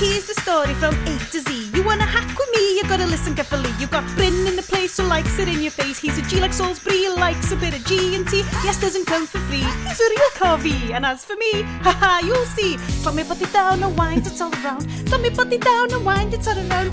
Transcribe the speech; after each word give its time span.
here's 0.00 0.26
the 0.26 0.34
story 0.40 0.72
from 0.74 0.94
A 1.06 1.18
to 1.30 1.40
Z. 1.40 1.70
You 1.74 1.82
wanna 1.84 2.04
hack 2.04 2.26
with 2.38 2.50
me, 2.56 2.76
you 2.76 2.82
gotta 2.84 3.06
listen 3.06 3.34
carefully. 3.34 3.70
You 3.78 3.86
got 3.86 4.04
Bryn 4.16 4.46
in 4.46 4.56
the 4.56 4.62
place 4.62 4.96
who 4.96 5.04
likes 5.04 5.38
it 5.38 5.46
in 5.46 5.60
your 5.60 5.70
face. 5.70 5.98
He's 5.98 6.16
a 6.16 6.22
G 6.22 6.40
like 6.40 6.54
Salisbury, 6.54 7.08
likes 7.08 7.52
a 7.52 7.56
bit 7.56 7.74
of 7.74 7.84
G 7.84 8.16
and 8.16 8.26
T. 8.26 8.38
Yes, 8.64 8.80
doesn't 8.80 9.06
come 9.06 9.26
for 9.26 9.38
free. 9.48 9.66
He's 9.86 10.00
a 10.00 10.08
real 10.08 10.30
covey. 10.34 10.94
And 10.94 11.04
as 11.04 11.24
for 11.24 11.36
me, 11.36 11.62
haha, 11.84 12.24
you'll 12.26 12.48
see. 12.56 12.78
Slap 13.02 13.14
me 13.14 13.24
body 13.24 13.46
down 13.52 13.82
and 13.82 13.96
wind, 13.96 14.26
it's 14.26 14.40
all 14.40 14.52
around. 14.64 14.88
Slap 15.08 15.20
me 15.20 15.28
body 15.28 15.58
down 15.58 15.92
and 15.92 16.04
wind, 16.04 16.32
it's 16.32 16.48
all 16.48 16.58
around. 16.58 16.92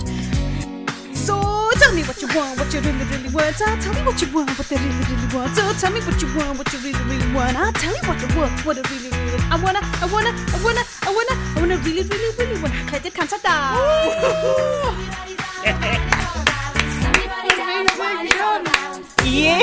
So 1.14 1.40
ah, 1.40 1.72
tell 1.80 1.94
me 1.94 2.02
what 2.02 2.20
you 2.20 2.28
want, 2.36 2.58
what 2.60 2.72
you 2.74 2.80
really, 2.80 3.04
really 3.08 3.30
want. 3.32 3.56
So 3.56 3.64
tell 3.64 3.94
me 3.94 4.02
what 4.04 4.20
you 4.20 4.28
want, 4.34 4.50
what 4.58 4.68
they 4.68 4.76
really, 4.76 5.04
really 5.08 5.28
want. 5.34 5.56
So 5.56 5.62
tell 5.80 5.92
me 5.92 6.00
what 6.00 6.20
you 6.20 6.28
want, 6.36 6.58
what 6.58 6.72
you 6.72 6.78
really, 6.80 7.04
really 7.04 7.32
want. 7.32 7.56
I'll 7.56 7.72
tell 7.72 7.94
you 7.96 8.04
what 8.04 8.20
I 8.20 8.28
want, 8.36 8.66
what 8.66 8.76
I 8.76 8.82
really, 8.92 9.10
really 9.10 9.28
I 9.50 9.56
wanna, 9.56 9.80
I 9.82 10.06
wanna, 10.12 10.32
I 10.32 10.60
wanna, 10.62 10.84
I 11.08 11.10
wanna, 11.10 11.34
I 11.56 11.60
wanna 11.60 11.76
really, 11.78 12.02
really, 12.02 12.36
really 12.36 12.60
wanna 12.60 12.74
credyd 12.84 13.14
canta 13.16 13.38
da. 13.40 13.72
Ie. 19.24 19.56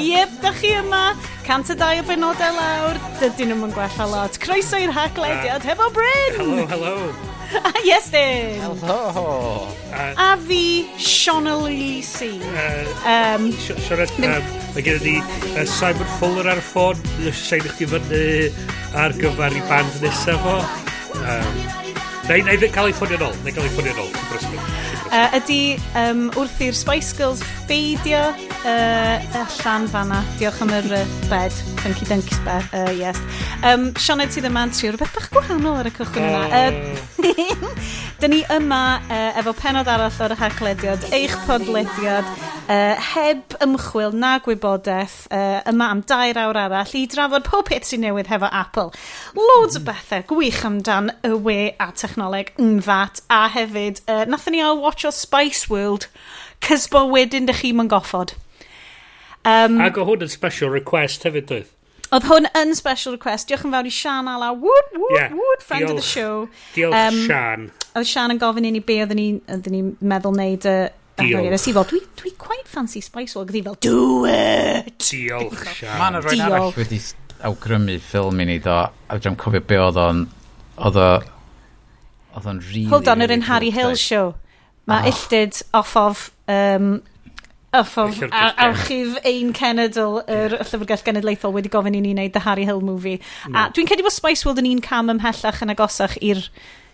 Iep, 0.10 0.30
da 0.42 0.50
chi 0.58 0.74
yma. 0.80 1.14
Cant 1.46 1.70
y 1.70 1.76
dau 1.78 2.00
o 2.00 2.02
benodau 2.10 2.58
lawr. 2.58 2.98
Dydyn 3.22 3.54
nhw'n 3.54 3.70
gwella 3.76 4.08
lot. 4.10 4.38
Croeso 4.42 4.82
i'r 4.82 4.90
haglediad 4.98 5.62
hefo 5.62 5.86
Bryn! 5.94 6.34
Hello, 6.40 6.66
hello. 6.74 7.39
Yes, 7.84 8.10
then. 8.10 8.60
Hello. 8.60 9.68
A 9.92 10.36
fi, 10.36 10.88
Siona 10.98 11.56
Lisi. 11.56 12.38
Uh, 12.40 12.84
um, 13.08 13.50
Siarad, 13.52 14.12
uh, 14.22 14.38
mae 14.74 14.84
gen 14.86 15.06
i 15.08 15.16
uh, 15.18 15.64
Simon 15.66 16.06
Fuller 16.18 16.46
ar 16.52 16.60
y 16.60 16.64
ffôn. 16.64 17.00
Sain 17.34 17.66
i 17.66 17.74
chdi 17.74 17.88
fyny 17.90 18.22
ar 19.00 19.16
gyfer 19.18 19.56
i 19.56 19.64
band 19.70 20.00
nesaf 20.04 20.44
fo. 20.46 20.58
Um, 21.24 21.62
Neu 22.30 22.54
i 22.54 22.70
cael 22.70 22.92
ei 22.92 22.94
ffonio 22.94 23.18
nôl. 23.24 23.34
Neu 23.42 23.56
cael 23.56 23.66
ei 23.66 23.74
ffonio 23.74 23.96
nôl. 23.98 24.99
Uh, 25.10 25.26
ydy 25.40 25.74
um, 25.98 26.28
wrth 26.38 26.60
i'r 26.62 26.76
Spice 26.78 27.16
Girls 27.18 27.40
ffeidio 27.42 28.20
uh, 28.30 29.40
allan 29.40 29.88
fanna. 29.90 30.20
Diolch 30.38 30.60
am 30.62 30.70
yr 30.76 30.86
uh, 31.00 31.00
bed. 31.26 31.56
Funky 31.82 32.06
Dunkies 32.06 32.38
bed. 32.46 32.68
Uh, 32.70 32.92
yes. 32.94 33.18
Um, 33.66 33.88
Sioned 33.98 34.30
sydd 34.30 34.46
yma'n 34.46 34.70
trio 34.70 34.92
rhywbeth 34.94 35.16
bach 35.16 35.26
gwahanol 35.34 35.80
ar 35.80 35.90
y 35.90 35.94
cychwyn 35.96 36.28
yna. 36.30 36.44
Uh, 36.46 37.74
Dyn 38.20 38.34
ni 38.36 38.40
yma 38.52 38.82
uh, 39.00 39.40
efo 39.40 39.56
penod 39.56 39.88
arall 39.90 40.22
o'r 40.22 40.36
haglediad, 40.36 41.06
eich 41.16 41.34
podlediad, 41.48 42.26
uh, 42.70 42.94
heb 43.14 43.56
ymchwil 43.64 44.12
na 44.14 44.34
gwybodaeth 44.44 45.24
uh, 45.32 45.62
yma 45.70 45.88
am 45.94 46.02
dair 46.06 46.38
awr 46.42 46.58
arall 46.66 46.94
i 47.00 47.06
drafod 47.10 47.46
pob 47.48 47.66
peth 47.70 47.88
sy'n 47.88 48.04
newydd 48.04 48.28
hefo 48.30 48.50
Apple. 48.52 48.92
Loads 49.38 49.80
o 49.80 49.84
bethau 49.86 50.22
gwych 50.34 50.60
amdan 50.68 51.10
y 51.26 51.32
we 51.32 51.58
a 51.80 51.90
technoleg 51.96 52.52
yn 52.60 52.82
that 52.86 53.22
a 53.32 53.46
hefyd 53.56 54.02
uh, 54.06 54.26
nathon 54.28 54.54
ni 54.56 54.60
al 54.64 54.78
watch 54.84 54.99
o 55.08 55.14
Spice 55.14 55.70
World, 55.72 56.08
cys 56.64 56.88
bo 56.92 57.06
wedyn 57.10 57.48
dych 57.48 57.64
chi'n 57.64 57.78
mynd 57.80 57.92
goffod. 57.92 58.36
Um, 59.48 59.80
Ac 59.80 59.96
o 59.96 60.04
hwn 60.04 60.26
yn 60.26 60.32
special 60.32 60.72
request 60.72 61.24
hefyd 61.24 61.46
doedd. 61.48 61.68
Oedd 62.10 62.26
hwn 62.26 62.48
yn 62.58 62.74
special 62.74 63.14
request. 63.14 63.46
Diolch 63.48 63.62
yn 63.64 63.72
fawr 63.72 63.86
i 63.86 63.92
Sian 63.94 64.28
Ala. 64.28 64.50
Wood, 64.52 64.88
wood, 64.96 65.14
yeah. 65.14 65.30
wood, 65.30 65.62
friend 65.62 65.86
diolch, 65.86 65.92
of 65.94 66.00
the 66.00 66.06
show. 66.06 66.48
Diolch 66.74 66.96
um, 66.98 67.20
Sian. 67.28 67.68
Oedd 67.94 68.08
Sian 68.10 68.34
yn 68.34 68.40
gofyn 68.42 68.66
i 68.66 68.72
ni 68.74 68.82
be 68.82 68.98
oedden 69.04 69.20
ni'n 69.20 69.62
ni 69.70 69.82
meddwl 70.10 70.34
wneud 70.34 70.66
y... 70.66 70.74
Diolch. 71.20 71.50
Nes 71.52 71.66
i 71.70 71.74
fel, 71.76 71.86
dwi, 71.86 72.00
dwi 72.18 72.34
quite 72.40 72.66
fancy 72.68 73.02
Spice 73.04 73.38
World. 73.38 73.54
Oedd 73.54 73.68
fel, 73.68 73.78
do 73.86 74.26
it! 74.26 74.90
Diolch, 75.06 75.62
Sian. 75.78 75.96
Mae'n 76.02 76.18
rhaid 76.24 76.44
arall 76.48 76.74
wedi 76.74 77.00
awgrymu 77.46 77.96
ffilm 78.10 78.42
i 78.42 78.48
ni 78.50 78.58
do. 78.64 78.76
A 78.82 79.20
dwi'n 79.20 79.38
cofio 79.38 79.62
be 79.70 79.78
oedd 79.78 80.02
o'n... 80.02 80.26
Oedd 80.82 80.98
o... 80.98 81.08
Oedd 82.34 82.50
o'n 82.50 82.62
really... 82.72 82.88
Hold 82.90 83.12
on, 83.14 83.22
yr 83.22 83.38
un 83.38 83.46
Harry 83.46 83.70
Hill 83.76 83.94
show. 83.94 84.34
Mae 84.90 85.06
oh. 85.06 85.12
illtyd 85.12 85.62
off 85.76 85.96
of... 86.00 86.28
Um, 86.50 87.00
off 87.72 87.96
of 88.02 88.16
ar 88.34 88.56
archif 88.58 89.14
Ein 89.22 89.52
Cenedl, 89.54 90.18
yr 90.26 90.56
er 90.56 90.66
Llyfrgell 90.66 91.04
Genedlaethol, 91.06 91.54
wedi 91.54 91.70
gofyn 91.70 91.94
i 91.94 92.02
ni 92.02 92.14
wneud 92.16 92.34
The 92.34 92.42
Harry 92.42 92.66
Hill 92.66 92.82
Movie. 92.82 93.20
Mm. 93.46 93.54
A 93.54 93.68
dwi'n 93.70 93.86
credu 93.86 94.06
bod 94.06 94.14
Spice 94.16 94.46
World 94.46 94.62
yn 94.64 94.72
un 94.72 94.82
cam 94.82 95.12
ymhellach 95.12 95.62
yn 95.62 95.70
agosach 95.76 96.16
i'r 96.18 96.42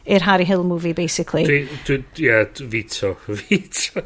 i'r 0.06 0.22
Harry 0.22 0.44
Hill 0.44 0.62
movie, 0.64 0.92
basically. 0.92 1.44
Dwi, 1.44 1.78
dwi, 1.86 2.04
yeah, 2.16 2.44
veto. 2.60 3.16
Veto. 3.26 4.02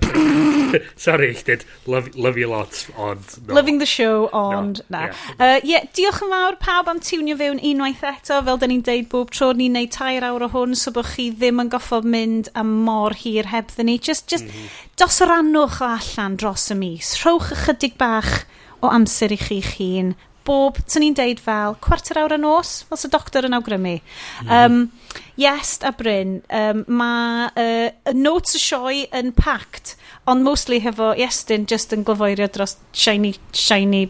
Sorry, 0.96 1.30
I 1.36 1.42
did. 1.42 1.64
Love, 1.86 2.14
love 2.16 2.38
you 2.38 2.48
lot, 2.48 2.86
ond... 2.96 3.38
No. 3.46 3.54
Loving 3.54 3.78
the 3.78 3.86
show, 3.86 4.28
ond... 4.32 4.80
No. 4.88 4.98
Na. 4.98 5.04
Yeah. 5.04 5.16
Uh, 5.38 5.60
yeah, 5.64 5.84
diolch 5.96 6.22
yn 6.24 6.32
fawr 6.32 6.58
pawb 6.62 6.90
am 6.92 7.02
tiwnio 7.04 7.36
fewn 7.40 7.60
unwaith 7.70 8.04
eto. 8.12 8.40
Fel 8.46 8.60
da 8.62 8.70
ni'n 8.70 8.84
deud 8.86 9.10
bob 9.12 9.34
tro, 9.34 9.52
ni'n 9.56 9.76
neud 9.76 9.92
tair 9.94 10.26
awr 10.26 10.46
o 10.46 10.50
hwn, 10.54 10.76
so 10.78 10.94
bod 10.94 11.10
chi 11.12 11.28
ddim 11.34 11.60
yn 11.64 11.72
goffod 11.72 12.08
mynd 12.08 12.50
am 12.58 12.72
mor 12.86 13.16
hir 13.20 13.50
hebddyn 13.52 13.90
ni. 13.90 13.98
Just, 13.98 14.28
just 14.32 14.48
mm 14.48 14.56
-hmm. 14.56 14.88
dos 15.00 15.20
rannwch 15.20 15.80
o 15.84 15.92
allan 15.98 16.40
dros 16.40 16.70
y 16.72 16.78
mis. 16.80 17.14
Rhowch 17.24 17.52
ychydig 17.56 17.98
bach 18.00 18.44
o 18.80 18.88
amser 18.88 19.32
i 19.32 19.40
chi'ch 19.40 19.76
hun 19.78 20.14
bob, 20.46 20.78
sy'n 20.86 21.04
ni'n 21.04 21.16
deud 21.18 21.42
fel, 21.42 21.76
cwarter 21.84 22.20
awr 22.22 22.36
y 22.36 22.40
nos, 22.40 22.80
fel 22.88 23.00
sy'n 23.00 23.12
doctor 23.14 23.48
yn 23.48 23.56
awgrymu. 23.58 23.96
Mm. 24.44 24.52
Um, 24.56 25.18
yes, 25.40 25.78
a 25.86 25.92
Bryn, 25.96 26.40
um, 26.54 26.84
mae 27.00 27.50
uh, 27.54 28.14
notes 28.16 28.56
y 28.58 28.62
sioe 28.62 29.02
yn 29.16 29.34
packed, 29.36 29.96
ond 30.30 30.46
mostly 30.46 30.80
hefo 30.84 31.12
Iestyn 31.16 31.66
just 31.70 31.94
yn 31.96 32.06
glyfoerio 32.06 32.50
dros 32.52 32.78
shiny, 32.92 33.34
shiny 33.56 34.08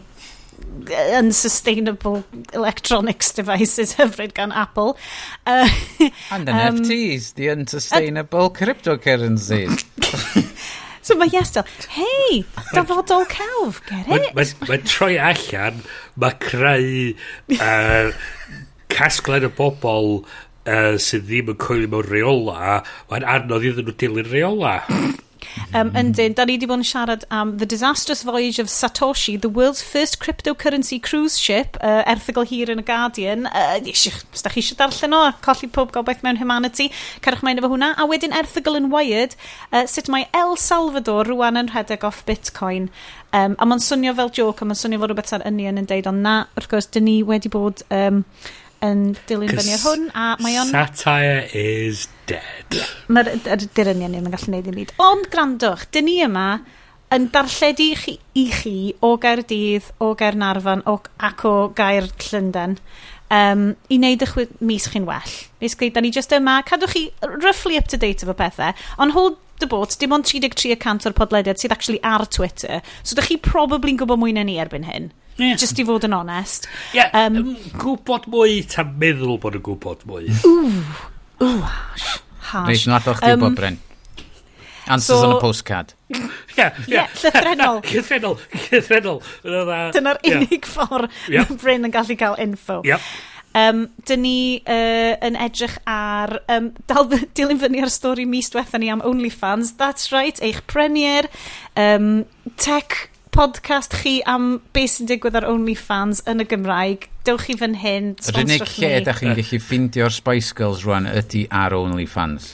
unsustainable 1.17 2.23
electronics 2.53 3.31
devices 3.33 3.95
hyfryd 3.99 4.33
gan 4.33 4.51
Apple. 4.51 4.97
Uh, 5.45 5.67
And 6.31 6.47
NFTs, 6.47 7.31
um, 7.31 7.33
the 7.35 7.49
unsustainable 7.49 8.45
uh, 8.45 8.49
cryptocurrencies. 8.49 9.85
So 11.11 11.17
mae 11.19 11.33
Iestel, 11.35 11.65
hei, 11.91 12.37
dafodol 12.71 13.25
celf, 13.27 13.81
get 13.83 14.05
it? 14.07 14.29
Mae'n 14.31 14.37
ma, 14.37 14.45
ma 14.69 14.77
troi 14.87 15.17
allan, 15.19 15.81
mae 16.23 16.37
creu 16.39 17.09
uh, 17.57 18.13
casglen 18.95 19.43
y 19.43 19.49
bobl 19.57 20.07
uh, 20.21 20.95
sydd 20.95 21.25
ddim 21.27 21.51
yn 21.51 21.57
coelio 21.59 21.91
mewn 21.91 22.07
reola, 22.07 22.77
mae'n 23.11 23.27
anodd 23.33 23.67
iddyn 23.67 23.89
nhw 23.89 23.97
dilyn 23.99 24.31
reola. 24.31 24.77
Um, 25.73 25.91
yndyn, 25.95 26.35
da 26.35 26.45
ni 26.45 26.57
wedi 26.57 26.67
bod 26.69 26.81
yn 26.81 26.87
siarad 26.87 27.23
am 27.31 27.53
The 27.61 27.67
Disastrous 27.69 28.23
Voyage 28.27 28.59
of 28.59 28.67
Satoshi, 28.71 29.39
the 29.39 29.49
world's 29.49 29.81
first 29.81 30.19
cryptocurrency 30.19 31.01
cruise 31.01 31.39
ship, 31.39 31.77
uh, 31.81 32.03
erthigol 32.11 32.47
hir 32.49 32.71
yn 32.73 32.81
y 32.83 32.85
Guardian. 32.87 33.47
Uh, 33.47 33.79
os 33.91 34.43
da 34.43 34.51
chi 34.51 34.63
eisiau 34.63 34.79
darllen 34.79 35.15
o, 35.15 35.21
colli 35.45 35.69
pob 35.71 35.93
gobaith 35.95 36.23
mewn 36.25 36.39
humanity, 36.41 36.89
cerwch 37.23 37.43
mae'n 37.45 37.61
efo 37.61 37.71
hwnna. 37.71 37.93
A 37.95 38.07
wedyn 38.09 38.35
erthigol 38.35 38.79
yn 38.79 38.89
Wired, 38.93 39.37
uh, 39.71 39.85
sut 39.89 40.11
mae 40.11 40.27
El 40.37 40.57
Salvador 40.59 41.31
rwan 41.31 41.59
yn 41.61 41.71
rhedeg 41.71 42.03
off 42.07 42.25
Bitcoin. 42.27 42.89
Um, 43.31 43.55
a 43.59 43.67
mae'n 43.67 43.83
swnio 43.83 44.15
fel 44.17 44.33
joke, 44.35 44.63
a 44.63 44.67
mae'n 44.67 44.79
swnio 44.79 44.99
fel 44.99 45.13
rhywbeth 45.13 45.35
ar 45.37 45.47
ynion 45.47 45.79
yn 45.79 45.87
deud, 45.87 46.09
ond 46.11 46.25
na, 46.25 46.35
wrth 46.59 46.71
gwrs, 46.71 46.91
dyn 46.91 47.07
ni 47.07 47.21
wedi 47.27 47.51
bod 47.51 47.85
um, 47.95 48.25
yn 48.83 49.03
dilyn 49.29 49.53
fyny 49.55 49.75
ar 49.77 49.83
hwn, 49.85 50.07
a 50.17 50.25
mae 50.43 50.57
on... 50.59 50.71
Satire 50.73 51.45
is 51.55 52.07
dead. 52.31 52.81
Mae'r 53.11 53.65
dirynion 53.77 54.17
yn 54.17 54.29
gallu 54.31 54.49
gwneud 54.49 54.71
i'n 54.71 54.79
byd. 54.81 54.95
Ond 55.03 55.29
grandwch, 55.33 55.87
dyn 55.93 56.07
ni 56.09 56.19
yma 56.25 56.47
yn 57.11 57.27
darlledu 57.33 57.91
i 57.91 57.95
chi, 57.99 58.17
i 58.39 58.45
chi 58.55 58.75
o 59.03 59.15
Gaerdydd, 59.21 59.91
o 60.03 60.13
Gaernarfon 60.19 60.85
o, 60.87 60.99
ac 61.19 61.45
o 61.47 61.55
Gaer 61.75 62.07
Llundain 62.23 62.77
um, 63.31 63.71
i 63.91 63.99
wneud 63.99 64.25
eich 64.25 64.35
mis 64.63 64.87
chi'n 64.91 65.07
well. 65.07 65.37
Basically, 65.61 65.91
da 65.93 66.03
ni 66.03 66.11
just 66.13 66.33
yma, 66.35 66.61
cadwch 66.67 66.95
chi 66.95 67.05
roughly 67.43 67.79
up 67.79 67.89
to 67.91 67.99
date 67.99 68.25
efo 68.25 68.35
pethau, 68.37 68.75
ond 69.01 69.15
hold 69.15 69.39
the 69.61 69.69
boat, 69.69 69.95
dim 69.99 70.15
ond 70.15 70.27
33% 70.27 71.07
o'r 71.07 71.17
podlediad 71.17 71.61
sydd 71.61 71.75
actually 71.75 72.01
ar 72.07 72.25
Twitter, 72.25 72.81
so 73.03 73.17
da 73.17 73.25
chi 73.25 73.37
probably'n 73.41 73.99
gwybod 73.99 74.21
mwy 74.21 74.35
na 74.35 74.45
ni 74.47 74.57
erbyn 74.61 74.87
hyn. 74.87 75.11
Yeah. 75.39 75.55
Just 75.57 75.79
i 75.79 75.85
fod 75.87 76.03
yn 76.05 76.13
onest. 76.13 76.67
Yeah, 76.93 77.09
um, 77.17 77.55
gwybod 77.79 78.27
mwy 78.29 78.61
ta'n 78.69 78.91
meddwl 79.01 79.39
bod 79.41 79.57
yn 79.57 79.65
gwybod 79.65 80.03
mwy. 80.09 80.27
Ww, 80.43 80.83
Ww, 81.41 81.63
harsh. 81.65 82.19
Reit, 82.67 82.85
yn 82.85 82.93
adal 82.93 83.17
chdi 83.17 83.33
um, 83.33 83.41
bod, 83.45 83.57
Bryn. 83.57 83.79
Answers 84.91 85.21
so, 85.21 85.25
on 85.25 85.35
a 85.35 85.39
postcard. 85.41 85.93
Ie, 86.11 86.21
yeah, 86.57 87.09
llythrenol. 87.21 87.81
llythrenol, 87.91 88.39
llythrenol. 88.67 89.21
Dyna'r 89.95 90.19
yeah. 90.25 90.41
unig 90.41 90.67
ffordd 90.69 91.11
yep. 91.31 91.49
mae 91.49 91.59
Bryn 91.63 91.87
yn 91.87 91.93
gallu 91.93 92.17
cael 92.19 92.37
info. 92.41 92.81
Yep. 92.87 93.11
Um, 93.57 93.81
dyn 94.07 94.21
ni 94.23 94.37
uh, 94.63 95.13
yn 95.27 95.37
edrych 95.39 95.77
ar... 95.89 96.37
Um, 96.51 96.71
dal, 96.89 97.09
dilyn 97.37 97.61
fyny 97.61 97.81
ar 97.83 97.91
stori 97.93 98.27
mis 98.29 98.51
diwetha 98.53 98.79
ni 98.81 98.91
am 98.93 99.03
OnlyFans. 99.07 99.75
That's 99.79 100.11
right, 100.13 100.39
eich 100.43 100.63
premier. 100.71 101.29
Um, 101.79 102.25
tech 102.61 103.10
podcast 103.31 103.93
chi 104.01 104.19
am 104.27 104.57
beth 104.75 104.97
sy'n 104.97 105.07
digwydd 105.09 105.37
ar 105.39 105.45
OnlyFans 105.47 106.21
yn 106.29 106.43
y 106.43 106.45
Gymraeg, 106.51 107.05
dewch 107.27 107.45
chi 107.47 107.55
fan 107.59 107.77
hyn, 107.79 108.15
Yr 108.27 108.39
unig 108.43 108.65
lle 108.75 108.89
da 109.05 109.13
chi'n 109.15 109.35
gallu 109.37 109.59
ffindio'r 109.63 110.15
Spice 110.15 110.55
Girls 110.57 110.83
rwan 110.83 111.07
ydy 111.07 111.45
ar 111.47 111.75
OnlyFans. 111.77 112.51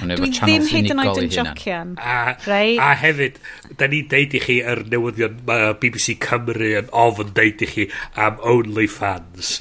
Dwi 0.00 0.30
ddim 0.32 0.68
hyd 0.70 0.92
yn 0.94 1.02
oed 1.02 1.18
yn 1.24 1.32
jocian. 1.34 1.96
A, 1.98 2.36
right? 2.46 2.78
a 2.78 2.92
hefyd, 3.00 3.40
da 3.80 3.90
ni'n 3.90 4.06
deud 4.12 4.38
i 4.38 4.42
chi 4.44 4.60
yr 4.62 4.84
newyddion 4.92 5.42
uh, 5.50 5.72
BBC 5.82 6.14
Cymru 6.22 6.70
yn 6.78 6.94
ofn 6.94 7.34
deud 7.36 7.66
i 7.66 7.70
chi 7.72 7.88
am 8.14 8.38
OnlyFans. 8.54 9.56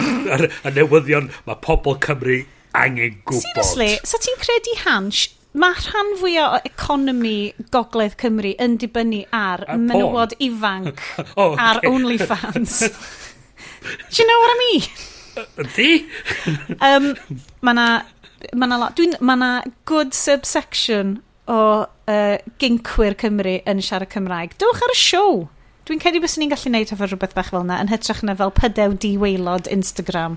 y 0.69 0.75
newyddion 0.77 1.33
mae 1.50 1.60
pobl 1.65 1.98
Cymru 2.06 2.44
angen 2.77 3.18
gwybod. 3.25 3.42
Seriously, 3.50 3.92
sa 4.06 4.15
so 4.15 4.24
ti'n 4.24 4.39
credu 4.45 4.77
Hans 4.86 5.25
mae 5.57 5.74
rhan 5.74 6.12
fwyaf 6.19 6.57
o 6.57 6.60
economi 6.69 7.38
gogledd 7.74 8.18
Cymru 8.22 8.51
yn 8.62 8.78
dibynnu 8.81 9.24
ar, 9.34 9.63
ar 9.66 9.81
menywod 9.81 10.36
ifanc 10.46 11.01
oh, 11.40 11.54
okay. 11.54 11.63
ar 11.66 11.81
OnlyFans. 11.90 12.75
Do 13.81 14.22
you 14.22 14.28
know 14.28 14.40
what 14.44 14.54
I 14.54 14.57
mean? 14.63 14.84
Ydy? 15.63 15.92
um, 16.84 17.13
mae 17.62 17.74
na, 17.74 17.88
ma 18.54 18.68
na, 18.68 18.78
lot, 18.78 18.96
dwi, 18.98 19.13
ma 19.24 19.36
na 19.40 19.51
good 19.90 20.13
subsection 20.13 21.18
o 21.50 21.62
uh, 21.86 22.36
gincwyr 22.62 23.16
Cymru 23.18 23.56
yn 23.66 23.81
siarad 23.81 24.12
Cymraeg. 24.13 24.54
Dewch 24.62 24.84
ar 24.86 24.94
y 24.94 25.00
siow. 25.00 25.48
Dwi'n 25.89 25.97
credu 25.97 26.19
bys 26.21 26.36
ni'n 26.38 26.51
gallu 26.51 26.69
neud 26.69 26.91
efo 26.94 27.07
rhywbeth 27.07 27.31
bach 27.33 27.47
fel 27.50 27.63
yna 27.63 27.80
yn 27.81 27.88
hytrach 27.89 28.19
na 28.21 28.36
fel 28.38 28.51
pydew 28.53 28.91
diweilod 29.01 29.65
Instagram. 29.74 30.36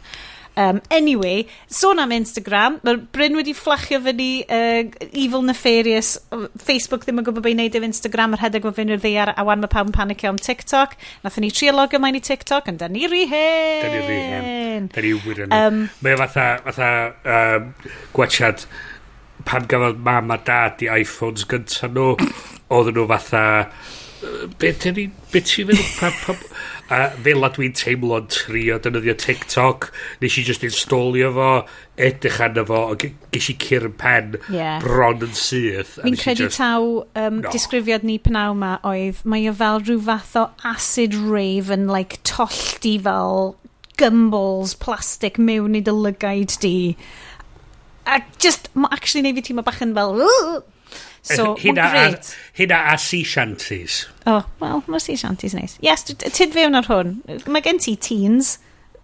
Um, 0.56 0.81
anyway, 0.88 1.44
sôn 1.69 2.00
am 2.00 2.14
Instagram, 2.16 2.78
mae 2.84 2.96
Bryn 3.12 3.37
wedi 3.37 3.52
fflachio 3.56 3.99
fyny 4.00 4.46
uh, 4.49 4.88
Evil 5.12 5.44
Nefarious, 5.44 6.14
Facebook 6.56 7.04
ddim 7.04 7.20
yn 7.20 7.26
gwybod 7.28 7.44
beth 7.44 7.52
i 7.52 7.58
wneud 7.58 7.76
efo 7.76 7.88
Instagram, 7.90 8.38
yr 8.38 8.44
hedeg 8.46 8.64
mae 8.64 8.78
fyny'r 8.81 9.04
ddeiar 9.04 9.34
a 9.37 9.44
wan 9.44 9.60
mae 9.60 9.72
pawb 9.76 9.93
yn 9.93 9.96
panicio 9.99 10.32
am 10.32 10.40
TikTok. 10.40 10.96
Nath 11.26 11.37
ni 11.44 11.52
triolog 11.52 12.00
ymlaen 12.00 12.16
i 12.16 12.25
TikTok, 12.25 12.72
yn 12.72 12.81
da 12.81 12.88
ni 12.88 13.04
ri 13.12 13.26
hen. 13.28 13.84
Da 13.84 13.93
ni 13.93 14.02
ri 14.08 14.20
hen. 14.32 14.90
Da 14.96 15.04
ni 15.04 15.14
wir 15.26 15.46
um, 15.50 15.82
Mae 16.00 16.20
fatha, 16.22 16.46
fatha 16.64 16.93
um, 17.37 17.72
gwachad 18.16 18.64
pan 19.44 19.69
gafodd 19.69 20.00
mam 20.00 20.32
a 20.32 20.40
dad 20.49 20.81
i 20.81 20.88
iPhones 21.02 21.44
gyntaf 21.44 21.93
nhw, 21.93 22.14
oedden 22.72 23.02
nhw 23.02 23.10
fatha 23.12 23.44
Be 24.58 24.72
ti'n 24.76 25.12
feddwl? 25.32 26.38
A 26.92 27.06
fel 27.24 27.46
a 27.46 27.48
dwi'n 27.48 27.72
teimlo'n 27.78 28.26
trio 28.28 28.76
dynyddio 28.82 29.14
TikTok, 29.16 29.86
nes 30.20 30.34
i 30.36 30.42
just 30.44 30.64
installio 30.66 31.30
fo, 31.32 31.48
edrych 31.96 32.40
arno 32.44 32.64
fo, 32.69 32.80
a 32.92 32.98
ges 33.00 33.48
i 33.48 33.54
cyr 33.62 33.86
yn 33.88 33.94
pen 33.96 34.36
yeah. 34.52 34.76
bron 34.82 35.24
yn 35.24 35.32
syth. 35.38 35.94
Fi'n 36.02 36.19
credu 36.20 36.50
just, 36.50 36.58
taw 36.60 37.06
um, 37.16 37.40
no. 37.40 37.54
disgrifiad 37.54 38.04
ni 38.04 38.19
pnaw 38.20 38.52
ma 38.58 38.74
oedd, 38.88 39.22
mae 39.24 39.48
o 39.48 39.54
fel 39.56 39.80
rhyw 39.80 40.02
fath 40.10 40.36
o 40.36 40.44
acid 40.68 41.16
rave 41.16 41.72
yn 41.72 41.88
like, 41.88 42.20
tollti 42.28 42.98
fel 43.06 43.54
gymballs 44.00 44.76
plastic 44.82 45.40
mewn 45.40 45.78
i 45.78 45.84
dy 45.86 45.96
lygaid 45.96 46.58
di. 46.60 46.76
A 48.04 48.20
just, 48.42 48.68
ma 48.76 48.90
actually 48.92 49.25
neu 49.25 49.38
fi 49.38 49.48
ti'n 49.48 49.64
bach 49.64 49.80
yn 49.84 49.96
fel, 49.96 50.26
So, 51.22 51.52
hynna 51.54 51.84
a, 51.86 52.06
hynna 52.58 52.78
a 52.92 52.98
sea 52.98 53.22
shanties. 53.22 54.08
O, 54.26 54.40
oh, 54.40 54.46
wel, 54.58 54.82
mae 54.90 55.02
sea 55.02 55.19
shanties 55.20 55.54
neis. 55.54 55.76
Yes, 55.84 56.02
tyd 56.10 56.54
fewn 56.54 56.74
ar 56.74 56.88
hwn. 56.90 57.20
Mae 57.46 57.62
gen 57.62 57.78
ti 57.82 57.94
teens. 57.94 58.56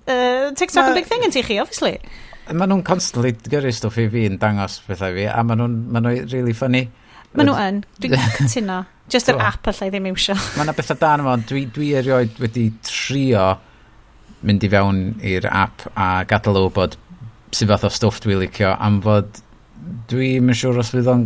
Uh, 0.09 0.51
TikTok 0.59 0.89
ma, 0.89 0.97
big 0.97 1.07
thing 1.07 1.23
yn 1.23 1.35
ti 1.35 1.45
chi, 1.47 1.61
obviously. 1.63 1.95
Mae 2.51 2.67
nhw'n 2.67 2.83
constantly 2.87 3.37
gyrru 3.47 3.71
stwff 3.77 4.01
i 4.03 4.09
fi 4.11 4.25
yn 4.27 4.41
dangos 4.43 4.81
bethau 4.89 5.15
fi, 5.15 5.29
a 5.31 5.45
mae 5.47 5.61
nhw'n 5.61 5.79
ma 5.95 6.03
nhw 6.03 6.15
really 6.33 6.57
funny. 6.57 6.89
Mae 7.39 7.47
nhw 7.47 7.57
yn. 7.69 7.83
Dwi'n 8.03 8.19
cytuno. 8.41 8.83
Just 9.09 9.31
yr 9.31 9.39
app 9.41 9.71
allai 9.71 9.93
ddim 9.93 10.11
iwsio. 10.11 10.35
Mae 10.57 10.67
yna 10.67 10.75
bethau 10.77 10.99
dan 11.01 11.23
yma, 11.23 11.39
dwi, 11.49 11.63
dwi 11.73 11.95
erioed 12.01 12.41
wedi 12.43 12.67
trio 12.85 13.47
mynd 14.47 14.67
i 14.67 14.71
fewn 14.73 15.05
i'r 15.27 15.47
app 15.51 15.87
a 15.95 16.25
gadael 16.29 16.59
o 16.61 16.69
bod 16.75 16.99
sydd 17.55 17.71
fath 17.71 17.87
o 17.89 17.91
stwff 17.93 18.21
dwi'n 18.23 18.43
licio 18.43 18.75
am 18.75 18.99
fod 19.05 19.41
dwi'n 20.11 20.51
yn 20.53 20.59
siŵr 20.59 20.83
os 20.83 20.93
fydd 20.93 21.09
o'n 21.11 21.25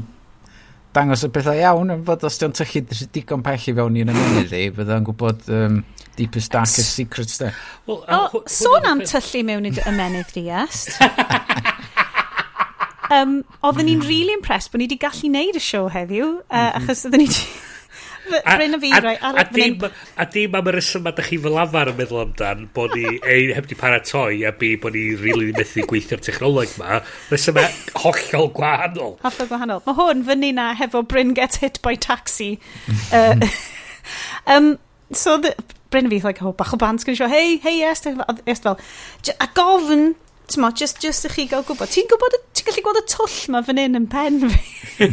dangos 0.92 1.24
y 1.24 1.30
pethau 1.32 1.56
iawn 1.56 1.94
yn 1.94 2.04
fod 2.06 2.24
os 2.28 2.38
di'n 2.40 2.54
tychu 2.56 2.82
digon 3.14 3.42
pell 3.44 3.68
i 3.70 3.74
fewn 3.78 3.98
i'n 4.02 4.12
ymunud 4.12 4.54
i, 4.56 4.66
fydda'n 4.76 5.06
gwybod 5.08 5.48
um, 5.56 5.80
deepest, 6.18 6.52
darkest 6.52 6.98
secrets 6.98 7.40
de. 7.40 7.50
Well, 7.88 8.04
o, 8.06 8.42
sôn 8.50 8.88
am 8.88 9.02
tyllu 9.08 9.44
mewn 9.48 9.70
i'n 9.70 9.80
ymenydd 9.88 10.32
di 10.36 10.46
est. 10.62 10.92
um, 13.12 13.40
oedden 13.64 13.88
ni'n 13.88 14.06
really 14.08 14.36
impressed 14.36 14.72
bod 14.72 14.82
ni 14.82 14.90
wedi 14.90 15.00
gallu 15.02 15.32
neud 15.32 15.58
y 15.58 15.64
siow 15.64 15.88
heddiw, 15.92 16.34
uh, 16.48 16.70
achos 16.80 17.06
oedden 17.08 17.24
ni 17.24 17.30
Bryn 18.28 18.70
na 18.74 18.78
fi, 18.78 18.92
ar 18.94 19.06
A, 19.10 19.14
a, 19.18 19.44
a 20.22 20.26
dim 20.30 20.54
am 20.54 20.68
y 20.70 20.74
reswm 20.76 21.08
da 21.10 21.24
chi 21.26 21.38
fel 21.42 21.58
afar 21.58 21.90
yn 21.92 21.98
meddwl 21.98 22.22
amdan 22.22 22.64
bod 22.74 22.94
ni 22.96 23.04
ei, 23.34 23.50
heb 23.56 23.66
di 23.70 23.76
paratoi 23.78 24.44
a 24.46 24.52
bi 24.56 24.74
bod 24.80 24.96
ni 24.96 25.04
rili 25.10 25.22
really 25.24 25.52
methu 25.56 25.84
gweithio'r 25.90 26.22
technoleg 26.22 26.76
ma, 26.80 27.00
reswm 27.32 27.60
e 27.62 27.66
hollol 28.04 28.50
gwahanol. 28.56 29.16
Hollol 29.24 29.50
gwahanol. 29.50 29.84
Mae 29.86 29.98
hwn 29.98 30.24
fyny 30.28 30.52
na 30.58 30.70
hefo 30.78 31.02
Bryn 31.08 31.34
gets 31.38 31.62
Hit 31.62 31.80
by 31.82 31.94
Taxi. 31.96 32.54
uh, 33.12 33.36
um, 34.46 34.76
so, 35.12 35.38
the, 35.38 35.54
Bryn 35.90 36.08
fi, 36.10 36.20
like, 36.24 36.42
oh, 36.42 36.52
bach 36.52 36.72
o 36.72 36.78
band 36.80 37.02
sio, 37.02 37.28
hei, 37.28 37.58
hei, 37.62 37.82
est, 37.90 38.06
est 38.06 38.62
fel. 38.62 38.78
A 39.38 39.48
gofyn 39.58 40.14
tymo, 40.48 40.70
just, 40.74 41.00
just 41.00 41.26
i 41.26 41.32
chi 41.32 41.48
gael 41.50 41.66
gwybod. 41.66 41.90
Ti'n 41.90 42.08
gwybod, 42.10 42.38
ti'n 42.54 42.68
gallu 42.68 42.86
gweld 42.86 43.02
y 43.02 43.04
twll 43.10 43.36
ma 43.52 43.60
fan 43.66 43.80
hyn 43.80 43.98
yn 43.98 44.08
pen 44.12 44.40
fi. 44.52 45.10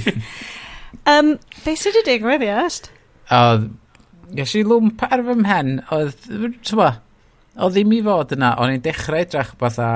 um, 1.10 1.36
be 1.66 1.76
sydd 1.76 2.00
wedi 2.00 2.14
digwydd, 2.14 2.48
iast? 2.48 2.92
Oedd, 3.30 3.70
ges 4.38 4.56
i 4.58 4.64
lwmp 4.66 5.04
ar 5.10 5.24
fy 5.26 5.36
mhen, 5.38 5.76
oedd, 5.94 6.28
tyma, 6.66 6.90
oedd 7.58 7.76
ddim 7.78 7.94
i 7.94 8.02
fod 8.06 8.34
yna, 8.36 8.56
o'n 8.62 8.76
i'n 8.76 8.84
dechrau 8.86 9.22
edrych 9.22 9.56
fatha 9.62 9.90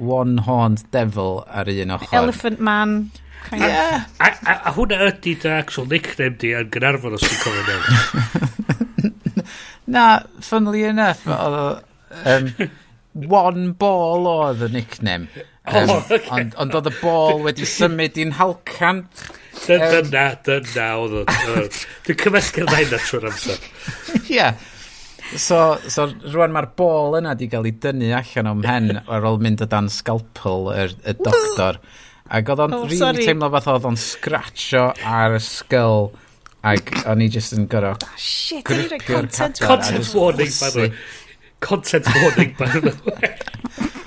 one-horned 0.00 0.84
devil 0.94 1.42
ar 1.46 1.70
un 1.70 1.94
ochr. 1.96 2.16
Elephant 2.18 2.60
man. 2.60 2.96
Kind 3.44 3.62
yeah. 3.62 4.04
Of. 4.04 4.20
A, 4.20 4.30
a, 4.50 4.54
a 4.70 4.74
hwnna 4.76 5.00
ydy 5.10 5.34
dy 5.42 5.52
actual 5.52 5.88
nickname 5.90 6.38
di 6.40 6.54
yn 6.56 6.70
gynarfon 6.72 7.16
os 7.18 7.24
ti'n 7.24 7.42
cofio 7.42 7.64
mewn. 7.68 9.12
Na, 9.94 10.04
funnily 10.40 10.86
enough, 10.88 11.26
oedd 11.28 11.84
um, 12.24 12.70
one 13.28 13.72
ball 13.78 14.28
oedd 14.30 14.64
y 14.64 14.70
nickname. 14.78 15.44
Um, 15.64 15.90
oh, 15.90 16.06
okay. 16.10 16.42
Ond 16.44 16.54
on 16.60 16.74
oedd 16.76 16.90
y 16.90 16.94
bol 17.00 17.40
wedi 17.46 17.66
symud 17.68 18.18
i'n 18.20 18.34
halcan. 18.36 19.04
Dyna, 19.64 20.26
dyna 20.44 20.88
oedd 21.00 21.18
o. 21.22 21.24
Dwi'n 22.04 22.18
cymysg 22.20 22.58
gyda 22.60 22.80
hynna 22.82 23.00
trwy'r 23.00 23.28
amser. 23.30 23.68
Ie. 24.34 24.50
So, 25.40 25.78
so 25.88 26.04
rwan 26.34 26.52
mae'r 26.52 26.68
bol 26.76 27.16
yna 27.16 27.32
wedi 27.32 27.48
cael 27.52 27.70
ei 27.70 27.78
dynnu 27.80 28.10
allan 28.18 28.50
o'm 28.52 28.66
hen 28.68 28.90
ar 29.16 29.24
ôl 29.30 29.40
mynd 29.40 29.64
o 29.64 29.70
dan 29.70 29.88
scalpel 29.92 30.68
y, 30.74 30.84
y 31.00 31.16
doctor. 31.22 31.80
Ac 32.34 32.52
oedd 32.52 32.64
o'n 32.66 32.76
oh, 32.76 32.84
rili 32.88 33.24
teimlo 33.24 33.48
fath 33.56 33.72
oedd 33.72 33.88
o'n 33.88 33.98
scratcho 34.00 34.90
ar 35.00 35.38
y 35.38 35.42
sgyl. 35.44 36.10
Ac 36.64 36.92
o'n 37.08 37.24
i 37.24 37.32
just 37.32 37.56
yn 37.56 37.66
gorau... 37.72 37.96
Oh, 37.96 38.14
shit, 38.20 38.68
o'n 38.68 38.84
i'n 38.84 39.00
content 39.08 39.60
warning. 39.64 40.04
Content 40.04 40.14
warning, 40.16 40.54
by 40.60 40.70
the 40.76 40.86
way. 40.86 40.94
Content 41.64 42.16
warning, 42.20 42.56
by 42.60 42.72
the 42.76 42.96
way. 43.08 44.02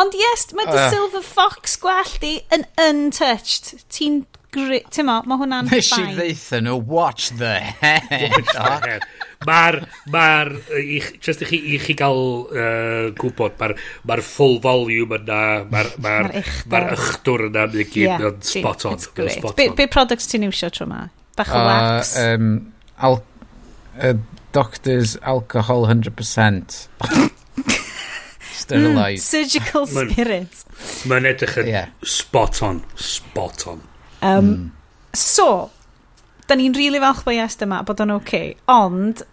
Ond 0.00 0.16
yes, 0.16 0.48
mae 0.56 0.68
uh. 0.68 0.74
The 0.74 0.90
Silver 0.94 1.24
Fox 1.24 1.76
gwell 1.80 2.12
di 2.22 2.36
yn 2.54 2.66
untouched. 2.80 3.74
Ti'n 3.92 4.22
gri... 4.54 4.80
Ti'n 4.92 5.08
mo, 5.08 5.18
mae 5.28 5.40
hwnna'n 5.40 5.68
ffain. 5.70 5.80
Nes 5.80 5.90
i 5.98 6.14
ddeitha 6.16 6.60
nhw, 6.64 6.78
watch 6.90 7.30
the 7.40 7.56
head. 7.82 9.04
Mae'r, 9.48 9.78
mae'r, 10.12 10.50
just 11.24 11.44
i 11.44 11.48
chi, 11.48 11.60
i 11.74 11.78
chi 11.80 11.96
gael 11.96 12.18
uh, 12.44 13.06
gwybod, 13.16 13.56
mae'r 13.60 13.76
ma 14.08 14.18
full 14.24 14.58
volume 14.64 15.16
yna, 15.20 15.40
mae'r 15.70 15.94
ma 16.04 16.16
ma 16.28 16.82
ychdwr 16.96 17.46
yna, 17.48 17.64
mae'n 17.72 17.88
gyd, 17.94 18.04
yeah, 18.04 18.20
mae'n 18.20 18.44
spot 18.44 18.84
on. 18.90 19.00
It's 19.00 19.08
spot 19.38 19.56
be, 19.56 19.70
on. 19.72 19.78
be 19.80 19.88
products 19.88 20.28
ti'n 20.32 20.44
iwsio 20.50 20.68
tro 20.76 20.88
ma? 20.90 21.06
Bach 21.40 21.54
o 21.56 21.56
uh, 21.56 21.70
wax? 21.70 22.14
Um, 22.20 22.52
al, 23.00 23.22
uh, 23.96 24.14
doctors 24.52 25.16
alcohol 25.22 25.88
100%. 25.88 26.84
sterilise. 28.70 29.20
Mm, 29.20 29.26
surgical 29.26 29.88
spirit. 29.90 30.62
Mae'n 31.10 31.28
edrych 31.30 31.58
yn 31.60 31.70
yeah. 31.70 31.90
spot 32.06 32.62
on, 32.66 32.80
spot 32.96 33.66
on. 33.70 33.84
Um, 34.22 34.48
mm. 34.48 34.70
So, 35.16 35.70
da 36.46 36.56
ni'n 36.58 36.74
rili 36.74 36.96
really 36.96 37.02
falch 37.02 37.24
bod 37.26 37.36
Iest 37.36 37.62
yma, 37.66 37.82
bod 37.86 38.02
o'n 38.02 38.16
oce, 38.16 38.24
okay. 38.24 38.54
ond 38.70 39.24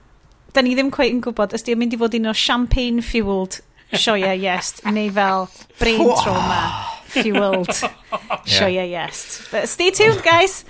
da 0.56 0.64
ni 0.66 0.74
ddim 0.78 0.92
cweith 0.94 1.14
yn 1.14 1.24
gwybod 1.26 1.56
ysdi 1.58 1.76
yn 1.76 1.82
mynd 1.82 1.96
i 1.96 2.02
fod 2.02 2.16
un 2.18 2.32
o 2.32 2.36
champagne-fueled 2.38 3.60
sioia 3.94 4.34
Iest, 4.36 4.84
neu 4.92 5.12
fel 5.14 5.48
brain 5.80 6.14
trauma-fueled 6.22 7.74
sioia 8.58 8.86
Iest. 8.88 9.44
But 9.52 9.70
stay 9.70 9.92
tuned, 9.92 10.24
guys! 10.26 10.64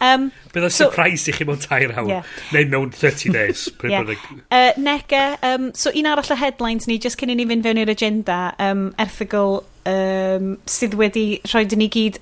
Um, 0.00 0.30
Bydd 0.52 0.66
o'n 0.66 0.72
so, 0.72 0.88
surprise 0.88 1.28
i 1.30 1.34
chi 1.36 1.46
mewn 1.48 1.60
tair 1.62 1.92
awr. 1.94 2.08
Yeah. 2.10 2.32
Neu 2.54 2.66
mewn 2.70 2.92
30 2.94 3.32
days. 3.34 3.68
yeah. 3.82 4.02
Like... 4.06 4.24
uh, 4.50 4.72
Nega, 4.80 5.24
um, 5.42 5.72
so 5.74 5.90
un 5.94 6.10
arall 6.10 6.30
o 6.30 6.38
headlines 6.38 6.88
ni, 6.90 6.98
just 6.98 7.20
cyn 7.20 7.32
i 7.32 7.38
ni 7.38 7.46
fynd 7.48 7.66
fewn 7.66 7.80
i'r 7.82 7.92
agenda, 7.94 8.38
um, 8.58 8.88
erthigol 9.00 9.62
um, 9.90 10.54
sydd 10.70 10.96
wedi 11.00 11.26
rhoi 11.48 11.66
ni 11.78 11.88
gyd 11.92 12.20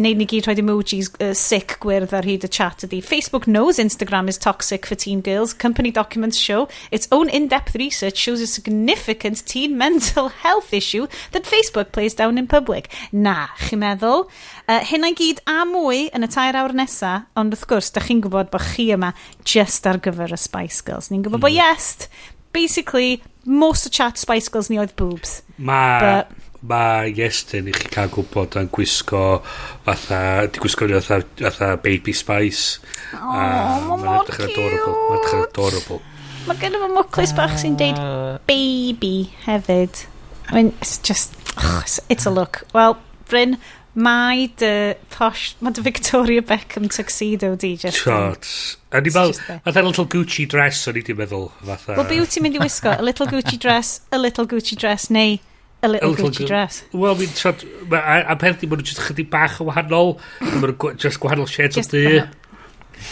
neud 0.00 0.20
ni 0.20 0.26
gyd 0.28 0.48
rhoi 0.48 0.56
emojis 0.60 1.10
uh, 1.18 1.32
sick 1.38 1.76
gwyrdd 1.82 2.14
ar 2.16 2.26
hyd 2.26 2.46
y 2.46 2.50
chat 2.52 2.84
ydi. 2.86 3.00
Facebook 3.04 3.46
knows 3.50 3.80
Instagram 3.82 4.28
is 4.28 4.38
toxic 4.38 4.86
for 4.86 4.98
teen 4.98 5.20
girls. 5.24 5.54
Company 5.54 5.92
documents 5.94 6.38
show 6.38 6.68
its 6.90 7.08
own 7.12 7.28
in-depth 7.28 7.76
research 7.80 8.18
shows 8.18 8.40
a 8.40 8.46
significant 8.46 9.44
teen 9.46 9.78
mental 9.78 10.28
health 10.44 10.72
issue 10.72 11.06
that 11.32 11.44
Facebook 11.44 11.92
plays 11.92 12.14
down 12.14 12.38
in 12.38 12.46
public. 12.46 12.90
Na, 13.12 13.48
chi'n 13.66 13.82
meddwl? 13.82 14.28
Uh, 14.68 14.80
hynna 14.86 15.12
gyd 15.16 15.42
a 15.50 15.62
mwy 15.68 16.08
yn 16.16 16.26
y 16.26 16.30
tair 16.32 16.58
awr 16.58 16.74
nesa, 16.76 17.14
ond 17.38 17.54
wrth 17.54 17.66
gwrs, 17.70 17.92
da 17.94 18.04
chi'n 18.04 18.22
gwybod 18.24 18.52
bod 18.52 18.64
chi 18.74 18.90
yma 18.94 19.12
just 19.44 19.86
ar 19.90 20.00
gyfer 20.02 20.34
y 20.34 20.40
Spice 20.40 20.84
Girls. 20.86 21.10
Ni'n 21.12 21.24
gwybod 21.26 21.42
mm. 21.42 21.46
bod 21.46 21.54
yes, 21.54 22.08
basically, 22.54 23.22
most 23.44 23.86
o 23.86 23.92
chat 23.92 24.18
Spice 24.18 24.48
Girls 24.48 24.70
ni 24.72 24.80
oedd 24.80 24.96
boobs. 24.96 25.42
Ma... 25.58 25.82
But, 26.00 26.40
mae 26.64 27.12
Iestyn 27.12 27.68
i 27.68 27.74
chi 27.76 27.90
cael 27.92 28.10
gwybod 28.12 28.56
yn 28.60 28.70
gwisgo 28.72 29.42
fatha, 29.84 30.20
di 30.48 30.62
gwisgo 30.62 30.88
ni 30.88 30.96
fatha, 30.96 31.20
fatha 31.42 31.74
baby 31.82 32.14
spice. 32.16 32.80
Oh, 33.18 33.92
um, 33.92 34.04
edrych 34.16 34.40
yn 34.40 34.50
adorable. 34.50 34.96
Mae'n 34.96 35.20
edrych 35.20 35.36
yn 35.36 35.46
adorable. 35.48 36.00
Mae 36.48 36.60
gen 36.60 36.76
i 36.76 36.80
fo 36.80 36.90
mwclis 36.92 37.36
bach 37.36 37.56
sy'n 37.60 37.78
deud 37.80 38.00
ah. 38.00 38.40
baby 38.48 39.30
hefyd. 39.44 40.04
I 40.48 40.56
mean, 40.56 40.74
it's 40.80 40.98
just, 41.04 41.36
oh, 41.56 41.80
it's 41.84 42.00
it's 42.08 42.26
a 42.28 42.32
look. 42.32 42.64
Wel, 42.74 42.98
Bryn, 43.28 43.56
mae 43.94 44.48
dy 44.60 44.74
posh, 45.12 45.54
mae 45.64 45.76
dy 45.76 45.84
Victoria 45.84 46.44
Beckham 46.44 46.88
tuxedo 46.92 47.54
di, 47.60 47.74
Justin. 47.76 48.00
Shot. 48.00 48.52
A 48.94 49.00
ni 49.04 49.12
fel, 49.12 49.32
fatha 49.36 49.84
little 49.84 50.08
Gucci 50.08 50.48
dress 50.48 50.86
o'n 50.88 51.00
i 51.00 51.04
di 51.04 51.16
meddwl. 51.16 51.50
Fatha. 51.64 51.96
Wel, 51.98 52.08
be 52.08 52.20
wyt 52.24 52.36
ti'n 52.36 52.48
mynd 52.48 52.56
i 52.56 52.64
wisgo? 52.64 52.92
A 52.96 53.04
little 53.04 53.28
Gucci 53.28 53.60
dress, 53.60 53.98
a 54.12 54.20
little 54.20 54.48
Gucci 54.48 54.80
dress, 54.80 55.10
neu 55.12 55.40
A 55.84 55.88
little, 55.88 56.08
a 56.08 56.12
little 56.12 56.30
Gucci 56.30 56.46
dress. 56.48 56.82
Wel, 56.92 57.14
mi'n 57.20 57.34
trad... 57.36 57.60
A 57.92 58.36
peth 58.40 58.64
i, 58.64 58.68
maen 58.70 58.80
nhw 58.80 58.88
jyst 58.88 59.02
chydig 59.04 59.28
bach 59.28 59.58
yn 59.60 59.68
wahanol. 59.68 60.14
maen 60.40 60.72
nhw 60.72 60.94
just 60.96 61.20
gwahanol 61.20 61.48
shades 61.50 61.76
o 61.76 61.84
ddu. 61.84 62.24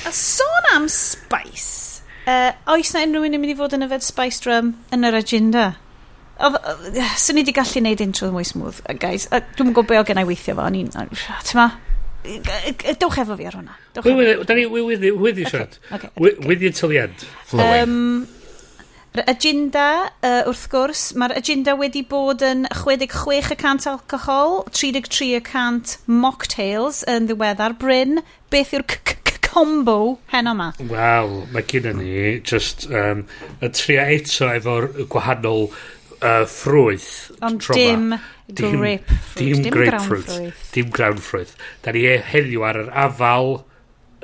A 0.08 0.12
sôn 0.16 0.68
am 0.72 0.88
spice. 0.88 2.00
Uh, 2.24 2.54
oes 2.72 2.94
na 2.94 3.04
unrhyw 3.04 3.28
un 3.28 3.36
yn 3.36 3.42
mynd 3.42 3.52
i 3.52 3.58
fod 3.58 3.76
yn 3.76 3.84
yfed 3.84 4.06
spice 4.06 4.40
drum 4.40 4.72
yn 4.94 5.04
yr 5.04 5.20
agenda? 5.20 5.68
Swn 6.40 7.36
i 7.36 7.42
wedi 7.42 7.54
gallu 7.60 7.84
neud 7.84 8.02
intro 8.06 8.32
mwy 8.32 8.48
smooth, 8.48 8.80
guys. 9.02 9.28
Dwi'n 9.28 9.74
gwybod 9.76 9.92
be 9.92 10.00
o 10.00 10.08
gen 10.08 10.22
i 10.22 10.28
weithio 10.32 10.56
fo. 10.56 10.72
Ti'n 10.72 11.66
Dewch 13.02 13.18
efo 13.18 13.36
fi 13.36 13.50
ar 13.50 13.58
hwnna. 13.58 13.76
Wait, 14.00 14.14
wait, 14.16 14.38
wait, 14.38 14.48
wait, 14.48 14.70
wait, 14.70 14.84
with 14.86 15.02
wait, 15.02 15.18
wait, 15.20 15.36
wait, 15.36 16.40
wait, 16.40 16.70
wait, 16.72 16.86
wait, 17.52 18.41
Yr 19.12 19.26
agenda, 19.28 19.86
uh, 20.24 20.38
wrth 20.48 20.68
gwrs, 20.72 21.00
mae'r 21.20 21.34
agenda 21.36 21.74
wedi 21.76 22.00
bod 22.08 22.40
yn 22.48 22.62
66% 22.72 23.84
alcohol, 23.90 24.62
33% 24.72 25.98
mocktails 26.08 27.02
yn 27.12 27.28
ddiweddar 27.28 27.76
bryn. 27.76 28.22
Beth 28.48 28.72
yw'r 28.72 28.86
combo 29.52 30.18
hen 30.32 30.48
yma? 30.48 30.70
Wel, 30.88 31.34
mae 31.52 31.66
gyda 31.68 31.92
ni 31.98 32.38
just 32.40 32.86
um, 32.88 33.26
y 33.60 33.68
tria 33.76 34.08
eto 34.16 34.48
efo'r 34.48 34.88
gwahanol 35.12 35.68
uh, 35.68 36.46
ffrwyth. 36.48 37.12
Ond 37.44 37.68
dim, 37.76 38.14
dim 38.48 38.78
grapefruit. 38.80 39.36
Dim, 39.36 39.62
dim, 39.66 39.72
grapefruit. 39.76 40.24
Groundfruit. 40.30 40.68
Dim 40.72 40.92
groundfruit. 40.96 41.56
Da 41.84 41.92
ni 41.92 42.06
heddiw 42.32 42.64
ar 42.64 42.80
yr 42.86 42.92
afal 43.04 43.58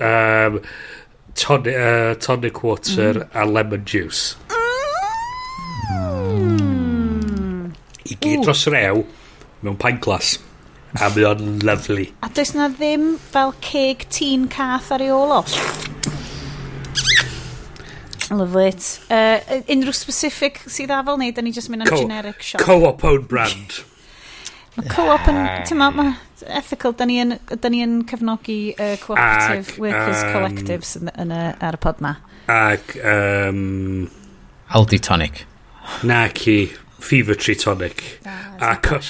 um, 0.01 0.63
tonic, 1.37 1.77
uh, 1.77 2.15
tonic 2.25 2.63
water 2.65 3.13
mm. 3.21 3.29
a 3.35 3.45
lemon 3.45 3.85
juice. 3.85 4.39
i 8.09 8.19
gyd 8.19 8.45
dros 8.47 8.67
yr 8.71 8.79
ew 8.83 9.03
mewn 9.63 9.79
pint 9.81 10.03
glas. 10.05 10.37
A 10.97 11.11
mae 11.13 11.27
o'n 11.29 11.59
lovely 11.69 12.07
A 12.25 12.31
does 12.33 12.55
na 12.57 12.71
ddim 12.73 13.19
fel 13.21 13.53
ceg 13.61 14.07
tîn 14.09 14.47
cath 14.53 14.89
ar 14.97 15.05
ei 15.05 15.13
ôl 15.13 15.35
o? 15.37 15.43
Love 18.31 18.69
it. 18.69 19.01
Uh, 19.09 19.41
unrhyw 19.73 19.95
specific 19.97 20.61
sydd 20.69 20.93
afel 20.93 21.17
neu, 21.21 21.33
da 21.33 21.45
ni 21.45 21.53
just 21.57 21.71
mynd 21.73 21.87
am 21.87 21.95
generic 21.95 22.43
shop. 22.45 22.61
Co-op 22.61 23.05
own 23.09 23.23
brand. 23.29 23.79
Mae 24.77 24.91
co-op 24.93 25.31
yn, 25.33 25.39
ah. 25.41 25.63
ti'n 25.67 25.81
ma, 25.81 25.89
ma, 25.97 26.07
ethical, 26.61 26.93
da 26.99 27.07
ni 27.09 27.17
yn, 27.23 27.39
da 27.49 27.71
ni 27.73 27.81
yn 27.83 28.03
cefnogi 28.09 28.59
uh, 28.75 28.97
cooperative 29.01 29.73
ag, 29.73 29.81
workers 29.81 30.21
um, 30.21 30.33
collectives 30.35 30.93
yn, 31.01 31.13
yn, 31.25 31.33
ar 31.35 31.79
y 31.79 31.83
pod 31.83 32.03
ma. 32.05 32.19
Ac, 32.53 32.95
um, 33.01 34.05
Aldi 34.77 35.01
Tonic. 35.09 35.47
Na 36.07 36.27
ci, 36.37 36.61
Fever 36.99 37.35
Tree 37.35 37.55
Tonic. 37.55 38.21
Ah, 38.27 38.73
a, 38.73 38.77
co 38.77 39.01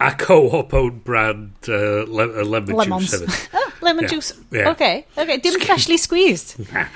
a 0.00 0.12
co-op 0.12 0.74
own 0.74 1.00
brand 1.04 1.52
uh, 1.68 2.04
le 2.08 2.40
uh, 2.40 2.44
lemon 2.44 2.76
Lemons. 2.76 3.10
juice 3.10 3.20
hefyd. 3.20 3.48
oh, 3.54 3.72
lemon 3.80 4.04
yeah. 4.04 4.10
juice. 4.10 4.32
Yeah. 4.50 4.70
Okay. 4.70 5.06
okay. 5.16 5.36
Dim 5.38 5.60
freshly 5.60 5.96
squeezed. 5.96 6.56
Na. 6.72 6.86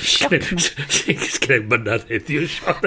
Sgneud 0.00 1.68
mynadd 1.70 2.08
heddiw, 2.10 2.48
Sean 2.48 2.80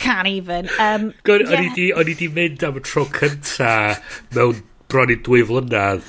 can't 0.00 0.26
even. 0.26 0.68
Um, 0.80 1.12
Gwyd, 1.24 1.46
yeah. 1.46 1.94
o'n 2.00 2.10
i 2.10 2.16
di 2.18 2.26
mynd 2.32 2.64
am 2.66 2.80
y 2.80 2.82
tro 2.82 3.04
cynta 3.14 3.74
mewn 4.34 4.64
bron 4.90 5.12
i 5.12 5.18
dwy 5.20 5.44
flynedd 5.46 6.08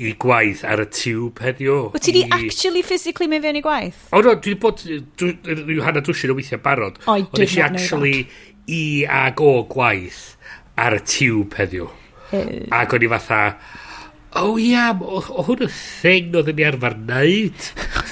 i 0.00 0.12
gwaith 0.20 0.64
ar 0.66 0.82
y 0.82 0.86
tiwb 0.90 1.40
heddiw. 1.44 1.78
Wyt 1.94 2.06
ti 2.06 2.14
di 2.16 2.24
i... 2.24 2.30
actually 2.34 2.82
physically 2.86 3.28
mynd 3.30 3.46
fewn 3.46 3.60
i 3.60 3.62
gwaith? 3.64 4.00
O, 4.10 4.22
no, 4.24 4.34
dwi 4.34 4.54
wedi 4.54 4.60
bod 4.62 4.82
rhyw 4.84 5.84
hana 5.84 6.02
dwysyn 6.04 6.34
o 6.34 6.38
weithiau 6.38 6.62
barod. 6.64 6.98
O, 7.06 7.16
i 7.20 7.26
dwi 7.28 7.46
wedi 7.46 7.62
actually 7.64 8.16
i 8.70 8.82
ag 9.10 9.42
o 9.44 9.54
gwaith 9.70 10.24
ar 10.80 10.98
y 10.98 11.00
tiwb 11.14 11.56
heddiw. 11.60 11.88
Uh... 12.34 12.44
Ac 12.74 12.96
o'n 12.96 13.06
i 13.06 13.10
fatha, 13.12 13.40
o 14.34 14.44
oh, 14.50 14.58
ia, 14.58 14.90
o 14.98 15.46
hwn 15.46 15.66
y 15.68 15.70
thing 15.70 16.34
oedd 16.34 16.50
yn 16.50 16.62
i 16.62 16.68
arfer 16.72 16.98
wneud. 16.98 17.70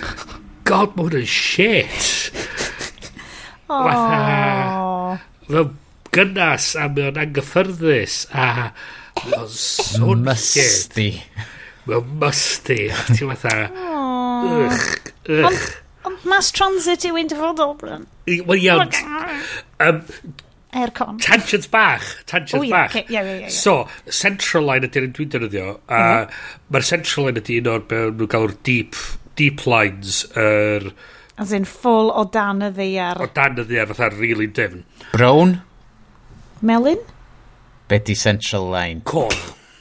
God, 0.69 0.97
mae 0.97 1.09
hwn 1.09 1.23
yn 1.25 1.31
shit. 1.31 2.11
Oh. 3.67 3.87
Fatha, 3.89 5.21
fel 5.49 5.73
gynnas 6.13 6.75
a 6.79 6.89
mae 6.93 7.11
o'n 7.11 7.23
anghyffyrddus 7.27 8.27
a... 8.31 8.49
Musty. 10.03 11.11
Wel, 11.87 12.05
musty. 12.21 12.91
A 12.91 13.05
ti'n 13.11 13.33
fatha... 13.35 13.57
Ych, 14.43 15.13
ych. 15.27 15.67
Ond 16.07 16.25
mass 16.27 16.51
transit 16.55 17.05
yw 17.07 17.19
un 17.21 17.31
dyfodol, 17.31 17.77
Bryn. 17.79 18.07
Wel, 18.27 18.59
iawn. 18.59 18.91
Um, 19.83 20.03
Aircon. 20.73 21.19
Tangent 21.23 21.71
bach. 21.71 22.25
Tangent 22.27 22.63
oh, 22.63 22.69
bach. 22.71 22.91
Okay. 22.91 23.05
Yeah, 23.09 23.23
yeah, 23.23 23.39
yeah, 23.41 23.49
So, 23.49 23.89
Central 24.09 24.65
Line 24.67 24.89
ydy'r 24.89 25.09
un 25.09 25.17
dwi'n 25.17 25.33
defnyddio. 25.35 25.67
A 25.87 25.99
mm 25.99 26.13
-hmm. 26.13 26.37
mae'r 26.75 26.87
Central 26.89 27.27
Line 27.29 27.43
ydy 27.43 27.59
un 27.61 27.73
o'r 27.75 27.85
nhw'n 27.91 28.31
galw'r 28.35 28.55
deep, 28.67 28.97
deep 29.37 29.67
lines. 29.67 30.25
Er, 30.37 30.93
As 31.37 31.53
in 31.53 31.65
full 31.65 32.11
o 32.11 32.25
dan 32.25 32.63
y 32.63 32.71
ddeiar. 32.73 33.21
O 33.21 33.29
dan 33.35 33.59
y 33.59 33.67
ddiar, 33.69 33.91
fatha 33.93 34.09
really 34.17 34.47
dim. 34.47 34.85
Brown? 35.13 35.61
Melin? 36.61 36.99
Be 37.89 37.99
di 37.99 38.15
Central 38.15 38.71
Line? 38.71 39.03
Corn 39.05 39.37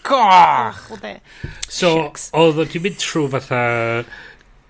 goch! 0.05 0.83
So, 1.71 1.93
oedd 2.37 2.61
o 2.61 2.67
ti'n 2.67 2.85
mynd 2.85 2.99
trwy 3.01 3.31
fatha 3.35 3.63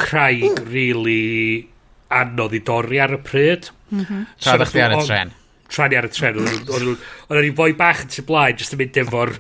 craig 0.01 0.47
mm. 0.49 0.71
really 0.71 1.67
anodd 2.11 2.55
i 2.57 2.61
dorri 2.67 3.01
ar 3.01 3.15
y 3.15 3.21
pryd. 3.23 3.71
Mm-hmm. 3.91 4.23
Tra 4.41 4.57
ddech 4.59 4.73
chi 4.75 4.85
ar 4.85 4.95
y 4.97 5.01
tren. 5.07 5.33
Tra 5.71 5.87
ni 5.87 5.99
ar 5.99 6.07
y 6.07 6.13
tren. 6.13 6.39
Oedd 6.41 7.03
o'n 7.31 7.47
i 7.47 7.51
fwy 7.57 7.75
bach 7.79 8.05
yn 8.05 8.11
tu 8.11 8.25
blaen, 8.27 8.57
jyst 8.59 8.75
yn 8.75 8.81
mynd 8.83 9.03
efo'r 9.05 9.35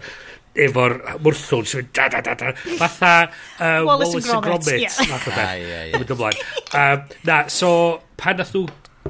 efo'r 0.61 0.97
mwrthwn 1.23 1.67
sy'n 1.67 1.85
mynd 1.85 1.91
da 1.95 2.07
da 2.11 2.21
da 2.25 2.33
da 2.35 2.51
fatha 2.79 3.11
uh, 3.23 3.85
Wallace, 3.87 4.17
Wallace 4.17 4.33
and 4.35 4.43
Gromit 4.43 4.97
fath 5.07 5.29
yeah. 5.31 5.45
ah, 5.45 5.53
yn 5.95 6.01
mynd 6.01 6.11
ymlaen 6.17 6.41
um, 6.81 7.05
na 7.29 7.37
so 7.47 7.69
pan 8.19 8.41
nath 8.41 8.51
nhw 8.57 8.65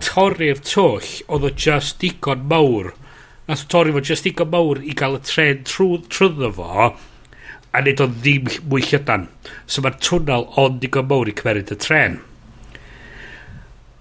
torri'r 0.05 0.61
twll 0.61 1.07
oedd 1.33 1.47
o 1.49 1.51
just 1.65 1.97
digon 2.03 2.45
mawr 2.51 2.91
nath 3.51 3.67
torri 3.71 3.93
fo 3.93 4.01
just 4.11 4.25
digon 4.27 4.51
mawr 4.51 4.81
i 4.81 4.95
gael 4.97 5.19
y 5.19 5.23
tren 5.27 5.63
trw, 5.67 5.93
trwyddo 6.07 6.51
fo 6.57 6.91
a 7.71 7.81
nid 7.83 8.01
o 8.03 8.07
ddim 8.11 8.49
mwy 8.67 8.83
llydan. 8.83 9.29
So 9.65 9.83
mae'r 9.83 9.99
twnnel 10.03 10.49
ond 10.59 10.81
digon 10.83 11.07
mawr 11.07 11.31
i 11.31 11.35
cymeryd 11.37 11.71
y 11.71 11.79
tren. 11.79 12.19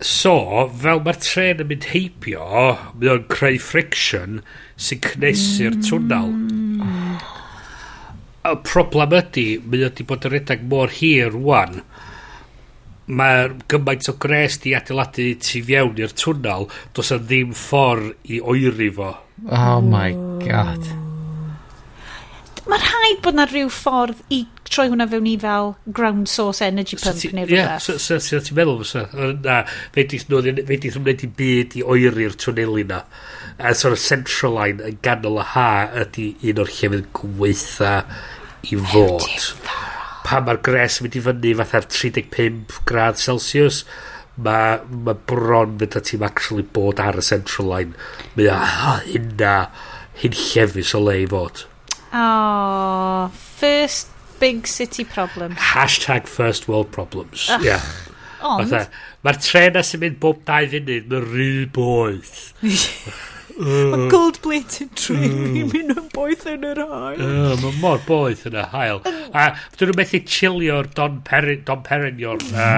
So, 0.00 0.33
fel 0.80 1.02
mae'r 1.04 1.19
tren 1.21 1.61
yn 1.62 1.69
mynd 1.69 1.90
heibio, 1.92 2.45
mae 2.97 3.11
o'n 3.12 3.26
creu 3.30 3.59
friction 3.61 4.40
sy'n 4.80 5.02
cnesu'r 5.04 5.76
twnnel. 5.85 6.33
Y 8.49 8.54
problem 8.64 9.12
ydy, 9.19 9.47
mae 9.61 9.85
o'n 9.87 9.97
di 9.99 10.07
bod 10.09 10.25
yn 10.25 10.35
redag 10.35 10.64
mor 10.73 10.95
hir 10.97 11.35
rwan. 11.37 11.83
Mae'r 13.11 13.59
gymaint 13.69 14.09
o 14.09 14.16
gres 14.25 14.57
di 14.64 14.73
adeiladu 14.78 15.35
tu 15.45 15.61
fewn 15.69 16.00
i'r 16.00 16.16
twnnel, 16.16 16.71
does 16.97 17.12
yna 17.12 17.26
ddim 17.26 17.52
ffordd 17.66 18.33
i 18.33 18.40
oeri 18.40 18.88
fo. 18.97 19.12
Oh 19.49 19.80
my 19.80 20.12
god. 20.44 20.82
Mae 22.68 22.78
rhaid 22.78 23.20
bod 23.25 23.38
na 23.38 23.47
rhyw 23.49 23.70
ffordd 23.73 24.18
i 24.30 24.44
troi 24.70 24.87
hwnna 24.92 25.06
fewn 25.11 25.26
i 25.26 25.35
fel 25.40 25.73
ground 25.97 26.28
source 26.30 26.62
energy 26.62 26.99
pump 27.00 27.16
so 27.16 27.23
ti, 27.23 27.30
neu 27.35 27.49
rhywbeth. 27.49 27.88
Ie, 27.88 27.99
so, 27.99 28.18
so, 28.23 28.38
ti'n 28.44 28.59
meddwl 28.59 28.82
fysa? 28.82 29.06
Na, 29.42 29.62
fe 29.94 30.04
ddeth 30.06 30.28
nhw'n 30.30 31.00
wneud 31.00 31.25
i 31.26 31.30
byd 31.40 31.78
i 31.80 31.85
oeri'r 31.94 32.37
twnneli 32.38 32.85
na. 32.90 33.00
A 33.59 33.75
sort 33.75 33.97
of 33.97 34.02
central 34.02 34.54
line 34.59 34.85
yn 34.87 35.00
ganol 35.04 35.40
y 35.42 35.47
ha 35.54 35.70
ydy 36.04 36.28
un 36.52 36.62
o'r 36.62 36.70
llefydd 36.76 37.11
gweitha 37.16 37.94
i 38.70 38.78
fod. 38.92 39.26
Pa 40.28 40.42
mae'r 40.44 40.62
gres 40.62 41.00
yn 41.00 41.09
mynd 41.09 41.18
i 41.18 41.25
fyny 41.26 41.56
fatha'r 41.59 41.90
35 41.90 42.80
grad 42.87 43.18
Celsius, 43.18 43.82
mae 44.37 44.78
ma 45.06 45.14
bron 45.32 45.76
fynd 45.80 45.96
ti'n 46.06 46.26
actually 46.26 46.66
bod 46.76 47.02
ar 47.02 47.18
y 47.20 47.25
central 47.25 47.70
line. 47.72 47.96
Mae 48.37 48.50
o 48.52 48.60
hynna, 49.08 49.56
hyn 50.22 50.37
llefus 50.37 50.94
o 50.96 51.02
le 51.04 51.18
i 51.25 51.26
fod. 51.30 51.64
Oh, 52.12 53.30
first 53.34 54.10
big 54.40 54.66
city 54.66 55.04
problem. 55.04 55.56
Hashtag 55.56 56.26
first 56.26 56.68
world 56.68 56.90
problems. 56.90 57.49
Ugh. 57.50 57.64
Yeah. 57.64 57.84
Ond... 58.42 58.72
Mae'r 59.20 59.37
tren 59.44 59.76
sy'n 59.84 60.00
mynd 60.00 60.16
bob 60.22 60.38
dau 60.49 60.64
funud, 60.72 61.10
mae'n 61.10 61.26
rhy 61.28 61.50
boeth. 61.76 62.38
Mae 63.61 64.09
gold 64.12 64.40
plated 64.45 64.93
train 64.97 65.57
yn 65.61 65.71
mynd 65.71 65.95
yn 65.95 66.09
boeth 66.14 66.47
yn 66.49 66.67
yr 66.71 66.81
hael. 66.81 67.21
Uh, 67.21 67.55
Mae 67.61 67.79
mor 67.83 68.02
boeth 68.07 68.47
yn 68.49 68.57
y 68.57 68.67
hael. 68.73 69.02
A 69.37 69.50
dyn 69.76 69.90
nhw'n 69.90 69.99
methu 70.00 70.23
chilio'r 70.25 70.90
Don, 70.97 71.21
Perin, 71.26 71.64
Don 71.69 71.83
Perignon. 71.87 72.45
A, 72.57 72.71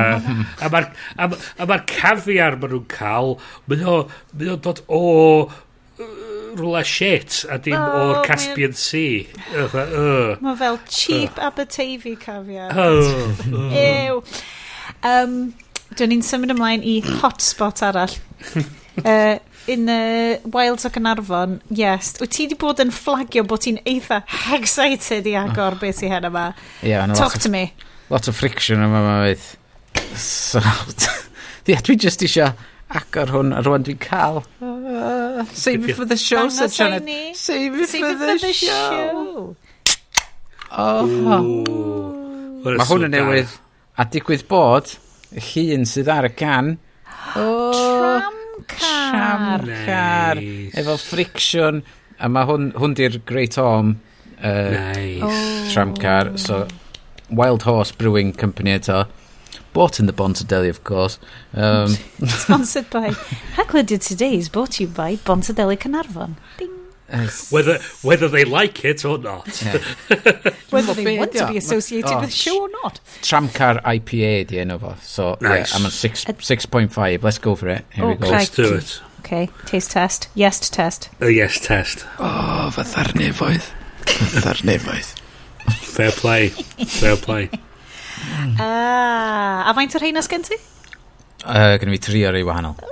a 0.66 0.70
mae'r 0.72 1.84
cafiar 1.90 2.58
maen 2.58 2.74
nhw'n 2.76 2.88
cael, 2.92 3.36
mae 3.70 3.82
nhw'n 3.82 4.64
dod 4.64 4.82
o 4.90 5.02
rhywle 6.56 6.84
shit 6.84 7.44
a 7.50 7.58
dim 7.62 7.78
oh, 7.78 8.00
o'r 8.02 8.26
Caspian 8.26 8.74
Sea. 8.76 9.26
Uh, 9.54 9.68
uh. 9.76 10.36
Mae 10.42 10.58
fel 10.60 10.78
cheap 10.88 11.38
uh. 11.38 11.48
Abertavy 11.48 12.16
cafiar. 12.20 12.74
Oh, 12.76 13.72
Ew. 13.78 14.22
Um, 15.06 15.38
Dyn 15.92 16.08
ni'n 16.08 16.22
symud 16.24 16.52
ymlaen 16.54 16.84
i 16.88 17.00
hotspot 17.04 17.82
arall. 17.84 18.14
uh, 19.04 19.36
in 19.66 19.88
uh, 19.88 20.38
Wilds 20.44 20.84
o 20.84 20.90
Cynarfon, 20.90 21.60
yes. 21.70 22.14
Wyt 22.20 22.34
ti 22.34 22.46
wedi 22.46 22.58
bod 22.58 22.82
yn 22.82 22.92
flagio 22.94 23.44
bod 23.46 23.62
ti'n 23.64 23.80
eitha 23.88 24.22
excited 24.56 25.28
i 25.30 25.36
agor 25.38 25.76
oh. 25.76 25.80
beth 25.82 26.02
i 26.02 26.10
hen 26.12 26.26
yma? 26.28 26.50
Yeah, 26.82 27.06
Talk 27.14 27.38
to 27.38 27.48
of, 27.48 27.54
me. 27.54 27.72
Lot 28.10 28.28
of 28.28 28.36
friction 28.36 28.82
yma 28.82 29.02
yma 29.02 29.16
fydd. 29.26 30.18
So, 30.18 30.60
yeah, 31.70 31.82
dwi 31.84 31.96
just 32.00 32.24
eisiau 32.26 32.52
agor 32.92 33.32
hwn 33.32 33.54
a 33.56 33.62
rwan 33.64 33.86
dwi'n 33.86 34.00
cael. 34.02 34.42
Uh, 34.60 35.44
save 35.54 35.88
it 35.88 35.96
for 35.96 36.04
the 36.04 36.18
show, 36.18 36.48
said 36.48 36.72
Janet. 36.72 37.36
Save 37.36 37.78
it 37.80 37.88
for 37.88 38.14
the 38.18 38.52
show. 38.52 39.56
Oh. 40.72 41.06
Mae 42.62 42.86
hwn 42.88 43.08
yn 43.08 43.12
newydd 43.12 43.58
a 44.00 44.06
digwydd 44.08 44.46
bod 44.48 44.94
y 45.32 45.42
llun 45.52 45.88
sydd 45.88 46.10
ar 46.12 46.28
y 46.28 46.32
can. 46.36 46.76
Oh. 47.36 47.72
Tram 47.72 48.41
Tramcar. 48.52 49.60
Tramcar. 49.60 50.34
Nice. 50.36 50.74
Efo 50.74 50.96
friction. 50.98 51.82
A 52.18 52.28
mae 52.28 52.46
hwn, 52.46 52.70
hwn 52.78 52.94
di'r 52.98 53.18
Great 53.26 53.58
Orm 53.58 53.96
uh, 54.42 54.70
nice. 54.70 55.22
oh. 55.22 55.70
tramcar. 55.72 56.38
So, 56.38 56.68
Wild 57.30 57.62
Horse 57.62 57.92
Brewing 57.92 58.32
Company 58.32 58.78
eto. 58.78 59.06
Bought 59.72 59.98
in 59.98 60.06
the 60.06 60.12
Bontadelli, 60.12 60.68
of 60.68 60.84
course. 60.84 61.18
Um, 61.54 61.88
Sponsored 62.26 62.90
by... 62.90 63.08
Hagler 63.56 63.86
did 63.86 64.02
today 64.02 64.36
is 64.36 64.50
brought 64.50 64.72
to 64.72 64.82
you 64.84 64.88
by 64.88 65.16
Bonta 65.16 65.54
Deli 65.54 65.76
Ding. 66.58 66.81
It's... 67.12 67.52
Whether 67.52 67.78
whether 68.02 68.28
they 68.28 68.44
like 68.44 68.84
it 68.84 69.04
or 69.04 69.18
not. 69.18 69.62
Yeah. 69.62 69.78
whether 70.70 70.94
they 70.94 71.18
want 71.18 71.32
to 71.32 71.46
be 71.46 71.58
associated 71.58 72.10
oh, 72.10 72.20
with 72.20 72.30
the 72.30 72.34
oh, 72.34 72.44
show 72.44 72.62
or 72.62 72.70
not. 72.82 73.00
Tramcar 73.20 73.82
IPA 73.82 74.46
di 74.48 74.56
enw 74.64 74.78
fo. 74.80 74.94
So, 75.02 75.36
nice. 75.40 75.70
yeah, 75.70 75.78
I'm 75.78 75.84
on 75.84 75.90
6.5. 75.92 77.22
Let's 77.22 77.38
go 77.38 77.54
for 77.54 77.68
it. 77.68 77.84
Here 77.92 78.04
oh, 78.04 78.08
we 78.08 78.14
go. 78.14 78.30
Let's 78.30 78.50
do 78.50 78.74
it. 78.74 79.00
Okay, 79.20 79.48
taste 79.66 79.92
test. 79.92 80.28
Yes 80.34 80.68
test. 80.68 81.10
A 81.20 81.30
yes 81.30 81.60
test. 81.60 82.06
Oh, 82.18 82.70
fatha'r 82.74 83.12
nefoedd. 83.14 83.68
Fatha'r 84.06 84.64
nefoedd. 84.66 85.12
Fair 85.92 86.10
play. 86.10 86.48
Fair 86.48 87.16
play. 87.16 87.50
Ah, 88.62 89.66
a 89.66 89.72
faint 89.74 89.96
o'r 89.96 90.04
rhain 90.04 90.20
sgen 90.22 90.44
ti? 90.46 90.54
Uh, 91.42 91.74
Gynnu 91.80 91.96
fi 91.96 92.02
tri 92.06 92.20
ar 92.28 92.36
ei 92.38 92.44
wahanol. 92.46 92.91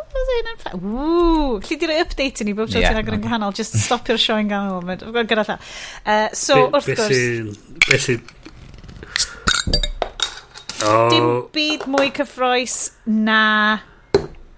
Ww, 0.77 1.61
lle 1.67 1.91
roi 1.91 2.01
update 2.05 2.45
i 2.45 2.49
ni 2.49 2.55
bob 2.57 2.71
tro 2.71 2.81
yeah, 2.83 2.93
ti'n 2.93 3.03
agor 3.03 3.17
yn 3.19 3.25
gwahanol, 3.25 3.55
just 3.57 3.77
stopio'r 3.85 4.21
sio 4.21 4.39
yn 4.41 4.51
ganol. 4.51 4.85
Mae'n 4.87 5.31
gyda 5.31 5.47
tha. 5.49 5.59
Uh, 6.05 6.29
so, 6.37 6.67
be, 6.69 6.81
wrth 6.81 6.93
gwrs... 6.95 7.63
Be 7.89 8.01
sy'n... 8.07 8.27
Oh. 10.81 11.09
Dim 11.13 11.31
byd 11.53 11.87
mwy 11.93 12.09
cyffroes 12.17 12.77
na 13.05 13.41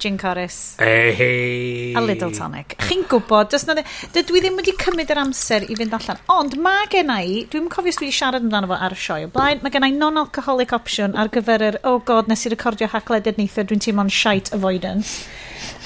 gin 0.02 0.19
chorus. 0.19 0.76
Eh, 0.78 1.12
hey. 1.14 1.95
A 1.95 2.00
little 2.00 2.31
tonic. 2.35 2.75
Chi'n 2.83 3.04
gwybod, 3.11 3.50
does 3.52 3.66
na... 3.69 3.76
Dydw 4.14 4.38
i 4.38 4.42
ddim 4.42 4.59
wedi 4.59 4.75
cymryd 4.81 5.12
yr 5.14 5.21
amser 5.23 5.66
i 5.66 5.76
fynd 5.78 5.95
allan. 5.99 6.23
Ond 6.35 6.57
mae 6.62 6.88
gen 6.90 7.12
i, 7.14 7.44
dwi'n 7.51 7.70
cofio 7.72 7.94
os 7.94 8.01
dwi 8.01 8.09
wedi 8.09 8.18
siarad 8.18 8.42
amdano 8.42 8.70
fo 8.72 8.79
ar 8.79 8.96
y 8.96 8.98
sioe 8.98 9.29
o 9.29 9.31
blaen, 9.35 9.62
mae 9.62 9.75
gen 9.75 9.87
i 9.87 9.92
non-alcoholic 9.94 10.75
option 10.75 11.14
ar 11.18 11.31
gyfer 11.35 11.66
yr, 11.70 11.79
oh 11.87 12.01
god, 12.07 12.31
nes 12.31 12.42
i 12.46 12.53
recordio 12.55 12.90
hacled 12.90 13.31
neithio, 13.38 13.66
dwi'n 13.68 13.83
teimlo'n 13.87 14.11
shite 14.11 14.55
avoidance. 14.59 15.22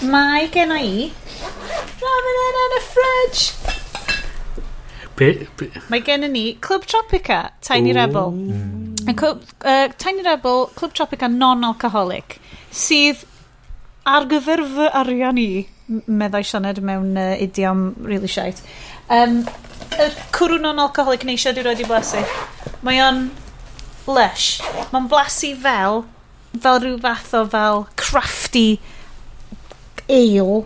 Mae 0.05 0.49
gen 0.53 0.73
i 0.77 1.07
ramen 2.03 2.39
yn 2.41 2.57
yn 2.63 2.75
y 2.77 2.81
ffridge. 2.85 3.45
Be, 5.17 5.29
be? 5.57 5.69
Mae 5.89 6.03
gen 6.05 6.27
i 6.27 6.29
ni 6.29 6.43
Club 6.61 6.85
Tropica, 6.85 7.39
Tiny 7.65 7.95
Ooh. 7.95 7.97
Rebel. 7.97 8.35
Mm. 8.37 9.15
Club, 9.17 9.45
uh, 9.65 9.89
Tiny 9.97 10.21
Rebel, 10.23 10.67
Club 10.77 10.93
Tropica 10.93 11.31
non-alcoholic, 11.33 12.37
sydd 12.69 13.23
ar 14.05 14.27
gyfer 14.29 14.61
fy 14.75 14.91
arian 15.01 15.41
i, 15.41 15.65
meddai 15.89 16.43
Sianed 16.45 16.83
mewn 16.85 17.17
uh, 17.17 17.33
idiom 17.41 17.95
really 18.05 18.29
shite, 18.29 18.61
um, 19.09 19.41
y 19.97 20.11
cwrw 20.37 20.61
non-alcoholic 20.61 21.25
neisio 21.25 21.55
di 21.57 21.65
roed 21.65 21.81
i 21.81 21.89
blasu. 21.89 22.21
Mae 22.85 23.01
o'n 23.01 23.31
lush. 24.11 24.61
Mae'n 24.93 25.09
blasu 25.09 25.55
fel, 25.65 26.03
fel 26.61 26.83
rhyw 26.85 27.01
fath 27.01 27.33
o 27.41 27.47
fel 27.49 27.87
crafty 27.97 28.69
ale, 30.12 30.62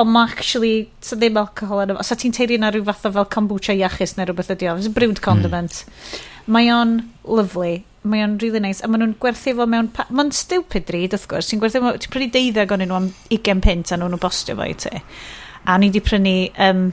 ond 0.00 0.10
mae 0.14 0.30
actually, 0.30 0.74
so 1.04 1.18
ddim 1.18 1.38
alcohol 1.40 1.84
yn 1.84 1.94
yma. 1.94 2.04
So 2.06 2.16
ti'n 2.18 2.34
teiri 2.36 2.58
na 2.60 2.72
rhyw 2.72 2.86
fath 2.88 3.06
o 3.08 3.14
fel 3.18 3.28
kombucha 3.32 3.76
iachus 3.76 4.16
neu 4.16 4.28
rhywbeth 4.28 4.52
ydi 4.56 4.70
o. 4.70 4.76
It's 4.80 4.88
a 4.88 4.94
brewed 4.96 5.18
hmm. 5.18 5.24
condiment. 5.24 5.84
Mm. 5.84 6.26
Mae 6.50 6.70
o'n 6.72 6.94
lovely. 7.24 7.84
Mae 8.02 8.24
o'n 8.24 8.38
really 8.40 8.62
nice. 8.64 8.80
A 8.80 8.88
maen 8.88 9.04
nhw'n 9.04 9.18
gwerthu 9.20 9.52
fo 9.58 9.66
mewn... 9.68 9.90
Mae'n 10.08 10.32
stupid 10.34 10.88
read, 10.94 11.12
wrth 11.14 11.28
gwrs. 11.30 11.50
Ti'n 11.50 11.60
gwerthu 11.60 11.82
fo... 11.84 11.92
Ti'n 12.00 12.14
prynu 12.14 12.30
deuddeg 12.32 12.72
o'n 12.72 12.82
nhw 12.86 12.96
am 12.96 13.10
20 13.28 13.60
pint 13.66 13.92
a 13.92 14.00
nhw'n 14.00 14.22
bostio 14.22 14.56
fo 14.58 14.66
i 14.66 14.76
ti. 14.78 15.02
A 15.68 15.76
ni 15.78 15.92
di 15.92 16.02
prynu... 16.04 16.34
Um, 16.68 16.88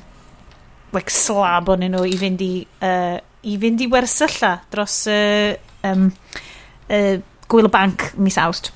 like 0.95 1.13
slab 1.13 1.71
o'n 1.71 1.88
nhw 1.88 2.04
i 2.10 2.19
fynd 2.19 2.43
i... 2.43 2.52
Uh, 2.84 3.17
I 3.47 3.56
fynd 3.62 3.86
i 3.86 3.88
wersylla 3.93 4.58
dros... 4.73 5.00
Uh, 5.08 5.56
um, 5.88 6.12
uh, 6.91 7.15
Gwyl 7.47 7.69
y 7.69 7.71
Banc 7.71 8.10
mis 8.19 8.36
awst. 8.43 8.73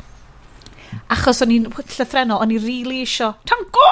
Achos 1.14 1.42
o'n 1.44 1.54
i'n 1.56 1.68
llythrenol, 1.72 2.42
o'n 2.44 2.54
i 2.54 2.60
really 2.62 3.02
isio, 3.06 3.34
tango! 3.50 3.90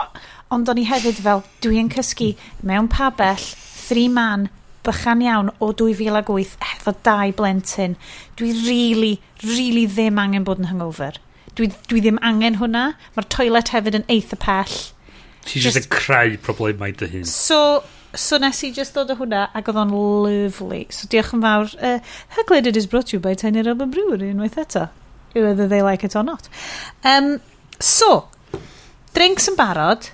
Ond 0.53 0.69
o'n 0.71 0.79
i 0.81 0.85
hefyd 0.89 1.19
fel, 1.21 1.43
dwi'n 1.61 1.91
cysgu 1.93 2.31
mewn 2.65 2.87
pabell, 2.89 3.43
three 3.85 4.09
man, 4.09 4.47
bychan 4.85 5.21
iawn 5.25 5.51
o 5.61 5.71
2008 5.77 6.55
efo 6.73 6.93
dau 7.05 7.33
blentyn. 7.37 7.95
Dwi 8.39 8.53
really, 8.65 9.13
really 9.43 9.85
ddim 9.87 10.19
angen 10.21 10.47
bod 10.47 10.61
yn 10.63 10.69
hungover. 10.71 11.19
Dwi, 11.57 11.69
dwi 11.91 12.01
ddim 12.03 12.19
angen 12.25 12.59
hwnna. 12.61 12.85
Mae'r 13.15 13.29
toilet 13.35 13.73
hefyd 13.75 13.99
yn 13.99 14.07
eitha 14.11 14.39
pell. 14.39 14.77
Ti 15.45 15.63
just 15.63 15.79
yn 15.79 15.89
creu 15.91 16.37
problemau 16.45 16.93
dy 16.95 17.09
hun. 17.13 17.27
So, 17.29 17.83
so 18.13 18.39
nes 18.41 18.63
i 18.65 18.71
just 18.75 18.97
dod 18.97 19.11
o 19.11 19.19
hwnna 19.19 19.47
ac 19.57 19.69
oedd 19.71 19.81
o'n 19.83 19.93
lovely. 19.93 20.85
So 20.95 21.09
diolch 21.11 21.35
yn 21.35 21.43
fawr. 21.45 21.75
Uh, 21.77 21.99
Hyggled 22.37 22.71
it 22.71 22.79
is 22.79 22.87
brought 22.87 23.11
to 23.11 23.17
you 23.17 23.23
by 23.23 23.35
Tiny 23.35 23.65
Robin 23.67 23.91
Brewery 23.93 24.31
unwaith 24.33 24.59
eto 24.63 24.89
whether 25.33 25.67
they 25.67 25.81
like 25.81 26.03
it 26.03 26.15
or 26.15 26.23
not. 26.23 26.49
Um, 27.03 27.39
so, 27.79 28.27
drinks 29.13 29.47
yn 29.49 29.57
barod, 29.59 30.09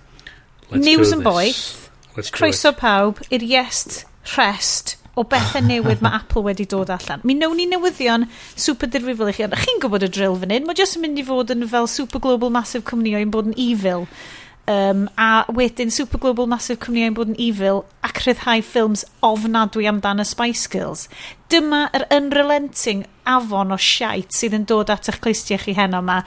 Let's 0.69 0.85
news 0.85 1.13
yn 1.15 1.23
boeth, 1.25 1.89
croeso 2.35 2.71
pawb 2.75 3.21
i'r 3.29 3.43
iest 3.45 4.03
rhest 4.35 4.95
o 5.15 5.23
bethau 5.23 5.63
newydd 5.63 6.01
mae 6.03 6.17
Apple 6.19 6.43
wedi 6.43 6.65
dod 6.67 6.91
allan. 6.91 7.21
Mi 7.23 7.35
newn 7.37 7.55
ni 7.59 7.67
newyddion 7.71 8.27
super 8.59 8.89
dirfrifol 8.91 9.31
i 9.31 9.35
chi, 9.35 9.45
ond 9.47 9.55
chi'n 9.61 9.79
gwybod 9.83 10.03
y 10.07 10.09
drill 10.11 10.35
fan 10.41 10.51
hyn, 10.51 10.65
mae 10.67 10.77
jyst 10.77 10.99
yn 10.99 11.05
mynd 11.05 11.21
i 11.21 11.25
fod 11.27 11.53
yn 11.55 11.63
fel 11.71 11.87
super 11.91 12.23
global 12.23 12.51
massive 12.51 12.83
cwmni 12.87 13.15
o'n 13.15 13.31
bod 13.31 13.51
yn 13.51 13.59
evil. 13.61 14.09
Um, 14.67 15.09
a 15.15 15.45
wedyn 15.53 15.91
Super 15.93 16.17
Global 16.17 16.47
Massive 16.49 16.79
cwmnïau 16.81 17.11
yn 17.11 17.15
bod 17.17 17.29
yn 17.29 17.37
evil 17.37 17.83
ac 18.05 18.23
rhyddhau 18.23 18.63
ffilms 18.65 19.03
ofnadwy 19.25 19.85
amdan 19.85 20.23
y 20.23 20.25
Spice 20.25 20.71
Girls. 20.73 21.03
Dyma 21.53 21.83
yr 21.93 22.07
unrelenting 22.15 23.03
afon 23.29 23.75
o 23.75 23.77
siait 23.77 24.33
sydd 24.33 24.55
yn 24.57 24.65
dod 24.69 24.89
at 24.89 25.09
eich 25.11 25.19
cleistiau 25.21 25.61
chi 25.61 25.75
heno 25.77 26.01
yma. 26.01 26.17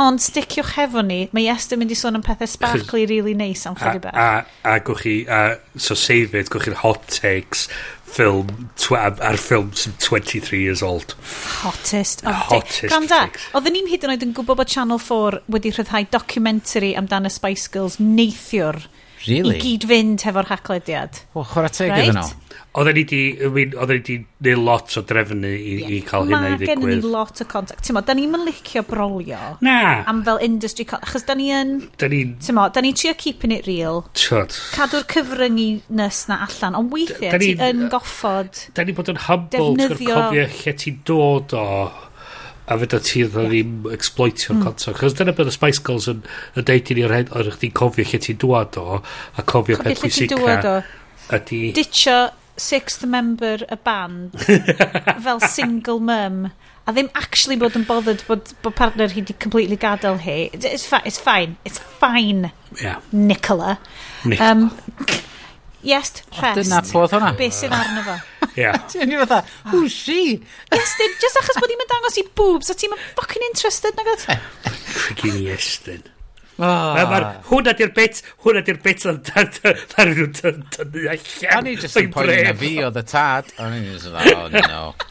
Ond 0.00 0.24
sticiwch 0.24 0.72
hefo 0.78 1.04
ni, 1.04 1.26
mae 1.36 1.50
Esther 1.52 1.80
mynd 1.80 1.92
i 1.92 1.98
sôn 1.98 2.16
am 2.16 2.24
pethau 2.24 2.48
sparkly 2.48 3.04
really 3.10 3.36
nice 3.36 3.68
am 3.68 3.76
chydig 3.76 4.06
beth. 4.06 4.16
A, 4.16 4.40
a, 4.40 4.76
a, 4.78 4.80
gwch 4.88 5.04
chi, 5.04 5.16
a, 5.28 5.42
so 5.76 5.96
save 5.98 6.32
it, 6.38 6.48
gwch 6.52 6.70
chi'r 6.70 6.80
hot 6.80 7.04
takes, 7.12 7.68
ffilm 8.12 8.50
a'r 8.98 9.38
ffilm 9.40 9.70
sy'n 9.76 9.94
23 9.98 10.60
years 10.60 10.82
old. 10.84 11.14
Hottest. 11.62 12.24
Oh, 12.28 12.36
hottest 12.50 12.90
Gwanda 12.92 13.24
oedden 13.56 13.76
ni'n 13.78 13.88
hyd 13.90 14.04
yn 14.06 14.14
oed 14.14 14.26
yn 14.26 14.34
gwybod 14.36 14.60
bod 14.60 14.72
Channel 14.72 15.00
4 15.00 15.42
wedi 15.54 15.72
rhyddhau 15.72 16.08
documentary 16.12 16.92
amdano 16.98 17.32
Spice 17.32 17.72
Girls 17.72 17.98
neithiwr. 18.02 18.82
Really? 19.26 19.56
I 19.56 19.62
gyd 19.62 19.88
fynd 19.90 20.24
hefo'r 20.26 20.48
haclediad. 20.50 21.22
O, 21.34 21.44
chwarae 21.46 21.72
teg 21.72 21.92
right? 21.92 22.08
iddyn 22.08 22.18
nhw. 22.20 22.38
Oedden 22.72 22.96
ni 22.96 23.04
wedi 23.52 24.14
neud 24.40 24.60
lot 24.64 24.94
o 24.96 25.02
drefnu 25.04 25.48
i, 25.52 25.72
yeah. 25.82 25.90
i 25.92 25.98
cael 26.08 26.24
hynna 26.30 26.54
i 26.54 26.56
ddigwydd. 26.56 26.80
Mae 26.80 26.94
gen 26.94 27.02
ni 27.02 27.10
lot 27.12 27.42
o 27.44 27.46
contact. 27.50 27.82
Ti'n 27.84 27.96
mo, 27.98 28.02
da 28.08 28.16
ni'n 28.16 28.38
licio 28.46 28.82
brolio. 28.88 29.40
Na. 29.64 29.76
Am 30.08 30.22
fel 30.24 30.40
industry, 30.46 30.86
achos 30.96 31.26
da 31.28 31.36
ni 31.36 31.50
yn... 31.52 31.74
Da 32.00 32.08
ni... 32.08 32.22
Ti'n 32.40 32.56
mo, 32.56 32.64
da 32.72 32.80
ni 32.84 32.94
trio 32.96 33.12
keeping 33.20 33.52
it 33.52 33.68
real. 33.68 34.06
Tiod. 34.16 34.56
Cadw'r 34.72 35.04
cyfrynginus 35.12 36.22
na 36.32 36.40
allan, 36.46 36.78
ond 36.80 36.96
weithiau 36.96 37.42
ti 37.42 37.52
yn 37.60 37.90
goffod... 37.92 38.64
Da 38.72 38.86
ni 38.88 38.96
bod 38.96 39.12
yn 39.12 39.20
humble, 39.28 39.74
defnyddio... 39.76 40.16
cofio 40.16 40.48
lle 40.56 40.76
ti'n 40.86 41.04
dod 41.12 41.52
o 41.58 41.66
a 42.66 42.78
fydda 42.78 43.00
ti 43.02 43.24
yeah. 43.24 43.32
ddim 43.32 43.88
exploitio'r 43.92 44.58
mm. 44.58 44.66
concept. 44.66 45.00
Chos 45.00 45.16
dyna 45.18 45.34
bydd 45.36 45.50
y 45.50 45.54
Spice 45.56 45.82
Girls 45.86 46.08
yn, 46.12 46.22
yn 46.58 46.68
deud 46.68 46.92
i 46.92 46.98
ni 46.98 47.06
o'r 47.06 47.16
hyn, 47.18 47.32
o'r 47.38 47.50
chdi'n 47.56 47.74
cofio 47.78 48.06
lle 48.06 48.22
ti'n 48.22 48.40
dŵad 48.42 48.78
o, 48.82 49.00
a 49.02 49.46
cofio 49.54 49.80
peth 49.82 50.04
pwysica. 50.04 50.76
Ydy... 51.32 51.64
Ditcho 51.78 52.18
sixth 52.60 53.06
member 53.08 53.64
y 53.64 53.78
band 53.80 54.36
fel 55.24 55.40
single 55.40 56.02
mum 56.04 56.50
a 56.86 56.92
ddim 56.92 57.08
actually 57.18 57.56
bod 57.56 57.76
yn 57.78 57.84
bothered 57.86 58.22
bod, 58.26 58.52
bod 58.64 58.74
partner 58.78 59.10
hi 59.12 59.22
wedi 59.22 59.36
completely 59.38 59.78
gadael 59.78 60.18
hi. 60.24 60.50
It's, 60.52 60.86
fi 60.86 61.00
it's 61.06 61.18
fine. 61.18 61.56
It's 61.64 61.78
fine. 61.78 62.50
Yeah. 62.80 63.00
Nicola. 63.12 63.78
Nicola. 64.24 64.50
Um, 64.50 64.70
Yes, 65.82 66.22
rest. 66.38 66.60
Dyna 66.60 66.80
podd 66.86 67.10
hwnna. 67.16 67.32
Be 67.38 67.48
sydd 67.54 67.74
arno 67.74 68.04
fo. 68.06 68.16
Ie. 68.54 68.70
Ti'n 68.92 69.10
ni 69.10 69.18
fatha, 69.24 69.42
who's 69.72 69.94
she? 69.94 70.38
Yes, 70.70 70.94
dyn, 71.00 71.14
just 71.22 71.40
achos 71.40 71.58
bod 71.58 71.74
i'n 71.74 71.84
dangos 71.90 72.18
i 72.22 72.26
boobs, 72.38 72.70
a 72.70 72.76
ti'n 72.78 72.94
fucking 73.18 73.46
interested 73.50 73.98
na 73.98 74.06
gyd. 74.06 74.26
Freaking 74.86 75.40
yes, 75.42 75.74
dyn. 75.86 76.04
Hwn 76.62 77.70
ydy'r 77.72 77.94
bit, 77.96 78.20
hwn 78.44 78.60
ydy'r 78.60 78.78
bit 78.84 79.06
ar 79.08 79.18
nhw'n 80.12 80.36
tynnu 80.38 81.06
allan. 81.10 81.56
O'n 81.56 81.70
i 81.72 81.74
just 81.80 81.98
yn 81.98 82.12
poeni 82.14 82.38
na 82.46 82.54
fi 82.60 82.76
oedd 82.86 83.00
y 83.00 83.04
tad. 83.08 83.50
O'n 83.58 83.74
i'n 83.80 83.88
just, 83.90 84.12
yn 84.12 84.36
oh 84.36 84.48
no. 84.68 84.84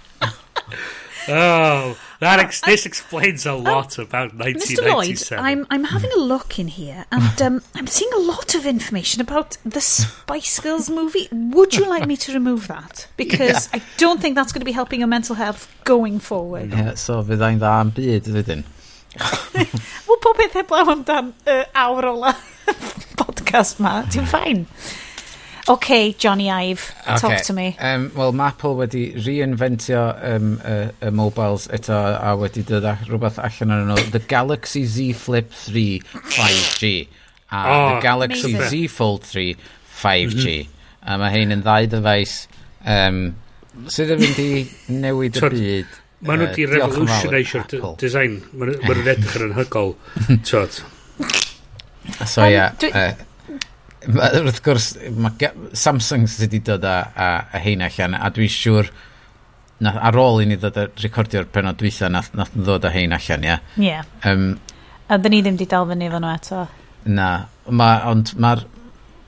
Oh. 1.30 1.94
That 2.22 2.40
ex- 2.40 2.62
this 2.62 2.86
explains 2.86 3.48
a 3.48 3.54
lot 3.54 3.98
um, 3.98 4.06
about 4.06 4.36
1997. 4.36 4.86
Mr. 4.86 5.38
Lloyd, 5.38 5.44
I'm, 5.44 5.66
I'm 5.72 5.86
having 5.86 6.12
a 6.12 6.20
look 6.20 6.60
in 6.60 6.68
here, 6.68 7.06
and 7.12 7.42
um, 7.42 7.64
I'm 7.74 7.88
seeing 7.88 8.14
a 8.14 8.20
lot 8.20 8.54
of 8.54 8.68
information 8.68 9.22
about 9.22 9.58
the 9.66 9.82
Spice 9.82 10.60
Girls 10.60 10.88
movie. 10.88 11.28
Would 11.32 11.74
you 11.74 11.90
like 11.90 12.06
me 12.06 12.16
to 12.18 12.32
remove 12.32 12.68
that? 12.68 13.08
Because 13.18 13.74
yeah. 13.74 13.80
I 13.80 13.84
don't 13.98 14.22
think 14.22 14.36
that's 14.36 14.52
going 14.52 14.62
to 14.62 14.66
be 14.66 14.72
helping 14.72 15.00
your 15.00 15.08
mental 15.08 15.34
health 15.34 15.68
going 15.84 16.20
forward. 16.20 16.70
Yeah, 16.70 16.94
so 16.94 17.24
fyddai'n 17.24 17.58
dda 17.58 17.74
am 17.80 17.90
byd, 17.90 18.30
ydyn. 18.30 18.64
Wel, 20.06 20.20
pob 20.22 20.38
peth 20.38 20.62
heblaw 20.62 20.94
amdan 20.94 21.34
uh, 21.50 21.64
awr 21.74 22.12
ola 22.14 22.36
podcast 23.24 23.82
ma, 23.82 24.04
ti'n 24.06 24.30
ffain. 24.30 24.68
OK, 25.72 26.12
Johnny 26.18 26.50
Ive, 26.50 26.94
okay. 27.08 27.18
talk 27.18 27.44
to 27.46 27.54
me. 27.54 27.78
Um, 27.80 28.12
Wel, 28.16 28.34
mae 28.36 28.52
Apple 28.52 28.76
wedi 28.76 29.06
reinventio 29.16 30.02
um, 30.20 30.58
y, 30.68 30.90
y 31.00 31.12
mobiles 31.16 31.70
eto 31.72 31.96
a 31.96 32.34
wedi 32.36 32.66
dod 32.68 32.90
rhywbeth 33.08 33.40
allan 33.40 33.72
o'n 33.78 33.88
nhw. 33.94 34.04
The 34.12 34.20
Galaxy 34.20 34.84
Z 34.84 35.14
Flip 35.22 35.48
3 35.64 36.02
5G 36.36 36.92
a 37.52 37.62
oh, 37.68 37.96
The 37.96 38.02
Galaxy 38.02 38.54
amazing. 38.54 38.70
Z 38.70 38.88
Fold 38.88 39.24
3 39.24 39.56
5G. 40.02 40.44
Mm. 40.44 40.68
A 41.02 41.18
mae 41.18 41.32
hyn 41.34 41.56
yn 41.56 41.64
ddau 41.66 41.88
dyfais 41.90 42.36
um, 42.84 43.24
sydd 43.92 44.14
yn 44.16 44.22
mynd 44.22 44.44
i 44.44 44.52
newid 44.94 45.40
y 45.40 45.52
byd. 45.56 45.98
Mae 46.28 46.38
nhw 46.38 46.52
wedi 46.52 46.68
revolutionaisio'r 46.70 47.96
design. 48.02 48.42
Mae 48.54 48.76
nhw'n 48.76 49.12
edrych 49.16 49.40
yn 49.40 49.52
anhygol. 49.52 49.96
So, 52.26 52.42
ie. 52.48 52.56
Yeah, 52.58 53.14
wrth 54.08 54.62
gwrs, 54.66 54.92
mae 55.14 55.52
Samsung 55.78 56.28
sydd 56.30 56.48
wedi 56.48 56.62
dod 56.72 56.86
â, 56.88 56.98
â, 57.14 57.30
â 57.54 57.62
hein 57.62 57.84
allan, 57.86 58.18
a 58.18 58.30
dwi'n 58.34 58.52
siŵr 58.52 58.90
na, 59.86 59.94
ar 60.10 60.18
ôl 60.22 60.42
i 60.44 60.48
ni 60.50 60.58
ddod 60.60 60.80
â 60.80 60.88
recordio'r 61.04 61.50
penod 61.54 61.80
dwytha, 61.82 62.10
nath, 62.14 62.32
nath 62.38 62.54
ddod 62.56 62.88
â 62.88 62.94
hein 62.96 63.14
allan, 63.18 63.46
ia. 63.46 63.58
Yeah. 63.82 64.10
Um, 64.26 64.56
a 65.10 65.20
dyn 65.22 65.36
ni 65.36 65.42
ddim 65.46 65.60
wedi 65.60 65.70
dal 65.70 65.90
fyny 65.90 66.08
efo 66.10 66.22
nhw 66.22 66.34
eto. 66.34 66.66
Na, 67.10 67.30
ma, 67.70 67.92
ond 68.10 68.34
mae'r 68.42 68.66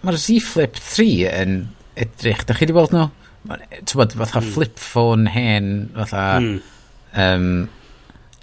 ma 0.03 0.15
Z 0.19 0.39
Flip 0.45 0.79
3 0.79 1.29
yn 1.29 1.55
edrych, 1.99 2.43
da 2.47 2.57
chi 2.57 2.65
wedi 2.65 2.77
weld 2.77 2.95
nhw? 2.95 3.07
Ti'n 3.43 3.97
bod, 3.99 4.17
fatha 4.17 4.41
hmm. 4.41 4.51
flip 4.55 4.81
phone 4.81 5.31
hen, 5.31 5.71
fatha... 5.97 6.27
Mm. 6.41 6.59
Um, 7.13 7.49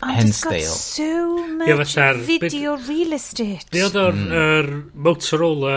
Hensdale. 0.01 0.65
Ond 0.65 0.79
so 0.81 1.47
much 1.59 1.97
yeah, 1.97 2.13
video 2.25 2.77
real 2.89 3.13
estate. 3.13 3.69
Be 3.73 3.83
oedd 3.85 3.99
o'r 4.01 4.17
mm. 4.17 4.31
er, 4.41 4.71
Motorola 4.97 5.75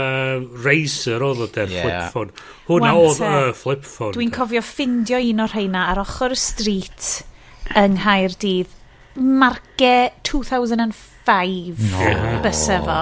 Razer 0.63 1.25
oedd 1.27 1.43
o'r 1.43 1.51
der 1.55 1.73
yeah. 1.73 1.83
flip 1.83 2.13
phone. 2.15 2.45
Hwna 2.69 2.93
oedd 3.01 3.19
y 3.27 3.33
flip 3.59 3.83
phone. 3.87 4.15
Dwi'n 4.15 4.31
cofio 4.33 4.63
ffindio 4.63 5.19
un 5.19 5.43
o'r 5.43 5.51
rheina 5.51 5.89
ar 5.91 5.99
ochr 6.05 6.35
y 6.35 6.39
street 6.39 7.11
yng 7.75 7.99
Nghaerdydd. 7.99 8.79
Marge 9.19 9.93
2005 10.25 11.83
no. 11.91 12.15
bysa 12.45 12.79
fo. 12.87 13.01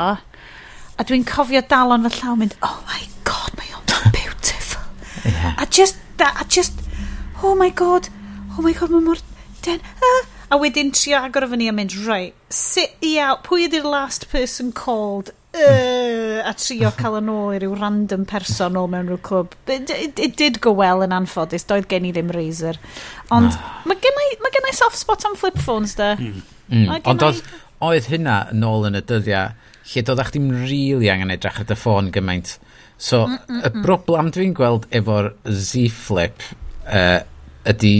A 0.97 1.07
dwi'n 1.07 1.27
cofio 1.29 1.61
dalon 1.69 2.09
fy 2.09 2.17
llaw 2.17 2.35
mynd, 2.41 2.57
oh 2.65 2.79
my 2.89 3.05
god, 3.29 3.53
mae 3.59 3.77
o'n 3.77 4.11
beautiful. 4.11 4.83
yeah. 5.25 5.55
A 5.61 5.65
just, 5.69 6.01
that, 6.17 6.35
a 6.41 6.47
just, 6.49 6.81
oh 7.43 7.55
my 7.55 7.69
god, 7.69 8.09
oh 8.57 8.61
my 8.61 8.73
god, 8.73 8.89
mae 8.89 9.05
mor 9.05 9.21
den... 9.61 9.79
Ah, 10.01 10.21
A 10.51 10.57
wedyn 10.59 10.91
trio 10.91 11.21
agor 11.23 11.45
o 11.45 11.51
fyny 11.53 11.69
a 11.71 11.73
mynd, 11.75 11.93
right, 12.03 12.35
sit, 12.51 12.97
ia, 13.07 13.37
pwy 13.45 13.69
ydy'r 13.69 13.87
last 13.87 14.27
person 14.31 14.73
called? 14.75 15.31
Uh, 15.55 16.39
a 16.47 16.51
trio 16.59 16.91
cael 16.99 17.17
yn 17.21 17.31
ôl 17.31 17.55
i 17.55 17.61
ryw 17.63 17.73
random 17.79 18.25
person 18.27 18.75
ôl 18.79 18.89
mewn 18.91 19.07
rhyw 19.07 19.21
clwb. 19.23 19.55
It, 19.71 19.93
it, 19.95 20.19
it, 20.19 20.35
did 20.39 20.59
go 20.63 20.73
well 20.75 21.05
yn 21.05 21.15
anffodus, 21.15 21.63
doedd 21.69 21.87
gen 21.91 22.09
i 22.09 22.11
ddim 22.15 22.31
Razer. 22.35 22.79
Ond 23.31 23.55
mae 23.87 24.03
gen, 24.03 24.21
i, 24.27 24.29
ma 24.43 24.51
gen 24.51 24.67
i 24.67 24.75
soft 24.75 24.99
spot 24.99 25.23
am 25.29 25.39
flip 25.39 25.59
phones, 25.59 25.95
da. 25.99 26.13
Mm. 26.19 26.43
Mm. 26.71 26.93
Ond 26.99 27.27
oedd, 27.27 27.43
oedd 27.87 28.11
hynna 28.11 28.37
yn 28.51 28.67
ôl 28.67 28.87
yn 28.91 28.99
y 28.99 29.05
dyddiau, 29.07 29.55
lle 29.91 30.07
doedd 30.07 30.23
eich 30.23 30.35
ddim 30.35 30.51
rili 30.53 30.67
really 30.67 31.11
angen 31.15 31.31
edrych 31.31 31.63
ar 31.63 31.71
y 31.71 31.79
ffôn 31.79 32.11
gymaint. 32.15 32.57
So, 33.01 33.23
mm, 33.25 33.43
mm, 33.47 33.61
y 33.63 33.71
mm. 33.71 33.83
broblem 33.87 34.35
dwi'n 34.35 34.55
gweld 34.59 34.91
efo'r 34.99 35.31
Z 35.47 35.87
Flip 35.95 36.43
uh, 36.85 37.21
ydy 37.71 37.95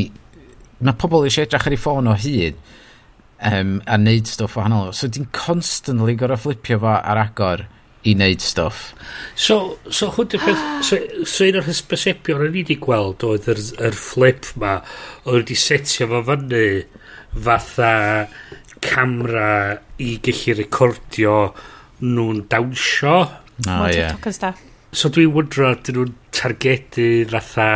na 0.82 0.94
pobl 0.98 1.28
eisiau 1.28 1.46
edrych 1.48 1.68
ar 1.70 1.76
ei 1.76 1.80
ffôn 1.82 2.10
o 2.12 2.16
hyd 2.18 2.58
um, 3.52 3.78
a 3.86 3.98
neud 4.02 4.30
stwff 4.30 4.58
wahanol. 4.60 4.92
So 4.96 5.10
di'n 5.12 5.30
constantly 5.36 6.16
gorau 6.20 6.40
flipio 6.40 6.80
fo 6.82 6.96
ar 6.98 7.22
agor 7.22 7.66
i 8.10 8.16
neud 8.18 8.42
stwff. 8.42 8.94
So, 9.38 9.78
so 9.94 10.10
hwn 10.16 10.32
dy 10.34 10.40
beth, 10.42 10.64
so, 10.88 10.98
so 11.30 11.46
un 11.46 11.60
o'r 11.60 11.68
hysbysebion 11.70 12.42
o'n 12.42 12.50
i 12.50 12.56
wedi 12.62 12.80
gweld 12.82 13.26
oedd 13.28 13.50
yr, 13.54 13.62
yr 13.90 13.98
flip 13.98 14.50
ma, 14.62 14.80
oedd 15.28 15.44
wedi 15.44 15.58
setio 15.62 16.10
fo 16.10 16.24
fyny 16.32 16.64
fatha 17.46 17.92
camera 18.82 19.52
i 20.02 20.16
gallu 20.26 20.58
recordio 20.58 21.36
nhw'n 22.02 22.46
dawnsio. 22.50 23.14
O, 23.22 23.38
Oh, 23.70 23.86
yeah. 23.94 24.18
So 24.98 25.12
dwi'n 25.14 25.30
wyndro, 25.36 25.68
dyn 25.86 26.00
nhw'n 26.00 26.16
targedu 26.34 27.06
fatha 27.30 27.68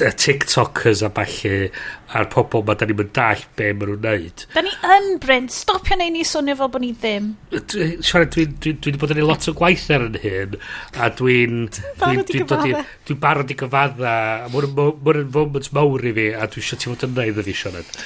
y 0.00 0.10
TikTokers 0.12 1.02
a 1.06 1.10
balli 1.14 1.70
a'r 2.16 2.28
pobol 2.30 2.62
ma 2.66 2.74
da 2.78 2.86
ni'n 2.86 2.98
mynd 2.98 3.12
dall 3.16 3.42
be 3.58 3.70
maen 3.74 3.92
nhw'n 3.92 4.04
neud. 4.04 4.44
Da 4.54 4.62
ni 4.64 4.72
yn 4.94 5.08
brent. 5.22 5.54
stopio 5.54 5.96
neu 5.98 6.12
ni 6.14 6.24
swnio 6.26 6.56
fel 6.58 6.70
bod 6.72 6.84
ni 6.84 6.92
ddim. 6.94 7.32
Siarad, 7.52 8.30
dwi'n 8.34 8.54
dwi, 8.56 8.74
dwi, 8.76 8.92
dwi 8.92 9.00
bod 9.02 9.14
yn 9.14 9.22
ei 9.22 9.26
lot 9.26 9.48
o 9.50 9.54
gwaith 9.56 9.86
ar 9.94 10.06
yn 10.06 10.18
hyn, 10.22 10.56
a 11.00 11.10
dwi'n... 11.18 11.64
Dwi'n 12.02 12.22
dwi, 12.28 12.44
dwi, 12.52 12.74
dwi 13.08 13.18
barod 13.22 13.52
i 13.52 13.58
gyfadda, 13.58 14.16
a 14.46 14.50
mae'n 14.52 15.22
yn 15.24 15.32
moments 15.34 15.72
mawr 15.76 16.06
i 16.06 16.14
fi, 16.16 16.28
a 16.34 16.50
dwi'n 16.50 16.68
siarad 16.68 16.84
ti 16.84 16.92
fod 16.92 17.06
yn 17.08 17.16
neud 17.16 17.42
fi, 17.48 17.56
Siarad. 17.62 17.96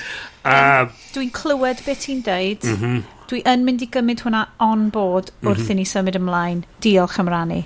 Um, 0.40 0.94
dwi'n 1.16 1.35
clywed 1.37 1.85
beth 1.85 2.07
ti'n 2.07 2.24
deud, 2.24 2.64
mm 2.64 2.79
-hmm. 2.81 3.03
dwi 3.29 3.42
yn 3.50 3.66
mynd 3.66 3.85
i 3.85 3.90
gymryd 3.92 4.24
hwnna 4.24 4.46
on 4.64 4.88
board 4.94 5.35
wrth 5.42 5.66
mm 5.66 5.66
-hmm. 5.66 5.76
i 5.76 5.83
ni 5.83 5.90
symud 5.92 6.16
ymlaen. 6.22 6.64
Diolch 6.81 7.20
am 7.20 7.29
rannu 7.29 7.61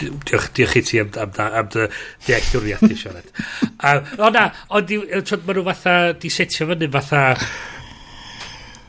diolch, 0.00 0.50
diolch 0.56 0.76
i 0.78 0.82
ti 0.86 1.00
am, 1.02 1.10
am, 1.20 1.34
am 1.46 1.70
dy 1.72 1.88
ddealltwriaeth 2.26 2.86
i 2.88 2.98
siarad. 2.98 3.32
O 4.24 4.30
na, 4.34 4.48
ond 4.74 4.92
maen 4.94 5.60
nhw 5.60 5.66
fatha, 5.68 5.96
di 6.20 6.30
setio 6.32 6.68
fyny 6.70 6.88
fatha 6.94 7.22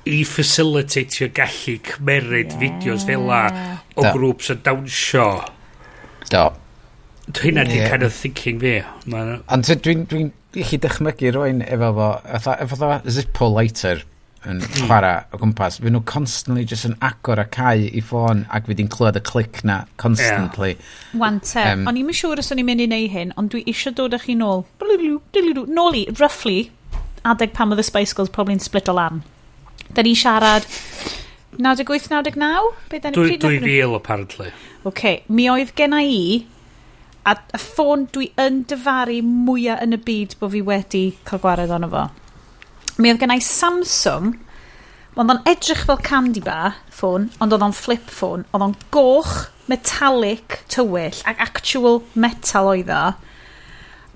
i 0.09 0.23
facilitatio 0.25 1.29
gallu 1.35 1.77
cymeryd 1.85 2.55
yeah. 2.55 2.59
fideos 2.63 3.05
fel 3.07 3.27
la 3.29 3.43
o 3.95 4.05
da. 4.05 4.13
grwps 4.15 4.53
yn 4.55 4.63
dawnsio. 4.65 5.29
Do. 6.29 6.45
Hynna 7.39 7.65
yeah. 7.67 7.73
di 7.73 7.89
kind 7.91 8.05
of 8.07 8.15
thinking 8.15 8.61
fi. 8.63 8.79
Ond 9.09 9.69
dwi'n 9.69 10.05
dwi, 10.09 10.23
dwi, 10.25 10.29
dwi, 10.55 10.63
dwi, 10.63 10.63
dwi, 10.63 10.79
dwi, 10.79 10.85
dwi, 10.85 11.11
dwi, 11.11 11.17
dwi, 11.17 11.43
dwi, 12.59 13.17
dwi, 13.17 13.27
dwi, 13.27 13.67
dwi, 13.73 13.73
dwi, 13.83 13.97
yn 14.47 14.61
chwarae 14.77 15.25
o 15.33 15.39
gwmpas, 15.41 15.79
fy 15.83 15.91
nhw 15.91 16.01
constantly 16.07 16.63
just 16.67 16.87
yn 16.87 16.95
agor 17.03 17.41
a 17.41 17.45
cau 17.51 17.81
i 17.83 18.03
ffôn 18.05 18.45
ac 18.55 18.69
fi 18.69 18.77
di'n 18.79 18.91
clywed 18.91 19.19
y 19.19 19.23
clic 19.25 19.61
na 19.67 19.81
constantly. 20.01 20.75
Yeah. 20.75 21.17
Wante, 21.23 21.63
um, 21.73 21.87
o'n 21.89 21.99
i'n 21.99 22.11
siŵr 22.15 22.43
os 22.43 22.51
o'n 22.53 22.61
i'n 22.63 22.69
mynd 22.69 22.85
i 22.85 22.89
neu 22.91 23.09
hyn, 23.11 23.33
ond 23.39 23.51
dwi 23.53 23.65
eisiau 23.67 23.95
dod 23.97 24.15
â 24.15 24.21
chi 24.23 24.37
nôl. 24.39 24.63
Nôl 24.79 25.99
i, 25.99 26.05
roughly, 26.21 26.69
adeg 27.27 27.51
pam 27.57 27.75
oedd 27.75 27.83
y 27.83 27.87
Spice 27.89 28.15
Girls 28.15 28.31
probably 28.31 28.55
yn 28.55 28.63
split 28.63 28.91
o 28.91 28.95
lan. 28.95 29.23
Da 29.91 30.05
ni'n 30.05 30.17
siarad 30.17 30.67
98-99? 31.59 32.71
Be 32.89 33.01
da 33.03 33.11
ni 33.11 33.19
pryd? 33.19 33.43
2000, 33.43 33.95
apparently. 33.97 34.53
OK, 34.87 35.03
mi 35.27 35.49
oedd 35.51 35.75
genna 35.75 35.99
i 36.05 36.45
a 37.27 37.35
y 37.35 37.59
ffôn 37.59 38.07
dwi 38.13 38.29
yn 38.39 38.63
dyfaru 38.69 39.19
mwyaf 39.25 39.83
yn 39.83 39.97
y 39.97 39.99
byd 40.05 40.37
bod 40.39 40.53
fi 40.55 40.63
wedi 40.65 41.03
cael 41.27 41.43
gwared 41.43 41.73
ono 41.75 41.89
fo. 41.91 42.07
Mi 42.99 43.07
oedd 43.13 43.21
gennau 43.21 43.39
Samsung, 43.39 44.33
ond 45.15 45.31
o'n 45.31 45.45
edrych 45.47 45.85
fel 45.87 46.01
candy 46.03 46.41
bar 46.43 46.75
ffôn, 46.91 47.29
ond 47.39 47.55
oedd 47.55 47.63
o'n 47.63 47.75
flip 47.75 48.09
ffôn. 48.11 48.43
Oedd 48.51 48.65
o'n 48.65 48.75
goch, 48.91 49.35
metallic, 49.71 50.59
tywyll, 50.71 51.21
ac 51.29 51.39
actual 51.45 52.01
metal 52.19 52.73
oedd 52.73 52.91
o. 52.91 53.03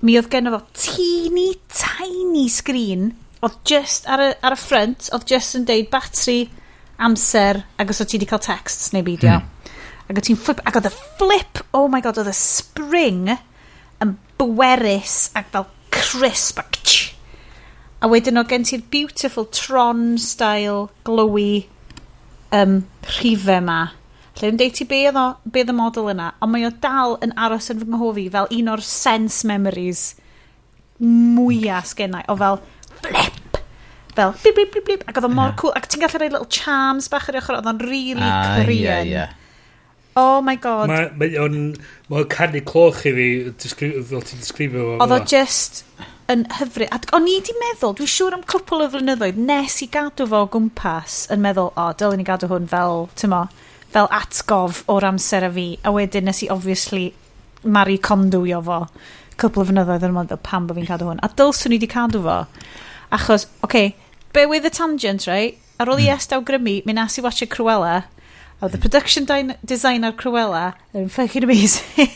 Mi 0.04 0.18
oedd 0.20 0.28
gen 0.32 0.50
fo 0.52 0.60
teeny, 0.76 1.54
tiny 1.72 2.44
screen, 2.52 3.14
oedd 3.40 3.56
just 3.68 4.04
ar 4.10 4.20
y, 4.20 4.28
ar 4.44 4.56
y 4.56 4.60
ffrent, 4.60 5.08
oedd 5.16 5.24
just 5.32 5.56
yn 5.56 5.64
deud 5.68 5.88
batri, 5.92 6.42
amser, 7.00 7.62
ac 7.80 7.88
os 7.88 8.04
oedd 8.04 8.12
ti 8.12 8.20
wedi 8.20 8.28
cael 8.28 8.44
texts 8.44 8.92
neu 8.92 9.06
beidio. 9.06 9.38
Hmm. 9.40 9.72
Ac 10.10 10.18
oedd 10.18 10.28
ti'n 10.28 10.40
flip, 10.44 10.60
ac 10.68 10.76
oedd 10.76 10.90
y 10.90 10.94
flip, 11.22 11.64
oh 11.72 11.88
my 11.88 12.04
god, 12.04 12.20
oedd 12.20 12.28
y 12.28 12.36
spring 12.36 13.32
yn 14.04 14.16
bwerus 14.36 15.30
ac 15.40 15.48
fel 15.56 15.70
crisp 15.94 16.60
ac 16.60 16.82
tch, 16.82 17.13
A 18.04 18.08
wedyn 18.12 18.36
o 18.36 18.44
gen 18.44 18.66
ti'r 18.68 18.82
beautiful 18.92 19.46
Tron-style 19.48 20.90
glowy 21.08 21.64
um, 22.52 22.82
rhifau 23.16 23.62
ma. 23.64 23.78
Lle 24.36 24.50
yn 24.50 24.58
deud 24.60 24.74
ti 24.76 24.84
be 24.90 24.98
oedd 25.08 25.70
y 25.72 25.76
model 25.76 26.10
yna, 26.12 26.32
ond 26.42 26.52
mae 26.52 26.66
o 26.68 26.72
dal 26.82 27.16
yn 27.24 27.32
aros 27.40 27.70
yn 27.72 27.80
fy 27.80 27.88
nghofi 27.88 28.26
fel 28.34 28.50
un 28.52 28.68
o'r 28.74 28.82
sense 28.84 29.46
memories 29.48 30.02
mwyaf 31.00 31.94
sgennau, 31.94 32.26
o 32.28 32.36
fel 32.42 32.60
flip, 32.98 33.60
fel 34.18 34.34
blip, 34.42 34.58
blip, 34.58 34.74
blip, 34.74 34.84
blip, 34.90 35.06
ac 35.08 35.20
oedd 35.22 35.28
o 35.30 35.32
mor 35.32 35.54
cool, 35.60 35.72
ac 35.78 35.88
ti'n 35.88 36.04
gallu 36.04 36.20
rhoi 36.20 36.32
little 36.34 36.50
charms 36.58 37.08
bach 37.12 37.30
ar 37.30 37.38
ochr, 37.40 37.56
oedd 37.60 37.70
o'n 37.72 37.80
really 37.86 38.26
ah, 38.26 38.58
Korean. 38.58 39.08
Yeah, 39.08 39.30
yeah. 39.30 39.40
Oh 40.18 40.42
my 40.44 40.54
god. 40.60 40.90
Mae 40.92 41.08
ma 41.18 41.30
o'n 41.42 41.56
ma 42.10 42.26
canu 42.30 42.60
cloch 42.66 43.00
i 43.08 43.14
fi, 43.16 43.28
fel 43.54 44.26
ti'n 44.28 44.42
disgrifio 44.44 44.90
fo. 44.90 44.98
Oedd 45.06 45.16
o 45.16 45.22
just 45.30 45.86
yn 46.32 46.44
hyfryd. 46.58 46.92
A 46.94 47.00
o'n 47.16 47.26
i 47.28 47.36
di 47.44 47.54
meddwl, 47.60 47.94
dwi'n 47.98 48.10
siŵr 48.10 48.36
am 48.38 48.44
cwpl 48.48 48.86
o 48.86 48.88
flynyddoedd, 48.92 49.40
nes 49.50 49.76
i 49.84 49.88
gadw 49.92 50.26
fo 50.30 50.44
o 50.44 50.48
gwmpas 50.52 51.24
yn 51.34 51.42
meddwl, 51.44 51.72
o, 51.72 51.88
oh, 51.88 51.90
dylen 51.98 52.22
ni 52.22 52.26
gadw 52.28 52.48
hwn 52.50 52.68
fel, 52.70 53.08
tymo, 53.20 53.44
fel 53.92 54.08
atgof 54.14 54.82
o'r 54.90 55.08
amser 55.10 55.46
a 55.48 55.50
fi. 55.54 55.66
A 55.84 55.92
wedyn 55.94 56.28
nes 56.28 56.44
i, 56.46 56.50
obviously, 56.52 57.10
Mari 57.64 57.98
Condwio 57.98 58.62
fo 58.64 58.80
cwpl 59.40 59.64
o 59.64 59.68
flynyddoedd 59.68 60.06
yn 60.06 60.16
meddwl 60.16 60.40
pam 60.46 60.68
bod 60.68 60.78
fi'n 60.78 60.88
cadw 60.88 61.10
hwn. 61.10 61.20
A 61.24 61.30
dylswn 61.36 61.76
i 61.76 61.82
di 61.82 61.90
cadw 61.90 62.22
fo. 62.24 62.40
Achos, 63.14 63.44
oce, 63.44 63.62
okay, 63.66 63.94
be 64.32 64.46
with 64.46 64.64
the 64.64 64.70
tangent, 64.70 65.26
right? 65.26 65.60
Ar 65.78 65.90
ôl 65.90 66.00
i 66.00 66.08
hmm. 66.08 66.18
estaw 66.18 66.42
grymu, 66.46 66.80
mi 66.86 66.96
nes 66.96 67.18
i 67.18 67.24
watcha 67.24 67.48
Cruella. 67.50 68.04
A 68.62 68.68
the 68.68 68.78
production 68.78 69.26
design 69.64 70.04
ar 70.04 70.12
Cruella 70.12 70.74
yn 70.94 71.08
fucking 71.10 71.44
amazing. 71.44 72.12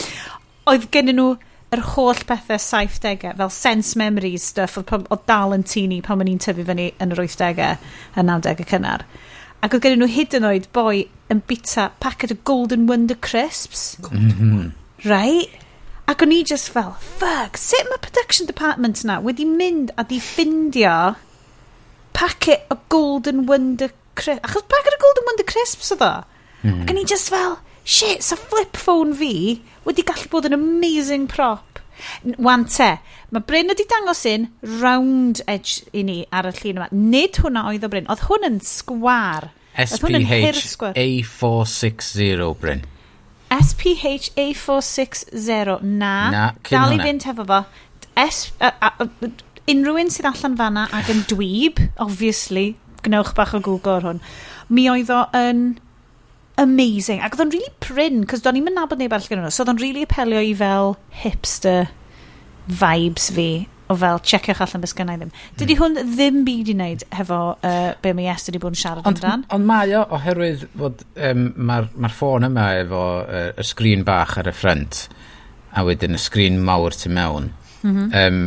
Oedd 0.70 0.90
gen 0.92 1.10
nhw 1.16 1.32
yr 1.70 1.82
holl 1.94 2.20
bethau 2.26 2.58
70au, 2.58 3.34
fel 3.38 3.52
sense 3.54 3.98
memories 3.98 4.48
stuff, 4.52 4.78
o, 4.78 4.82
o 4.82 5.18
dal 5.26 5.54
yn 5.54 5.64
tini 5.66 6.00
pan 6.02 6.22
o'n 6.22 6.30
i'n 6.30 6.42
tyfu 6.42 6.66
fyny 6.66 6.90
yn 6.98 7.14
yr 7.14 7.22
80au 7.22 7.62
a 8.18 8.24
90au 8.26 8.66
cynnar. 8.72 9.06
Ac 9.60 9.76
oedd 9.76 9.84
gen 9.84 10.00
nhw 10.00 10.08
hyd 10.10 10.34
yn 10.38 10.48
oed 10.48 10.66
boi 10.74 11.04
yn 11.30 11.42
bita 11.46 11.90
packet 12.02 12.34
o 12.34 12.38
Golden 12.48 12.88
Wonder 12.88 13.14
Crisps. 13.14 13.94
Mm 14.08 14.30
-hmm. 14.38 14.70
Right? 15.04 15.52
Ac 16.10 16.24
o'n 16.24 16.34
i 16.34 16.42
just 16.42 16.72
fel, 16.74 16.96
fuck, 17.20 17.60
sut 17.60 17.86
mae 17.90 18.02
production 18.02 18.48
department 18.50 19.04
na 19.06 19.20
wedi 19.22 19.46
mynd 19.46 19.92
a 20.00 20.02
di 20.02 20.18
ffindio 20.18 21.14
packet 22.16 22.66
o 22.72 22.80
Golden 22.88 23.46
Wonder 23.46 23.92
Crisps. 24.18 24.42
Achos 24.42 24.66
packet 24.66 24.96
o 24.96 25.02
Golden 25.06 25.28
Wonder 25.28 25.46
Crisps 25.46 25.92
oedd 25.94 26.02
o. 26.02 26.14
Mm. 26.64 26.82
Ac 26.82 26.90
o'n 26.90 26.98
i 27.04 27.06
just 27.06 27.30
fel, 27.30 27.60
shit, 27.84 28.26
so 28.26 28.36
flip 28.36 28.76
phone 28.76 29.14
fi 29.14 29.60
wedi 29.86 30.04
gallu 30.06 30.28
bod 30.32 30.48
yn 30.48 30.56
amazing 30.56 31.28
prop. 31.30 31.80
Wan 32.40 32.64
te, 32.68 32.94
mae 33.32 33.44
Bryn 33.46 33.70
wedi 33.72 33.86
dangos 33.88 34.22
un 34.28 34.48
round 34.80 35.42
edge 35.50 35.84
i 35.96 36.04
ni 36.06 36.22
ar 36.32 36.48
y 36.48 36.54
llun 36.56 36.80
yma. 36.80 36.88
Nid 36.92 37.40
hwnna 37.42 37.66
oedd 37.70 37.84
o 37.86 37.90
Bryn, 37.92 38.08
oedd 38.12 38.24
hwn 38.28 38.48
yn 38.48 38.58
sgwar. 38.64 39.50
SPH 39.80 40.94
A460, 40.94 42.48
Bryn. 42.60 42.82
SPH 43.50 44.32
A460, 44.38 45.80
na. 45.82 46.14
Na, 46.30 46.48
cyn 46.66 46.76
Dal 46.76 46.96
i 46.96 47.00
fynd 47.02 47.28
hefo 47.28 47.46
fo. 47.48 47.62
S, 48.20 48.50
a, 48.60 48.72
a, 48.72 48.92
a, 49.06 49.30
unrhyw 49.70 50.00
un 50.02 50.10
sydd 50.12 50.28
allan 50.30 50.56
fanna 50.58 50.86
ac 50.96 51.12
yn 51.12 51.22
dweeb, 51.30 51.80
obviously, 52.02 52.74
gnewch 53.06 53.32
bach 53.36 53.54
o 53.56 53.60
Google 53.64 53.98
ar 53.98 54.08
hwn, 54.08 54.20
mi 54.70 54.88
oedd 54.92 55.12
o 55.14 55.22
yn 55.36 55.62
amazing. 56.60 57.22
Ac 57.24 57.34
oedd 57.34 57.46
o'n 57.46 57.52
really 57.54 57.72
prin, 57.82 58.24
cos 58.28 58.44
do'n 58.44 58.60
i'n 58.60 58.66
mynd 58.68 58.78
nabod 58.78 59.00
neb 59.00 59.12
arall 59.14 59.28
gyda 59.28 59.42
nhw. 59.42 59.52
So 59.54 59.64
oedd 59.64 59.74
o'n 59.74 59.82
really 59.82 60.06
apelio 60.06 60.42
i 60.44 60.54
fel 60.56 60.96
hipster 61.22 61.90
vibes 62.80 63.30
fi 63.34 63.50
o 63.90 63.96
fel 63.98 64.20
checiwch 64.22 64.60
allan 64.62 64.84
beth 64.84 64.94
gynnau 64.98 65.18
ddim. 65.18 65.32
Dydy 65.58 65.76
hwn 65.80 65.98
ddim 66.12 66.42
byd 66.46 66.70
i 66.70 66.76
wneud 66.76 67.04
hefo 67.18 67.40
uh, 67.56 67.90
be 68.02 68.12
mae 68.14 68.28
Ies 68.30 68.46
wedi 68.46 68.60
bod 68.62 68.76
yn 68.76 68.80
siarad 68.82 69.08
ond, 69.08 69.18
amdan. 69.18 69.42
Ond 69.56 69.66
mae 69.66 69.96
o, 69.98 70.04
oherwydd 70.16 70.62
fod 70.78 71.02
um, 71.30 71.48
mae'r 71.70 71.90
ma 71.98 72.12
ffôn 72.12 72.46
yma 72.46 72.68
efo 72.84 73.02
uh, 73.24 73.48
y 73.58 73.66
sgrin 73.66 74.06
bach 74.06 74.36
ar 74.40 74.50
y 74.50 74.54
ffrant 74.54 75.02
a 75.74 75.84
wedyn 75.86 76.18
y 76.18 76.22
sgrin 76.22 76.60
mawr 76.66 76.94
tu 76.94 77.10
mewn. 77.10 77.50
Mm 77.82 77.96
-hmm. 77.96 78.14
um, 78.22 78.40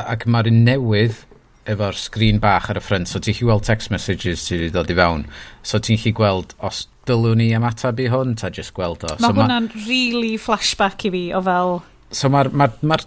ac 0.00 0.26
mae'r 0.26 0.50
un 0.50 0.62
newydd 0.66 1.22
efo'r 1.68 1.98
sgrin 1.98 2.40
bach 2.40 2.70
ar 2.72 2.80
y 2.80 2.82
ffrind, 2.84 3.08
so 3.10 3.20
ti'n 3.20 3.36
chi 3.36 3.46
weld 3.48 3.66
text 3.68 3.92
messages 3.92 4.42
sydd 4.46 4.64
wedi 4.64 4.74
dod 4.74 4.90
i 4.92 4.96
fewn. 4.96 5.26
So 5.66 5.80
ti'n 5.82 6.00
chi 6.00 6.12
gweld 6.16 6.54
os 6.66 6.86
dylwn 7.08 7.40
ni 7.42 7.50
ymatab 7.56 8.00
i 8.00 8.08
hwn, 8.12 8.36
ta 8.40 8.50
jyst 8.54 8.74
gweld 8.76 9.04
o. 9.04 9.14
Mae 9.18 9.28
so 9.28 9.36
hwnna'n 9.36 9.70
ma... 9.70 9.86
really 9.86 10.36
flashback 10.40 11.06
i 11.08 11.14
fi 11.14 11.24
o 11.36 11.42
fel... 11.46 11.80
So 12.16 12.30
mae'r 12.32 12.50
ma, 12.56 12.66
ma, 12.82 12.98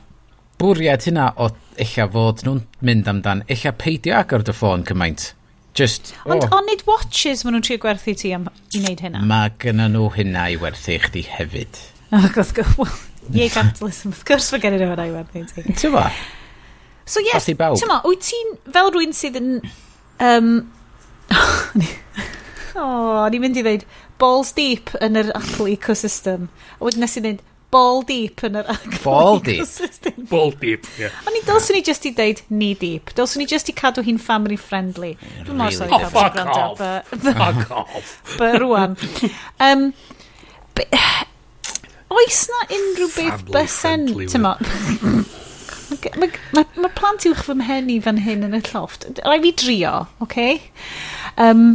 bwriad 0.61 1.07
hynna 1.09 1.31
o 1.41 1.49
eich 1.81 1.95
fod 2.13 2.43
nhw'n 2.45 2.61
mynd 2.85 3.09
amdan, 3.11 3.45
eich 3.51 3.65
peidio 3.79 4.19
agor 4.19 4.45
dy 4.45 4.55
ffôn 4.55 4.85
cymaint. 4.87 5.31
Just, 5.73 6.13
Ond 6.29 6.45
oh. 6.45 6.59
on 6.59 6.67
nid 6.69 6.83
watches 6.85 7.41
maen 7.43 7.57
nhw'n 7.57 7.65
trio 7.65 7.81
gwerthu 7.81 8.13
ti 8.17 8.29
am 8.35 8.45
i 8.45 8.83
wneud 8.83 9.01
hynna? 9.01 9.23
Mae 9.25 9.49
gynnu 9.61 9.89
nhw 9.89 10.11
hynna 10.13 10.45
i 10.53 10.59
werthu 10.61 10.99
chdi 11.07 11.25
hefyd. 11.25 11.81
Ac 12.13 12.37
wrth 12.37 12.53
gwrs, 12.59 12.77
well, 12.77 12.93
ie 13.39 13.49
capitalism, 13.49 14.13
wrth 14.13 14.21
gwrs 14.29 14.51
fe 14.53 14.61
gennyn 14.61 14.83
nhw 14.83 14.91
hynna 14.93 15.09
i 15.09 15.15
werthu 15.15 15.45
ti. 15.49 15.65
Ti'n 15.71 15.95
So 17.05 17.19
yes, 17.19 17.49
ti'n 17.49 17.59
ma, 17.89 17.99
wyt 18.07 18.23
ti'n, 18.29 18.55
fel 18.71 18.91
rwy'n 18.93 19.15
sydd 19.15 19.39
yn... 19.39 19.49
Um, 20.23 20.51
o, 22.75 22.83
oh, 22.83 23.23
ni'n 23.31 23.43
mynd 23.43 23.59
i 23.59 23.63
ddweud, 23.65 23.83
balls 24.21 24.53
deep 24.55 24.93
yn 25.03 25.19
yr 25.19 25.33
Apple 25.35 25.73
ecosystem. 25.73 26.47
A 26.77 26.85
wedyn 26.85 27.03
nes 27.03 27.17
i 27.19 27.23
ddweud, 27.25 27.41
ball 27.73 28.03
deep 28.07 28.43
yn 28.45 28.55
yr 28.61 28.71
Apple 28.71 29.01
ball 29.03 29.41
ecosystem. 29.41 30.15
Deep. 30.15 30.29
Ball 30.31 30.55
deep, 30.61 30.87
ie. 30.93 31.03
Yeah. 31.03 31.19
Ond 31.27 31.35
ni 31.35 31.43
dylswn 31.47 31.79
ni 31.79 31.83
just 31.89 32.07
i 32.07 32.13
deud 32.15 32.43
knee 32.47 32.79
deep. 32.79 33.13
Dylswn 33.17 33.43
ni 33.43 33.49
just 33.51 33.71
i 33.73 33.75
cadw 33.75 34.05
hi'n 34.05 34.21
family 34.21 34.59
friendly. 34.59 35.13
Dwi'n 35.19 35.51
really? 35.51 35.59
mor 35.59 35.75
sori 35.75 35.99
oh, 35.99 36.09
fuck 36.13 36.39
off. 36.45 36.83
Fuck 37.27 37.77
off. 37.83 38.17
But 38.37 38.61
rwan. 38.63 38.95
Um, 39.59 39.89
but, 40.77 40.87
oes 42.13 42.43
na 42.53 42.65
unrhyw 42.79 43.15
beth 43.19 43.47
bysen... 43.51 44.11
Family 44.13 44.27
friendly. 44.31 45.39
Mae 46.19 46.29
ma, 46.55 46.63
ma 46.83 46.91
plant 46.97 47.25
uwch 47.29 47.45
fy 47.47 47.55
mhen 47.59 47.89
i 47.93 47.99
fan 48.03 48.21
hyn 48.25 48.45
yn 48.47 48.57
y 48.57 48.61
lloft. 48.69 49.07
Rai 49.23 49.39
fi 49.43 49.53
drio, 49.63 49.95
oce? 50.19 50.27
Okay? 50.27 50.61
Um, 51.41 51.65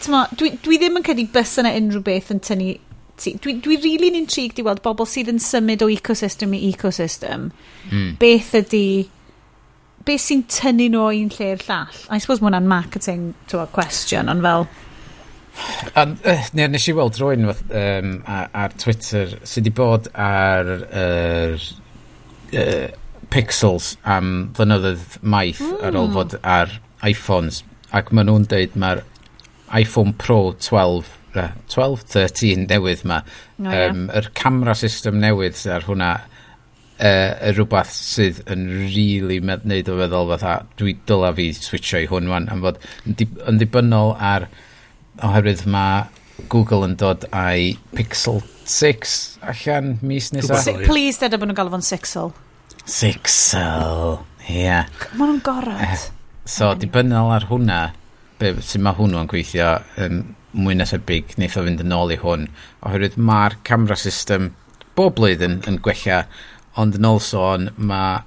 tyma, 0.00 0.26
dwi, 0.38 0.54
dwi 0.64 0.80
ddim 0.80 1.00
yn 1.00 1.06
credu 1.06 1.26
bus 1.34 1.56
yna 1.60 1.74
unrhyw 1.78 2.04
beth 2.04 2.32
yn 2.34 2.42
tynnu 2.44 2.70
ti. 3.20 3.34
Dwi, 3.40 3.58
dwi 3.64 3.78
really 3.82 4.12
yn 4.12 4.20
intrigued 4.22 4.60
i 4.60 4.66
weld 4.66 4.82
bobl 4.84 5.08
sydd 5.08 5.32
yn 5.32 5.42
symud 5.42 5.84
o 5.84 5.90
ecosystem 5.92 6.54
i 6.56 6.62
ecosystem. 6.70 7.50
Mm. 7.90 8.14
Beth 8.22 8.54
ydy... 8.60 8.86
Beth 10.04 10.20
sy'n 10.20 10.42
tynnu 10.52 10.90
nhw 10.92 11.04
o 11.06 11.12
un 11.16 11.30
lle'r 11.32 11.62
llall? 11.64 12.00
I 12.12 12.18
suppose 12.20 12.42
mae 12.42 12.50
hwnna'n 12.50 12.66
marketing 12.68 13.30
to 13.52 13.62
a 13.62 13.68
question, 13.72 14.28
ond 14.28 14.44
fel... 14.44 14.68
An, 15.94 16.16
uh, 16.26 16.48
ne, 16.58 16.66
nes 16.72 16.88
i 16.90 16.92
weld 16.96 17.16
rwy'n 17.20 17.46
um, 17.46 18.14
ar, 18.26 18.48
ar 18.50 18.72
Twitter 18.74 19.36
sydd 19.46 19.68
wedi 19.68 19.72
bod 19.78 20.08
ar 20.18 20.70
er, 20.90 21.62
uh, 22.52 22.86
pixels 23.34 23.94
am 24.04 24.50
flynyddoedd 24.56 25.18
maith 25.22 25.62
mm. 25.64 25.80
ar 25.82 25.96
ôl 25.98 26.08
hmm. 26.08 26.14
fod 26.18 26.36
ar 26.42 26.78
iPhones 27.06 27.62
ac 27.94 28.12
maen 28.14 28.30
nhw'n 28.30 28.46
dweud 28.50 28.76
mae'r 28.78 29.02
iPhone 29.74 30.14
Pro 30.20 30.54
12 30.62 31.08
uh, 31.34 31.50
12, 31.72 32.04
13 32.14 32.68
newydd 32.70 33.02
ma 33.08 33.22
oh, 33.24 33.66
yeah. 33.66 33.90
um, 33.90 34.06
yr 34.14 34.30
camera 34.38 34.76
system 34.78 35.18
newydd 35.22 35.58
ar 35.74 35.86
hwnna 35.88 36.12
uh, 36.20 37.50
rhywbeth 37.54 37.94
sydd 37.94 38.42
yn 38.50 38.66
really 38.94 39.40
wneud 39.42 39.90
o 39.90 39.98
feddwl 40.02 40.30
fatha 40.34 40.56
dwi 40.80 40.96
dyla 41.08 41.32
fi 41.38 41.50
switcho 41.58 42.04
i 42.04 42.10
hwn 42.10 42.30
wan 42.30 42.50
am 42.54 42.64
fod 42.66 42.82
yn 43.08 43.62
dibynnol 43.62 44.14
ar 44.32 44.48
oherwydd 45.22 45.66
mae 45.70 46.04
Google 46.50 46.82
yn 46.88 46.96
dod 46.98 47.26
a'i 47.30 47.74
Pixel 47.94 48.42
Six 48.64 49.38
allan 49.44 49.98
mis 50.02 50.30
nesaf. 50.32 50.62
Si 50.64 50.74
please, 50.86 51.20
deda 51.20 51.38
bod 51.40 51.50
nhw'n 51.50 51.58
galw 51.58 51.72
fo'n 51.74 51.84
sixel. 51.84 52.32
Sixel, 52.84 54.24
ie. 54.48 54.64
Yeah. 54.64 54.88
Mae 55.18 55.28
nhw'n 55.28 55.42
gorod. 55.44 55.84
Eh, 55.84 56.00
so, 56.44 56.70
mm. 56.70 56.80
dibynnol 56.82 57.32
ar 57.34 57.46
hwnna, 57.50 57.80
be, 58.40 58.54
sy'n 58.64 58.84
mae 58.84 58.96
hwnnw 58.98 59.22
yn 59.22 59.30
gweithio 59.30 59.70
um, 60.04 60.20
mwy 60.64 60.76
na 60.78 60.86
tebyg, 60.88 61.34
wnaeth 61.36 61.58
o 61.60 61.64
fynd 61.66 61.84
yn 61.84 61.94
ôl 61.96 62.12
i 62.14 62.18
hwn. 62.20 62.48
Oherwydd 62.86 63.16
mae'r 63.20 63.58
camera 63.66 63.96
system 64.00 64.52
bob 64.96 65.16
blwyddyn 65.18 65.60
yn 65.68 65.80
gwella, 65.84 66.24
ond 66.80 66.96
yn 66.98 67.08
ôl 67.08 67.20
sôn, 67.22 67.70
mae 67.76 68.20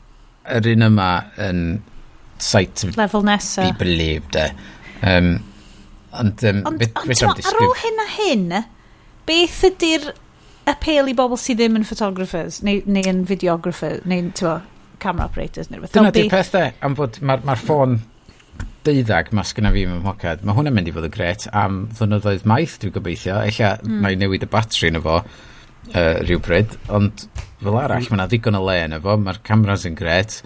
yr 0.57 0.71
un 0.73 0.87
yma 0.87 1.11
yn 1.43 1.61
site 2.41 2.93
level 2.97 3.25
nesa. 3.25 3.65
Be 3.65 3.85
believed, 3.85 4.37
e. 4.37 4.49
Um, 5.01 5.35
ond, 6.17 6.43
um, 6.49 6.63
ond, 6.67 6.79
bit, 6.81 6.93
ond 6.97 7.37
bit 7.37 7.51
ar 7.51 7.61
ôl 7.63 7.75
hyn 7.83 8.03
a 8.03 8.07
hyn, 8.17 8.47
beth 9.27 9.59
ydy'r 9.71 10.11
appeal 10.67 11.09
i 11.09 11.15
bobl 11.17 11.39
sydd 11.39 11.61
ddim 11.61 11.79
yn 11.79 11.87
photographers, 11.87 12.61
neu, 12.65 12.83
neu 12.85 13.07
yn 13.09 13.23
videographers, 13.29 14.03
neu, 14.09 14.29
ti'n 14.37 14.61
camera 15.01 15.27
operators 15.29 15.71
neu 15.71 15.79
rhywbeth. 15.79 15.97
Dyna 15.97 16.13
di 16.13 16.27
pethau 16.31 16.71
am 16.85 16.95
fod 16.97 17.19
mae'r 17.21 17.43
ma 17.47 17.57
ffôn 17.59 17.99
deuddag 18.87 19.33
mas 19.35 19.51
sgynna 19.53 19.73
fi 19.75 19.85
mewn 19.89 20.01
mhocad. 20.05 20.45
Mae 20.47 20.57
hwnna'n 20.57 20.75
mynd 20.77 20.89
i 20.89 20.95
fod 20.95 21.07
yn 21.09 21.13
gret 21.13 21.45
am 21.51 21.83
ddynyddoedd 21.97 22.47
maith 22.49 22.77
dwi'n 22.81 22.95
gobeithio. 22.95 23.41
eich 23.43 23.59
mm. 23.61 23.99
mae 24.03 24.17
newid 24.19 24.47
y 24.47 24.49
batri 24.51 24.91
yn 24.91 24.99
efo 25.01 25.19
uh, 25.19 26.15
rhywbryd. 26.23 26.77
Ond 26.93 27.27
fel 27.61 27.77
arall, 27.77 28.01
mm. 28.01 28.09
mae 28.09 28.19
yna 28.19 28.29
ddigon 28.31 28.59
o 28.59 28.63
le 28.65 28.79
yn 28.87 28.97
efo. 28.97 29.17
Mae'r 29.21 29.43
cameras 29.47 29.85
yn 29.89 29.97
gret. 29.99 30.39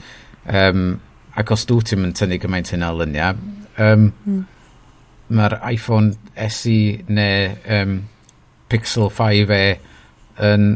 Um, 0.50 1.00
ac 1.40 1.54
os 1.54 1.68
dwi 1.70 1.86
ti'n 1.88 2.02
mynd 2.04 2.18
tynnu 2.20 2.40
gymaint 2.44 2.74
hynna 2.74 2.90
lyniau 2.92 3.38
um, 3.80 4.10
mm. 4.26 4.42
mae'r 5.32 5.56
iPhone 5.70 6.16
SE 6.52 6.78
neu 7.08 7.54
um, 7.78 7.96
Pixel 8.72 9.12
5e 9.14 9.62
yn 10.40 10.68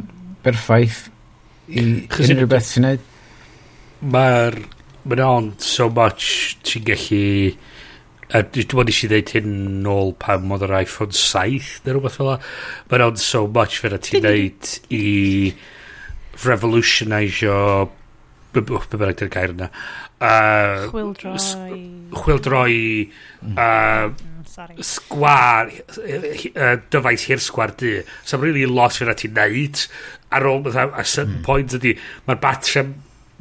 berffaith 0.46 1.06
i 1.68 1.84
Chos 2.12 2.30
unrhyw 2.30 2.50
beth 2.52 2.74
ti'n 2.74 2.88
neud. 2.88 3.06
Mae'r... 4.16 4.60
Mae'n 5.06 5.22
on 5.26 5.50
so 5.62 5.90
much 5.94 6.58
ti'n 6.66 6.86
gallu... 6.88 7.56
A 8.34 8.42
dwi'n 8.42 8.72
bod 8.74 8.90
eisiau 8.90 9.12
dweud 9.12 9.32
hyn 9.36 9.52
nôl 9.86 10.16
pan 10.20 10.50
oedd 10.52 10.66
yr 10.66 10.74
iPhone 10.82 11.14
7 11.14 11.86
neu 11.86 11.94
rhywbeth 11.94 12.18
fel 12.18 12.32
la. 12.32 12.40
Mae'n 12.90 13.06
on 13.06 13.20
so 13.22 13.46
much 13.46 13.78
fe 13.82 13.92
na 13.94 14.00
ti'n 14.02 14.26
neud 14.26 14.72
i 14.94 15.04
revolutionisio 16.46 17.54
o... 17.54 17.86
Be 18.56 18.62
bynnag 18.64 19.18
dyna'r 19.20 19.30
gair 19.34 19.52
yna. 19.52 19.68
Chwildroi. 20.90 21.80
Chwildroi. 22.16 22.78
A 23.60 23.68
sorry. 24.56 24.84
Sgwar, 24.86 25.72
uh, 26.00 26.76
dyfais 26.94 27.26
hir 27.30 27.42
sgwar 27.44 27.76
di. 27.78 27.98
So 28.24 28.40
really 28.42 28.66
lot 28.70 28.96
fyna 28.98 29.16
ti'n 29.18 29.36
neud. 29.36 29.86
Ar 30.36 30.48
ôl, 30.50 30.66
a 30.72 31.04
certain 31.04 31.40
mm. 31.40 31.44
point 31.46 31.76
ydi, 31.78 31.96
mae'r 32.28 32.42
batri 32.44 32.82
am 32.82 32.94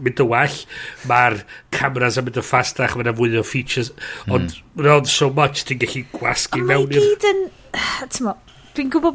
mynd 0.04 0.22
yn 0.24 0.30
well, 0.30 0.56
mae'r 1.10 1.42
cameras 1.74 2.18
yn 2.18 2.26
mynd 2.26 2.40
yn 2.40 2.46
ffastach, 2.46 2.96
mae'n 2.98 3.14
fwy 3.18 3.36
o 3.38 3.44
features, 3.46 3.92
mm. 4.24 4.34
ond 4.34 4.56
mae'n 4.74 4.90
on 4.96 5.10
so 5.10 5.30
much 5.34 5.62
ti'n 5.68 5.82
gallu 5.82 6.02
gwasgu 6.14 6.62
mewn 6.66 6.94
i'r... 6.94 7.12
Gyd 7.14 7.28
yn... 7.30 7.44
Dwi'n 8.74 8.90
gwybod 8.90 9.14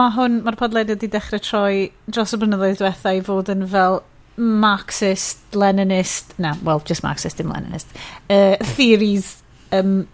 mae 0.00 0.12
hwn, 0.16 0.38
mae'r 0.46 0.56
podlediad 0.56 0.96
wedi 0.96 1.10
dechrau 1.12 1.42
troi 1.44 1.72
dros 2.08 2.32
y 2.32 2.38
blynyddoedd 2.40 2.78
diwetha 2.80 3.12
i 3.18 3.20
fod 3.24 3.50
yn 3.52 3.66
fel 3.68 4.00
Marxist, 4.38 5.42
Leninist, 5.52 6.32
na, 6.40 6.54
well, 6.64 6.80
just 6.88 7.04
Marxist, 7.04 7.36
dim 7.36 7.52
Leninist, 7.52 7.92
uh, 8.32 8.56
theories 8.76 9.42
um, 9.76 10.06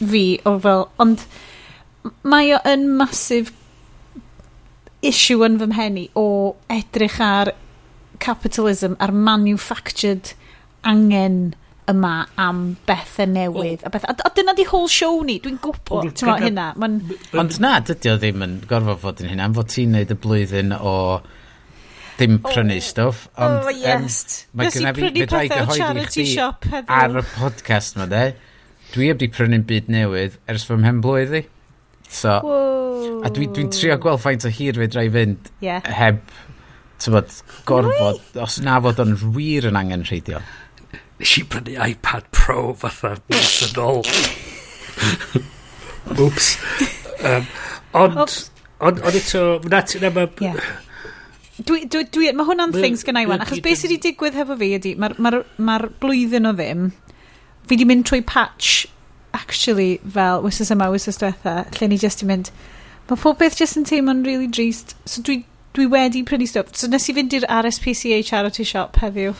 fi 0.00 0.24
o 0.44 0.56
fel, 0.62 0.88
ond 1.02 1.26
mae 2.26 2.54
o 2.56 2.62
yn 2.68 2.88
masif 2.98 3.52
issue 5.06 5.44
yn 5.46 5.60
fy 5.60 5.68
mhenni 5.70 6.08
o 6.18 6.26
edrych 6.72 7.20
ar 7.22 7.52
capitalism, 8.22 8.96
ar 9.00 9.12
manufactured 9.12 10.32
angen 10.86 11.54
yma 11.90 12.26
am 12.40 12.60
bethau 12.86 13.28
newydd. 13.30 13.84
A, 13.86 13.90
beth, 13.94 14.06
a, 14.10 14.14
a 14.26 14.30
dyna 14.34 14.54
di 14.58 14.66
whole 14.66 14.90
show 14.90 15.20
ni, 15.26 15.38
dwi'n 15.42 15.58
gwybod, 15.62 16.10
ti'n 16.10 16.26
gwybod 16.26 16.46
hynna. 16.48 16.66
Man... 16.82 16.98
Ond 17.38 17.58
na, 17.62 17.76
dydy 17.86 18.12
o 18.12 18.16
ddim 18.18 18.42
yn 18.46 18.56
gorfod 18.70 19.02
fod 19.04 19.22
yn 19.22 19.30
hynna, 19.32 19.46
am 19.46 19.54
fod 19.56 19.70
ti'n 19.70 19.94
neud 19.94 20.14
y 20.14 20.18
blwyddyn 20.24 20.74
o 20.76 20.96
ddim 22.16 22.40
prynu 22.42 22.78
oh, 22.80 22.84
stwff, 22.88 23.26
ond... 23.36 23.68
Oh, 23.68 23.72
yes. 23.76 24.18
Um, 24.48 24.58
mae 24.58 24.72
gynna 24.74 24.94
fi, 24.96 25.12
fe 25.12 25.28
rhaid 25.30 25.54
gyhoeddi 25.54 26.26
chdi 26.32 26.82
ar 26.98 27.20
y 27.20 27.24
podcast 27.36 28.00
ma, 28.00 28.08
de 28.10 28.24
dwi 28.94 29.10
heb 29.10 29.20
di 29.20 29.28
prynu'n 29.32 29.66
byd 29.68 29.90
newydd 29.92 30.38
ers 30.50 30.66
fy 30.68 30.78
mhen 30.80 31.02
blwydd 31.04 31.34
i. 31.40 31.42
So, 32.06 32.38
Whoa. 32.44 33.22
a 33.26 33.30
dwi'n 33.34 33.54
dwi, 33.54 33.66
trio 33.74 33.96
gweld 34.02 34.22
faint 34.22 34.46
o 34.46 34.52
hir 34.52 34.78
fe 34.78 34.86
drai 34.92 35.08
fynd 35.12 35.50
yeah. 35.64 35.82
heb 35.82 36.22
tybod, 37.02 37.32
gorfod, 37.68 38.20
Why? 38.32 38.44
os 38.46 38.60
na 38.62 38.78
fod 38.84 39.02
o'n 39.02 39.16
wir 39.34 39.66
yn 39.70 39.78
angen 39.78 40.06
rheidio. 40.06 40.40
Nes 41.20 41.34
i 41.40 41.44
brynu 41.48 41.76
iPad 41.90 42.28
Pro 42.36 42.72
fatha 42.78 43.16
mis 43.32 43.54
yn 43.66 43.80
ôl. 43.82 44.02
Oops. 46.16 46.50
Um, 47.26 47.46
ond, 47.92 48.18
Oops. 48.22 48.40
ond, 48.78 49.00
ond 49.02 49.18
eto, 49.18 49.46
na, 49.72 49.82
ti, 49.82 50.00
na, 50.02 50.12
ma, 50.14 50.28
yeah. 50.44 50.60
Dwi, 51.56 51.86
dwi, 51.88 52.04
dwi, 52.12 52.30
mae 52.36 52.44
hwnna'n 52.44 52.74
things 52.76 53.02
gynnau 53.06 53.24
i 53.24 53.28
wan, 53.30 53.40
achos 53.40 53.62
beth 53.64 53.80
sydd 53.80 53.94
wedi 53.94 54.10
digwydd 54.10 54.36
hefo 54.36 54.58
fi 54.60 54.74
ydy, 54.76 54.92
mae'r 55.00 55.16
ma, 55.16 55.32
r, 55.32 55.38
ma, 55.40 55.40
r, 55.40 55.64
ma 55.64 55.76
r 55.80 55.86
blwyddyn 56.02 56.50
o 56.50 56.52
ddim, 56.56 56.90
fi 57.66 57.78
di 57.78 57.86
mynd 57.88 58.06
trwy 58.08 58.22
patch, 58.26 58.86
actually, 59.36 59.98
fel 60.06 60.42
wysos 60.44 60.72
yma, 60.74 60.88
wysos 60.92 61.20
diwetha, 61.20 61.58
lle 61.76 61.90
ni 61.90 61.98
jyst 62.00 62.24
i 62.24 62.30
mynd, 62.30 62.52
mae 63.10 63.20
pob 63.22 63.38
beth 63.42 63.58
jyst 63.60 63.78
yn 63.80 63.86
teimlo'n 63.88 64.24
really 64.26 64.48
drist, 64.48 64.96
so 65.04 65.22
dwi, 65.22 65.42
dwi 65.76 65.88
wedi 65.92 66.24
prynu 66.26 66.48
stwff. 66.48 66.74
So 66.78 66.88
nes 66.90 67.08
i 67.10 67.14
fynd 67.16 67.36
i'r 67.36 67.48
RSPCA 67.60 68.22
charity 68.26 68.64
shop 68.64 69.00
heddiw 69.02 69.34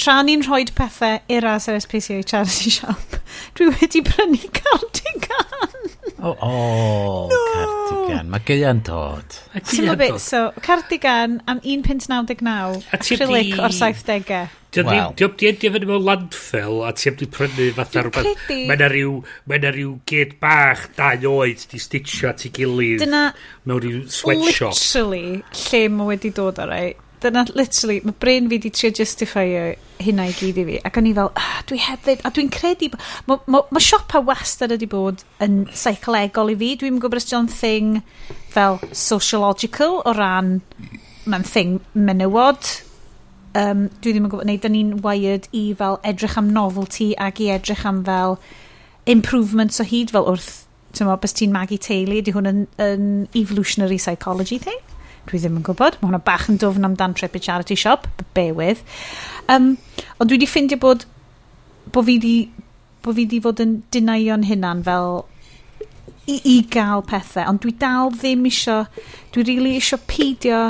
tra 0.00 0.20
ni'n 0.24 0.44
rhoi 0.46 0.64
pethau 0.76 1.20
i'r 1.32 1.46
ASRSPCA 1.52 2.22
Charity 2.26 2.72
Shop, 2.78 3.16
dwi 3.58 3.68
wedi 3.74 4.02
prynu 4.06 4.48
cardigan. 4.56 5.90
O, 6.20 6.32
oh, 6.32 6.36
oh, 6.44 7.28
no. 7.32 7.40
cardigan. 7.50 8.30
Mae 8.32 8.44
geia'n 8.48 8.80
dod. 8.86 9.36
Ti'n 9.56 9.90
gwybod 9.90 10.00
beth, 10.00 10.22
so, 10.24 10.46
cardigan 10.64 11.40
am 11.50 11.60
1.99, 11.64 12.80
acrylic 12.96 13.60
o'r 13.60 13.76
70au. 13.76 14.48
Diolch 14.70 15.36
di 15.40 15.50
efo 15.50 15.80
mewn 15.82 16.04
landfill 16.06 16.84
a 16.86 16.92
ti'n 16.94 17.16
di 17.18 17.26
prynu 17.34 17.68
fatha 17.76 18.04
rhywbeth. 18.06 18.46
Mae 18.54 18.78
yna 18.78 18.90
rhyw, 18.92 19.16
mae 19.50 19.60
yna 19.60 19.74
rhyw 19.74 19.94
gyd 20.08 20.36
bach 20.42 20.86
dau 20.96 21.34
oed 21.42 21.66
di 21.72 21.82
stitio 21.82 22.30
at 22.30 22.46
ei 22.46 22.54
gilydd. 22.54 23.02
Dyna 23.02 23.24
mewn 23.66 23.84
rhyw 23.84 24.02
sweatshop. 24.14 24.76
literally 24.78 25.40
lle 25.66 25.86
mae 25.96 26.12
wedi 26.14 26.32
dod 26.36 26.62
o 26.62 26.68
rai 26.70 26.90
dyna 27.20 27.44
literally, 27.54 28.00
mae 28.04 28.16
brain 28.22 28.48
fi 28.48 28.56
wedi 28.56 28.70
trio 28.74 28.90
justifio 28.96 29.64
hynna 30.00 30.26
i 30.30 30.34
gyd 30.36 30.60
i 30.60 30.64
fi. 30.68 30.76
Ac 30.86 30.98
o'n 31.00 31.08
i 31.10 31.14
fel, 31.16 31.30
ah, 31.38 31.58
dwi 31.68 31.80
hefyd, 31.84 32.22
a 32.24 32.32
dwi'n 32.34 32.50
credu, 32.54 32.90
mae 33.28 33.40
ma, 33.50 33.62
ma 33.70 33.82
siopa 33.84 34.22
wastad 34.24 34.72
wedi 34.74 34.88
bod 34.90 35.24
yn 35.44 35.62
seicolegol 35.76 36.52
i 36.54 36.56
fi. 36.60 36.70
Dwi'n 36.80 37.00
gwybod 37.02 37.20
os 37.20 37.28
John 37.30 37.50
thing 37.50 38.00
fel 38.52 38.80
sociological 38.92 40.00
o 40.04 40.14
ran, 40.16 40.60
mae'n 41.26 41.46
thing 41.46 41.76
menywod. 41.94 42.72
Um, 43.50 43.88
dwi 43.98 44.14
ddim 44.14 44.28
yn 44.28 44.32
gwybod, 44.32 44.46
neu 44.46 44.62
dyn 44.62 44.76
ni'n 44.76 44.96
wired 45.04 45.50
i 45.56 45.64
fel 45.76 45.98
edrych 46.06 46.38
am 46.38 46.52
novelty 46.54 47.12
ac 47.18 47.42
i 47.42 47.50
edrych 47.56 47.82
am 47.88 48.04
fel 48.06 48.38
improvements 49.10 49.80
o 49.82 49.86
hyd 49.86 50.12
fel 50.14 50.28
wrth, 50.30 50.52
ti'n 50.94 51.08
meddwl, 51.08 51.20
bys 51.24 51.34
ti'n 51.36 51.54
magu 51.54 51.78
teulu, 51.82 52.20
di 52.22 52.34
hwn 52.34 52.50
yn, 52.50 52.62
yn 52.82 53.10
evolutionary 53.38 53.98
psychology 53.98 54.58
thing 54.62 54.78
dwi 55.30 55.40
ddim 55.40 55.60
yn 55.60 55.66
gwybod. 55.66 56.00
Mae 56.00 56.10
hwnna 56.10 56.22
bach 56.26 56.48
yn 56.50 56.60
dofn 56.60 56.88
amdan 56.90 57.16
trip 57.16 57.38
i 57.38 57.42
charity 57.42 57.78
shop, 57.78 58.08
bewydd. 58.36 58.82
Um, 59.50 59.76
ond 60.18 60.30
dwi 60.30 60.40
wedi 60.40 60.50
ffeindio 60.50 60.80
bod, 60.82 61.06
bod 61.94 62.06
fi 62.06 62.18
wedi 62.18 62.36
bod 63.00 63.16
fi 63.16 63.24
wedi 63.24 63.40
fod 63.42 63.62
yn 63.64 63.78
dynaio'n 63.94 64.46
hunan 64.48 64.82
fel 64.84 65.22
i, 66.28 66.36
i 66.44 66.56
gael 66.72 67.04
pethau, 67.08 67.46
ond 67.48 67.62
dwi 67.64 67.74
dal 67.80 68.12
ddim 68.14 68.46
isio, 68.50 68.82
dwi 69.34 69.44
rili 69.46 69.56
really 69.56 69.80
isio 69.80 69.98
peidio 70.10 70.60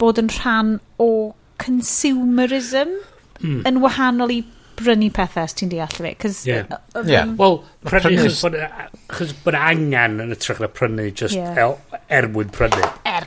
bod 0.00 0.20
yn 0.20 0.30
rhan 0.34 0.76
o 1.00 1.08
consumerism 1.62 2.96
mm. 3.40 3.62
yn 3.68 3.80
wahanol 3.84 4.34
i 4.34 4.42
brynu 4.74 5.10
pethau 5.14 5.46
os 5.46 5.54
ti'n 5.54 5.70
deall 5.72 5.94
fi. 5.94 6.14
Yeah. 6.48 6.78
Um. 6.98 7.36
Wel, 7.38 7.60
prynu 7.86 8.16
chys 8.24 8.42
bod, 8.42 8.58
chys 9.14 9.34
bod 9.44 9.58
angen 9.58 10.18
yn 10.24 10.34
y 10.34 10.38
trach 10.40 10.62
na 10.62 10.70
prynu 10.70 11.10
just 11.12 11.38
yeah. 11.38 11.54
er, 11.62 12.00
er 12.10 12.30
mwyn 12.34 12.50
prynu 12.54 12.82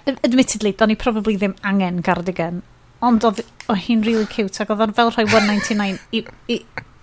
admittedly, 0.06 0.74
do'n 0.78 0.94
i 0.94 1.00
probably 1.00 1.38
ddim 1.38 1.56
angen 1.68 2.02
cardigan, 2.06 2.62
ond 3.06 3.26
oedd 3.28 3.44
hi'n 3.86 4.04
really 4.06 4.28
cute 4.32 4.62
ac 4.64 4.74
oedd 4.74 4.84
o'n 4.88 4.98
fel 4.98 5.14
rhoi 5.14 5.26
199 5.28 6.00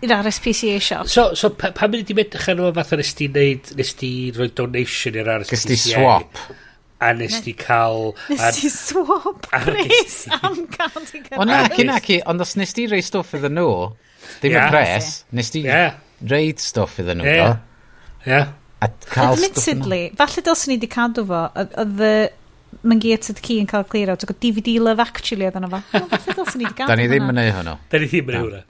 i'r 0.04 0.14
RSPCA 0.20 0.80
shop. 0.82 1.08
So, 1.08 1.32
so 1.38 1.50
pa, 1.56 1.70
pa 1.76 1.88
mynd 1.90 2.10
i 2.12 2.16
medrych 2.18 2.48
arno 2.52 2.70
fath 2.76 2.94
o 2.94 3.00
nes 3.00 3.14
ti 3.16 3.28
neud, 3.32 3.72
nes 3.78 3.94
ti 4.00 4.10
roi 4.36 4.50
donation 4.56 5.16
i'r 5.20 5.30
RSPCA? 5.38 5.56
Nes 5.56 5.66
ti 5.66 5.78
swap. 5.80 6.40
A 7.04 7.12
nes 7.16 7.38
ti 7.44 7.54
cael... 7.58 8.12
Nes 8.30 8.58
ti 8.60 8.70
swap 8.72 9.48
pres 9.50 10.18
am 10.38 10.64
cardigan. 10.72 11.38
Ond 11.40 11.50
na, 11.50 11.64
cyn 11.72 11.92
ac 11.94 12.10
i, 12.14 12.20
ond 12.30 12.44
os 12.44 12.54
nes 12.60 12.74
ti 12.76 12.86
rei 12.90 13.04
stwff 13.04 13.36
iddyn 13.38 13.56
nhw, 13.58 13.72
ddim 14.42 14.58
y 14.58 14.66
pres, 14.72 15.12
nes 15.36 15.52
ti 15.52 15.64
rei 15.64 16.52
stwff 16.60 17.02
iddyn 17.04 17.22
nhw. 17.22 17.28
Yeah. 17.28 17.58
Yeah. 18.28 18.54
A 18.84 18.88
cael 19.08 19.36
stwff 19.38 19.50
Admittedly, 19.50 20.02
falle 20.20 20.46
dylsyn 20.46 20.74
ni 20.74 20.78
wedi 20.78 20.90
cadw 20.92 21.26
fo, 21.28 21.44
oedd 21.64 22.04
y... 22.04 22.16
Mangated 22.84 23.40
Key 23.44 23.60
yn 23.62 23.68
cael 23.70 23.86
clir 23.90 24.12
out. 24.12 24.24
Ac 24.26 24.32
o 24.34 24.38
DVD 24.40 24.76
Love 24.82 25.04
Actually 25.04 25.48
oedd 25.48 25.58
yna 25.60 25.70
fa. 25.72 25.82
Felly 25.90 26.38
dos 26.38 26.56
ni 26.58 26.66
wedi 26.66 26.78
gael. 26.80 26.90
Da 26.90 26.96
ni 27.00 27.08
ddim 27.10 27.30
yn 27.32 27.42
ei 27.42 27.52
hwnnw. 27.54 27.76
Da 27.90 28.00
ni 28.00 28.08
ddim 28.10 28.32
yn 28.32 28.38
ei 28.38 28.46
hwnnw. 28.46 28.64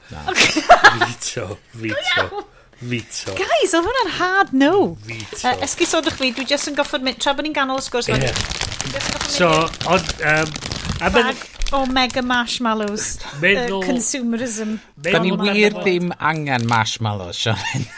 Vito, 1.05 1.49
Vito. 1.83 2.45
Vito. 2.85 3.35
Guys, 3.39 3.73
oedd 3.73 3.87
hwnna'n 3.87 4.13
hard 4.19 4.55
no. 4.57 4.75
Vito. 5.07 5.41
Uh, 5.41 5.57
esgusodwch 5.65 6.19
fi, 6.21 6.31
dwi 6.37 6.47
jyst 6.51 6.71
yn 6.71 6.79
goffod 6.79 7.05
mynd, 7.07 7.21
tra 7.23 7.35
bod 7.37 7.47
ni'n 7.47 7.55
ganol 7.57 7.81
y 7.81 7.87
sgwrs 7.87 8.11
yeah. 8.11 8.45
So, 9.31 9.51
ond... 9.91 10.11
Um, 10.21 10.55
Bag 11.15 11.41
o 11.75 11.85
mega 11.91 12.23
marshmallows. 12.23 13.17
Meddwl... 13.43 13.81
Uh, 13.81 13.87
consumerism. 13.89 14.77
Da 15.01 15.23
ni 15.23 15.33
wir 15.39 15.79
ddim 15.81 16.13
angen 16.19 16.69
marshmallows, 16.71 17.41
Sean. 17.47 17.89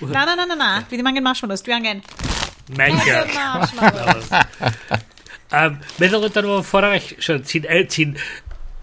na, 0.00 0.24
na, 0.24 0.36
na, 0.36 0.46
na, 0.46 0.54
na. 0.54 0.70
Dwi 0.86 1.00
ddim 1.00 1.12
angen 1.12 1.26
marshmallows, 1.26 1.66
dwi 1.66 1.76
angen... 1.80 2.04
Mega. 2.76 3.20
Mega 3.26 3.50
marshmallows. 3.58 4.32
Um, 5.54 5.78
meddwl 6.00 6.26
amdano 6.26 6.56
fo'n 6.56 6.66
ffordd 6.66 6.88
arall, 6.88 7.12
Sean, 7.22 7.44
ti'n 7.46 7.68
e, 7.70 7.84
ti 7.90 8.08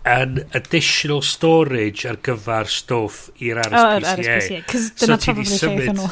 an 0.06 0.40
additional 0.54 1.22
storage 1.24 2.08
ar 2.10 2.20
gyfer 2.24 2.70
stwff 2.72 3.30
i'r 3.44 3.60
RSPCA. 3.64 3.84
Oh, 3.84 4.08
RSPCA, 4.14 4.64
cos 4.68 4.88
dyna 5.00 5.18
so 5.20 5.28
probably 5.28 5.60
lle 5.60 5.76
iddyn 5.76 6.00
nhw. 6.00 6.08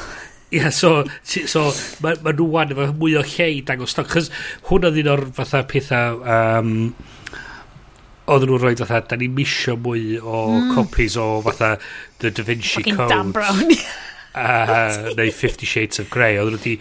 Ia, 0.52 0.66
yeah, 0.66 0.74
so, 0.76 1.06
so 1.24 1.70
mae 2.04 2.20
ma 2.24 2.34
nhw 2.36 2.48
wan 2.52 2.74
efo 2.76 2.90
mwy 3.00 3.16
o 3.20 3.24
lle 3.24 3.48
i 3.56 3.64
dangos 3.68 3.96
stoc, 3.96 4.12
chos 4.12 4.32
hwnna 4.70 4.92
ddyn 4.96 5.12
o'r 5.16 5.28
fatha 5.40 5.66
pethau... 5.68 6.22
Um, 6.28 6.76
oedden 8.32 8.52
nhw'n 8.52 8.62
rhoi 8.62 8.76
fatha, 8.80 9.02
da 9.12 9.18
ni'n 9.20 9.34
misio 9.36 9.76
mwy 9.82 10.20
o 10.20 10.44
mm. 10.52 10.72
copies 10.76 11.18
o 11.20 11.42
fatha 11.44 11.74
The 12.22 12.32
Da 12.32 12.46
Vinci 12.48 12.78
Fucking 12.78 13.00
Code. 13.00 13.12
Dan 13.12 13.32
Brown. 13.36 13.74
uh, 14.36 15.12
neu 15.18 15.32
Fifty 15.36 15.68
Shades 15.68 16.00
of 16.00 16.12
Grey. 16.14 16.38
Oedden 16.40 16.56
nhw 16.56 16.62
wedi 16.62 16.78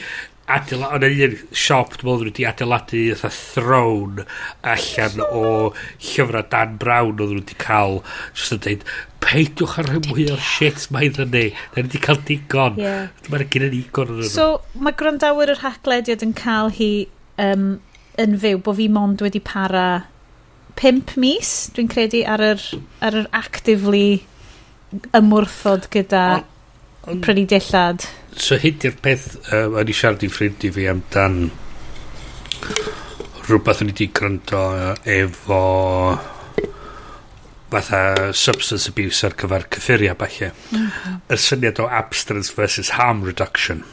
adeiladu, 0.57 0.95
ond 0.97 1.07
yn 1.07 1.15
e 1.17 1.27
un 1.27 1.37
siop, 1.65 1.95
dwi'n 1.97 2.09
meddwl, 2.11 2.31
wedi 2.31 2.47
adeiladu 2.49 3.03
eitha 3.13 3.31
throne 3.35 4.27
allan 4.75 5.23
o 5.27 5.45
llyfrau 5.75 6.47
Dan 6.53 6.77
Brown 6.83 7.23
oedd 7.23 7.37
wedi 7.39 7.59
cael, 7.61 8.01
jyst 8.35 8.57
yn 8.57 8.63
dweud, 8.67 8.87
peidiwch 9.25 9.77
ar 9.81 9.89
rhan 9.89 10.07
mwy 10.09 10.27
o'r 10.33 10.45
shit 10.45 10.87
mae 10.95 11.11
iddyn 11.11 11.33
ni. 11.35 11.45
Da 11.75 11.83
ni 11.83 11.89
wedi 11.89 12.03
cael 12.05 12.21
digon. 12.29 12.79
Yeah. 12.81 13.11
Mae'n 13.29 13.49
gen 13.53 13.69
i'n 13.69 13.77
igon 13.81 14.15
yn 14.17 14.31
So, 14.33 14.49
mae 14.81 14.97
gwrandawyr 14.99 15.55
yr 15.55 15.65
haglediad 15.65 16.25
yn 16.27 16.35
cael 16.39 16.73
hi 16.79 16.93
um, 17.41 17.69
yn 18.21 18.39
fyw, 18.41 18.63
bod 18.65 18.79
fi 18.81 18.89
mond 18.93 19.23
wedi 19.25 19.43
para 19.45 19.85
pimp 20.81 21.17
mis, 21.21 21.69
dwi'n 21.77 21.91
credu, 21.93 22.23
ar 22.25 22.43
yr, 22.53 22.65
ar 23.05 23.19
yr 23.23 23.29
actively 23.37 24.23
ymwrthod 25.17 25.91
gyda 25.93 26.25
prynidillad 27.25 28.07
so 28.37 28.59
hyd 28.61 28.85
i'r 28.87 28.99
peth 29.03 29.27
uh, 29.53 29.69
o'n 29.81 29.91
i 29.91 29.97
siarad 29.97 30.25
i 30.27 30.31
ffrindu 30.31 30.71
fi 30.75 30.87
amdan 30.91 31.39
rhywbeth 33.47 33.83
o'n 33.83 33.91
i 33.91 33.95
wedi 33.95 34.11
gwrando 34.15 34.65
efo 35.17 35.63
fatha 37.71 38.33
substance 38.35 38.91
abuse 38.91 39.27
ar 39.27 39.37
gyfer 39.39 39.67
cyffuria 39.77 40.17
falle. 40.19 40.53
Mm 40.75 41.19
y 41.31 41.39
syniad 41.39 41.79
o 41.79 41.87
abstinence 41.87 42.51
versus 42.57 42.91
harm 42.99 43.23
reduction. 43.23 43.85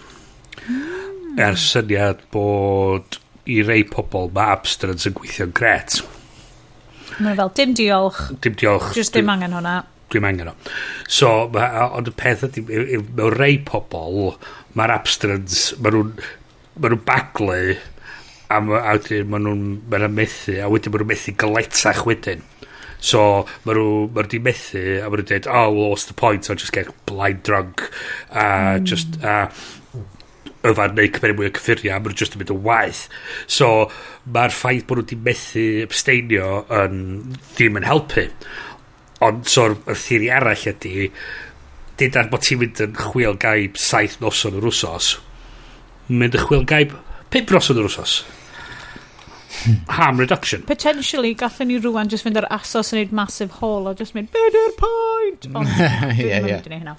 Mm. 0.68 1.38
er 1.38 1.58
syniad 1.62 2.24
bod 2.34 3.20
i 3.46 3.62
rei 3.64 3.84
pobl 3.86 4.32
mae 4.34 4.56
abstinence 4.58 5.06
yn 5.08 5.14
gweithio'n 5.16 5.54
gret 5.56 6.00
mae 7.24 7.38
fel 7.38 7.52
dim 7.58 7.74
diolch. 7.78 8.20
Dim 8.42 8.58
diolch. 8.58 8.92
Just 8.98 9.14
dim, 9.16 9.26
dim 9.26 9.34
angen 9.34 9.56
hwnna. 9.58 9.78
Dwi'n 10.12 10.28
angen 10.30 10.52
o. 10.54 10.56
So, 11.12 11.32
ma, 11.54 11.68
ond 11.98 12.10
y 12.12 12.16
peth 12.16 12.46
ydy, 12.48 12.64
mewn 12.68 13.36
rei 13.36 13.58
pobl, 13.68 14.36
mae'r 14.78 14.96
abstrans, 14.96 15.72
mae 15.82 15.96
nhw'n 15.96 16.14
ma 16.78 16.92
nhw 16.92 17.00
baglu, 17.08 17.62
a, 18.48 18.60
a 18.60 18.94
wedyn 18.96 19.32
mae 19.32 19.44
nhw'n 19.44 19.66
ma 19.90 20.04
nhw 20.04 20.12
methu, 20.14 20.60
a 20.62 20.70
wedyn 20.72 20.94
mae 20.94 21.04
nhw'n 21.04 21.12
methu 21.12 21.36
galetach 21.44 22.06
wedyn. 22.08 22.46
So, 22.98 23.22
mae 23.66 23.76
nhw, 23.78 23.90
mae 24.14 24.24
nhw 24.24 24.32
di 24.32 24.44
methu, 24.48 24.86
a 25.02 25.10
mae 25.10 25.20
nhw'n 25.20 25.32
dweud, 25.34 25.50
oh, 25.52 25.68
well, 25.74 25.92
what's 25.92 26.08
the 26.10 26.16
point, 26.18 26.50
I'll 26.50 26.60
just 26.60 26.76
get 26.76 26.94
blind 27.10 27.44
drunk, 27.44 27.90
a 28.32 28.46
mm. 28.78 28.88
just, 28.88 29.20
a, 29.24 29.50
yfad 30.68 30.96
neu 30.98 31.10
cyfeir 31.14 31.36
mwy 31.38 31.50
o 31.50 31.54
cyffuria 31.56 31.96
a 31.96 32.02
maen 32.02 32.14
nhw 32.14 32.22
jyst 32.22 32.36
yn 32.36 32.42
mynd 32.42 32.54
yn 32.54 32.62
waith 32.66 33.04
so 33.58 33.68
mae'r 34.36 34.56
ffaith 34.56 34.88
bod 34.90 35.00
nhw 35.00 35.06
wedi 35.06 35.20
methu 35.28 35.66
abstainio 35.86 36.50
yn, 36.80 36.98
ddim 37.54 37.78
yn 37.80 37.88
helpu 37.88 38.26
Ond, 39.26 39.46
so'r 39.50 39.78
y 39.90 39.96
theori 39.98 40.32
arall 40.34 40.66
ydy, 40.70 41.08
dyd 41.98 42.18
ar 42.20 42.28
bod 42.30 42.44
ti'n 42.46 42.62
mynd 42.62 42.82
yn 42.86 42.98
chwil 42.98 43.38
gaib 43.42 43.78
saith 43.82 44.20
noson 44.22 44.60
yr 44.60 44.68
wsos, 44.70 45.16
mynd 46.12 46.38
y 46.38 46.42
chwil 46.44 46.68
gaib 46.70 46.94
pip 47.34 47.54
noson 47.54 47.82
yr 47.82 47.90
wsos. 47.90 48.20
Hmm. 49.58 49.80
Harm 49.90 50.20
reduction. 50.22 50.62
Potentially, 50.70 51.34
gallwn 51.36 51.72
ni 51.72 51.80
rwan 51.82 52.12
just 52.14 52.28
fynd 52.28 52.38
ar 52.38 52.46
asos 52.54 52.94
yn 52.94 53.02
neud 53.02 53.16
massive 53.16 53.58
haul 53.58 53.90
a 53.90 53.96
just 53.98 54.14
mynd, 54.14 54.30
be 54.34 54.44
di'r 54.54 54.76
pwynt? 54.78 55.50
Ond, 55.58 55.72
dwi'n 55.72 56.14
mynd 56.14 56.22
i 56.22 56.28
yeah. 56.30 56.68
hynna. 56.70 56.98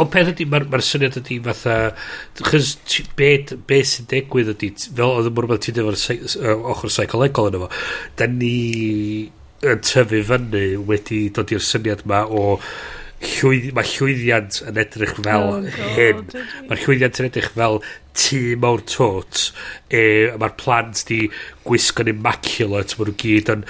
Ond 0.00 0.12
peth 0.12 0.30
ydy, 0.34 0.44
mae'r 0.48 0.68
ma 0.70 0.78
syniad 0.84 1.16
ydy 1.22 1.40
fatha, 1.44 1.76
chys 2.44 2.76
be, 3.16 3.32
be 3.68 3.80
sy'n 3.86 4.08
digwydd 4.12 4.52
ydy, 4.54 4.74
fel 4.86 5.16
oedd 5.16 5.32
yn 5.32 5.36
mwyn 5.36 5.64
ti'n 5.64 5.80
efo'r 5.82 6.60
ochr 6.74 6.92
seicolegol 6.92 7.50
yn 7.50 7.58
efo, 7.58 7.70
da 8.20 8.28
ni 8.30 8.56
yn 9.66 9.84
tyfu 9.84 10.22
fyny 10.30 10.64
wedi 10.88 11.26
dod 11.36 11.52
i'r 11.52 11.64
syniad 11.64 12.06
yma 12.06 12.24
o 12.26 12.44
llwydd, 13.20 13.70
mae 13.76 13.88
llwyddiant 13.90 14.60
yn 14.70 14.78
edrych 14.80 15.16
fel 15.20 15.48
oh, 15.50 15.66
hyn. 15.96 16.22
Mae'r 16.68 16.84
llwyddiant 16.84 17.20
yn 17.20 17.28
edrych 17.28 17.50
fel 17.56 17.80
tŷ 18.16 18.40
mawr 18.62 18.84
tot. 18.88 19.50
E, 19.92 20.02
Mae'r 20.40 20.54
plant 20.60 21.04
di 21.10 21.26
gwisgo'n 21.66 22.12
immaculate. 22.14 22.96
Mae 22.96 23.10
nhw 23.10 23.18
gyd 23.20 23.52
yn 23.56 23.66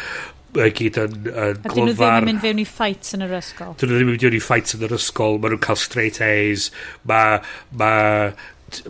gyd 0.50 0.96
yn, 0.98 1.18
yn. 1.30 1.58
A 1.62 1.74
dyn 1.74 1.90
nhw 1.90 1.96
ddim 1.96 2.20
yn 2.20 2.28
mynd 2.30 2.44
fewn 2.44 2.62
i 2.62 2.68
fights 2.68 3.14
yn 3.16 3.26
yr 3.26 3.36
ysgol. 3.40 3.74
Dyn 3.78 3.90
nhw 3.90 3.98
ddim 3.98 4.08
yn 4.08 4.14
mynd 4.14 4.24
fewn 4.26 4.38
i 4.38 4.42
fights 4.46 4.78
yn 4.78 4.86
yr 4.86 4.96
ysgol. 4.96 5.38
Mae 5.42 5.54
nhw'n 5.54 5.64
cael 5.66 5.82
straight 5.82 6.22
A's. 6.26 6.70
Mae 7.10 7.42
ma 7.82 7.92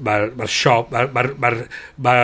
mae'r 0.04 0.34
ma 0.38 0.46
siop, 0.50 0.90
mae'r 0.92 1.10
ma, 1.14 1.24
ma, 1.42 1.50
ma, 1.50 1.64
ma 2.06 2.14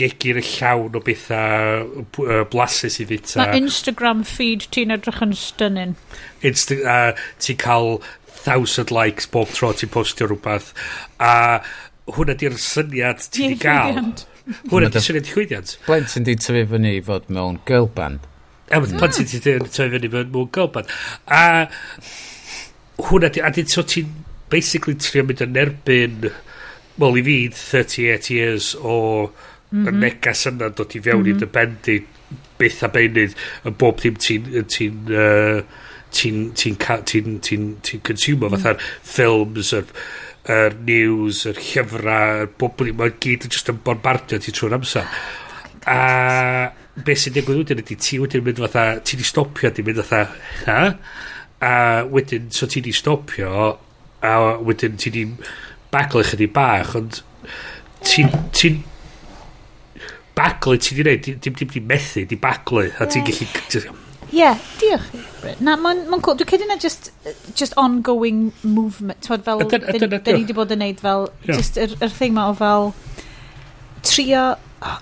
gegin 0.00 0.40
yn 0.42 0.46
llawn 0.50 0.98
o 0.98 1.02
bethau 1.06 2.04
uh, 2.26 2.44
blasus 2.52 3.00
i 3.02 3.08
ddita. 3.08 3.40
Mae 3.42 3.62
Instagram 3.62 4.22
feed 4.28 4.68
ti'n 4.74 4.94
edrych 4.96 5.22
yn 5.26 5.34
stunning. 5.38 5.96
Insta 6.46 6.78
uh, 6.82 7.26
ti'n 7.42 7.60
cael 7.62 7.98
thousand 8.46 8.92
likes 8.94 9.26
bob 9.30 9.50
tro 9.54 9.72
ti'n 9.74 9.92
postio 9.92 10.28
rhywbeth. 10.30 10.72
A 11.18 11.60
hwnna 12.14 12.36
di'r 12.38 12.58
syniad 12.62 13.24
ti 13.26 13.48
wedi 13.48 13.60
gael. 13.64 14.14
Hwnna 14.70 14.92
di'r 14.94 15.04
syniad 15.08 15.32
chwydiant. 15.32 15.76
Blentyn 15.88 16.26
di 16.28 16.36
tyfu 16.38 16.64
fyny 16.70 16.96
i 16.98 17.02
fod 17.04 17.30
mewn 17.32 17.60
girl 17.68 17.90
band. 17.96 18.26
A 18.70 18.80
mm. 18.82 18.98
pan 19.00 19.14
ti'n 19.14 19.30
tyfu 19.32 19.90
fyny 19.96 20.12
mewn 20.12 20.50
girl 20.54 20.70
band. 20.74 20.92
A 21.26 21.66
hwnna 23.08 23.32
di, 23.32 23.42
a 23.42 23.50
di, 23.52 23.66
so 23.70 23.82
ti'n 23.82 24.12
basically 24.52 24.94
trio 24.94 25.24
mynd 25.26 25.42
yn 25.42 25.58
erbyn 25.58 26.28
Wel, 26.96 27.18
i 27.20 27.24
fi, 27.26 27.38
38 27.52 28.30
years 28.32 28.74
o 28.80 29.30
mm 29.70 29.86
-hmm. 29.86 29.98
negas 30.00 30.46
yna 30.48 30.70
dod 30.70 30.94
i 30.94 31.00
fewn 31.00 31.20
mm 31.20 31.24
-hmm. 31.24 31.28
i 31.28 31.32
mhm. 31.32 31.40
dy 31.40 31.46
bendi 31.52 31.96
byth 32.58 32.84
a 32.86 32.88
beinydd 32.92 33.34
yn 33.68 33.76
bob 33.78 34.00
dim 34.00 34.16
ti'n 34.16 34.64
ti 34.70 34.88
uh, 34.88 35.60
ti'n 36.16 36.52
ti'n 36.56 36.78
ti'n 36.80 37.36
ti'n 37.44 37.66
ti'n 37.84 38.02
consumer 38.06 38.52
fatha'r 38.54 38.78
mm. 38.78 39.04
ffilms 39.10 39.72
yr, 39.76 39.90
yr 40.56 40.76
news 40.88 41.44
yr 41.50 41.60
llyfrau 41.60 42.42
yr 42.44 42.50
bobl 42.60 42.92
mae'n 42.96 43.18
gyd 43.20 43.48
yn 43.48 43.54
just 43.56 43.72
yn 43.72 43.82
bombardio 43.84 44.40
ti 44.40 44.54
trwy'r 44.54 44.78
amser 44.78 45.04
oh, 45.04 45.36
a 45.86 46.72
beth 47.06 47.22
sy'n 47.22 47.36
digwydd 47.36 47.62
wedyn 47.62 47.82
ydy 47.84 47.98
ti 48.00 48.20
wedyn 48.22 48.44
mynd 48.46 48.62
fatha 48.64 48.86
ti 49.04 49.18
di 49.20 49.26
stopio 49.26 49.70
di 49.70 49.84
mynd 49.86 50.02
fatha 50.02 50.22
ha 50.64 50.80
a 51.66 51.74
wedyn 52.12 52.48
so 52.54 52.68
ti 52.70 52.82
di 52.84 52.94
stopio 52.96 53.68
a 54.24 54.34
wedyn 54.64 54.96
ti 55.00 55.12
di 55.12 55.26
baglo 55.94 56.24
chydig 56.26 56.52
bach, 56.56 56.94
ond 56.98 57.22
ti'n... 58.06 58.32
Ti 58.56 58.74
baglu 60.36 60.76
ti 60.76 60.92
di 60.92 61.00
wneud, 61.00 61.30
dim 61.40 61.54
dim 61.56 61.70
di 61.72 61.80
methu, 61.80 62.26
di 62.28 62.36
baglu, 62.36 62.90
a 63.00 63.06
ti'n 63.08 63.24
gallu... 63.24 63.94
Ie, 64.34 64.50
diolch. 64.80 65.06
Na, 65.62 65.76
mae'n 65.78 66.02
ma 66.10 66.18
cool. 66.20 66.34
Dwi'n 66.36 66.50
cedi 66.50 66.66
na 66.66 66.76
just, 66.82 67.12
just 67.54 67.76
ongoing 67.78 68.50
movement. 68.66 69.22
Twad, 69.24 69.44
fel, 69.46 69.62
da 69.62 70.34
ni 70.34 70.42
di 70.44 70.56
bod 70.56 70.74
yn 70.74 70.82
neud 70.82 71.00
fel, 71.00 71.28
just 71.46 71.78
yr, 71.80 71.94
yr 72.02 72.12
thing 72.12 72.34
ma 72.36 72.48
o 72.50 72.56
fel, 72.58 72.90
trio... 74.04 74.56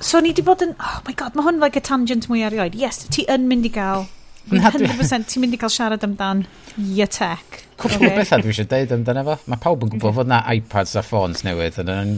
So 0.05 0.21
ni 0.23 0.35
di 0.37 0.45
bod 0.45 0.63
yn... 0.63 0.77
Oh 0.79 1.01
my 1.09 1.17
god, 1.19 1.35
mae 1.35 1.49
hwn 1.49 1.59
like 1.63 1.81
a 1.81 1.83
tangent 1.83 2.29
mwy 2.31 2.45
erioed. 2.47 2.77
Yes, 2.79 3.03
ti 3.09 3.27
yn 3.33 3.49
mynd 3.51 3.67
i 3.67 3.73
gael... 3.75 4.07
100% 4.53 5.31
ti'n 5.33 5.41
mynd 5.41 5.57
i 5.57 5.59
gael 5.59 5.73
siarad 5.73 6.05
amdan 6.05 6.45
your 6.77 7.09
tech. 7.09 7.63
Cwpl 7.75 8.07
o 8.07 8.11
bethau 8.15 8.43
dwi 8.45 8.53
eisiau 8.53 8.69
deud 8.71 8.93
amdano 8.95 9.25
fo. 9.27 9.37
Mae 9.51 9.61
pawb 9.63 9.85
yn 9.85 9.93
gwybod 9.95 10.15
fod 10.19 10.31
na 10.31 10.41
iPads 10.55 10.95
a 10.99 11.03
ffôns 11.05 11.43
newydd. 11.47 11.81
Yn, 11.83 11.91
yn, 11.91 12.13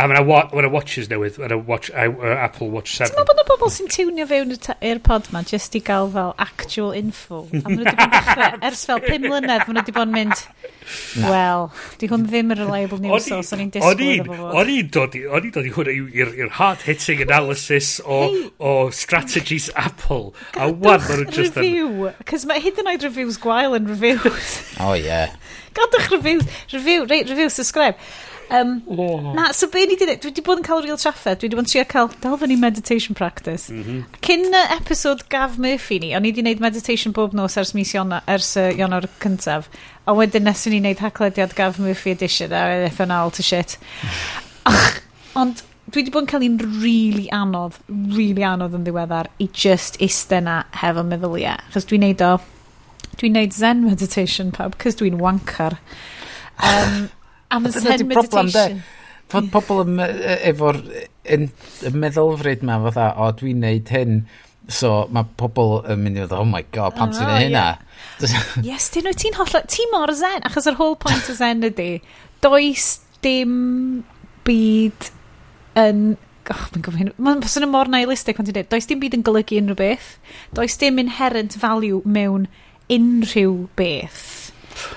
a 0.00 0.06
mae 0.08 0.22
yna 0.22 0.70
watches 0.72 1.10
newydd, 1.10 1.36
mae 1.42 1.58
watch, 1.68 1.90
uh, 1.92 2.34
Apple 2.34 2.70
Watch 2.72 2.94
7. 2.96 3.12
Ti'n 3.12 3.20
meddwl 3.20 3.28
bod 3.28 3.42
yna 3.42 3.46
bobl 3.50 3.74
sy'n 3.74 3.90
tiwnio 3.92 4.26
fewn 4.30 4.54
i'r 4.54 5.02
pod 5.04 5.28
ma 5.34 5.44
just 5.46 5.76
i 5.76 5.82
gael 5.84 6.08
fel 6.14 6.32
actual 6.42 6.94
info? 6.96 7.44
A 7.50 7.68
maen 7.68 7.82
nhw 7.82 7.84
wedi 7.84 7.96
bod 7.98 8.06
yn 8.06 8.14
dechrau, 8.16 8.60
ers 8.70 8.86
fel 8.88 9.04
5 9.04 9.28
mlynedd, 9.28 9.66
maen 9.66 9.76
nhw 9.76 9.82
wedi 9.82 9.96
bod 9.98 10.08
yn 10.08 10.16
mynd, 10.16 10.44
wel, 11.24 11.68
di 12.00 12.08
hwn 12.10 12.26
ddim 12.28 12.54
yn 12.54 12.60
reliable 12.62 13.00
news 13.04 13.28
source, 13.28 13.52
o'n 13.56 13.64
i'n 13.64 13.72
disgwyl 13.74 14.24
efo 14.24 14.38
fod. 14.40 14.58
O'n 14.60 14.72
i'n 14.74 14.90
dod 14.94 15.18
i 15.18 15.74
hwn 15.76 15.92
i'r 15.92 16.52
hard-hitting 16.58 17.24
analysis 17.24 17.96
o, 18.04 18.20
hey. 18.24 18.44
o 18.58 18.74
strategies 18.94 19.70
Apple. 19.76 20.32
A 20.56 20.68
wan, 20.70 21.04
maen 21.04 21.24
nhw 21.24 21.30
just... 21.30 21.56
yn... 21.56 21.64
Review, 21.64 22.12
cos 22.28 22.46
mae 22.48 22.62
hyd 22.64 22.80
yn 22.82 22.92
oed 22.94 23.08
reviews 23.08 23.40
gwael 23.42 23.76
yn 23.78 23.88
reviews. 23.90 24.53
O 24.80 24.90
oh, 24.90 24.94
ie. 24.98 25.06
Yeah. 25.08 25.34
Gadwch 25.74 26.10
review, 26.12 26.40
review, 26.72 27.06
reit, 27.10 27.28
review, 27.28 27.48
subscribe. 27.50 27.96
Um, 28.50 28.82
oh. 28.86 29.32
Na, 29.32 29.52
so 29.52 29.66
be 29.68 29.86
ni 29.86 29.96
di 29.96 30.04
dweud, 30.06 30.20
dwi 30.20 30.30
wedi 30.30 30.42
bod 30.44 30.60
yn 30.60 30.66
cael 30.66 30.82
real 30.84 30.98
trafferth, 31.00 31.40
dwi 31.40 31.48
wedi 31.48 31.58
bod 31.58 31.64
yn 31.64 31.70
trio 31.72 31.84
cael, 31.88 32.10
dal 32.22 32.36
fyny 32.38 32.58
meditation 32.60 33.16
practice. 33.16 33.72
Mm 33.72 33.82
-hmm. 33.82 34.20
Cyn 34.26 34.44
y 34.54 34.62
episod 34.76 35.24
Gav 35.32 35.58
Murphy 35.58 35.98
ni, 36.02 36.12
o'n 36.14 36.26
i 36.26 36.30
wedi 36.30 36.42
gwneud 36.42 36.62
meditation 36.62 37.14
bob 37.16 37.34
nos 37.34 37.56
ers 37.58 37.74
mis 37.74 37.94
Iona, 37.96 38.20
ers 38.30 38.54
uh, 38.60 38.70
Ionawr 38.70 39.08
cyntaf. 39.24 39.70
A 40.06 40.14
wedyn 40.14 40.44
nes 40.46 40.66
o'n 40.68 40.76
i 40.76 40.80
wneud 40.82 41.02
haglediad 41.02 41.56
Gav 41.56 41.80
Murphy 41.82 42.14
edition 42.14 42.52
a 42.52 42.64
edrych 42.76 43.00
e 43.00 43.06
yn 43.08 43.14
all 43.16 43.32
to 43.34 43.42
shit. 43.42 43.78
Ach, 44.70 45.00
ond 45.40 45.64
dwi 45.88 46.02
wedi 46.02 46.12
bod 46.12 46.26
yn 46.26 46.30
cael 46.30 46.46
un 46.46 46.58
really 46.82 47.26
anodd, 47.32 47.80
really 47.88 48.44
anodd 48.44 48.76
yn 48.76 48.84
ddiweddar 48.86 49.32
i 49.40 49.48
just 49.52 49.98
iste 50.04 50.40
na 50.44 50.62
hefo 50.84 51.02
meddyliau. 51.02 51.58
Chos 51.72 51.88
dwi'n 51.88 52.06
neud 52.06 52.22
o 52.22 52.36
Dwi'n 53.20 53.36
neud 53.38 53.54
zen 53.54 53.84
meditation 53.86 54.52
pub 54.54 54.78
cos 54.80 54.98
dwi'n 55.00 55.20
wancar. 55.22 55.78
Um, 56.58 57.08
am 57.54 57.70
zen 57.70 58.06
meditation. 58.10 58.82
Fod 59.32 59.46
pobl 59.52 59.86
e- 60.04 60.40
efo'r 60.50 60.80
meddylfryd 61.96 62.64
ma, 62.66 62.80
fatha, 62.88 63.12
o 63.18 63.30
dwi'n 63.38 63.62
neud 63.64 63.94
hyn, 63.94 64.18
So 64.72 65.04
mae 65.12 65.26
pobl 65.36 65.82
yn 65.92 66.00
mynd 66.00 66.16
i 66.16 66.22
fod, 66.22 66.38
oh 66.38 66.46
my 66.48 66.62
god, 66.72 66.94
pam 66.96 67.10
ti'n 67.12 67.26
oh, 67.26 67.34
neud 67.34 67.42
hynna? 67.42 67.64
Yes, 68.68 68.86
dyn 68.94 69.04
nhw, 69.04 69.12
ti'n 69.20 69.36
holl, 69.36 69.58
ti 69.68 69.84
mor 69.92 70.12
zen, 70.16 70.40
achos 70.48 70.68
yr 70.70 70.78
whole 70.78 70.96
point 71.00 71.28
o 71.28 71.34
zen 71.36 71.66
ydy, 71.68 71.98
does 72.44 72.86
dim 73.24 74.04
byd 74.48 75.10
yn... 75.80 76.14
Oh, 76.52 76.64
mae'n 76.72 76.84
gofyn. 76.84 77.12
Mae'n 77.24 77.44
sôn 77.48 77.64
yn 77.64 77.72
mor 77.72 77.88
nihilistic 77.92 78.38
pan 78.38 78.48
ti'n 78.48 78.56
dweud, 78.56 78.70
does 78.72 78.88
dim 78.88 79.00
byd 79.04 79.18
yn 79.18 79.24
golygu 79.24 79.60
unrhyw 79.60 79.76
beth. 79.80 80.08
Does 80.56 80.76
dim 80.80 81.00
inherent 81.00 81.56
value 81.60 82.00
mewn 82.04 82.48
unrhyw 82.92 83.68
beth. 83.78 84.52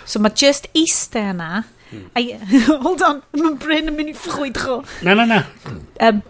So 0.06 0.20
mae 0.24 0.36
just 0.36 0.70
eistedd 0.78 1.36
yna. 1.36 1.66
Mm. 1.92 2.08
Hold 2.86 3.04
on, 3.06 3.22
mae'n 3.38 3.60
bryn 3.62 3.92
yn 3.92 3.96
mynd 3.98 4.12
i 4.12 4.16
ffwyd 4.18 4.58
ffrwydro. 4.58 4.82
Na, 5.08 5.16
na, 5.16 5.28
na. 5.30 5.44
Um, 6.04 6.24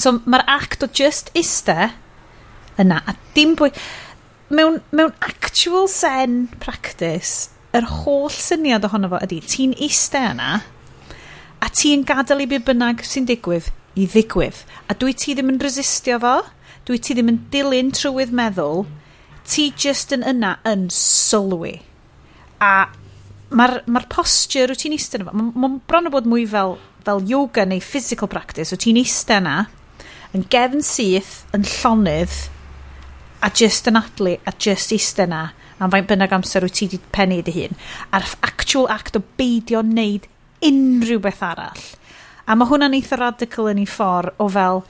so 0.00 0.14
mae'r 0.24 0.46
act 0.48 0.84
o 0.86 0.88
just 0.88 1.32
eistedd 1.36 1.96
yna. 2.80 3.02
A 3.04 3.16
dim 3.36 3.56
bwy... 3.60 3.72
Mewn, 4.50 4.80
mewn 4.90 5.12
actual 5.22 5.84
sen 5.86 6.48
practice, 6.58 7.52
yr 7.70 7.84
holl 8.00 8.32
syniad 8.34 8.82
ohono 8.88 9.12
fo 9.12 9.20
ydy, 9.22 9.36
ti'n 9.46 9.76
eistedd 9.78 10.32
yna, 10.32 10.48
a 11.62 11.68
ti'n 11.70 12.02
gadael 12.08 12.42
i 12.42 12.48
be 12.50 12.58
bynnag 12.66 13.04
sy'n 13.06 13.28
digwydd 13.28 13.68
i 13.94 14.08
ddigwydd. 14.10 14.64
A 14.90 14.96
dwi 14.98 15.14
ti 15.14 15.36
ddim 15.36 15.52
yn 15.52 15.60
resistio 15.62 16.18
fo, 16.22 16.40
dwi 16.88 16.98
ti 16.98 17.14
ddim 17.14 17.30
yn 17.30 17.38
dilyn 17.52 17.92
trywydd 17.94 18.34
meddwl, 18.34 18.88
ti 19.50 19.70
just 19.76 20.14
yn 20.14 20.24
yna 20.26 20.56
yn 20.68 20.88
sylwi. 20.94 21.76
A 22.62 22.88
mae'r 23.50 23.80
ma 23.90 24.02
posture 24.12 24.70
wyt 24.70 24.84
ti'n 24.84 24.94
eistedd 24.94 25.24
yna, 25.24 25.34
mae'n 25.34 25.52
ma 25.58 25.70
bron 25.90 26.08
o 26.08 26.14
bod 26.14 26.28
mwy 26.30 26.46
fel, 26.50 26.76
fel 27.06 27.22
yoga 27.26 27.66
neu 27.66 27.82
physical 27.82 28.30
practice, 28.30 28.70
wyt 28.74 28.84
ti'n 28.86 29.00
eistedd 29.00 29.42
yna, 29.42 29.56
yn 30.36 30.46
gefn 30.52 30.84
syth, 30.86 31.40
yn 31.56 31.66
llonydd, 31.66 32.36
a 33.42 33.50
just 33.56 33.88
yn 33.90 33.98
adlu, 33.98 34.36
a 34.46 34.54
just 34.58 34.94
eistedd 34.94 35.30
yna, 35.30 35.48
am 35.80 35.90
faint 35.92 36.10
bynnag 36.10 36.34
amser 36.36 36.66
wyt 36.66 36.76
ti 36.76 36.86
wedi 36.86 37.00
pennu 37.14 37.40
dy 37.44 37.56
hun, 37.56 37.78
a'r 38.14 38.28
actual 38.46 38.86
act 38.92 39.18
o 39.18 39.24
beidio 39.40 39.82
wneud 39.82 40.28
unrhyw 40.66 41.22
beth 41.24 41.42
arall. 41.46 41.84
A 42.46 42.54
mae 42.54 42.68
hwnna'n 42.68 42.96
eitha 42.98 43.18
radical 43.18 43.70
yn 43.72 43.80
ei 43.82 43.88
ffordd 43.88 44.36
o 44.42 44.48
fel, 44.52 44.84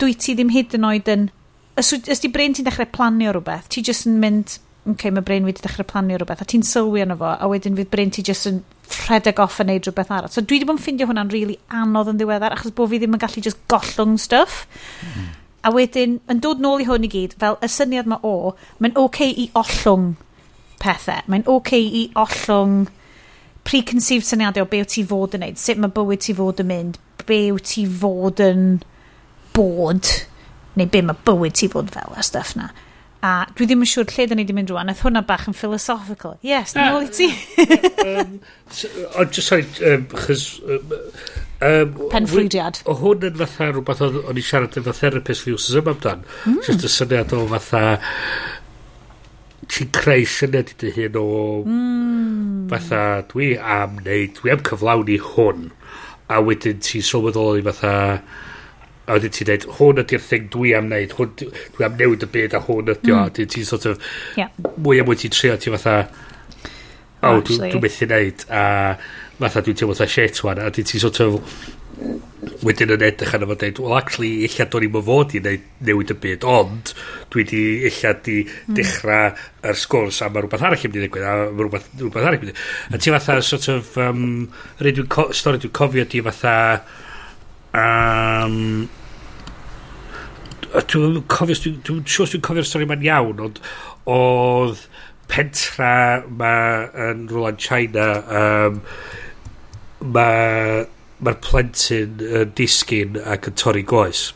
dwi 0.00 0.16
ti 0.18 0.34
ddim 0.36 0.52
hyd 0.52 0.74
yn 0.76 0.88
oed 0.88 1.10
yn 1.12 1.28
os, 1.76 1.92
os 1.92 2.22
di 2.22 2.30
brain 2.32 2.54
ti'n 2.56 2.66
dechrau 2.66 2.88
planio 2.92 3.34
rhywbeth, 3.34 3.68
ti 3.72 3.82
jyst 3.84 4.08
yn 4.08 4.18
mynd, 4.22 4.56
okay, 4.92 5.12
mae 5.12 5.24
brain 5.26 5.46
wedi 5.48 5.64
dechrau 5.64 5.86
planio 5.88 6.18
rhywbeth, 6.20 6.42
a 6.42 6.48
ti'n 6.48 6.64
sylwi 6.66 7.04
arno 7.04 7.18
fo, 7.20 7.32
a 7.36 7.50
wedyn 7.50 7.76
fydd 7.78 7.92
brain 7.92 8.12
ti 8.14 8.24
jyst 8.26 8.48
yn 8.50 8.62
rhedeg 9.06 9.40
off 9.42 9.60
yn 9.62 9.70
neud 9.70 9.88
rhywbeth 9.88 10.12
arall. 10.14 10.32
So 10.32 10.44
dwi 10.44 10.60
wedi 10.60 10.68
bod 10.68 10.78
yn 10.78 10.84
ffindio 10.84 11.08
hwnna'n 11.10 11.32
really 11.34 11.58
anodd 11.74 12.12
yn 12.12 12.20
ddiweddar, 12.20 12.56
achos 12.56 12.74
bod 12.76 12.92
fi 12.92 13.00
ddim 13.02 13.16
yn 13.18 13.22
gallu 13.22 13.44
just 13.44 13.60
gollwng 13.72 14.16
stuff. 14.20 14.64
Mm. 15.02 15.32
A 15.66 15.72
wedyn, 15.74 16.20
yn 16.30 16.42
dod 16.44 16.62
nôl 16.62 16.84
i 16.84 16.86
hwn 16.88 17.08
i 17.08 17.10
gyd, 17.10 17.34
fel 17.42 17.58
y 17.60 17.70
syniad 17.70 18.08
mae 18.08 18.22
o, 18.24 18.54
mae'n 18.78 18.94
oce 18.94 19.26
okay 19.26 19.34
i 19.34 19.48
ollwng 19.58 20.14
pethau. 20.82 21.26
Mae'n 21.26 21.44
oce 21.44 21.56
okay 21.58 21.90
i 22.04 22.06
ollwng 22.16 22.86
preconceived 23.66 24.28
syniadau 24.28 24.64
o 24.64 24.70
be 24.70 24.80
wyt 24.84 24.94
ti 24.94 25.02
fod 25.04 25.34
yn 25.34 25.42
neud, 25.42 25.58
sut 25.58 25.80
mae 25.82 25.92
bywyd 25.92 26.22
ti 26.22 26.34
fod 26.38 26.62
yn 26.62 26.70
mynd, 26.70 27.00
be 27.26 27.40
wyt 27.50 27.72
ti 27.72 27.82
fod 27.90 28.42
yn 28.44 28.66
bod 29.56 30.12
neu 30.76 30.90
be 30.92 31.02
mae 31.04 31.16
bywyd 31.26 31.56
ti 31.56 31.68
fod 31.72 31.90
fel 31.94 32.16
a 32.16 32.24
stuff 32.26 32.54
na. 32.58 32.70
A 33.24 33.46
dwi 33.56 33.66
ddim 33.66 33.82
yn 33.82 33.88
siŵr 33.90 34.12
lle 34.12 34.26
da 34.28 34.36
ni 34.36 34.44
wedi 34.44 34.54
mynd 34.56 34.70
rwan, 34.70 34.90
aeth 34.92 35.02
hwnna 35.06 35.22
bach 35.26 35.46
yn 35.50 35.56
philosophical. 35.56 36.36
Yes, 36.46 36.76
na 36.76 36.90
ôl 36.94 37.06
i 37.06 37.10
ti. 37.10 37.30
um, 38.10 38.36
so, 38.70 38.90
o, 39.16 39.24
just 39.24 39.48
sorry, 39.48 39.64
um, 39.88 40.04
chys... 40.12 40.44
Um, 40.62 40.92
um, 41.64 41.96
Penfrwydiad. 42.12 42.82
O 42.86 42.94
hwn 43.00 43.24
yn 43.30 43.40
fatha 43.40 43.70
rhywbeth 43.72 44.04
o'n 44.06 44.38
i 44.38 44.44
siarad 44.44 44.76
efo 44.78 44.94
therapist 45.00 45.46
fi 45.46 45.56
wrth 45.56 45.80
yma 45.80 45.96
amdan. 45.96 46.26
Mm. 46.44 46.60
Just 46.68 46.86
y 46.86 46.92
syniad 46.92 47.34
o 47.34 47.42
fatha 47.54 47.82
ti'n 49.72 49.90
creu 49.96 50.28
syniad 50.30 50.74
i 50.74 50.78
dy 50.84 50.92
hun 51.00 51.20
o 51.22 51.28
mm. 51.64 52.66
fatha 52.70 53.02
dwi 53.32 53.54
am 53.56 53.96
neud, 54.04 54.36
dwi 54.38 54.52
am 54.54 54.62
cyflawni 54.68 55.18
hwn 55.32 55.70
a 56.30 56.42
wedyn 56.42 56.84
ti'n 56.84 57.04
sylweddoli 57.06 57.64
fatha 57.66 57.96
a 59.06 59.16
wedyn 59.16 59.34
ti'n 59.34 59.48
dweud, 59.50 59.66
hwn 59.78 60.02
ydy'r 60.02 60.24
thing 60.26 60.48
dwi 60.54 60.74
am 60.76 60.90
wneud, 60.90 61.16
hwn, 61.18 61.34
dwi 61.76 61.86
am 61.86 61.98
newid 62.00 62.26
y 62.26 62.30
byd 62.36 62.56
a 62.58 62.62
hwn 62.66 62.92
ydy 62.94 63.12
o, 63.12 63.16
mm. 63.16 63.20
a 63.20 63.30
wedyn 63.30 63.52
ti'n 63.54 63.68
sort 63.68 63.86
of, 63.90 64.12
yeah. 64.38 64.50
mwy 64.82 65.00
a 65.02 65.06
mwy 65.06 65.18
ti'n 65.20 65.34
trio, 65.34 65.56
ti'n 65.62 65.76
fatha, 65.76 65.96
o, 67.22 67.30
oh, 67.30 67.40
dwi'n 67.46 67.70
dwi 67.70 67.82
methu 67.86 68.10
wneud, 68.10 68.46
a 68.50 68.64
fatha 69.40 69.64
dwi'n 69.66 69.78
teimlo 69.78 69.98
fatha 69.98 70.10
shit 70.10 70.42
wan, 70.46 70.62
a 70.62 70.70
ti'n 70.74 71.06
sort 71.06 71.22
of, 71.24 71.38
wedyn 72.66 72.92
yn 72.92 73.04
edrych 73.06 73.32
arno 73.36 73.48
fo 73.48 73.56
dweud, 73.60 73.78
well, 73.80 73.96
actually, 73.96 74.44
illa 74.46 74.66
do'n 74.70 74.84
i'n 74.86 74.98
fod 75.06 75.32
i 75.36 75.40
wneud 75.40 75.64
newid 75.88 76.12
y 76.12 76.16
byd, 76.24 76.44
ond 76.50 76.92
dwi 77.32 77.44
di, 77.48 77.62
illa 77.88 78.12
di 78.26 78.36
mm. 78.44 78.76
dechrau 78.76 79.30
yr 79.70 79.80
sgwrs 79.80 80.20
a 80.24 80.28
mae 80.30 80.44
rhywbeth 80.44 80.66
arall 80.66 80.84
yn 80.84 80.92
mynd 80.92 80.98
i 80.98 81.04
ddigwydd, 81.04 81.26
a 81.26 81.34
mae 81.46 81.64
rhywbeth, 81.64 81.88
rhywbeth 81.96 82.28
arall 82.28 82.38
yn 82.38 82.44
mynd 82.44 82.52
i 82.52 82.98
A 82.98 83.00
ti 83.00 83.14
fatha, 83.14 83.38
sort 83.48 83.68
of, 83.72 83.90
um, 84.02 84.22
rhaid 84.82 85.00
dwi'n 85.00 85.36
stori 85.40 85.62
dwi'n 85.62 85.76
cofio 85.80 86.06
di 86.12 86.22
fatha, 86.26 86.56
Um, 87.76 88.88
dwi'n 90.76 91.20
cofio, 91.30 91.56
dwi'n 91.60 91.80
dwi 91.84 92.00
siwr 92.10 92.32
dwi'n 92.32 92.44
cofio'r 92.46 92.68
stori 92.68 92.88
ma'n 92.88 93.04
iawn, 93.04 93.42
ond 93.46 93.60
oedd 94.12 94.86
pentra 95.30 96.22
ma 96.28 96.54
yn 97.08 97.26
rhywle 97.30 97.52
yn 97.54 97.60
China, 97.60 98.06
um, 98.40 98.80
mae'r 100.14 100.86
ma 101.26 101.32
plentyn 101.42 102.20
yn 102.20 102.54
disgyn 102.56 103.20
ac 103.24 103.50
yn 103.50 103.58
torri 103.60 103.84
goes. 103.88 104.28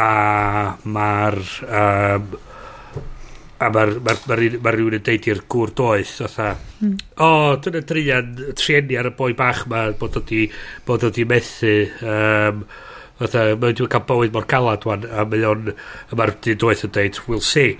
A 0.00 0.76
mae'r 0.84 1.40
um, 1.66 2.30
a 3.60 3.68
mae'r 3.72 3.96
ma, 4.00 4.14
ma, 4.28 4.36
ma 4.64 4.72
rhywun 4.74 4.96
yn 4.96 5.02
deud 5.04 5.26
i'r 5.30 5.42
gŵr 5.52 5.74
doeth 5.76 6.12
fatha 6.22 6.52
mm. 6.80 6.94
o 7.26 7.32
dyna 7.64 7.82
drian 7.86 8.30
trienni 8.56 8.96
ar 8.96 9.10
y 9.10 9.16
boi 9.18 9.34
bach 9.36 9.66
ma 9.70 9.88
bod 10.00 10.16
o 10.16 10.22
di 10.30 10.46
bod 10.86 11.04
o 11.04 11.10
di 11.12 11.26
methu 11.28 11.74
um, 12.00 12.64
fatha 13.20 13.42
mae 13.60 13.76
dwi'n 13.76 13.90
cael 13.92 14.06
bywyd 14.08 14.32
mor 14.32 14.46
galad 14.48 14.86
wan 14.88 15.04
a 15.04 15.26
mae 15.28 15.44
o'n 15.44 15.68
mae'r 16.16 16.32
dyn 16.46 16.60
doeth 16.62 16.86
yn 16.88 16.94
deud 16.96 17.20
we'll 17.26 17.44
see. 17.44 17.76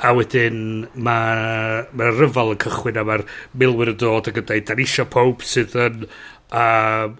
A 0.00 0.14
wedyn 0.16 0.62
mae'r 0.96 1.90
ma 1.92 2.10
ryfel 2.14 2.54
yn 2.54 2.62
cychwyn 2.64 3.00
a 3.00 3.04
mae'r 3.08 3.26
milwyr 3.60 3.92
yn 3.92 4.00
dod 4.00 4.30
ac 4.32 4.40
yn 4.40 4.48
deud 4.48 4.68
da 4.70 4.76
ni 4.78 4.88
isio 4.88 5.04
pob 5.12 5.44
sydd 5.44 5.76
yn 5.84 6.06
a 6.56 6.64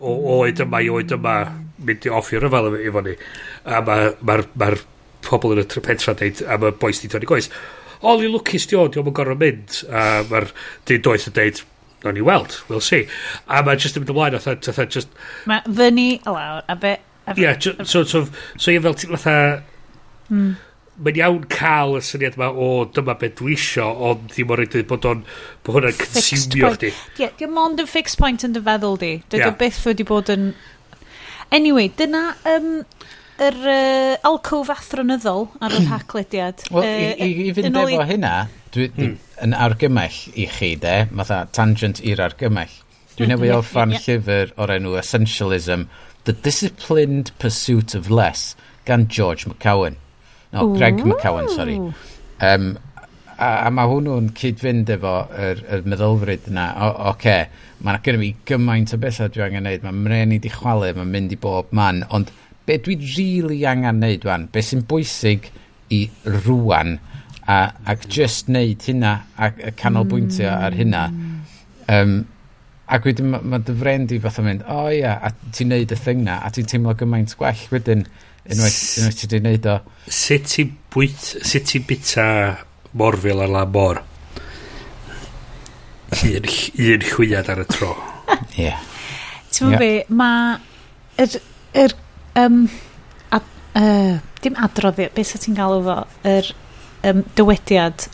o 0.00 0.14
oed 0.38 0.62
yma 0.64 0.80
i 0.80 0.88
oed 0.88 1.12
yma 1.18 1.34
mynd 1.84 2.08
i 2.08 2.14
offi 2.20 2.40
ryfel 2.40 2.72
efo 2.78 3.04
ni. 3.04 3.18
A 3.68 3.82
mae'r 3.84 4.16
ma, 4.22 4.38
ma, 4.40 4.70
ma 4.72 4.76
pobl 5.28 5.58
yn 5.58 5.66
y 5.66 5.84
petra 5.84 6.16
deud 6.16 6.40
a 6.48 6.56
y 6.56 6.72
boes 6.80 7.02
di 7.02 7.12
Tony 7.12 7.28
Goes 7.28 7.50
oli 8.06 8.28
lwcus 8.30 8.68
di 8.70 8.76
o, 8.78 8.86
di 8.88 9.00
o'n 9.00 9.10
gorau 9.14 9.38
mynd. 9.38 9.82
A 9.90 10.22
mae'r 10.28 10.52
dyn 10.88 11.02
doeth 11.02 11.26
yn 11.30 11.36
deud, 11.38 11.64
no 12.04 12.12
ni 12.14 12.22
weld, 12.22 12.60
we'll 12.68 12.84
see. 12.84 13.08
A 13.50 13.62
mae 13.66 13.80
just 13.80 13.98
yn 13.98 14.04
mynd 14.04 14.14
ymlaen, 14.14 14.38
oedd 14.38 14.70
oedd 14.70 14.94
just... 14.94 15.10
Mae 15.50 15.64
fyny 15.66 16.08
lawr, 16.26 16.62
a 16.68 16.78
be... 16.78 16.96
Ie, 17.28 17.42
yeah, 17.42 17.58
so, 17.60 17.74
so, 17.84 18.04
so, 18.08 18.24
so 18.56 18.72
ie 18.72 18.80
fel 18.84 18.96
ti'n 18.98 19.16
fatha... 19.16 19.36
Mm. 20.30 20.56
Mae'n 20.98 21.18
iawn 21.20 21.42
cael 21.52 21.92
y 21.94 22.00
syniad 22.02 22.34
yma 22.38 22.48
o 22.58 22.68
dyma 22.90 23.14
beth 23.20 23.36
dwi 23.38 23.52
isio, 23.54 23.86
ond 24.08 24.24
ddim 24.32 24.50
o'r 24.50 24.64
rhaid 24.64 24.88
bod 24.90 25.04
o'n 25.06 25.20
bod 25.66 25.76
hwnna'n 25.76 25.98
consumio 26.00 26.72
chdi. 26.74 26.90
Ie, 27.22 27.28
dim 27.38 27.52
mond 27.54 27.78
yn 27.78 27.86
fixed 27.86 28.18
point 28.18 28.42
yn 28.46 28.56
dy 28.56 28.62
feddwl 28.66 28.98
di. 28.98 29.12
Dydw 29.30 29.44
yeah. 29.44 29.58
byth 29.60 29.78
wedi 29.86 30.06
bod 30.08 30.32
yn... 30.34 30.50
Anyway, 31.54 31.92
dyna... 32.00 32.24
Um, 32.50 32.82
yr 33.38 33.58
uh, 33.70 34.14
alcof 34.28 34.70
athronyddol 34.74 35.46
ar 35.62 35.76
yr 35.78 35.86
haclediad. 35.92 36.64
Wel, 36.74 36.84
uh, 36.84 37.06
i, 37.14 37.28
i, 37.28 37.46
i 37.48 37.54
fynd 37.56 37.78
efo 37.78 38.02
i... 38.02 38.08
hynna, 38.10 38.34
dwi, 38.74 38.90
dwi, 38.94 39.06
hmm. 39.12 39.30
yn 39.46 39.56
argymell 39.68 40.18
i 40.34 40.48
chi 40.56 40.74
de, 40.82 40.96
fatha 41.20 41.44
tangent 41.54 42.02
i'r 42.02 42.24
argymell. 42.28 42.74
Dwi'n 43.14 43.32
hmm, 43.32 43.36
newydd 43.36 43.56
orffan 43.60 43.94
yeah, 43.94 44.02
yeah. 44.02 44.18
llyfr 44.18 44.52
o'r 44.62 44.74
enw 44.78 44.98
Essentialism, 45.00 45.86
The 46.28 46.34
Disciplined 46.44 47.32
Pursuit 47.38 47.94
of 47.98 48.10
Less, 48.10 48.52
gan 48.88 49.08
George 49.08 49.46
McCowan. 49.46 49.96
No, 50.52 50.66
Ooh. 50.66 50.76
Greg 50.76 51.00
McCowan, 51.04 51.48
sorry. 51.54 51.78
Um, 52.40 52.78
a, 53.38 53.48
a 53.68 53.70
mae 53.72 53.88
hwnnw'n 53.90 54.32
cyd-fynd 54.38 54.90
efo 54.92 55.14
yr, 55.38 55.62
yr 55.76 55.86
meddylfryd 55.88 56.50
yna. 56.50 56.66
O, 56.74 56.90
oce, 56.90 57.14
okay, 57.14 57.66
mae'n 57.84 58.02
gyda 58.04 58.20
fi 58.22 58.30
gymaint 58.50 58.94
o 58.94 59.00
bethau 59.00 59.30
dwi 59.32 59.44
angen 59.46 59.66
wneud. 59.66 59.84
Mae'n 59.86 60.04
mren 60.04 60.34
i 60.34 60.40
di 60.42 60.52
chwalu, 60.52 60.90
mae'n 60.96 61.12
mynd 61.14 61.34
i 61.36 61.40
bob 61.40 61.70
man, 61.76 62.02
ond 62.14 62.32
be 62.68 62.76
dwi 62.84 62.98
rili 63.00 63.16
really 63.16 63.60
angen 63.66 64.00
neud 64.02 64.26
wan, 64.28 64.46
be 64.52 64.62
sy'n 64.64 64.84
bwysig 64.88 65.48
i 65.94 66.02
rwan, 66.44 66.98
a, 67.48 67.60
ac 67.88 68.04
just 68.12 68.50
neud 68.52 68.84
hynna, 68.84 69.14
a, 69.36 69.52
a 69.70 69.72
canolbwyntio 69.72 70.50
mm. 70.50 70.66
ar 70.66 70.76
hynna. 70.76 71.04
Um, 71.88 72.18
ac 72.92 73.08
wedyn 73.08 73.30
mae 73.32 73.44
ma 73.54 73.60
dy 73.64 73.76
friend 73.80 74.12
i 74.12 74.18
fath 74.20 74.40
o 74.40 74.44
mynd, 74.44 74.66
o 74.68 74.82
oh, 74.82 74.90
ia, 74.92 74.98
yeah, 75.00 75.30
a 75.30 75.54
ti'n 75.56 75.72
neud 75.72 75.94
y 75.94 76.00
thing 76.00 76.26
na, 76.26 76.42
a 76.44 76.52
ti'n 76.52 76.68
teimlo 76.68 76.92
gymaint 77.00 77.32
gwell 77.40 77.64
wedyn, 77.72 78.04
unwaith, 78.48 78.82
unwaith 79.00 79.22
ti 79.22 79.30
di 79.32 79.40
neud 79.44 79.68
o. 79.72 79.78
Sut 80.20 80.48
ti'n 80.52 80.74
bwyt, 80.92 81.30
sut 81.48 81.68
ti'n 81.72 81.88
bita 81.88 82.28
morfil 83.00 83.44
ar 83.44 83.52
la 83.54 83.64
mor? 83.64 84.02
un, 86.24 86.52
un 86.88 87.04
chwiad 87.04 87.48
ar 87.52 87.64
y 87.64 87.66
tro. 87.68 87.94
Ie. 88.28 88.68
Yeah. 88.68 88.84
Ti'n 89.56 89.72
yeah. 89.72 89.80
be, 89.80 89.90
mae... 90.12 90.58
yr, 91.18 91.40
yr 91.80 91.96
um, 92.36 92.62
a, 93.30 93.40
uh, 93.80 94.18
dim 94.42 94.58
adroddiad, 94.58 95.14
beth 95.16 95.32
sa 95.32 95.40
ti'n 95.42 95.56
galw 95.58 95.82
fo, 95.86 95.98
yr 96.28 96.52
um, 97.08 97.24
dywediad 97.38 98.08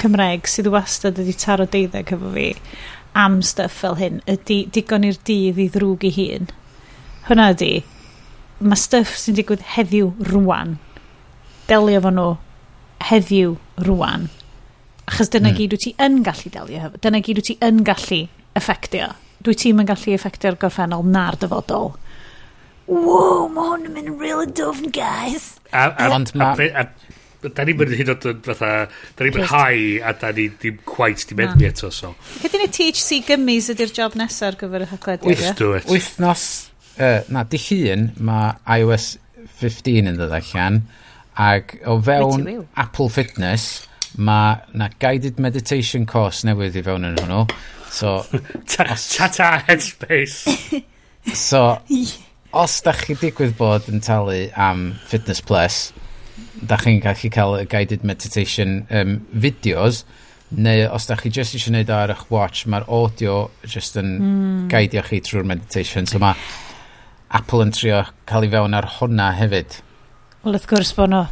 Cymreg 0.00 0.48
sydd 0.50 0.72
wastad 0.74 1.18
wedi 1.20 1.34
taro 1.38 1.66
deuddeg 1.70 2.12
efo 2.16 2.32
fi 2.34 2.48
am 3.14 3.40
stuff 3.46 3.76
fel 3.82 3.98
hyn 4.00 4.20
ydy 4.30 4.64
digon 4.74 5.06
i'r 5.06 5.18
dydd 5.28 5.60
i 5.62 5.68
ddrwg 5.70 6.06
i 6.08 6.14
hun. 6.16 6.48
Hwna 7.28 7.50
ydy, 7.54 7.72
mae 8.60 8.80
stuff 8.80 9.14
sy'n 9.20 9.38
digwydd 9.38 9.62
heddiw 9.76 10.10
rwan. 10.30 10.78
Delio 11.70 12.02
fo 12.04 12.12
nhw 12.12 12.30
heddiw 13.08 13.54
rwan. 13.86 14.28
Achos 15.08 15.30
dyna 15.32 15.52
mm. 15.52 15.58
gyd 15.60 15.76
wyt 15.76 15.84
ti 15.86 15.94
yn 16.02 16.22
gallu 16.26 16.50
delio 16.52 16.82
hefo. 16.82 17.00
Dyna 17.04 17.20
gyd 17.24 17.40
wyt 17.40 17.50
ti 17.52 17.58
yn 17.64 17.82
gallu 17.86 18.20
effectio. 18.58 19.12
Dwi 19.44 19.56
ti'n 19.60 19.82
yn 19.82 19.88
gallu 19.88 20.16
effectio'r 20.16 20.58
gorffennol 20.60 21.06
na'r 21.06 21.38
dyfodol 21.40 21.92
wow, 22.86 23.48
mae 23.52 23.72
hwn 23.72 23.88
yn 23.88 23.96
mynd 23.96 24.20
real 24.20 24.44
dwfn, 24.46 24.92
guys. 24.94 25.54
A, 25.70 25.88
a, 25.88 26.08
Ond 26.14 26.32
a, 26.36 26.50
a, 26.54 26.84
a, 26.84 27.50
da 27.52 27.64
ni'n 27.66 27.78
mynd 27.80 27.94
hyn 27.98 28.12
o'n 28.14 28.42
fatha, 28.44 28.72
da 29.16 29.26
ni'n 29.26 29.36
mynd 29.36 29.50
hau 29.52 29.80
a 30.04 30.14
da 30.20 30.32
ni 30.36 30.48
ddim 30.52 30.78
quite 30.88 31.28
di 31.28 31.38
meddwl 31.38 31.68
eto, 31.68 31.90
so. 31.94 32.14
Cydyn 32.42 32.64
ni 32.64 32.68
THC 32.72 33.22
gymys 33.28 33.70
ydy'r 33.74 33.92
job 33.96 34.18
nesaf 34.20 34.52
ar 34.52 34.60
gyfer 34.60 34.86
y 34.86 34.90
hagwedd? 34.92 35.26
Wyth, 35.28 35.88
wythnos, 35.90 36.46
uh, 36.98 37.20
na, 37.34 37.44
di 37.48 37.60
hun, 37.68 38.10
mae 38.24 38.54
iOS 38.80 39.14
15 39.60 40.12
yn 40.12 40.20
dod 40.20 40.34
allan, 40.34 40.82
ac 41.40 41.76
o 41.90 41.98
fewn 42.04 42.46
Apple 42.80 43.10
Fitness, 43.12 43.86
mae 44.16 44.60
na 44.78 44.88
guided 45.02 45.40
meditation 45.42 46.06
course 46.06 46.46
newydd 46.46 46.76
i 46.78 46.84
fewn 46.86 47.08
yn 47.10 47.18
hwnnw. 47.18 47.46
So, 47.94 48.20
ta-ta, 48.70 49.50
headspace. 49.68 50.82
So, 51.34 51.78
os 52.54 52.80
da 52.86 52.94
chi 52.94 53.16
digwydd 53.18 53.56
bod 53.58 53.88
yn 53.90 54.02
talu 54.04 54.48
am 54.54 54.92
Fitness 55.10 55.42
Plus, 55.42 55.78
da 56.62 56.78
chi'n 56.80 57.00
gallu 57.02 57.30
cael 57.34 57.56
y 57.58 57.64
guided 57.70 58.04
meditation 58.06 58.84
um, 58.94 59.16
videos, 59.30 60.04
neu 60.54 60.86
os 60.94 61.08
da 61.08 61.16
chi 61.18 61.32
just 61.34 61.56
eisiau 61.56 61.72
gwneud 61.72 61.90
ar 61.90 62.12
eich 62.14 62.26
watch, 62.30 62.66
mae'r 62.70 62.86
audio 62.86 63.38
just 63.66 63.98
yn 64.00 64.12
mm. 64.18 64.60
guidio 64.72 65.02
chi 65.06 65.20
trwy'r 65.24 65.48
meditation. 65.50 66.06
So 66.06 66.20
mae 66.22 66.38
Apple 67.34 67.64
yn 67.66 67.74
trio 67.74 68.04
cael 68.30 68.46
ei 68.46 68.52
fewn 68.52 68.78
ar 68.78 68.86
hwnna 68.98 69.32
hefyd. 69.40 69.80
Wel, 70.44 70.54
wrth 70.54 70.68
gwrs 70.70 70.94
bod 70.94 71.10
nhw. 71.10 71.24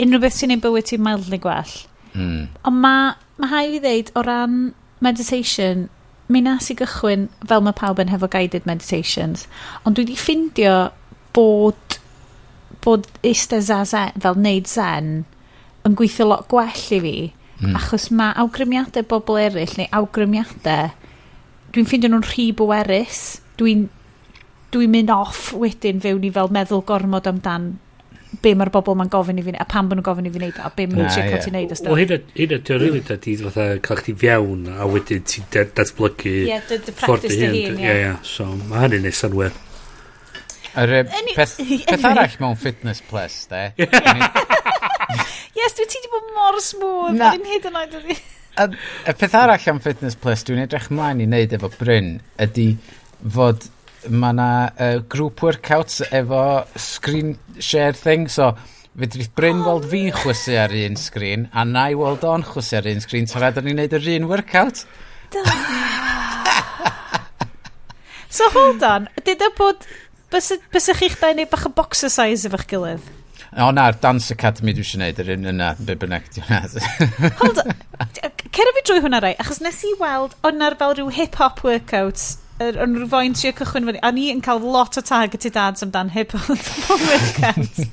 Unrhyw 0.00 0.24
beth 0.24 0.36
sy'n 0.36 0.52
ei 0.56 0.60
bywyd 0.60 0.90
ti'n 0.90 1.04
mildly 1.04 1.40
gwell. 1.40 1.72
Mm. 2.12 2.50
Ond 2.68 2.82
mae, 2.82 3.14
ma 3.40 3.50
hai 3.52 3.64
fi 3.72 3.80
ddeud 3.84 4.12
o 4.18 4.24
ran 4.26 4.60
meditation, 5.04 5.88
mi 6.30 6.42
nas 6.44 6.70
i 6.70 6.76
gychwyn 6.78 7.28
fel 7.50 7.64
mae 7.66 7.76
pawb 7.76 8.00
yn 8.02 8.12
hefo 8.12 8.28
guided 8.30 8.68
meditations, 8.68 9.46
ond 9.84 9.98
dwi 9.98 10.06
wedi 10.06 10.18
ffindio 10.18 10.74
bod, 11.36 11.98
bod 12.84 13.08
eistedd 13.26 13.66
zazen, 13.68 14.16
fel 14.22 14.38
wneud 14.38 14.70
zen, 14.70 15.12
yn 15.86 15.98
gweithio 15.98 16.28
lot 16.30 16.48
gwell 16.52 16.86
i 16.96 17.00
fi, 17.04 17.14
mm. 17.60 17.76
achos 17.80 18.08
mae 18.14 18.34
awgrymiadau 18.40 19.06
bobl 19.10 19.40
eraill, 19.42 19.76
neu 19.78 19.90
awgrymiadau, 20.00 20.94
dwi'n 21.74 21.88
ffindio 21.88 22.12
nhw'n 22.12 22.26
rhy 22.26 22.50
bwerus, 22.56 23.22
dwi'n 23.60 23.88
dwi 24.74 24.86
mynd 24.90 25.10
off 25.10 25.50
wedyn 25.58 26.02
fewn 26.02 26.26
i 26.26 26.32
fel 26.34 26.50
meddwl 26.54 26.84
gormod 26.86 27.26
amdan 27.26 27.72
be 28.42 28.52
mae'r 28.54 28.70
bobl 28.74 28.94
ma'n 28.98 29.10
gofyn 29.10 29.40
i 29.40 29.44
fi 29.46 29.54
a 29.58 29.66
pam 29.68 29.88
bod 29.90 29.98
nhw'n 29.98 30.06
gofyn 30.06 30.28
i 30.28 30.32
fi 30.34 30.42
wneud 30.42 30.60
a 30.62 30.70
be 30.76 30.86
mae'n 30.90 31.10
sic 31.14 31.32
o 31.34 31.40
ti'n 31.42 31.56
neud 31.56 31.74
o 31.74 31.96
hyn 31.98 32.14
ydy 32.14 32.58
o'n 32.60 32.82
rili 32.82 33.00
da 33.06 33.16
di 33.24 33.34
fatha 33.40 33.66
cael 33.86 34.02
chdi 34.04 34.14
fiewn 34.20 34.68
a 34.70 34.86
wedyn 34.90 35.24
ti'n 35.26 35.48
datblygu 35.56 36.36
ie 36.44 36.60
dy 36.68 36.94
practice 37.00 37.34
dy 37.34 37.50
hun 37.66 37.82
ie 37.82 37.96
ie 37.96 38.14
so 38.26 38.46
mae 38.68 38.86
hynny'n 38.86 39.08
neud 39.08 39.18
synwyr 39.18 39.58
Yr 40.78 40.92
peth, 41.34 41.56
peth 41.90 42.04
arall 42.06 42.36
mewn 42.38 42.58
fitness 42.58 43.00
plus, 43.02 43.40
de. 43.50 43.62
yes, 45.58 45.74
dwi 45.74 45.86
ti 45.90 45.98
di 45.98 46.10
bod 46.12 46.28
mor 46.36 46.60
smooth. 46.62 47.16
Na. 47.18 47.32
Dwi'n 47.34 47.48
hyd 47.50 47.66
yn 47.66 47.78
oed. 47.80 47.96
Y 49.10 49.14
peth 49.18 49.34
arall 49.34 49.66
am 49.72 49.80
fitness 49.82 50.14
plus, 50.14 50.44
dwi'n 50.46 50.62
edrych 50.68 50.86
mlaen 50.94 51.24
i 51.24 51.26
wneud 51.26 51.56
efo 51.58 51.72
Bryn, 51.74 52.12
ydy 52.46 52.68
fod 53.34 53.66
mae 54.08 54.32
yna 54.32 54.50
uh, 54.70 54.98
group 55.12 55.42
workouts 55.44 56.00
efo 56.08 56.64
screen 56.78 57.36
share 57.58 57.92
thing, 57.92 58.28
so 58.28 58.54
fydri 58.98 59.26
Bryn 59.36 59.62
weld 59.66 59.86
fi'n 59.90 60.12
chwysu 60.22 60.56
ar 60.60 60.72
un 60.76 60.96
sgrin, 61.00 61.48
a 61.52 61.64
na 61.68 61.88
i 61.92 61.96
weld 61.98 62.24
o'n 62.26 62.44
chwysu 62.46 62.78
ar 62.80 62.88
un 62.90 63.02
sgrin, 63.04 63.28
tra 63.28 63.42
rhaid 63.42 63.60
ni'n 63.64 63.80
neud 63.80 63.96
yr 63.98 64.10
un 64.16 64.28
workout. 64.30 64.84
so 68.36 68.50
hold 68.56 68.82
on, 68.86 69.08
dyda 69.26 69.52
bod... 69.58 69.88
Bys 70.30 70.52
chi'ch 70.94 71.16
da 71.18 71.32
i 71.32 71.34
neud 71.34 71.50
bach 71.50 71.66
o 71.66 71.72
boxer 71.74 72.12
size 72.12 72.46
efo'ch 72.46 72.68
gilydd? 72.70 73.08
O 73.58 73.72
na'r 73.74 73.96
Dance 73.98 74.30
Academy 74.30 74.70
dwi 74.76 74.84
eisiau 74.84 75.00
gwneud, 75.00 75.22
yr 75.24 75.32
un 75.34 75.48
yna, 75.52 75.72
be 75.82 75.96
bynnag 75.98 76.28
di 76.30 76.44
hwnna. 76.46 76.68
Hold 77.40 77.58
on, 77.64 77.72
cer 78.14 78.70
fi 78.76 78.84
drwy 78.86 79.02
hwnna 79.02 79.18
rai, 79.24 79.32
achos 79.42 79.58
nes 79.64 79.80
i 79.88 79.90
weld, 79.98 80.38
ond 80.46 80.62
na'r 80.62 80.78
fel 80.78 80.94
rhyw 80.94 81.10
hip-hop 81.16 81.64
workouts 81.66 82.36
yr 82.60 82.80
ynrwyfain 82.84 83.36
trio 83.38 83.54
cychwyn 83.56 83.88
fyny. 83.88 84.02
A 84.04 84.12
ni 84.14 84.28
yn 84.32 84.42
cael 84.44 84.60
lot 84.60 84.98
o 85.00 85.04
targeted 85.04 85.56
ads 85.60 85.86
amdan 85.86 86.12
hip 86.16 86.34
o'n 86.36 86.60
weekend. 87.06 87.86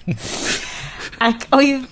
ac 1.29 1.47
oedd... 1.55 1.87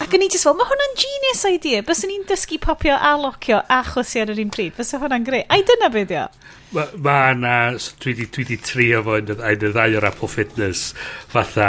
Ac 0.00 0.14
o'n 0.16 0.22
i 0.24 0.28
just 0.32 0.46
fel, 0.46 0.54
mae 0.56 0.68
hwnna'n 0.68 0.94
genius 0.96 1.42
idea. 1.48 1.82
Bys 1.84 2.04
ni'n 2.08 2.24
dysgu 2.28 2.56
popio 2.62 2.94
a 2.96 3.12
locio 3.20 3.60
a 3.68 3.82
chwysu 3.84 4.22
ar 4.22 4.32
yr 4.32 4.40
un 4.44 4.52
pryd. 4.54 4.76
Bys 4.78 4.94
hwnna'n 4.96 5.26
greu. 5.26 5.44
Ai 5.52 5.64
dyna 5.68 5.90
beth 5.92 6.14
yw? 6.14 6.28
Mae 6.76 7.00
ma 7.04 7.18
na, 7.36 7.56
dwi 8.02 8.14
wedi 8.36 8.56
trio 8.60 9.02
fo 9.04 9.16
yn 9.20 9.32
y 9.32 9.54
ddau 9.60 9.98
o'r 10.00 10.06
Apple 10.08 10.28
Fitness, 10.28 10.92
fatha 11.32 11.68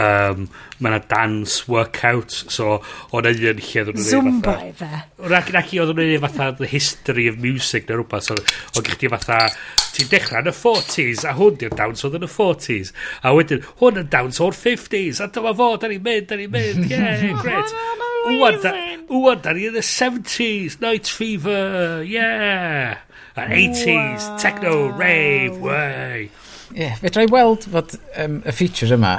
um, 0.00 0.46
mae 0.82 0.90
yna 0.90 1.00
dance 1.10 1.68
workout 1.70 2.32
so 2.32 2.78
o'n 3.12 3.28
e 3.28 3.32
un 3.34 3.60
lle 3.60 3.84
nhw'n 3.88 4.06
Zumba 4.06 4.56
i 4.64 4.72
fe. 4.76 4.88
Nac, 5.32 5.52
nac 5.54 5.72
i 5.74 5.80
oedden 5.82 6.00
nhw'n 6.00 6.24
fatha 6.24 6.50
the 6.58 6.70
history 6.70 7.28
of 7.30 7.38
music 7.42 7.88
neu 7.88 8.00
rhywbeth 8.00 8.30
so 8.30 8.38
o'n 8.38 8.86
gych 8.88 8.98
chi 9.02 9.12
fatha 9.12 9.38
ti'n 9.92 10.10
dechrau 10.12 10.40
yn 10.42 10.50
y 10.52 10.56
40s 10.56 11.26
a 11.28 11.36
hwn 11.36 11.60
di'r 11.60 11.76
dawns 11.76 12.06
oedd 12.06 12.18
yn 12.18 12.26
y 12.26 12.32
40s 12.32 12.92
a 13.22 13.34
wedyn 13.36 13.64
hwn 13.82 14.02
yn 14.02 14.10
dawns 14.12 14.40
o'r 14.44 14.56
50s 14.56 15.20
a 15.20 15.28
dyma 15.34 15.54
fo 15.58 15.70
da 15.76 15.92
ni'n 15.92 16.04
mynd 16.06 16.28
da 16.30 16.40
ni'n 16.40 16.52
mynd 16.52 16.88
yeah 16.92 17.24
great. 17.42 17.76
Wwan 19.12 19.40
da 19.44 19.52
ni 19.52 19.68
yn 19.68 19.76
y 19.76 19.84
70s 19.84 20.80
night 20.80 21.10
fever 21.10 22.04
yeah 22.08 23.02
80s 23.36 24.28
wow. 24.28 24.38
techno 24.38 24.88
rave 24.88 25.58
way. 25.58 26.30
Ie, 26.72 26.86
yeah, 26.86 26.94
fedra 27.00 27.26
i 27.26 27.28
weld 27.32 27.66
fod 27.68 27.96
um, 28.22 28.38
y 28.48 28.52
feature 28.56 28.96
yma, 28.96 29.18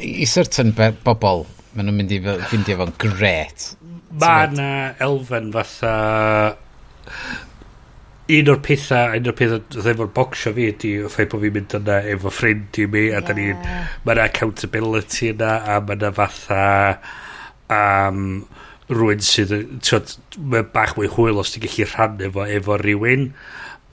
i 0.00 0.28
certain 0.28 0.72
bobl, 0.76 1.44
maen 1.76 1.90
nhw'n 1.90 1.98
mynd 1.98 2.14
i 2.16 2.20
ffindio 2.24 2.78
fo'n 2.80 2.94
gret. 3.02 3.74
Mae 4.16 4.46
yna 4.50 4.70
elfen 5.04 5.52
fatha... 5.54 5.92
Un 8.26 8.48
o'r 8.50 8.58
pethau, 8.58 9.12
un 9.14 9.28
o'r 9.30 9.34
pethau 9.38 9.60
ddoedd 9.62 9.88
efo'r 9.92 10.08
bocsio 10.16 10.50
fi 10.56 10.64
ydy 10.72 10.88
o 11.06 11.10
ffaith 11.12 11.28
bod 11.30 11.44
fi'n 11.44 11.52
mynd 11.54 11.76
yna 11.78 12.00
efo 12.10 12.32
ffrind 12.34 12.80
i 12.82 12.86
mi 12.90 13.04
a 13.14 13.20
da 13.22 13.36
ni'n... 13.36 13.60
Mae 14.02 14.16
yna 14.16 14.24
accountability 14.24 15.30
yna 15.34 15.52
a 15.62 15.76
mae 15.84 16.00
yna 16.00 16.10
fatha... 16.16 16.62
Um, 17.76 18.24
rhywun 18.90 19.22
sydd... 19.22 19.54
Mae 20.40 20.66
bach 20.72 20.96
mwy 20.96 21.12
hwyl 21.12 21.38
os 21.44 21.52
ti'n 21.54 21.68
gallu 21.68 21.86
rhannu 21.92 22.26
efo, 22.30 22.48
efo 22.56 22.80
rhywun 22.82 23.28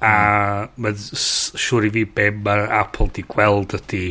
a 0.04 0.16
mae'n 0.76 1.00
siŵr 1.00 1.88
i 1.88 1.94
fi 1.98 2.04
be 2.18 2.30
mae 2.46 2.68
Apple 2.82 3.10
di 3.16 3.26
gweld 3.30 3.76
ydy 3.78 4.06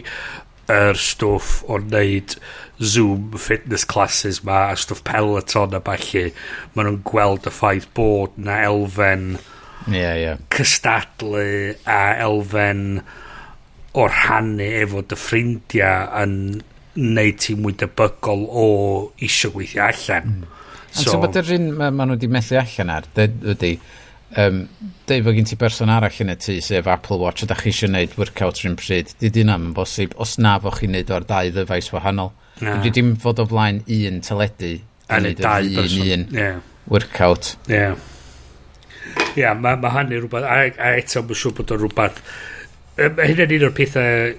yr 0.72 0.92
er 0.92 1.00
stwff 1.00 1.62
o 1.68 1.78
wneud 1.80 2.36
Zoom 2.82 3.36
fitness 3.38 3.84
classes 3.84 4.40
ma 4.46 4.64
a 4.70 4.76
stwff 4.78 5.04
Peloton 5.06 5.76
a 5.76 5.82
balli 5.84 6.28
maen 6.74 6.88
nhw'n 6.88 7.02
gweld 7.08 7.48
y 7.48 7.52
ffaith 7.54 7.88
bod 7.98 8.38
na 8.38 8.60
elfen 8.68 9.34
yeah, 9.90 10.14
yeah. 10.14 10.40
cystadlu 10.54 11.74
a 11.84 12.00
elfen 12.24 13.02
o'r 13.98 14.14
rhannu 14.16 14.68
efo 14.82 15.02
dy 15.04 15.18
ffrindiau 15.18 16.08
yn 16.22 16.36
neud 16.96 17.40
ti 17.42 17.56
mwy 17.58 17.76
debygol 17.80 18.46
o 18.48 18.68
isio 19.24 19.52
gweithio 19.54 19.84
allan 19.88 20.30
mm. 20.30 20.46
so, 20.90 21.10
so 21.10 21.20
bod 21.20 21.36
yr 21.40 21.54
un 21.58 21.70
maen 21.76 21.98
ma 21.98 22.06
nhw 22.06 22.16
wedi 22.16 22.30
methu 22.32 22.58
allan 22.60 22.94
ar 22.96 23.10
ydy 23.26 23.76
um, 24.40 24.62
deud 25.08 25.26
fod 25.26 25.36
gen 25.36 25.48
ti 25.48 25.58
berson 25.60 25.92
arall 25.92 26.20
yn 26.24 26.32
y 26.34 26.36
tu, 26.40 26.56
sef 26.64 26.88
Apple 26.90 27.18
Watch 27.20 27.44
a 27.44 27.50
da 27.50 27.56
chi 27.58 27.72
eisiau 27.72 27.90
gwneud 27.90 28.16
workout 28.20 28.60
rhywun 28.60 28.78
pryd 28.80 29.12
di 29.20 29.32
dyna 29.34 29.58
yn 29.60 29.72
bosib 29.76 30.14
os 30.22 30.38
na 30.38 30.58
fo 30.62 30.72
chi'n 30.76 30.92
gwneud 30.92 31.12
o'r 31.16 31.26
dau 31.28 31.52
ddyfais 31.52 31.90
wahanol 31.94 32.32
na. 32.60 32.78
di 32.84 32.92
dim 32.94 33.14
fod 33.20 33.42
o 33.42 33.48
flaen 33.50 33.82
un 33.98 34.22
teledu 34.24 34.76
a 35.08 35.20
neud 35.20 35.42
dau 35.42 35.68
un, 35.68 35.98
un 36.06 36.26
yeah. 36.38 36.62
workout 36.88 37.56
yeah. 37.68 37.98
Ia, 39.32 39.48
yeah, 39.48 39.54
mae 39.58 39.76
ma 39.80 39.90
hynny 39.92 40.20
rhywbeth, 40.20 40.44
a, 40.46 40.56
a 40.76 40.96
eto 41.00 41.22
mae'n 41.24 41.38
siŵr 41.40 41.54
bod 41.56 41.72
o'n 41.74 41.80
rhywbeth. 41.80 42.18
Mae 43.00 43.28
hynny'n 43.30 43.54
un 43.56 43.64
o'r 43.66 43.74
pethau 43.76 44.34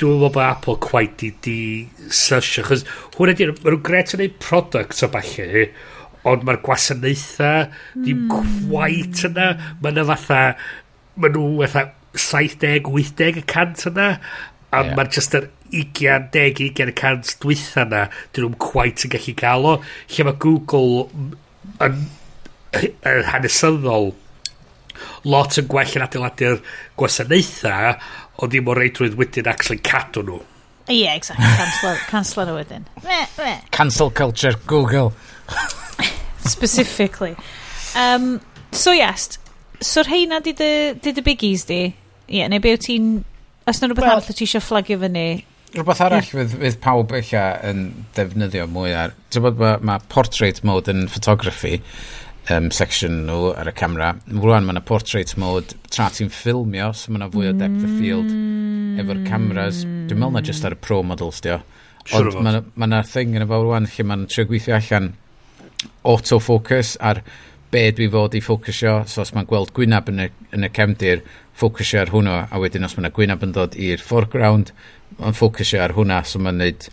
dwi'n 0.00 0.14
meddwl 0.18 0.32
bod 0.34 0.42
Apple 0.42 0.76
quite 0.82 1.18
di, 1.20 1.30
di 1.44 2.10
sysio, 2.10 2.64
chos 2.66 2.84
hwn 3.16 3.34
ydy'r, 3.34 3.52
mae 3.60 3.74
nhw'n 3.74 3.84
gret 3.86 4.14
yn 4.16 4.24
ei 4.24 4.32
product 4.42 5.02
o 5.06 5.10
falle, 5.12 5.66
ond 6.30 6.46
mae'r 6.46 6.62
gwasanaethau 6.64 7.66
mm. 8.00 8.32
quite 8.70 9.28
yna. 9.28 9.50
Mae 9.82 9.92
yna 9.92 10.06
fatha, 10.12 10.40
mae 11.20 11.34
nhw 11.34 11.66
fatha 11.66 11.92
70-80 12.14 13.44
cant 13.50 13.86
yna, 13.90 14.08
a 14.74 14.82
yeah. 14.82 14.96
mae'r 14.96 15.12
just 15.14 15.36
yr 15.38 15.50
20-20 15.74 16.94
cant 16.98 17.36
dwytha 17.42 17.84
yna, 17.88 18.04
dyn 18.32 18.46
nhw'n 18.46 18.58
quite 18.62 19.06
yn 19.06 19.14
gallu 19.14 19.36
gael 19.38 19.70
o, 19.70 19.78
lle 20.14 20.28
mae 20.28 20.38
Google 20.42 21.06
yn, 21.82 22.04
yn 22.80 23.24
hanesyddol 23.30 24.12
lot 25.26 25.58
yn 25.60 25.68
gwell 25.70 25.96
yn 25.98 26.06
adeiladu'r 26.06 26.60
gwasanaethau, 27.00 27.94
ond 28.42 28.52
ddim 28.54 28.70
o 28.70 28.76
reidrwydd 28.78 29.16
wedyn 29.18 29.50
actually 29.50 29.82
cadw 29.84 30.24
nhw. 30.24 30.42
Ie, 30.84 30.98
yeah, 31.00 31.16
exactly. 31.16 31.48
Cancel, 31.56 31.96
cancel 32.10 32.44
nhw 32.44 32.58
wedyn. 32.58 32.84
Cancel 33.72 34.12
culture, 34.12 34.54
Google. 34.68 35.14
Specifically. 36.44 37.36
Um, 37.96 38.40
so 38.72 38.92
yes, 38.92 39.38
so 39.80 40.02
rheina 40.02 40.42
di 40.42 40.52
dy, 40.52 40.94
di 40.94 41.12
dy 41.12 41.22
biggies 41.22 41.64
di? 41.66 41.82
Ie, 41.84 42.38
yeah, 42.40 42.48
neu 42.48 42.60
be 42.60 42.74
wyt 42.74 42.86
ti'n... 42.88 43.08
Os 43.68 43.80
na 43.80 43.88
rhywbeth 43.88 44.04
well, 44.04 44.18
arall 44.18 44.36
ti 44.36 44.44
eisiau 44.46 44.64
fflagio 44.64 44.98
fyny? 45.00 45.44
Rhywbeth 45.74 46.02
arall 46.04 46.26
fydd, 46.28 46.56
fydd 46.60 46.80
pawb 46.84 47.14
eich 47.16 47.32
yn 47.36 47.86
defnyddio 48.16 48.66
mwy 48.72 48.92
ar... 48.96 49.14
Ti'n 49.32 49.44
bod 49.44 49.60
mae 49.60 49.80
ma 49.88 49.98
portrait 50.12 50.60
mode 50.66 50.92
yn 50.92 51.06
photography 51.12 51.78
um, 52.52 52.70
section 52.74 53.24
nhw 53.28 53.52
ar 53.56 53.70
y 53.70 53.74
camera. 53.76 54.12
Rwan 54.28 54.66
mae 54.66 54.76
yna 54.76 54.84
portrait 54.84 55.36
mode 55.40 55.76
tra 55.88 56.10
ti'n 56.12 56.32
ffilmio, 56.32 56.92
so 56.96 57.12
mae 57.12 57.22
yna 57.22 57.30
fwy 57.32 57.50
o 57.50 57.56
depth 57.56 57.86
of 57.86 57.96
field 57.98 58.30
mm. 58.30 59.00
efo'r 59.02 59.24
cameras. 59.28 59.82
Dwi'n 59.84 60.20
meddwl 60.20 60.38
na 60.38 60.44
just 60.44 60.68
ar 60.68 60.76
y 60.76 60.80
pro 60.80 61.02
models, 61.06 61.40
dio. 61.44 61.60
Ond 62.04 62.32
sure 62.32 62.44
mae 62.44 62.60
yna 62.60 62.64
ma 63.00 63.04
thing 63.08 63.36
yn 63.36 63.46
y 63.46 63.48
fawr 63.48 63.68
rwan 63.68 63.88
lle 63.88 64.08
mae'n 64.10 64.26
trio 64.28 64.48
gweithio 64.50 64.76
allan 64.76 65.14
autofocus 66.04 66.96
ar 67.00 67.22
be 67.74 67.88
dwi 67.96 68.08
fod 68.12 68.36
i 68.38 68.42
ffocysio. 68.44 69.00
So 69.10 69.22
os 69.24 69.32
mae'n 69.34 69.48
gweld 69.50 69.72
gwynab 69.76 70.10
yn 70.12 70.26
y, 70.26 70.28
yn 70.54 70.66
y 70.66 70.70
cefndir, 70.74 71.24
ffocysio 71.58 72.02
ar 72.02 72.12
hwnnw, 72.14 72.36
a 72.50 72.60
wedyn 72.62 72.86
os 72.86 72.96
mae'n 72.98 73.14
gwynab 73.14 73.46
yn 73.46 73.54
dod 73.56 73.78
i'r 73.78 74.02
foreground, 74.02 74.74
mae'n 75.18 75.36
ffocysio 75.38 75.82
ar 75.84 75.96
hwnna, 75.96 76.22
so 76.26 76.42
mae'n 76.42 76.60
neud... 76.62 76.86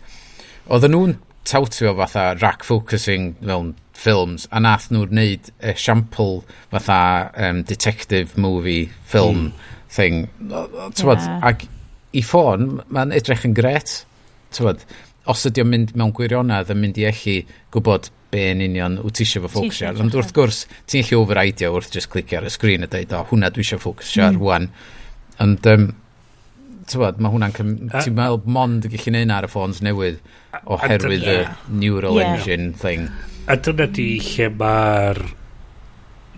Oedden 0.70 0.94
nhw'n 0.94 1.16
tawtio 1.48 1.94
fatha 1.98 2.32
rack 2.38 2.62
focusing 2.66 3.32
mewn 3.42 3.72
ffilms, 3.98 4.46
a 4.50 4.62
nath 4.62 4.88
nhw'n 4.94 5.14
neud 5.18 5.50
esiampl 5.72 6.40
fatha 6.70 6.98
um, 7.48 7.62
detective 7.66 8.38
movie 8.38 8.90
film 9.10 9.48
mm. 9.48 9.70
thing. 9.90 10.26
Tywod, 10.48 11.22
yeah. 11.22 11.38
ac 11.50 11.66
i 12.14 12.22
ffôn, 12.26 12.80
mae'n 12.92 13.14
edrych 13.16 13.46
yn 13.48 13.56
gret. 13.56 14.00
Tywod, 14.54 14.82
os 15.30 15.46
ydy 15.48 15.62
o'n 15.62 15.70
mynd 15.70 15.94
mewn 15.98 16.14
gwirionedd 16.16 16.70
yn 16.74 16.82
mynd 16.82 16.98
i 17.00 17.06
ellu 17.10 17.38
gwybod 17.74 18.10
be 18.32 18.46
yn 18.52 18.62
union 18.64 18.98
wyt 19.04 19.18
ti 19.18 19.26
eisiau 19.26 19.44
fo 19.44 19.52
ffocysio 19.52 19.90
ar. 19.90 19.98
Ond 20.02 20.14
wrth 20.16 20.32
gwrs, 20.36 20.62
ti'n 20.88 21.02
eich 21.02 21.12
over 21.18 21.40
idea 21.42 21.72
wrth 21.72 21.92
just 21.94 22.10
clicio 22.12 22.40
ar 22.40 22.48
y 22.48 22.52
sgrin 22.52 22.86
a 22.86 22.90
dweud, 22.92 23.12
o, 23.16 23.24
hwnna 23.30 23.52
dwi 23.52 23.66
eisiau 23.66 23.82
ffocysio 23.82 24.24
ar 24.26 24.32
mm. 24.36 24.40
rwan. 24.40 24.70
Ond, 25.44 25.68
um, 25.72 25.90
tywed, 26.88 27.20
mae 27.22 27.34
hwnna'n... 27.34 27.54
Ti'n 27.92 28.16
meddwl 28.16 28.40
mond 28.56 28.88
y 28.88 28.92
gallu 28.94 29.14
neud 29.16 29.36
ar 29.36 29.48
y 29.48 29.52
ffôns 29.52 29.82
newydd 29.84 30.18
oherwydd 30.62 31.28
y 31.28 31.38
neural 31.82 32.20
yeah. 32.20 32.34
engine 32.34 32.72
thing. 32.78 33.08
A 33.50 33.56
dyna 33.60 33.88
di 33.90 34.08
lle 34.22 34.48
mae'r 34.58 35.22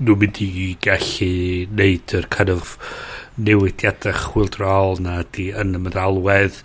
nhw'n 0.01 0.21
mynd 0.21 0.41
i 0.43 0.71
gallu 0.83 1.35
neud 1.79 2.17
yr 2.19 2.31
kind 2.35 2.51
of 2.55 2.77
newidiadau 3.35 4.15
chwildrol 4.15 5.01
na 5.03 5.21
di 5.35 5.49
yn 5.55 5.75
y 5.79 5.81
meddalwedd 5.83 6.61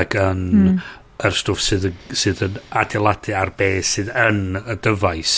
ac 0.00 0.16
yn 0.20 0.44
mm 0.46 0.78
yr 1.24 1.36
stwff 1.36 1.62
sydd, 1.64 1.86
sydd 2.12 2.42
yn 2.44 2.58
adeiladu 2.76 3.36
ar 3.36 3.52
be 3.56 3.70
sydd 3.86 4.10
yn 4.12 4.58
y 4.60 4.76
dyfais 4.84 5.36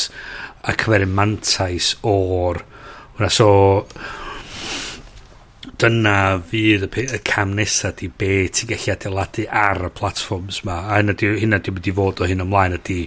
a 0.66 0.74
cymeru 0.78 1.06
mantais 1.10 1.92
o'r 2.02 2.62
hwnna. 3.18 3.30
So 3.30 3.50
dyna 5.78 6.16
fydd 6.50 6.88
y, 6.88 7.04
y 7.14 7.20
cam 7.26 7.54
nesaf 7.58 8.00
di 8.00 8.08
be 8.10 8.48
ti'n 8.50 8.72
gallu 8.72 8.94
adeiladu 8.96 9.46
ar 9.62 9.84
y 9.86 9.92
platforms 9.94 10.64
ma. 10.66 10.80
A 10.88 10.98
hynna 10.98 11.14
di, 11.18 11.30
hynna 11.44 11.62
di 11.62 11.74
mynd 11.74 11.90
i 11.90 11.94
fod 12.00 12.24
o 12.24 12.30
hyn 12.30 12.42
ymlaen 12.46 12.78
ydy 12.80 13.04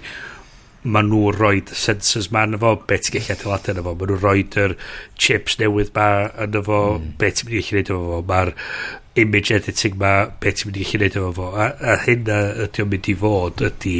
maen 0.83 1.11
nhw 1.11 1.31
roed 1.35 1.69
sensors 1.77 2.31
ma 2.33 2.45
yna 2.47 2.59
fo, 2.61 2.73
be 2.89 2.97
ti'n 2.97 3.19
gallu 3.19 3.53
adeiladu 3.53 3.75
yna 3.75 3.85
fo, 3.85 3.93
maen 3.99 4.13
nhw 4.13 4.19
roed 4.23 4.57
yr 4.63 4.75
chips 5.19 5.59
newydd 5.61 5.93
ma 5.97 6.07
yna 6.47 6.63
fo, 6.65 6.79
mm. 6.97 7.11
be 7.21 7.29
ti'n 7.29 7.49
mynd 7.49 7.59
i 7.59 7.61
gallu 7.61 7.77
neud 7.77 7.93
yna 7.93 8.07
fo, 8.07 8.21
mae'r 8.31 8.53
image 9.21 9.53
editing 9.57 9.99
ma, 10.01 10.13
be 10.41 10.55
ti'n 10.55 10.71
mynd 10.71 10.81
i 10.81 10.87
gallu 10.87 11.03
neud 11.05 11.19
yna 11.21 11.35
fo, 11.37 11.51
a, 11.53 11.69
a 11.93 11.99
hynna 12.07 12.41
ydy 12.65 12.85
o'n 12.85 12.91
mynd 12.95 13.13
i 13.13 13.17
fod 13.21 13.65
ydy 13.69 13.95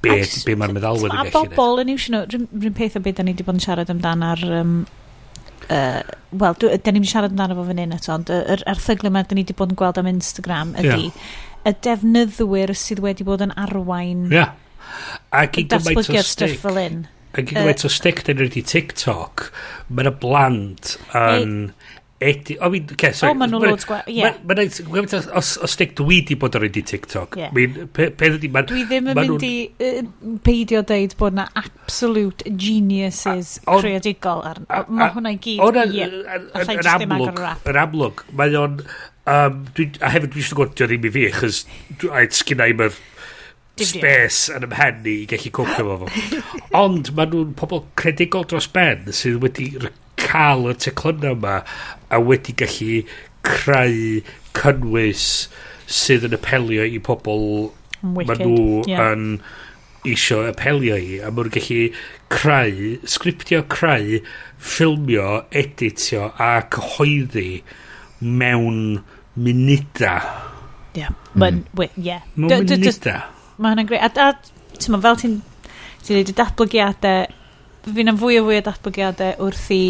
be, 0.00 0.18
be 0.48 0.58
mae'r 0.58 0.76
meddalwedd 0.78 1.12
yn 1.12 1.16
gallu 1.18 1.30
neud. 1.30 1.52
A 1.52 1.56
bobl 1.60 1.84
yn 1.84 1.94
iwsio 1.94 2.16
nhw, 2.16 2.26
rhywun 2.32 2.78
peth 2.80 2.98
o 2.98 3.04
beth 3.04 3.20
da 3.20 3.26
ni 3.26 3.36
wedi 3.36 3.46
bod 3.46 3.60
yn 3.60 3.66
siarad 3.68 3.92
amdan 3.92 4.24
ar 4.32 4.48
um, 4.62 4.76
uh, 5.68 6.00
wel, 6.40 6.56
da 6.58 6.92
ni'n 6.92 7.06
siarad 7.08 7.34
amdano 7.34 7.60
fo 7.60 7.68
fan 7.68 7.84
hyn 7.84 7.96
eto, 7.96 8.12
ond 8.16 8.32
yr 8.32 8.56
er, 8.56 8.66
erthyglu 8.74 9.12
yma 9.12 9.24
da 9.28 9.36
ni 9.36 9.44
wedi 9.44 9.56
bod 9.60 9.72
yn 9.74 9.80
gweld 9.80 10.00
am 10.00 10.10
Instagram 10.10 10.74
ydy 10.80 11.08
yeah. 11.10 11.32
y 11.68 11.74
defnyddwyr 11.84 12.74
sydd 12.78 13.02
wedi 13.04 13.26
bod 13.26 13.44
yn 13.44 13.54
arwain 13.60 14.28
yeah. 14.32 14.54
Ac 15.34 15.60
i 15.60 15.66
gymaint 15.70 16.06
o 16.06 16.22
stick... 16.26 16.56
fel 16.62 16.80
hyn. 16.80 17.02
Ac 17.34 17.50
i 17.50 17.56
gymaint 17.56 17.84
o 17.86 17.90
stick 17.92 18.24
dyn 18.26 18.38
nhw 18.38 18.48
wedi 18.48 18.64
TikTok, 18.74 19.50
mae'n 19.90 20.12
y 20.12 20.16
blant 20.22 20.96
yn... 21.18 21.58
Edi, 22.24 22.54
o 22.62 22.68
fi'n, 22.72 22.84
okay, 22.94 23.12
sorry. 23.12 23.34
O, 23.34 23.36
maen 23.36 23.50
nhw 23.52 23.58
loads 23.60 23.84
gwaith, 23.84 24.06
ie. 24.08 24.22
Mae'n 24.24 24.70
gwneud, 24.88 25.26
o 25.36 25.68
stick 25.68 25.90
dwi 25.98 26.20
di 26.24 26.36
bod 26.40 26.54
ar 26.56 26.62
wedi 26.64 26.80
TikTok. 26.86 27.36
Yeah. 27.36 27.50
Peth 27.92 28.22
ydi, 28.38 28.48
maen 28.54 28.68
Dwi 28.70 28.84
ddim 28.88 29.10
yn 29.12 29.18
mynd 29.18 29.44
i 29.44 29.50
peidio 30.46 30.80
deud 30.88 31.16
bod 31.20 31.36
na 31.36 31.44
absolute 31.58 32.46
geniuses 32.48 33.58
creadigol 33.66 34.40
ar... 34.46 34.62
Mae 34.88 35.10
hwnna 35.12 35.34
i 35.34 35.40
gyd, 35.42 35.80
ie. 35.90 36.06
Allai 36.54 36.78
amlwg. 36.94 37.42
Yn 37.74 37.80
amlwg, 37.82 38.24
mae 38.40 38.56
o'n... 38.62 38.78
Um, 39.24 39.62
dwi, 39.76 39.90
a 40.04 40.14
hefyd 40.14 40.32
dwi 40.32 40.42
eisiau 40.44 40.62
gwybod, 40.62 40.78
dwi 40.78 40.88
ddim 40.94 41.06
i 41.08 41.12
fi, 41.12 41.26
chys 41.32 41.60
I 42.08 42.26
sgynnau 42.36 42.74
mae'r 42.76 42.96
space 43.82 44.52
yn 44.54 44.66
ymhen 44.68 45.02
i 45.10 45.16
gallu 45.30 45.50
cwpio 45.58 45.84
fo 45.88 45.96
fo. 46.04 46.08
Ond 46.84 47.10
maen 47.16 47.32
nhw'n 47.32 47.54
pobl 47.58 47.82
credigol 47.98 48.46
dros 48.50 48.68
ben 48.70 49.08
sydd 49.10 49.40
wedi 49.42 49.72
cael 50.20 50.68
y 50.70 50.76
teclynna 50.84 51.34
yma 51.34 51.56
a 52.14 52.20
wedi 52.22 52.54
gallu 52.60 53.02
creu 53.46 54.22
cynnwys 54.54 55.28
sydd 55.90 56.28
yn 56.28 56.38
apelio 56.38 56.86
i 56.86 57.02
pobl 57.02 57.44
maen 58.04 58.40
nhw 58.40 58.84
yeah. 58.88 59.10
yn 59.12 59.38
isio 60.06 60.44
apelio 60.46 60.96
i 61.00 61.18
a 61.18 61.32
maen 61.32 61.50
nhw'n 61.50 61.56
gallu 61.58 61.82
creu, 62.34 62.94
sgriptio, 63.10 63.64
creu, 63.70 64.20
ffilmio, 64.58 65.44
editio 65.50 66.30
a 66.38 66.54
cyhoeddi 66.70 67.62
mewn 68.22 69.02
munuda. 69.34 70.16
Yeah. 70.94 71.14
Mae'n, 71.34 71.64
mm. 71.74 71.88
yeah. 71.98 72.22
Mewn 72.38 72.68
munudau 72.70 73.33
mae 73.58 73.72
hwnna'n 73.72 73.90
greu. 73.90 74.00
A, 74.00 74.10
a 74.10 74.78
ti'n 74.78 75.00
fel 75.02 75.20
ti'n 75.20 75.40
ti 76.04 76.16
wedi 76.16 76.34
datblygiadau, 76.36 77.28
fi'n 77.84 78.12
am 78.12 78.20
fwy 78.20 78.40
o 78.40 78.46
fwy 78.46 78.60
o 78.60 78.64
datblygiadau 78.64 79.36
wrth 79.44 79.68
i 79.74 79.84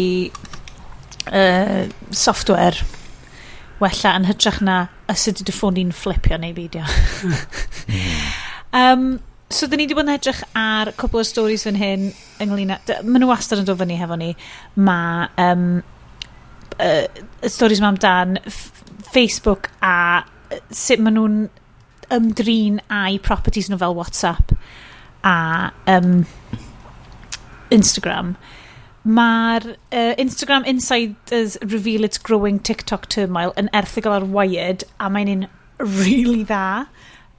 uh, 1.31 1.85
software 2.11 2.85
wella 3.81 4.15
yn 4.15 4.27
hytrach 4.29 4.61
na 4.63 4.85
os 5.11 5.25
ydy 5.29 5.45
dy 5.47 5.55
ffôn 5.55 5.79
i'n 5.79 5.91
flipio 5.95 6.37
neu 6.39 6.55
beidio. 6.55 6.85
um, 8.79 9.17
so, 9.49 9.67
dyn 9.67 9.81
ni 9.81 9.87
wedi 9.87 9.97
bod 9.97 10.07
yn 10.07 10.15
edrych 10.15 10.41
ar 10.59 10.93
cwbl 10.99 11.21
o 11.21 11.25
stories 11.27 11.65
fan 11.67 11.79
hyn 11.79 12.07
ynglyn 12.43 12.77
â... 12.77 12.79
Maen 13.03 13.23
nhw 13.23 13.31
wastad 13.33 13.61
yn 13.61 13.67
dod 13.67 13.81
fyny 13.81 13.99
hefo 13.99 14.17
ni. 14.19 14.31
Mae 14.79 15.27
um, 15.43 15.67
uh, 16.79 17.03
stories 17.51 17.83
mam 17.83 17.95
amdan 17.95 18.39
Facebook 19.11 19.69
a 19.83 20.23
sut 20.71 21.03
maen 21.03 21.19
nhw'n 21.19 21.37
ymdrin 22.13 22.81
a'i 22.91 23.19
properties 23.19 23.69
nhw 23.71 23.79
fel 23.81 23.97
WhatsApp 23.97 24.53
a 25.25 25.71
um, 25.89 26.25
Instagram 27.73 28.35
mae'r 29.05 29.67
uh, 29.75 30.13
Instagram 30.21 30.65
Insiders 30.65 31.57
Reveal 31.61 32.03
It's 32.03 32.17
Growing 32.17 32.59
TikTok 32.59 33.05
Turmoil 33.13 33.53
yn 33.59 33.69
erthigol 33.77 34.17
ar 34.17 34.25
Wired 34.25 34.85
a 34.97 35.11
mae'n 35.13 35.31
un 35.33 35.47
really 35.77 36.43
dda 36.45 36.87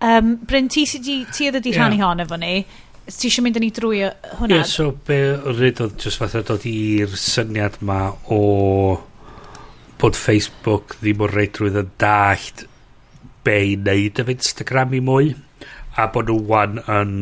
um, 0.00 0.36
Bryn 0.46 0.70
ti, 0.70 0.86
sydd 0.86 1.06
ti 1.06 1.48
oedd 1.48 1.58
wedi 1.58 1.74
yeah. 1.74 1.96
hon 2.02 2.22
efo 2.22 2.38
ni 2.38 2.60
ti 3.06 3.28
eisiau 3.30 3.44
mynd 3.46 3.58
yn 3.60 3.66
ei 3.68 3.74
drwy 3.74 3.98
hwnna? 4.38 4.56
Ie, 4.56 4.62
yeah, 4.62 4.66
so 4.66 4.90
be 5.06 5.18
ryd 5.58 5.82
oedd 5.84 5.98
jyst 6.02 6.18
fatha 6.18 6.42
dod 6.46 6.64
i'r 6.66 7.12
syniad 7.20 7.78
ma 7.86 8.00
o 8.34 8.40
bod 10.00 10.18
Facebook 10.18 10.96
ddim 11.00 11.22
o'r 11.24 11.34
reidrwydd 11.38 11.78
yn 11.82 11.92
dallt 12.02 12.66
be 13.46 13.56
i 13.72 13.78
wneud 13.78 14.22
efo 14.22 14.34
Instagram 14.34 14.98
i 14.98 15.02
mwy 15.06 15.32
a 15.96 16.10
bod 16.12 16.28
nhw 16.28 16.42
wan 16.50 16.82
yn 16.82 17.16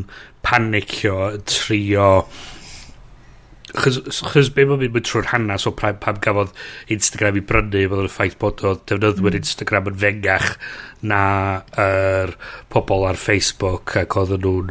panicio 0.45 1.31
trio 1.49 2.11
chys 3.75 4.51
be 4.55 4.64
mae'n 4.68 4.83
mynd 4.85 5.07
trwy'r 5.09 5.31
hanes 5.33 5.64
o 5.66 5.72
pam, 5.75 5.97
pam 6.03 6.18
gafodd 6.22 6.53
Instagram 6.95 7.41
i 7.41 7.43
brynu 7.49 7.83
fod 7.91 8.05
yn 8.05 8.12
ffaith 8.12 8.37
bod 8.43 8.62
o 8.62 8.75
defnyddwyr 8.79 9.35
mm. 9.35 9.41
Instagram 9.41 9.91
yn 9.91 9.99
fengach 10.03 10.53
na 11.03 11.22
yr 11.75 12.35
er 12.35 12.37
pobl 12.70 13.07
ar 13.09 13.18
Facebook 13.18 13.97
ac 13.99 14.18
oedd 14.20 14.37
nhw'n 14.39 14.70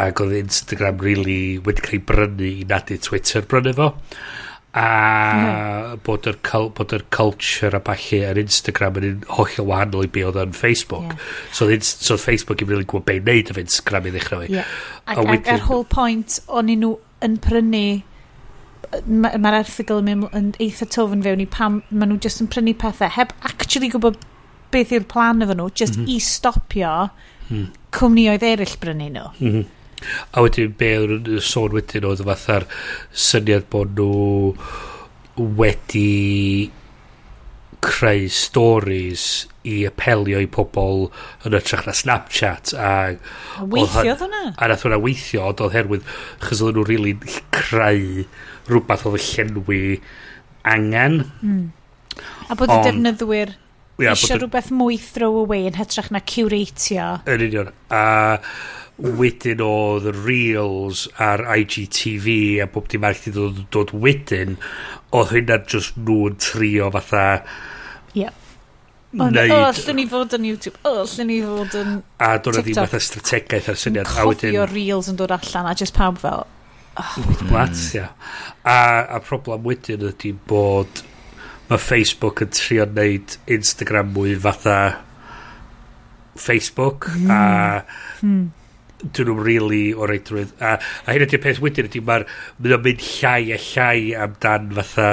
ac 0.00 0.22
oedd 0.24 0.38
Instagram 0.38 1.02
really 1.04 1.58
wedi 1.66 1.84
cael 1.84 1.98
ei 1.98 2.06
brynu 2.12 2.48
i 2.48 2.68
nad 2.68 2.94
i 2.94 2.98
Twitter 3.04 3.44
brynu 3.48 3.76
fo 3.76 3.90
a 4.72 4.84
mm. 5.36 5.98
bod 6.06 6.26
yr, 6.30 6.38
bod 6.72 6.92
yr 6.96 7.02
culture 7.12 7.76
a 7.76 7.80
balli 7.84 8.22
ar 8.24 8.38
Instagram 8.40 9.00
yn 9.02 9.18
hollol 9.36 9.68
wahanol 9.68 10.06
i 10.06 10.08
be 10.12 10.22
oedd 10.24 10.38
yn 10.40 10.54
Facebook. 10.56 11.12
Yeah. 11.12 11.26
So, 11.52 11.68
so 11.82 12.16
Facebook 12.16 12.64
i'n 12.64 12.70
really 12.70 12.86
gwybod 12.88 13.04
be'n 13.10 13.26
neud 13.28 13.52
efo 13.52 13.60
Instagram 13.60 14.08
i 14.08 14.14
ddechrau 14.14 14.46
fi. 14.46 14.54
Yeah. 14.54 14.70
Ac, 15.04 15.20
a 15.20 15.26
ac, 15.36 15.50
yr 15.52 15.66
whole 15.68 15.84
point 15.84 16.38
o'n 16.48 16.72
nhw 16.72 16.94
yn 17.26 17.36
prynu 17.44 17.84
mae'r 19.02 19.38
ma 19.40 19.52
erthigol 19.60 20.00
yn 20.02 20.08
mynd 20.08 20.34
yn 20.36 20.48
eitha 20.60 20.88
tofyn 20.96 21.22
fewn 21.24 21.44
i 21.44 21.48
pam 21.48 21.78
maen 21.90 22.14
nhw 22.14 22.18
jyst 22.24 22.42
yn 22.44 22.48
prynu 22.52 22.74
pethau 22.80 23.12
heb 23.12 23.36
actually 23.48 23.92
gwybod 23.92 24.18
beth 24.72 24.92
yw'r 24.96 25.06
plan 25.08 25.44
efo 25.44 25.56
nhw 25.56 25.68
just 25.68 26.00
mm 26.00 26.06
-hmm. 26.06 26.16
i 26.16 26.26
stopio 26.32 26.96
mm. 27.50 27.70
cwmnioedd 27.92 28.48
eraill 28.54 28.76
brynu 28.80 29.12
nhw. 29.12 29.28
Mm 29.36 29.52
-hmm 29.52 29.70
A 30.32 30.44
wedyn 30.44 30.76
be 30.78 30.92
yn 31.02 31.42
sôn 31.44 31.74
wedyn 31.76 32.08
oedd 32.08 32.24
fatha'r 32.28 32.68
syniad 33.28 33.68
bod 33.72 33.96
nhw 33.98 34.54
wedi 35.58 36.70
creu 37.82 38.28
stories 38.30 39.24
i 39.66 39.82
apelio 39.86 40.40
i 40.42 40.46
pobl 40.50 41.08
yn 41.46 41.56
ytrach 41.58 41.86
na 41.86 41.94
Snapchat 41.96 42.72
a 42.78 42.92
weithio 43.62 44.14
hwnna? 44.20 44.42
a 44.54 44.68
nath 44.70 44.84
hwnna 44.86 45.00
weithio 45.02 45.48
ond 45.50 45.62
oedd 45.64 45.74
herwydd 45.74 46.06
chys 46.44 46.62
oedd 46.62 46.78
nhw'n 46.78 46.88
rili 46.88 47.14
really 47.16 47.40
creu 47.54 48.26
rhywbeth 48.70 49.06
oedd 49.08 49.18
y 49.18 49.24
llenwi 49.26 49.82
angen. 50.68 51.18
Mm. 51.42 51.64
a 52.48 52.58
bod 52.58 52.70
y 52.70 52.78
defnyddwyr 52.86 53.56
yeah, 53.98 54.14
eisiau 54.14 54.38
rhywbeth 54.38 54.70
mwy 54.74 54.98
throw 55.02 55.40
away 55.42 55.66
yn 55.70 55.78
hytrach 55.78 56.12
na 56.14 56.22
curatio. 56.22 57.08
Yn 57.26 57.46
union. 57.48 57.72
A 57.90 58.04
uh, 58.04 58.54
wedyn 59.02 59.62
oedd 59.64 60.06
Reels 60.22 61.06
ar 61.18 61.42
IGTV 61.56 62.60
a 62.62 62.68
bob 62.70 62.86
dim 62.90 63.02
arall 63.06 63.18
wedi 63.24 63.34
dod, 63.34 63.58
dod 63.74 63.90
wedyn 64.04 64.56
oedd 65.10 65.32
hynna 65.34 65.58
just 65.66 65.98
nhw'n 65.98 66.38
trio 66.42 66.90
fatha 66.94 67.24
yeah. 68.14 68.34
O, 69.12 69.26
neud... 69.28 69.50
o, 69.52 69.58
allwn 69.66 69.98
ni 69.98 70.06
fod 70.08 70.32
yn 70.38 70.46
YouTube. 70.48 70.78
O, 70.88 71.02
allwn 71.02 71.28
ni 71.28 71.40
fod 71.44 71.74
yn 71.76 71.98
A 72.22 72.30
dyna 72.40 72.62
ddim 72.64 72.78
fatha 72.78 73.00
strategaeth 73.02 73.68
ar 73.68 73.76
syniad. 73.76 74.08
A 74.08 74.24
wedyn... 74.24 74.54
Cofio 74.54 74.68
reels 74.70 75.10
yn 75.12 75.18
dod 75.20 75.34
allan 75.34 75.68
a 75.68 75.74
just 75.76 75.96
pawb 75.98 76.22
fel... 76.22 76.46
Oh, 77.00 77.12
What, 77.50 77.76
ia. 77.96 78.06
A, 78.64 78.78
a 79.16 79.20
problem 79.24 79.66
wedyn 79.68 80.06
ydy 80.12 80.32
bod 80.48 81.02
mae 81.68 81.80
Facebook 81.80 82.40
yn 82.44 82.54
trio 82.56 82.88
wneud 82.88 83.36
Instagram 83.52 84.14
mwy 84.16 84.38
fatha 84.46 84.78
Facebook 86.40 87.10
mm. 87.12 87.30
a 87.32 87.44
mm 88.24 88.50
dyn 89.02 89.28
nhw'n 89.28 89.42
really 89.42 89.82
o 89.94 90.06
reidrwydd. 90.08 90.54
A, 90.62 90.76
a 90.78 91.16
hyn 91.16 91.26
ydy'r 91.26 91.42
peth 91.42 91.60
wedyn 91.62 91.90
ydy 91.90 92.02
mae'r 92.06 92.26
mynd 92.62 92.86
mynd 92.86 93.04
llai 93.08 93.52
a 93.54 93.60
llai 93.60 93.98
amdan 94.26 94.70
fatha 94.78 95.10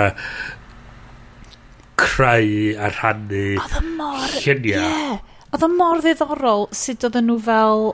creu 2.00 2.76
a 2.80 2.92
rhannu 2.94 3.46
lluniau. 3.60 4.78
Yeah. 4.78 5.18
Oedd 5.50 5.66
y 5.66 5.72
mor 5.74 6.04
ddiddorol 6.04 6.68
sut 6.76 7.06
oedden 7.08 7.28
nhw 7.30 7.40
fel 7.48 7.88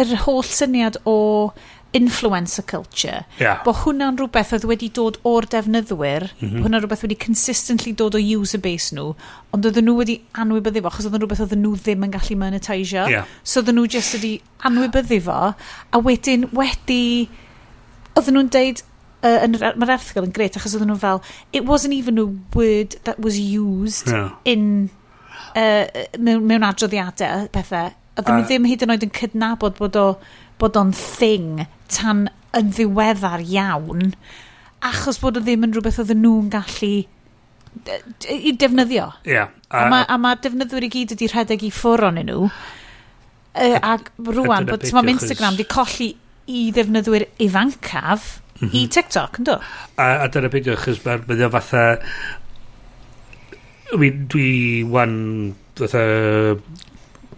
yr 0.00 0.16
holl 0.24 0.42
syniad 0.46 0.98
o 1.08 1.18
influencer 1.92 2.62
culture. 2.66 3.24
Yeah. 3.40 3.62
Bo 3.64 3.72
hwnna'n 3.74 4.18
rhywbeth 4.20 4.52
oedd 4.54 4.66
wedi 4.70 4.88
dod 4.94 5.18
o'r 5.26 5.46
defnyddwyr, 5.50 6.28
mm 6.30 6.44
-hmm. 6.44 6.62
hwnna'n 6.64 6.84
rhywbeth 6.84 7.02
wedi 7.06 7.16
consistently 7.18 7.92
dod 7.96 8.14
o 8.14 8.20
user 8.22 8.62
base 8.62 8.94
nhw, 8.94 9.14
ond 9.50 9.66
oedden 9.66 9.88
nhw 9.88 9.96
wedi 9.98 10.20
anwybyddu 10.38 10.84
fo, 10.84 10.92
achos 10.92 11.08
oedden 11.08 11.24
rhywbeth 11.24 11.42
oedden 11.46 11.64
nhw 11.64 11.74
ddim 11.80 12.06
yn 12.06 12.14
gallu 12.14 12.36
monetisio. 12.38 13.08
Yeah. 13.10 13.26
So 13.42 13.62
oedden 13.62 13.80
nhw 13.80 13.88
just 13.90 14.14
wedi 14.14 14.36
anwybyddu 14.70 15.20
fo, 15.26 15.40
a 15.90 16.02
wedyn 16.06 16.46
wedi... 16.54 17.28
Oedden 18.14 18.38
nhw'n 18.38 18.50
deud, 18.54 18.82
uh, 19.26 19.46
mae'r 19.50 19.94
erthgol 19.96 20.28
yn 20.28 20.34
gret, 20.36 20.58
achos 20.58 20.76
oedden 20.78 20.92
nhw 20.92 21.00
fel, 21.02 21.22
it 21.52 21.66
wasn't 21.66 21.96
even 21.96 22.18
a 22.22 22.28
word 22.54 23.00
that 23.02 23.18
was 23.18 23.38
used 23.38 24.12
yeah. 24.14 24.30
in... 24.44 24.90
Uh, 25.56 25.88
mewn, 26.18 26.44
mewn 26.46 26.62
adroddiadau, 26.62 27.48
pethau. 27.50 27.90
Oedden 28.14 28.36
nhw 28.38 28.46
ddim 28.46 28.70
hyd 28.70 28.86
yn 28.86 28.94
oed 28.94 29.06
yn 29.08 29.12
cydnabod 29.16 29.74
bod 29.80 29.98
o 29.98 30.04
bod 30.60 30.78
o'n 30.78 30.92
thing 30.96 31.64
tan 31.90 32.28
yn 32.56 32.74
ddiweddar 32.74 33.42
iawn 33.44 34.12
achos 34.84 35.20
bod 35.22 35.38
o 35.38 35.44
ddim 35.44 35.66
yn 35.66 35.74
rhywbeth 35.76 36.00
oedden 36.02 36.22
nhw'n 36.24 36.52
gallu 36.52 36.94
i 38.30 38.52
defnyddio. 38.58 39.06
Yeah, 39.24 39.50
a, 39.70 39.84
a, 39.84 39.88
ma, 39.90 40.00
a 40.08 40.16
ma 40.18 40.34
defnyddwyr 40.42 40.88
i 40.88 40.90
gyd 40.90 41.14
ydi 41.14 41.28
rhedeg 41.30 41.62
i 41.66 41.70
ffwr 41.74 42.08
o'n 42.08 42.18
nhw. 42.24 42.48
Uh, 43.50 43.76
ac 43.78 44.10
rwan, 44.26 44.66
bod 44.68 44.84
ti'n 44.84 45.12
Instagram 45.14 45.58
di 45.58 45.66
colli 45.70 46.10
i 46.50 46.68
ddefnyddwyr 46.74 47.26
ifancaf 47.42 48.40
mm 48.60 48.68
-hmm. 48.68 48.74
i 48.74 48.82
mhm. 48.82 48.90
TikTok, 48.96 49.40
ynddo? 49.42 49.58
A, 49.96 50.06
a 50.24 50.28
dyna 50.28 50.50
beth 50.50 50.70
yw, 50.70 50.76
achos 50.78 51.02
mae'n 51.06 51.26
mynd 51.28 51.46
o 51.46 51.50
fatha... 51.56 51.84
Dwi, 53.90 54.10
dwi 54.30 54.50
wan, 54.86 55.14
fatha 55.78 56.04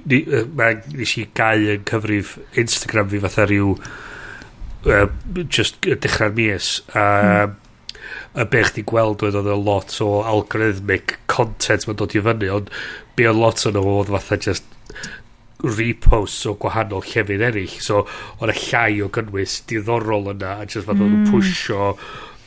mae 0.06 0.78
nes 0.96 1.16
i 1.20 1.26
gau 1.38 1.66
yn 1.74 1.84
cyfrif 1.88 2.36
Instagram 2.58 3.10
fi 3.12 3.20
fatha 3.22 3.46
rhyw 3.46 3.74
uh, 3.76 5.06
just 5.46 5.78
dechrau'r 5.82 6.34
mis 6.36 6.72
a 6.94 7.04
mm. 7.46 7.54
y 8.42 8.46
be 8.50 8.64
chdi 8.66 8.84
gweld 8.88 9.22
oedd 9.26 9.38
oedd 9.38 9.52
lot 9.66 9.94
o 10.02 10.10
algorithmic 10.26 11.18
content 11.30 11.86
mae'n 11.86 12.00
dod 12.00 12.16
i 12.18 12.24
fyny 12.26 12.50
ond 12.56 12.72
be 13.18 13.28
oedd 13.30 13.38
lot 13.38 13.66
o'n 13.70 13.80
oedd 13.82 14.12
fatha 14.16 14.40
just 14.48 14.66
reposts 15.62 16.48
o 16.50 16.56
gwahanol 16.58 17.04
llefydd 17.06 17.46
eraill 17.46 17.78
so 17.86 18.02
o'n 18.40 18.50
y 18.50 18.58
llai 18.64 19.00
o 19.04 19.10
gynnwys 19.14 19.60
diddorol 19.70 20.32
yna 20.34 20.58
a 20.58 20.66
just 20.66 20.88
fatha 20.88 20.98
mm. 20.98 21.12
nhw'n 21.12 21.26
hmm. 21.26 21.32
pwysio 21.32 21.92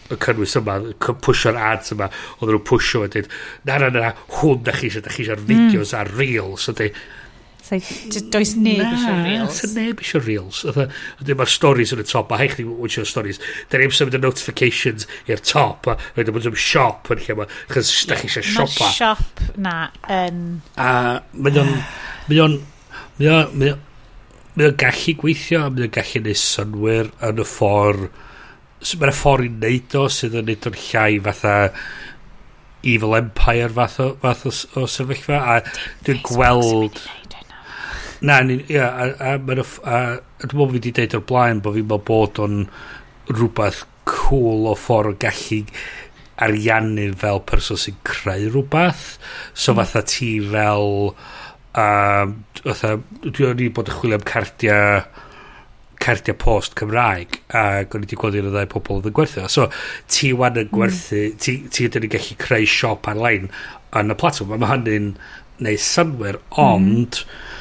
y 0.06 0.18
cynnwys 0.22 0.54
yma, 0.60 0.76
pwysio'r 1.02 1.56
ads 1.72 1.96
yma, 1.96 2.12
oedd 2.38 2.52
nhw'n 2.52 2.66
pwysio 2.68 3.00
a 3.02 3.08
dweud, 3.10 3.30
na, 3.66 3.80
na, 3.82 3.88
na, 3.96 4.12
hwn 4.36 4.60
da 4.68 4.76
chi 4.76 4.90
eisiau, 4.92 5.02
da 5.02 5.14
chi 5.14 5.24
eisiau'r 5.24 5.42
hmm. 5.42 5.48
fideos 5.72 5.94
mm. 5.96 6.02
ar 6.02 6.12
reels, 6.20 6.68
so 6.68 6.76
dweud, 6.78 7.00
Does 7.70 8.54
neb 8.60 8.84
eisiau 8.86 9.16
reels. 9.26 9.62
Na, 9.64 9.70
neb 9.80 10.02
eisiau 10.04 10.22
reels. 10.22 10.62
Mae'r 11.26 11.52
stories 11.52 11.94
yn 11.96 12.04
y 12.04 12.06
top, 12.10 12.34
a 12.36 12.40
haich 12.42 12.58
ni 12.60 12.66
wynsio 12.68 13.06
stories. 13.10 13.42
Da 13.72 13.82
ni'n 13.82 13.94
symud 13.96 14.18
y 14.18 14.22
notifications 14.22 15.08
i'r 15.32 15.42
top, 15.42 15.90
a 15.90 15.98
rhaid 16.14 16.30
yn 16.30 16.38
mynd 16.38 16.62
siop 16.62 17.12
yn 17.16 17.24
lle 17.24 17.36
yma, 17.36 17.50
chos 17.72 17.92
da 18.10 18.20
chi 18.20 18.30
eisiau 18.30 18.46
siopa. 18.46 18.86
Mae 18.86 18.96
siop 19.00 19.44
na 19.66 19.76
yn... 20.20 20.46
A 20.78 20.92
mae 21.34 21.60
o'n... 21.64 21.76
Mae 22.30 22.46
o'n... 22.46 22.58
Mae 23.18 23.34
o'n... 23.34 23.84
Mae 24.56 24.70
o'n 24.70 24.80
gallu 24.80 25.18
gweithio, 25.20 25.66
a 25.66 25.74
mae 25.74 25.90
o'n 25.90 25.96
gallu 25.98 26.24
neud 26.24 26.40
synwyr 26.40 27.14
yn 27.28 27.42
y 27.44 27.50
ffordd... 27.50 28.10
Mae'n 29.02 29.16
ffordd 29.18 29.48
i 29.48 29.54
wneud 29.56 29.96
o 29.98 30.06
sydd 30.14 30.38
yn 30.42 30.52
neud 30.52 30.70
o'n 30.70 30.84
llai 30.86 31.14
fatha... 31.30 31.56
Evil 32.86 33.16
Empire 33.18 33.72
fath 33.74 33.96
o, 33.98 34.12
fath 34.22 34.44
o, 34.46 34.52
o 34.78 34.86
sefyllfa 34.86 35.40
a 35.42 35.56
dwi'n 36.06 36.20
gweld... 36.22 37.00
Sefyllfa. 37.00 37.25
Na, 38.22 38.40
ni, 38.42 38.62
ia, 38.72 38.88
a, 38.88 39.10
a, 39.20 39.34
a, 39.36 39.36
a, 39.36 40.00
a 40.40 40.48
dwi'n 40.48 40.56
meddwl 40.56 40.72
fi 40.72 40.80
wedi 40.80 40.94
deud 40.96 41.18
o'r 41.18 41.26
blaen 41.28 41.62
bod 41.64 41.76
fi'n 41.76 41.88
meddwl 41.90 42.06
bod 42.08 42.40
o'n 42.46 42.62
rhywbeth 43.32 43.84
cool 44.08 44.70
o 44.70 44.76
ffordd 44.78 45.16
o 45.16 45.20
gallu 45.20 45.64
ariannu 46.46 47.10
fel 47.20 47.42
person 47.50 47.80
sy'n 47.80 47.98
creu 48.08 48.48
rhywbeth. 48.52 49.18
So 49.54 49.74
mm. 49.74 49.82
fatha 49.82 50.06
ti 50.08 50.32
fel... 50.54 51.14
Um, 51.76 52.38
fatha, 52.62 52.96
dwi'n 53.26 53.58
ni 53.60 53.68
bod 53.76 53.92
yn 53.92 53.98
chwilio 54.00 54.22
am 54.22 54.28
cardiau 54.28 55.04
cardiau 56.00 56.38
post 56.40 56.76
Cymraeg 56.80 57.40
a 57.56 57.64
o'n 57.84 58.04
i 58.04 58.06
wedi 58.06 58.20
gweld 58.20 58.38
un 58.40 58.48
o 58.50 58.54
ddau 58.54 58.70
pobl 58.72 59.00
oedd 59.00 59.10
yn 59.10 59.16
gwerthu 59.16 59.44
so 59.52 59.66
ti 60.12 60.32
wan 60.36 60.60
yn 60.60 60.68
hmm. 60.68 60.76
gwerthu 60.76 61.22
mm. 61.32 61.38
ti, 61.42 61.56
ti 61.72 61.88
ydyn 61.88 62.06
ni'n 62.06 62.14
gallu 62.14 62.38
creu 62.40 62.68
siop 62.70 63.08
ar-lein 63.10 63.48
yn 64.00 64.14
y 64.14 64.18
platform 64.20 64.54
a 64.56 64.60
mae 64.62 64.72
hynny'n 64.74 65.08
neud 65.66 65.84
synwyr 65.84 66.40
hmm. 66.40 66.64
ond 66.68 67.22
mm 67.24 67.54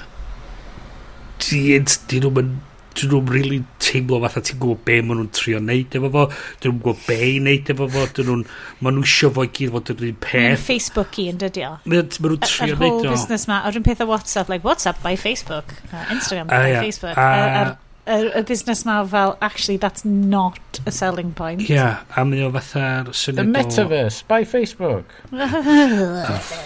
dyn 1.50 2.24
nhw'n 2.24 2.38
mynd 2.38 2.62
dyn 2.94 3.10
nhw'n 3.10 3.30
really 3.32 3.60
teimlo 3.82 4.20
fatha 4.22 4.42
ti'n 4.44 4.58
gwybod 4.62 4.82
be 4.86 4.98
maen 5.02 5.18
nhw'n 5.20 5.30
trio 5.34 5.60
neud 5.62 5.96
efo 5.98 6.10
fo 6.14 6.24
dyn 6.30 6.70
nhw'n 6.70 6.80
gwybod 6.82 7.00
be 7.08 7.18
i 7.26 7.38
neud 7.42 7.70
efo 7.74 7.88
fo 7.90 8.04
dyn 8.18 8.28
nhw'n 8.30 8.44
maen 8.80 8.98
nhw'n 8.98 9.08
isio 9.08 9.30
fo 9.34 9.46
i 9.46 9.50
gyd 9.58 9.72
fod 9.74 9.92
yn 9.94 10.04
un 10.10 10.18
peth. 10.24 10.66
Facebook 10.68 11.18
i 11.22 11.28
yn 11.32 11.40
dydio. 11.42 11.70
Maen 11.84 12.10
nhw'n 12.10 12.42
trio 12.46 12.74
neud 12.74 12.74
o. 12.74 12.74
yr 12.74 12.80
whole 12.82 13.14
business 13.16 13.48
ma 13.50 13.62
o'r 13.68 13.80
un 13.80 13.86
peth 13.86 14.04
o 14.04 14.08
WhatsApp 14.10 14.52
like 14.52 14.66
WhatsApp 14.66 15.02
by 15.04 15.14
Facebook 15.20 15.74
uh, 15.90 16.04
Instagram 16.14 16.46
ah, 16.46 16.54
by 16.54 16.70
yeah. 16.70 16.82
Facebook. 16.86 17.18
Uh, 17.18 17.74
y 18.04 18.30
ah. 18.30 18.42
busnes 18.44 18.84
ma 18.84 18.98
fel 19.08 19.38
actually 19.40 19.78
that's 19.78 20.04
not 20.04 20.80
a 20.86 20.92
selling 20.92 21.32
point. 21.32 21.64
Ia 21.68 21.74
yeah, 21.74 22.16
a 22.16 22.24
mae 22.28 22.44
o 22.46 22.50
fatha'r 22.54 23.14
syniad 23.16 23.42
the 23.42 23.48
metaverse 23.58 24.26
by 24.28 24.44
Facebook. 24.44 25.04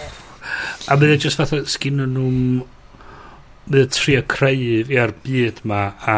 A 0.89 0.95
mae 0.97 1.13
o 1.13 1.17
just 1.21 1.37
fatha 1.37 1.61
sgyn 1.69 1.99
nhw'n 2.01 2.63
mae 3.69 3.85
o 3.85 3.89
trio 3.93 4.21
creu 4.29 4.63
i'r 4.89 5.13
byd 5.23 5.61
ma 5.69 5.81
a 6.09 6.15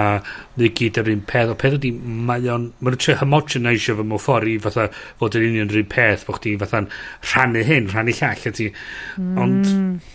mae 0.57 0.71
gyd 0.77 0.99
yr 1.01 1.11
un 1.13 1.23
peth 1.27 1.51
o 1.53 1.57
peth 1.59 1.77
ydy 1.79 1.91
mae 2.29 2.47
o'n 2.53 2.69
mae 2.79 2.93
o'n 2.93 3.01
trio 3.01 3.17
homogenisio 3.21 3.97
fy 3.97 4.05
mewn 4.07 4.23
ffordd 4.23 4.51
i 4.51 4.57
fatha 4.65 4.87
fod 5.19 5.37
yn 5.39 5.47
union 5.49 5.73
yr 5.73 5.81
un 5.83 5.89
peth 5.91 6.25
bod 6.27 6.39
chdi 6.39 6.55
fatha'n 6.61 6.89
rhannu 7.31 7.65
hyn 7.67 7.89
rhannu 7.91 8.15
llall 8.19 8.47
ydy 8.51 8.69
mm. 8.71 9.41
ond 9.45 9.73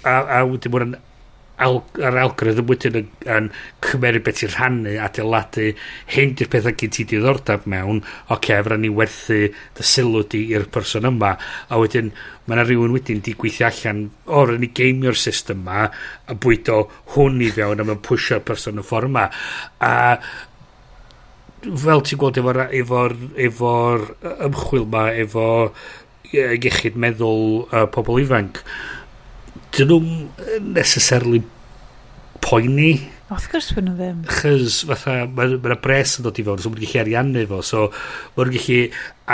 a, 0.08 0.16
a 0.38 0.42
wedi 0.48 0.72
bod 0.72 0.88
yn 0.88 0.96
al, 1.62 1.78
yr 2.00 2.18
algorithm 2.20 2.68
wedyn 2.70 2.98
yn, 3.00 3.10
yn 3.32 3.48
cymeru 3.84 4.20
beth 4.24 4.42
i'n 4.44 4.52
rhannu 4.52 4.94
adeiladu 5.02 5.68
hyn 6.14 6.34
di'r 6.36 6.50
pethau 6.52 6.76
gyd 6.76 6.94
ti 6.96 7.06
diddordeb 7.12 7.66
mewn 7.70 8.02
oce, 8.02 8.34
okay, 8.36 8.60
fyrra 8.60 8.78
ni 8.80 8.90
werthu 8.92 9.38
dy 9.50 9.86
sylw 9.92 10.24
di 10.32 10.42
i'r 10.56 10.68
person 10.72 11.08
yma 11.08 11.34
a 11.36 11.80
wedyn 11.80 12.12
mae 12.46 12.58
yna 12.58 12.66
rhywun 12.66 12.94
wedyn 12.96 13.22
di 13.24 13.34
gweithio 13.38 13.68
allan 13.70 14.02
o'r 14.40 14.56
ni 14.60 14.70
geimio'r 14.76 15.18
system 15.18 15.64
yma 15.64 15.86
a 15.88 16.36
bwydo 16.44 16.82
hwn 17.14 17.40
i 17.46 17.52
fewn 17.54 17.82
a 17.82 17.88
mae'n 17.88 18.04
pwysio'r 18.06 18.44
person 18.46 18.82
y 18.82 18.86
ffordd 18.86 19.10
yma. 19.10 19.28
A 19.80 19.94
fel 21.66 22.02
ti'n 22.06 22.20
gweld 22.20 22.38
efo'r 22.38 22.60
efo, 22.78 23.06
efo 23.48 23.72
ymchwil 24.46 24.84
yma 24.84 25.06
efo 25.24 25.46
iechyd 26.34 26.98
meddwl 27.00 27.64
uh, 27.70 27.86
pobl 27.92 28.20
ifanc 28.22 28.60
dyn 29.76 29.92
nhw'n 29.92 30.72
necessarily 30.74 31.42
poeni. 32.44 32.94
Wrth 33.26 33.48
gwrs 33.50 33.72
fy 33.74 33.82
nhw 33.82 33.94
ddim. 33.98 34.18
Chys, 34.30 34.82
fatha, 34.86 35.24
mae'n 35.26 35.56
ma 35.64 35.78
bres 35.82 36.16
yn 36.20 36.26
dod 36.26 36.38
i 36.38 36.44
fewn, 36.46 36.60
so 36.62 36.70
mae'n 36.70 36.84
gallu 36.84 37.00
ariannu 37.02 37.46
fo, 37.50 37.62
so 37.66 37.86
mae'n 38.36 38.52
gallu 38.54 38.78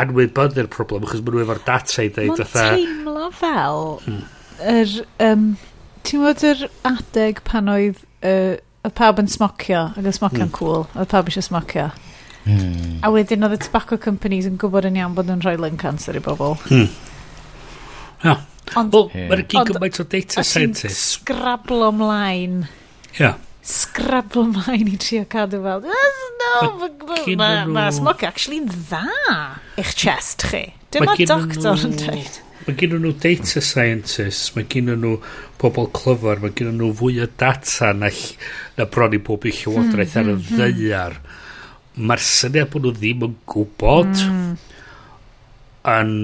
anwybyddu'r 0.02 0.70
problem, 0.72 1.04
chys 1.10 1.24
mae'n 1.26 1.42
efo'r 1.44 1.60
data 1.66 2.06
i 2.06 2.12
ddeud, 2.14 2.40
fatha... 2.40 2.68
Mae'n 2.70 2.86
teimlo 2.86 3.26
fel, 3.36 3.82
hmm. 4.06 4.22
yr, 4.72 4.94
um, 5.28 5.48
ti'n 6.08 6.24
bod 6.24 6.46
yr 6.48 6.64
adeg 6.88 7.42
pan 7.48 7.68
oedd, 7.72 8.00
uh, 8.24 8.54
oedd 8.82 8.96
pawb 8.98 9.20
yn 9.20 9.28
smocio, 9.32 9.84
ac 9.92 10.00
oedd 10.00 10.16
smocio'n 10.16 10.46
hmm. 10.46 10.56
cool, 10.56 10.86
oedd 10.96 11.12
pawb 11.12 11.28
eisiau 11.28 11.44
smocio. 11.50 11.90
Hmm. 12.46 12.96
A 13.04 13.12
wedyn 13.14 13.44
oedd 13.46 13.58
y 13.58 13.60
tobacco 13.62 14.00
companies 14.02 14.48
yn 14.48 14.56
gwybod 14.58 14.88
yn 14.88 14.96
iawn 14.98 15.12
bod 15.18 15.28
nhw'n 15.28 15.44
rhoi 15.44 15.58
lung 15.60 15.76
cancer 15.78 16.16
i 16.16 16.24
bobl. 16.24 16.56
Hmm. 16.70 16.88
Yeah. 18.24 18.40
Ond... 18.78 18.92
Wel, 18.94 19.08
yeah. 19.12 19.30
mae'n 19.30 19.46
gyd 19.46 19.72
gymaint 19.72 20.00
o 20.00 20.06
data 20.08 20.44
scientist. 20.46 20.92
Ond 20.92 21.00
sgrablo 21.00 21.90
mlaen. 21.96 22.62
Ia. 23.14 23.18
Yeah. 23.20 23.40
Sgrablo 23.62 24.46
mlaen 24.50 24.88
i 24.90 24.96
trio 24.98 25.26
cadw 25.30 25.60
fel, 25.62 25.84
no, 25.86 26.70
mae 27.38 27.66
ma, 27.70 27.90
smoc 27.94 28.24
actually 28.26 28.62
dda 28.66 29.04
eich 29.78 29.92
chest 29.98 30.48
chi. 30.50 30.64
Dyma 30.92 31.14
doctor 31.20 31.86
yn 31.86 31.94
dweud. 32.00 32.40
Mae 32.62 32.76
gen 32.78 32.92
nhw 32.94 33.12
data 33.18 33.62
scientists, 33.64 34.52
mae 34.54 34.66
gen 34.70 34.90
nhw 34.92 35.16
pobl 35.62 35.88
clyfar, 35.94 36.42
mae 36.42 36.54
gen 36.58 36.76
nhw 36.78 36.92
fwy 36.98 37.22
o 37.24 37.28
data 37.38 37.90
na, 37.96 38.10
na 38.78 38.86
bron 38.90 39.16
i 39.16 39.20
bob 39.22 39.46
i 39.48 39.54
llywodraeth 39.56 40.14
hmm, 40.14 40.20
ar 40.20 40.30
y 40.30 40.34
hmm, 40.34 40.44
hmm, 40.44 40.60
hmm. 40.60 40.60
ddeiar. 40.60 41.16
Mae'r 41.98 42.22
syniad 42.26 42.70
bod 42.72 42.86
nhw 42.86 42.94
ddim 42.98 43.26
yn 43.26 43.34
gwybod 43.50 44.12
mm. 44.26 44.52
yn 45.92 46.14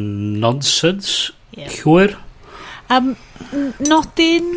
nonsense, 0.45 1.35
yeah. 1.57 1.75
llwyr. 1.81 2.15
Um, 2.95 3.15
nodyn 3.85 4.53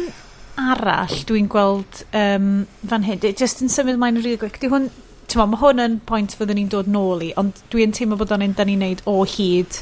arall 0.61 1.15
dwi'n 1.27 1.47
gweld 1.51 2.03
um, 2.15 2.65
fan 2.87 3.07
hyn, 3.07 3.23
just 3.39 3.63
yn 3.63 3.71
symud 3.71 3.99
mae'n 3.99 4.19
rili 4.21 4.39
gwych, 4.39 4.59
di 4.61 4.69
hwn, 4.71 4.89
ma, 5.35 5.47
mae 5.47 5.61
hwn 5.61 5.83
yn 5.85 5.97
pwynt 6.07 6.35
fyddwn 6.39 6.59
ni'n 6.61 6.71
dod 6.71 6.91
nôl 6.91 7.23
i, 7.27 7.31
ond 7.39 7.63
dwi'n 7.73 7.95
teimlo 7.95 8.19
bod 8.19 8.33
o'n 8.35 8.45
un 8.45 8.55
da 8.57 8.67
ni'n 8.67 8.83
neud 8.85 9.03
o 9.09 9.21
hyd 9.27 9.81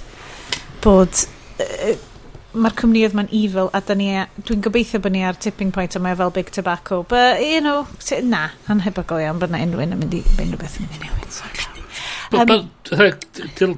bod 0.83 1.25
uh, 1.61 1.95
mae'r 2.57 2.75
cwmnioedd 2.79 3.15
mae'n 3.17 3.29
evil 3.35 3.69
a 3.77 3.81
e, 3.93 4.25
dwi'n 4.47 4.63
gobeithio 4.65 5.01
bod 5.03 5.13
ni 5.13 5.21
ar 5.25 5.37
tipping 5.37 5.73
point 5.75 5.95
a 5.95 6.01
mae 6.01 6.15
e 6.15 6.17
fel 6.17 6.31
big 6.33 6.49
tobacco 6.55 7.03
but 7.03 7.41
you 7.45 7.61
know 7.61 7.85
na 8.25 8.47
anhebygol 8.73 9.21
iawn 9.21 9.41
bod 9.41 9.53
na 9.53 9.61
unrhyw'n 9.65 9.93
yn 9.93 10.01
mynd 10.01 10.15
i 10.17 10.23
mynd 10.39 10.55
rhywbeth 10.55 10.79
yn 10.79 10.89
mynd 10.89 10.97
i 10.97 11.05
newid. 11.05 11.19
Um, 12.29 12.69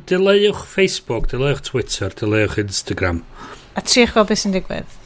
dileuwch 0.07 0.63
Facebook 0.67 1.27
dileuwch 1.31 1.65
Twitter 1.67 2.15
dileuwch 2.15 2.57
Instagram 2.63 3.23
a 3.75 3.83
tri 3.85 4.05
eich 4.05 4.15
beth 4.15 4.41
sy'n 4.41 4.55
digwydd. 4.55 4.97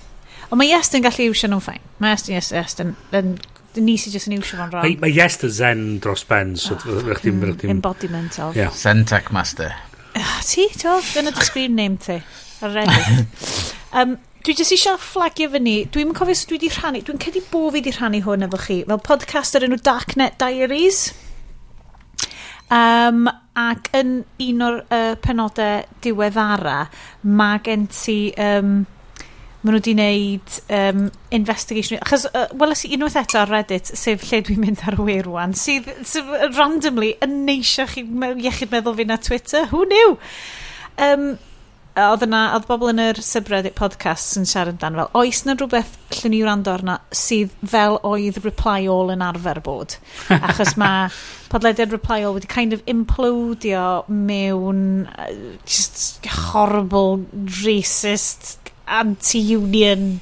Ond 0.51 0.61
mae 0.61 0.71
Iest 0.71 0.95
yn 0.97 1.05
gallu 1.05 1.29
iwsio 1.31 1.49
nhw'n 1.49 1.63
ffain. 1.63 1.83
Mae 2.01 2.13
Iest 2.13 2.29
yn 2.29 2.37
Iest, 2.37 2.53
Iest 2.55 2.81
yn, 2.83 2.93
yn, 3.17 3.33
yn 3.75 3.87
ni 3.87 3.97
sy'n 4.01 4.13
jyst 4.13 4.29
yn 4.29 4.37
iwsio 4.37 4.59
fo'n 4.59 4.73
rong. 4.73 4.95
Mae, 5.01 5.15
Iest 5.15 5.45
yn 5.47 5.53
zen 5.57 5.83
dros 6.03 6.25
ben. 6.29 6.53
So 6.59 6.77
oh, 6.77 7.01
mm, 7.01 7.65
embodiment 7.69 8.39
of. 8.39 8.57
Yeah. 8.57 8.73
Zen 8.73 9.05
Tech 9.09 9.31
master. 9.35 9.73
Uh, 10.15 10.39
ti, 10.47 10.69
to, 10.79 10.99
dyna 11.11 11.33
dy 11.35 11.43
screen 11.43 11.75
name 11.75 11.97
ti. 12.01 12.21
Ar 12.63 12.71
Reddit. 12.77 13.73
um, 13.99 14.15
dwi 14.45 14.53
jyst 14.55 14.75
eisiau 14.77 14.99
fflagio 15.01 15.49
fyny, 15.51 15.75
dwi'n 15.91 16.13
cofio 16.15 16.37
sut 16.37 16.53
dwi 16.53 16.59
wedi 16.59 16.69
rhannu, 16.71 17.01
dwi'n 17.05 17.21
cedi 17.21 17.41
bo 17.49 17.65
fi 17.67 17.79
wedi 17.79 17.93
rhannu 17.95 18.21
hwn 18.23 18.45
efo 18.47 18.61
chi, 18.61 18.77
fel 18.87 19.01
podcast 19.03 19.57
ar 19.57 19.65
enw 19.67 19.81
Darknet 19.83 20.37
Diaries. 20.41 21.07
Um, 22.69 23.25
Ac 23.55 23.87
yn 23.95 24.17
un 24.43 24.65
o'r 24.65 24.81
uh, 24.83 25.13
penodau 25.23 25.85
diweddara, 26.03 26.83
mae 27.23 27.63
gen 27.63 27.87
ti... 27.93 28.19
Um, 28.35 28.83
maen 29.65 29.73
nhw 29.73 29.79
wedi 29.79 29.93
wneud 29.95 30.55
um, 30.77 31.05
investigation. 31.33 31.97
Achos, 32.05 32.27
uh, 32.37 32.45
weles 32.61 32.83
i 32.85 32.91
unwaith 32.93 33.17
eto 33.17 33.39
ar 33.41 33.49
Reddit, 33.49 33.89
sef 33.97 34.27
lle 34.29 34.43
dwi'n 34.45 34.61
mynd 34.61 34.83
ar 34.85 34.99
wir 35.01 35.25
rwan, 35.25 35.55
sydd, 35.57 35.89
sydd 36.05 36.29
randomly 36.53 37.15
yn 37.25 37.39
neisio 37.47 37.87
chi 37.89 38.03
iechyd 38.05 38.69
meddwl 38.75 38.97
fi 38.99 39.07
na 39.09 39.17
Twitter. 39.17 39.65
Who 39.71 39.87
knew? 39.89 40.17
Um, 41.01 41.25
oedd 41.95 42.25
yna, 42.25 42.41
oedd 42.57 42.65
bobl 42.67 42.89
yn 42.91 42.99
yr 42.99 43.19
subreddit 43.23 43.77
podcasts 43.77 44.35
yn 44.39 44.47
siarad 44.49 44.81
dan 44.81 44.97
fel, 44.99 45.11
oes 45.15 45.43
na 45.47 45.55
rhywbeth 45.55 45.93
llyn 46.17 46.33
ni 46.33 46.41
wrando 46.43 46.73
arna 46.73 46.97
sydd 47.15 47.53
fel 47.71 47.95
oedd 48.03 48.41
reply 48.43 48.83
all 48.91 49.13
yn 49.13 49.23
arfer 49.23 49.61
bod? 49.63 49.95
Achos 50.35 50.75
mae 50.81 51.07
podlediad 51.53 51.95
reply 51.95 52.21
all 52.23 52.35
wedi 52.35 52.51
kind 52.51 52.75
of 52.75 52.83
implodio 52.91 54.03
mewn 54.11 55.05
uh, 55.15 55.29
just 55.63 56.27
horrible, 56.49 57.23
racist, 57.63 58.57
anti-union 58.85 60.19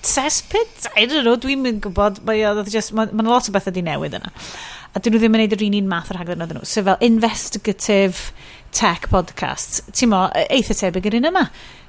cesspit? 0.00 0.88
I 0.96 1.04
don't 1.04 1.28
know, 1.28 1.36
dwi'n 1.36 1.60
mynd 1.66 1.84
gwybod, 1.84 2.22
mae'n 2.24 2.64
ma, 2.96 3.08
ma 3.12 3.28
lot 3.28 3.50
o 3.50 3.54
bethau 3.54 3.74
di 3.74 3.84
newid 3.84 4.16
yna. 4.16 4.32
A 4.96 5.00
dyn 5.04 5.12
nhw 5.12 5.20
ddim 5.20 5.34
yn 5.34 5.42
gwneud 5.42 5.54
yr 5.58 5.62
un 5.66 5.74
un 5.76 5.88
math 5.90 6.08
o'r 6.08 6.16
rhaglen 6.22 6.40
oedden 6.40 6.56
nhw. 6.56 6.68
So 6.70 6.80
fel 6.86 7.02
investigative, 7.04 8.30
tech 8.76 9.08
podcast, 9.12 9.80
ti'n 9.96 10.10
mo, 10.12 10.26
e, 10.36 10.44
eitha 10.58 10.76
tebyg 10.76 11.08
yr 11.08 11.18
un 11.20 11.30
yma, 11.30 11.44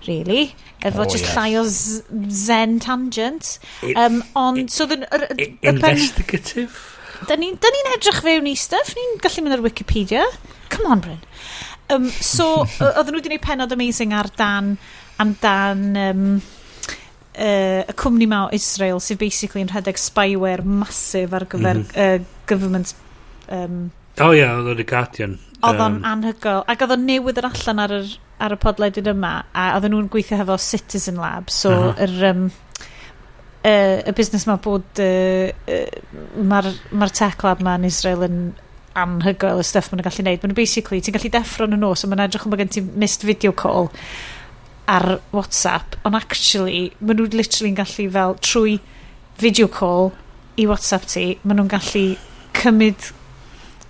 really. 0.07 0.51
Efo 0.85 1.03
oh, 1.03 1.07
just 1.09 1.25
yes. 1.25 1.33
llai 1.35 1.49
o 1.59 1.63
zen 1.67 2.77
tangent. 2.83 3.57
Um, 3.95 4.21
ond, 4.39 4.71
so... 4.71 4.87
The, 4.87 5.01
er, 5.11 5.27
er, 5.35 5.73
investigative? 5.73 6.71
Da 7.27 7.35
ni'n 7.39 7.57
ni 7.57 7.81
edrych 7.95 8.21
fewn 8.21 8.47
i 8.47 8.53
stuff, 8.59 8.93
ni'n 8.95 9.17
gallu 9.23 9.43
mynd 9.43 9.57
ar 9.57 9.65
Wikipedia. 9.65 10.27
Come 10.73 10.91
on, 10.93 11.01
Bryn. 11.03 11.19
Um, 11.89 12.07
so, 12.11 12.63
oedden 12.83 13.11
nhw 13.11 13.19
wedi 13.19 13.31
gwneud 13.31 13.43
penod 13.43 13.75
amazing 13.75 14.13
ar 14.15 14.29
dan, 14.39 14.75
am 15.19 15.33
dan 15.41 15.83
um, 15.97 16.25
uh, 16.39 17.81
y 17.83 17.97
cwmni 17.97 18.29
ma 18.29 18.45
o 18.45 18.49
Israel 18.55 19.01
sydd 19.03 19.21
basically 19.23 19.65
yn 19.65 19.71
rhedeg 19.73 19.99
spyware 20.01 20.63
masif 20.63 21.35
ar 21.35 21.47
gyfer 21.49 21.81
mm 21.81 21.87
-hmm. 21.91 22.21
uh, 22.21 22.45
government 22.49 22.95
um, 23.51 23.87
Oh 24.17 24.33
yeah, 24.33 24.55
oedd 24.57 24.71
o'n 24.71 24.87
Guardian. 24.89 25.37
Oedd 25.65 25.81
o'n 25.81 25.97
um, 25.97 26.05
anhygoel. 26.05 26.63
Ac 26.69 26.85
oedd 26.85 26.93
o'n 26.93 27.05
newydd 27.07 27.41
yr 27.41 27.49
allan 27.49 27.81
ar, 27.81 27.95
yr, 27.97 28.13
ar 28.45 28.53
y 28.53 28.59
podledyn 28.61 29.11
yma, 29.13 29.33
a 29.57 29.71
oedd 29.77 29.89
nhw'n 29.89 30.09
gweithio 30.13 30.37
hefo 30.41 30.59
Citizen 30.61 31.17
Lab, 31.21 31.51
so 31.53 31.73
uh 31.73 31.83
-huh. 31.89 32.07
yr... 32.07 32.31
Um, 32.31 32.47
uh, 33.65 33.97
y 34.05 34.13
busnes 34.15 34.45
mae 34.47 34.61
bod 34.63 35.01
uh, 35.03 35.49
uh, 35.49 36.15
mae'r 36.37 36.71
ma 36.97 37.09
tech 37.09 37.43
lab 37.45 37.63
ma 37.65 37.75
yn 37.79 37.87
Israel 37.89 38.25
yn 38.27 38.39
anhygoel 38.97 39.61
y 39.61 39.65
stuff 39.67 39.91
maen 39.91 40.05
gallu 40.05 40.25
neud. 40.25 40.43
Maen 40.43 40.57
basically, 40.57 41.01
ti'n 41.01 41.15
gallu 41.17 41.33
deffro 41.33 41.67
yn 41.69 41.77
y 41.77 41.81
nos, 41.81 42.03
a 42.03 42.09
maen 42.09 42.25
edrych 42.25 42.47
yn 42.47 42.53
bod 42.53 42.63
gen 42.63 42.73
ti 42.73 42.83
missed 42.85 43.25
video 43.27 43.53
call 43.53 43.91
ar 44.87 45.17
WhatsApp, 45.33 45.97
ond 46.07 46.15
actually, 46.17 46.87
maen 47.01 47.25
literally 47.25 47.73
yn 47.73 47.81
gallu 47.81 48.07
fel 48.13 48.37
trwy 48.45 48.77
video 49.41 49.67
call 49.67 50.13
i 50.57 50.65
WhatsApp 50.69 51.05
ti, 51.11 51.27
maen 51.43 51.61
nhw'n 51.61 51.73
gallu 51.75 52.05
cymryd 52.57 53.11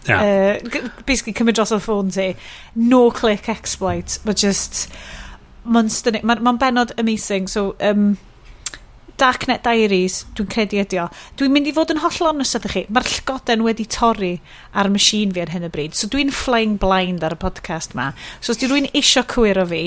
Yeah. 0.08 0.60
Uh, 0.64 0.90
basically 1.06 1.36
cymryd 1.38 1.60
dros 1.60 1.74
o'r 1.76 1.84
ffôn 1.84 2.14
ti. 2.14 2.32
No 2.76 3.10
click 3.12 3.50
exploit. 3.50 4.20
but 4.26 4.38
just... 4.38 4.88
Mae'n 5.68 5.90
stunning. 5.92 6.24
Mae'n 6.24 6.40
ma, 6.40 6.54
ma 6.54 6.60
benod 6.62 6.94
amazing. 6.98 7.50
So, 7.52 7.76
um, 7.84 8.16
Darknet 9.18 9.64
Diaries, 9.66 10.22
dwi'n 10.38 10.50
credu 10.54 10.78
ydi 10.78 11.00
o. 11.02 11.08
Dwi'n 11.40 11.54
mynd 11.54 11.70
i 11.72 11.74
fod 11.74 11.90
yn 11.90 12.02
holl 12.04 12.30
onest 12.30 12.60
ydych 12.60 12.76
chi. 12.76 12.84
Mae'r 12.94 13.10
llgoden 13.16 13.64
wedi 13.66 13.88
torri 13.90 14.36
ar 14.78 14.90
y 14.90 14.94
machine 14.94 15.34
fi 15.34 15.42
ar 15.42 15.52
hyn 15.56 15.66
y 15.66 15.72
bryd. 15.74 15.98
So 15.98 16.10
dwi'n 16.14 16.30
flying 16.30 16.78
blind 16.82 17.26
ar 17.26 17.34
y 17.34 17.40
podcast 17.42 17.98
ma. 17.98 18.12
So 18.40 18.54
os 18.54 18.62
di 18.62 18.70
rwy'n 18.70 18.92
isio 18.98 19.26
cwyr 19.26 19.58
o 19.64 19.66
fi, 19.72 19.82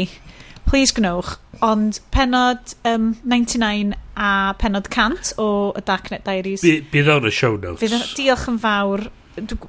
please 0.66 0.96
gnwch. 0.98 1.36
Ond 1.62 2.00
penod 2.10 2.74
um, 2.90 3.12
99 3.22 3.94
a 4.18 4.32
penod 4.58 4.90
100 4.90 5.36
o 5.38 5.48
y 5.78 5.84
Darknet 5.86 6.26
Diaries. 6.26 6.66
Bydd 6.90 7.14
o'n 7.14 7.30
y 7.30 7.34
show 7.34 7.54
notes. 7.54 7.84
Bydd, 7.84 8.10
diolch 8.18 8.48
yn 8.50 8.58
fawr 8.66 9.06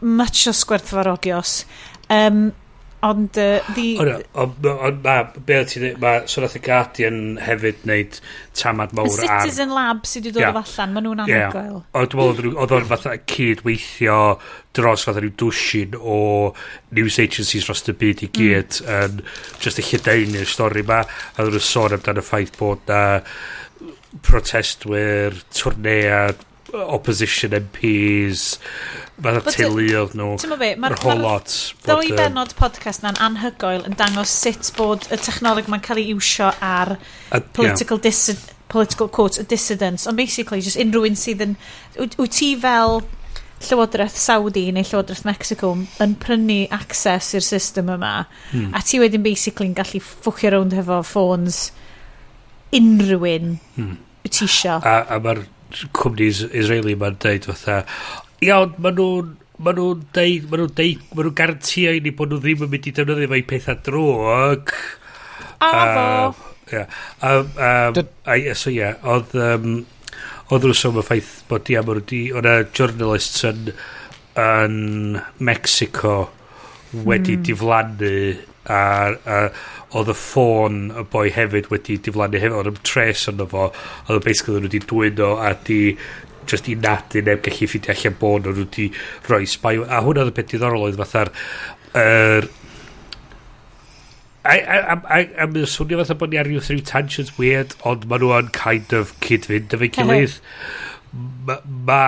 much 0.01 0.47
o 0.49 0.55
sgwerthfarogios. 0.55 1.62
Um, 2.12 2.49
ond 3.01 3.38
uh, 3.41 3.57
fi... 3.74 3.86
Ond 4.01 4.66
ma, 5.01 5.16
be 5.34 5.57
o 5.57 5.66
dweud, 5.66 5.97
ma 6.01 6.12
Sonath 6.30 6.57
y 6.59 6.62
Guardian 6.66 7.22
hefyd 7.41 7.80
wneud 7.86 8.20
tamad 8.57 8.93
mawr 8.97 9.09
ar... 9.09 9.16
Y 9.16 9.30
Citizen 9.30 9.74
Lab 9.74 10.05
sydd 10.05 10.28
wedi 10.28 10.36
dod 10.36 10.43
yeah. 10.43 10.53
o 10.53 10.62
fallan, 10.62 10.93
maen 10.93 11.07
nhw'n 11.07 11.24
anhygoel. 11.26 11.80
Yeah. 11.80 11.88
Ond 11.97 12.14
dwi'n 12.14 12.30
meddwl, 12.30 12.51
oedd 12.62 12.76
o'n 12.78 12.86
fatha 12.91 13.16
cydweithio 13.34 14.20
dros 14.78 15.07
fatha 15.07 15.24
rhyw 15.24 15.34
dwsin 15.41 15.97
o 15.97 16.20
news 16.97 17.18
agencies 17.24 17.66
dros 17.66 17.82
y 17.89 17.97
byd 18.03 18.22
i 18.28 18.30
mm. 18.30 18.38
gyd 18.38 18.84
mm. 18.84 18.93
yn 18.99 19.66
just 19.66 19.82
y 19.82 19.88
lledaenu'r 19.89 20.53
stori 20.53 20.86
ma 20.86 21.01
a 21.01 21.47
dwi'n 21.47 21.68
sôn 21.72 21.97
amdano 21.97 22.22
y 22.22 22.28
ffaith 22.30 22.53
bod 22.59 22.86
na 22.91 23.01
protestwyr, 24.28 25.36
twrnead, 25.55 26.45
opposition 26.72 27.53
MPs 27.57 28.45
mae'n 29.22 29.41
teulu 29.47 29.86
oedd 29.99 30.15
nhw 30.17 30.57
mae'r 30.82 30.97
whole 31.03 31.19
lot 31.22 31.53
ddoi 31.86 32.11
uh, 32.11 32.17
benod 32.17 32.55
podcast 32.59 33.03
na'n 33.05 33.19
anhygoel 33.22 33.86
yn 33.89 33.97
dangos 33.99 34.34
sut 34.43 34.72
bod 34.78 35.07
y 35.11 35.19
technoleg 35.22 35.69
mae'n 35.72 35.84
cael 35.86 36.01
ei 36.01 36.11
iwsio 36.15 36.49
ar 36.65 36.95
uh, 36.97 37.41
political 37.53 37.99
yeah. 37.99 38.07
dissid 38.09 38.43
political 38.72 39.09
quotes 39.11 39.41
a 39.41 39.43
dissidents 39.43 40.07
ond 40.07 40.17
basically 40.17 40.63
just 40.63 40.80
unrhyw 40.80 41.09
un 41.09 41.19
sydd 41.19 41.43
yn 41.45 41.57
wyt 41.99 42.38
ti 42.38 42.53
fel 42.59 43.01
Llywodraeth 43.61 44.17
Saudi 44.17 44.63
neu 44.74 44.86
Llywodraeth 44.88 45.26
Mexico 45.28 45.76
yn 46.01 46.15
prynu 46.24 46.63
access 46.74 47.36
i'r 47.38 47.45
system 47.45 47.91
yma 47.93 48.13
hmm. 48.24 48.72
a 48.74 48.82
ti 48.86 49.01
wedyn 49.03 49.26
basically 49.26 49.69
yn 49.69 49.78
gallu 49.78 50.01
ffwcio 50.01 50.55
rownd 50.55 50.78
hefo 50.80 51.01
ffôns 51.05 51.67
unrhyw 52.74 53.28
un 53.36 53.57
hmm. 53.76 53.97
ti 54.26 54.47
isio 54.47 54.80
a, 54.80 55.01
a 55.03 55.19
mae'r 55.22 55.43
cwmnis 55.97 56.43
Israeli 56.49 56.97
ma'n 56.99 57.19
deud 57.22 57.47
fatha 57.51 57.82
iawn, 58.45 58.76
maen 58.82 58.97
nhw'n 58.97 59.32
maen 59.61 59.80
nhw'n 59.80 60.03
deud, 60.17 60.49
maen 60.49 60.63
nhw'n 60.63 60.76
deud, 60.78 61.07
maen 61.11 61.28
nhw'n 61.28 61.38
garantio 61.38 61.95
i 61.95 62.03
ni 62.03 62.13
bod 62.17 62.34
nhw 62.34 62.41
ddim 62.43 62.65
yn 62.65 62.72
mynd 62.74 62.89
i 62.89 62.95
defnyddio 62.97 63.32
fe 63.32 63.41
i 63.41 63.47
pethau 63.53 63.82
drog. 63.88 64.76
A 65.61 65.72
fo. 65.95 66.51
Ia. 66.72 68.55
So 68.57 68.74
ia, 68.74 68.95
oedd... 69.15 69.36
Um, 69.38 69.82
oedd 70.51 70.65
rwy'n 70.67 70.76
sôn 70.76 70.99
y 70.99 71.03
ffaith 71.05 71.32
bod 71.47 71.63
di 71.67 71.78
amr 71.80 72.01
di, 72.03 72.22
Oedd 72.36 72.47
y 72.49 72.55
journalists 72.76 73.45
yn, 73.47 73.69
yn 74.41 75.19
Mexico 75.39 76.15
wedi 76.91 77.38
mm. 77.38 77.45
diflannu 77.47 78.15
a, 78.66 78.82
a 79.26 79.38
oedd 79.97 80.12
y 80.14 80.16
ffôn 80.18 80.82
y 80.95 81.05
boi 81.12 81.28
hefyd 81.34 81.70
wedi 81.72 81.97
diflannu 82.05 82.41
hefyd. 82.41 82.57
Oedd 82.59 82.74
y 82.74 82.86
tres 82.88 83.28
ond 83.32 83.43
fo 83.51 83.70
oedd 83.72 84.20
y 84.20 84.26
basically 84.26 84.59
nhw 84.59 84.70
wedi 84.70 84.84
dwyno 84.88 85.34
a 85.41 85.53
di 85.68 85.82
just 86.49 86.70
i 86.72 86.76
nad 86.76 87.16
i 87.16 87.24
neb 87.26 87.43
gallu 87.45 87.70
ffidio 87.70 87.93
allan 87.95 88.18
bod 88.22 88.47
nhw 88.47 88.64
wedi 88.64 88.89
rhoi 89.30 89.45
spy 89.49 89.78
a 89.82 90.01
hwnna 90.05 90.26
oedd 90.26 90.34
y 90.34 90.38
peth 90.39 90.51
diddorol 90.53 90.88
oedd 90.88 90.99
fatha'r 91.01 91.32
er, 92.01 92.49
a, 94.43 94.55
a, 94.55 94.95
a, 94.95 95.20
a 95.43 95.47
mae'n 95.47 95.70
swnio 95.70 96.01
fatha 96.01 96.18
bod 96.22 96.34
ni 96.34 96.39
ar 96.41 96.49
ryw 96.49 96.64
three 96.66 96.86
tangents 96.91 97.36
weird 97.38 97.76
ond 97.91 98.07
maen 98.09 98.26
nhw 98.26 98.34
yn 98.39 98.53
kind 98.57 98.95
of 98.97 99.14
cyd-fynd 99.26 99.78
efo'i 99.78 99.91
gilydd. 99.97 100.39
Ma, 101.45 101.57
ma 101.88 102.03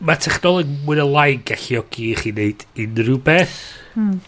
mae 0.00 0.20
technoleg 0.20 0.68
mwy 0.86 0.98
na 0.98 1.06
lai 1.08 1.30
galluogi 1.46 2.10
i 2.10 2.18
chi 2.18 2.34
wneud 2.34 2.66
unrhyw 2.84 3.20
beth. 3.26 3.58
Hmm. 3.94 4.20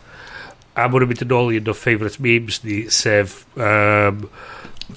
A 0.76 0.88
mwyn 0.88 1.08
mynd 1.10 1.24
yn 1.26 1.36
ôl 1.36 1.52
i 1.52 1.60
un 1.60 1.72
o 1.72 1.76
favourite 1.76 2.22
memes 2.24 2.62
ni, 2.64 2.84
sef... 2.92 3.42
Um, 3.56 4.26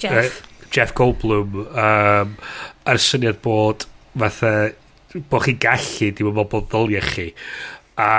Jeff. 0.00 0.40
Uh, 0.40 0.68
Jeff 0.72 0.92
Goldblum. 0.96 1.60
Um, 1.72 2.36
a'r 2.86 3.00
syniad 3.02 3.40
bod 3.44 3.86
fatha 4.16 4.52
bod 5.30 5.46
chi'n 5.46 5.60
gallu 5.62 6.12
dim 6.14 6.30
ond 6.30 6.50
bod 6.52 6.68
ddoliau 6.70 7.04
chi 7.10 7.26
a 8.00 8.10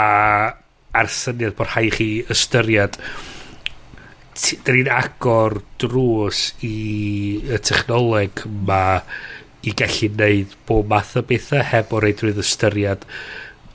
a'r 0.97 1.09
syniad 1.13 1.55
bod 1.57 1.71
rhai 1.71 1.89
chi 1.93 2.09
ystyried 2.33 2.97
dyn 4.37 4.79
ni'n 4.79 4.91
agor 4.93 5.59
drws 5.81 6.41
i 6.65 6.75
y 7.47 7.59
technoleg 7.69 8.43
ma 8.67 8.99
i 9.65 9.73
gallu 9.77 10.11
neud 10.19 10.55
bob 10.67 10.93
math 10.93 11.17
o 11.19 11.25
bethau 11.25 11.65
heb 11.71 11.93
o 11.93 12.01
reid 12.03 12.21
rwydd 12.23 12.41
ystyried 12.43 13.05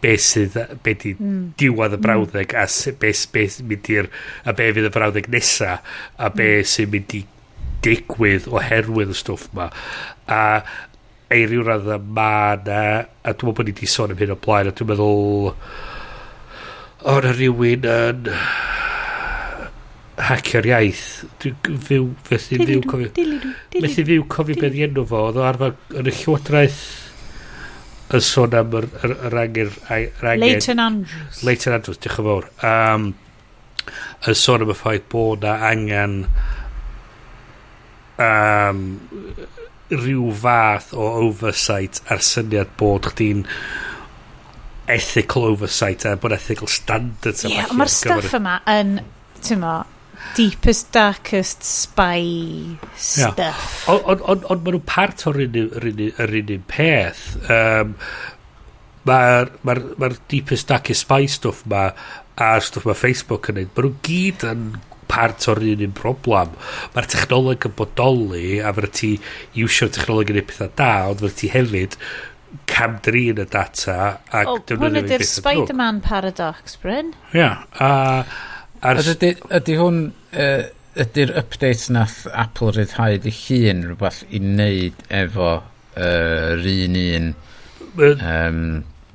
be 0.02 0.16
sydd, 0.18 0.56
be 0.82 0.96
di 0.98 1.12
mm. 1.14 1.42
diwad 1.58 1.94
y 1.94 1.98
hmm. 1.98 2.02
brawddeg 2.02 2.54
a 2.58 2.64
be, 2.98 3.12
be 3.34 3.44
mynd 3.70 3.90
i'r, 3.94 4.08
a 4.42 4.54
be 4.58 4.70
fydd 4.74 4.88
y 4.88 4.94
brawddeg 4.94 5.28
nesa 5.30 5.76
a 6.18 6.30
be 6.34 6.48
mm. 6.58 6.70
sy'n 6.72 6.90
mynd 6.90 7.14
i 7.18 7.22
digwydd 7.86 8.48
oherwydd 8.50 9.12
y 9.14 9.18
stwff 9.18 9.50
ma 9.56 9.68
a 10.30 10.42
ei 11.32 11.46
ryw 11.48 11.64
radda 11.66 11.98
ma 12.02 12.54
na 12.66 12.80
a 13.22 13.32
dwi'n 13.32 13.48
meddwl 13.48 13.56
bod 13.58 13.70
ni 13.70 13.74
di 13.78 13.88
sôn 13.90 14.12
am 14.14 14.20
hyn 14.20 14.34
o 14.34 14.38
blaen 14.42 14.70
a 14.70 14.74
dwi'n 14.76 14.90
meddwl 14.90 15.52
o 17.12 17.14
na 17.24 17.32
rhywun 17.34 17.88
yn 17.94 18.32
hacio'r 20.20 20.68
iaith. 20.68 21.04
Dwi'n 21.42 21.78
fyw 21.86 22.08
felly 22.26 22.66
fyw 22.66 22.82
cofio 22.88 23.12
felly 23.14 24.04
fyw 24.10 24.26
cofio 24.32 24.60
beth 24.60 24.76
i 24.76 24.84
enw 24.88 25.06
fo. 25.08 25.26
Oedd 25.30 25.40
o 25.40 25.46
arfer 25.48 25.76
yn 25.96 26.10
y 26.10 26.14
llywodraeth 26.18 26.82
yn 28.12 28.24
sôn 28.24 28.56
am 28.58 28.74
yr, 28.76 28.88
yr, 29.06 29.14
yr 29.28 29.36
angen 29.40 29.70
Leighton 30.42 30.82
Andrews. 30.84 31.44
Leighton 31.48 31.76
Andrews 31.78 32.00
diolch 32.02 32.20
yn 32.20 32.28
fawr. 32.28 32.50
Um, 32.68 33.06
yn 34.28 34.36
sôn 34.38 34.66
am 34.66 34.74
y 34.74 34.76
ffaith 34.76 35.08
bod 35.12 35.46
na 35.46 35.54
angen 35.70 36.18
um, 38.20 38.84
rhyw 39.92 40.28
fath 40.42 40.92
o 40.92 41.08
oversight 41.22 42.02
ar 42.12 42.20
syniad 42.24 42.76
bod 42.80 43.08
chdi'n 43.12 43.46
ethical 44.92 45.48
oversight 45.48 46.04
a 46.08 46.14
bod 46.20 46.36
ethical 46.36 46.68
standards 46.68 47.46
yma. 47.46 47.54
Ie, 47.54 47.58
yeah, 47.62 47.74
mae'r 47.80 47.92
stuff 47.92 48.36
yma 48.36 48.58
yn 48.68 48.98
tymo 49.42 49.74
deepest, 50.36 50.90
darkest 50.94 51.64
spy 51.66 52.22
stuff. 52.96 53.88
Ond 53.88 54.06
on, 54.06 54.22
on, 54.34 54.44
on 54.50 54.62
maen 54.62 54.78
nhw'n 54.78 54.86
part 54.88 55.26
o'r 55.28 55.42
un 55.46 55.58
un 55.62 55.74
un, 55.82 56.04
un, 56.26 56.54
un 56.56 56.68
peth. 56.70 57.26
Um, 57.48 57.96
Mae'r 59.02 59.48
ma, 59.66 59.74
ma 59.98 60.08
deepest, 60.30 60.68
darkest 60.70 61.02
spy 61.02 61.26
stuff 61.26 61.64
ma 61.66 61.88
a 62.38 62.54
stuff 62.62 62.86
mae 62.86 62.94
Facebook 62.94 63.48
yn 63.50 63.58
neud, 63.58 63.72
maen 63.74 63.88
nhw 63.88 63.96
gyd 64.06 64.44
yn 64.46 64.66
part 65.12 65.48
o'r 65.50 65.60
un 65.72 65.82
un 65.84 65.96
problem. 65.96 66.54
Mae'r 66.94 67.08
technoleg 67.12 67.66
yn 67.68 67.74
bodoli 67.78 68.60
a 68.62 68.72
fyrra 68.76 68.92
ti 69.00 69.16
iwsio'r 69.58 69.90
technoleg 69.98 70.32
yn 70.32 70.38
ei 70.40 70.46
pethau 70.48 70.70
da, 70.78 70.92
ond 71.10 71.24
fyrra 71.24 71.40
ti 71.42 71.50
hefyd 71.52 71.98
camdrin 72.68 73.40
y 73.42 73.48
data 73.48 73.98
ac 74.30 74.48
oh. 74.50 74.62
Hwn 74.70 75.02
ydy'r 75.02 75.24
Spider-Man 75.26 76.00
paradox, 76.04 76.78
Bryn. 76.80 77.14
Ia. 77.34 77.38
Yeah, 77.42 77.68
a... 77.80 77.92
Uh, 78.22 78.50
Ar... 78.82 78.98
Ydy, 78.98 79.34
ydy 79.54 79.74
hwn, 79.78 79.98
uh, 80.34 80.64
ydy'r 81.02 81.32
update 81.38 81.92
nath 81.94 82.24
Apple 82.34 82.72
ryddhau 82.76 83.18
di 83.22 83.32
hun 83.36 83.84
rhywbeth 83.86 84.22
i 84.28 84.40
wneud 84.42 85.04
efo 85.22 85.52
yr 85.94 86.64
uh, 86.66 86.72
un 86.72 86.98
un 87.02 87.28
um, 88.08 88.62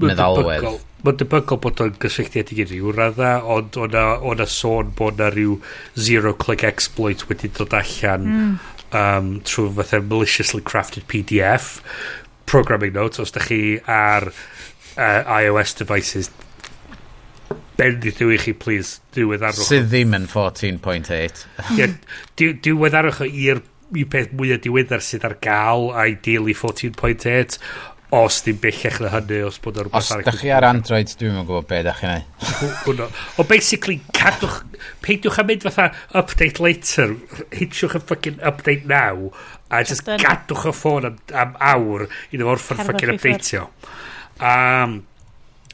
meddalwedd? 0.04 0.70
Mae'n 1.04 1.20
debygol 1.20 1.60
bod 1.62 1.84
o'n 1.84 2.00
gysylltiedig 2.02 2.64
i 2.64 2.68
ryw 2.72 2.94
radda, 2.96 3.36
ond 3.54 3.76
o'na, 3.80 4.06
ona 4.26 4.48
sôn 4.50 4.96
bod 4.98 5.20
na 5.22 5.28
ryw 5.34 5.60
zero-click 6.00 6.64
exploit 6.68 7.28
wedi 7.30 7.52
dod 7.60 7.76
allan 7.78 8.32
mm. 8.32 8.56
um, 8.98 9.30
trwy 9.46 9.70
fatha 9.78 10.02
maliciously 10.02 10.64
crafted 10.66 11.06
PDF 11.12 11.78
programming 12.48 12.96
notes 12.96 13.20
os 13.20 13.36
da 13.36 13.44
chi 13.44 13.78
ar 13.84 14.32
uh, 14.32 15.42
iOS 15.44 15.76
devices 15.84 16.32
bendith 17.78 18.22
yw 18.26 18.36
i 18.36 18.40
chi, 18.42 18.54
please, 18.58 19.02
diweddarwch. 19.16 19.66
Sydd 19.68 19.90
ddim 19.92 20.16
yn 20.18 20.30
14.8. 20.32 21.44
yeah, 21.78 21.98
diweddarwch 22.68 23.24
i'r 23.28 23.64
i 23.96 24.08
peth 24.12 24.34
mwyaf 24.36 24.64
diweddar 24.64 25.04
sydd 25.04 25.28
ar 25.28 25.38
gael 25.44 25.92
ideally 25.96 26.56
14.8 26.58 27.60
os 28.18 28.40
ddim 28.44 28.60
bellach 28.64 29.02
na 29.04 29.10
hynny 29.12 29.42
os 29.44 29.58
bod 29.64 29.80
o'r 29.82 29.90
Os 29.96 30.10
da 30.24 30.32
chi 30.32 30.52
ar 30.56 30.64
Android 30.68 31.12
dwi'n 31.20 31.42
yn 31.42 31.48
gwybod 31.48 31.68
be 31.68 31.82
da 31.84 31.94
chi'n 31.96 32.14
ei 32.14 33.02
o 33.42 33.46
basically 33.48 34.00
cadwch 34.16 34.62
peidiwch 35.04 35.42
am 35.44 35.50
mynd 35.52 35.68
fatha 35.68 35.90
update 36.22 36.64
later 36.64 37.16
hitchwch 37.56 37.98
y 38.00 38.04
fucking 38.12 38.40
update 38.48 38.88
now 38.88 39.28
a 39.70 39.84
just 39.84 40.08
gadwch 40.08 40.70
y 40.72 40.76
ffôn 40.76 41.10
am, 41.12 41.20
am 41.36 41.60
awr 41.74 42.08
i 42.08 42.38
ddim 42.38 42.48
orffen 42.48 42.80
fucking 42.80 43.12
updateio. 43.18 43.68
Um, 44.40 45.02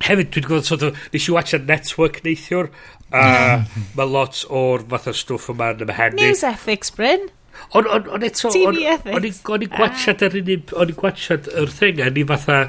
hefyd, 0.08 0.34
dwi'n 0.34 0.50
gwybod 0.50 0.68
sort 0.68 0.88
of, 0.88 1.06
nes 1.14 1.30
i 1.30 1.36
watch 1.36 1.56
a 1.56 1.62
network 1.62 2.20
neithiwr, 2.26 2.72
a 3.14 3.24
uh, 3.30 3.80
mae 3.98 4.10
lot 4.10 4.44
o'r 4.50 4.84
fatha 4.92 5.16
stwff 5.18 5.52
yma 5.54 5.72
yma'n 5.74 5.88
ymhenni. 5.88 6.28
News 6.28 6.44
ethics, 6.50 6.94
Bryn. 6.98 7.30
Ond 7.78 7.88
on, 7.88 8.10
on 8.10 8.26
eto, 8.26 8.50
TV 8.52 8.68
on, 8.68 8.78
Ethics 8.96 9.42
o'n 9.46 9.56
on 9.56 9.64
i 9.64 9.70
ah. 9.70 9.76
gwachad 9.78 10.24
yr 10.26 10.38
un, 10.42 10.70
o'n 10.82 10.92
i 10.92 10.96
gwachad 10.98 11.50
yr 11.62 11.74
thing, 11.74 12.02
a 12.02 12.10
ni 12.14 12.26
fatha, 12.28 12.60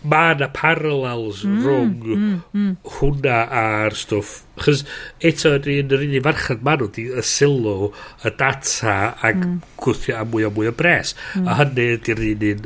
mae 0.00 0.32
yna 0.34 0.48
parallels 0.56 1.42
mm, 1.44 1.56
rhwng 1.64 1.90
mm, 2.06 2.36
mm. 2.56 2.70
hwnna 2.96 3.40
a'r 3.62 3.96
stwff. 3.96 4.40
Chos 4.60 4.84
eto, 5.26 5.54
yn 5.60 5.92
yr 5.92 6.04
unig 6.06 6.24
farchad 6.24 6.64
maen 6.64 6.80
nhw, 6.80 6.90
di 6.96 7.06
y 7.12 7.24
sylw, 7.26 7.90
y 8.24 8.32
data, 8.40 8.96
ac 9.18 9.42
mm. 9.42 9.58
gwythio 9.82 10.16
am 10.20 10.32
mwy 10.32 10.48
o 10.48 10.54
mwy 10.56 10.70
o 10.72 10.76
bres. 10.76 11.12
Mm. 11.36 11.50
A 11.50 11.58
hynny 11.60 11.90
ydy'r 11.98 12.24
un 12.30 12.46
un 12.54 12.64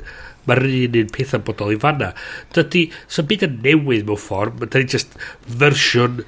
Mae'r 0.49 0.67
un 0.69 0.99
un 1.03 1.13
pethau'n 1.15 1.45
bodol 1.47 1.75
i 1.75 1.79
fanna. 1.81 2.13
Dydy, 2.57 2.87
so 3.09 3.25
byd 3.29 3.47
yn 3.49 3.61
newydd 3.65 4.09
mewn 4.09 4.21
ffordd, 4.21 4.59
mae 4.61 4.73
dydy 4.73 4.97
just 4.97 5.17
fersiwn 5.45 6.23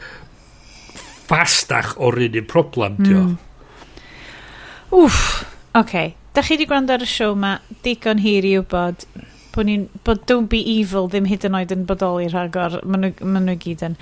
fastach 1.26 1.97
o'r 1.98 2.20
un 2.28 2.40
un 2.43 2.51
problem, 2.51 3.01
mm. 3.01 3.09
diw. 3.10 3.24
Wff, 4.94 5.24
oce. 5.72 5.80
Okay. 5.82 6.14
Da 6.36 6.43
chi 6.44 6.52
wedi 6.52 6.66
gwrando 6.68 6.93
ar 6.93 7.01
y 7.01 7.09
siow 7.09 7.32
ma, 7.38 7.55
digon 7.84 8.20
hir 8.20 8.44
i 8.44 8.59
wybod 8.59 9.06
bod 9.56 9.68
ni'n, 9.68 9.86
bod 10.05 10.26
Don't 10.28 10.51
Be 10.52 10.60
Evil 10.60 11.09
ddim 11.09 11.28
hyd 11.30 11.47
yn 11.48 11.56
oed 11.56 11.72
yn 11.72 11.86
bodoli 11.88 12.28
rhagor, 12.28 12.78
maen 12.84 13.06
nhw, 13.06 13.14
maen 13.24 13.48
nhw 13.48 13.56
gyd 13.62 13.84
yn. 13.88 13.97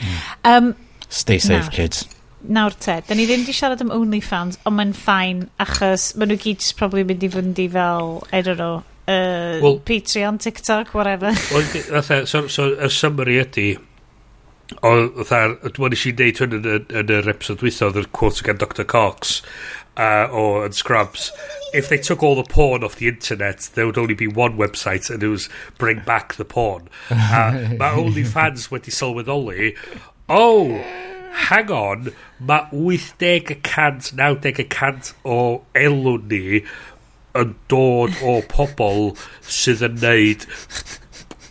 Um, 0.50 0.72
Stay 1.06 1.38
safe, 1.38 1.68
nawr. 1.68 1.76
kids. 1.76 2.02
Nawr 2.44 2.74
te, 2.76 2.98
da 3.06 3.16
ni 3.16 3.28
ddim 3.28 3.44
wedi 3.44 3.54
siarad 3.56 3.84
am 3.84 3.92
OnlyFans, 3.94 4.58
ond 4.68 4.78
mae'n 4.80 4.96
ffain, 4.98 5.44
achos 5.62 6.10
maen 6.18 6.34
nhw 6.34 6.40
gyd 6.42 6.66
probably 6.80 7.06
mynd 7.06 7.24
i 7.24 7.30
fynd 7.36 7.62
i 7.62 7.68
fel, 7.76 8.18
I 8.32 8.42
don't 8.42 8.60
know, 8.60 8.82
uh, 9.08 9.60
Wel- 9.62 9.80
Patreon, 9.80 10.38
TikTok, 10.40 10.94
whatever. 10.94 11.26
Wel, 11.52 11.62
fatha, 11.62 12.26
so, 12.26 12.46
so, 12.48 12.70
y 12.76 12.88
summary 12.88 13.38
ydy, 13.42 13.68
o, 14.82 14.92
fatha, 15.24 15.70
dwi'n 15.76 15.94
nes 15.94 16.06
i 16.08 16.12
deud 16.16 16.40
hwn 16.42 16.58
yn, 16.60 16.68
y- 16.74 16.98
yn 17.02 17.14
yr 17.20 17.28
episode 17.34 17.64
wytho, 17.66 17.90
oedd 17.92 18.00
y 18.02 18.06
quote 18.16 18.44
gan 18.46 18.60
Dr 18.62 18.86
Cox, 18.88 19.38
uh, 20.00 20.26
o 20.32 20.44
yn 20.64 20.74
Scrubs, 20.74 21.28
if 21.74 21.88
they 21.88 21.98
took 21.98 22.22
all 22.22 22.36
the 22.38 22.46
porn 22.48 22.84
off 22.84 22.96
the 22.96 23.08
internet, 23.08 23.68
there 23.74 23.86
would 23.86 23.98
only 23.98 24.14
be 24.14 24.26
one 24.28 24.56
website, 24.56 25.10
and 25.10 25.22
it 25.22 25.28
was 25.28 25.48
bring 25.78 26.00
back 26.06 26.34
the 26.34 26.44
porn. 26.44 26.88
Uh, 27.10 27.74
mae 27.78 27.98
OnlyFans 27.98 28.68
wedi 28.72 28.92
sylweddoli, 28.94 29.72
oh, 30.28 30.78
hang 31.48 31.70
on, 31.74 32.12
mae 32.38 32.68
80 32.72 33.50
y 33.52 33.56
cant, 33.66 34.12
90 34.16 34.62
y 34.62 34.66
cant 34.70 35.12
o 35.26 35.38
elw 35.74 36.16
ni 36.30 36.62
yn 37.38 37.54
dod 37.70 38.14
o 38.22 38.38
pobl 38.50 39.12
sydd 39.42 39.82
yn 39.88 40.00
neud 40.02 40.46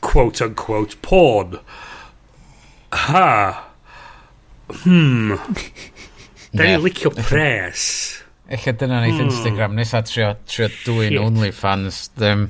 quote 0.03 0.45
unquote 0.45 0.99
porn. 1.05 1.59
Ha. 3.05 3.29
Hmm. 4.83 5.37
Da 6.53 6.65
ni'n 6.65 6.83
licio 6.83 7.13
pres. 7.17 7.85
Eich 8.53 8.67
dyna 8.79 9.01
wneud 9.01 9.17
hmm. 9.17 9.29
Instagram 9.29 9.77
nes 9.79 9.93
a 9.95 10.03
trio, 10.07 10.33
trio 10.49 10.69
dwy'n 10.83 11.21
OnlyFans. 11.23 12.03
Ddim. 12.17 12.49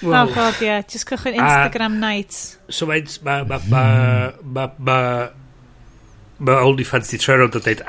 Well, 0.00 0.24
oh 0.24 0.32
god, 0.34 0.56
ie. 0.62 0.70
Yeah. 0.70 0.86
Just 0.88 1.06
cychwyn 1.10 1.36
Instagram 1.36 2.00
a, 2.00 2.06
night. 2.08 2.40
So 2.68 2.88
mae... 2.90 3.04
Mae... 3.26 3.44
Mae... 3.44 3.60
Mae... 3.68 4.32
Mae... 4.42 4.72
Mae 4.80 5.28
ma 6.40 6.60
OnlyFans 6.64 7.10
di 7.12 7.18
troi 7.20 7.36
rownd 7.36 7.56
a 7.58 7.60
dweud, 7.60 7.82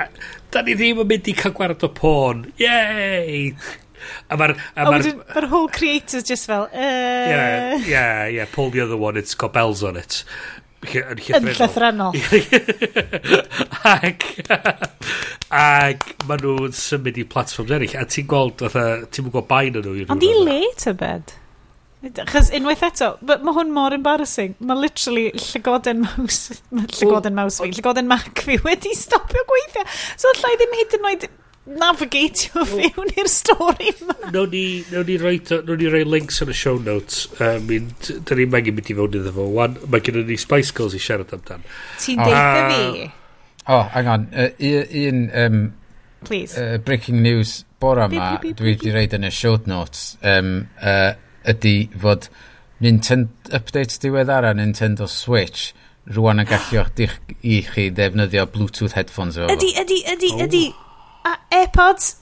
da 0.52 0.62
ni 0.66 0.74
ddim 0.76 1.00
yn 1.04 1.08
mynd 1.08 1.30
i 1.32 1.36
cael 1.38 1.54
gwared 1.56 1.86
o 1.88 1.90
porn. 1.96 2.44
Yay! 2.60 3.54
A 4.30 4.38
mae'r... 4.40 4.56
A 4.76 4.88
ma'r 4.90 5.10
ma 5.18 5.48
whole 5.52 5.70
creator's 5.70 6.24
just 6.24 6.48
fel... 6.50 6.70
Uh... 6.72 6.80
Yeah, 6.80 7.76
yeah, 7.86 8.26
yeah. 8.28 8.46
Pull 8.52 8.72
the 8.72 8.82
other 8.82 8.98
one, 8.98 9.18
it's 9.18 9.36
got 9.36 9.54
bells 9.54 9.84
on 9.84 9.98
it. 9.98 10.24
Yn 10.82 11.20
llythrenol. 11.22 12.16
ac... 13.86 14.26
Ac 15.52 16.08
maen 16.30 16.42
nhw'n 16.46 16.74
symud 16.78 17.20
i 17.22 17.28
platforms 17.28 17.76
eraill. 17.76 17.94
A 18.00 18.08
ti'n 18.10 18.28
gweld, 18.32 18.64
ti'n 18.64 19.30
gweld 19.30 19.48
bain 19.52 19.78
yn 19.78 19.86
nhw. 19.86 20.10
Ond 20.16 20.26
i 20.26 20.34
le 20.40 20.60
ta 20.80 20.96
bed? 20.98 21.36
Chos 22.32 22.48
unwaith 22.58 22.82
eto, 22.88 23.12
mae 23.30 23.54
hwn 23.54 23.70
mor 23.76 23.94
embarrassing. 23.94 24.56
Mae 24.66 24.80
literally 24.88 25.28
llygoden 25.36 26.02
mouse, 26.02 26.58
llygoden 26.74 27.36
mouse 27.38 27.62
fi, 27.62 27.70
llygoden 27.70 28.10
mac 28.10 28.42
fi 28.42 28.58
wedi 28.66 28.96
stopio 28.98 29.44
gweithio. 29.52 29.86
So 30.18 30.32
allai 30.32 30.56
ddim 30.58 30.74
hyd 30.80 30.98
yn 30.98 31.06
oed 31.12 31.28
navigatio 31.66 32.66
fewn 32.66 33.12
i'r 33.16 33.30
stori 33.30 33.92
yma. 33.94 34.16
Nog 34.34 34.50
ni, 34.54 34.64
nog 34.92 35.08
ni 35.08 35.18
roi, 35.22 35.36
nog 35.68 35.78
ni 35.78 35.90
roi 35.94 36.04
links 36.08 36.42
yn 36.42 36.54
y 36.54 36.58
show 36.58 36.80
notes. 36.82 37.28
Um, 37.40 37.46
I 37.46 37.60
mean, 37.68 37.92
da 38.26 38.38
ni 38.38 38.48
mangen 38.50 38.78
mynd 38.78 38.90
i 38.90 38.98
fewn 38.98 39.18
iddo 39.20 39.34
fo. 39.36 39.48
Wan, 39.58 39.78
mae 39.88 40.04
gen 40.06 40.22
ni 40.28 40.40
Spice 40.42 40.74
Girls 40.78 40.98
i 40.98 41.02
siarad 41.02 41.34
amdan. 41.38 41.66
Ti'n 42.02 42.22
oh. 42.22 42.30
deitha 42.30 42.46
ah. 42.48 42.72
fi? 42.72 43.10
Oh, 43.70 43.84
hang 43.94 44.10
on. 44.10 44.28
Uh, 44.34 44.50
un, 44.60 45.30
um, 45.38 45.60
Please. 46.26 46.58
Uh, 46.58 46.78
breaking 46.78 47.22
news 47.22 47.64
bora 47.82 48.08
yma, 48.10 48.36
dwi 48.42 48.76
wedi 48.76 48.94
reid 48.94 49.14
yn 49.18 49.26
y 49.26 49.32
show 49.34 49.58
notes, 49.70 50.16
um, 50.22 50.68
uh, 50.82 51.14
ydy 51.50 51.76
fod 52.02 52.30
Nintendo, 52.82 53.30
update 53.54 53.98
diweddar 54.02 54.46
a 54.50 54.54
Nintendo 54.58 55.08
Switch 55.10 55.72
rwan 56.10 56.42
yn 56.42 56.50
gallu 56.50 56.86
i 57.46 57.60
chi 57.66 57.90
ddefnyddio 57.94 58.48
Bluetooth 58.54 58.98
headphones 58.98 59.38
efo. 59.38 59.54
Ydy, 59.54 59.76
ydy, 59.82 60.00
ydy, 60.14 60.32
ydy. 60.46 60.64
Oh 60.74 60.91
a 61.26 61.38
AirPods. 61.52 62.16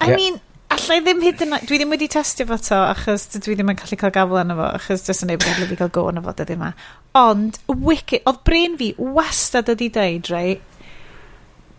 I 0.00 0.10
yeah. 0.10 0.16
mean, 0.16 0.40
allai 0.74 1.00
ddim 1.02 1.22
hyd 1.24 1.42
yn... 1.44 1.56
Dwi 1.66 1.80
ddim 1.80 1.92
wedi 1.94 2.08
testio 2.12 2.46
fo 2.48 2.58
to, 2.62 2.78
achos 2.92 3.26
dwi 3.34 3.56
ddim 3.56 3.72
yn 3.72 3.78
gallu 3.80 3.98
cael 4.00 4.14
gafle 4.14 4.42
yna 4.44 4.56
fo, 4.58 4.70
achos 4.78 5.04
dwi 5.06 5.16
ddim 5.18 5.44
bod 5.44 5.62
wedi 5.64 5.78
cael 5.80 5.92
go 5.94 6.06
yna 6.12 6.22
fo 6.24 6.34
dydw 6.38 6.56
yma. 6.58 6.72
Ond, 7.18 7.60
wicked, 7.72 8.24
oedd 8.28 8.42
brain 8.46 8.76
fi 8.80 8.92
wastad 9.00 9.70
ydi 9.74 9.90
deud, 9.94 10.30
rei, 10.34 10.58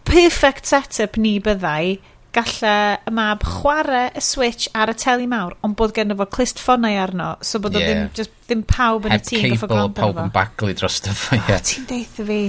perfect 0.10 0.68
setup 0.70 1.20
ni 1.22 1.38
byddai, 1.44 2.00
gallai 2.36 2.98
y 3.10 3.14
mab 3.14 3.46
chwarae 3.46 4.10
y 4.18 4.22
switch 4.22 4.68
ar 4.78 4.92
y 4.92 4.98
teli 5.02 5.30
mawr, 5.30 5.56
ond 5.66 5.78
bod 5.80 5.96
gen 5.96 6.14
fo 6.18 6.28
clist 6.30 6.62
ffonau 6.62 6.98
arno, 7.02 7.32
so 7.46 7.62
bod 7.62 7.78
yeah. 7.78 7.88
ddim, 7.88 8.12
just, 8.18 8.36
ddim 8.50 8.66
pawb 8.70 9.08
yn 9.10 9.16
y 9.16 9.22
tîm. 9.24 9.46
Heb 9.46 9.64
cable, 9.64 9.88
pawb 9.98 10.22
yn 10.26 10.34
baglu 10.36 10.76
dros 10.78 11.00
y 11.06 11.16
fo, 11.16 11.38
ie. 11.38 11.42
Yeah. 11.48 11.66
Ti'n 11.72 11.90
deitha 11.90 12.28
fi. 12.28 12.44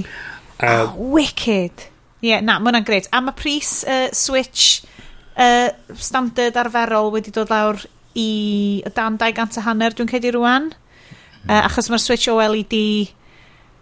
Um, 0.60 0.68
oh, 0.74 1.10
wicked. 1.16 1.86
Ie, 2.20 2.34
yeah, 2.34 2.42
na, 2.44 2.59
mae 2.60 2.70
hwnna'n 2.72 2.86
greit. 2.88 3.09
A 3.16 3.22
mae 3.24 3.36
pris 3.36 3.80
uh, 3.88 4.09
Switch 4.16 4.82
uh, 5.40 5.70
standard 5.97 6.59
arferol 6.60 7.12
wedi 7.14 7.32
dod 7.34 7.52
lawr 7.52 7.80
i 8.18 8.82
dan 8.97 9.16
200 9.20 9.60
a 9.60 9.64
hanner, 9.68 9.97
dwi'n 9.97 10.10
credu 10.10 10.34
rwan. 10.36 10.70
Uh, 10.70 11.47
hmm. 11.47 11.56
achos 11.64 11.88
mae'r 11.88 12.02
Switch 12.05 12.28
OLED 12.28 12.76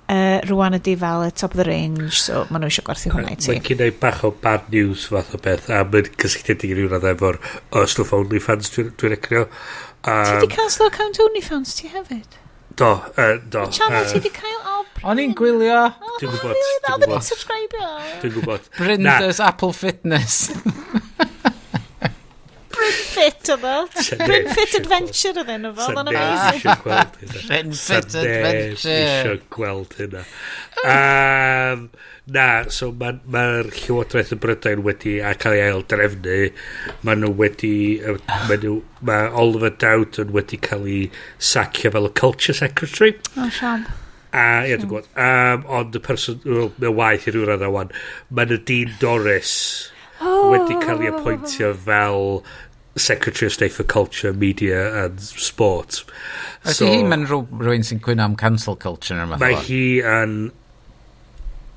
uh, 0.08 0.38
rwan 0.48 0.78
ydi 0.78 0.94
fel 0.98 1.26
y 1.26 1.30
top 1.34 1.56
of 1.56 1.62
the 1.62 1.66
range, 1.68 2.22
so 2.22 2.44
maen 2.48 2.62
nhw 2.62 2.70
eisiau 2.70 2.86
gwerthu 2.86 3.12
hwnna 3.14 3.34
i 3.34 3.38
ti. 3.38 3.52
Mae'n 3.52 3.66
gynnau 3.66 3.94
bach 4.00 4.24
o 4.26 4.32
bad 4.44 4.68
news 4.72 5.08
fath 5.12 5.34
o 5.36 5.42
beth, 5.44 5.70
a 5.74 5.82
mae'n 5.88 6.10
cysylltiedig 6.14 6.74
i 6.74 6.78
rhywun 6.78 7.08
efo'r 7.12 7.40
o 7.74 7.86
stwff 7.90 8.14
OnlyFans 8.18 8.74
dwi'n 8.74 8.92
dwi 9.00 9.14
recrio. 9.14 9.46
Um, 10.04 10.22
ti 10.24 10.36
wedi 10.36 10.52
cancel 10.54 10.88
account 10.88 11.20
OnlyFans 11.26 11.74
ti 11.80 11.90
hefyd? 11.92 12.38
Do, 12.78 12.92
uh, 13.18 13.38
do. 13.50 13.66
Channel 13.74 14.04
uh, 14.04 14.12
ti 14.12 14.20
di 14.22 14.30
cael 14.30 14.60
o 14.62 14.78
O'n 15.06 15.20
i'n 15.22 15.34
gwylio. 15.38 15.82
Dwi'n 16.18 16.32
gwybod. 16.32 16.56
Dwi'n 16.86 17.02
gwybod. 17.02 17.26
Dwi'n 18.22 18.32
gwybod. 18.34 18.68
Brinda's 18.78 19.38
Apple 19.42 19.72
Fitness. 19.76 20.50
Brynfit 22.74 23.50
yma. 23.54 23.74
Brynfit 24.22 24.74
Adventure 24.78 25.44
ydyn 25.44 25.66
nhw 25.66 25.72
fel. 25.78 25.94
Mae'n 25.98 26.10
amazing. 26.12 26.82
Brynfit 26.82 27.38
Adventure. 27.42 27.78
Sa 27.78 28.24
neb 28.26 28.48
eisiau 28.50 29.38
gweld 29.54 29.94
hynna. 29.98 30.24
Um, 30.82 31.88
Na, 32.28 32.68
so 32.68 32.90
mae'r 32.92 33.22
ma, 33.32 33.42
Llywodraeth 33.64 34.34
y 34.34 34.36
Brydain 34.42 34.82
wedi 34.84 35.14
a 35.24 35.30
cael 35.40 35.56
ei 35.56 35.62
ail 35.70 35.84
drefnu. 35.88 36.50
Mae 37.06 37.16
nhw 37.16 37.30
wedi... 37.38 37.72
Mae 38.50 38.58
ma 39.08 39.22
Oliver 39.42 39.72
Dowden 39.80 40.34
wedi 40.36 40.58
cael 40.60 40.84
ei 40.84 41.06
sacio 41.38 41.94
fel 41.94 42.10
y 42.10 42.12
Culture 42.20 42.56
Secretary. 42.58 43.16
O, 43.36 43.46
oh, 43.46 43.48
siam. 43.54 43.86
A, 44.28 44.66
ie, 44.68 44.76
dwi'n 44.76 44.90
gwybod. 44.90 45.08
Um, 45.16 45.64
ond 45.80 45.96
y 45.96 46.04
person... 46.04 46.42
Well, 46.44 46.72
Mae'n 46.76 46.98
waith 47.00 47.30
i 47.30 47.32
rhyw 47.32 47.48
radd 47.48 47.64
awan. 47.64 47.96
Mae 48.28 48.50
nhw 48.50 48.60
Dean 48.68 48.92
Doris 49.00 49.56
wedi 50.20 50.76
cael 50.82 51.04
ei 51.06 51.12
appointio 51.14 51.72
fel 51.86 52.42
Secretary 52.98 53.46
of 53.46 53.54
State 53.54 53.72
for 53.72 53.88
Culture, 53.88 54.34
Media 54.34 55.04
and 55.04 55.20
Sport. 55.20 56.02
Ydy 56.66 56.76
so, 56.76 56.92
hi 56.92 57.04
mewn 57.06 57.28
rhywun 57.30 57.86
sy'n 57.86 58.04
cwyno 58.04 58.26
am 58.26 58.36
cancel 58.36 58.76
culture? 58.76 59.16
Mae 59.38 59.60
hi 59.64 59.84
yn... 60.02 60.40
Um, 60.50 60.64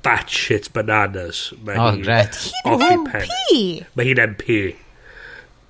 batshit 0.04 0.70
bananas. 0.74 1.50
Mae 1.66 1.80
oh, 1.80 1.96
gret. 2.02 2.38
Hi'n 2.66 2.86
MP? 2.98 3.26
Mae 3.96 4.08
hi'n 4.08 4.22
MP. 4.28 4.58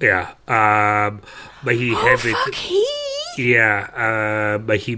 Ia. 0.03 0.07
Yeah, 0.09 0.33
um, 0.51 1.21
mae 1.67 1.79
hi 1.79 1.91
oh, 1.95 2.07
hefyd... 2.07 2.39
fuck 2.39 2.63
hi! 2.63 2.81
Ia. 3.39 3.51
Yeah, 3.51 3.91
uh, 3.93 4.57
mae 4.67 4.81
hi... 4.83 4.97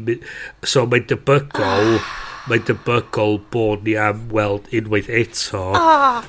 So 0.65 0.87
mae'n 0.91 1.09
debygol... 1.11 1.99
Ah. 1.99 2.15
mae'n 2.45 2.65
debygol 2.69 3.39
bod 3.53 3.85
ni 3.87 3.99
am 4.01 4.27
weld 4.33 4.71
unwaith 4.77 5.11
eto... 5.13 5.67
Oh 5.75 6.25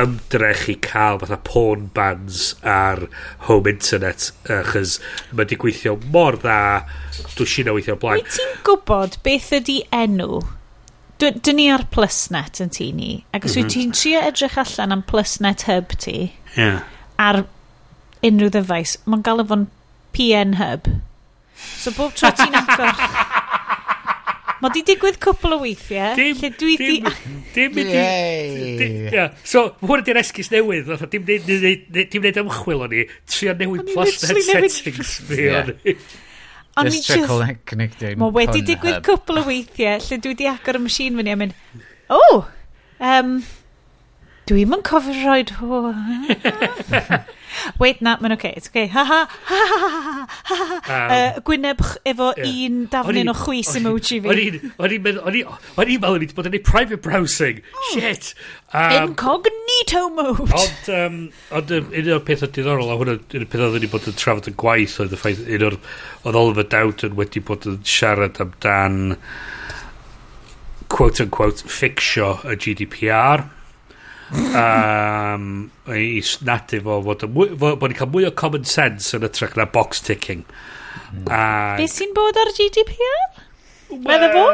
ymdrech 0.00 0.64
i 0.72 0.74
cael 0.82 1.20
fatha 1.22 1.36
porn 1.46 1.86
bans 1.94 2.38
ar 2.66 3.04
home 3.46 3.70
internet 3.70 4.32
achos 4.50 4.96
mae 5.30 5.46
di 5.50 5.58
gweithio 5.60 5.94
mor 6.14 6.38
dda 6.42 6.58
dwi'n 6.82 7.36
dwi 7.38 7.46
si'n 7.52 7.70
weithio 7.76 7.96
blaen. 8.02 8.22
Wyt 8.24 8.34
ti'n 8.34 8.56
gwybod 8.66 9.18
beth 9.26 9.52
ydi 9.60 9.76
enw 9.94 10.42
dyn 11.32 11.58
ni 11.58 11.68
ar 11.72 11.86
Plusnet 11.94 12.60
yn 12.64 12.72
tu 12.74 12.90
ni, 12.96 13.12
ac 13.36 13.46
os 13.48 13.56
wyt 13.58 13.66
mhm. 13.66 13.72
ti'n 13.74 13.94
trio 13.96 14.22
edrych 14.28 14.58
allan 14.60 14.96
am 14.96 15.04
Plusnet 15.08 15.66
Hub 15.68 15.94
ti, 16.00 16.18
yeah. 16.56 16.82
ar 17.20 17.44
unrhyw 18.24 18.52
ddyfais, 18.54 18.98
mae'n 19.08 19.24
gael 19.26 19.44
efo'n 19.44 19.68
PN 20.16 20.58
Hub. 20.60 20.90
So 21.80 21.94
bob 21.96 22.14
tro 22.18 22.32
ti'n 22.34 22.60
agor... 22.60 22.92
Mae 24.64 24.72
di 24.72 24.80
digwydd 24.86 25.18
cwpl 25.20 25.52
o 25.52 25.60
weithiau, 25.60 26.14
dim, 26.16 26.38
lle 26.40 26.48
dwi 26.56 26.74
di... 26.80 26.92
Dim, 27.52 27.74
dim, 27.74 27.74
dim, 28.78 28.94
yeah. 29.12 29.34
So, 29.44 29.66
hwn 29.82 30.00
ydy'r 30.00 30.22
esgus 30.22 30.48
newydd, 30.54 30.86
fatha, 30.88 31.08
dim 31.12 31.26
wneud 32.24 32.38
ymchwil 32.40 32.84
o'n 32.86 32.94
i, 32.96 33.02
trio 33.28 33.52
newid 33.58 33.90
plus 33.90 34.22
net 34.24 34.40
settings 34.46 35.18
fi 35.28 35.50
o'n 35.58 35.74
ni. 35.74 35.96
Just 36.82 37.06
to 37.06 37.56
connecting. 37.66 38.18
Mae 38.18 38.34
wedi 38.34 38.62
digwydd 38.66 39.02
cwpl 39.06 39.38
o 39.38 39.44
weithiau 39.46 40.00
lle 40.02 40.18
dwi 40.18 40.32
wedi 40.32 40.48
agor 40.50 40.78
y 40.80 40.82
machine 40.82 41.20
fyny 41.20 41.30
a 41.30 41.36
mynd, 41.38 41.54
o, 42.10 42.18
oh, 42.18 42.40
um, 42.98 43.36
dwi'n 44.50 44.74
yn 44.74 44.82
cofio 44.86 45.14
roed 45.20 45.54
hwn. 45.60 45.94
Wait, 47.80 48.00
na, 48.04 48.16
mae'n 48.22 48.36
oce. 48.36 48.44
Okay. 48.44 48.54
It's 48.56 48.68
okay. 48.68 48.86
Ha 48.92 49.04
ha, 49.04 49.20
ha 49.50 49.60
ha 49.70 49.80
ha 49.82 50.00
ha 50.08 50.26
ha 50.48 50.56
ha. 50.64 50.78
Um, 50.94 51.14
uh, 51.14 51.40
Gwyneb 51.46 51.82
efo 52.04 52.30
yeah. 52.36 52.50
un 52.66 52.84
dafnyn 52.92 53.32
o 53.32 53.36
chwys 53.38 53.72
emoji 53.78 54.20
fi. 54.24 54.32
O'n 54.32 54.94
i'n 54.96 55.04
meddwl, 55.04 55.22
o'n 55.24 55.38
i'n 55.90 56.02
meddwl 56.02 56.26
bod 56.36 56.50
yn 56.50 56.58
ei 56.58 56.62
private 56.64 57.00
browsing. 57.04 57.62
Oh. 57.72 57.88
Shit. 57.92 58.32
Um, 58.74 58.94
Incognito 59.00 60.04
mode. 60.10 60.48
Ond, 60.50 60.92
um, 60.98 61.18
ond 61.54 61.74
um, 61.78 61.90
un 61.94 62.12
o'r 62.16 62.24
pethau 62.26 62.50
diddorol, 62.50 62.90
a 62.90 62.98
hwnna, 63.00 63.18
un 63.22 63.44
o'r 63.44 63.50
pethau 63.50 63.70
oedden 63.70 63.86
ni 63.86 63.90
bod 63.92 64.08
yn 64.10 64.18
trafod 64.18 64.50
yn 64.50 64.58
gwaith, 64.60 64.98
oedd 65.04 65.14
y 65.14 65.20
ffaith, 65.20 65.44
un 65.46 65.68
o'r, 65.70 65.78
oedd 66.24 66.40
Oliver 66.40 66.68
Dowden 66.74 67.18
wedi 67.20 67.44
bod 67.44 67.68
yn 67.70 67.80
siarad 67.88 68.40
amdan 68.42 69.02
quote-unquote 70.94 71.70
fixio 71.70 72.36
y 72.46 72.58
GDPR 72.60 73.48
um, 74.34 75.48
i 75.94 76.22
snadu 76.24 76.80
fo 76.84 77.00
fod, 77.06 77.26
bod 77.34 77.84
ni'n 77.86 77.98
cael 77.98 78.10
mwy 78.12 78.28
o 78.28 78.32
common 78.36 78.66
sense 78.68 79.14
yn 79.16 79.26
ytrach 79.28 79.56
na 79.58 79.66
box 79.70 80.02
ticking. 80.04 80.44
Mm. 81.14 81.28
Be 81.78 81.86
sy'n 81.90 82.14
bod 82.16 82.38
ar 82.40 82.52
GDPR? 82.56 83.44
Medda 84.04 84.30
fo? 84.34 84.46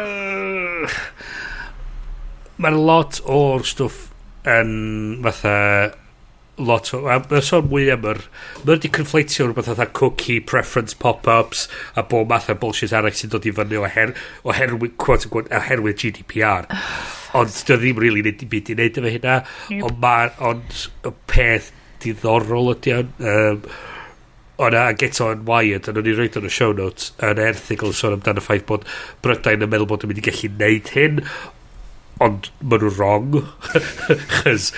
Mae'n 2.61 2.79
lot 2.85 3.23
o'r 3.25 3.65
stwff 3.65 4.11
yn 4.49 4.71
fatha 5.25 5.57
lot 6.61 6.93
o... 6.95 7.07
A 7.09 7.19
Mae'n 7.25 7.45
sôn 7.45 7.69
mwy 7.71 7.89
am 7.95 8.05
yr... 8.11 8.21
Mae'n 8.61 8.75
wedi 8.75 8.91
conflatio 8.93 9.49
rhywbeth 9.49 9.71
fatha 9.73 9.89
cookie, 9.97 10.41
preference 10.45 10.97
pop-ups 10.97 11.67
a 11.97 12.05
bob 12.05 12.29
math 12.33 12.51
o 12.53 12.57
bullshit 12.61 12.93
arall 12.97 13.17
sy'n 13.17 13.33
dod 13.33 13.49
i 13.49 13.55
fyny 13.57 13.81
oher, 13.81 14.13
oherwydd, 14.45 14.99
quote, 15.01 15.31
oherwydd 15.49 16.01
GDPR. 16.05 16.69
Ond 17.39 17.55
dwi 17.67 17.77
ddim 17.79 18.01
rili 18.03 18.25
really 18.25 18.49
byd 18.51 18.73
i 18.73 18.77
wneud 18.77 18.99
efo 18.99 19.15
hynna. 19.15 19.37
Yep. 19.71 19.87
Ond 19.87 20.03
ma, 20.03 20.17
ond 20.51 20.83
y 21.07 21.15
peth 21.31 21.73
diddorol 22.03 22.75
ydy 22.75 22.99
o'n... 22.99 23.17
Um, 23.21 23.65
O'na, 24.61 24.91
a 24.91 24.93
get 24.93 25.17
on 25.25 25.47
Wired, 25.49 25.87
ond 25.89 25.97
o'n 25.97 26.09
i'n 26.11 26.19
rhaid 26.19 26.35
o'n 26.37 26.45
y 26.45 26.51
show 26.53 26.75
notes, 26.77 27.15
yn 27.25 27.39
erthigol 27.41 27.95
sôn 27.97 28.19
amdano 28.19 28.43
y 28.43 28.45
ffaith 28.45 28.67
bod 28.69 28.83
Brydain 29.25 29.65
yn 29.65 29.71
meddwl 29.73 29.89
bod 29.89 30.05
yn 30.05 30.11
mynd 30.11 30.21
i 30.21 30.25
gallu 30.27 30.51
wneud 30.51 30.91
hyn, 30.93 31.23
ond 32.21 32.51
maen 32.61 32.85
nhw'n 32.85 32.99
wrong. 32.99 33.39
Chos 34.35 34.69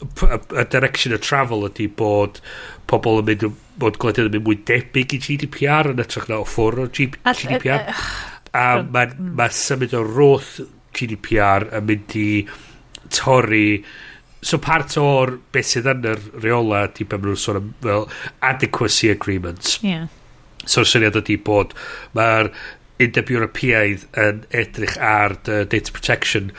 y 0.00 0.64
direction 0.72 1.12
of 1.12 1.20
travel 1.26 1.68
ydy 1.68 1.90
bod 2.00 2.40
pobl 2.88 3.20
yn 3.20 3.28
mynd, 3.28 3.44
bod 3.84 4.00
gwledydd 4.00 4.30
yn 4.30 4.38
mynd 4.38 4.48
mwy 4.48 4.62
debyg 4.72 5.12
i 5.18 5.20
GDPR 5.26 5.92
yn 5.92 6.00
ytrach 6.06 6.30
na 6.32 6.40
o 6.40 6.48
ffwr 6.48 6.86
o 6.86 6.88
GDPR. 6.88 7.84
A, 7.84 7.92
a, 7.92 8.64
a, 8.64 8.72
a, 8.72 9.04
a, 9.04 9.44
a, 9.44 9.52
a, 9.52 10.00
a, 10.00 10.00
a, 10.00 10.77
GDPR 10.98 11.68
yn 11.78 11.88
mynd 11.88 12.16
i 12.18 12.28
torri 13.14 13.82
so 14.42 14.60
part 14.62 14.94
o'r 15.00 15.34
beth 15.54 15.72
sydd 15.72 15.88
yn 15.90 16.06
yr 16.12 16.24
reola 16.42 16.86
di 16.94 17.06
pan 17.08 17.24
nhw'n 17.24 17.40
sôn 17.42 17.60
am 17.60 17.70
fel 17.82 18.06
adequacy 18.50 19.10
agreements 19.10 19.78
yeah. 19.82 20.06
so'r 20.64 20.86
syniad 20.86 21.18
ydy 21.22 21.38
bod 21.48 21.74
mae'r 22.18 22.52
undeb 23.02 23.30
Ewropeaidd 23.34 24.04
yn 24.18 24.42
edrych 24.60 24.96
ar 25.02 25.36
the 25.46 25.64
data 25.70 25.94
protection 25.94 26.52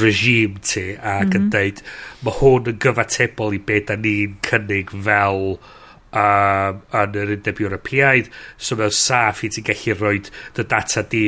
regime 0.00 0.60
ti 0.60 0.92
ac 0.96 1.24
mm 1.24 1.30
-hmm. 1.30 1.36
yn 1.36 1.42
mhm. 1.42 1.50
deud 1.54 1.82
mae 2.24 2.38
hwn 2.40 2.72
yn 2.72 2.80
gyfatebol 2.84 3.56
i 3.56 3.60
beth 3.70 3.86
da 3.90 3.96
ni'n 3.96 4.36
cynnig 4.48 4.92
fel 5.06 5.44
um, 5.52 6.82
yn 7.02 7.16
yr 7.22 7.34
undeb 7.36 7.62
Ewropeaidd 7.64 8.28
so 8.56 8.76
mae'n 8.76 8.94
saff 9.00 9.44
i 9.44 9.52
ti 9.52 9.64
gallu 9.64 9.96
rhoi 9.96 10.20
dy 10.56 10.68
data 10.74 11.04
di 11.14 11.24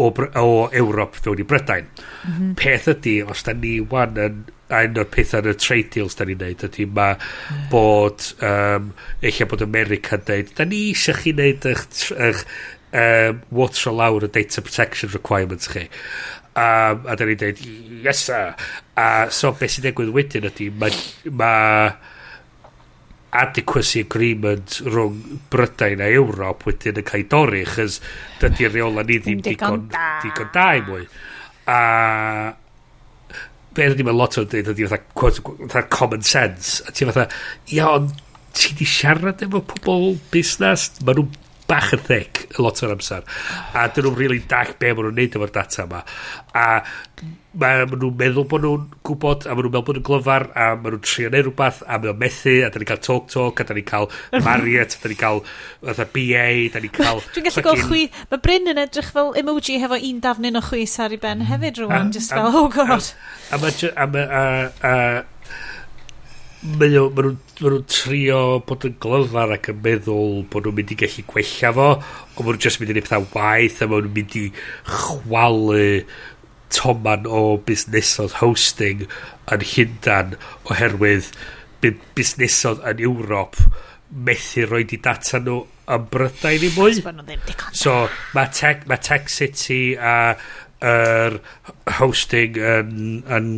o, 0.00 0.10
Br 0.16 0.30
o 0.40 0.70
Ewrop 0.72 1.18
fewn 1.20 1.42
i 1.42 1.46
Brydain. 1.46 1.90
Mm 2.24 2.32
-hmm. 2.32 2.56
Peth 2.60 2.88
ydy, 2.94 3.20
os 3.26 3.44
da 3.46 3.54
ni 3.56 3.78
wan 3.92 4.18
yn 4.20 4.40
un 4.70 4.98
o'r 5.02 5.08
pethau 5.10 5.42
yn 5.44 5.52
y 5.52 5.56
trade 5.58 5.90
deals 5.94 6.16
da 6.18 6.26
ni'n 6.26 6.40
neud 6.40 6.64
ydy 6.68 6.86
ma 6.94 7.12
mm. 7.16 7.62
bod 7.72 8.26
um, 8.46 8.90
eich 9.26 9.40
bod 9.50 9.64
America 9.66 10.18
yn 10.18 10.26
neud 10.28 10.52
da 10.58 10.66
ni 10.68 10.82
eisiau 10.90 11.18
chi 11.18 11.34
neud 11.36 11.66
eich, 11.70 12.12
eich 12.14 12.44
um, 12.92 13.42
water 13.60 13.96
lawr 13.96 14.26
y 14.26 14.30
data 14.36 14.62
protection 14.66 15.12
requirements 15.14 15.70
chi 15.72 15.86
um, 16.54 17.02
a 17.10 17.18
da 17.18 17.26
ni'n 17.26 17.42
deud 17.42 17.64
yes 18.06 18.24
sir 18.28 18.54
a 19.00 19.08
so 19.34 19.52
beth 19.58 19.76
sy'n 19.76 19.88
digwydd 19.88 20.14
wedyn 20.14 20.48
ydy 20.50 20.70
mae 20.82 20.94
ma 21.42 21.52
adequacy 23.30 24.00
agreement 24.04 24.80
rhwng 24.86 25.40
Brydain 25.52 26.02
a 26.02 26.08
Ewrop 26.10 26.64
wedyn 26.66 26.98
yn 27.02 27.06
cael 27.06 27.26
dorri 27.30 27.62
chys 27.68 28.00
dydy 28.40 28.70
reola 28.70 29.04
ni 29.06 29.20
ddim 29.22 29.42
digon, 29.44 29.86
digon 30.24 30.50
da. 30.54 30.70
i 30.74 30.82
mwy. 30.86 31.04
A 31.70 31.78
be 33.76 33.86
ydy 33.86 34.06
mae 34.06 34.16
lot 34.16 34.38
o 34.40 34.44
dweud 34.50 34.72
ydy 34.72 34.88
fatha 34.90 35.84
common 35.94 36.26
sense. 36.26 36.80
A 36.86 36.94
ti 36.94 37.06
fatha 37.06 37.28
ia 37.70 37.86
ond 37.94 38.16
ti 38.56 38.74
di 38.74 38.88
siarad 38.88 39.44
efo 39.46 39.62
pobl 39.62 40.16
busnes 40.32 40.90
maen 41.06 41.22
nhw 41.22 41.49
bach 41.70 41.92
yn 41.96 42.02
thick 42.06 42.46
a 42.56 42.64
lot 42.64 42.82
o'r 42.82 42.96
amser. 42.96 43.26
A 43.74 43.86
dyn 43.88 44.08
nhw'n 44.08 44.18
really 44.18 44.40
dach 44.50 44.74
be 44.80 44.90
maen 44.92 45.08
nhw'n 45.08 45.20
neud 45.20 45.38
efo'r 45.38 45.54
data 45.54 45.86
yma. 45.86 46.02
A 46.58 46.66
mae 47.60 47.82
nhw'n 47.82 48.14
meddwl 48.18 48.46
bod 48.50 48.62
nhw'n 48.62 48.84
gwybod 49.06 49.46
a 49.46 49.54
maen 49.54 49.66
nhw'n 49.66 49.74
meddwl 49.74 49.86
bod 49.86 49.96
nhw'n 49.98 50.06
glyfar 50.06 50.46
a 50.54 50.66
maen 50.76 50.94
nhw'n 50.94 51.02
trio 51.06 51.30
neud 51.32 51.48
rhywbeth 51.48 51.80
a 51.82 51.96
maen 51.96 52.06
nhw'n 52.10 52.20
methu 52.20 52.54
a 52.62 52.70
da 52.70 52.82
ni'n 52.82 52.90
cael 52.90 53.02
talk 53.06 53.26
talk 53.32 53.62
a 53.62 53.66
da 53.66 53.76
ni'n 53.76 53.88
cael 53.88 54.06
Marriott 54.46 54.94
a 54.94 55.02
da 55.02 55.10
ni'n 55.10 55.20
cael 55.22 55.42
fatha 55.88 56.06
BA 56.14 56.46
da 56.74 56.84
ni'n 56.84 56.94
cael 56.94 57.22
dwi'n 57.34 57.48
gallu 57.48 57.64
gweld 57.66 57.82
chwi 57.88 58.04
mae 58.30 58.42
Bryn 58.46 58.70
yn 58.70 58.82
edrych 58.84 59.10
fel 59.16 59.34
emoji 59.42 59.80
hefo 59.82 59.98
un 59.98 60.22
dafnyn 60.26 60.60
o 60.60 60.64
chwis 60.68 60.94
ar 61.02 61.16
ei 61.16 61.22
ben 61.22 61.42
hefyd 61.50 61.82
rhywun 61.82 62.06
mm. 62.06 62.14
just 62.14 62.34
fel 62.34 62.50
oh 62.50 62.70
god 62.70 62.94
a, 62.94 63.58
a, 63.58 63.58
a, 63.58 64.06
a, 64.06 64.44
a, 64.46 64.94
a 64.94 64.94
mae 66.60 66.96
o, 67.00 67.06
maen 67.08 67.30
nhw'n 67.30 67.36
ma 67.62 67.70
nhw 67.72 67.78
trio 67.88 68.40
bod 68.68 68.84
yn 68.84 68.96
glyfar 69.00 69.54
ac 69.54 69.70
yn 69.72 69.78
meddwl 69.84 70.42
bod 70.52 70.66
nhw'n 70.66 70.76
mynd 70.76 70.92
i 70.92 70.98
gallu 71.00 71.24
gwella 71.30 71.70
fo, 71.76 71.86
ond 71.94 72.36
maen 72.36 72.50
nhw'n 72.50 72.64
just 72.66 72.82
mynd 72.82 72.92
i 72.92 73.00
pethau 73.00 73.24
waith, 73.32 73.80
a 73.80 73.88
maen 73.88 74.04
nhw'n 74.04 74.16
mynd 74.18 74.36
i 74.36 74.44
chwalu 74.90 75.86
toman 76.70 77.24
o 77.26 77.40
busnesodd 77.66 78.36
hosting 78.42 79.06
yn 79.50 79.66
Llundan 79.72 80.36
oherwydd 80.68 81.32
busnesodd 81.80 82.84
yn 82.92 83.04
Ewrop 83.08 83.56
methu 84.28 84.66
roi 84.68 84.84
di 84.84 85.00
data 85.00 85.40
nhw 85.40 85.62
yn 85.90 86.08
Brydain 86.12 86.66
i 86.66 86.74
mwy. 86.76 86.98
So, 87.72 88.02
mae 88.36 88.52
Tech, 88.52 88.84
ma 88.90 89.00
tech 89.00 89.32
City 89.32 89.96
a 89.96 90.34
yr 90.80 91.34
er 91.36 91.40
hosting 91.98 92.56
yn, 92.56 92.92
yn, 93.28 93.48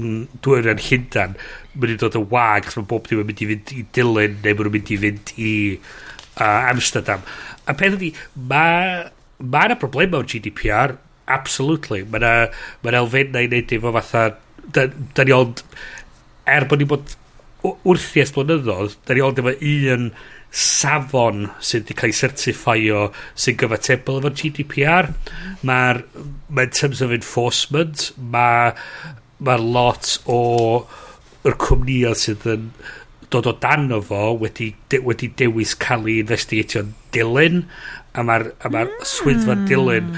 dwi'n 0.43 0.71
yn 0.73 0.81
Llundan 0.83 1.37
mynd 1.75 1.95
i 1.95 1.99
dod 2.01 2.19
yn 2.19 2.29
wag 2.33 2.67
chos 2.67 2.77
mae 2.79 2.89
bob 2.91 3.09
dim 3.09 3.23
yn 3.23 3.29
mynd 3.31 3.43
i 3.45 3.49
fynd 3.53 3.73
i 3.77 3.85
Dylan 3.97 4.37
neu 4.43 4.57
mae 4.57 4.67
nhw'n 4.67 4.75
mynd 4.77 4.93
i 4.93 4.99
fynd 5.07 5.33
i 5.39 5.55
uh, 5.79 6.69
Amsterdam. 6.73 7.25
A 7.67 7.77
peth 7.79 7.97
ydi, 7.99 8.13
mae 8.51 9.09
ma 9.43 9.65
yna 9.69 9.79
problem 9.81 10.19
o'r 10.19 10.29
GDPR, 10.29 10.97
absolutely. 11.33 12.03
Mae 12.05 12.23
yna 12.23 12.35
ma 12.85 12.95
elfennau 13.01 13.49
wneud 13.49 13.75
efo 13.79 13.95
fatha, 13.99 14.29
da, 14.75 14.87
da 15.17 15.27
ni 15.27 15.35
ond, 15.37 15.65
er 16.51 16.69
bod 16.71 16.83
ni 16.83 16.89
bod 16.91 17.17
wrthi 17.63 18.23
esblynyddoedd, 18.25 18.99
da 19.07 19.17
ni 19.17 19.25
ond 19.25 19.41
efo 19.43 19.55
un 19.55 20.09
safon 20.53 21.47
sydd 21.65 21.87
wedi 21.87 21.97
cael 21.97 22.13
ei 22.13 22.17
certifio 22.19 23.07
sy'n 23.41 23.57
gyfatebol 23.61 24.21
efo'r 24.21 24.37
GDPR. 24.37 25.09
Mae'r, 25.69 26.03
mae 26.53 26.69
in 26.69 26.77
terms 26.77 27.01
of 27.05 27.15
enforcement, 27.15 28.11
mae 28.19 28.75
ma 29.43 29.57
lot 29.59 30.19
o 30.31 30.41
yr 31.49 31.59
cwmnïau 31.63 32.19
sydd 32.19 32.47
yn 32.53 32.69
dod 33.33 33.49
o 33.49 33.55
dan 33.63 33.93
o 33.95 34.01
fo 34.05 34.33
wedi, 34.41 34.73
de, 34.93 35.01
wedi 35.07 35.31
dewis 35.41 35.75
cael 35.81 36.09
ei 36.11 36.21
investigatio'n 36.23 36.93
dilyn 37.15 37.63
a 38.13 38.25
mae'r 38.29 38.51
ma 38.69 38.85
mm. 38.85 39.07
swyddfa 39.09 39.57
dilyn 39.69 40.11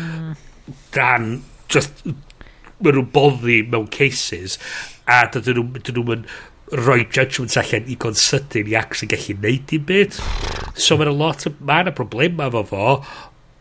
dan 0.97 1.37
just 1.71 2.03
mae 2.05 2.91
nhw'n 2.91 3.13
boddi 3.15 3.61
mewn 3.71 3.87
cases 3.95 4.59
a 5.07 5.23
dydyn 5.31 5.61
nhw'n 5.61 5.79
nhw, 5.79 5.95
nhw 6.01 6.17
yn 6.17 6.27
rhoi 6.75 7.05
judgments 7.05 7.59
allan 7.61 7.87
i 7.93 7.97
gon 8.01 8.19
sydyn 8.19 8.71
i 8.73 8.77
actually 8.81 9.13
gallu 9.13 9.37
neud 9.45 9.75
i 9.77 9.81
byd 9.91 10.19
so 10.75 10.99
mae'n 10.99 11.13
a 11.13 11.15
lot 11.15 11.47
of, 11.47 11.61
mae 11.61 11.85
yna 11.85 11.95
problema 11.95 12.49
efo 12.51 12.65
fo 12.73 12.89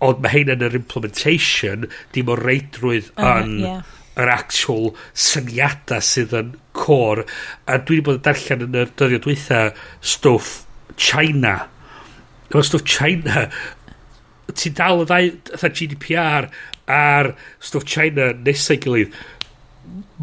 ond 0.03 0.23
mae 0.23 0.34
hyn 0.34 0.53
yn 0.56 0.65
yr 0.68 0.77
implementation 0.80 1.88
dim 2.15 2.31
o 2.31 2.38
reidrwydd 2.40 3.11
yn 3.22 3.60
uh, 3.69 3.81
yr 4.19 4.31
actual 4.34 4.91
syniadau 5.27 6.03
sydd 6.03 6.35
yn 6.40 6.53
core 6.84 7.26
a 7.65 7.80
dwi 7.80 7.99
wedi 7.99 8.07
bod 8.07 8.19
yn 8.19 8.26
darllen 8.27 8.65
yn 8.68 8.81
yr 8.84 8.91
dyddiau 8.99 9.23
dwytha 9.23 9.61
stwff 10.14 10.64
China. 10.99 11.55
Efo 12.49 12.65
stwff 12.68 12.88
China 12.97 13.47
ti 14.53 14.73
dal 14.76 15.03
y 15.03 15.07
ddau 15.10 15.72
GDPR 15.80 16.49
a'r 16.91 17.34
stwff 17.64 17.88
China 17.89 18.31
nesau 18.45 18.80
gilydd. 18.84 19.15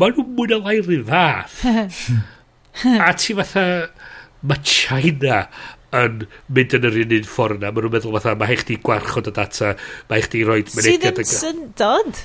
Maen 0.01 0.15
nhw'n 0.17 0.37
mwy 0.37 0.51
na 0.51 0.61
lai 0.61 0.79
rhyw 0.81 1.05
fath. 1.09 1.65
A 3.09 3.13
ti 3.19 3.37
fatha 3.37 3.67
mae 4.47 4.65
China 4.65 5.45
yn 5.97 6.25
mynd 6.55 6.77
yn 6.79 6.87
yr 6.87 6.99
un 7.03 7.15
un 7.17 7.29
ffordd 7.29 7.59
yna. 7.59 7.73
Mae 7.73 7.85
nhw'n 7.85 7.97
meddwl 7.97 8.17
fatha 8.19 8.37
mae 8.39 8.55
eich 8.55 8.67
di 8.69 8.79
gwarchod 8.85 9.31
y 9.33 9.35
data 9.37 9.73
mae 10.11 10.21
eich 10.21 10.31
di 10.33 10.45
roed 10.47 10.71
mynediad 10.77 11.19
sydd 11.19 11.25
yn 11.25 11.33
syndod. 11.33 12.23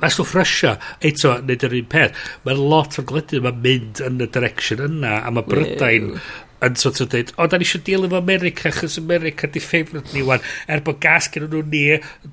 Mae 0.00 0.12
stwff 0.12 0.36
Russia, 0.36 0.76
eto, 1.04 1.34
nid 1.48 1.66
yr 1.66 1.76
un 1.82 1.90
peth, 1.92 2.22
mae 2.46 2.56
lot 2.56 2.96
o'r 3.00 3.08
gledydd 3.10 3.44
mae'n 3.44 3.60
mynd 3.66 4.00
yn 4.06 4.24
y 4.24 4.30
direction 4.32 4.80
yna, 4.86 5.18
a 5.20 5.34
mae 5.34 5.46
Brydain 5.48 6.14
yn 6.62 6.76
sort 6.78 7.00
of 7.02 7.10
dweud, 7.10 7.32
o, 7.36 7.46
da 7.50 7.58
ni 7.58 7.66
eisiau 7.66 7.82
deal 7.84 8.06
efo 8.06 8.18
America, 8.20 8.70
chys 8.70 8.96
America 9.00 9.48
di 9.50 9.60
ffefryd 9.62 10.12
ni 10.14 10.22
wan, 10.26 10.44
er 10.70 10.82
bod 10.86 11.00
gas 11.02 11.26
gen 11.32 11.48
nhw 11.48 11.64
ni, 11.72 11.82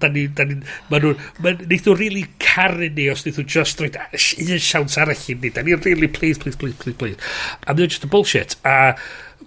da 0.02 0.12
ni, 0.14 0.28
da 0.38 0.46
ni, 0.46 0.60
ma 0.92 1.02
nhw, 1.02 1.16
ma, 1.42 1.56
neith 1.64 1.88
nhw 1.88 1.96
really 1.98 2.28
caru 2.44 2.92
ni 2.94 3.10
os 3.10 3.26
neith 3.26 3.42
nhw 3.42 3.48
just 3.58 3.82
roed 3.82 3.98
un 3.98 4.64
siawns 4.70 5.00
arall 5.02 5.26
i 5.34 5.38
ni, 5.42 5.54
da 5.56 5.66
ni 5.66 5.78
really, 5.82 6.12
please, 6.20 6.38
please, 6.42 6.60
please, 6.60 6.78
please, 6.78 6.98
please. 7.02 7.18
A 7.66 7.74
mynd 7.74 7.90
just 7.96 8.06
a 8.06 8.12
bullshit, 8.12 8.56
a 8.62 8.94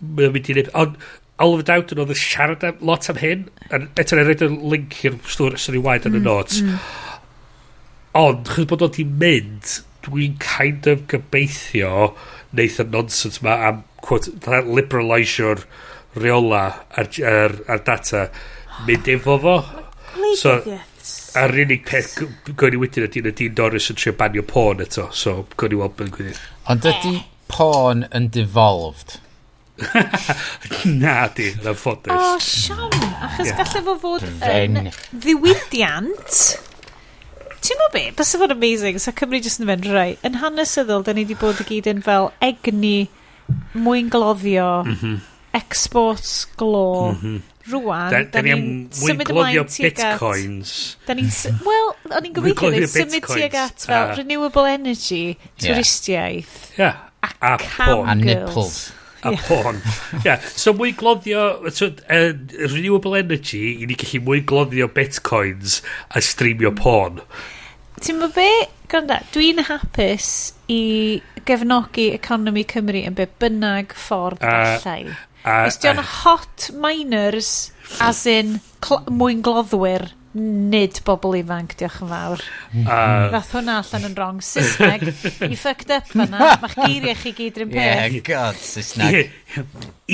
mae'n 0.02 0.34
mynd 0.34 0.50
i 0.50 0.58
neb, 0.58 0.72
ond, 0.82 0.98
all 1.42 1.54
of 1.54 1.62
a 1.62 1.66
doubt 1.66 1.94
yn 1.94 2.02
oedd 2.02 2.12
y 2.14 2.18
siarad 2.18 2.66
lot 2.82 3.08
am 3.10 3.22
hyn, 3.22 3.46
a 3.70 3.84
eto'n 4.02 4.24
edrych 4.24 4.44
y 4.46 4.50
link 4.74 4.98
i'r 5.06 5.22
stwr 5.30 5.56
sy'n 5.58 5.78
ei 5.78 5.86
waed 5.86 6.10
yn 6.10 6.18
y 6.18 6.20
mm, 6.20 6.26
notes, 6.26 6.60
mm, 6.62 6.74
mm. 6.74 7.11
Ond, 8.18 8.48
chyd 8.52 8.68
bod 8.68 8.84
o 8.84 8.90
di 8.92 9.06
mynd, 9.08 9.78
dwi'n 10.04 10.34
kind 10.42 10.88
of 10.90 11.06
gobeithio 11.08 12.12
neith 12.52 12.80
y 12.82 12.84
nonsense 12.92 13.40
ma 13.44 13.54
am 13.68 13.82
quote, 14.04 14.34
liberalisio'r 14.66 15.62
reola 16.20 16.64
ar, 16.90 17.08
ar, 17.24 17.54
ar 17.72 17.84
data 17.86 18.26
mynd 18.86 19.08
efo 19.14 19.38
fo. 19.40 19.56
So, 20.36 20.58
a'r 21.40 21.54
unig 21.64 21.86
peth 21.88 22.18
gwni 22.50 22.76
i 22.76 22.82
wedyn 22.82 23.06
ydy 23.08 23.22
ydy 23.30 23.48
Norris 23.56 23.88
yn 23.92 24.00
trio 24.00 24.12
banio 24.18 24.44
porn 24.44 24.82
eto, 24.84 25.08
so 25.16 25.46
gwni 25.56 25.78
weld 25.80 25.96
beth 25.96 26.12
gwni. 26.18 26.34
Ond 26.72 26.88
ydy 26.92 27.14
porn 27.52 28.04
yn 28.12 28.28
devolved? 28.34 29.16
Na 31.00 31.30
di, 31.32 31.48
yn 31.54 31.78
ffodus. 31.78 32.12
O, 32.12 32.36
Sian, 32.44 32.92
achos 33.24 33.48
yeah. 33.48 33.56
gallai 33.62 33.82
fo 33.88 33.96
fod 34.04 34.28
yn 34.52 34.92
ddiwydiant 35.24 36.42
Ti'n 37.62 37.78
mo 37.78 37.88
be? 37.94 38.08
Bysa 38.18 38.40
fod 38.42 38.54
amazing. 38.54 38.98
So 38.98 39.14
Cymru 39.14 39.38
jyst 39.42 39.62
yn 39.62 39.68
mynd 39.70 39.86
rai. 39.92 40.16
Yn 40.26 40.40
hanesyddol, 40.42 41.04
da 41.06 41.14
ni 41.14 41.26
wedi 41.26 41.38
bod 41.38 41.62
i 41.62 41.68
gyd 41.68 41.88
yn 41.92 42.02
fel 42.02 42.32
egni, 42.42 43.06
mwyn 43.78 44.10
gloddio, 44.10 44.82
mm 44.86 44.98
-hmm. 44.98 45.16
exports 45.54 46.44
glo. 46.58 47.12
Mm 47.12 47.18
-hmm. 47.22 47.40
Rwan, 47.70 48.10
da, 48.10 48.22
da, 48.26 48.40
da 48.40 48.42
ni'n 48.42 48.88
symud 48.90 49.28
ymlaen 49.30 49.68
tuag 49.70 49.92
at... 49.92 50.00
bitcoins. 50.00 50.72
Da 51.06 51.14
ni'n... 51.14 51.28
Wel, 51.62 51.92
o'n 52.10 52.26
i'n 52.26 52.34
gobeithio 52.34 52.72
ni'n 52.74 52.88
symud 52.90 53.28
tuag 53.28 53.54
at 53.54 53.84
fel 53.86 54.08
uh, 54.08 54.16
renewable 54.18 54.66
energy, 54.66 55.36
twristiaeth. 55.62 56.56
Yeah. 56.80 56.98
A, 57.22 57.30
a 57.52 57.54
porn. 57.62 58.10
A 58.10 58.16
nipples. 58.18 58.80
A 59.22 59.30
yeah. 59.30 59.46
porn. 59.46 59.78
yeah. 60.26 60.42
So 60.58 60.74
mwy 60.74 60.90
gloddio... 60.98 61.70
So, 61.70 61.92
uh, 62.10 62.34
renewable 62.74 63.14
energy, 63.14 63.76
i 63.78 63.86
ni 63.86 63.98
gallu 64.00 64.24
mwy 64.26 64.42
gloddio 64.42 64.90
bitcoins 64.90 65.78
a 66.10 66.24
streamio 66.24 66.74
porn. 66.74 67.22
Ti'n 68.02 68.18
mynd 68.18 68.34
be? 68.34 68.48
Gwranda, 68.90 69.20
dwi'n 69.30 69.62
hapus 69.68 70.28
i 70.74 71.22
gefnogi 71.46 72.08
economi 72.16 72.64
Cymru 72.68 73.04
yn 73.06 73.14
be 73.14 73.28
bynnag 73.40 73.92
ffordd 73.94 74.42
uh, 74.42 74.56
allai. 74.72 75.04
Uh, 75.42 75.68
Os 75.68 75.78
di'n 75.82 76.00
uh, 76.02 76.08
hot 76.22 76.66
miners, 76.82 77.70
as 78.02 78.24
in 78.30 78.56
cl 78.82 79.04
mwyn 79.06 79.44
gloddwyr, 79.46 80.08
nid 80.34 80.98
bobl 81.06 81.36
ifanc, 81.38 81.76
diolch 81.78 82.00
yn 82.02 82.10
fawr. 82.10 82.42
Uh, 82.72 83.28
Rath 83.32 83.52
hwnna 83.54 83.76
allan 83.84 84.08
yn 84.08 84.16
wrong. 84.18 84.40
Saesneg, 84.42 85.04
you 85.46 85.58
fucked 85.60 85.92
up 85.94 86.08
fanna. 86.10 86.56
Mae'ch 86.62 86.74
geiriau 86.80 87.20
chi 87.20 87.34
gyd 87.38 87.60
rhywun 87.60 87.76
peth. 87.76 88.16
Yeah, 88.16 88.24
god, 88.26 88.58
Saesneg. 88.64 89.30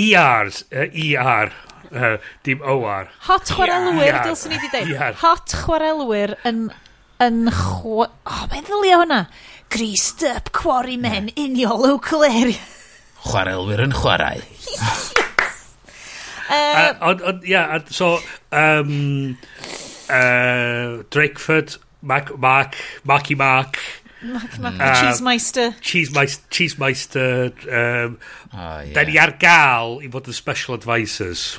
ERs, 0.05 0.61
uh, 0.75 0.91
ER. 0.93 1.55
Uh, 1.89 2.19
dim 2.45 2.61
OR. 2.61 3.09
Hot 3.31 3.49
chwarelwyr, 3.49 4.11
yeah. 4.11 4.21
dylswn 4.27 4.53
i 4.53 4.61
wedi 4.61 4.85
dweud. 4.91 5.17
Hot 5.23 5.55
chwarelwyr 5.63 6.35
yn 6.51 6.67
yn 7.25 7.47
chw... 7.51 8.05
O, 8.07 8.41
mae'n 8.51 8.67
ddylio 8.67 9.03
hwnna. 9.03 9.23
Greased 9.73 10.25
up 10.25 10.53
quarry 10.57 10.97
men 10.97 11.29
in 11.37 11.57
your 11.59 11.77
local 11.77 12.25
area. 12.25 12.63
Chwarelwyr 13.27 13.85
yn 13.89 13.97
chwarae. 13.97 14.43
Uh, 16.49 16.95
ond, 17.05 17.43
ia, 17.45 17.61
yeah, 17.61 17.81
so, 17.93 18.15
um, 18.57 19.37
uh, 20.09 21.03
Drakeford, 21.13 21.77
Mark, 22.01 22.39
Mark, 22.39 22.75
Marky 23.05 23.35
Mark, 23.35 23.77
Mark, 24.23 24.59
Mark, 24.59 24.81
uh, 24.81 24.95
Cheesemeister. 24.95 25.75
Cheesemeister, 25.83 26.49
Cheesemeister, 26.49 27.53
um, 27.69 28.19
oh, 28.55 28.81
yeah. 28.81 28.95
da 28.95 29.05
ni 29.05 29.19
ar 29.21 29.35
gael 29.39 29.99
i 30.01 30.09
fod 30.09 30.31
yn 30.33 30.39
special 30.39 30.79
advisors. 30.79 31.59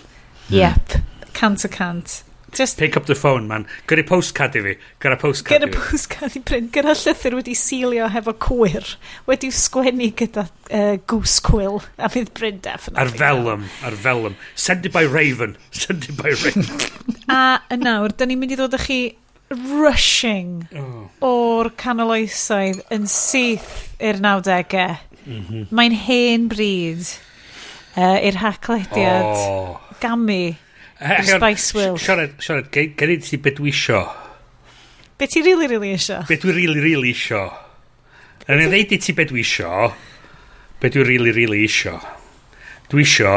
Yep, 0.49 0.97
hmm. 0.97 1.29
cant 1.37 1.69
o 1.69 1.71
cant. 1.71 2.17
Just 2.53 2.77
Pick 2.77 2.97
up 2.97 3.05
the 3.05 3.15
phone, 3.15 3.47
man. 3.47 3.67
Gyrru 3.87 4.05
postcard 4.07 4.55
i 4.55 4.61
fi. 4.61 4.75
Gyrra 5.01 5.19
postcard 5.19 5.61
i 5.61 5.65
fi. 5.65 5.71
Gyrra 5.71 5.89
postcard 5.89 6.35
i 6.37 6.41
print. 6.41 6.71
Gyrra 6.73 6.95
llythyr 6.97 7.37
wedi 7.37 7.55
sealio 7.57 8.09
hefo 8.09 8.33
cwyr. 8.45 8.95
Wedi'w 9.27 9.53
sgwennu 9.53 10.09
gyda 10.19 10.47
uh, 10.47 10.95
goose 11.09 11.39
quill. 11.45 11.81
A 11.97 12.09
fydd 12.09 12.33
print 12.37 12.63
definitely. 12.65 13.05
Ar 13.05 13.13
felum. 13.21 13.65
Ar 13.85 13.97
felum. 14.05 14.37
Send 14.55 14.85
it 14.85 14.95
by 14.95 15.03
Raven. 15.05 15.57
Send 15.71 16.09
it 16.09 16.17
by 16.17 16.33
Raven. 16.33 16.65
a 17.29 17.41
yn 17.73 17.85
nawr, 17.85 18.15
da 18.17 18.27
ni'n 18.29 18.41
mynd 18.41 18.55
i 18.55 18.59
ddod 18.59 18.77
â 18.77 18.83
chi 18.83 19.01
rushing 19.49 20.67
oh. 20.77 21.07
o'r 21.25 21.71
canol 21.79 22.13
oesoedd 22.13 22.83
yn 22.93 23.09
syth 23.09 23.89
i'r 23.97 24.21
90au. 24.21 24.97
Mm 25.25 25.43
-hmm. 25.45 25.65
Mae'n 25.75 25.95
hen 26.05 26.47
bryd 26.49 27.13
uh, 27.97 28.17
i'r 28.25 28.39
haclediad 28.41 29.29
oh. 29.35 29.77
gamu 30.01 30.55
He- 30.99 31.23
Spice 31.23 31.73
World. 31.73 31.99
Siarad, 31.99 32.33
siarad, 32.43 32.69
gen 32.71 32.93
gen 32.97 33.09
i 33.13 33.17
ti 33.23 33.37
beth 33.39 33.55
dwi 33.59 33.71
isio. 33.71 34.01
Be 35.17 35.27
ti 35.27 35.41
really, 35.41 35.67
really 35.67 35.93
isio? 35.95 36.21
Beth 36.27 36.41
dwi 36.43 36.53
really, 36.55 36.79
really 36.83 37.11
isio. 37.13 37.45
Yn 38.49 38.59
ei 38.63 38.67
ddeud 38.71 38.91
i 38.95 38.99
ti 38.99 39.13
beth 39.15 39.31
dwi 39.31 39.43
isio. 39.45 39.93
Beth 40.81 40.93
dwi 40.95 41.05
really, 41.07 41.31
really 41.35 41.63
isio. 41.67 41.95
Dwi 42.91 43.03
isio. 43.07 43.35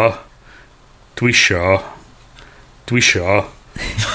Dwi 1.18 1.30
isio. 1.30 1.66
Dwi 2.90 2.98
isio. 3.02 3.38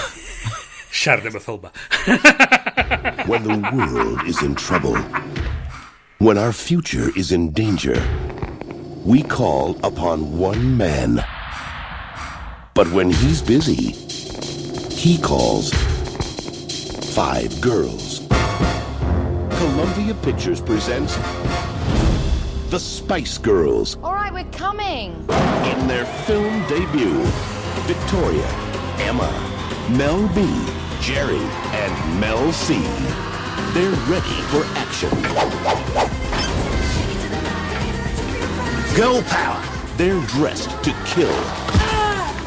Siarad 0.98 1.28
am 1.30 1.36
y 1.38 1.40
ffilm 1.40 1.68
when 3.30 3.44
the 3.44 3.58
world 3.76 4.24
is 4.26 4.42
in 4.42 4.56
trouble, 4.56 4.96
when 6.18 6.38
our 6.38 6.52
future 6.52 7.12
is 7.16 7.32
in 7.32 7.52
danger, 7.52 8.02
we 9.06 9.22
call 9.22 9.78
upon 9.84 10.38
one 10.40 10.76
man. 10.78 11.24
But 12.78 12.92
when 12.92 13.10
he's 13.10 13.42
busy, 13.42 13.94
he 14.94 15.18
calls 15.18 15.72
five 17.16 17.60
girls. 17.60 18.20
Columbia 19.58 20.14
Pictures 20.22 20.62
presents 20.62 21.16
The 22.70 22.78
Spice 22.78 23.40
Girls 23.40 23.98
All 24.04 24.14
right, 24.14 24.32
we're 24.32 24.44
coming. 24.52 25.14
in 25.72 25.88
their 25.88 26.06
film 26.28 26.68
debut. 26.68 27.24
Victoria, 27.88 28.48
Emma, 29.00 29.32
Mel 29.98 30.28
B, 30.36 30.46
Jerry, 31.02 31.42
and 31.74 32.20
Mel 32.20 32.52
C. 32.52 32.76
They're 33.74 33.90
ready 34.06 34.38
for 34.52 34.64
action. 34.78 35.10
Girl 38.96 39.24
power. 39.24 39.64
They're 39.98 40.24
dressed 40.28 40.70
to 40.84 40.94
kill 41.08 41.34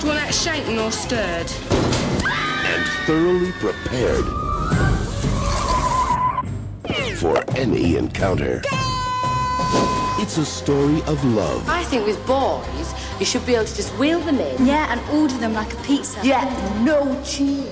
Do 0.01 0.07
you 0.07 0.13
want 0.15 0.25
that 0.25 0.35
shaken 0.35 0.79
or 0.79 0.91
stirred? 0.91 1.53
and 2.71 2.87
thoroughly 3.05 3.53
prepared 3.53 4.25
for 7.19 7.45
any 7.59 7.97
encounter. 7.97 8.63
It's 10.23 10.39
a 10.39 10.45
story 10.47 11.03
of 11.03 11.23
love, 11.25 11.69
I 11.69 11.83
think 11.85 12.07
with 12.07 12.25
boys, 12.27 12.95
you 13.19 13.27
should 13.27 13.45
be 13.45 13.55
able 13.55 13.67
to 13.67 13.75
just 13.77 13.93
wheel 13.99 14.21
them 14.21 14.39
in. 14.39 14.67
Yeah, 14.67 14.91
and 14.91 15.01
order 15.11 15.37
them 15.37 15.53
like 15.53 15.73
a 15.73 15.77
pizza. 15.83 16.21
Yeah, 16.23 16.45
no 16.83 17.21
cheese. 17.23 17.69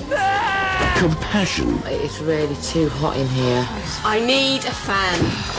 compassion, 0.98 1.80
It's 1.86 2.20
really 2.20 2.56
too 2.56 2.88
hot 2.88 3.16
in 3.16 3.28
here. 3.28 3.66
I 4.04 4.20
need 4.20 4.64
a 4.64 4.72
fan. 4.72 5.57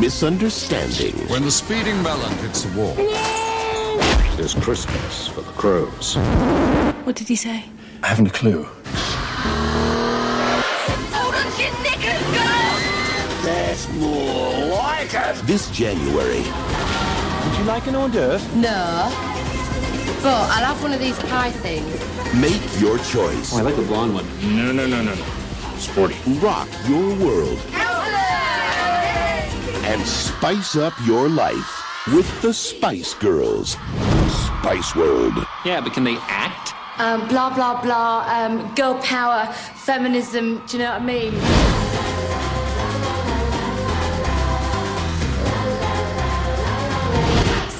Misunderstanding. 0.00 1.14
When 1.28 1.42
the 1.42 1.50
speeding 1.50 2.00
melon 2.02 2.32
hits 2.38 2.62
the 2.62 2.78
wall. 2.78 2.94
it 2.98 4.40
is 4.40 4.54
Christmas 4.54 5.28
for 5.28 5.40
the 5.40 5.52
crows. 5.52 6.14
What 7.04 7.16
did 7.16 7.28
he 7.28 7.36
say? 7.36 7.64
I 8.02 8.08
haven't 8.08 8.28
a 8.28 8.30
clue. 8.30 8.66
That's 13.42 13.88
more 13.94 14.66
like 14.66 15.12
it. 15.14 15.36
This 15.46 15.70
January, 15.70 16.42
Would 16.42 17.58
you 17.58 17.64
like 17.64 17.86
an 17.86 17.94
hors 17.96 18.08
d'oeuvre? 18.08 18.56
No. 18.56 19.08
But 20.22 20.50
I'll 20.50 20.64
have 20.64 20.82
one 20.82 20.92
of 20.92 21.00
these 21.00 21.18
pie 21.30 21.50
things. 21.50 21.86
make 22.34 22.62
your 22.80 22.98
choice. 22.98 23.52
Oh, 23.54 23.58
I 23.58 23.62
like 23.62 23.76
the 23.76 23.82
blonde 23.82 24.14
one. 24.14 24.26
No, 24.56 24.72
no, 24.72 24.86
no, 24.86 25.02
no, 25.02 25.14
no. 25.14 25.24
Sporty. 25.78 26.16
Rock 26.40 26.68
your 26.88 27.14
world. 27.24 27.58
And 29.88 30.06
spice 30.06 30.76
up 30.76 30.92
your 31.06 31.30
life 31.30 31.82
with 32.08 32.28
the 32.42 32.52
Spice 32.52 33.14
Girls. 33.14 33.70
Spice 34.28 34.94
World. 34.94 35.32
Yeah, 35.64 35.80
but 35.80 35.94
can 35.94 36.04
they 36.04 36.18
act? 36.28 36.74
Um, 37.00 37.26
blah, 37.28 37.54
blah, 37.54 37.80
blah. 37.80 38.26
Um, 38.28 38.74
girl 38.74 39.00
power, 39.00 39.46
feminism. 39.86 40.60
Do 40.66 40.76
you 40.76 40.82
know 40.84 40.92
what 40.92 41.00
I 41.00 41.04
mean? 41.06 41.32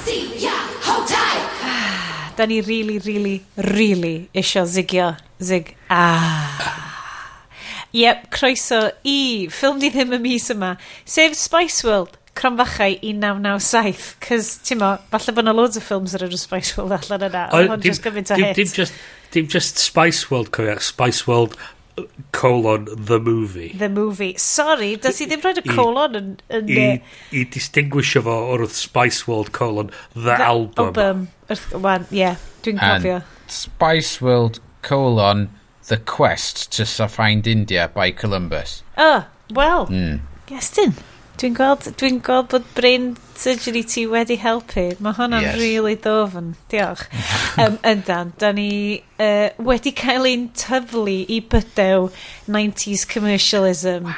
See 0.01 0.45
ya, 0.45 0.57
hold 0.81 1.07
tight. 1.07 1.45
Da 2.37 2.45
ni 2.45 2.61
really, 2.61 2.97
really, 2.99 3.43
really 3.55 4.29
isio 4.33 4.65
zigio. 4.65 5.15
Zig. 5.39 5.75
Ah. 5.91 6.88
Yep, 7.95 8.29
croeso 8.29 8.79
i 9.07 9.47
ffilm 9.49 9.79
di 9.81 9.89
ddim 9.93 10.13
y 10.13 10.19
mis 10.21 10.49
yma, 10.53 10.75
sef 11.09 11.33
Spice 11.37 11.81
World, 11.87 12.19
cronfachau 12.37 12.99
1997, 13.01 14.19
cys 14.23 14.51
ti'n 14.67 14.81
mo, 14.83 14.93
falle 15.09 15.33
bod 15.33 15.47
yna 15.47 15.55
loads 15.57 15.79
o 15.79 15.83
ffilms 15.83 16.13
ar 16.17 16.27
yr 16.27 16.37
Spice 16.37 16.77
World 16.77 16.93
allan 16.99 17.25
yna, 17.31 17.47
ond 17.57 17.73
hwn 17.73 17.87
just 17.87 18.05
gymaint 18.05 18.29
o 18.35 18.37
hit. 18.37 18.53
Dim 18.59 18.71
just, 18.77 19.01
dim 19.33 19.49
just 19.49 19.81
Spice 19.81 20.29
World, 20.29 20.53
cofio, 20.53 20.77
Spice 20.85 21.25
World 21.27 21.57
colon 22.31 22.87
the 22.91 23.19
movie. 23.19 23.73
The 23.73 23.89
movie. 23.89 24.35
Sorry, 24.37 24.95
does 24.95 25.19
i 25.19 25.27
ddim 25.27 25.41
rhaid 25.43 25.59
y 25.59 25.65
colon 25.67 26.15
yn... 26.19 26.31
yn 26.55 26.69
I, 26.71 26.87
i 27.35 27.45
distinguisho 27.51 28.21
fo 28.23 28.37
o'r 28.53 28.67
Spice 28.71 29.25
World 29.27 29.51
colon 29.55 29.89
the, 30.13 30.29
the 30.29 30.41
album. 30.45 30.93
Album. 30.93 31.27
Wan, 31.81 32.05
ie, 32.13 32.21
yeah, 32.21 32.37
dwi'n 32.63 32.79
cofio. 32.79 33.23
Spice 33.49 34.21
World 34.21 34.61
colon 34.85 35.49
The 35.89 35.97
Quest 35.97 36.71
to 36.73 36.85
Find 37.07 37.47
India 37.47 37.89
by 37.91 38.11
Columbus. 38.11 38.83
Oh, 38.95 39.25
wel. 39.49 39.87
Mm. 39.87 40.19
Iestyn. 40.51 40.93
Dwi'n 41.39 41.55
gweld, 41.57 41.87
dwi 41.97 42.11
gweld 42.21 42.49
bod 42.51 42.65
brain 42.77 43.15
surgery 43.33 43.81
ti 43.87 44.03
wedi 44.11 44.37
helpu. 44.37 44.83
Mae 45.01 45.17
hwnna'n 45.17 45.47
yes. 45.47 45.57
really 45.57 45.95
dofn. 45.97 46.51
Diolch. 46.69 47.07
um, 47.63 47.79
yndan, 47.81 48.35
da 48.37 48.51
ni 48.53 49.01
uh, 49.17 49.49
wedi 49.57 49.95
cael 49.97 50.29
ein 50.29 50.49
tyflu 50.53 51.23
i 51.25 51.41
bydew 51.41 52.11
90s 52.45 53.07
commercialism. 53.09 54.13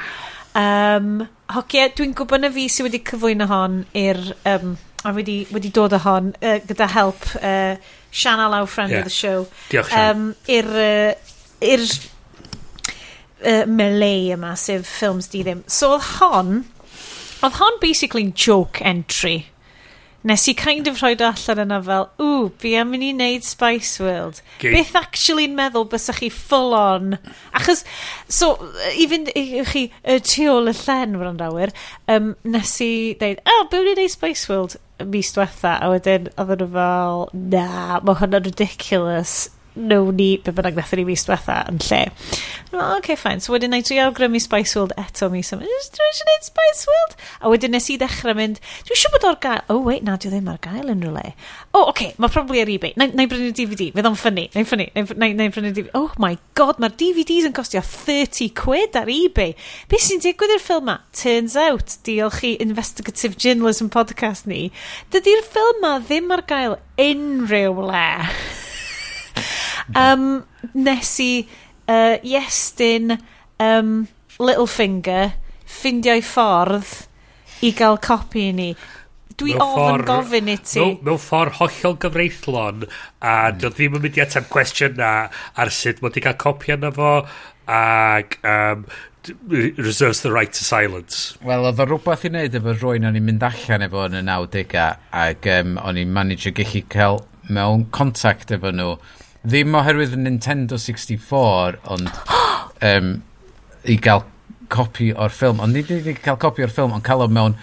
Um, 0.52 1.28
Hocie, 1.56 1.88
dwi'n 1.96 2.18
gwybod 2.20 2.44
na 2.44 2.52
fi 2.52 2.68
sydd 2.68 2.90
wedi 2.90 3.06
cyflwyno 3.08 3.48
hon 3.52 3.84
i'r... 3.96 4.26
Um, 4.44 4.76
a 5.02 5.16
wedi, 5.16 5.40
wedi 5.50 5.72
dod 5.74 5.96
â 5.96 6.04
hon 6.04 6.34
uh, 6.44 6.60
gyda 6.68 6.92
help 6.92 7.24
uh, 7.40 7.78
Sianna 8.12 8.50
Law, 8.52 8.66
friend 8.66 8.92
yeah. 8.92 9.00
of 9.00 9.06
the 9.06 9.14
show. 9.14 9.48
Diolch, 9.72 9.90
Sian. 9.90 10.18
um, 10.18 10.36
I'r 10.52 10.68
uh, 10.68 11.31
i'r 11.62 11.86
uh, 13.46 13.66
melee 13.70 14.34
yma, 14.36 14.56
sef 14.58 14.88
ffilms 14.90 15.30
di 15.32 15.46
ddim. 15.46 15.64
So 15.70 15.96
oedd 15.96 16.10
hon, 16.18 16.60
oedd 17.42 17.58
hon 17.62 17.80
basically'n 17.84 18.36
joke 18.38 18.84
entry. 18.86 19.40
Nes 20.28 20.44
i 20.46 20.54
kind 20.54 20.86
of 20.86 21.00
rhoi 21.02 21.16
allan 21.18 21.64
yna 21.64 21.80
fel, 21.82 22.04
ww, 22.22 22.52
fi 22.62 22.76
am 22.78 22.92
mynd 22.94 23.08
i 23.08 23.10
wneud 23.16 23.46
Spice 23.46 24.04
World. 24.04 24.44
Okay. 24.60 24.76
Beth 24.76 24.94
actually'n 25.00 25.56
meddwl 25.58 25.88
bysach 25.90 26.20
chi 26.22 26.30
full 26.30 26.76
on? 26.78 27.16
Achos, 27.58 27.82
so, 28.30 28.52
i 28.94 29.08
fynd 29.10 29.32
i 29.34 29.64
chi 29.66 29.88
y 29.90 30.20
tu 30.22 30.46
ôl 30.52 30.70
y 30.70 30.76
llen, 30.78 31.18
wrandawyr, 31.18 31.74
um, 32.14 32.36
nes 32.46 32.76
i 32.86 32.92
dweud, 33.18 33.42
o, 33.42 33.56
oh, 33.56 33.66
byw 33.72 33.88
ni'n 33.88 33.98
wneud 33.98 34.14
Spice 34.14 34.46
World 34.52 34.78
mis 35.10 35.34
diwetha, 35.34 35.80
a 35.82 35.90
wedyn, 35.90 36.30
oedd 36.38 36.54
nhw 36.62 36.70
fel, 36.78 37.26
na, 37.56 37.66
mae 38.06 38.22
hwnna'n 38.22 38.46
ridiculous 38.46 39.40
nawn 39.76 40.16
ni 40.18 40.36
be 40.44 40.52
bynnag 40.56 40.76
nath 40.76 40.94
ni 40.98 41.06
mis 41.08 41.24
diwetha 41.28 41.62
yn 41.72 41.80
lle. 41.88 42.02
Well, 42.72 42.98
okay, 42.98 43.18
fine. 43.20 43.42
So 43.44 43.52
wedyn 43.52 43.76
i 43.76 43.82
drio 43.84 44.06
awgrymu 44.08 44.40
Spice 44.40 44.78
World 44.78 44.94
eto 45.00 45.28
mis 45.32 45.52
yma. 45.52 45.66
Dwi 45.68 45.78
eisiau 45.78 46.26
gwneud 46.26 46.46
Spice 46.48 46.88
World? 46.88 47.16
A 47.42 47.52
wedyn 47.52 47.74
nes 47.76 47.90
i 47.92 47.98
ddechrau 48.00 48.36
mynd, 48.38 48.62
dwi'n 48.88 49.02
siŵr 49.02 49.14
bod 49.16 49.28
o'r 49.28 49.40
gael... 49.44 49.66
Oh, 49.74 49.82
wait, 49.84 50.06
na, 50.08 50.16
dwi 50.22 50.32
ddim 50.32 50.48
ar 50.52 50.60
gael 50.64 50.92
yn 50.94 51.04
rhywle. 51.04 51.34
Oh, 51.76 51.90
okay, 51.90 52.14
mae 52.16 52.32
probably 52.32 52.64
ar 52.64 52.72
eBay. 52.72 52.96
Na, 53.00 53.10
na 53.12 53.28
i 53.28 53.32
brynu 53.32 53.52
DVD. 53.58 53.90
Fydd 53.96 54.08
o'n 54.08 54.18
ffynnu. 54.20 54.48
Na 54.56 54.64
i 54.64 54.68
ffynnu. 54.68 54.88
Na, 54.96 55.30
na 55.36 55.50
i 55.50 55.52
brynu 55.52 55.74
DVD. 55.76 55.92
Oh 56.00 56.16
my 56.22 56.38
god, 56.60 56.80
mae'r 56.80 56.96
DVDs 57.00 57.50
yn 57.50 57.56
costio 57.58 57.84
30 57.84 58.56
quid 58.56 58.96
ar 59.00 59.12
eBay. 59.12 59.56
Be 59.92 60.00
sy'n 60.00 60.24
digwydd 60.24 60.56
i'r 60.56 60.64
ffilm 60.64 60.88
ma? 60.88 61.00
Turns 61.16 61.60
out, 61.60 62.00
diolch 62.08 62.44
i 62.48 62.56
Investigative 62.64 63.36
Journalism 63.36 63.92
podcast 63.92 64.48
ni, 64.48 64.70
dydy'r 65.12 65.44
ffilm 65.48 65.84
ma 65.84 65.98
ddim 66.00 66.32
ar 66.36 66.48
gael 66.48 66.80
unrhyw 67.00 67.88
le. 67.92 68.10
Um, 69.98 70.44
nes 70.74 71.14
i 71.24 71.32
uh, 71.88 72.18
Iestyn 72.24 73.18
um, 73.62 73.94
Littlefinger 74.42 75.36
ffindio'i 75.72 76.24
ffordd 76.26 76.96
i 77.66 77.72
gael 77.78 78.00
copi 78.02 78.50
i 78.50 78.56
ni. 78.58 78.72
Dwi 79.42 79.54
ofyn 79.56 79.78
ffordd, 79.78 80.08
gofyn 80.10 80.50
i 80.52 80.58
ti. 80.62 80.82
Mewn 81.06 81.22
ffordd 81.22 81.58
hollol 81.60 81.96
gyfreithlon 82.02 82.84
a 82.86 83.36
mm. 83.52 83.62
ddim 83.62 83.98
yn 83.98 84.04
mynd 84.04 84.20
i 84.20 84.26
ateb 84.26 84.50
cwestiwn 84.52 85.00
na 85.00 85.14
ar 85.62 85.72
sut 85.74 86.02
mod 86.04 86.18
i 86.18 86.26
gael 86.26 86.38
copi 86.42 86.76
yna 86.76 86.92
fo 86.96 87.14
ac 87.72 88.38
um, 88.44 88.86
reserves 89.78 90.22
the 90.22 90.32
right 90.32 90.54
to 90.54 90.66
silence. 90.66 91.38
Wel, 91.46 91.66
oedd 91.70 91.82
o 91.82 91.88
rhywbeth 91.88 92.26
i 92.28 92.34
wneud 92.34 92.58
efo 92.58 92.76
rwy'n 92.78 93.08
o'n 93.10 93.18
i'n 93.18 93.28
mynd 93.30 93.46
allan 93.46 93.86
efo 93.88 94.06
yn 94.10 94.20
y 94.20 94.24
90au 94.28 94.86
ac 95.24 95.50
um, 95.56 95.76
o'n 95.82 96.02
i'n 96.02 96.14
manage 96.14 96.50
o 96.50 96.56
gallu 96.58 96.84
cael 96.92 97.22
mewn 97.50 97.88
contact 97.94 98.54
efo 98.58 98.74
nhw 98.74 98.96
Ddim 99.42 99.74
oherwydd 99.74 100.14
Nintendo 100.22 100.78
64, 100.78 101.80
ond 101.90 102.10
um, 102.92 103.14
i 103.90 103.98
gael 103.98 104.26
copi 104.72 105.12
o'r 105.12 105.34
ffilm. 105.34 105.62
Ond 105.64 105.74
nid 105.76 105.90
i 105.90 106.02
gael 106.14 106.40
copi 106.42 106.66
o'r 106.66 106.74
ffilm, 106.74 106.94
ond 106.96 107.06
cael 107.06 107.26
o 107.26 107.30
mewn 107.32 107.58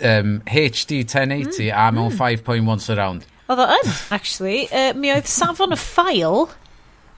um, 0.00 0.38
HD 0.48 1.02
1080 1.04 1.68
mm, 1.68 1.72
a 1.76 1.90
mewn 1.92 2.12
mm. 2.12 2.20
5.1 2.20 2.84
surround. 2.84 3.26
Oedd 3.46 3.62
o 3.62 3.66
yn, 3.76 3.90
actually. 4.14 4.62
Uh, 4.72 4.92
mi 4.98 5.12
oedd 5.14 5.28
safon 5.30 5.76
y 5.76 5.78
ffail 5.78 6.48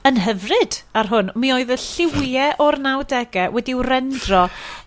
yn 0.09 0.21
hyfryd 0.25 0.83
ar 0.99 1.09
hwn. 1.13 1.33
Mi 1.39 1.53
oedd 1.55 1.73
y 1.73 1.79
lliwiau 1.81 2.59
o'r 2.65 2.79
90au 2.83 3.55
wedi'w 3.55 3.83
rendro 3.87 4.45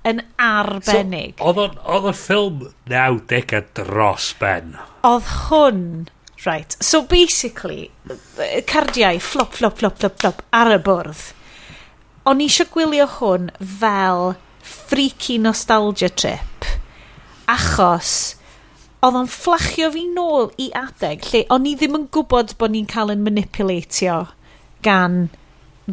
yn 0.08 0.22
arbennig. 0.42 1.38
So, 1.40 1.52
oedd 1.52 1.64
o, 1.64 1.68
oedd 1.96 2.10
y 2.12 2.16
ffilm 2.20 2.66
90au 2.92 3.64
dros 3.80 4.32
ben? 4.42 4.76
Oedd 5.08 5.32
hwn 5.48 5.86
Right, 6.44 6.76
so 6.80 7.04
basically, 7.04 7.92
cardiau, 8.66 9.20
flop, 9.22 9.54
flop, 9.54 9.78
flop, 9.78 10.00
flop, 10.00 10.18
flop, 10.18 10.42
ar 10.50 10.74
y 10.74 10.80
bwrdd. 10.82 11.20
O'n 12.26 12.42
i 12.42 12.48
eisiau 12.50 12.70
gwylio 12.74 13.06
hwn 13.20 13.52
fel 13.82 14.32
freaky 14.66 15.38
nostalgia 15.42 16.10
trip. 16.10 16.66
Achos, 17.50 18.14
oedd 19.06 19.20
o'n 19.20 19.30
fflachio 19.30 19.92
fi 19.94 20.08
nôl 20.16 20.50
i 20.62 20.72
adeg 20.78 21.28
lle 21.30 21.44
o'n 21.54 21.68
i 21.70 21.76
ddim 21.78 22.00
yn 22.00 22.08
gwybod 22.14 22.56
bod 22.62 22.74
ni'n 22.74 22.90
cael 22.90 23.14
yn 23.14 23.22
manipulatio 23.26 24.18
gan 24.86 25.28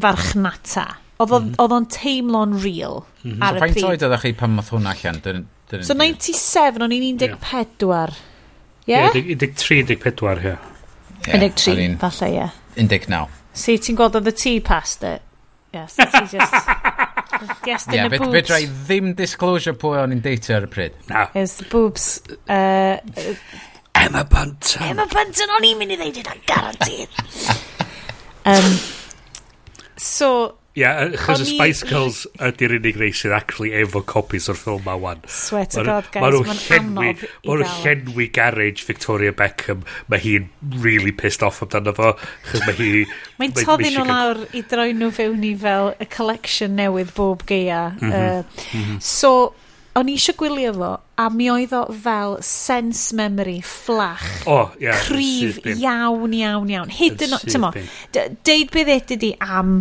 farchnata. 0.01 0.87
Oedd 1.19 1.35
o'n 1.35 1.51
mm 1.51 1.61
-hmm. 1.61 1.91
teimlo'n 1.93 2.57
real 2.63 3.03
mm 3.05 3.33
-hmm. 3.33 3.45
ar 3.45 3.53
so 3.53 3.57
y 3.57 3.61
pryd. 3.61 3.75
Faint 3.75 3.91
oed 3.91 4.09
oeddech 4.09 4.25
chi 4.25 4.33
pan 4.33 4.57
modd 4.57 4.73
hwnna 4.73 4.97
allan? 4.97 5.47
So 5.85 5.93
97, 5.93 6.83
o'n 6.85 6.93
i'n 6.97 7.19
14. 7.21 7.37
Yeah. 7.93 8.28
Yeah? 8.89 9.13
13, 9.13 9.97
14, 10.01 10.45
ie. 10.49 10.57
13, 11.29 11.99
falle, 12.01 12.31
ie. 12.33 12.51
19. 12.79 13.27
See, 13.59 13.81
ti'n 13.83 13.99
gweld 13.99 14.17
oedd 14.17 14.31
y 14.31 14.35
tea 14.39 14.61
past 14.65 15.05
it? 15.05 15.25
Yes, 15.75 15.99
ti 15.99 16.25
just... 16.33 16.55
Yes, 17.67 17.85
yeah, 17.93 18.09
fe, 18.09 18.19
fe 18.33 18.41
drai 18.43 18.63
ddim 18.67 19.13
disclosure 19.15 19.77
pwy 19.79 20.01
o'n 20.01 20.15
i'n 20.17 20.23
deitio 20.25 20.57
ar 20.57 20.65
y 20.67 20.71
pryd. 20.73 20.95
No. 21.11 21.27
It's 21.37 21.59
the 21.61 21.67
boobs. 21.71 22.07
Uh, 22.49 22.97
Emma 23.95 24.25
Bunton. 24.25 24.87
Emma 24.89 25.05
Bunton, 25.13 25.53
o'n 25.59 25.67
i'n 25.69 25.79
mynd 25.79 25.95
i 25.95 25.99
ddeud 26.01 26.19
yna, 26.23 26.35
guaranteed. 26.49 27.21
um, 28.55 28.73
so, 30.01 30.31
yeah, 30.79 31.11
achos 31.13 31.43
y 31.43 31.49
Spice 31.51 31.87
Girls 31.89 32.23
ydy'r 32.39 32.77
unig 32.79 32.99
rei 33.01 33.11
sydd 33.17 33.35
actually 33.35 33.73
efo 33.77 34.03
copies 34.07 34.49
o'r 34.53 34.59
ffilm 34.59 34.85
ma 34.87 34.95
wan. 35.01 35.23
Swear 35.27 35.67
to 35.75 35.85
God, 35.87 36.11
guys, 36.15 36.39
mae'n 36.47 36.63
henwi, 36.69 37.13
anodd 37.13 37.25
i 37.27 37.31
Mae 37.49 37.59
nhw'n 37.59 37.77
llenwi 37.83 38.29
garage 38.39 38.87
Victoria 38.87 39.35
Beckham, 39.37 39.85
mae 40.09 40.23
hi'n 40.23 40.49
really 40.85 41.13
pissed 41.13 41.43
off 41.47 41.61
amdano 41.67 41.95
fo, 41.99 42.15
chos 42.51 42.67
mae 42.67 42.77
hi... 42.79 42.91
mae'n 43.43 43.57
toddi 43.59 43.93
nhw 43.95 44.07
lawr 44.09 44.45
i 44.55 44.65
droi 44.71 44.93
nhw 44.95 45.11
fewn 45.19 45.47
i 45.51 45.55
fel 45.59 45.95
y 45.99 46.11
collection 46.15 46.79
newydd 46.79 47.15
bob 47.19 47.47
geia. 47.49 47.89
Mm 47.99 48.13
-hmm. 48.13 48.13
uh, 48.13 48.63
mm 48.75 48.85
-hmm. 48.85 49.01
So, 49.03 49.55
o'n 49.99 50.09
i 50.09 50.15
eisiau 50.15 50.39
gwylio 50.39 50.73
fo, 50.79 50.95
a 51.19 51.29
mi 51.35 51.51
oedd 51.51 51.75
o 51.75 51.85
fel 52.05 52.39
sense 52.47 53.15
memory 53.17 53.59
fflach. 53.61 54.27
O, 54.47 54.55
oh, 54.55 54.75
yeah, 54.79 55.01
crif 55.03 55.59
iawn, 55.67 56.33
iawn, 56.33 56.71
iawn. 56.71 56.91
Hyd 56.91 57.27
yn 57.27 57.35
oed, 57.35 57.51
ti'n 57.51 57.65
mo, 57.65 57.73
deud 58.15 58.71
beth 58.75 59.11
e 59.11 59.17
ydy 59.19 59.35
am 59.43 59.81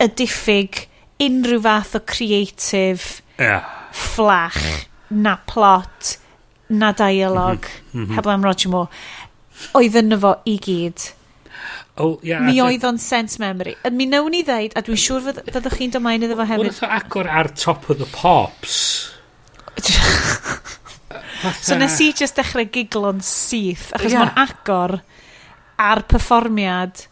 y 0.00 0.08
diffyg 0.20 0.86
unrhyw 1.20 1.62
fath 1.66 1.96
o 1.98 2.02
creative 2.08 3.20
yeah. 3.38 3.66
fflach 3.92 4.60
na 5.10 5.36
plot 5.50 6.16
na 6.70 6.92
dialog 6.92 7.66
mm 7.92 8.04
-hmm. 8.04 8.14
heblaw 8.14 8.34
am 8.34 8.44
Roger 8.44 8.70
Moore 8.70 8.88
oedd 9.76 9.96
yna 10.00 10.18
fo 10.20 10.34
i 10.48 10.56
gyd 10.62 11.10
oh, 12.00 12.18
yeah, 12.24 12.40
mi 12.44 12.60
oedd 12.62 12.84
o'n 12.86 12.98
sense 12.98 13.40
memory 13.42 13.76
a 13.84 13.90
mi 13.90 14.06
nawn 14.06 14.30
ni 14.32 14.42
ddeud 14.46 14.76
a 14.76 14.82
dwi'n 14.86 15.00
siŵr 15.04 15.26
fydd, 15.26 15.42
fyddwch 15.52 15.76
chi'n 15.80 15.94
domain 15.96 16.22
iddo 16.24 16.38
fo 16.38 16.46
hefyd 16.48 16.64
wnaeth 16.64 16.82
o 16.86 16.90
agor 17.00 17.28
ar 17.28 17.52
top 17.64 17.90
of 17.90 18.00
the 18.00 18.08
pops 18.14 18.78
so 21.66 21.76
nes 21.76 22.00
i 22.00 22.10
just 22.16 22.38
dechrau 22.38 22.66
giglo'n 22.78 23.20
syth 23.24 23.90
achos 23.96 24.12
yeah. 24.14 24.24
mae'n 24.24 24.36
agor 24.46 25.00
ar 25.90 26.04
performiad 26.08 27.06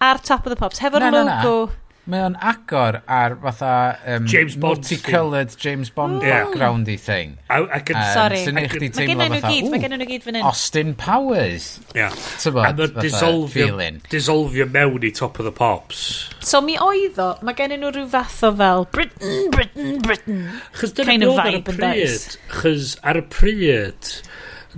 ar 0.00 0.20
top 0.24 0.46
of 0.46 0.54
the 0.54 0.60
pops 0.60 0.82
hefo'r 0.84 1.08
logo 1.08 1.24
na, 1.24 1.36
na. 1.42 1.68
Mae 2.08 2.22
o'n 2.24 2.38
agor 2.40 3.02
ar 3.04 3.34
fatha... 3.42 3.70
Um, 4.08 4.24
James 4.24 4.54
Bond 4.56 4.78
Multicoloured 4.78 5.52
James 5.60 5.90
Bond 5.92 6.22
mm. 6.22 6.30
backgroundy 6.30 6.96
thing. 6.96 7.34
A, 7.52 7.58
ac 7.76 7.92
yn... 7.92 7.98
Um, 8.00 8.12
Sorry. 8.14 8.38
Sy'n 8.46 8.60
eich 8.62 8.76
di 8.80 8.88
teimlo 8.96 9.26
fatha... 9.34 9.50
Gyd, 9.52 9.68
mae 9.68 9.82
gennyn 9.82 10.00
nhw 10.00 10.08
gyd 10.08 10.24
fan 10.24 10.38
hyn. 10.38 10.46
Austin 10.48 10.94
Powers. 10.96 11.66
Yeah. 11.92 12.16
Tybod, 12.40 12.64
a 12.64 12.72
mae'n 12.78 12.96
disolfio, 13.04 13.68
disolfio 14.08 14.68
mewn 14.72 15.04
i 15.04 15.12
Top 15.18 15.36
of 15.36 15.44
the 15.44 15.52
Pops. 15.52 16.00
So 16.40 16.62
mi 16.64 16.78
oedd 16.80 17.20
o, 17.20 17.28
mae 17.44 17.58
gennyn 17.60 17.84
nhw 17.84 17.92
rhyw 17.92 18.08
fath 18.16 18.40
o 18.48 18.54
fel 18.56 18.88
Britain, 18.96 19.50
Britain, 19.52 19.98
Britain. 20.08 20.46
Chos 20.80 20.96
dyna 20.96 21.12
kind 21.12 21.28
of 21.28 21.36
vibe 21.44 21.74
yn 21.74 21.82
dais. 21.84 22.38
Chos 22.56 22.96
ar 23.04 23.20
y 23.20 23.26
pryd, 23.36 24.14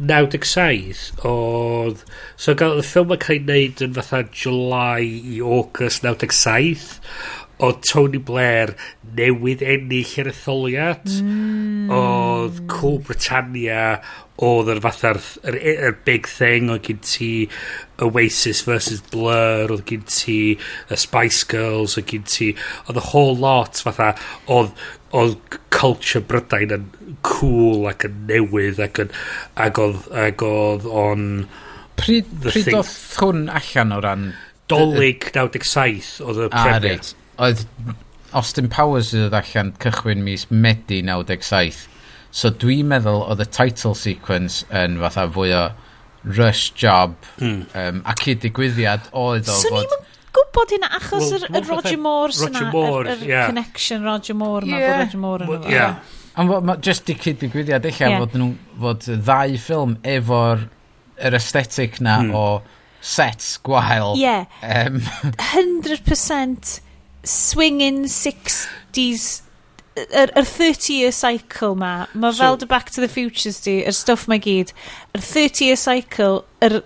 97 0.00 1.10
oedd... 1.28 2.04
So 2.40 2.56
gael 2.58 2.80
y 2.80 2.86
ffilm 2.86 3.12
yn 3.14 3.20
cael 3.22 3.36
ei 3.36 3.44
wneud 3.44 3.84
yn 3.86 3.98
fatha 3.98 4.24
July 4.32 5.04
i 5.34 5.40
August 5.44 6.06
97 6.06 6.98
oedd 7.60 7.84
Tony 7.84 8.20
Blair 8.24 8.72
newydd 9.16 9.62
ennill 9.66 10.16
yr 10.22 10.30
etholiad 10.32 11.04
mm. 11.20 11.90
oedd 11.92 12.60
Cool 12.72 13.00
Britannia 13.04 14.00
oedd 14.40 14.70
yr 14.72 14.80
fatha'r 14.80 15.20
yr, 15.50 15.58
e- 15.58 15.76
yr 15.88 15.96
big 16.06 16.28
thing 16.30 16.70
oedd 16.72 16.86
gyn 16.86 17.02
ti 17.04 17.32
Oasis 18.00 18.62
versus 18.64 19.02
Blur 19.12 19.74
oedd 19.74 19.84
gyn 19.90 20.06
ti 20.08 20.38
y 20.56 21.00
Spice 21.00 21.44
Girls 21.50 21.98
oedd 22.00 22.08
gyn 22.14 22.24
ti 22.28 22.54
oedd 22.86 23.02
y 23.02 23.06
whole 23.10 23.36
lot 23.42 23.82
fatha 23.84 24.14
oedd 24.48 24.72
oedd 25.16 25.58
culture 25.74 26.22
Brydain 26.22 26.74
yn 26.76 27.16
cool 27.26 27.88
ac 27.90 28.06
yn 28.06 28.22
newydd 28.28 28.80
ac 28.84 29.02
yn 29.04 29.10
ac 29.58 29.80
oedd, 29.82 30.06
ac 30.14 30.44
oedd 30.46 30.86
on 30.86 31.26
pryd, 31.98 32.30
pryd 32.44 32.70
oedd 32.78 32.92
hwn 33.18 33.48
allan 33.60 33.96
o 33.96 34.00
ran 34.04 34.28
dolyg 34.70 35.30
97 35.34 36.20
oedd 36.24 36.44
y 36.46 36.48
ah, 36.50 36.66
premier. 36.68 37.12
oedd 37.42 37.66
Austin 38.36 38.70
Powers 38.70 39.10
oedd 39.16 39.34
allan 39.34 39.74
cychwyn 39.82 40.22
mis 40.26 40.46
Medi 40.50 41.00
97 41.06 41.88
so 42.30 42.52
dwi'n 42.62 42.90
meddwl 42.92 43.24
oedd 43.26 43.42
y 43.42 43.48
title 43.50 43.96
sequence 43.98 44.62
yn 44.70 45.00
fatha 45.02 45.26
fwy 45.34 45.50
o 45.56 45.64
rush 46.22 46.70
job 46.78 47.16
mm. 47.40 47.64
um, 47.74 48.00
ac 48.12 48.28
i 48.30 48.36
digwyddiad 48.38 49.10
oedd 49.16 49.50
o 49.50 49.58
fod 49.66 49.98
gwybod 50.36 50.74
hynna 50.76 50.90
achos 50.98 51.26
well, 51.26 51.36
yr, 51.38 51.46
yr 51.60 51.68
Roger 51.70 52.00
Moore 52.00 52.34
Roger 52.38 52.70
Moore, 52.72 53.04
yr, 53.04 53.22
yr 53.24 53.28
yeah. 53.28 53.46
connection 53.50 54.04
Roger 54.06 54.36
Moore 54.38 54.66
yeah. 54.68 54.98
Roger 55.02 55.22
Moore 55.22 55.48
yn 55.48 55.70
yeah. 55.70 56.00
Am 56.38 56.50
fod, 56.50 56.66
ma, 56.66 56.76
just 56.78 57.10
i 57.10 57.16
cyd 57.18 57.40
digwyddiad 57.42 57.86
eich 57.88 58.02
yeah. 58.04 58.20
fod, 58.22 58.36
nhw, 58.38 58.52
fod 58.80 59.08
ddau 59.08 59.56
ffilm 59.60 59.96
efo'r 60.06 60.68
yr 61.20 61.36
aesthetic 61.36 61.98
na 62.04 62.20
hmm. 62.22 62.36
o 62.36 62.44
sets 63.00 63.56
gwael. 63.66 64.14
Yeah. 64.20 64.46
Um, 64.62 65.00
100% 65.50 66.80
swinging 67.26 68.04
60s 68.04 69.42
yr, 69.96 70.30
yr 70.38 70.46
30-year 70.46 71.12
cycle 71.12 71.74
ma, 71.78 72.06
mae 72.14 72.32
so, 72.32 72.44
fel 72.44 72.60
the 72.60 72.68
Back 72.70 72.90
to 72.94 73.00
the 73.02 73.08
Futures 73.08 73.60
di, 73.64 73.80
yr 73.84 73.96
stuff 73.96 74.28
mae 74.30 74.40
gyd, 74.42 74.72
yr 75.16 75.24
30-year 75.24 75.80
cycle, 75.80 76.44
yr, 76.64 76.80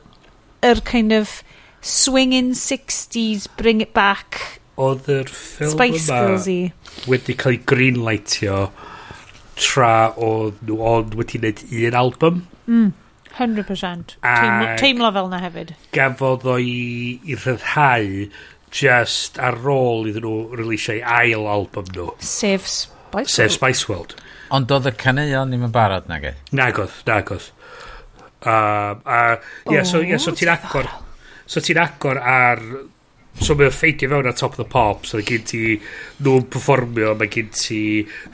yr 0.64 0.80
kind 0.88 1.12
of 1.12 1.42
swinging 1.84 2.52
60s, 2.56 3.46
bring 3.56 3.84
it 3.84 3.92
back. 3.94 4.60
Oedd 4.80 5.06
yr 5.12 5.28
ffilm 5.30 5.76
Spice 5.76 6.08
yma 6.08 6.20
Girls-y. 6.24 6.58
wedi 7.10 7.36
cael 7.38 7.54
ei 7.54 7.62
greenlightio 7.70 8.58
tra 9.60 9.92
oedd 10.18 10.58
nhw 10.66 10.80
ond 10.88 11.14
wedi 11.20 11.38
wneud 11.38 11.62
un 11.68 11.98
album. 12.00 12.40
Mm, 12.66 12.90
100%. 13.36 14.16
Teimlo, 14.24 14.72
teimlo 14.80 15.12
fel 15.14 15.30
na 15.30 15.40
hefyd. 15.44 15.74
Gafodd 15.94 16.48
o 16.48 16.56
i, 16.58 16.74
i 17.22 17.38
rhyddhau 17.38 18.10
just 18.74 19.38
ar 19.38 19.60
ôl 19.70 20.08
iddyn 20.10 20.26
nhw 20.26 20.58
releasio'i 20.58 21.04
ail 21.20 21.46
album 21.50 21.92
nhw. 21.94 22.10
Sef 22.24 22.66
Spice 22.66 23.30
Sef 23.30 23.44
World. 23.44 23.58
Spice 23.60 23.88
World. 23.92 24.16
Ond 24.54 24.72
oedd 24.74 24.90
y 24.90 24.96
caneuon 24.98 25.52
ddim 25.52 25.68
yn 25.68 25.74
barod 25.74 26.10
nag 26.10 26.26
oedd? 26.32 26.42
Nag 26.56 26.80
oedd, 26.82 26.98
nag 27.06 27.30
oedd. 27.36 27.52
Um, 28.44 29.00
a, 29.08 29.18
uh, 29.38 29.72
yeah, 29.72 29.86
so, 29.88 30.02
yeah, 30.02 30.20
so 30.20 30.34
ti'n 30.36 30.50
agor... 30.52 30.90
So 31.46 31.62
ti'n 31.64 31.80
agor 31.84 32.20
ar... 32.20 32.60
So 33.34 33.56
mae'n 33.58 33.72
ffeidio 33.74 34.12
fewn 34.12 34.28
ar 34.30 34.36
Top 34.38 34.54
of 34.54 34.60
the 34.62 34.68
Pop. 34.70 35.08
So 35.10 35.18
mae 35.18 35.26
gen 35.26 35.42
ti 35.48 35.62
nhw'n 36.22 36.46
performio. 36.54 37.16
Mae 37.18 37.32
gen 37.32 37.50
ti 37.54 37.80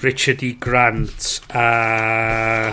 Richard 0.05 0.45
E. 0.45 0.53
Grant 0.61 1.41
a... 1.57 1.65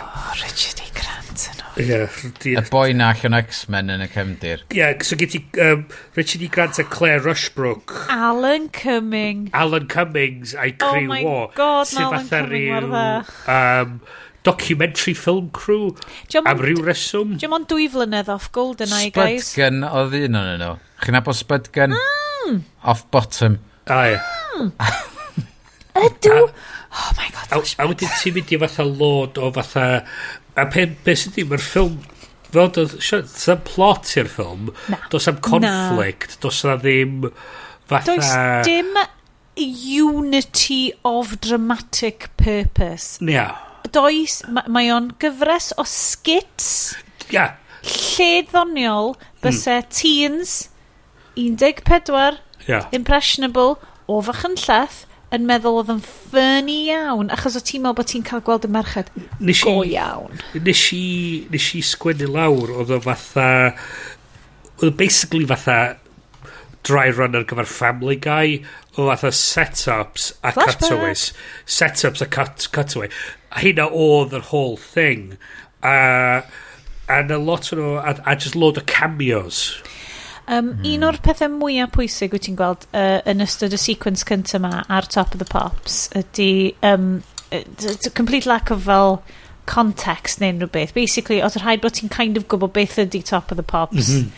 Oh, 0.02 0.34
Richard 0.42 0.84
E. 0.84 0.92
Grant 0.92 1.48
yn 1.78 2.34
di... 2.42 2.56
y 2.58 2.62
boi 2.72 2.94
na 2.98 3.12
allan 3.14 3.38
o 3.38 3.40
X-Men 3.44 3.92
yn 3.94 4.02
y 4.02 4.08
cefndir. 4.10 4.64
Ie, 4.74 4.80
yeah, 4.80 5.04
so 5.06 5.18
gen 5.20 5.30
ti 5.30 5.42
um, 5.62 5.84
Richard 6.18 6.44
E. 6.44 6.50
Grant 6.52 6.80
a 6.82 6.84
Claire 6.84 7.22
Rushbrook. 7.22 7.94
Alan 8.10 8.68
Cumming. 8.74 9.50
Alan 9.54 9.88
Cummings 9.88 10.56
a'i 10.58 10.74
Crew 10.74 11.08
War. 11.08 11.22
Oh 11.22 11.48
my 11.48 11.54
god, 11.56 11.94
Alan 12.02 12.28
Cumming 12.32 12.72
mor 12.72 12.88
dda. 12.90 13.08
Um, 13.54 14.02
documentary 14.48 15.14
film 15.14 15.50
crew 15.52 15.96
Jum 16.32 16.48
am 16.48 16.62
ryw 16.64 16.82
reswm. 16.86 17.36
Dim 17.42 17.56
ond 17.58 17.68
dwy 17.72 17.88
flynedd 17.92 18.32
off 18.32 18.50
GoldenEye, 18.56 19.12
guys. 19.16 19.52
Spudgun 19.52 19.84
oedd 19.88 20.16
un 20.22 20.40
o'n 20.40 20.52
nhw. 20.62 20.74
Chi'n 21.04 21.18
nabod 21.18 21.38
Spudgun? 21.38 21.96
Mm. 21.98 22.62
Off 22.88 23.04
bottom. 23.12 23.60
Ai. 23.92 24.16
Mm. 24.56 24.72
Ydw. 25.98 26.38
Oh 26.98 27.12
my 27.18 27.28
god, 27.34 27.50
flashback. 27.52 27.84
A 27.84 27.90
wedyn 27.92 28.14
ti'n 28.22 28.38
mynd 28.38 28.54
i 28.56 28.62
fatha 28.64 28.88
lod 28.88 29.42
o 29.42 29.52
fatha... 29.58 29.88
A 30.58 30.66
pe, 30.74 30.88
be 31.06 31.18
sydd 31.20 31.36
ddim, 31.36 31.52
mae'r 31.52 31.66
ffilm... 31.66 32.00
Fel 32.48 32.72
doedd... 32.74 32.96
Does 33.04 33.46
plot 33.68 34.16
i'r 34.16 34.32
ffilm. 34.32 34.72
Na. 34.94 35.04
Does 35.12 35.28
am 35.30 35.44
conflict. 35.44 36.38
Na. 36.38 36.42
Does 36.48 36.64
na 36.66 36.80
ddim 36.80 37.30
fatha... 37.92 38.16
Does 38.16 38.34
dim 38.66 38.96
unity 39.58 40.94
of 41.04 41.40
dramatic 41.42 42.30
purpose. 42.38 43.18
Ia. 43.22 43.40
Yeah 43.42 43.67
does, 43.94 44.42
ma, 44.52 44.64
mae 44.72 44.92
o'n 44.94 45.12
gyfres 45.22 45.72
o 45.78 45.86
skits. 45.88 46.96
Ia. 47.30 47.34
Yeah. 47.34 47.56
Lled 47.88 48.50
ddoniol 48.52 49.14
byse 49.44 49.78
mm. 49.80 49.92
teens 49.94 50.56
14, 51.38 52.40
yeah. 52.68 52.88
impressionable, 52.92 53.78
o 54.10 54.20
fach 54.26 54.44
yn 54.48 54.58
lleth, 54.60 55.04
yn 55.36 55.46
meddwl 55.48 55.82
oedd 55.82 55.92
yn 55.92 56.02
ffynnu 56.04 56.78
iawn, 56.88 57.32
achos 57.36 57.58
o 57.60 57.62
ti'n 57.64 57.84
meddwl 57.84 58.00
bod 58.00 58.10
ti'n 58.12 58.26
cael 58.28 58.44
gweld 58.48 58.66
y 58.68 58.72
merched 58.72 59.12
nes 59.44 59.62
go 59.64 59.82
iawn. 59.84 60.40
Nes 60.56 60.84
i, 60.96 61.06
nes 61.52 61.70
i 61.76 61.84
sgwennu 61.84 62.30
lawr, 62.32 62.72
oedd 62.80 62.94
o 62.96 63.00
fatha, 63.04 63.48
oedd 64.80 64.96
basically 65.00 65.48
fatha 65.50 65.98
dry 66.88 67.10
run 67.12 67.36
ar 67.36 67.44
gyfer 67.48 67.68
Family 67.68 68.16
Guy, 68.24 68.62
o 68.96 69.10
fatha 69.10 69.34
set-ups 69.36 70.32
a 70.42 70.54
Flashback. 70.56 70.80
cutaways. 70.80 71.34
Setups 71.66 72.24
a 72.24 72.26
cut, 72.26 72.70
cutaway 72.72 73.12
hynna 73.56 73.88
oedd 73.92 74.34
yr 74.34 74.48
whole 74.52 74.78
thing. 74.78 75.38
A, 75.84 76.44
and 77.08 77.32
a 77.32 77.38
lot 77.38 77.72
of 77.72 77.80
a, 77.80 78.22
a 78.26 78.36
just 78.36 78.56
load 78.56 78.78
of 78.78 78.86
cameos. 78.86 79.82
Um, 80.48 80.76
mm. 80.76 80.94
Un 80.94 81.04
o'r 81.04 81.18
pethau 81.24 81.52
mwyaf 81.52 81.92
pwysig 81.96 82.32
wyt 82.36 82.46
ti'n 82.48 82.56
gweld 82.60 82.86
uh, 82.96 83.20
yn 83.28 83.44
ystod 83.44 83.76
y 83.76 83.80
sequence 83.82 84.24
cyntaf 84.28 84.62
yma 84.62 84.86
ar 84.88 85.08
Top 85.12 85.36
of 85.36 85.42
the 85.44 85.48
Pops 85.48 86.06
ydy 86.16 86.76
um, 86.88 87.24
it's 87.52 88.08
a 88.08 88.12
complete 88.12 88.46
lack 88.46 88.72
of 88.72 88.84
fel 88.84 89.22
context 89.68 90.40
neu 90.40 90.54
unrhyw 90.54 90.72
beth. 90.72 90.94
Basically, 90.96 91.42
oedd 91.44 91.60
rhaid 91.60 91.84
bod 91.84 91.98
ti'n 91.98 92.12
kind 92.14 92.40
of 92.40 92.48
gwybod 92.48 92.72
beth 92.78 92.96
ydy 93.04 93.22
Top 93.28 93.52
of 93.52 93.60
the 93.60 93.68
Pops. 93.68 94.08
Mm 94.08 94.24
-hmm. 94.24 94.32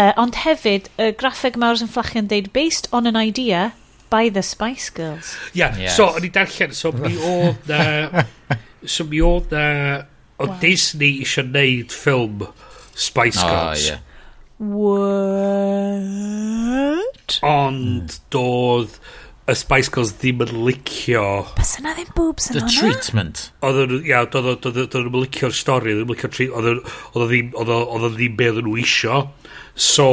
uh, 0.00 0.12
ond 0.16 0.40
hefyd, 0.44 0.88
y 0.96 1.10
uh, 1.10 1.16
graffeg 1.20 1.60
mawr 1.60 1.76
sy'n 1.76 1.92
fflachio'n 1.92 2.30
deud, 2.32 2.48
based 2.56 2.88
on 2.96 3.06
an 3.06 3.20
idea, 3.20 3.72
by 4.10 4.28
the 4.28 4.42
Spice 4.42 4.90
Girls. 4.90 5.36
Yeah, 5.54 5.76
yes. 5.78 5.96
so 5.96 6.10
o'n 6.10 6.24
i 6.26 6.30
darllen, 6.34 6.74
so 6.74 6.92
mi 6.92 7.14
oedd 7.30 7.70
na, 7.70 8.24
so 8.84 9.04
mi 9.08 9.22
oedd 9.24 9.50
na, 9.54 9.64
o 10.40 10.46
wow. 10.46 10.58
Disney 10.62 11.20
eisiau 11.22 11.46
neud 11.46 11.94
ffilm 11.94 12.46
Spice 12.94 13.40
Girls. 13.40 13.86
Oh, 13.86 13.94
yeah. 13.94 14.00
What? 14.60 15.00
Ond 17.46 18.12
mm. 18.12 18.20
doedd 18.34 18.98
y 19.50 19.54
Spice 19.56 19.90
Girls 19.94 20.12
ddim 20.20 20.42
yn 20.44 20.52
licio... 20.66 21.24
Bys 21.56 21.78
yna 21.80 21.94
ddim 21.96 22.10
boobs 22.14 22.50
yn 22.50 22.58
The 22.58 22.62
hwnna? 22.66 22.74
Treatment. 22.76 23.36
Oedden 23.66 23.88
nhw, 23.94 24.00
ia, 24.10 24.20
doedden 24.30 25.06
nhw'n 25.08 25.24
licio'r 25.24 25.54
stori, 25.56 25.94
oedden 25.94 26.04
nhw'n 26.04 26.14
licio'r 26.14 26.34
treatment, 26.36 26.60
oedden 26.60 26.82
nhw 26.84 27.26
ddim, 27.30 27.48
oedden 27.56 28.04
nhw 28.04 28.10
ddim 28.14 28.34
beth 28.38 28.60
nhw 28.60 28.74
isio. 28.84 29.16
So, 29.74 30.06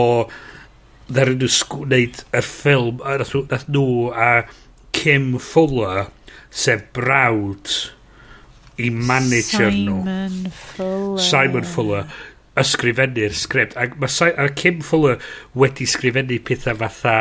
ddaru 1.08 1.38
nhw 1.40 1.50
wneud 1.84 2.24
y 2.36 2.42
ffilm 2.46 3.04
a 3.04 3.18
nath, 3.22 3.36
nath 3.52 3.68
nhw 3.72 4.10
a 4.12 4.32
Kim 4.98 5.36
Fuller 5.42 6.08
sef 6.50 6.88
brawd 6.96 7.74
i 8.78 8.90
manager 8.94 9.72
nhw. 9.72 10.02
Simon 10.04 10.52
Fuller. 10.52 11.24
Simon 11.30 11.70
Fuller 11.74 12.18
ysgrifennu'r 12.58 13.36
sgript. 13.38 13.78
A, 13.78 13.88
mae 13.98 14.12
si 14.12 14.30
a 14.34 14.48
Kim 14.50 14.82
Fuller 14.86 15.22
wedi 15.58 15.88
sgrifennu 15.90 16.40
pethau 16.46 16.78
fatha 16.82 17.18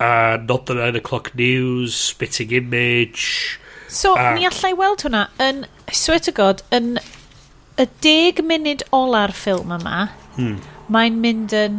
uh, 0.00 0.36
Not 0.42 0.66
the 0.66 0.74
9 0.74 0.96
O'Clock 0.96 1.34
News 1.34 1.94
Spitting 1.94 2.50
Image 2.50 3.60
So, 3.94 4.16
ac... 4.18 4.34
ni 4.34 4.46
allai 4.48 4.72
weld 4.74 5.04
hwnna 5.06 5.26
yn, 5.42 5.64
swear 5.94 6.22
to 6.26 6.32
god, 6.34 6.64
yn 6.74 6.96
y 7.78 7.86
deg 8.02 8.40
munud 8.46 8.82
ola'r 8.94 9.34
ffilm 9.34 9.70
yma, 9.76 10.08
hmm. 10.34 10.56
mae'n 10.90 11.20
mynd 11.22 11.54
yn 11.54 11.76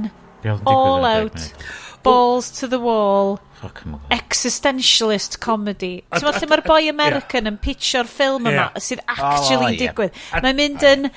All 0.66 1.06
out. 1.06 1.54
Balls 2.04 2.52
to 2.60 2.68
the 2.68 2.80
wall. 2.80 3.40
Existentialist 4.14 5.40
comedy. 5.42 6.04
Ti'n 6.14 6.28
meddwl 6.28 6.44
lle 6.44 6.50
mae'r 6.52 6.64
boi 6.68 6.84
American 6.92 7.50
yn 7.50 7.58
pitcho'r 7.64 8.10
ffilm 8.10 8.46
yma 8.52 8.68
sydd 8.78 9.02
oh, 9.02 9.16
actually 9.16 9.80
digwydd. 9.80 10.14
Mae'n 10.44 10.60
mynd 10.60 10.86
yn 10.86 11.10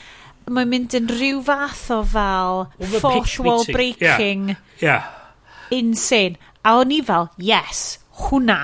mae'n 0.49 0.73
mynd 0.73 0.97
yn 0.97 1.11
rhyw 1.13 1.43
fath 1.45 1.85
o 1.93 2.01
fel 2.09 2.65
fourth 3.03 3.37
wall 3.45 3.69
breaking. 3.69 4.57
Yeah. 4.81 5.13
insane. 5.71 6.39
A 6.65 6.79
o'n 6.81 6.93
i 6.95 7.03
fel 7.05 7.29
yes 7.37 7.99
hwnna. 8.25 8.63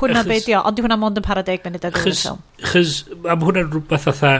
Hwnna 0.00 0.24
be 0.28 0.40
di 0.44 0.56
o? 0.56 0.62
Ond 0.64 0.76
di 0.78 0.84
hwnna 0.84 0.96
mond 1.00 1.20
yn 1.20 1.24
para 1.24 1.44
deg 1.44 1.64
munud 1.66 1.84
a 1.84 1.92
dwi'n 1.92 2.16
ffilm 2.16 2.40
chys 2.64 3.02
am 3.28 3.42
hwnna'n 3.44 3.68
rhywbeth 3.72 4.06
fatha 4.08 4.32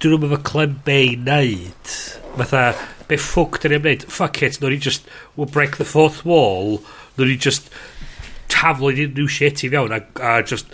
dwi'n 0.00 0.14
rhywbeth 0.14 0.36
o 0.38 0.40
Clem 0.48 0.78
Bay 0.86 1.12
neud 1.20 1.92
fatha 2.38 2.62
be 3.08 3.18
ffwc 3.20 3.62
dyn 3.62 3.74
ni'n 3.74 3.84
gwneud? 3.84 4.06
Fuck 4.12 4.42
it, 4.46 4.58
nôr 4.62 4.68
no, 4.68 4.74
ni 4.76 4.82
just, 4.88 5.08
we'll 5.36 5.50
break 5.50 5.76
the 5.76 5.86
fourth 5.88 6.24
wall, 6.24 6.78
nôr 7.16 7.24
no, 7.24 7.30
ni 7.30 7.36
just 7.36 7.70
taflu 8.48 8.92
tafloedd 8.92 9.16
new 9.18 9.28
shit 9.28 9.64
i 9.64 9.70
fewn 9.72 9.94
a, 9.94 10.02
a 10.24 10.42
just 10.42 10.70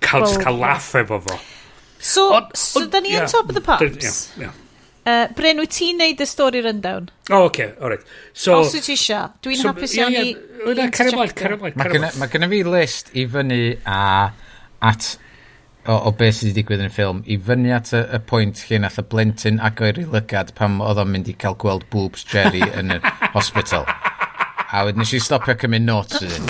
cael, 0.00 0.26
well, 0.26 0.40
cael 0.44 0.60
laff 0.60 0.92
efo 0.98 1.20
fo. 1.22 1.38
So, 1.98 2.32
on, 2.34 2.50
so 2.54 2.82
on, 2.82 2.90
da 2.90 3.00
ni 3.00 3.14
yn 3.14 3.22
yeah, 3.22 3.30
top 3.30 3.48
of 3.48 3.54
the 3.54 3.64
pops? 3.64 4.32
Yeah, 4.36 4.48
yeah. 4.48 4.58
Uh, 5.02 5.26
Bryn, 5.34 5.58
wyt 5.58 5.72
ti'n 5.74 5.98
neud 5.98 6.20
y 6.22 6.26
stori 6.30 6.60
rundown? 6.62 7.08
O, 7.26 7.34
oh, 7.34 7.46
oce, 7.48 7.50
okay, 7.50 7.68
alright. 7.82 8.06
So, 8.32 8.60
Os 8.62 8.74
wyt 8.76 8.86
ti 8.86 8.94
eisiau, 8.94 9.32
dwi'n 9.42 9.58
so, 9.58 9.72
hapus 9.72 9.96
iawn 9.98 10.14
yeah, 10.14 10.30
yeah, 10.30 10.38
i... 10.38 10.52
Mae 12.22 12.30
gennym 12.30 12.54
fi 12.54 12.62
list 12.68 13.10
i 13.18 13.26
fyny 13.30 13.62
a 13.82 13.98
at 14.82 15.16
o, 15.86 15.96
o 15.96 16.12
beth 16.14 16.38
sydd 16.38 16.50
wedi 16.52 16.60
digwydd 16.60 16.84
yn 16.84 16.90
y 16.90 16.94
ffilm 16.94 17.22
i 17.26 17.38
fyny 17.48 17.72
at 17.74 17.92
y, 17.96 18.02
y 18.16 18.20
pwynt 18.30 18.62
lle 18.68 18.82
nath 18.84 19.00
y 19.02 19.06
blentyn 19.14 19.62
agor 19.64 19.98
i 19.98 20.06
lygad 20.06 20.54
pam 20.58 20.80
oedd 20.84 21.00
o'n 21.02 21.10
mynd 21.10 21.30
i 21.32 21.36
cael 21.38 21.58
gweld 21.62 21.88
boobs 21.92 22.26
Jerry 22.28 22.62
yn 22.78 22.94
y 22.96 23.00
hospital. 23.36 23.88
A 24.72 24.86
wedyn 24.86 25.02
nes 25.02 25.16
i 25.16 25.20
stopio 25.22 25.56
cymryd 25.58 25.84
notes 25.84 26.22
ydyn 26.22 26.48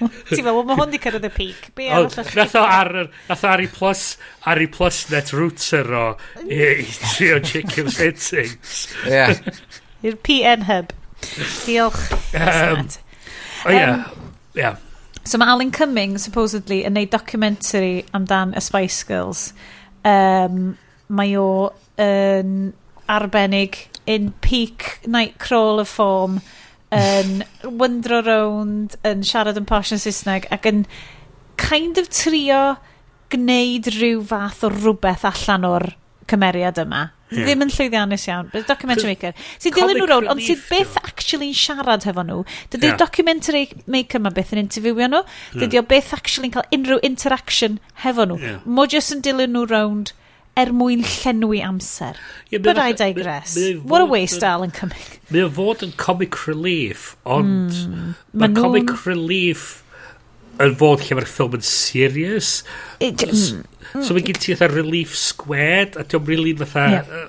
Ti'n 0.00 0.44
meddwl, 0.46 0.64
mae 0.66 0.76
hwn 0.78 0.92
di 0.92 0.98
cyrraedd 1.02 1.26
y 1.28 1.30
peak. 1.34 1.68
Be 1.76 1.88
arall 1.92 2.08
o 2.08 2.24
Nath 2.36 2.54
o 2.58 2.62
ar, 2.64 2.90
nath 3.28 3.44
o 3.44 3.50
ar 3.50 3.62
i 3.62 3.68
plus, 3.70 4.04
ar 4.48 4.60
i 4.62 4.66
plus 4.72 5.02
net 5.12 5.32
router 5.36 5.90
o 5.96 6.04
i, 6.42 6.60
i 6.82 6.86
trio 7.14 7.40
chicken 7.44 7.90
settings. 7.96 8.86
Ie. 9.08 9.26
I'r 10.06 10.18
PN 10.26 10.66
hub. 10.68 10.94
Diolch. 11.66 12.06
Um, 12.38 12.86
o 13.66 13.74
ie, 13.74 13.90
ie. 14.62 14.72
So 15.30 15.38
mae 15.38 15.46
Alan 15.46 15.70
Cumming, 15.70 16.16
supposedly, 16.18 16.80
yn 16.82 16.96
neud 16.98 17.12
documentary 17.12 18.00
amdan 18.18 18.50
y 18.58 18.60
Spice 18.66 19.04
Girls. 19.06 19.42
Um, 20.02 20.72
mae 21.06 21.36
o 21.38 21.68
yn 22.02 22.72
arbennig 23.06 23.78
in 24.10 24.32
peak 24.42 24.88
nightcrawler 25.06 25.86
form 25.86 26.40
yn 26.90 27.44
wyndro 27.84 28.18
rownd, 28.26 28.98
yn 29.06 29.22
siarad 29.22 29.60
yn 29.62 29.70
posh 29.70 29.94
yn 29.94 30.02
Saesneg 30.02 30.50
ac 30.50 30.66
yn 30.66 30.82
kind 31.62 32.02
of 32.02 32.10
trio 32.10 32.64
gwneud 33.30 33.86
rhyw 34.00 34.26
fath 34.34 34.64
o 34.66 34.72
rhywbeth 34.74 35.28
allan 35.30 35.70
o'r 35.70 35.92
cymeriad 36.30 36.78
yma. 36.82 37.08
Yeah. 37.30 37.46
Ddim 37.46 37.64
yn 37.66 37.70
llwyddiannus 37.70 38.24
iawn, 38.26 38.48
Bydd 38.50 38.66
documentary 38.66 39.12
maker. 39.12 39.36
Sy'n 39.62 39.74
dilyn 39.76 40.00
nhw 40.00 40.06
rôl, 40.10 40.30
ond 40.32 40.42
sydd 40.42 40.64
byth 40.66 40.96
actually'n 40.98 41.54
siarad 41.54 42.06
hefo 42.08 42.24
nhw. 42.26 42.40
Dydy'r 42.72 42.92
yeah. 42.92 42.98
documentary 42.98 43.66
maker 43.86 44.18
yma 44.18 44.32
byth 44.34 44.54
yn 44.56 44.64
interviewio 44.64 45.10
nhw. 45.12 45.20
Dydy 45.54 45.78
yeah. 45.78 45.84
o 45.84 45.90
byth 45.92 46.14
actually'n 46.16 46.56
cael 46.56 46.66
unrhyw 46.74 47.02
interaction 47.06 47.78
hefo 48.02 48.26
nhw. 48.26 48.40
Yeah. 48.42 48.64
Mo 48.66 48.88
jyst 48.90 49.14
yn 49.14 49.22
dilyn 49.26 49.54
nhw 49.54 49.68
rownd 49.70 50.14
er 50.58 50.72
mwyn 50.74 51.04
llenwi 51.06 51.60
amser. 51.62 52.18
Yeah, 52.50 52.62
But 52.62 52.78
I 52.78 52.92
digress. 52.92 53.56
What 53.84 54.02
a 54.02 54.04
waste, 54.04 54.42
Alan 54.42 54.70
Cumming. 54.74 55.06
Mae 55.30 55.46
o 55.46 55.52
fod 55.54 55.84
yn 55.86 55.94
comic 56.00 56.34
relief, 56.48 57.14
ond 57.22 57.70
mm, 57.70 58.16
mae 58.34 58.50
comic 58.56 58.90
relief 59.06 59.84
yn 60.60 60.76
fod 60.80 61.02
lle 61.04 61.16
mae'r 61.16 61.28
ffilm 61.28 61.56
yn 61.58 61.64
serious. 61.66 62.50
It, 63.00 63.22
hmm. 63.24 63.62
so 64.04 64.16
mae 64.16 64.24
gen 64.26 64.38
ti 64.40 64.54
fatha 64.54 64.68
relief 64.74 65.14
squared 65.16 65.96
a 65.96 66.04
diolch 66.04 66.28
really 66.28 66.54
fatha... 66.60 67.26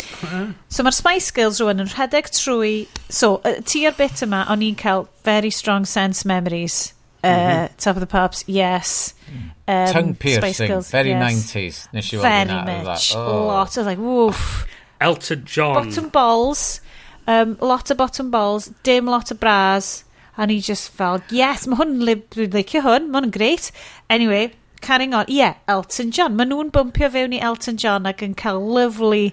So 0.70 0.86
mae'r 0.86 0.98
Spice 0.98 1.32
Girls 1.36 1.62
rwan 1.64 1.84
yn 1.84 1.92
rhedeg 1.94 2.32
trwy... 2.36 2.74
So, 3.10 3.38
uh, 3.48 3.60
ti 3.68 3.86
ar 3.90 3.96
bit 3.98 4.24
yma, 4.26 4.44
o'n 4.52 4.66
i'n 4.66 4.78
cael 4.80 5.08
very 5.28 5.54
strong 5.54 5.88
sense 5.90 6.28
memories. 6.28 6.94
Uh. 7.24 7.32
Mhm. 7.32 7.78
Top 7.78 7.96
of 7.96 8.04
the 8.04 8.10
Pops, 8.10 8.44
yes. 8.48 9.14
Mm. 9.32 9.50
Um, 9.72 9.94
Tongue 9.94 10.16
piercing, 10.16 10.68
Girls, 10.68 10.92
very 10.92 11.16
yes. 11.16 11.54
90s. 11.54 11.82
Nes 11.94 12.14
i 12.14 12.18
weld 12.18 12.28
Very 12.28 12.84
much, 12.84 13.16
oh. 13.16 13.48
lot. 13.48 13.78
of 13.78 13.86
like, 13.86 14.00
woof. 14.00 14.68
Elton 15.00 15.46
John. 15.46 15.86
Bottom 15.86 16.10
balls. 16.10 16.82
Um, 17.28 17.58
lot 17.62 17.90
of 17.90 17.98
bottom 17.98 18.32
balls. 18.32 18.72
Dim 18.84 19.06
lot 19.06 19.32
of 19.32 19.40
bras 19.40 20.04
A 20.38 20.48
ni 20.48 20.62
just 20.64 20.90
fel, 20.96 21.20
yes, 21.30 21.68
mae 21.68 21.82
hwn, 21.82 21.98
dwi'n 22.32 22.56
licio 22.56 22.82
hwn, 22.86 23.10
mae 23.12 23.20
hwn 23.20 23.30
yn 23.30 23.36
greit. 23.36 23.72
Anyway, 24.10 24.52
carrying 24.82 25.14
on. 25.14 25.26
Ie, 25.30 25.42
yeah, 25.42 25.56
Elton 25.68 26.12
John. 26.12 26.36
Mae 26.38 26.48
nhw'n 26.50 26.72
bumpio 26.74 27.10
fewn 27.14 27.36
i 27.36 27.42
Elton 27.44 27.78
John 27.82 28.10
ac 28.10 28.24
yn 28.26 28.36
cael 28.40 28.62
lovely 28.62 29.32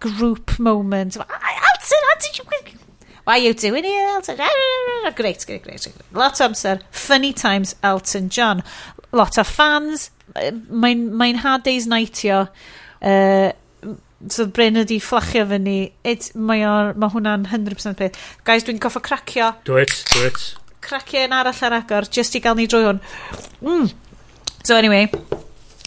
group 0.00 0.58
moment. 0.58 1.16
Elton, 1.16 2.06
how 2.08 2.18
did 2.20 2.38
you... 2.38 2.44
Why 3.24 3.38
are 3.38 3.44
you 3.44 3.54
doing 3.54 3.84
here, 3.84 4.08
Elton? 4.08 4.36
Great, 5.14 5.44
great, 5.46 5.62
great. 5.62 5.62
great. 5.62 5.94
Lot 6.12 6.40
o 6.40 6.48
amser. 6.48 6.80
Funny 6.90 7.32
times, 7.32 7.76
Elton 7.82 8.28
John. 8.28 8.62
Lot 9.12 9.38
o 9.38 9.44
fans. 9.44 10.10
Mae'n 10.34 10.64
mae, 10.70 10.94
mae 10.94 11.36
hard 11.38 11.62
days 11.62 11.86
nightio. 11.86 12.48
Uh, 13.02 13.52
so 14.28 14.46
Bryn 14.46 14.80
ydi 14.82 14.98
fflachio 15.00 15.46
fyny, 15.48 15.78
it, 16.04 16.30
mae, 16.34 16.64
o, 16.68 16.74
mae 16.98 17.12
hwnna'n 17.14 17.46
100% 17.48 17.96
peth. 18.00 18.18
Guys, 18.44 18.66
dwi'n 18.66 18.80
goffa 18.82 19.02
cracio. 19.04 19.52
Do 19.64 19.78
it, 19.80 19.94
do 20.12 20.26
it. 20.28 20.42
Cracio 20.84 21.24
yn 21.24 21.36
arall 21.36 21.64
ar 21.66 21.78
agor, 21.80 22.08
just 22.12 22.36
i 22.36 22.42
gael 22.44 22.58
ni 22.58 22.68
drwy 22.70 22.88
hwn. 22.88 23.00
Mm. 23.64 23.88
So 24.64 24.76
anyway, 24.76 25.08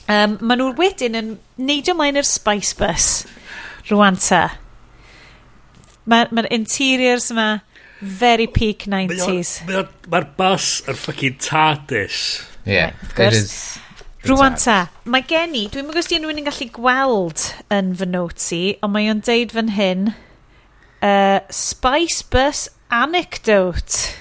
um, 0.09 0.39
maen 0.41 0.61
nhw 0.61 0.71
wedyn 0.79 1.19
yn 1.19 1.35
neidio 1.61 1.93
ymlaen 1.93 2.17
i'r 2.21 2.27
Spice 2.27 2.73
Bus 2.79 3.11
rwan 3.91 4.17
ta. 4.21 4.47
Mae'r 6.09 6.33
ma 6.35 6.43
interiors 6.51 7.29
yma 7.31 7.47
very 8.03 8.47
peak 8.51 8.87
90s. 8.91 9.61
Mae'r 9.69 9.87
ma 10.11 10.23
bus 10.39 10.81
yn 10.89 10.97
ffucking 10.99 11.37
TARDIS. 11.43 12.23
Yeah, 12.65 12.93
right, 13.17 13.33
it 13.33 13.43
is. 13.43 13.82
Rwan 14.23 14.53
ta, 14.55 14.85
mae 15.03 15.25
gen 15.27 15.51
i, 15.59 15.65
dwi'n 15.67 15.83
mwyn 15.83 15.97
gwestiwn 15.97 16.23
di 16.23 16.29
yn 16.39 16.45
gallu 16.45 16.69
gweld 16.71 17.41
yn 17.75 17.89
fy 17.99 18.05
notes 18.07 18.45
i, 18.55 18.61
ond 18.79 18.93
mae 18.93 19.09
o'n 19.11 19.19
deud 19.27 19.51
fan 19.51 19.73
hyn, 19.75 20.05
uh, 21.03 21.39
Spice 21.51 22.23
Bus 22.31 22.69
Anecdote. 22.87 24.13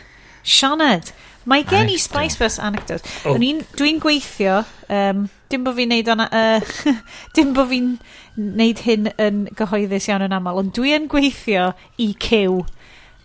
Sioned, 0.42 1.12
mae 1.46 1.62
gen 1.70 1.92
i 1.92 2.00
Spice 2.02 2.40
Bus 2.40 2.58
Anecdote. 2.58 3.06
Oh. 3.30 3.38
Dwi'n 3.38 4.02
gweithio, 4.02 4.64
um, 4.90 5.28
dim 5.52 5.62
bod 5.68 5.78
fi'n 5.78 5.94
neud 5.94 6.10
o'n... 6.10 6.26
Uh, 6.26 6.98
dim 7.38 7.54
bod 7.54 7.70
fi'n 7.70 7.94
neud 8.58 8.82
hyn 8.82 9.06
yn 9.22 9.44
gyhoeddus 9.54 10.10
iawn 10.10 10.26
yn 10.26 10.34
aml, 10.34 10.58
ond 10.64 10.74
dwi'n 10.74 11.06
gweithio 11.12 11.70
i 12.02 12.10
cyw. 12.26 12.64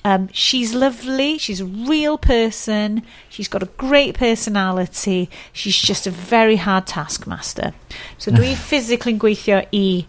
Um, 0.03 0.29
she's 0.31 0.73
lovely. 0.73 1.37
She's 1.37 1.59
a 1.59 1.65
real 1.65 2.17
person. 2.17 3.03
She's 3.29 3.47
got 3.47 3.63
a 3.63 3.69
great 3.77 4.15
personality. 4.15 5.29
She's 5.51 5.77
just 5.77 6.07
a 6.07 6.11
very 6.11 6.55
hard 6.55 6.87
taskmaster. 6.87 7.73
So 8.17 8.31
dwi 8.31 8.55
physically 8.69 9.13
yn 9.15 9.19
gweithio 9.19 9.65
i 9.75 10.05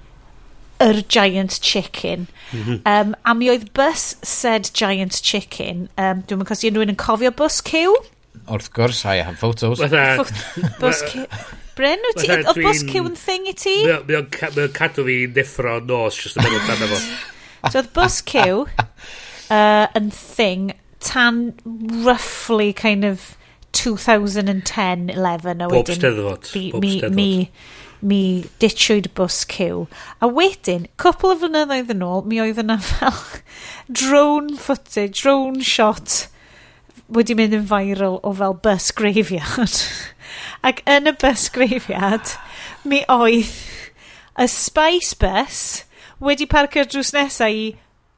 yr 0.81 1.03
giant 1.09 1.61
chicken. 1.61 2.29
Mhm. 2.53 2.81
Um, 2.87 3.17
a 3.25 3.35
mi 3.35 3.51
oedd 3.51 3.73
bus 3.75 4.15
said 4.23 4.71
giant 4.73 5.21
chicken. 5.23 5.89
Um, 5.99 6.23
dwi'n 6.23 6.43
mynd 6.43 6.51
cosi 6.53 6.71
unrhyw 6.71 6.87
un 6.87 6.95
yn 6.95 7.01
cofio 7.01 7.35
bus 7.35 7.59
cyw. 7.67 7.97
Wrth 8.49 8.71
gwrs, 8.77 9.03
I 9.05 9.19
have 9.27 9.41
photos. 9.41 9.83
Bus 10.79 11.03
cyw. 11.11 11.27
Bryn, 11.79 12.07
wyt 12.07 12.23
ti? 12.23 12.31
Oedd 12.35 12.63
bus 12.63 12.85
cyw 12.87 13.07
yn 13.11 13.19
thing 13.19 13.51
i 13.51 13.57
ti? 13.59 13.75
Mae 13.87 14.21
o'n 14.23 14.31
cadw 14.31 15.05
fi 15.07 15.19
neffro 15.35 15.79
nos, 15.85 16.19
jyst 16.19 16.39
yn 16.39 16.47
meddwl 16.47 16.63
amdano 16.63 16.93
fo. 16.95 17.03
So 17.73 17.81
oedd 17.81 17.91
bus 17.91 18.21
cyw 18.23 18.69
uh, 19.51 19.89
yn 19.99 20.11
thing 20.15 20.73
tan 21.01 21.55
roughly 22.05 22.73
kind 22.73 23.05
of 23.05 23.37
2010, 23.73 25.11
11 25.11 25.61
a 25.61 25.69
wedyn 25.69 25.99
steddfod, 26.01 26.49
mi, 26.55 26.73
mi, 26.81 26.93
mi, 27.15 27.51
mi 28.01 28.23
ditchwyd 28.63 29.11
bus 29.19 29.45
cyw. 29.49 29.87
A 30.25 30.31
wedyn, 30.33 30.89
cwpl 31.01 31.35
o 31.35 31.39
flynyddoedd 31.43 31.93
yn 31.95 32.05
ôl 32.07 32.25
mi 32.27 32.41
oedd 32.43 32.61
yna 32.63 32.79
fel 32.91 33.21
drone 33.89 34.59
footage, 34.59 35.23
drone 35.23 35.63
shot 35.65 36.27
wedi 37.09 37.37
mynd 37.37 37.57
yn 37.57 37.69
viral 37.69 38.19
o 38.27 38.35
fel 38.37 38.57
bus 38.65 38.91
graveyard. 38.97 39.81
Ac 40.67 40.83
yn 40.91 41.09
y 41.09 41.15
bus 41.21 41.47
graveyard 41.55 42.35
mi 42.89 43.05
oedd 43.13 43.55
y 44.39 44.47
Spice 44.51 45.17
Bus 45.19 45.63
wedi 46.23 46.49
parcio'r 46.51 46.89
drws 46.91 47.15
nesau 47.15 47.55
i 47.55 47.71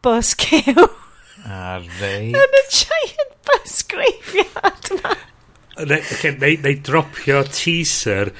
bus 0.04 0.34
cyw. 0.40 0.88
A 1.48 1.78
rei... 2.00 2.30
Yn 2.36 2.56
y 2.60 2.62
giant 2.74 3.36
bus 3.48 3.76
graveyard 3.88 4.90
ma. 5.00 5.14
Okay, 5.80 6.34
neu, 6.36 6.58
neu 6.60 6.80
dropio 6.84 7.40
teaser 7.48 8.34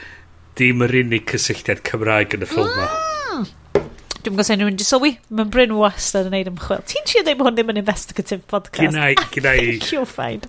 dim 0.59 0.85
yr 0.85 0.99
unig 1.01 1.25
cysylltiad 1.31 1.81
Cymraeg 1.87 2.37
yn 2.37 2.45
y 2.45 2.51
ffilm 2.51 2.75
ma. 2.77 2.89
Dwi'n 4.21 4.35
gwybod 4.35 4.45
sy'n 4.51 4.61
rhywun 4.61 4.77
di 4.77 4.85
sylwi, 4.85 5.15
mae'n 5.33 5.53
Bryn 5.55 5.71
wastad 5.79 6.27
yn 6.29 6.35
neud 6.37 6.51
ymchwil. 6.51 6.83
Ti'n 6.91 7.07
siŵr 7.09 7.31
bod 7.39 7.47
hwn 7.49 7.57
ddim 7.57 7.73
yn 7.73 7.81
investigative 7.81 8.45
podcast? 8.53 8.83
Gynna 8.83 9.07
i, 9.15 9.17
ah, 9.17 9.31
gynna 9.33 9.55
i. 9.57 9.79
You'll 9.89 10.05
find. 10.05 10.45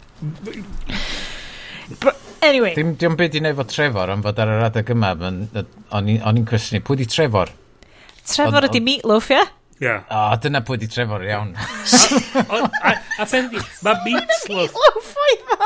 anyway. 2.43 2.73
Dim, 2.75 2.97
dim 2.99 3.15
byd 3.19 3.37
i 3.39 3.43
wneud 3.45 3.55
fo 3.61 3.67
Trevor, 3.71 4.11
ond 4.11 4.27
fod 4.27 4.43
ar 4.43 4.51
yr 4.57 4.65
adeg 4.67 4.91
yma, 4.91 5.13
o'n 5.15 6.11
i'n 6.11 6.49
cwestiwn 6.51 6.83
pwy 6.83 6.99
di 6.99 7.07
Trevor? 7.07 7.55
Trevor 8.27 8.67
ydi 8.67 8.83
Meatloaf, 8.83 9.31
ie? 9.31 9.39
Yeah? 9.39 9.55
Yeah. 9.81 10.03
O, 10.13 10.17
oh, 10.29 10.33
dyna 10.37 10.59
pwy 10.61 10.77
di 10.77 10.85
Trevor 10.85 11.23
iawn. 11.25 11.55
a 13.21 13.25
pen 13.25 13.47
di, 13.49 13.57
mae 13.85 13.97
Meatloaf... 14.05 14.75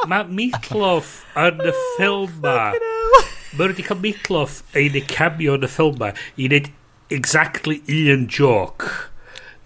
Mae 0.08 0.24
Meatloaf 0.38 1.10
yn 1.42 1.60
y 1.60 1.74
oh, 1.74 1.82
ffilm 1.98 2.38
ma. 2.46 2.54
Mae 3.56 3.74
wedi 3.74 3.84
cael 3.84 4.00
Meatloaf 4.06 4.62
ein 4.80 4.96
y 4.96 5.04
cameo 5.12 5.58
yn 5.60 5.68
y 5.68 5.72
ffilm 5.74 6.00
ma 6.00 6.14
i 6.16 6.48
wneud 6.48 6.72
exactly 7.12 7.82
un 7.92 8.26
joke. 8.32 8.88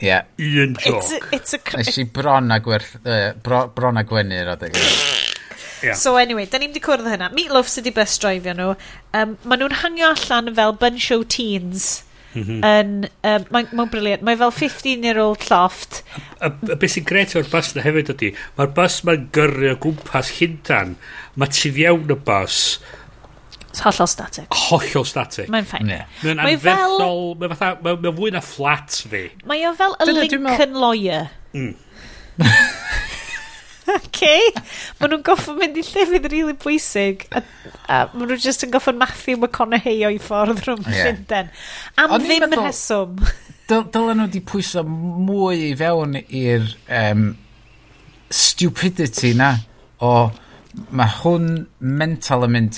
Yeah. 0.01 0.25
Un 0.41 0.73
joke. 0.81 1.21
It's 1.29 1.53
a... 1.53 1.61
Nes 1.77 2.01
i 2.01 2.09
bron 2.09 2.49
a 2.49 2.57
gwerth... 2.65 2.97
Uh, 3.05 3.37
bro, 3.45 3.67
bron 3.77 4.01
a 4.01 4.07
gwenu'r 4.09 4.49
adeg. 4.57 4.81
Yeah. 5.85 5.93
So 5.93 6.17
anyway, 6.17 6.49
da 6.49 6.57
ni'n 6.57 6.73
di 6.73 6.81
cwrdd 6.81 7.05
hynna. 7.13 7.29
Meatloaf 7.37 7.69
sydd 7.69 7.85
wedi 7.85 7.99
bus 8.01 8.17
drivio 8.17 8.57
nhw. 8.57 8.75
Um, 9.13 9.37
maen 9.45 9.61
nhw'n 9.61 9.81
hangio 9.85 10.15
allan 10.17 10.55
fel 10.57 10.79
bunch 10.81 11.13
o 11.13 11.21
teens 11.37 11.99
Mhm. 12.37 12.59
Yn, 12.61 12.93
um, 13.25 13.47
mae'n 13.53 13.73
ma, 13.77 13.85
briliant. 13.89 14.23
Mae 14.25 14.37
fel 14.39 14.53
15-year-old 14.53 15.47
llofft. 15.49 16.03
A, 16.13 16.21
a, 16.47 16.51
a 16.51 16.77
beth 16.77 16.93
sy'n 16.93 17.07
gret 17.09 17.35
o'r 17.39 17.49
bus 17.49 17.73
na 17.75 17.85
hefyd 17.85 18.13
ydy, 18.13 18.31
mae'r 18.59 18.71
bus 18.77 19.01
mae'n 19.07 19.27
gyrru 19.35 19.73
o 19.73 19.75
gwmpas 19.85 20.33
hyndan. 20.37 20.95
Mae 21.39 21.53
tu 21.55 21.73
fiewn 21.75 22.13
y 22.13 22.19
bus. 22.29 22.61
It's 23.69 23.83
hollol 23.85 24.09
static. 24.09 24.47
Hollol 24.69 25.05
static. 25.05 25.49
Mae'n 25.53 25.67
ffain. 25.69 25.89
Yeah. 25.89 26.05
Mae'n 26.23 26.41
anferthol, 26.45 27.35
fel... 27.37 27.57
mae'n 27.57 27.83
ma, 27.85 27.95
mae 28.05 28.15
fwy 28.21 28.33
na 28.33 28.43
flat 28.45 29.01
fi. 29.09 29.27
Mae 29.49 29.65
o 29.69 29.73
fel 29.77 29.97
y 30.01 30.09
Lincoln 30.13 30.77
Lawyer. 30.77 31.29
Mm. 31.57 31.75
okay. 33.97 34.49
Maen 34.99 35.13
nhw'n 35.13 35.25
goffo 35.27 35.55
mynd 35.57 35.77
i 35.79 35.83
llefydd 35.85 36.27
rili 36.27 36.33
really 36.33 36.57
pwysig. 36.59 37.25
A, 37.33 37.43
a 37.87 38.01
maen 38.13 38.33
nhw 38.33 38.39
jyst 38.39 38.65
yn 38.67 38.73
goffo 38.73 38.93
Matthew 38.95 39.39
McConaughey 39.41 40.03
o'i 40.07 40.19
ffordd 40.23 40.63
rhwng 40.65 40.85
yeah. 40.87 41.09
Llundain. 41.09 41.53
Am 42.01 42.15
O'n 42.17 42.25
ddim 42.25 42.45
meddwl, 42.45 42.65
rheswm. 42.67 43.23
Dylen 43.69 44.19
nhw 44.19 44.27
wedi 44.27 44.43
pwyso 44.49 44.83
mwy 44.87 45.69
i 45.69 45.73
fewn 45.79 46.19
i'r 46.23 46.69
um, 47.01 47.25
stupidity 48.33 49.33
na 49.37 49.55
o 50.05 50.13
mae 50.93 51.11
hwn 51.19 51.47
mental 51.79 52.45
yn 52.45 52.53
mynd 52.53 52.77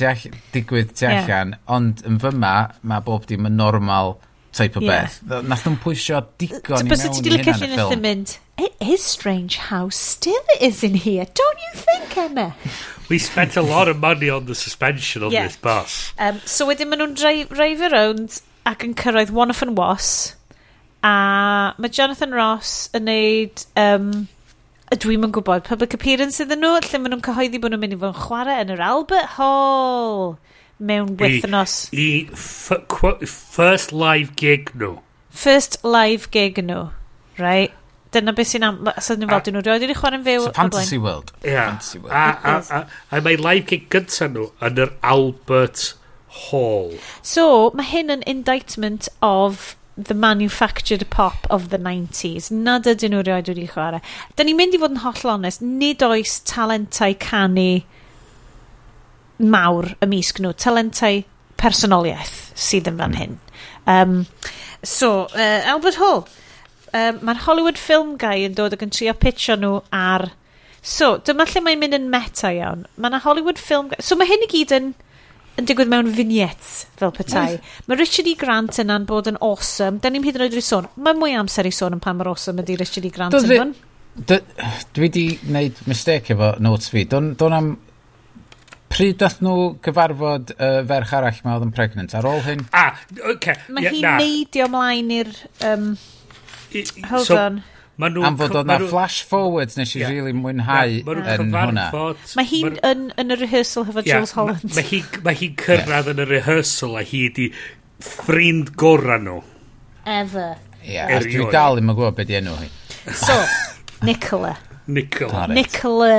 digwydd 0.53 0.93
tu 0.95 1.07
allan, 1.09 1.55
yeah. 1.55 1.63
ond 1.67 2.03
yn 2.07 2.19
fyma 2.23 2.53
mae 2.88 3.03
bob 3.05 3.27
dim 3.29 3.47
yn 3.49 3.57
normal 3.59 4.15
type 4.51 4.77
o 4.77 4.83
yeah. 4.83 5.07
beth. 5.07 5.45
Nath 5.47 5.65
nhw'n 5.65 5.77
pwysio 5.83 6.21
digon 6.41 6.81
i 6.81 6.87
mewn 6.89 7.03
i 7.03 7.35
hynna 7.37 7.55
yn 7.55 7.75
y 7.75 7.77
ffilm. 7.77 8.03
mynd, 8.03 8.35
it 8.59 8.75
is 8.83 9.03
strange 9.03 9.57
how 9.71 9.89
still 9.89 10.41
it 10.55 10.61
is 10.69 10.83
in 10.83 10.95
here, 10.95 11.25
don't 11.25 11.63
you 11.67 11.79
think, 11.79 12.17
Emma? 12.17 12.55
We 13.11 13.17
spent 13.19 13.57
a 13.57 13.61
lot 13.61 13.89
of 13.89 13.97
money 13.99 14.29
on 14.29 14.45
the 14.45 14.55
suspension 14.55 15.21
on 15.21 15.31
yeah. 15.31 15.43
this 15.43 15.57
bus. 15.57 16.13
Um, 16.17 16.39
so 16.45 16.67
wedyn 16.69 16.87
maen 16.87 17.01
nhw'n 17.03 17.49
drive 17.51 17.81
around 17.91 18.37
ac 18.69 18.85
yn 18.87 18.93
cyrraedd 18.95 19.33
of 19.35 19.63
and 19.65 19.75
Was, 19.77 20.35
a 21.03 21.73
mae 21.77 21.89
Jonathan 21.89 22.31
Ross 22.31 22.89
yn 22.95 23.09
neud... 23.09 23.65
Um, 23.75 24.29
Dwi'm 24.91 25.23
yn 25.23 25.31
gwybod 25.31 25.63
public 25.63 25.93
appearance 25.95 26.43
iddyn 26.43 26.59
nhw, 26.59 26.73
lle 26.83 26.99
maen 26.99 27.13
nhw'n 27.13 27.21
cyhoeddi 27.23 27.59
bod 27.63 27.71
nhw'n 27.71 27.79
mynd 27.79 27.93
i 27.95 27.99
fod 27.99 28.11
yn 28.11 28.23
chwarae 28.25 28.57
yn 28.59 28.73
yr 28.73 28.81
Albert 28.83 29.37
Hall 29.37 30.33
mewn 30.81 31.15
wythnos. 31.19 31.75
I, 31.93 32.25
i 32.31 33.29
first 33.29 33.93
live 33.93 34.35
gig 34.35 34.73
nhw. 34.75 34.97
First 35.29 35.77
live 35.83 36.29
gig 36.31 36.59
nhw, 36.65 36.89
right? 37.39 37.73
Dyna 38.11 38.33
beth 38.35 38.49
sy'n 38.51 38.65
am... 38.67 38.79
So 38.99 39.15
ni'n 39.15 39.29
fel, 39.31 39.43
dyn 39.45 39.55
nhw 39.55 39.63
roed 39.67 39.85
i'n 39.87 39.95
chwarae'n 39.95 40.25
fyw. 40.25 40.47
So 40.49 40.55
Fantasy 40.57 40.99
World. 40.99 41.31
Yeah. 41.45 41.77
Fantasy 41.77 42.01
World. 42.01 42.11
A, 42.11 42.25
a, 42.43 42.55
a, 42.81 43.19
a 43.19 43.21
mae 43.23 43.39
live 43.39 43.67
gig 43.69 43.87
gyntaf 43.93 44.33
nhw 44.33 44.49
yn 44.67 44.81
yr 44.83 44.95
Albert 45.13 45.93
Hall. 46.47 46.97
So, 47.21 47.45
mae 47.77 47.87
hyn 47.91 48.11
yn 48.11 48.25
indictment 48.27 49.07
of 49.21 49.75
the 49.95 50.13
manufactured 50.13 51.09
pop 51.09 51.47
of 51.49 51.69
the 51.69 51.79
90s. 51.79 52.51
Nad 52.51 52.89
ydyn 52.89 53.15
nhw 53.15 53.23
rioed 53.27 53.51
wedi 53.51 53.69
chwarae. 53.71 54.03
Da 54.35 54.47
ni'n 54.47 54.59
mynd 54.59 54.75
i 54.75 54.81
fod 54.81 54.95
yn 54.95 55.03
holl 55.05 55.33
onest, 55.37 55.63
nid 55.63 56.03
oes 56.07 56.39
talentau 56.47 57.15
canu 57.21 57.83
mawr 59.41 59.93
ymysg 60.03 60.41
nhw, 60.41 60.53
talentau 60.57 61.23
personoliaeth 61.61 62.51
sydd 62.57 62.89
yn 62.91 62.99
fan 63.01 63.15
hmm. 63.15 63.22
hyn. 63.22 63.39
Um, 63.85 64.13
so, 64.84 65.27
uh, 65.34 65.61
Albert 65.72 65.99
Hall, 66.01 66.26
um, 66.93 67.22
mae'r 67.26 67.43
Hollywood 67.45 67.80
Film 67.81 68.15
Guy 68.22 68.45
yn 68.47 68.57
dod 68.57 68.76
ac 68.76 68.85
yn 68.85 68.93
trio 68.93 69.15
pitio 69.18 69.57
nhw 69.59 69.80
ar... 69.95 70.31
So, 70.81 71.19
dyma 71.22 71.45
lle 71.45 71.61
mae'n 71.61 71.81
mynd 71.81 71.97
yn 71.99 72.09
meta 72.09 72.49
iawn. 72.55 72.88
Mae 72.97 73.11
yna 73.11 73.22
Hollywood 73.26 73.61
Film 73.61 73.91
Guy... 73.91 74.01
So, 74.01 74.18
mae 74.18 74.30
hyn 74.30 74.47
i 74.47 74.49
gyd 74.49 74.73
yn, 74.77 74.89
yn 75.61 75.69
digwydd 75.69 75.91
mewn 75.91 76.09
vignettes 76.15 76.88
fel 76.97 77.13
petai. 77.13 77.59
Mae 77.85 77.99
Richard 77.99 78.30
E. 78.31 78.34
Grant 78.39 78.81
yna'n 78.81 79.05
bod 79.09 79.30
yn 79.30 79.38
awesome. 79.45 80.01
Da 80.01 80.09
ni'n 80.09 80.26
hyd 80.26 80.39
yn 80.39 80.47
oed 80.47 80.57
i 80.57 80.65
sôn. 80.65 80.89
Mae 80.97 81.18
mwy 81.18 81.38
amser 81.38 81.69
i 81.69 81.73
sôn 81.76 81.97
yn 81.97 82.01
pan 82.01 82.18
mae'r 82.18 82.31
awesome 82.34 82.65
ydy 82.65 82.80
Richard 82.81 83.05
E. 83.05 83.13
Grant 83.13 83.38
yn 83.38 83.49
fan. 83.51 83.77
Dwi 84.11 85.05
wedi 85.05 85.26
gwneud 85.43 85.85
mistake 85.88 86.34
efo 86.34 86.55
notes 86.63 86.89
fi. 86.91 87.05
Do'n 87.07 87.35
don 87.39 87.55
am 87.55 87.72
pryd 88.91 89.19
dath 89.22 89.39
nhw 89.43 89.73
gyfarfod 89.85 90.53
y 90.53 90.69
uh, 90.69 90.80
ferch 90.89 91.13
arall 91.18 91.43
mae 91.45 91.57
oedd 91.57 91.68
yn 91.68 91.76
pregnant 91.76 92.15
ar 92.18 92.27
ôl 92.30 92.41
hyn? 92.45 92.63
Ah, 92.76 92.99
okay. 93.34 93.57
Mae 93.72 93.88
yeah, 93.88 93.97
hi'n 93.97 94.07
nah. 94.07 94.18
neidio 94.22 94.68
mlaen 94.72 95.13
i'r... 95.22 95.35
Um, 95.68 95.93
I, 96.72 96.84
I, 96.84 97.05
hold 97.09 97.27
so, 97.27 97.38
on. 97.39 97.61
Nhw, 98.01 98.23
Am 98.26 98.38
fod 98.39 98.55
oedd 98.57 98.69
na 98.69 98.80
flash 98.89 99.19
forwards 99.30 99.76
nes 99.77 99.91
i 99.93 99.99
yeah. 100.01 100.09
really 100.09 100.31
mwynhau 100.34 100.95
yeah, 100.95 101.35
yn 101.35 101.51
hwnna. 101.53 101.84
Mae 102.39 102.47
hi'n 102.49 102.80
yn, 102.88 103.03
yn 103.22 103.35
y 103.35 103.38
rehearsal 103.38 103.85
hefo 103.85 104.01
yeah, 104.01 104.15
Jules 104.15 104.34
Holland. 104.38 104.65
Mae 104.73 104.88
hi, 104.88 105.01
ma 105.27 105.35
hi 105.38 105.51
cyrraedd 105.59 106.09
yeah. 106.09 106.15
yn 106.15 106.23
y 106.23 106.27
rehearsal 106.31 106.97
a 106.97 107.03
hi 107.05 107.22
di 107.35 107.51
ffrind 108.01 108.73
gorau 108.80 109.22
nhw. 109.22 109.38
Ever. 110.09 110.55
Yeah, 110.81 111.13
a 111.13 111.22
dwi 111.22 111.45
dal 111.53 111.77
ddim 111.77 111.93
yn 111.93 111.99
gwybod 111.99 112.18
beth 112.18 112.34
i 112.34 112.39
enw 112.39 112.57
hi. 112.57 112.72
So, 113.22 113.38
Nicola. 114.07 114.55
Nicola. 114.88 115.45
Nicola 115.53 116.15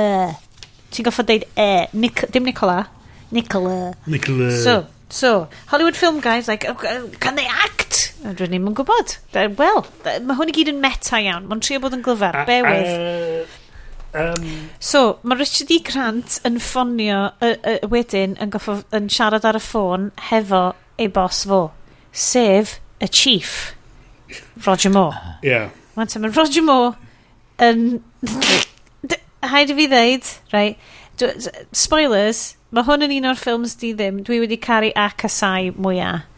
ti'n 0.93 1.07
goffa 1.07 1.25
deud 1.27 1.45
e, 1.59 1.69
Nic 1.97 2.25
dim 2.33 2.45
Nicola, 2.47 2.83
Nicola. 3.33 3.93
Nicola. 4.05 4.51
So, 4.51 4.85
so, 5.09 5.47
Hollywood 5.67 5.95
Film 5.95 6.19
Guys, 6.19 6.47
like, 6.47 6.65
oh, 6.69 6.77
oh 6.77 7.09
can 7.19 7.35
they 7.35 7.47
act? 7.47 8.13
A 8.23 8.31
dwi'n 8.37 8.53
yn 8.55 8.77
gwybod. 8.77 9.17
Wel, 9.33 9.83
mae 10.05 10.37
hwn 10.37 10.53
i 10.53 10.55
gyd 10.55 10.71
yn 10.71 10.79
meta 10.83 11.19
iawn. 11.19 11.49
Mae'n 11.49 11.63
trio 11.65 11.81
bod 11.83 11.97
yn 11.97 12.05
glyfar, 12.05 12.43
be 12.47 12.61
with. 12.63 13.59
Um, 14.13 14.69
so, 14.79 15.17
mae 15.25 15.39
Richard 15.39 15.71
E. 15.73 15.79
Grant 15.83 16.37
yn 16.45 16.59
ffonio 16.61 17.19
uh, 17.33 17.55
uh, 17.57 17.79
wedyn 17.89 18.37
yn, 18.37 18.51
goffo, 18.53 18.77
yn 18.93 19.09
siarad 19.11 19.47
ar 19.49 19.57
y 19.57 19.63
ffôn 19.63 20.11
hefo 20.29 20.67
ei 21.01 21.09
bos 21.11 21.41
fo, 21.49 21.63
sef 22.13 22.77
y 23.01 23.09
chief, 23.09 23.73
Roger 24.67 24.93
Moore. 24.93 25.39
Yeah. 25.41 25.73
Mae'n 25.97 26.29
Roger 26.29 26.63
Moore 26.63 26.93
yn 27.61 27.99
haid 29.51 29.71
i 29.73 29.77
fi 29.77 29.87
ddeud, 29.91 30.29
right, 30.53 30.91
spoilers, 31.75 32.43
mae 32.73 32.85
hwn 32.87 33.05
yn 33.07 33.17
un 33.19 33.31
o'r 33.31 33.39
ffilms 33.39 33.75
di 33.81 33.91
ddim, 33.93 34.21
dwi 34.25 34.39
wedi 34.43 34.59
caru 34.61 34.91
a 34.97 35.09
casau 35.17 35.73
mwyaf. 35.77 36.29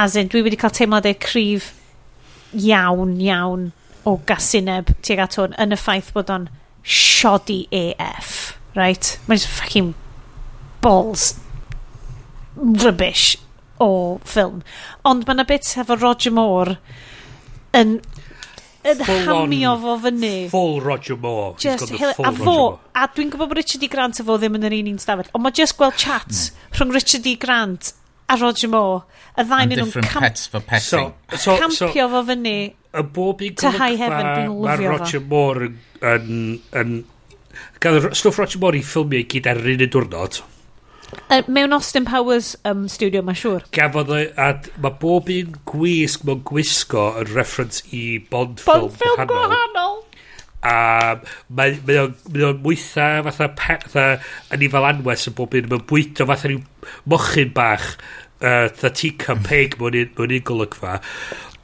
As 0.00 0.16
in, 0.16 0.30
dwi 0.32 0.40
wedi 0.46 0.56
cael 0.56 0.72
teimladau 0.72 1.12
cryf 1.20 1.74
iawn, 2.56 3.18
iawn 3.20 3.66
o 4.08 4.16
gasineb 4.26 4.94
tuag 5.04 5.20
at 5.26 5.36
hwn 5.36 5.56
yn 5.60 5.76
y 5.76 5.78
ffaith 5.78 6.08
bod 6.16 6.32
o'n 6.32 6.48
shoddy 6.82 7.66
AF, 7.76 8.56
right? 8.78 9.12
Mae'n 9.28 9.44
fucking 9.58 9.92
balls 10.80 11.34
rubbish 12.56 13.36
o 13.80 13.90
ffilm. 14.24 14.62
Ond 15.04 15.26
mae 15.26 15.36
yna 15.36 15.46
bit 15.48 15.68
efo 15.80 15.98
Roger 16.00 16.32
Moore 16.34 16.78
yn 17.76 17.98
yn 18.86 19.04
hamio 19.26 19.74
fo 19.82 19.96
fyny. 20.04 20.34
Full 20.52 20.80
Roger 20.84 21.16
Moore. 21.16 21.54
Just 21.58 21.90
He's 21.90 22.00
got 22.00 22.14
the 22.14 22.14
full 22.14 22.24
a 22.24 22.30
Roger 22.30 22.44
fo, 22.44 22.56
Moore. 22.56 22.78
a 22.94 23.06
dwi'n 23.14 23.32
gwybod 23.34 23.52
bod 23.52 23.60
Richard 23.60 23.84
E. 23.84 23.90
Grant 23.92 24.20
a 24.20 24.26
fo 24.26 24.36
ddim 24.40 24.58
yn 24.58 24.66
yr 24.68 24.76
un 24.80 24.90
un 24.94 25.00
stafell, 25.02 25.30
ond 25.36 25.44
mae 25.44 25.56
just 25.60 25.76
gweld 25.80 25.98
chat 26.00 26.30
mm. 26.30 26.68
rhwng 26.78 26.94
Richard 26.96 27.28
E. 27.28 27.36
Grant 27.40 27.92
a 28.30 28.36
Roger 28.40 28.70
Moore, 28.72 29.02
y 29.36 29.46
ddain 29.46 29.74
nhw'n 29.74 29.94
camp 30.06 30.26
pets 30.26 30.46
for 30.50 30.64
petting. 30.64 31.10
so, 31.10 31.36
so, 31.36 31.42
so, 31.44 31.56
campio 31.60 32.08
fo 32.12 32.22
fyny. 32.28 32.58
Y 32.90 33.02
bob 33.16 33.42
un 33.46 33.56
golygfa 33.60 34.14
mae 34.50 34.88
Roger 34.88 35.26
Moore 35.30 35.68
yn, 35.70 35.82
yn, 36.10 36.54
yn 36.80 36.96
gael 37.82 38.00
stwff 38.14 38.40
Roger 38.40 38.62
Moore 38.62 38.80
i 38.80 38.86
ffilmio 38.86 39.20
i 39.20 39.28
gyd 39.30 39.50
ar 39.50 39.60
yr 39.62 39.74
un 39.74 39.84
y 39.86 39.90
diwrnod. 39.90 40.40
Uh, 41.30 41.42
mewn 41.46 41.72
Austin 41.72 42.04
Powers 42.04 42.56
um, 42.64 42.86
studio, 42.90 43.22
mae'n 43.26 43.38
siŵr. 43.38 43.66
Gafodd 43.74 44.12
e, 44.14 44.22
a 44.38 44.52
mae 44.82 44.94
bob 45.02 45.30
un 45.32 45.56
gwisg 45.70 46.24
mewn 46.26 46.44
gwisgo 46.46 47.08
yn 47.20 47.32
reference 47.34 47.84
i 47.94 48.18
Bond 48.30 48.62
film 48.62 48.88
Bond 48.88 48.96
film 49.00 49.30
gwahanol. 49.30 50.00
A 50.66 50.74
mae 51.56 51.76
o'n 51.96 52.58
mwytha 52.62 53.10
fatha, 53.26 53.50
fatha 53.56 54.06
yn 54.54 54.66
ei 54.66 54.72
fel 54.72 54.88
anwes 54.90 55.28
yn 55.30 55.38
bob 55.38 55.54
un. 55.58 55.70
Mae'n 55.70 55.86
bwyto 55.90 56.26
fatha 56.30 56.50
rhyw 56.50 56.64
mochyn 57.10 57.54
bach 57.56 57.92
uh, 57.94 58.66
fatha 58.68 58.92
teacup 59.02 59.46
peg 59.46 59.78
mewn 59.80 60.00
un 60.02 60.44
golygfa. 60.50 60.98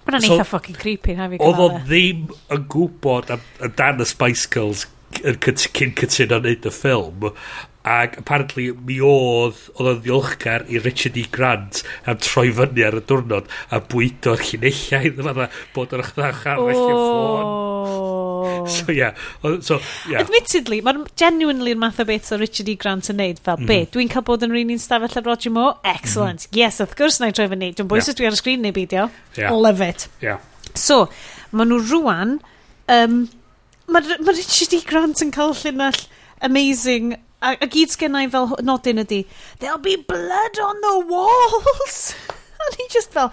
Mae'n 0.06 0.22
so, 0.22 0.36
eitha 0.36 0.46
fucking 0.46 0.78
creepy 0.78 1.16
na 1.18 1.26
fi 1.30 1.42
Oedd 1.42 1.62
o 1.62 1.70
e. 1.74 1.80
ddim 1.88 2.26
yn 2.54 2.68
gwybod 2.70 3.34
am, 3.34 3.42
am 3.66 3.74
dan 3.78 4.02
y 4.02 4.06
Spice 4.06 4.46
Girls 4.54 4.86
yn 5.26 5.38
cyn 5.42 5.94
cytuno 5.98 6.38
wneud 6.42 6.66
y 6.66 6.72
ffilm 6.74 7.30
Ac 7.86 8.16
apparently 8.18 8.72
mi 8.86 8.96
oedd, 8.98 9.60
oedd 9.76 9.90
o'n 9.92 10.00
ddiolchgar 10.02 10.64
i 10.66 10.80
Richard 10.82 11.18
E. 11.20 11.22
Grant 11.30 11.84
am 12.10 12.18
troi 12.18 12.48
fyny 12.56 12.82
ar 12.82 12.96
y 12.98 13.02
diwrnod 13.06 13.46
a 13.70 13.78
bwydo'r 13.92 14.42
llinellau 14.42 15.06
iddo 15.12 15.46
bod 15.76 15.94
yr 15.94 16.02
echdach 16.02 16.42
ar 16.50 16.62
oh. 16.62 16.72
ffôn. 16.72 18.66
So, 18.66 18.90
yeah. 18.90 19.14
So, 19.62 19.78
yeah. 20.10 20.20
Admittedly, 20.24 20.80
mae'n 20.82 21.04
genuinely 21.18 21.76
yn 21.76 21.80
math 21.82 22.00
o 22.02 22.06
beth 22.08 22.32
o 22.34 22.40
Richard 22.40 22.70
E. 22.72 22.76
Grant 22.80 23.10
yn 23.12 23.20
neud 23.22 23.38
fel, 23.42 23.60
mm 23.60 23.70
be, 23.70 23.78
dwi'n 23.94 24.10
cael 24.10 24.26
bod 24.26 24.42
yn 24.46 24.54
rhywun 24.54 24.74
i'n 24.74 24.82
stafell 24.82 25.20
ar 25.20 25.26
Roger 25.26 25.54
Moore? 25.54 25.78
Excellent. 25.86 26.46
Mm 26.46 26.50
-hmm. 26.50 26.58
Yes, 26.64 26.80
of 26.82 26.96
course 26.98 27.22
na 27.22 27.30
i 27.30 27.36
troi 27.36 27.48
fyny. 27.52 27.70
Dwi'n 27.74 27.90
bwysig 27.90 28.14
yeah. 28.14 28.18
dwi 28.18 28.26
ar 28.30 28.36
y 28.36 28.40
sgrin 28.42 28.66
neu 28.66 28.74
beidio. 28.74 29.08
Yeah. 29.38 29.54
Love 29.54 29.86
it. 29.86 30.08
Yeah. 30.22 30.42
So, 30.74 31.06
maen 31.52 31.70
nhw 31.70 31.82
rwan... 31.86 32.38
Um, 32.90 33.26
Mae 33.86 34.02
ma 34.18 34.32
Richard 34.34 34.74
E. 34.74 34.80
Grant 34.82 35.22
yn 35.22 35.30
cael 35.30 35.54
llunall 35.54 36.00
amazing 36.42 37.14
a, 37.42 37.56
a 37.60 37.68
gyd 37.70 37.92
sgennau 37.92 38.26
i 38.26 38.30
fel 38.32 38.54
nodyn 38.64 39.02
ydi, 39.04 39.22
there'll 39.60 39.82
be 39.82 39.96
blood 39.96 40.60
on 40.62 40.80
the 40.84 40.94
walls. 41.10 42.14
a 42.62 42.70
ni 42.76 42.88
just 42.92 43.12
fel, 43.12 43.32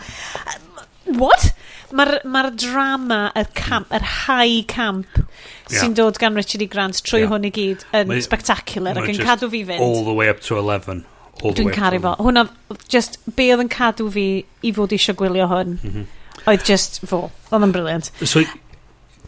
what? 1.06 1.52
Mae'r 1.94 2.24
ma, 2.26 2.44
drama, 2.50 3.32
y 3.38 3.44
camp, 3.54 3.92
yr 3.94 4.06
high 4.26 4.64
camp 4.68 5.08
yeah. 5.18 5.80
sy'n 5.80 5.96
dod 5.98 6.18
gan 6.22 6.36
Richard 6.38 6.64
E. 6.66 6.68
Grant 6.72 7.02
trwy 7.06 7.24
yeah. 7.24 7.32
hwn 7.32 7.48
i 7.48 7.52
gyd 7.54 7.86
yn 7.94 8.10
mae, 8.10 8.24
spectacular 8.26 8.98
ac 8.98 9.12
yn 9.12 9.22
cadw 9.22 9.50
fi 9.54 9.64
fynd. 9.68 9.84
All 9.84 10.04
the 10.08 10.16
way 10.16 10.30
up 10.32 10.42
to 10.48 10.58
11. 10.58 11.04
Dwi'n 11.44 11.74
caru 11.76 12.00
fo. 12.02 12.16
Hwna, 12.24 12.48
just, 12.92 13.18
be 13.38 13.50
oedd 13.54 13.66
yn 13.66 13.72
cadw 13.74 14.10
fi 14.14 14.28
i 14.64 14.74
fod 14.76 14.94
eisiau 14.96 15.18
gwylio 15.20 15.48
hwn, 15.52 15.78
mm 15.80 15.96
-hmm. 15.96 16.06
oedd 16.52 16.66
just 16.68 17.02
fo. 17.10 17.26
Oedd 17.52 17.68
yn 17.68 17.74
briliant. 17.76 18.12
So, 18.22 18.44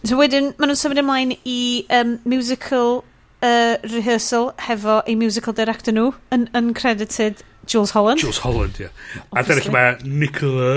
so 0.04 0.20
wedyn, 0.20 0.54
maen 0.58 0.72
nhw'n 0.72 0.80
symud 0.80 1.02
ymlaen 1.02 1.36
i 1.44 1.60
um, 2.00 2.18
musical 2.30 3.04
uh, 3.42 3.76
rehearsal 3.92 4.54
hefo 4.68 5.02
ei 5.06 5.16
musical 5.20 5.56
director 5.58 5.96
nhw 5.96 6.12
yn 6.36 6.48
uncredited 6.56 7.44
Jules 7.66 7.92
Holland. 7.92 8.20
Jules 8.22 8.40
Holland, 8.44 8.80
ie. 8.80 8.88
Yeah. 8.88 9.24
A 9.34 9.44
dyna 9.46 9.64
lle 9.66 9.72
mae 9.74 9.96
Nicola 10.06 10.74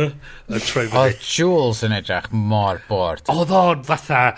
yn 0.48 0.62
troi 0.64 0.86
fyny. 0.88 1.00
Oedd 1.02 1.26
Jules 1.28 1.82
yn 1.86 1.94
edrych 1.98 2.30
mor 2.32 2.80
bord. 2.88 3.26
Oedd 3.32 3.52
o'n 3.54 3.84
fatha... 3.88 4.30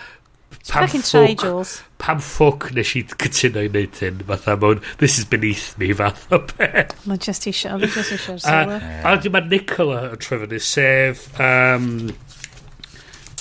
Pam 0.67 0.85
ffwc, 0.91 1.41
Jules. 1.41 1.71
pam 2.03 2.19
ffwc 2.21 2.73
nes 2.77 2.91
i 2.99 3.01
cytuno 3.09 3.63
i 3.65 3.71
wneud 3.71 3.97
hyn, 4.03 4.19
fatha 4.29 4.57
mewn, 4.61 4.83
this 5.01 5.17
is 5.19 5.25
beneath 5.31 5.73
me, 5.81 5.89
fath 5.97 6.27
o 6.35 6.41
beth. 6.51 6.93
Mae 7.09 7.23
just 7.23 7.47
eisiau, 7.49 7.79
mae 7.81 7.89
just 7.89 8.13
eisiau'r 8.17 8.43
sylw. 8.45 8.75
A 9.01 9.15
wedi 9.15 9.33
mae 9.33 9.47
Nicola 9.49 10.03
yn 10.11 10.21
troi 10.21 10.41
fyny, 10.43 10.61
sef... 10.67 11.25
Um, 11.41 11.89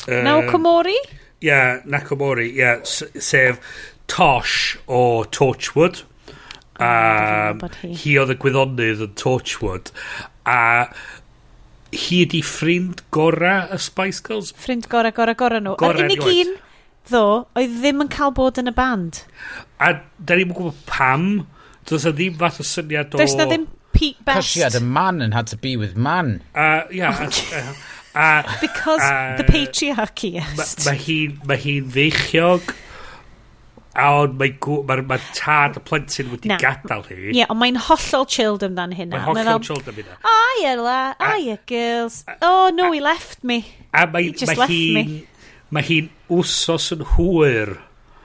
uh, 0.06 0.22
Naokomori? 0.30 0.96
Ie, 0.96 1.50
yeah, 1.50 1.82
Nakomori, 1.90 2.48
ie, 2.54 2.62
yeah, 2.62 2.86
sef 2.86 3.60
Tosh 4.10 4.78
o 4.88 5.24
Torchwood. 5.32 6.04
A 6.80 7.52
um, 7.52 7.64
hi 7.84 8.16
oedd 8.22 8.34
y 8.34 8.38
gwyddonydd 8.40 9.04
yn 9.04 9.16
Torchwood. 9.20 9.92
A 10.48 10.60
hi 11.92 12.22
ydi 12.26 12.42
ffrind 12.46 13.04
gora 13.16 13.68
y 13.74 13.80
Spice 13.82 14.24
Girls. 14.26 14.54
Ffrind 14.58 14.90
gora, 14.92 15.12
gora, 15.16 15.36
gora 15.38 15.60
nhw. 15.64 15.76
Gora, 15.80 16.06
Yr 16.06 16.12
unig 16.12 16.26
un, 16.30 16.54
ddo, 17.10 17.26
oedd 17.58 17.80
ddim 17.82 18.06
yn 18.06 18.12
cael 18.14 18.36
bod 18.38 18.62
yn 18.62 18.72
y 18.72 18.76
band. 18.78 19.24
A 19.82 19.96
da 20.18 20.38
ni'n 20.38 20.54
gwybod 20.54 20.86
pam. 20.90 21.28
Does 21.90 22.06
na 22.06 22.14
ddim 22.16 22.38
fath 22.40 22.62
o 22.62 22.68
syniad 22.68 23.16
o... 23.16 23.22
Does 23.22 23.36
na 23.40 23.48
ddim 23.50 23.68
Pete 23.92 24.24
Best. 24.24 24.26
Because 24.26 24.46
she 24.46 24.60
had 24.60 24.76
a 24.76 24.80
man 24.80 25.22
and 25.22 25.34
had 25.34 25.48
to 25.48 25.58
be 25.58 25.76
with 25.76 25.98
man. 25.98 26.44
Uh, 26.56 26.84
yeah. 26.92 27.30
uh, 28.16 28.20
uh, 28.20 28.44
Because 28.62 29.02
uh, 29.02 29.36
the 29.38 29.44
patriarchy, 29.44 30.34
yes. 30.34 30.86
Mae 30.86 30.94
ma 30.94 31.00
hi'n 31.02 31.42
ma 31.50 31.58
hi 31.60 31.80
feichiog 31.98 32.76
a 33.98 34.06
ond 34.22 34.36
mae 34.38 34.54
ma 34.86 34.98
ma 35.10 35.18
tad 35.34 35.80
y 35.80 35.82
plentyn 35.86 36.30
wedi 36.30 36.52
Na. 36.52 36.60
gadael 36.62 37.04
hi. 37.08 37.18
Ie, 37.18 37.40
yeah, 37.40 37.50
ond 37.50 37.60
mae'n 37.62 37.80
hollol 37.88 38.28
chilled 38.30 38.66
amdan 38.68 38.94
hynna. 38.98 39.18
Mae'n 39.18 39.26
hollol 39.26 39.50
mae 39.50 39.66
chilled 39.66 39.90
amdan 39.90 39.98
hynna. 40.04 40.18
Oh, 40.30 40.60
yeah, 40.62 40.76
la. 40.78 41.00
Oh, 41.18 41.40
yeah, 41.42 41.58
girls. 41.70 42.24
Oh, 42.42 42.70
no, 42.74 42.92
a, 42.92 42.94
he 42.94 43.02
left 43.02 43.44
me. 43.44 43.64
A 43.94 44.06
mae, 44.06 44.30
he 44.30 44.32
just 44.32 44.54
ma 44.54 44.60
left 44.62 44.74
hi, 44.74 44.84
me. 44.94 45.24
Mae 45.74 45.86
hi'n 45.86 46.12
wsos 46.30 46.92
yn 46.96 47.02
hwyr 47.16 47.74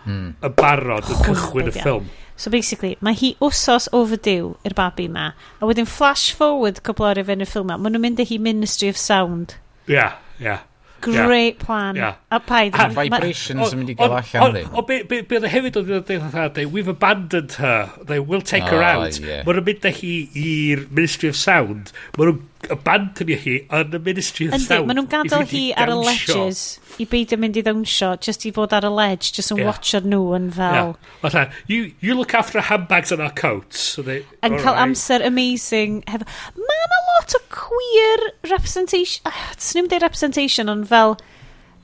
hmm. 0.05 0.36
y 0.45 0.53
barod 0.61 1.09
yn 1.09 1.24
cychwyn 1.24 1.73
y 1.73 1.74
ffilm. 1.78 2.12
So 2.36 2.51
basically, 2.51 2.97
mae 3.05 3.16
hi 3.16 3.32
wsos 3.41 3.89
overdue 3.95 4.55
i'r 4.66 4.77
babi 4.77 5.09
ma, 5.09 5.31
a 5.61 5.69
wedyn 5.70 5.89
flash 5.89 6.32
forward 6.35 6.82
cwbl 6.85 7.12
o'r 7.12 7.23
efo 7.23 7.36
yn 7.36 7.45
y 7.45 7.49
ffilm 7.49 7.70
ma, 7.70 7.78
maen 7.78 7.95
nhw'n 7.95 8.05
mynd 8.05 8.23
â 8.24 8.28
hi 8.28 8.41
Ministry 8.43 8.91
of 8.93 9.01
Sound. 9.01 9.57
Ia, 9.86 9.95
yeah, 9.95 10.16
ia. 10.41 10.47
Yeah. 10.51 10.62
Great 11.05 11.56
yeah. 11.56 11.64
plan. 11.64 11.97
Yeah. 11.97 12.14
A 12.31 12.40
paid. 12.40 12.74
A 12.74 12.89
vibrations 12.89 13.74
yn 13.74 13.82
mynd 13.82 13.93
i 13.93 13.97
gael 13.98 14.16
allan 14.18 14.56
ddim. 14.56 14.72
O, 14.72 14.85
be 14.89 15.02
oedd 15.20 15.48
hefyd 15.52 15.78
oedd 15.81 15.93
yn 15.93 16.06
dweud 16.09 16.32
dda, 16.32 16.66
we've 16.72 16.90
abandoned 16.90 17.59
her, 17.60 17.93
they 18.10 18.20
will 18.20 18.43
take 18.43 18.64
oh, 18.64 18.74
her 18.74 18.82
ah, 18.82 19.05
out. 19.05 19.20
Yeah. 19.20 19.44
Mae'n 19.47 19.62
mynd 19.68 19.89
â 19.90 19.94
hi 20.01 20.14
i'r 20.44 20.86
Ministry 20.90 21.32
of 21.32 21.39
Sound, 21.40 21.93
mae'n 22.18 22.40
abandonio 22.74 23.39
hi 23.44 23.59
yn 23.81 23.94
y 23.98 24.02
Ministry 24.09 24.48
of 24.48 24.56
Sound. 24.56 24.70
Yndi, 24.70 24.89
maen 24.90 25.01
nhw'n 25.02 25.12
gadael 25.12 25.48
hi 25.52 25.64
ar 25.85 25.93
y 25.93 25.98
ledges 26.01 26.64
i 27.01 27.07
beidio 27.11 27.39
mynd 27.41 27.57
i 27.59 27.62
ddawnsio, 27.65 28.15
just 28.23 28.45
i 28.49 28.53
fod 28.55 28.75
ar 28.77 28.87
y 28.87 28.91
ledge, 28.93 29.33
just 29.37 29.53
yn 29.55 29.61
yeah. 29.61 29.71
watcho 29.71 30.01
nhw 30.05 30.23
yn 30.37 30.49
fel... 30.55 30.95
Yeah. 31.25 31.53
You, 31.71 31.93
you 32.01 32.15
look 32.15 32.35
after 32.35 32.61
our 32.61 32.66
handbags 32.69 33.12
and 33.12 33.23
our 33.23 33.33
coats. 33.35 33.81
So 33.81 34.03
they, 34.03 34.23
yn 34.47 34.59
cael 34.59 34.75
right. 34.75 34.83
amser 34.87 35.21
amazing. 35.27 36.03
Hef... 36.11 36.27
Mae 36.59 36.83
yna 36.87 37.01
lot 37.11 37.37
o 37.39 37.43
queer 37.55 38.27
representation... 38.51 39.27
Uh, 39.27 39.45
Swn 39.59 39.85
i'n 39.85 39.93
dweud 39.93 40.09
representation, 40.09 40.73
ond 40.73 40.89
fel... 40.91 41.19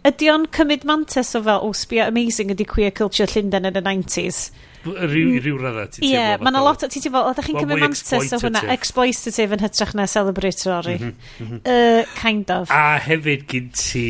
Ydy 0.06 0.30
o'n 0.32 0.46
cymryd 0.56 0.86
mantis 0.88 1.34
o 1.36 1.42
fel, 1.44 1.60
o, 1.60 1.70
oh, 1.70 1.76
sbio 1.76 2.06
amazing 2.08 2.54
ydy 2.54 2.64
queer 2.64 2.94
culture 2.96 3.28
Llundain 3.28 3.68
yn 3.68 3.76
y 3.76 3.84
90s. 3.84 4.46
Rhyw, 4.80 5.32
rhyw 5.44 5.58
raddau 5.60 5.90
ti'n 5.92 6.04
teimlo. 6.06 6.20
Ie, 6.20 6.36
mae 6.40 6.52
yna 6.54 6.62
lot, 6.64 6.84
ti'n 6.88 7.04
teimlo, 7.04 7.20
ydych 7.34 7.50
chi'n 7.50 7.58
cymryd 7.60 7.82
mantis 7.84 8.32
o 8.32 8.38
hwnna, 8.40 8.62
exploitative 8.72 9.56
yn 9.56 9.64
hytrach 9.64 9.92
na 9.98 10.06
celebratory. 10.08 10.94
Mhm, 10.96 11.10
mm-hmm, 11.10 11.44
mhm. 11.44 11.58
Mm-hmm. 11.60 12.06
Uh, 12.06 12.20
kind 12.20 12.54
of. 12.54 12.72
A 12.72 12.96
hefyd 13.04 13.44
gyn 13.50 13.68
ti 13.76 14.06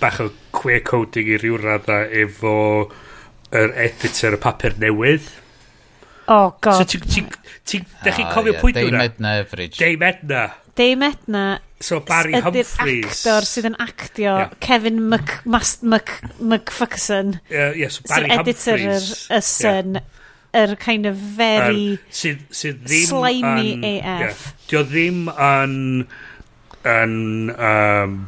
bach 0.00 0.18
o 0.24 0.32
queer 0.56 0.82
coding 0.88 1.30
i 1.30 1.38
rhyw 1.38 1.60
raddau 1.62 2.10
efo 2.24 2.56
yr 3.52 3.76
editor 3.86 4.34
y 4.34 4.42
papur 4.42 4.74
newydd. 4.82 5.30
Oh, 6.26 6.54
god. 6.60 6.82
So 6.82 6.88
ti'n... 6.88 7.06
Ti, 7.06 7.22
ti, 7.62 7.78
ti, 7.78 7.84
oh, 7.84 8.10
chi'n 8.10 8.28
cofio 8.34 8.56
yeah, 8.56 8.62
pwynt 8.62 8.82
hwnna? 8.82 9.06
Dei 9.06 9.06
medna, 9.06 9.36
Efridge. 9.44 9.78
Dei. 9.78 9.94
Dame 10.74 11.02
Edna 11.12 11.60
So 11.82 12.00
Barry 12.00 12.32
Humphreys. 12.38 13.04
actor 13.10 13.46
sydd 13.48 13.66
yn 13.72 13.76
actio 13.82 14.36
yeah. 14.38 14.52
Kevin 14.62 15.00
Mc, 15.10 15.40
Mas, 15.44 15.76
Mc, 15.82 16.12
McFuckerson. 16.38 17.36
Uh, 17.50 17.72
yeah, 17.74 17.90
so 17.90 18.06
Barry 18.08 18.30
so 18.30 18.40
editor 18.40 18.84
yr 18.86 19.08
y 19.10 19.40
Sun. 19.42 20.00
Yr 20.52 20.74
kind 20.76 21.08
of 21.08 21.16
very 21.16 21.96
um, 21.96 22.10
sydd, 22.12 22.44
sydd 22.52 22.82
ddim 22.84 23.06
slimy 23.08 23.72
an, 23.72 23.86
AF. 23.90 24.44
Yeah, 24.46 24.66
dio 24.70 24.84
ddim 24.84 25.22
yn... 25.32 25.76
yn 26.92 27.14
um, 27.56 28.18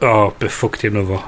o, 0.00 0.10
oh, 0.10 0.28
be 0.38 0.48
ffwc 0.48 0.80
ti'n 0.80 1.00
fo. 1.10 1.20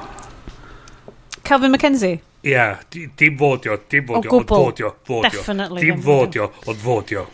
Calvin 1.47 1.75
McKenzie? 1.75 2.17
Ie, 2.43 2.53
yeah, 2.53 2.81
dim 2.91 3.37
fodio, 3.39 3.77
dim 3.89 4.05
fodio, 4.07 4.31
ond 4.37 4.47
fodio, 4.47 4.93
fodio. 5.07 5.29
Definitely. 5.29 5.83
Dim 5.85 6.01
fodio, 6.03 6.51
ond 6.65 6.81
fodio. 6.81 7.27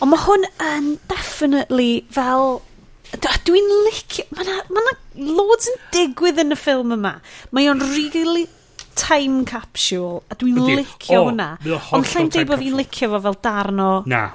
Ond 0.00 0.12
mae 0.12 0.24
hwn 0.24 0.46
yn 0.64 0.90
definitely 1.10 1.92
fel... 2.12 2.60
Dwi'n 3.10 3.68
licio... 3.86 4.24
Mae 4.36 4.46
na, 4.46 4.60
ma 4.72 4.84
na 4.86 4.94
loads 5.36 5.68
yn 5.68 5.78
digwydd 5.94 6.40
yn 6.40 6.54
y 6.54 6.58
ffilm 6.58 6.94
yma. 6.96 7.16
Mae 7.56 7.68
o'n 7.68 7.82
really 7.92 8.46
time 9.00 9.44
capsule, 9.48 10.22
a 10.30 10.36
dwi'n 10.40 10.60
licio 10.76 11.18
oh, 11.18 11.26
hwnna. 11.28 11.50
Ond 11.96 12.08
llai'n 12.12 12.30
deud 12.32 12.48
bod 12.48 12.62
fi'n 12.62 12.78
licio 12.78 13.10
fo 13.12 13.20
fel 13.26 13.40
darn 13.44 13.82
o... 13.82 13.90
Na. 14.10 14.28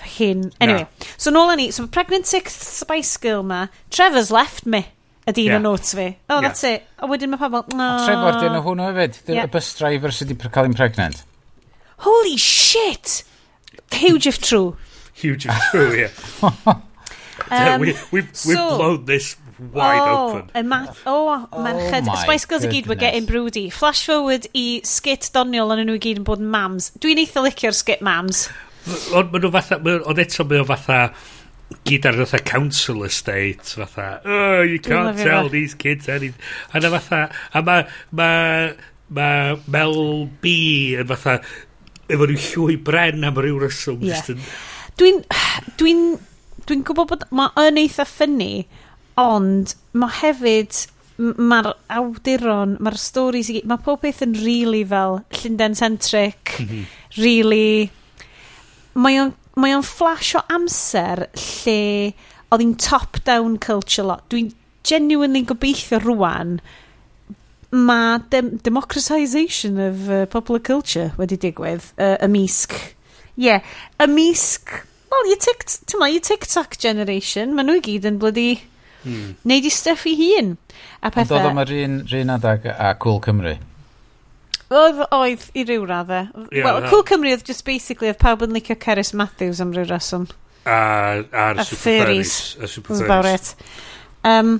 Hyn. 0.00 0.46
Anyway, 0.64 0.86
na. 0.86 1.10
so 1.20 1.32
nôl 1.34 1.52
yn 1.52 1.60
ni. 1.60 1.68
So 1.76 1.84
Pregnant 1.92 2.28
Sixth 2.28 2.62
Spice 2.64 3.20
Girl 3.20 3.44
ma, 3.44 3.66
Trevor's 3.92 4.30
left 4.32 4.64
me 4.64 4.86
ydy 5.28 5.44
un 5.44 5.52
yeah. 5.52 5.58
o 5.58 5.62
notes 5.62 5.92
fi. 5.94 6.06
Oh, 6.30 6.38
yeah. 6.38 6.46
that's 6.46 6.64
it. 6.64 6.86
A 6.98 7.08
wedyn 7.10 7.32
mae 7.34 7.40
pobl... 7.42 7.66
No. 7.74 7.76
Mm. 7.76 7.82
A 7.84 8.06
Trevor, 8.06 8.38
dyn 8.40 8.54
nhw 8.56 8.62
hwnnw 8.64 8.86
hefyd. 8.88 9.18
Dyn 9.26 9.40
yeah. 9.42 9.50
y 9.50 9.52
bus 9.52 9.72
driver 9.78 10.14
sydd 10.16 10.32
wedi 10.32 10.52
cael 10.54 10.70
ein 10.70 10.76
pregnant. 10.78 11.24
Holy 12.06 12.38
shit! 12.40 13.20
Huge 13.92 14.30
if 14.30 14.40
true 14.40 14.76
huge 15.20 15.46
and 15.46 15.60
true 15.70 15.90
here. 15.90 16.10
um, 17.50 17.80
we, 17.80 17.92
we've, 18.10 18.10
we've 18.12 18.34
so, 18.34 18.76
blown 18.76 19.04
this 19.04 19.36
wide 19.72 20.00
oh, 20.00 20.28
open. 20.28 20.50
Y 20.54 20.62
ma 20.62 20.86
oh, 21.06 21.48
oh 21.52 21.62
merched. 21.62 22.08
Oh 22.08 22.16
Spice 22.22 22.46
Girls 22.46 22.64
i 22.64 22.72
gyd 22.72 22.86
were 22.86 22.98
getting 22.98 23.26
broody. 23.26 23.68
Flash 23.70 24.06
forward 24.06 24.48
i 24.56 24.80
skit 24.84 25.30
doniol 25.34 25.74
ond 25.74 25.84
nhw 25.84 25.98
i 25.98 26.02
gyd 26.02 26.22
yn 26.22 26.28
bod 26.28 26.42
yn 26.42 26.50
mams. 26.52 26.90
Dwi'n 27.02 27.20
eitha 27.24 27.44
licio'r 27.44 27.76
skit 27.76 28.04
mams. 28.06 28.48
Ond 29.12 29.34
maen 29.34 29.44
nhw 29.44 29.52
fatha, 29.58 29.80
ond 30.00 30.24
eto 30.24 30.48
mae 30.48 30.62
o 30.62 30.68
fatha 30.68 31.02
gyd 31.86 32.06
ar 32.08 32.18
fatha 32.24 32.40
council 32.42 33.04
estate 33.06 33.62
fatha 33.62 34.20
oh 34.24 34.62
you 34.62 34.78
can't 34.78 35.16
tell 35.18 35.44
that. 35.44 35.52
these 35.52 35.74
kids 35.74 36.08
anything 36.08 36.34
a 36.74 36.80
na 36.80 36.90
fatha 36.98 37.34
a 37.54 37.62
ma 37.62 37.76
ma 38.10 38.30
ma 39.08 39.28
Mel 39.66 40.26
B 40.42 40.96
yn 40.98 41.06
fatha 41.10 41.38
efo 42.10 42.26
rhyw 42.26 42.42
llwy 42.48 42.76
bren 42.90 43.26
am 43.26 43.38
ryw 43.38 43.60
reswm 43.62 44.02
yeah. 44.02 44.18
just 44.18 44.34
yn 44.34 44.42
Dwi'n... 44.98 45.22
Dwi'n... 45.80 46.06
Dwi'n 46.68 46.86
gwybod 46.86 47.10
bod... 47.12 47.26
Mae 47.34 47.68
yn 47.68 47.80
eitha 47.82 48.06
ffynnu, 48.08 48.64
ond 49.20 49.76
mae 49.92 50.18
hefyd... 50.20 50.86
Mae'r 51.20 51.74
awduron, 51.92 52.78
mae'r 52.80 52.96
storys 53.00 53.50
i 53.52 53.58
gyd... 53.58 53.68
Mae 53.68 53.84
pob 53.84 54.00
beth 54.04 54.22
yn 54.24 54.38
really 54.40 54.82
fel 54.88 55.20
Llundain-centric, 55.36 56.56
mhm. 56.64 56.86
really... 57.20 57.90
Mae 58.98 59.20
o'n 59.20 59.36
mae 59.60 59.74
o'n 59.74 59.84
flash 59.84 60.34
o 60.38 60.42
amser 60.52 61.26
lle 61.34 61.80
oedd 62.50 62.62
hi'n 62.62 62.76
top-down 62.80 63.58
culture 63.62 64.06
lot. 64.06 64.24
Dwi'n 64.32 64.52
genuinely 64.86 65.42
gobeithio 65.46 66.00
rwan 66.02 66.58
mae 67.70 68.18
dem 68.32 68.56
democratisation 68.66 69.78
of 69.78 70.08
uh, 70.08 70.24
popular 70.30 70.62
culture 70.62 71.12
wedi 71.20 71.38
digwydd 71.38 71.92
uh, 72.00 72.16
ymysg 72.26 72.74
yeah, 73.40 73.64
ymysg, 74.00 74.68
well, 75.10 75.28
you 75.28 75.36
tic, 75.40 75.64
tyma, 75.88 76.12
you 76.12 76.20
TikTok 76.20 76.76
generation, 76.82 77.54
maen 77.56 77.70
nhw 77.70 77.80
i 77.80 77.86
gyd 77.88 78.10
yn 78.10 78.20
blydi... 78.20 78.50
Hmm. 79.00 79.32
Neud 79.48 79.64
i 79.64 79.70
stuff 79.72 80.04
i 80.04 80.12
hun. 80.18 80.58
A 81.00 81.08
pethau... 81.08 81.38
Ond 81.38 81.46
oedd 81.46 81.52
yma 81.54 81.64
rhan, 81.64 81.94
rhan 82.10 82.32
adag 82.34 82.66
a 82.68 82.90
Cool 83.00 83.16
Cymru. 83.24 83.54
Oedd, 84.68 85.00
oedd 85.16 85.46
i 85.56 85.64
ryw 85.64 85.86
raddau. 85.88 86.28
Yeah, 86.52 86.66
Wel, 86.68 86.84
Cool 86.92 87.06
Cymru 87.08 87.32
oedd 87.32 87.46
just 87.48 87.64
basically, 87.64 88.10
oedd 88.12 88.20
pawb 88.20 88.44
yn 88.44 88.52
licio 88.52 88.76
Ceris 88.84 89.14
Matthews 89.16 89.62
am 89.64 89.72
ryw 89.72 89.88
reswm. 89.88 90.28
A, 90.68 90.76
a'r 91.24 91.64
a 91.64 91.64
Super 91.64 91.80
Fairies. 91.80 92.36
A 92.60 92.68
Super 92.68 93.00
about 93.06 93.30
it. 93.32 93.54
Um, 94.28 94.58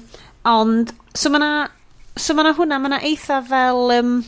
ond, 0.48 0.96
so 1.12 1.28
mae'na, 1.28 1.68
so 2.16 2.34
mae'na 2.38 2.56
hwnna, 2.56 2.80
mae'na 2.80 3.04
eitha 3.12 3.42
fel... 3.52 3.96
Um, 4.00 4.20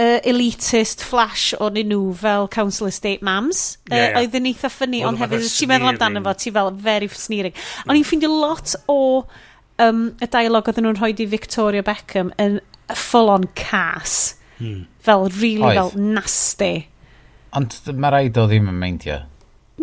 uh, 0.00 0.18
elitist 0.26 1.02
flash 1.06 1.52
o'n 1.62 1.78
nhw 1.78 2.12
fel 2.18 2.48
Council 2.52 2.90
Estate 2.90 3.24
Mams. 3.26 3.64
Yeah, 3.90 3.96
yeah. 3.96 4.14
Uh, 4.14 4.22
oedd 4.24 4.38
yn 4.40 4.48
eitha 4.50 4.70
ffynnu, 4.72 5.02
ond 5.08 5.20
hefyd, 5.22 5.46
ti'n 5.48 5.70
meddwl 5.70 5.92
amdano 5.92 6.24
fo, 6.26 6.36
ti 6.40 6.54
fel 6.54 6.70
very 6.74 7.10
sneering. 7.12 7.54
Mm. 7.54 7.90
Ond 7.90 8.00
i'n 8.00 8.08
ffeindio 8.08 8.32
lot 8.32 8.74
o 8.90 9.00
um, 9.82 10.06
y 10.18 10.30
dialog 10.30 10.70
oedd 10.70 10.80
nhw'n 10.82 10.98
rhoi 10.98 11.12
i 11.14 11.28
Victoria 11.30 11.84
Beckham 11.86 12.32
yn 12.42 12.58
full 12.94 13.30
on 13.32 13.46
cas. 13.58 14.34
Mm. 14.58 14.84
Fel, 15.04 15.28
really 15.40 15.70
oedd. 15.70 15.80
fel 15.80 16.10
nasty. 16.14 16.74
Ond 17.54 17.78
mae 17.94 18.14
rhaid 18.14 18.38
o 18.40 18.48
ddim 18.50 18.70
yn 18.72 18.78
meindio. 18.80 19.22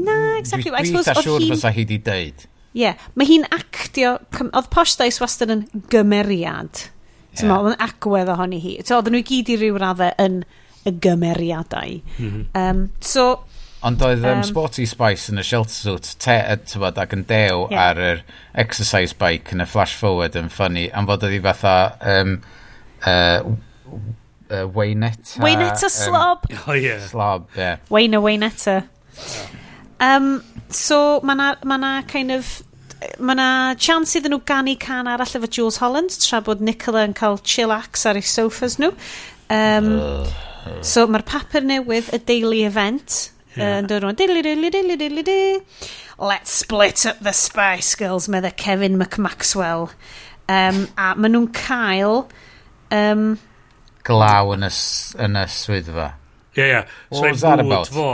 Na, 0.01 0.15
exactly. 0.39 0.71
Dwi'n 0.71 0.95
dwi 0.95 1.03
siŵr 1.03 1.25
sure 1.25 1.51
fysa 1.51 1.71
hi 1.75 1.85
di 1.87 1.99
deud. 2.03 2.47
Ie, 2.71 2.85
yeah. 2.85 2.99
mae 3.19 3.27
hi'n 3.27 3.43
actio, 3.51 4.15
oedd 4.47 4.69
Posh 4.71 4.95
Dice 4.99 5.19
wastad 5.23 5.51
yn 5.51 5.65
gymeriad. 5.91 6.85
So 7.33 7.47
yeah. 7.47 7.57
oedd 7.57 7.73
yn 7.73 7.85
agwedd 7.85 8.31
ohoni 8.33 8.59
hi. 8.63 8.73
So 8.83 8.97
oedden 8.97 9.15
nhw 9.15 9.23
i 9.23 9.27
gyd 9.27 9.53
i 9.53 9.57
ryw 9.61 9.79
raddau 9.79 10.11
yn 10.19 10.41
y 10.87 10.93
gymeriadau. 11.03 12.01
Mm 12.17 12.29
-hmm. 12.29 12.45
um, 12.61 12.89
so... 12.99 13.43
Ond 13.81 14.01
oedd 14.05 14.25
um, 14.29 14.43
Sporty 14.45 14.85
Spice 14.85 15.31
yn 15.33 15.41
y 15.41 15.43
shelter 15.45 15.73
suit 15.73 16.09
te, 16.21 16.35
tywod, 16.69 16.99
ac 17.01 17.15
yn 17.17 17.23
dew 17.29 17.63
yeah. 17.71 17.87
ar 17.87 18.01
yr 18.01 18.19
exercise 18.63 19.15
bike 19.17 19.55
yn 19.55 19.63
y 19.63 19.65
flash 19.65 19.95
forward 19.97 20.37
yn 20.37 20.51
ffynnu, 20.53 20.85
am 20.93 21.09
fod 21.09 21.25
oedd 21.25 21.33
hi 21.33 21.39
fatha 21.47 21.75
um, 22.13 22.35
uh, 23.09 23.39
uh, 24.51 24.67
Waynetta... 24.75 25.41
Waynetta 25.41 25.89
slob! 25.89 26.45
Um, 26.49 26.59
oh, 26.67 26.77
yeah. 26.77 27.01
Slob, 27.07 27.49
yeah. 27.57 27.81
Wayna 27.89 28.21
Waynetta. 28.21 28.83
Yeah. 29.17 29.49
Um, 30.01 30.43
so, 30.69 31.21
mae 31.23 31.37
na, 31.37 31.55
ma 31.65 31.77
na 31.77 32.01
kind 32.09 32.31
of 32.37 32.61
mae 33.19 33.35
yna 33.35 33.49
chance 33.81 34.17
iddyn 34.19 34.35
nhw 34.35 34.43
gannu 34.47 34.77
can 34.81 35.09
arall 35.09 35.35
efo 35.39 35.49
Jules 35.49 35.81
Holland 35.81 36.13
tra 36.21 36.41
bod 36.45 36.61
Nicola 36.61 37.05
yn 37.07 37.17
cael 37.17 37.39
chillax 37.41 38.05
ar 38.09 38.19
ei 38.19 38.25
sofas 38.25 38.77
nhw. 38.81 38.93
Um, 39.51 39.91
uh. 39.97 40.79
So 40.85 41.07
mae'r 41.09 41.25
papur 41.25 41.65
newydd, 41.65 42.11
y 42.13 42.19
daily 42.27 42.63
event, 42.67 43.31
yn 43.57 43.89
dod 43.89 44.05
rhwng 44.05 44.17
dili 44.19 44.43
dili 44.45 44.69
dili 44.71 44.95
dili 44.95 45.23
dili 45.23 45.59
Let's 46.21 46.51
split 46.51 47.05
up 47.05 47.19
the 47.19 47.33
Spice 47.33 47.95
Girls 47.95 48.27
medda 48.29 48.51
Kevin 48.55 48.97
McMaxwell 48.99 49.89
um, 50.47 50.87
a 50.95 51.13
maen 51.17 51.33
nhw'n 51.33 51.49
cael 51.57 52.27
um, 52.93 53.39
glaw 54.07 54.53
yn 54.55 54.67
y, 54.67 54.71
yn 55.25 55.39
y 55.41 55.45
swyddfa 55.49 56.11
Ie, 56.51 56.59
yeah, 56.59 56.67
ie. 56.67 56.71
Yeah. 56.71 56.87
So, 57.11 57.21
What 57.21 57.31
was 57.31 57.41
that 57.41 57.59
about? 57.63 57.87
Fo, 57.87 58.07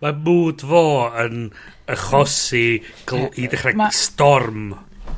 mae 0.00 0.14
mood 0.14 0.62
fo 0.62 0.82
yn 1.18 1.48
achosi 1.94 2.64
gl, 3.08 3.28
i 3.36 3.48
ddechrau 3.50 3.78
ma, 3.78 3.90
storm. 3.94 4.70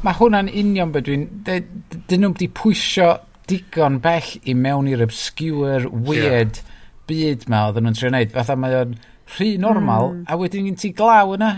Mae 0.02 0.18
hwnna'n 0.18 0.50
union 0.50 0.92
beth 0.94 1.06
dwi'n... 1.08 1.28
Dyn 1.46 2.24
nhw'n 2.24 2.36
di 2.38 2.48
pwysio 2.50 3.12
digon 3.50 4.00
bell 4.02 4.30
i 4.48 4.54
mewn 4.58 4.88
i'r 4.90 5.04
obscure, 5.04 5.90
weird 5.90 6.58
yeah. 6.60 6.80
byd 7.10 7.46
ma 7.52 7.66
oedden 7.68 7.88
nhw'n 7.88 7.98
trio 7.98 8.12
wneud. 8.12 8.32
Fatha 8.34 8.56
mae 8.58 8.78
o'n 8.80 8.96
rhy 9.36 9.52
normal, 9.60 10.12
mm. 10.16 10.24
a 10.28 10.38
wedyn 10.40 10.68
gen 10.70 10.80
ti 10.80 10.92
glaw 10.96 11.34
yna. 11.36 11.52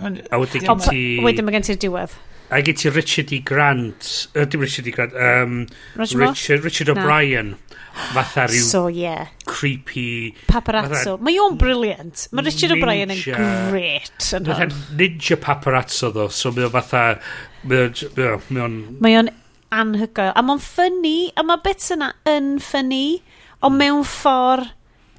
A 0.00 0.40
wedyn 0.40 0.66
gen 0.66 0.84
ti... 0.86 1.04
Wedyn 1.24 1.46
mae 1.46 1.58
gen 1.58 1.68
ti'r 1.68 1.80
diwedd. 1.86 2.16
A 2.50 2.60
gen 2.66 2.74
ti 2.74 2.90
Richard 2.90 3.32
E. 3.32 3.38
Grant, 3.46 4.28
uh, 4.34 4.44
dim 4.44 4.60
Richard 4.60 4.86
E. 4.86 4.90
Grant, 4.90 5.12
um, 5.14 5.66
Roger 5.94 6.18
Richard, 6.18 6.64
Richard 6.64 6.88
O'Brien. 6.90 7.56
Fatha 7.92 8.46
rhyw 8.46 8.62
so, 8.64 8.88
yeah. 8.88 9.28
creepy... 9.46 10.34
Paparazzo. 10.48 11.16
Mae 11.22 11.38
o'n 11.42 11.58
briliant. 11.60 12.26
Mae 12.34 12.46
Richard 12.46 12.74
O'Brien 12.74 13.12
yn 13.14 13.20
great 13.22 14.30
yn 14.34 14.48
hwn. 14.50 14.74
ninja 14.98 15.38
paparazzo 15.38 16.10
ddo, 16.14 16.26
so 16.34 16.50
mae 16.56 16.66
o'n 16.66 16.74
fatha... 16.74 17.04
Mae 17.70 18.64
o'n... 18.64 18.80
Mae 18.98 19.18
o'n 19.20 19.30
anhygoel. 19.70 20.32
A 20.34 20.42
mae'n 20.42 20.62
ffynnu, 20.64 21.16
a 21.38 21.46
mae 21.46 21.62
bits 21.62 21.94
yna 21.94 22.10
yn 22.30 22.56
ffynnu, 22.62 23.04
ond 23.60 23.76
hmm. 23.76 23.78
mewn 23.84 24.06
ffordd 24.08 24.72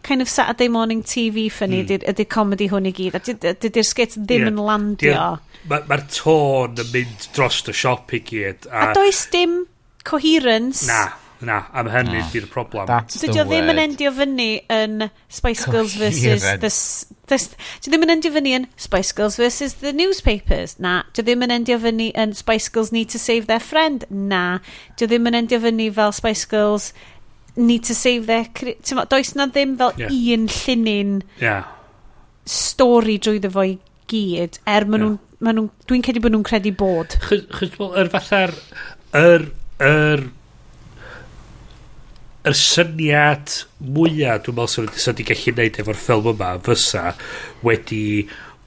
kind 0.04 0.24
of 0.24 0.28
Saturday 0.28 0.68
morning 0.68 1.04
TV 1.06 1.46
ffynnu, 1.54 1.84
mm. 1.86 2.04
ydy'r 2.10 2.28
comedy 2.28 2.66
hwn 2.72 2.90
i 2.90 2.94
gyd. 2.98 3.16
A 3.16 3.22
dydy'r 3.22 3.86
sgit 3.86 4.18
ddim 4.18 4.48
yeah. 4.48 4.52
yn 4.52 4.62
landio. 4.66 5.16
Yeah 5.16 5.51
mae'r 5.70 5.88
ma 5.90 5.98
tôn 6.10 6.80
yn 6.82 6.92
mynd 6.94 7.28
dros 7.36 7.62
y 7.70 7.76
siop 7.76 8.14
i 8.18 8.22
gyd. 8.26 8.68
A, 8.72 8.90
a 8.90 8.94
does 8.98 9.26
dim 9.34 9.66
coherence. 10.08 10.88
Na, 10.88 11.14
na, 11.46 11.62
am 11.78 11.90
hynny 11.94 12.20
no. 12.20 12.28
di'r 12.34 12.48
problem. 12.52 12.90
Dydy 13.12 13.42
o 13.42 13.46
ddim 13.50 13.70
yn 13.74 13.82
endio 13.84 14.12
fyny 14.18 14.50
yn 14.74 15.08
Spice 15.30 15.70
Girls 15.70 15.96
versus 16.00 16.46
the... 16.64 16.72
Dydy 17.32 17.94
ddim 17.94 18.06
yn 18.08 18.16
endio 18.18 18.34
fyny 18.34 18.56
yn 18.58 18.68
Spice 18.82 19.16
Girls 19.18 19.38
versus 19.42 19.78
the 19.84 19.94
newspapers. 19.94 20.78
Na. 20.82 21.02
Dydy 21.14 21.32
ddim 21.32 21.48
yn 21.48 21.56
endio 21.60 21.80
fyny 21.82 22.12
yn 22.18 22.36
Spice 22.38 22.74
Girls 22.74 22.92
need 22.96 23.14
to 23.14 23.22
save 23.22 23.48
their 23.52 23.64
friend. 23.64 24.06
Na. 24.10 24.60
Dydy 24.96 25.14
ddim 25.16 25.32
yn 25.32 25.42
endio 25.44 25.62
fyny 25.64 25.92
fel 25.98 26.16
Spice 26.18 26.46
Girls 26.50 26.92
need 27.56 27.84
to 27.86 27.96
save 27.96 28.28
their... 28.28 28.48
Ma, 28.96 29.06
does 29.06 29.36
na 29.36 29.48
ddim 29.52 29.78
fel 29.80 29.94
yeah. 30.00 30.14
un 30.36 30.48
llinyn 30.52 31.18
yeah. 31.42 31.70
stori 32.48 33.20
drwy 33.22 33.42
fo 33.52 33.66
i 33.68 33.76
gyd 34.12 34.58
er 34.68 34.88
maen 34.88 35.06
yeah. 35.06 35.12
nhw'n 35.12 35.20
ma 35.42 35.54
nhw, 35.56 35.68
dwi'n 35.90 36.06
credu 36.06 36.22
bod 36.24 36.36
nhw'n 36.36 36.46
credu 36.48 36.76
bod. 36.78 37.18
Chos 37.26 37.74
bod 37.78 37.98
yr 38.00 38.12
fatha'r... 38.14 38.54
Yr, 39.18 39.48
yr, 39.84 40.24
yr 42.48 42.58
syniad 42.58 43.58
mwyaf 43.86 44.46
dwi'n 44.46 44.58
meddwl 44.58 44.72
sy'n 44.74 44.88
sydd 44.94 45.20
wedi 45.20 45.28
gallu 45.30 45.52
gwneud 45.52 45.82
efo'r 45.84 46.00
ffilm 46.00 46.30
yma 46.32 46.54
fysa 46.66 47.04
wedi 47.68 48.04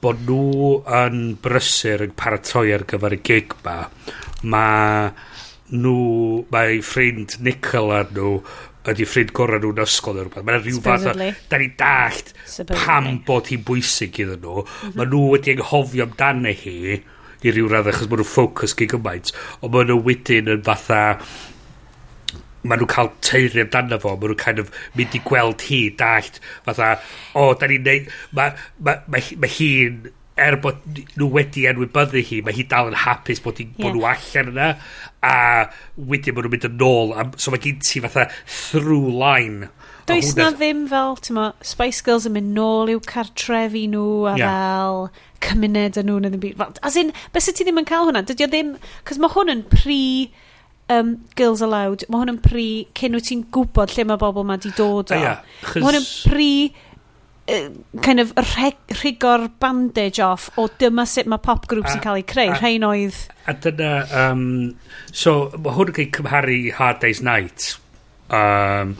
bod 0.03 0.21
nhw 0.27 0.75
yn 0.99 1.17
brysur 1.43 2.05
yn 2.05 2.13
paratoi 2.19 2.69
ar 2.75 2.85
gyfer 2.91 3.17
y 3.17 3.19
gig 3.27 3.55
ma 3.65 3.77
mae 4.53 5.09
nhw 5.73 5.97
mae 6.53 6.79
ffrind 6.85 7.39
Nicola 7.43 8.03
nhw 8.11 8.37
ydy 8.91 9.07
ffrind 9.07 9.33
gorau 9.35 9.61
nhw'n 9.61 9.81
ysgol 9.85 10.17
neu 10.17 10.27
rhywbeth. 10.27 10.45
Mae'n 10.45 10.61
rhyw 10.61 10.81
fath 10.85 11.07
o... 11.09 11.15
Da 11.49 11.59
ni 11.61 11.71
dallt 11.79 12.31
pam 12.71 13.09
bod 13.27 13.49
hi'n 13.51 13.65
bwysig 13.65 14.19
iddyn 14.23 14.43
nhw. 14.43 14.61
Mm 14.61 14.69
-hmm. 14.69 14.95
Mae 14.99 15.09
nhw 15.11 15.23
wedi 15.33 15.55
anghofio 15.55 16.05
amdano 16.05 16.53
hi 16.61 16.77
i 17.45 17.53
ryw 17.53 17.67
radd 17.69 17.89
achos 17.91 18.09
mae 18.09 18.21
nhw'n 18.21 18.31
ffocws 18.31 18.77
gyd 18.77 18.95
gymaint. 18.95 19.33
Ond 19.61 19.75
mae 19.75 19.89
nhw 19.89 19.99
wedyn 20.05 20.53
yn 20.55 20.65
fatha... 20.65 21.01
Maen 22.65 22.81
nhw'n 22.81 22.89
cael 22.89 23.11
teiri 23.21 23.65
amdano 23.65 23.99
fo. 24.01 24.15
Maen 24.15 24.33
nhw'n 24.33 24.43
kind 24.43 24.61
of 24.63 24.71
mynd 24.97 25.17
i 25.17 25.23
gweld 25.25 25.65
hi 25.69 25.81
dallt 25.99 26.41
fatha... 26.67 26.95
O, 27.37 27.53
da 27.53 27.69
ni'n 27.69 27.85
neud... 27.85 28.13
Mae 28.37 28.53
ma, 28.53 28.93
ma, 28.93 28.99
ma, 29.17 29.23
ma 29.43 29.51
hi'n 29.57 30.05
er 30.35 30.57
bod 30.59 30.81
nhw 31.15 31.29
wedi 31.31 31.63
enwybyddu 31.69 32.21
hi, 32.27 32.41
mae 32.43 32.55
hi 32.57 32.65
dal 32.67 32.89
yn 32.91 32.97
hapus 33.05 33.39
bod, 33.43 33.59
hi, 33.61 33.69
yeah. 33.69 33.85
bod 33.85 33.95
nhw 33.95 34.07
allan 34.09 34.49
yna, 34.51 34.69
a 35.23 35.35
wedyn 35.95 36.35
maen 36.35 36.47
nhw'n 36.47 36.55
mynd 36.55 36.67
yn 36.67 36.83
ôl, 36.83 37.13
a, 37.15 37.27
so 37.39 37.53
mae 37.53 37.61
gen 37.63 37.77
ti 37.83 38.01
fatha 38.03 38.27
through 38.43 39.13
line. 39.15 39.69
Does 40.05 40.35
na 40.37 40.51
ddim 40.53 40.83
fel, 40.91 41.15
ti'n 41.23 41.37
mo, 41.37 41.45
Spice 41.65 42.03
Girls 42.05 42.27
yn 42.27 42.35
mynd 42.35 42.51
nôl 42.57 42.91
i'w 42.91 42.99
cartrefi 43.07 43.85
nhw, 43.93 44.09
a 44.29 44.35
yeah. 44.37 44.51
fel 44.51 45.07
cymuned 45.45 46.01
yn 46.01 46.11
nhw 46.11 46.17
yn 46.19 46.35
y 46.35 46.41
byd. 46.41 46.57
Fel, 46.59 46.75
as 46.91 46.97
in, 46.99 47.13
beth 47.31 47.47
sydd 47.47 47.61
ti 47.61 47.67
ddim 47.67 47.79
yn 47.81 47.87
cael 47.87 48.09
hwnna? 48.09 48.25
Dydy 48.27 48.45
o 48.45 48.49
ddim, 48.51 48.73
cos 49.07 49.21
mae 49.23 49.31
hwn 49.33 49.53
yn 49.55 49.63
pri 49.71 50.01
um, 50.91 51.15
Girls 51.39 51.63
Aloud, 51.63 52.03
mae 52.09 52.25
hwn 52.25 52.35
yn 52.35 52.41
pri 52.43 52.67
cyn 52.99 53.15
wyt 53.15 53.31
ti'n 53.31 53.47
gwybod 53.55 53.95
lle 53.95 54.05
mae 54.11 54.19
bobl 54.21 54.45
ma 54.45 54.59
di 54.59 54.73
dod 54.75 55.15
o. 55.15 55.15
Uh, 55.15 55.23
yeah. 55.23 55.55
Mae 55.71 55.87
hwn 55.87 56.01
yn 56.01 56.09
pri... 56.27 56.51
pre 56.75 56.84
kind 58.01 58.19
of 58.19 58.33
reg, 58.57 58.75
rigor 59.03 59.49
bandage 59.59 60.19
off 60.19 60.49
o 60.57 60.67
dyma 60.81 61.05
sut 61.07 61.27
mae 61.29 61.41
pop 61.41 61.67
group 61.69 61.85
yn 61.91 62.01
cael 62.01 62.21
eu 62.21 62.25
creu, 62.27 62.53
rhain 62.57 62.85
oedd... 62.87 63.19
A 63.45 63.53
dyna, 63.53 63.91
um, 64.21 64.45
so 65.13 65.35
mae 65.53 65.75
hwn 65.75 65.91
yn 65.91 65.97
cael 65.99 66.09
cymharu 66.17 66.57
Hard 66.79 67.03
Day's 67.03 67.21
Night 67.25 67.75
um, 68.33 68.95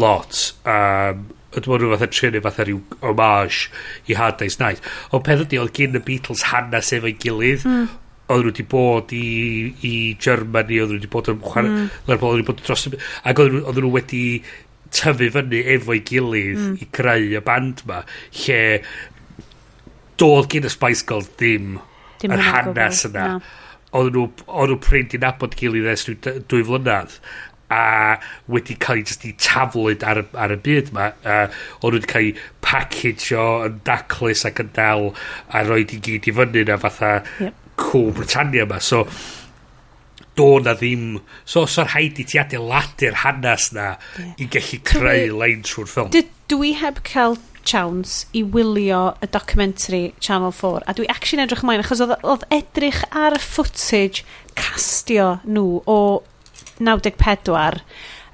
lot, 0.00 0.40
um, 0.64 1.26
ydw 1.50 1.72
maen 1.72 1.84
nhw 1.84 1.90
fatha 1.92 2.08
trinio 2.14 2.44
fatha 2.46 2.64
rhyw 2.64 2.80
homage 3.02 3.68
i 4.08 4.16
Hard 4.16 4.40
Day's 4.40 4.56
Night. 4.62 4.80
O 5.12 5.20
peth 5.26 5.44
ydy, 5.44 5.60
oedd 5.60 5.74
gyn 5.76 6.00
y 6.00 6.04
Beatles 6.06 6.46
hanes 6.54 6.94
efo'i 6.96 7.12
gilydd, 7.20 7.68
mm. 7.68 7.86
oedd 8.30 8.46
nhw 8.46 8.54
wedi 8.54 8.68
bod 8.70 9.12
i, 9.12 9.26
i 9.84 9.94
Germany, 10.16 10.80
oedd 10.80 10.94
nhw 10.94 11.02
wedi 11.02 11.12
bod 11.12 11.28
yn 11.34 11.44
chwarae, 11.44 11.76
mm. 11.76 11.94
oedd 12.06 12.16
nhw 12.16 12.32
wedi 12.32 12.48
bod 12.48 12.64
dros... 12.64 12.88
Ac 13.28 13.44
oedd 13.44 13.84
nhw 13.84 13.94
wedi 13.98 14.24
tyfu 14.94 15.30
fyny 15.36 15.62
efo'i 15.76 16.02
gilydd 16.06 16.60
mm. 16.60 16.78
i 16.82 16.88
creu 16.96 17.30
y 17.38 17.42
band 17.46 17.84
ma 17.88 18.02
lle 18.42 18.60
doedd 20.20 20.50
gyn 20.52 20.68
y 20.68 20.72
Spice 20.72 21.06
Girls 21.08 21.30
ddim, 21.36 21.78
dim 22.20 22.34
yr 22.36 22.42
hanes 22.44 23.04
yna 23.08 23.28
no. 23.34 23.38
oedd 24.00 24.10
nhw, 24.16 24.26
nhw 24.46 24.80
pryd 24.84 25.16
i 25.16 25.22
nabod 25.22 25.56
gilydd 25.58 25.88
ers 25.94 26.08
dwy 26.10 26.64
flynedd 26.66 27.20
a 27.70 28.18
wedi 28.50 28.74
cael 28.82 28.98
ei 28.98 29.06
just 29.06 29.24
i 29.28 29.32
taflwyd 29.38 30.02
ar, 30.06 30.24
ar 30.34 30.54
y 30.56 30.58
byd 30.64 30.90
ma 30.96 31.12
a 31.22 31.36
oedd 31.46 31.94
nhw 31.94 32.00
wedi 32.00 32.12
cael 32.12 32.30
ei 32.30 32.32
package 32.66 33.36
o 33.38 33.48
yn 33.68 33.78
daclus 33.86 34.42
ac 34.48 34.62
yn 34.64 34.72
dal 34.76 35.12
a 35.54 35.62
roed 35.68 35.94
i 35.94 36.00
gyd 36.06 36.26
i 36.26 36.34
fyny 36.40 36.64
na 36.66 36.78
fatha 36.82 37.20
yep. 37.38 37.54
cool 37.80 38.10
Britannia 38.16 38.66
ma 38.66 38.80
so 38.82 39.04
do 40.40 40.48
na 40.64 40.74
ddim... 40.78 41.20
So, 41.44 41.66
so'r 41.68 41.92
haid 41.94 42.18
i 42.22 42.26
ti 42.28 42.40
adeiladu'r 42.40 43.20
hanes 43.24 43.70
na 43.76 43.92
yeah. 44.16 44.34
i 44.40 44.48
gallu 44.56 44.80
creu 44.88 45.38
lein 45.42 45.64
trwy'r 45.66 45.92
ffilm. 45.92 46.12
Dwi, 46.14 46.24
dwi 46.50 46.74
heb 46.80 47.04
cael 47.06 47.38
chawns 47.70 48.24
i 48.32 48.42
wylio 48.54 49.14
y 49.20 49.28
documentary 49.30 50.14
Channel 50.20 50.52
4 50.52 50.86
a 50.88 50.94
dwi 50.96 51.08
actually 51.12 51.44
edrych 51.44 51.64
ymlaen 51.64 51.84
achos 51.84 52.00
oedd, 52.04 52.16
oedd 52.24 52.46
edrych 52.56 53.02
ar 53.12 53.36
y 53.36 53.42
footage 53.44 54.24
castio 54.58 55.34
nhw 55.44 55.82
o 55.84 55.98
94 56.80 57.82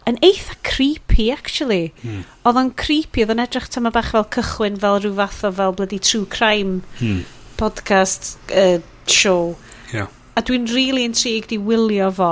yn 0.07 0.21
eitha 0.23 0.55
creepy 0.67 1.31
actually 1.35 1.91
hmm. 2.03 2.23
oedd 2.47 2.61
o'n 2.63 2.73
creepy 2.79 3.25
oedd 3.25 3.35
o'n 3.35 3.43
edrych 3.43 3.67
tyma 3.75 3.91
bach 3.95 4.13
fel 4.15 4.29
cychwyn 4.37 4.79
fel 4.83 5.01
rhyw 5.03 5.17
fath 5.19 5.43
o 5.49 5.53
fel 5.59 5.75
bloody 5.81 5.99
true 5.99 6.29
crime 6.31 6.79
hmm. 7.01 7.25
podcast 7.59 8.37
uh, 8.55 8.79
show 9.11 9.57
yeah 9.93 10.13
a 10.37 10.43
dwi'n 10.45 10.69
really 10.73 11.07
intrigued 11.09 11.55
i 11.55 11.59
wylio 11.59 12.11
fo 12.15 12.31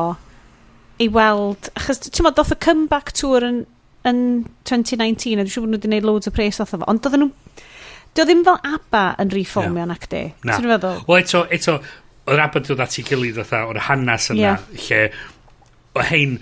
i 1.02 1.08
weld, 1.10 1.70
achos 1.78 2.02
ti'n 2.04 2.26
modd, 2.26 2.36
doth 2.38 2.54
y 2.54 2.58
comeback 2.62 3.12
tour 3.16 3.44
yn, 3.46 3.64
yn 4.06 4.20
2019, 4.68 5.40
a 5.40 5.46
dwi'n 5.46 5.50
siŵr 5.50 5.64
bod 5.64 5.72
nhw 5.72 5.78
wedi 5.80 5.90
gwneud 5.90 6.08
loads 6.08 6.30
o 6.30 6.34
pres 6.34 6.60
off 6.62 6.74
fo, 6.74 6.82
ond 6.90 7.02
doedden 7.02 7.24
nhw, 7.24 7.62
dio 8.14 8.26
ddim 8.28 8.44
fel 8.46 8.60
ABBA 8.70 9.04
yn 9.24 9.32
reformio 9.34 9.82
yeah. 9.82 9.90
nac 9.90 10.08
di, 10.12 10.24
na. 10.46 10.58
ti'n 10.58 10.70
feddwl? 10.70 11.00
Wel, 11.08 11.22
eto, 11.24 11.44
eto, 11.58 11.78
oedd 12.30 12.42
ABBA 12.46 12.64
dod 12.68 12.84
at 12.84 12.98
ei 13.00 13.06
gilydd 13.08 13.40
fatha, 13.42 13.64
o'r 13.70 13.80
hanes 13.88 14.30
yna, 14.34 14.42
yeah. 14.44 14.68
lle, 14.86 15.00
o 15.94 16.06
hein, 16.12 16.36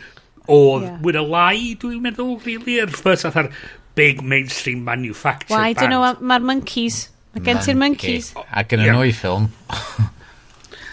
oedd 0.52 0.88
yeah. 0.88 0.98
mwy 1.00 1.16
na 1.16 1.26
lai, 1.30 1.56
dwi'n 1.80 2.02
meddwl, 2.04 2.36
really, 2.44 2.80
yr 2.82 2.92
ffys 2.92 3.24
atha'r 3.30 3.52
big 3.96 4.20
mainstream 4.20 4.84
manufactured 4.84 5.54
Why, 5.54 5.72
band. 5.72 5.80
Why, 5.80 5.86
dwi'n 5.86 5.94
know, 5.94 6.28
mae'r 6.28 6.44
monkeys, 6.52 7.06
mae 7.32 7.46
gen 7.46 7.64
ti'r 7.64 7.80
monkeys. 7.80 8.34
A 8.50 8.66
gen 8.68 8.84
nhw 8.84 9.06
i 9.08 9.16
ffilm 9.16 9.48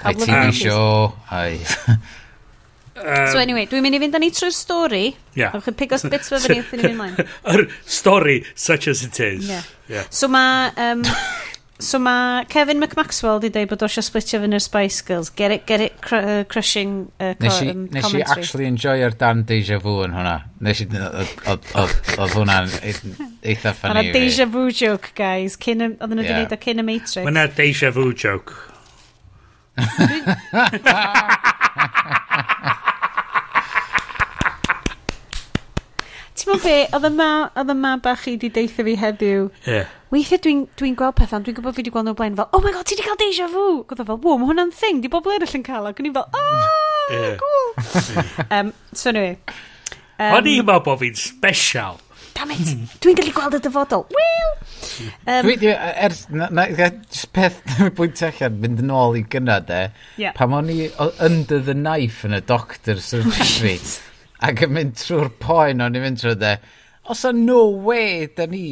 a'i 0.04 0.16
TV 0.20 0.56
show, 0.64 1.14
a'i... 1.32 1.60
So 3.00 3.40
anyway, 3.40 3.64
dwi'n 3.72 3.86
mynd 3.86 3.96
i 3.96 4.00
fynd 4.04 4.18
â 4.18 4.20
ni 4.20 4.28
trwy'r 4.36 4.52
stori. 4.52 5.06
Yeah. 5.32 5.54
Awch 5.56 5.70
chi'n 5.70 5.78
pick 5.80 5.94
os 5.96 6.04
bits 6.12 6.28
fe 6.34 6.42
fyny 6.44 6.58
wrthyn 6.60 6.82
i 6.82 6.90
fynd 6.90 6.98
mlaen. 6.98 7.30
Yr 7.54 7.64
stori, 7.88 8.42
such 8.60 8.90
as 8.92 9.06
it 9.06 9.20
is. 9.24 9.48
Yeah. 9.48 9.70
yeah. 9.88 10.10
So 10.12 10.28
mae... 10.28 10.74
Um, 10.76 11.06
So 11.80 11.96
mae 11.96 12.44
Kevin 12.52 12.82
McMaxwell 12.84 13.40
di 13.40 13.48
dweud 13.56 13.70
bod 13.72 13.84
osio 13.88 14.02
splitio 14.04 14.42
fy'n 14.44 14.52
yr 14.58 14.60
Spice 14.60 15.00
Girls. 15.08 15.30
Get 15.32 15.54
it, 15.56 15.62
get 15.64 15.80
it, 15.80 15.94
cr 16.04 16.18
uh, 16.18 16.42
crushing 16.52 16.98
uh, 17.24 17.38
nes 17.40 17.62
i, 17.64 17.70
um, 17.72 17.86
nes 17.96 18.10
i 18.18 18.20
actually 18.20 18.68
enjoy 18.68 18.98
ar 19.06 19.16
dan 19.16 19.46
Deja 19.48 19.78
Vu 19.80 20.02
yn 20.04 20.12
hwnna. 20.12 20.34
Nes 20.68 20.82
i, 20.84 20.90
oedd 20.92 22.36
hwnna'n 22.36 22.68
eitha 22.68 23.72
ffynnu. 23.78 23.96
Mae'na 23.96 24.04
Deja 24.12 24.50
Vu 24.52 24.66
joke, 24.76 25.14
guys. 25.16 25.56
Oedd 25.56 25.86
nhw 25.86 26.20
wedi 26.20 26.34
gwneud 26.34 26.58
o 26.58 26.60
cyn 26.68 26.84
y 26.84 26.88
Matrix. 26.90 27.24
Mae'na 27.24 27.48
Deja 27.56 27.94
Vu 27.96 28.10
joke. 28.12 28.60
Ti'n 36.40 36.48
meddwl 36.48 36.64
be, 36.64 36.76
oedd 36.96 37.08
y 37.10 37.12
ma, 37.14 37.30
oedd 37.60 37.72
y 37.74 37.76
ma 37.76 37.94
bach 38.04 38.26
i 38.32 38.36
di 38.40 38.50
deitha 38.56 38.86
fi 38.88 38.96
heddiw. 39.00 39.48
Yeah. 39.68 39.90
Weithiau 40.14 40.42
dwi'n 40.46 40.62
dwi 40.80 40.94
gweld 40.98 41.18
pethau, 41.20 41.44
dwi'n 41.46 41.58
gwybod 41.58 41.76
fi 41.76 41.84
wedi 41.84 41.94
gweld 41.94 42.08
nhw'n 42.08 42.20
blaen, 42.20 42.38
fel, 42.40 42.48
oh 42.56 42.64
my 42.64 42.72
god, 42.76 42.88
ti 42.88 42.96
wedi 42.96 43.06
cael 43.08 43.20
deja 43.20 43.48
vu. 43.52 43.66
Gwyddo 43.90 44.08
fel, 44.08 44.22
wow, 44.24 44.40
mae 44.40 44.50
hwnna'n 44.54 44.72
thing, 44.76 45.02
di 45.04 45.12
bobl 45.12 45.36
eraill 45.36 45.58
yn 45.60 45.66
cael, 45.68 45.90
ac 45.90 46.00
o'n 46.00 46.10
i'n 46.10 46.16
fel, 46.16 46.28
oh, 46.40 46.70
yeah. 47.14 47.36
cool. 47.44 47.68
um, 48.58 48.72
so 48.94 49.12
anyway. 49.12 49.36
Um, 50.20 50.34
O'n 50.40 50.50
i 50.52 50.56
ma 50.66 50.80
bod 50.84 51.04
fi'n 51.04 51.20
special 51.20 52.00
damn 52.40 52.52
it, 52.56 53.00
dwi'n 53.04 53.18
gallu 53.20 53.34
gweld 53.36 53.58
y 53.58 53.60
dyfodol. 53.64 54.06
Wel! 54.16 54.52
Um, 55.28 55.42
dwi, 55.44 55.56
dwi, 55.60 55.74
ers, 56.06 56.22
na, 56.32 56.48
na, 56.56 56.68
na, 56.72 56.90
peth 57.36 57.60
bwynt 57.98 58.22
allan, 58.26 58.60
mynd 58.64 58.84
yn 58.84 58.94
ôl 58.96 59.18
i 59.20 59.24
gynna 59.34 59.60
de, 59.68 59.82
yeah. 60.22 60.36
pam 60.38 60.56
o'n 60.56 60.72
i 60.72 60.88
under 61.26 61.60
the 61.66 61.76
knife 61.76 62.24
yn 62.28 62.38
y 62.38 62.42
doctor 62.48 63.00
oh, 63.00 63.04
surgery, 63.04 63.76
ac 64.46 64.64
yn 64.68 64.76
mynd 64.78 64.96
trwy'r 65.02 65.34
poen 65.44 65.84
o'n 65.84 66.00
i'n 66.00 66.08
mynd 66.08 66.24
trwy 66.24 66.38
de, 66.40 66.56
os 67.10 67.26
a 67.28 67.34
no 67.36 67.66
way 67.90 68.30
da 68.38 68.48
ni 68.48 68.64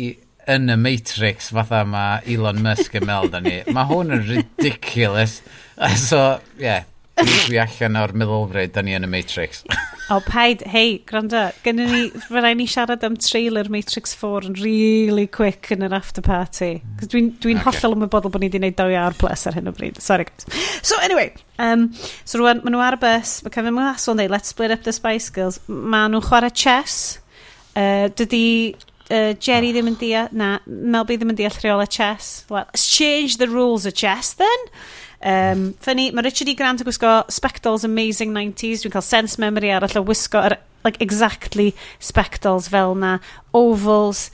yn 0.47 0.71
y 0.71 0.77
Matrix 0.79 1.51
fatha 1.51 1.83
mae 1.83 2.21
Elon 2.31 2.61
Musk 2.63 2.95
yn 2.95 3.07
meld 3.09 3.33
da 3.33 3.41
ni, 3.43 3.59
mae 3.75 3.89
hwn 3.89 4.15
yn 4.15 4.27
ridiculous. 4.29 5.41
so, 6.07 6.39
yeah, 6.61 6.87
dwi 7.17 7.57
allan 7.61 7.97
o'r 7.99 8.13
meddylfryd, 8.17 8.73
da 8.75 8.83
ni 8.85 8.93
yn 8.97 9.05
y 9.07 9.09
Matrix. 9.09 9.63
o, 10.13 10.19
paid, 10.25 10.63
hei, 10.69 10.99
gwrando, 11.09 11.47
gynnu 11.65 11.87
ni, 11.89 12.01
fyddai 12.27 12.53
ni 12.59 12.67
siarad 12.69 13.05
am 13.07 13.17
trailer 13.21 13.69
Matrix 13.73 14.13
4 14.17 14.49
yn 14.51 14.57
really 14.61 15.25
quick 15.27 15.71
yn 15.73 15.85
yr 15.87 15.95
after 15.97 16.23
party. 16.25 16.77
Cos 16.99 17.11
dwi'n 17.13 17.31
dwi, 17.33 17.55
dwi 17.55 17.57
okay. 17.57 17.65
hollol 17.67 17.97
ymwybodol 17.97 18.33
bod 18.33 18.43
ni 18.43 18.51
wedi 18.51 18.61
gwneud 18.61 18.77
2 18.79 18.97
ar 19.01 19.17
plus 19.17 19.47
ar 19.49 19.57
hyn 19.57 19.71
o 19.71 19.73
bryd. 19.75 20.01
Sorry, 20.03 20.27
guys. 20.29 20.67
So, 20.85 20.99
anyway, 21.03 21.31
um, 21.57 21.89
so 22.23 22.41
rwan, 22.41 22.61
maen 22.65 22.77
nhw 22.77 22.83
ar 22.85 22.99
y 22.99 23.01
bus, 23.01 23.39
mae 23.45 23.55
Kevin 23.55 23.77
Mlassol 23.77 24.15
yn 24.15 24.23
dweud, 24.23 24.35
let's 24.35 24.53
split 24.53 24.75
up 24.75 24.85
the 24.85 24.93
Spice 24.95 25.33
Girls. 25.33 25.61
Maen 25.67 26.13
nhw'n 26.13 26.27
chwarae 26.27 26.53
chess. 26.53 27.17
Uh, 27.77 28.07
dydy 28.17 28.75
uh, 29.09 29.33
Jerry 29.41 29.73
ddim 29.73 29.89
yn 29.91 29.97
deall, 29.99 30.29
na, 30.37 30.57
Melby 30.67 31.17
ddim 31.17 31.33
yn 31.33 31.41
deall 31.41 31.57
rheol 31.63 31.83
y 31.83 31.89
chess. 31.97 32.45
Well, 32.49 32.65
let's 32.69 32.87
change 32.89 33.37
the 33.41 33.49
rules 33.49 33.85
of 33.89 33.97
chess 33.97 34.33
then. 34.37 34.69
Um, 35.21 35.73
Fyny, 35.81 36.11
mae 36.13 36.25
Richard 36.27 36.51
E. 36.51 36.55
Grant 36.57 36.83
yn 36.83 36.87
gwisgo 36.87 37.23
Spectals 37.33 37.85
Amazing 37.87 38.33
90s. 38.35 38.83
Dwi'n 38.83 38.93
cael 38.93 39.05
sense 39.05 39.41
memory 39.41 39.71
arall 39.73 39.97
o 39.99 40.03
wisgo 40.05 40.43
ar, 40.43 40.57
like, 40.85 41.01
exactly 41.03 41.71
Spectals 41.99 42.69
fel 42.73 42.95
na. 42.95 43.17
Ovals, 43.57 44.29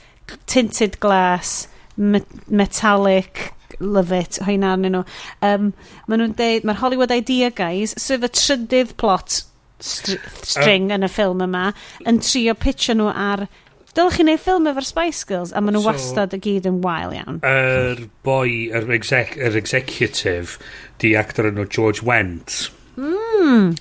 tinted 0.46 1.00
glass, 1.00 1.68
me 1.96 2.20
metallic, 2.48 3.52
love 3.80 4.12
it, 4.12 4.38
hwyna 4.44 4.74
arnyn 4.74 4.98
nhw. 4.98 5.02
Um, 5.44 5.72
maen 6.08 6.22
nhw'n 6.22 6.36
deud, 6.38 6.68
mae'r 6.68 6.80
Hollywood 6.82 7.14
Idea 7.14 7.50
Guys, 7.54 7.96
sef 8.00 8.24
y 8.26 8.30
trydydd 8.30 8.94
plot 9.00 9.42
str 9.84 10.20
string 10.46 10.92
yn 10.94 11.04
y 11.04 11.10
ffilm 11.10 11.42
yma, 11.44 11.68
yn 12.08 12.20
trio 12.24 12.54
pitio 12.56 12.94
nhw 12.96 13.10
ar 13.10 13.46
Dylech 13.94 14.16
chi 14.18 14.24
wneud 14.24 14.40
ffilm 14.42 14.64
efo'r 14.66 14.86
Spice 14.88 15.26
Girls 15.28 15.52
a 15.54 15.60
maen 15.62 15.76
nhw 15.76 15.84
so, 15.84 15.90
wastad 15.92 16.32
y 16.34 16.40
gyd 16.42 16.64
yn 16.66 16.80
wael 16.82 17.12
iawn. 17.14 17.36
Yr 17.46 17.92
er 17.92 18.00
boi, 18.26 18.66
yr 18.66 18.88
er 18.88 18.96
exec, 18.96 19.36
er 19.38 19.54
executive, 19.58 20.58
di 20.98 21.12
actor 21.18 21.46
yno 21.46 21.62
George 21.70 22.02
Wendt. 22.06 22.72
Mm. 22.98 23.76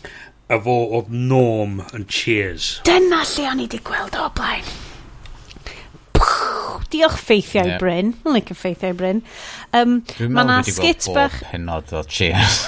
A 0.54 0.60
fo 0.62 0.76
oedd 1.00 1.10
Norm 1.10 1.80
yn 1.98 2.06
Cheers. 2.06 2.76
Dyna 2.86 3.24
lle 3.26 3.48
o'n 3.50 3.64
i 3.66 3.68
di 3.72 3.82
gweld 3.82 4.18
o 4.22 4.30
blaen. 4.38 4.70
Diolch 6.94 7.18
ffeithiau 7.18 7.74
yeah. 7.74 7.82
Bryn. 7.82 8.14
Yn 8.22 8.38
licio 8.38 8.54
ffeithiau 8.54 8.94
Bryn. 9.00 9.24
Um, 9.74 9.98
Dwi'n 10.14 10.38
meddwl 10.38 10.60
wedi 10.60 10.78
gweld 10.78 11.10
bob 11.18 11.42
hynod 11.50 11.98
o 11.98 12.06
Cheers. 12.06 12.62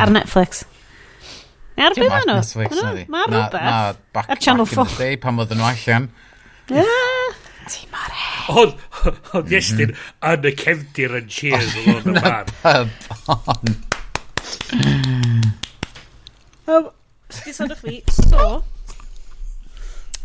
Ar 0.00 0.16
Netflix. 0.16 0.64
Erbyn 1.78 2.08
maen 2.10 2.26
nhw. 2.26 2.38
Netflix 2.40 2.70
na 2.82 2.94
di. 2.96 3.04
Ma 3.12 3.24
rhywbeth. 3.26 3.62
Na, 3.62 3.92
back, 4.12 4.26
back 4.28 4.46
in 4.46 4.56
the 4.64 4.86
day 4.98 5.16
pan 5.22 5.38
oedden 5.38 5.60
nhw 5.60 5.68
allan. 5.70 6.08
Ti 7.68 7.84
mor 7.92 8.12
hei. 8.22 8.38
Hon, 8.48 8.70
hon 9.32 9.52
iestyn 9.52 9.92
yn 10.30 10.48
y 10.48 10.52
cefdir 10.62 11.12
yn 11.20 11.28
cheers 11.32 11.74
o 11.76 11.84
lôn 11.86 12.08
y 12.08 12.16
man. 12.16 12.48
Yn 12.48 12.48
y 12.48 12.52
pub, 12.62 12.88
hon. 13.28 13.66
Fi, 17.84 18.02
so... 18.08 18.50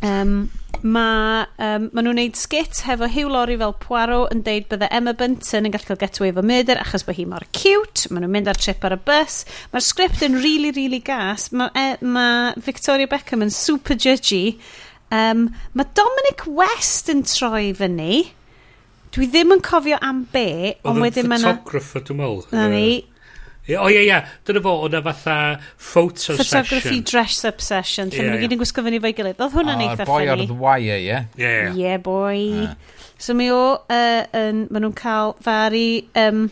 Um, 0.04 0.50
Mae, 0.82 1.46
um, 1.64 1.86
ma 1.96 2.04
nhw'n 2.04 2.18
neud 2.20 2.36
skit 2.36 2.82
hefo 2.88 3.08
Hugh 3.08 3.32
Laurie 3.32 3.60
fel 3.62 3.76
Poirot 3.80 4.34
yn 4.34 4.42
deud 4.44 4.66
bydde 4.72 4.90
Emma 4.92 5.14
Bunton 5.16 5.70
yn 5.70 5.74
gallu 5.76 5.88
cael 5.92 6.02
getaway 6.02 6.34
efo 6.34 6.44
murder 6.44 6.82
achos 6.82 7.06
bod 7.08 7.16
hi 7.20 7.28
mor 7.30 7.46
cute. 7.56 8.10
Mae 8.10 8.24
nhw'n 8.24 8.34
mynd 8.34 8.52
ar 8.52 8.60
trip 8.60 8.84
ar 8.84 8.98
y 8.98 9.00
bus. 9.08 9.44
Mae'r 9.72 9.86
sgript 9.88 10.26
yn 10.28 10.40
really, 10.42 10.74
really 10.76 11.00
gas. 11.00 11.52
Mae 11.56 11.72
e, 11.80 11.86
ma 12.04 12.28
Victoria 12.58 13.08
Beckham 13.12 13.46
yn 13.46 13.54
super 13.54 13.96
judgy. 13.96 14.58
Um, 15.14 15.48
mae 15.78 15.88
Dominic 15.96 16.48
West 16.50 17.12
yn 17.14 17.24
troi 17.30 17.70
fyny. 17.78 18.24
Dwi 19.14 19.30
ddim 19.30 19.54
yn 19.54 19.62
cofio 19.62 20.00
am 20.02 20.24
be, 20.34 20.74
ond 20.90 21.04
wedyn 21.04 21.28
mae 21.30 21.38
yna... 21.38 21.54
Oedd 21.54 21.60
yn 21.60 21.62
ffotograffer, 21.62 22.04
dwi'n 22.08 22.18
meddwl. 22.18 22.46
Na 22.58 22.64
ni, 22.72 22.88
O 23.64 23.88
ie, 23.88 24.02
ie, 24.10 24.18
dyna 24.44 24.60
fo, 24.64 24.74
o'na 24.88 25.00
fatha 25.06 25.36
photo 25.78 26.36
Photography 26.36 26.44
session. 26.44 26.66
Photography 26.66 27.00
dress-up 27.00 27.62
session, 27.64 28.10
lle 28.12 28.18
yeah, 28.18 28.26
maen 28.28 28.36
nhw 28.36 28.48
gyd 28.48 28.56
yn 28.58 28.60
gwisgo 28.60 28.84
fyny 28.84 29.00
fo'i 29.06 29.16
gilydd. 29.16 29.40
Oedd 29.40 29.56
hwnna'n 29.56 29.78
ah, 29.78 29.86
eitha 29.86 30.08
ffynnu. 30.10 30.34
O'r 30.34 30.42
boi 30.42 30.48
The 30.50 30.58
Wire, 30.66 30.98
ie? 31.00 31.22
Yeah, 31.40 31.78
yeah 31.80 32.02
boi. 32.04 32.42
Yeah. 32.42 32.74
So 33.24 33.38
mi 33.40 33.48
o, 33.56 33.62
uh, 33.88 34.26
yn, 34.36 34.66
maen 34.68 34.84
nhw'n 34.84 34.98
cael 35.00 35.32
fari 35.46 35.86
um, 36.20 36.50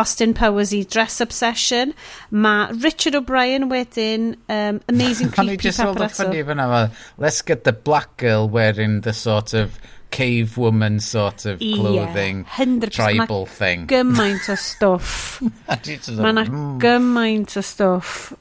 Austin 0.00 0.34
Powers 0.34 0.74
i 0.74 0.82
dress-up 0.82 1.30
session. 1.30 1.94
Mae 2.30 2.74
Richard 2.82 3.14
O'Brien 3.14 3.68
wedyn, 3.70 4.34
um, 4.50 4.82
Amazing 4.88 5.30
Creepy 5.36 5.54
Paparazzo. 5.54 5.54
Can 5.54 5.54
i 5.54 5.56
just 5.56 5.80
hold 5.86 6.00
a 6.00 6.08
funny 6.08 6.42
fyna, 6.42 6.90
let's 7.18 7.42
get 7.42 7.62
the 7.62 7.72
black 7.72 8.16
girl 8.16 8.48
wearing 8.48 9.02
the 9.02 9.12
sort 9.12 9.54
of 9.54 9.78
cave 10.10 10.56
woman 10.58 11.00
sort 11.00 11.46
of 11.46 11.58
clothing, 11.60 12.44
yeah, 12.44 12.64
100%. 12.64 12.90
tribal 12.92 13.46
ma 13.46 13.52
thing. 13.52 13.86
gymaint 13.86 14.48
o 14.50 14.56
stwff. 14.58 15.40
Mae 15.70 16.32
yna 16.34 16.46
gymaint 16.82 17.56
o 17.56 17.64
stwff 17.64 18.32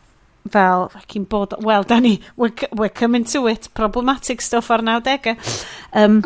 fel, 0.49 0.89
fucking 0.89 1.25
bod, 1.25 1.53
well, 1.63 1.85
ni, 1.99 2.19
we're, 2.35 2.51
we're 2.71 2.89
coming 2.89 3.23
to 3.25 3.47
it, 3.47 3.67
problematic 3.73 4.41
stuff 4.41 4.71
ar 4.71 4.81
90au. 4.81 5.37
Um, 5.93 6.23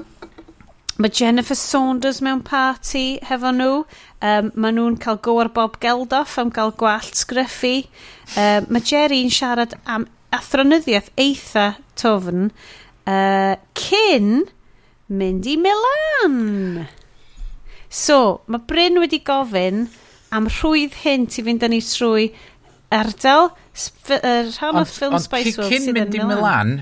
Mae 1.02 1.10
Jennifer 1.10 1.56
Saunders 1.58 2.20
mewn 2.22 2.44
party 2.46 3.18
hefo 3.26 3.50
nhw. 3.50 3.80
Um, 4.22 4.52
Mae 4.54 4.76
nhw'n 4.76 5.00
cael 5.02 5.18
go 5.26 5.40
ar 5.42 5.50
Bob 5.50 5.80
Geldof 5.82 6.36
am 6.38 6.52
gael 6.54 6.70
gwallt 6.78 7.18
sgryffu. 7.18 7.88
Um, 8.38 8.68
Mae 8.70 8.86
Jerry'n 8.86 9.34
siarad 9.34 9.74
am 9.90 10.06
athronyddiaeth 10.38 11.10
eitha 11.18 11.72
tofn. 11.98 12.52
Uh, 13.10 13.56
cyn 13.74 14.44
mynd 15.12 15.48
i 15.50 15.58
Milan. 15.60 16.88
So, 17.94 18.42
mae 18.48 18.64
Bryn 18.70 19.02
wedi 19.02 19.20
gofyn 19.26 19.88
am 20.34 20.48
rhwydd 20.50 20.96
hyn 21.04 21.28
i 21.28 21.46
fynd 21.46 21.66
â 21.66 21.70
ni 21.70 21.82
trwy 21.86 22.32
ardal 22.94 23.52
rhan 24.08 24.82
o 24.82 24.86
ffilm 24.86 25.20
Spice 25.22 25.58
World 25.58 25.74
sydd 25.74 25.92
yn 25.92 26.00
mynd 26.00 26.18
i 26.18 26.26
Milan. 26.30 26.74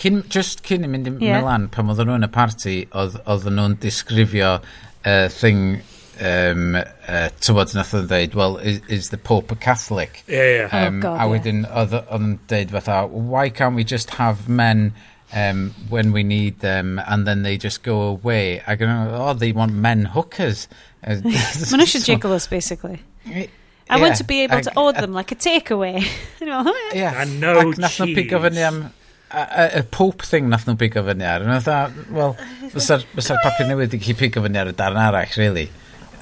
Cyn, 0.00 0.22
just 0.32 0.62
cyn 0.68 0.84
i 0.84 0.90
mynd 0.92 1.08
i 1.08 1.12
yeah. 1.24 1.40
Milan, 1.40 1.68
pan 1.72 1.90
oedden 1.92 2.10
nhw 2.10 2.18
yn 2.20 2.28
y 2.28 2.32
party, 2.32 2.78
oedd, 2.92 3.16
oedden 3.24 3.56
nhw'n 3.56 3.76
disgrifio 3.80 4.58
uh, 4.60 5.28
thing 5.32 5.80
um, 6.20 6.76
uh, 6.76 7.28
tywod 7.40 7.72
nath 7.76 7.94
o'n 7.96 8.08
dweud, 8.10 8.36
well, 8.36 8.58
is, 8.58 8.80
is 8.92 9.08
the 9.10 9.18
Pope 9.18 9.52
a 9.52 9.56
Catholic? 9.56 10.22
Yeah, 10.28 10.68
yeah. 10.68 10.86
Um, 10.86 10.98
oh, 10.98 11.02
God, 11.08 11.20
a 11.20 11.28
wedyn, 11.32 11.62
yeah. 11.64 11.82
oedd 11.82 11.96
yn 12.16 12.32
dweud 12.48 12.74
fatha, 12.76 13.02
why 13.06 13.48
can't 13.48 13.76
we 13.76 13.84
just 13.84 14.16
have 14.20 14.48
men 14.48 14.90
um, 15.32 15.74
when 15.88 16.12
we 16.12 16.22
need 16.22 16.60
them, 16.60 17.00
and 17.06 17.26
then 17.26 17.42
they 17.42 17.56
just 17.56 17.82
go 17.82 18.02
away. 18.02 18.62
I 18.66 18.76
can, 18.76 18.88
oh, 18.88 19.34
they 19.34 19.52
want 19.52 19.72
men 19.72 20.04
hookers. 20.04 20.68
Uh, 21.04 21.16
Mae'n 21.24 21.82
eisiau 21.82 22.04
jiggle 22.04 22.32
us, 22.32 22.46
basically. 22.46 23.00
I 23.26 23.48
yeah, 23.88 23.98
want 23.98 24.16
to 24.16 24.24
be 24.24 24.42
able 24.42 24.56
ag, 24.56 24.64
to 24.64 24.78
order 24.78 25.00
them 25.00 25.12
like 25.12 25.32
a 25.32 25.36
takeaway. 25.36 26.06
you 26.40 26.46
know? 26.46 26.74
yeah. 26.92 27.22
And 27.22 27.40
no 27.40 27.58
Ac 27.60 27.80
nath 27.80 27.98
nhw 27.98 28.14
pigo 28.14 28.40
fyny 28.46 28.62
am... 28.66 28.86
Y 29.26 29.82
pope 29.90 30.22
thing 30.22 30.48
nath 30.48 30.66
nhw 30.66 30.78
pigo 30.78 31.02
fyny 31.06 31.26
ar. 31.26 31.42
And 31.42 31.52
I 31.52 31.58
thought, 31.60 31.92
well, 32.10 32.36
fysa'r 32.70 33.42
papur 33.42 33.66
newydd 33.66 33.98
i 33.98 34.02
chi 34.02 34.14
pigo 34.14 34.42
fyny 34.46 34.62
ar 34.62 34.70
y 34.70 34.76
darn 34.78 34.98
arall, 35.02 35.36
really. 35.42 35.68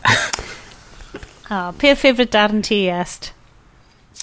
Ah, 0.05 1.69
oh, 1.69 1.73
pe 1.77 1.95
favourite 1.95 2.33
darn 2.33 2.63
ti, 2.63 2.89
Est? 2.89 3.34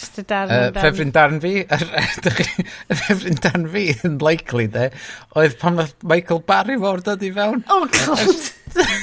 Just 0.02 0.18
a 0.18 0.23
darn. 0.26 0.49
Uh, 0.49 0.72
ffefryn 0.73 1.11
darn 1.14 1.38
fi, 1.44 1.52
y 1.61 2.95
ffefryn 2.98 3.38
darn 3.44 3.68
fi 3.69 3.84
yn 4.07 4.18
likely 4.23 4.65
de, 4.73 4.88
oedd 5.38 5.60
pan 5.61 5.78
oedd 5.84 5.94
Michael 6.10 6.41
Barry 6.48 6.80
mor 6.82 7.03
dod 7.06 7.22
i 7.22 7.30
fewn. 7.36 7.61
Oh, 7.69 7.86
god. 7.86 8.49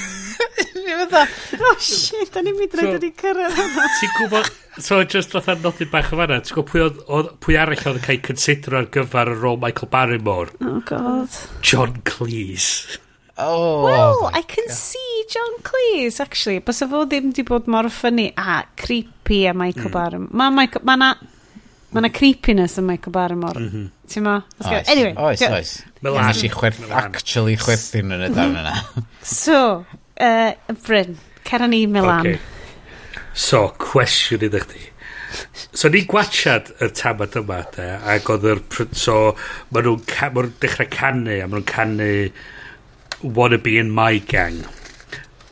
Ni 0.78 0.96
fydda, 0.96 1.22
oh 1.68 1.74
shit, 1.82 2.32
da 2.34 2.42
ni'n 2.42 2.58
mynd 2.58 2.74
rhaid 2.74 2.96
o'n 2.96 3.06
i 3.06 3.12
cyrraedd 3.22 3.56
hwnna. 3.60 3.88
Ti'n 4.00 4.14
gwybod, 4.16 4.52
so 4.82 5.00
just 5.04 5.34
fatha 5.36 5.54
nodyn 5.62 5.90
bach 5.92 6.10
o 6.10 6.18
fanna, 6.18 6.40
ti'n 6.42 6.58
gwybod 6.58 6.70
pwy, 6.72 6.86
oedd, 7.18 7.34
pwy 7.44 7.58
arall 7.62 7.84
oedd 7.84 8.00
yn 8.00 8.06
cael 8.08 8.22
consider 8.26 8.80
ar 8.80 8.88
gyfer 8.98 9.30
y 9.34 9.36
rôl 9.38 9.60
Michael 9.62 9.92
Barrymore? 9.94 10.50
Oh 10.64 10.80
god. 10.88 11.42
John 11.62 12.00
Cleese. 12.08 12.98
Oh, 13.38 13.84
Well, 13.84 14.30
I 14.34 14.42
can 14.42 14.66
God. 14.66 14.76
see 14.76 15.24
John 15.30 15.62
Cleese, 15.62 16.20
actually. 16.20 16.58
Bys 16.58 16.82
fo 16.90 17.04
ddim 17.06 17.32
di 17.34 17.44
bod 17.46 17.68
mor 17.70 17.86
ffynnu 17.92 18.32
a 18.36 18.64
creepy 18.76 19.46
a 19.46 19.54
Michael 19.54 19.90
mm. 19.90 19.94
Barham. 19.94 20.28
Mae 20.32 20.50
Michael... 20.50 20.84
Mae 20.84 20.98
na... 20.98 21.12
Mae 21.94 22.04
na 22.04 22.10
creepiness 22.12 22.76
yn 22.76 22.84
Michael 22.84 23.14
Barrymore. 23.14 23.60
Mm 23.62 23.68
-hmm. 23.70 23.84
Ti'n 24.12 24.24
ma? 24.26 24.34
Oes, 24.60 24.90
anyway, 24.92 25.14
oes, 25.16 25.42
oes. 25.46 25.70
Melan. 26.04 26.26
Nes 26.26 26.42
i 26.44 26.50
chwerth, 26.52 26.82
actually 26.92 27.56
chwerthin 27.56 28.12
yn 28.12 28.26
y 28.26 28.28
darn 28.34 28.58
mm-hmm. 28.58 28.98
yna. 28.98 29.06
so, 29.22 29.86
uh, 30.20 30.74
Bryn, 30.84 31.16
cer 31.48 31.64
ni 31.68 31.86
Milan. 31.86 32.26
Okay. 32.26 32.38
So, 33.32 33.68
cwestiwn 33.80 34.44
i 34.44 34.52
ddech 34.52 34.68
chi. 34.74 34.84
So 35.72 35.88
ni 35.88 36.04
gwachad 36.08 36.74
y 36.82 36.90
tamad 36.96 37.36
yma, 37.40 37.62
de, 37.76 37.88
ac 38.16 38.28
oedd 38.34 38.44
yr... 38.52 38.62
So, 38.92 39.18
maen 39.72 39.88
nhw'n 39.88 40.04
ma 40.04 40.44
nhw 40.44 40.54
dechrau 40.60 40.92
canu, 40.92 41.38
a 41.38 41.48
maen 41.48 41.62
nhw'n 41.62 41.68
canu 41.72 42.12
Wanna 43.22 43.58
Be 43.58 43.78
In 43.78 43.90
My 43.90 44.18
Gang 44.18 44.64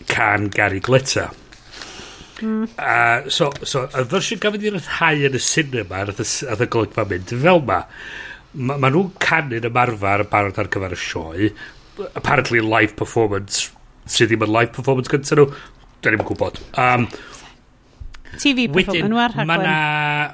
can 0.06 0.48
Gary 0.48 0.80
Glitter. 0.80 1.30
Mm. 2.36 2.68
Uh, 2.78 3.30
so, 3.30 3.50
so, 3.64 3.86
y 3.96 4.04
fersiwn 4.10 4.40
gafodd 4.42 4.64
i'r 4.68 4.76
rhai 4.76 5.24
yn 5.24 5.38
y 5.38 5.40
cinema 5.40 6.02
a 6.04 6.12
y 6.12 6.68
golygfa 6.68 7.06
mynd 7.08 7.32
fel 7.32 7.62
ma 7.64 7.78
ma, 8.56 8.76
ma 8.76 8.90
nhw'n 8.90 9.14
canu'n 9.22 9.68
ymarfer 9.70 10.24
yn 10.24 10.28
barod 10.32 10.60
ar 10.60 10.68
gyfer 10.72 10.96
y 10.96 11.00
sioe 11.00 11.48
apparently 12.18 12.60
live 12.60 12.96
performance 12.98 13.70
sydd 14.04 14.30
ddim 14.32 14.44
yn 14.46 14.52
live 14.52 14.74
performance 14.76 15.12
gyntaf 15.12 15.40
nhw 15.40 15.48
da 16.04 16.12
ni'n 16.12 16.26
gwybod 16.28 16.60
um, 16.82 17.08
TV 18.36 18.66
performance 18.68 19.16
wedyn, 19.16 19.48
mae 19.48 19.62
na, 19.64 19.76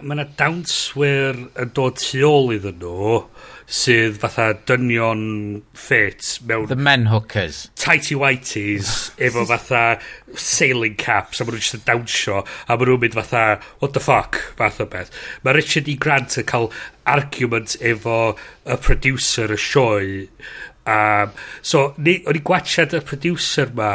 ma 0.03 0.19
na 0.19 0.27
dawnswyr 0.39 1.39
yn 1.63 1.75
dod 1.77 2.03
tu 2.03 2.23
ôl 2.27 2.51
iddyn 2.57 2.83
nhw 2.83 3.21
sydd 3.67 4.19
fatha 4.23 4.53
dynion 4.69 5.63
ffit 5.77 6.41
mewn... 6.49 6.67
The 6.71 6.77
men 6.77 7.07
hookers. 7.07 7.69
Tighty 7.77 8.17
whities 8.19 9.11
efo 9.29 9.47
fatha 9.49 10.01
sailing 10.35 10.97
caps 10.97 11.41
a 11.41 11.47
maen 11.47 11.57
nhw'n 11.57 11.65
just 11.67 11.79
yn 11.79 11.87
dawnsio 11.89 12.43
a 12.43 12.77
maen 12.77 12.91
nhw'n 12.91 13.05
mynd 13.05 13.19
fatha 13.21 13.45
what 13.81 13.95
the 13.95 14.03
fuck 14.03 14.41
fath 14.59 14.83
o 14.83 14.89
beth. 14.89 15.13
Mae 15.43 15.57
Richard 15.59 15.89
E. 15.89 15.97
Grant 15.97 16.39
yn 16.41 16.49
cael 16.49 16.73
argument 17.07 17.77
efo 17.81 18.19
y 18.65 18.83
producer 18.83 19.55
y 19.55 19.61
sioe 19.61 20.29
Um, 20.83 21.31
so, 21.63 21.93
ni, 22.03 22.17
o'n 22.27 22.35
i 22.35 22.41
gwachad 22.43 22.95
y 22.97 23.01
producer 23.07 23.71
ma, 23.77 23.91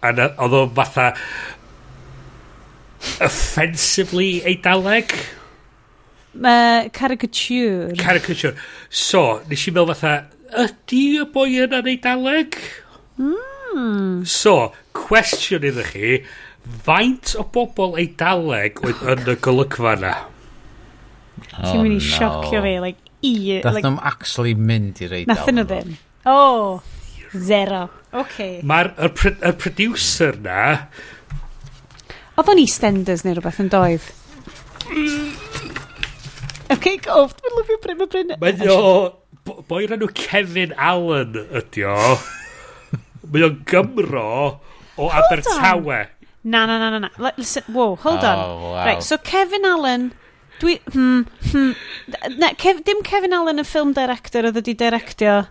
a 0.00 0.12
oedd 0.16 0.54
o 0.56 0.62
fatha 0.78 1.10
offensively 3.20 4.40
eidaleg 4.48 5.12
Uh, 6.34 6.88
caricature. 6.94 7.92
Caricature. 7.98 8.54
So, 8.88 9.40
nes 9.50 9.66
i 9.66 9.72
meddwl 9.74 9.96
fatha, 9.98 10.28
ydy 10.64 11.02
y 11.20 11.26
boi 11.34 11.48
yna'n 11.64 11.88
eidaleg? 11.90 12.58
Mm. 13.18 14.22
So, 14.30 14.70
cwestiwn 14.96 15.66
iddo 15.70 15.84
chi, 15.88 16.20
faint 16.86 17.34
o 17.38 17.44
bobl 17.54 17.98
eidaleg 18.00 18.78
oedd 18.84 19.02
yn 19.14 19.32
y 19.34 19.36
golygfa 19.42 19.96
na? 20.00 20.14
Oh, 21.58 21.64
Ti'n 21.64 21.82
mynd 21.82 21.98
i 21.98 22.04
siocio 22.04 22.62
fi, 22.62 22.76
like, 22.82 23.10
i... 23.26 23.34
Dath 23.64 23.80
like, 23.80 23.86
nhw'n 23.86 24.00
actually 24.12 24.54
mynd 24.54 25.02
i'r 25.02 25.16
eidaleg. 25.18 25.32
Nath 25.32 25.50
nhw 25.50 25.66
ddim. 25.66 25.96
Oh, 26.30 26.80
zero. 27.34 27.88
Okay. 28.14 28.60
Mae'r 28.66 28.94
y, 28.94 29.10
y 29.34 29.54
producer 29.58 30.38
na... 30.46 30.62
Oedd 32.38 32.54
o'n 32.54 32.62
EastEnders 32.62 33.26
neu 33.26 33.34
rhywbeth 33.36 33.60
yn 33.60 33.70
doedd? 33.72 34.06
Mm, 34.90 35.79
Ef 36.70 36.80
cake 36.84 37.10
off, 37.10 37.34
dwi'n 37.38 37.56
lyfio 37.58 37.80
Bryn 37.82 37.98
Mae 37.98 38.10
Bryn. 38.12 38.32
Mae 38.40 38.70
o, 38.70 39.58
boi 39.68 39.82
rhan 39.90 40.06
Kevin 40.14 40.74
Allen 40.78 41.36
ydi 41.60 41.84
o. 41.88 41.96
Mae 43.30 43.46
o'n 43.48 43.60
Gymro 43.70 44.26
o 44.96 45.10
Abertawe. 45.20 46.00
Na, 46.42 46.64
na, 46.66 46.78
na, 46.78 46.90
na, 46.94 47.00
na. 47.06 47.32
Listen, 47.36 47.64
whoa, 47.68 47.96
hold 47.96 48.24
on. 48.24 48.38
Oh, 48.38 48.70
wow. 48.70 48.84
Right, 48.86 49.02
so 49.02 49.18
Kevin 49.18 49.66
Allen, 49.66 50.12
dwi, 50.60 50.78
hmm, 50.92 51.22
hmm. 51.50 51.72
Na, 52.38 52.52
Kev, 52.54 52.84
dim 52.86 53.02
Kevin 53.02 53.34
Allen 53.36 53.60
y 53.60 53.66
film 53.66 53.92
director 53.96 54.48
oedd 54.48 54.60
wedi 54.60 54.76
directio 54.78 55.42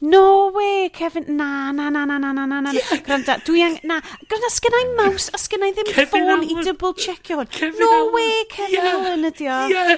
No 0.00 0.50
way, 0.54 0.90
Kevin. 0.92 1.36
Na, 1.36 1.72
na, 1.72 1.90
na, 1.90 2.04
na, 2.04 2.18
na, 2.18 2.32
na, 2.32 2.46
na, 2.46 2.60
na. 2.60 2.70
Yeah. 2.70 3.02
Granda, 3.02 3.38
dwi 3.44 3.62
ang... 3.66 3.78
Na, 3.82 3.98
granda, 4.30 4.50
sgyna 4.54 4.82
i 4.82 4.86
maws, 4.94 5.26
a 5.34 5.38
sgyna 5.42 5.70
i 5.70 5.74
ddim 5.74 5.88
Kevin 5.90 6.06
ffôn 6.06 6.28
Allen. 6.34 6.44
i 6.46 6.66
double 6.68 6.94
checkio 6.94 7.40
hwn. 7.40 7.50
Kevin 7.50 7.82
no 7.82 7.90
Allen. 7.90 8.12
way, 8.14 8.44
Kevin 8.52 8.78
yeah. 8.78 8.92
Allen 8.94 9.26
ydi 9.32 9.48
o. 9.50 9.58
Yeah. 9.72 9.96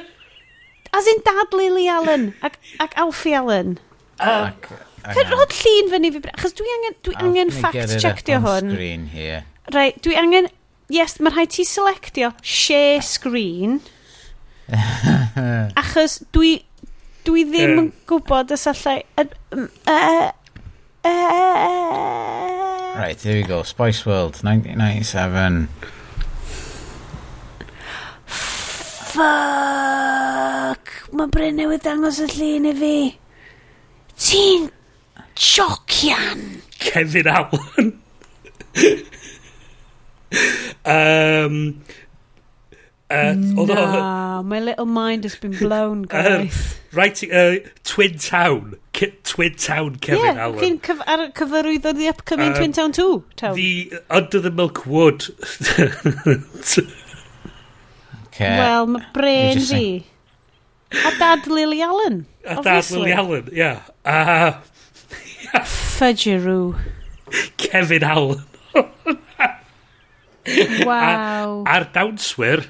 As 0.97 1.07
in 1.07 1.21
dad 1.27 1.53
Lily 1.53 1.89
Allen, 1.89 2.31
ac, 2.43 2.57
ac 2.81 2.97
Alfie 2.97 3.37
Allen. 3.37 3.77
Ah. 4.19 4.49
Ac... 4.49 4.73
Uh, 5.01 5.27
rhod 5.33 5.53
llun 5.57 5.93
fyny 5.93 6.11
fi, 6.13 6.25
achos 6.33 6.57
dwi 6.57 6.73
angen, 6.77 6.97
dwi 7.05 7.15
angen 7.25 7.53
fact-checkio 7.57 8.41
hwn. 8.45 8.73
screen 8.75 9.07
here. 9.13 9.45
Rai, 9.73 9.87
dwi 10.05 10.17
angen, 10.21 10.49
yes, 10.93 11.17
mae 11.21 11.33
rhaid 11.33 11.55
ti 11.55 11.65
selectio 11.69 12.33
share 12.41 13.01
screen. 13.05 13.81
achos 15.81 16.21
dwi, 16.37 16.59
dwi 17.27 17.45
ddim 17.49 17.79
yn 17.85 17.89
gwybod 18.09 18.53
os 18.57 18.67
allai... 18.71 18.99
Right, 23.01 23.21
here 23.23 23.37
we 23.37 23.43
go. 23.43 23.63
Spice 23.63 24.05
World, 24.05 24.43
1997. 24.43 25.69
Fuck! 29.11 30.91
Mae 31.11 31.27
Bryn 31.35 31.57
newydd 31.59 31.83
dangos 31.87 32.21
y 32.23 32.27
llun 32.31 32.69
i 32.71 32.75
fi. 32.79 32.97
Ti'n 34.21 34.69
jocian! 35.35 36.45
Kevin 36.81 37.29
Allen. 37.33 37.89
um, 40.87 41.57
Uh, 43.11 43.35
no, 43.37 44.41
my 44.45 44.61
little 44.61 44.87
mind 44.87 45.25
has 45.25 45.35
been 45.35 45.51
blown, 45.51 46.03
guys. 46.09 46.79
Writing, 46.93 47.33
uh, 47.33 47.57
Twin 47.83 48.17
Town. 48.19 48.77
Ki 48.93 49.13
Twin 49.25 49.57
Town 49.57 49.97
Kevin 49.97 50.37
yeah, 50.37 50.45
Allen. 50.45 50.63
Ie, 50.63 50.79
cyf 50.79 51.03
ar 51.07 51.27
cyfarwydd 51.35 51.89
o 51.91 51.93
the 51.93 52.07
upcoming 52.07 52.53
um, 52.53 52.55
Twin 52.55 52.73
Town 52.73 52.93
2. 52.93 53.25
Town. 53.37 53.55
The 53.57 53.93
uh, 53.95 54.17
Under 54.19 54.39
the 54.39 54.53
Milk 54.53 54.87
Wood. 54.87 55.25
okay. 58.27 58.59
Wel, 58.63 58.87
mae 58.87 59.07
brain 59.13 59.59
fi. 59.59 60.07
A 60.93 61.11
dad 61.19 61.47
Lily 61.47 61.83
Allen. 61.83 62.27
A 62.45 62.59
obviously. 62.59 62.63
dad 62.63 62.91
Lily 62.95 63.13
Allen. 63.13 63.49
Yeah. 63.53 63.83
Uh. 64.05 64.53
Fudgeroo. 65.67 66.79
Kevin 67.57 68.05
Allen. 68.05 68.45
Wow. 70.87 71.65
A'r 71.69 71.85
dawnswyr, 71.95 72.65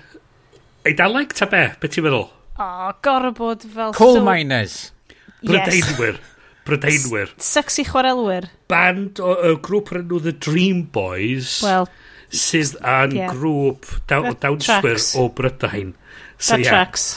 Eidaleg 0.89 1.35
ta 1.37 1.49
be? 1.51 1.67
Be 1.81 1.91
ti'n 1.93 2.07
meddwl? 2.07 2.27
O, 2.31 2.65
oh, 2.65 2.91
gorau 3.05 3.35
bod 3.37 3.65
fel... 3.65 3.95
Coal 3.97 4.19
so... 4.21 4.25
miners. 4.25 4.79
Brydeinwyr. 5.45 6.19
Yes. 6.19 6.27
Brydeinwyr. 6.69 7.33
Sexy 7.41 7.85
chwarelwyr. 7.89 8.49
Band 8.73 9.21
o, 9.21 9.35
o 9.35 9.55
grŵp 9.65 9.93
o'r 9.93 10.03
enw 10.03 10.21
The 10.25 10.35
Dream 10.37 10.85
Boys. 10.93 11.59
Well, 11.65 11.89
sydd 12.31 12.77
yn 12.79 13.17
yeah. 13.17 13.33
grŵp 13.35 13.89
daw, 14.11 14.29
dawnswyr 14.43 15.01
o 15.19 15.31
Brydain. 15.35 15.95
So, 16.39 16.57
yeah. 16.57 16.69
tracks. 16.69 17.09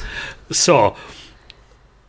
So, 0.51 0.95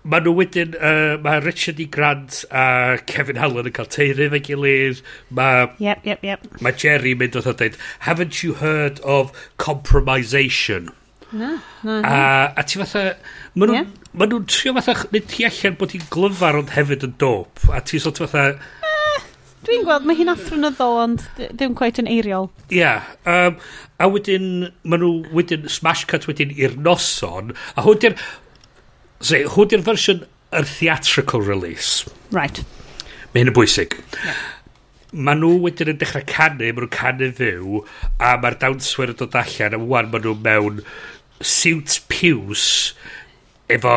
Mae 0.05 0.21
nhw 0.21 0.35
wedyn, 0.37 0.75
uh, 0.77 1.15
mae 1.25 1.39
Richard 1.41 1.79
E. 1.81 1.87
Grant 1.89 2.43
a 2.53 2.99
Kevin 3.09 3.39
Allen 3.41 3.71
yn 3.71 3.73
cael 3.73 3.87
teirydd 3.89 4.35
a'i 4.37 4.43
gilydd. 4.45 5.01
Mae 5.33 5.71
yep, 5.81 6.05
yep, 6.05 6.27
yep. 6.29 6.45
ma 6.61 6.75
Jerry 6.77 7.15
mynd 7.17 7.39
oedd 7.41 7.49
dweud, 7.49 7.79
haven't 8.05 8.43
you 8.43 8.59
heard 8.61 9.01
of 9.01 9.33
compromisation? 9.57 10.93
Na, 11.35 11.59
na. 11.83 12.01
A, 12.07 12.53
a 12.55 12.63
ti 12.63 12.79
fatha... 12.79 13.17
Mae 13.55 13.67
nhw'n 13.67 13.77
yeah. 13.81 13.89
ma 14.15 14.29
nhw 14.29 14.41
trio 14.51 14.75
fatha... 14.77 14.95
Nid 15.15 15.27
ti 15.31 15.47
allan 15.49 15.79
bod 15.81 15.95
hi'n 15.95 16.07
glyfar 16.13 16.59
ond 16.61 16.73
hefyd 16.77 17.07
yn 17.09 17.17
dop. 17.21 17.65
A 17.75 17.83
ti 17.83 17.99
sort 18.03 18.23
fatha... 18.23 18.53
Eh, 18.87 19.25
Dwi'n 19.67 19.87
gweld, 19.89 20.07
mae 20.07 20.19
hi'n 20.19 20.31
athronyddol 20.31 21.01
ond 21.03 21.27
ddim 21.41 21.75
quite 21.79 22.03
yn 22.03 22.11
eiriol. 22.13 22.51
Ia. 22.69 22.79
Yeah, 22.79 23.11
um, 23.27 23.59
a 23.99 24.11
wedyn, 24.13 24.49
maen 24.87 25.03
nhw 25.03 25.35
wedyn 25.35 25.67
smash 25.73 26.05
cut 26.11 26.29
wedyn 26.31 26.55
i'r 26.55 26.79
noson. 26.79 27.55
A 27.75 27.87
hwn 27.87 28.03
di'r... 28.05 28.19
Hwn 29.25 29.71
di'r 29.73 29.87
fersiwn 29.87 30.27
yr 30.55 30.69
theatrical 30.69 31.43
release. 31.43 32.05
Right. 32.31 32.63
Mae 33.33 33.43
hyn 33.43 33.51
yn 33.51 33.59
bwysig. 33.59 33.99
Yeah 34.23 34.43
maen 35.15 35.39
nhw 35.43 35.59
wedyn 35.63 35.93
yn 35.93 35.99
dechrau 36.01 36.25
canu, 36.27 36.67
maen 36.67 36.81
nhw'n 36.81 36.93
canu 36.93 37.31
fyw, 37.39 37.83
a 38.19 38.35
mae'r 38.43 38.57
dawnswyr 38.63 39.13
yn 39.13 39.19
dod 39.21 39.37
allan, 39.39 39.77
a 39.77 39.81
wwan 39.81 40.11
maen 40.11 40.25
nhw 40.27 40.35
mewn 40.43 40.81
suits 41.41 41.99
piws 42.09 42.95
efo 43.73 43.97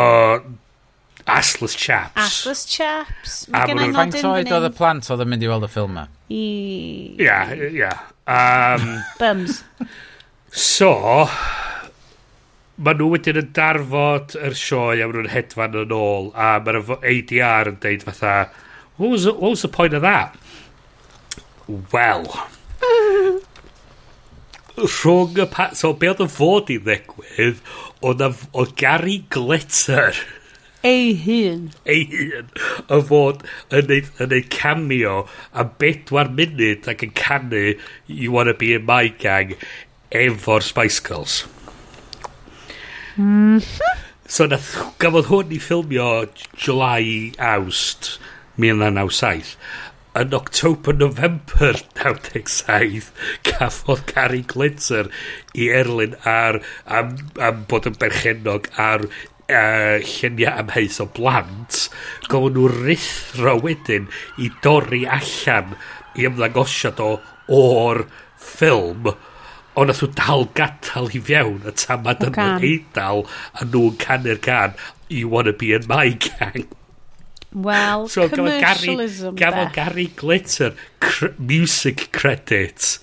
assless 1.28 1.76
chaps. 1.78 2.16
Assless 2.16 2.66
chaps. 2.72 3.48
Mae 3.52 3.68
gen 3.68 3.84
i 3.84 3.88
nodyn 3.92 4.22
fan 4.24 4.52
oedd 4.58 4.70
y 4.70 4.74
plant 4.78 5.10
oedd 5.12 5.24
yn 5.26 5.32
mynd 5.32 5.46
i 5.46 5.52
weld 5.52 5.68
y 5.68 5.72
ffilm 5.72 5.98
ma? 6.00 6.08
Ia, 6.34 7.40
ia. 7.68 7.94
Bums. 9.20 9.62
So, 10.52 10.92
maen 12.78 13.00
nhw 13.02 13.10
wedyn 13.14 13.42
yn 13.44 13.52
darfod 13.56 14.38
yr 14.40 14.56
sioe 14.58 14.98
a 15.02 15.08
maen 15.08 15.20
nhw'n 15.20 15.34
hedfan 15.34 15.78
yn 15.84 15.96
ôl 15.96 16.32
a 16.36 16.56
mae'r 16.64 16.82
ADR 16.98 17.74
yn 17.74 17.80
deud 17.84 18.08
fatha, 18.08 18.36
what 18.98 19.12
was, 19.12 19.28
the, 19.28 19.34
what 19.34 19.52
was 19.56 19.62
the 19.62 19.72
point 19.72 19.94
of 19.94 20.02
that? 20.02 20.36
Well, 21.92 22.26
rhwng 24.78 25.40
y 25.42 25.48
pa... 25.52 25.70
So, 25.78 25.94
be 25.98 26.12
oedd 26.12 26.24
yn 26.26 26.32
fod 26.32 26.72
i 26.74 26.78
ddegwydd, 26.84 27.62
oedd, 28.06 28.26
oedd 28.54 28.76
Gary 28.80 29.22
Glitter... 29.34 30.20
Ei 30.86 31.16
hun. 31.20 31.72
Ei 31.90 32.06
hun. 32.12 32.52
Y 32.94 33.00
fod 33.10 33.42
yn 33.74 33.90
neud, 33.90 34.12
yn 34.22 34.30
neud 34.32 34.50
cameo 34.54 35.16
am 35.58 35.72
bedwar 35.82 36.30
munud 36.38 36.86
ac 36.88 37.02
yn 37.04 37.16
canu 37.18 37.64
You 38.06 38.32
Wanna 38.36 38.54
Be 38.56 38.76
In 38.78 38.86
My 38.88 39.10
Gang 39.10 39.56
efo'r 40.16 40.64
Spice 40.64 41.02
Girls. 41.04 41.42
Mm. 43.18 43.64
So, 44.30 44.46
nath, 44.46 44.76
gafodd 45.02 45.32
hwn 45.32 45.58
i 45.58 45.60
ffilmio 45.64 46.28
July, 46.54 47.34
Awst 47.42 48.14
1997 48.62 49.58
yn 50.18 50.34
October 50.34 50.96
November 50.98 51.76
97 51.94 53.12
gafodd 53.46 54.04
Gary 54.10 54.42
Glitter 54.42 55.10
i 55.54 55.68
Erlyn 55.70 56.16
ar 56.26 56.58
am, 56.86 57.12
am 57.38 57.66
bod 57.70 57.86
yn 57.90 57.98
berchenog 58.02 58.70
ar 58.82 59.06
uh, 59.06 59.98
lluniau 60.02 60.56
amheus 60.64 60.98
o 61.04 61.08
blant 61.20 61.84
gofyn 62.32 62.58
nhw 62.58 62.72
rithro 62.74 63.58
wedyn 63.66 64.10
i 64.42 64.50
dorri 64.66 65.04
allan 65.20 65.78
i 66.18 66.26
ymddangosiad 66.30 67.04
o 67.04 67.12
o'r 67.60 68.04
ffilm. 68.48 69.12
Ond 69.78 69.92
nath 69.92 70.02
nhw 70.02 70.12
dal 70.18 70.48
gadael 70.58 71.14
i 71.14 71.22
fewn 71.30 71.62
y 71.70 71.76
tamad 71.84 72.26
yn 72.32 72.42
eidal 72.42 73.28
a 73.54 73.70
nhw'n 73.70 74.02
canu'r 74.02 74.42
can. 74.50 74.74
You 75.14 75.30
wanna 75.30 75.54
be 75.54 75.74
in 75.78 75.86
my 75.88 76.10
gang? 76.26 76.66
Wel, 77.50 78.08
so, 78.08 78.28
commercialism. 78.30 79.36
Gafo 79.36 79.70
Gary 79.74 80.12
Glitter 80.16 80.74
cr 81.00 81.34
music 81.38 82.10
credits 82.12 83.00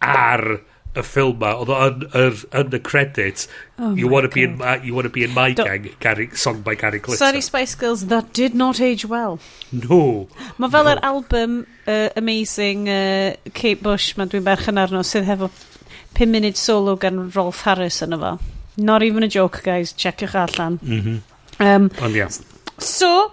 ar 0.00 0.60
y 0.98 1.04
ffilm 1.04 1.38
ma. 1.40 1.52
Oedd 1.60 1.70
yn, 1.74 2.06
yn, 2.16 2.42
yn 2.60 2.76
y 2.78 2.80
credits, 2.84 3.48
oh 3.78 3.92
you 3.98 4.08
want 4.10 4.26
to 4.26 4.32
be 4.32 4.44
in 4.46 4.56
my, 4.58 4.78
you 4.82 4.94
want 4.96 5.06
to 5.06 5.12
be 5.12 5.24
in 5.24 5.34
my 5.34 5.52
Do 5.52 5.64
gang, 5.64 5.88
Gary, 6.00 6.28
song 6.34 6.62
by 6.66 6.74
Gary 6.74 6.98
Glitter. 6.98 7.20
Sorry 7.20 7.40
Spice 7.44 7.74
Girls, 7.74 8.06
that 8.06 8.32
did 8.32 8.54
not 8.54 8.80
age 8.80 9.04
well. 9.04 9.38
No. 9.72 10.28
Mae 10.58 10.72
fel 10.72 10.88
no. 10.88 10.96
yr 10.96 11.02
album 11.06 11.58
uh, 11.86 12.08
Amazing 12.16 12.88
uh, 12.88 13.36
Kate 13.54 13.82
Bush, 13.84 14.14
mae 14.18 14.30
dwi'n 14.30 14.46
berchen 14.46 14.80
arno, 14.80 15.04
sydd 15.06 15.28
hefo 15.28 15.52
5 16.18 16.32
munud 16.32 16.58
solo 16.58 16.96
gan 16.98 17.28
Rolf 17.34 17.62
Harris 17.68 18.02
yn 18.06 18.16
efo. 18.16 18.38
Not 18.78 19.02
even 19.02 19.26
a 19.26 19.28
joke, 19.28 19.62
guys. 19.64 19.92
Checiwch 19.92 20.36
allan. 20.38 20.78
Mm 20.82 21.00
-hmm. 21.02 21.18
um, 21.58 21.90
Ond 22.00 22.14
ia. 22.14 22.26
Yeah. 22.26 22.57
So, 22.78 23.32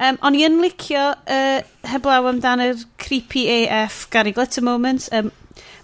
um, 0.00 0.18
o'n 0.24 0.36
i 0.36 0.44
yn 0.46 0.60
licio 0.62 1.08
uh, 1.14 1.58
heblaw 1.88 2.30
amdano'r 2.32 2.86
creepy 3.02 3.46
AF 3.52 4.06
Gary 4.10 4.32
Glitter 4.36 4.64
moment. 4.64 5.08
Um, 5.12 5.32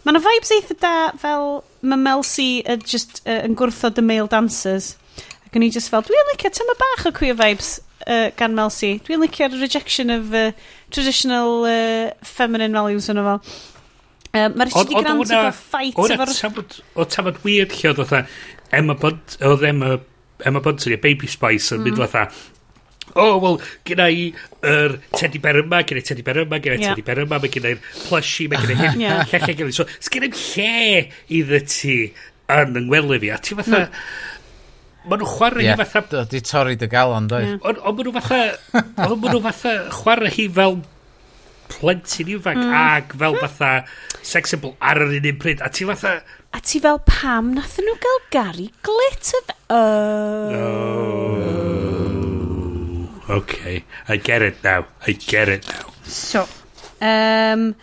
Mae 0.03 0.17
yna 0.17 0.19
vibes 0.25 0.51
eitha 0.51 0.75
da 0.83 0.95
fel 1.15 1.61
mae 1.87 2.01
Mel 2.01 2.25
C 2.27 2.65
uh, 2.67 2.75
just, 2.75 3.21
uh, 3.23 3.39
yn 3.47 3.55
gwrthod 3.59 4.01
y 4.01 4.03
male 4.03 4.27
dancers. 4.31 4.97
Ac 5.47 5.55
o'n 5.59 5.63
i 5.63 5.71
just 5.71 5.93
fel, 5.93 6.03
dwi'n 6.07 6.31
licio 6.33 6.51
tyma 6.57 6.75
bach 6.81 7.05
o 7.07 7.13
queer 7.15 7.37
vibes 7.39 7.77
uh, 8.09 8.33
gan 8.39 8.57
Mel 8.57 8.73
C. 8.75 8.97
Dwi'n 9.07 9.23
licio'r 9.23 9.55
rejection 9.61 10.11
of 10.11 10.35
uh, 10.35 10.51
traditional 10.91 11.69
uh, 11.69 12.11
feminine 12.27 12.75
values 12.75 13.07
yn 13.13 13.23
efo. 13.23 13.37
Um, 14.33 14.57
Mae'r 14.57 14.73
Richard 14.73 14.91
Grant 14.97 15.23
yn 15.23 15.31
gael 15.31 15.53
ffait 15.55 16.03
efo'r... 16.17 16.81
O 16.97 17.07
tamod 17.07 17.39
weird 17.45 17.77
lle 17.79 17.93
oedd 17.93 18.17
Emma 18.73 18.97
Bunt, 18.99 19.37
oedd 19.45 19.63
Emma, 19.69 19.99
Emma 20.43 20.65
Bunton, 20.65 20.97
Baby 21.05 21.29
Spice, 21.31 21.77
yn 21.77 21.85
mynd 21.85 22.01
mm. 22.01 22.09
fatha, 22.09 22.27
o, 23.13 23.25
oh, 23.25 23.39
wel, 23.43 23.59
gyda 23.85 24.07
i 24.09 24.29
yr 24.63 24.95
er 24.95 24.99
teddy 25.19 25.41
bear 25.43 25.59
yma, 25.61 25.83
gyda 25.85 26.01
i 26.01 26.07
teddy 26.07 26.25
bear 26.25 26.43
yma, 26.45 26.61
gyda 26.63 26.79
i 26.79 26.81
yeah. 26.81 26.93
teddy 26.93 27.05
bear 27.07 27.23
yma, 27.25 27.41
mae 27.43 27.53
gyda'i'r 27.53 27.81
plushie, 28.07 28.47
mae 28.49 28.63
gyda'i 28.63 28.79
hyn, 28.79 29.03
lle, 29.33 29.41
lle, 29.43 29.57
lle, 29.59 29.73
So, 29.77 29.89
sgyn 30.07 30.29
i'm 30.29 30.37
lle 30.39 31.03
iddy 31.41 31.61
ti 31.69 31.97
yn 32.53 32.79
yngwely 32.83 33.19
fi. 33.23 33.33
A 33.35 33.41
ti 33.43 33.59
fatha... 33.59 33.83
Mm. 33.89 33.99
Mae 35.03 35.19
nhw'n 35.19 35.33
chwarae 35.35 35.67
yeah. 35.67 35.77
hi 35.77 35.87
fatha... 35.91 36.23
Di 36.31 36.41
torri 36.47 36.79
dy 36.79 36.89
galon, 36.91 37.27
doi. 37.31 37.43
Yeah. 37.45 37.59
Ond 37.69 37.83
on, 37.83 37.97
maen 37.99 38.09
nhw 38.09 38.15
fatha... 38.21 38.41
ond 39.09 39.19
maen 39.19 39.35
nhw 39.35 39.43
fatha 39.49 39.75
chwarae 39.99 40.33
hi 40.37 40.47
fel 40.61 40.79
plentyn 41.73 42.33
ifanc 42.37 42.63
mm. 42.63 42.77
ac 42.79 43.17
fel 43.19 43.39
fatha 43.41 43.73
sexable 44.23 44.75
ar 44.79 45.03
yr 45.03 45.19
un 45.19 45.29
un 45.33 45.43
pryd. 45.43 45.65
A 45.65 45.73
ti 45.75 45.89
fatha... 45.89 46.21
A 46.53 46.63
ti 46.63 46.83
fel 46.85 47.03
pam 47.09 47.53
nath 47.57 47.79
nhw 47.83 47.99
gael 48.07 48.25
Gary 48.37 48.71
Glitter? 48.87 49.57
Oh. 49.73 50.57
oh 50.63 51.72
okay, 53.39 53.85
I 54.09 54.17
get 54.17 54.43
it 54.43 54.63
now. 54.65 54.87
I 55.07 55.13
get 55.13 55.49
it 55.49 55.67
now. 55.69 55.93
So, 56.05 56.47
um, 57.01 57.75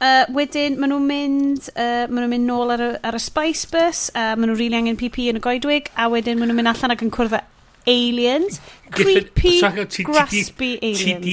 uh, 0.00 0.24
wedyn, 0.34 0.78
maen 0.78 0.92
nhw'n 0.92 1.06
mynd, 1.08 1.70
uh, 1.74 2.06
maen 2.06 2.24
nhw'n 2.24 2.34
mynd 2.34 2.50
nôl 2.50 2.74
ar 2.74 2.84
y, 2.84 2.90
ar 3.10 3.18
y 3.18 3.22
Spice 3.22 3.68
Bus, 3.72 4.08
a 4.14 4.32
uh, 4.32 4.34
maen 4.38 4.50
nhw'n 4.50 4.58
rili 4.58 4.68
really 4.68 4.82
angen 4.82 4.98
PP 5.00 5.30
yn 5.32 5.40
y 5.40 5.44
goedwig, 5.44 5.92
a 5.96 6.10
wedyn 6.12 6.40
maen 6.40 6.52
nhw'n 6.52 6.60
mynd 6.60 6.72
allan 6.74 6.94
ac 6.96 7.06
yn 7.06 7.14
cwrdd 7.14 7.38
â 7.38 7.44
aliens. 7.88 8.60
Creepy, 8.90 9.60
graspy 10.04 10.76
aliens. 10.82 11.24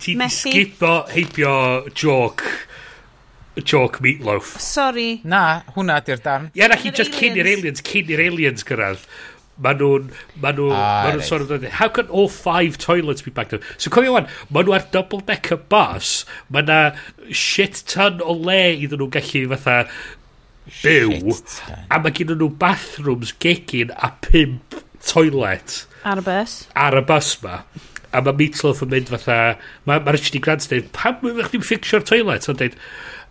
Ti 0.00 0.16
di 0.16 0.28
sgipo 0.28 0.94
heibio 1.12 1.88
joke 1.92 2.44
joke 3.64 3.98
meatloaf. 4.00 4.56
Sorry. 4.60 5.20
Na, 5.24 5.62
hwnna 5.74 5.98
di'r 6.06 6.22
darn. 6.22 6.50
Ie, 6.52 6.62
yeah, 6.62 6.70
na 6.70 6.78
chi 6.78 6.92
just 6.94 7.14
cyn 7.16 7.38
i'r 7.38 7.48
aliens, 7.50 7.82
cyn 7.84 8.12
i'r 8.14 8.22
aliens 8.28 8.64
gyrraedd. 8.66 9.04
Maen 9.58 9.80
nhw'n... 9.80 10.10
Maen 10.42 10.58
nhw'n 10.58 10.74
ah, 10.76 11.08
nhw 11.10 11.24
sôn 11.26 11.42
amdano. 11.44 11.72
How 11.80 11.88
can 11.90 12.10
all 12.14 12.28
five 12.30 12.78
toilets 12.78 13.24
be 13.26 13.32
backed 13.34 13.56
up? 13.56 13.66
So 13.76 13.90
cofio 13.94 14.14
wan, 14.14 14.28
maen 14.54 14.68
nhw 14.68 14.76
ar 14.76 14.86
double-decker 14.94 15.64
bus. 15.72 16.12
Mae 16.54 16.66
na 16.68 16.78
shit 17.34 17.82
ton 17.90 18.22
o 18.22 18.36
le 18.36 18.60
iddyn 18.76 19.02
nhw 19.02 19.10
gallu 19.18 19.44
fatha 19.54 19.80
byw. 20.82 21.34
A 21.90 21.98
mae 21.98 22.14
gen 22.14 22.34
nhw 22.36 22.52
bathrooms 22.62 23.34
gegin 23.42 23.94
a 23.96 24.12
pimp 24.28 24.78
toilet. 25.02 25.82
Ar 26.06 26.22
y 26.22 26.26
bus. 26.30 26.58
Ar 26.78 26.98
y 27.00 27.06
bus 27.10 27.34
ma. 27.42 27.62
A 28.08 28.22
mae 28.24 28.36
Meatloaf 28.38 28.86
yn 28.86 28.94
mynd 28.94 29.10
fatha... 29.12 29.38
Mae 29.88 30.00
ma 30.04 30.14
Richard 30.14 30.38
E. 30.38 30.42
Grant 30.44 30.64
yn 30.64 30.70
dweud, 30.70 30.92
pam 30.96 31.18
wyfach 31.24 31.50
chdi'n 31.50 31.66
ffixio'r 31.66 32.06
toilet? 32.08 32.46
Ond 32.48 32.62
dweud... 32.62 32.78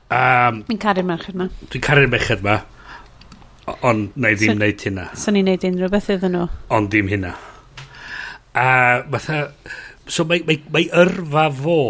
Um, 0.07 0.61
Mi'n 0.69 0.79
caru'r 0.79 1.07
merched 1.07 1.35
ma. 1.39 1.49
Dwi'n 1.71 1.83
caru'r 1.83 2.11
merched 2.11 2.43
ma. 2.45 2.61
Ond 3.68 4.15
na 4.15 4.31
i 4.31 4.38
ddim 4.39 4.53
so, 4.53 4.60
neud 4.61 4.84
hynna. 4.88 5.10
So 5.19 5.34
ni'n 5.35 5.49
neud 5.49 5.65
unrhyw 5.68 5.91
beth 5.91 6.07
iddyn 6.14 6.38
nhw. 6.38 6.48
Ond 6.72 6.91
dim 6.94 7.11
hynna. 7.11 7.34
A 8.56 8.68
fatha... 9.11 9.52
So 10.07 10.23
mae, 10.23 10.39
mae, 10.48 10.61
mae 10.72 10.85
yrfa 10.95 11.49
fo 11.52 11.81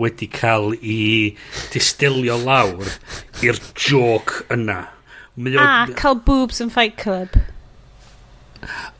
wedi 0.00 0.30
cael 0.32 0.72
i 0.80 1.36
distilio 1.74 2.38
lawr 2.40 2.88
i'r 3.44 3.58
joc 3.76 4.32
yna. 4.56 4.78
Mae 5.36 5.58
o... 5.58 5.60
A, 5.60 5.84
cael 5.98 6.16
boobs 6.24 6.62
yn 6.64 6.72
Fight 6.72 6.96
Club. 6.96 7.36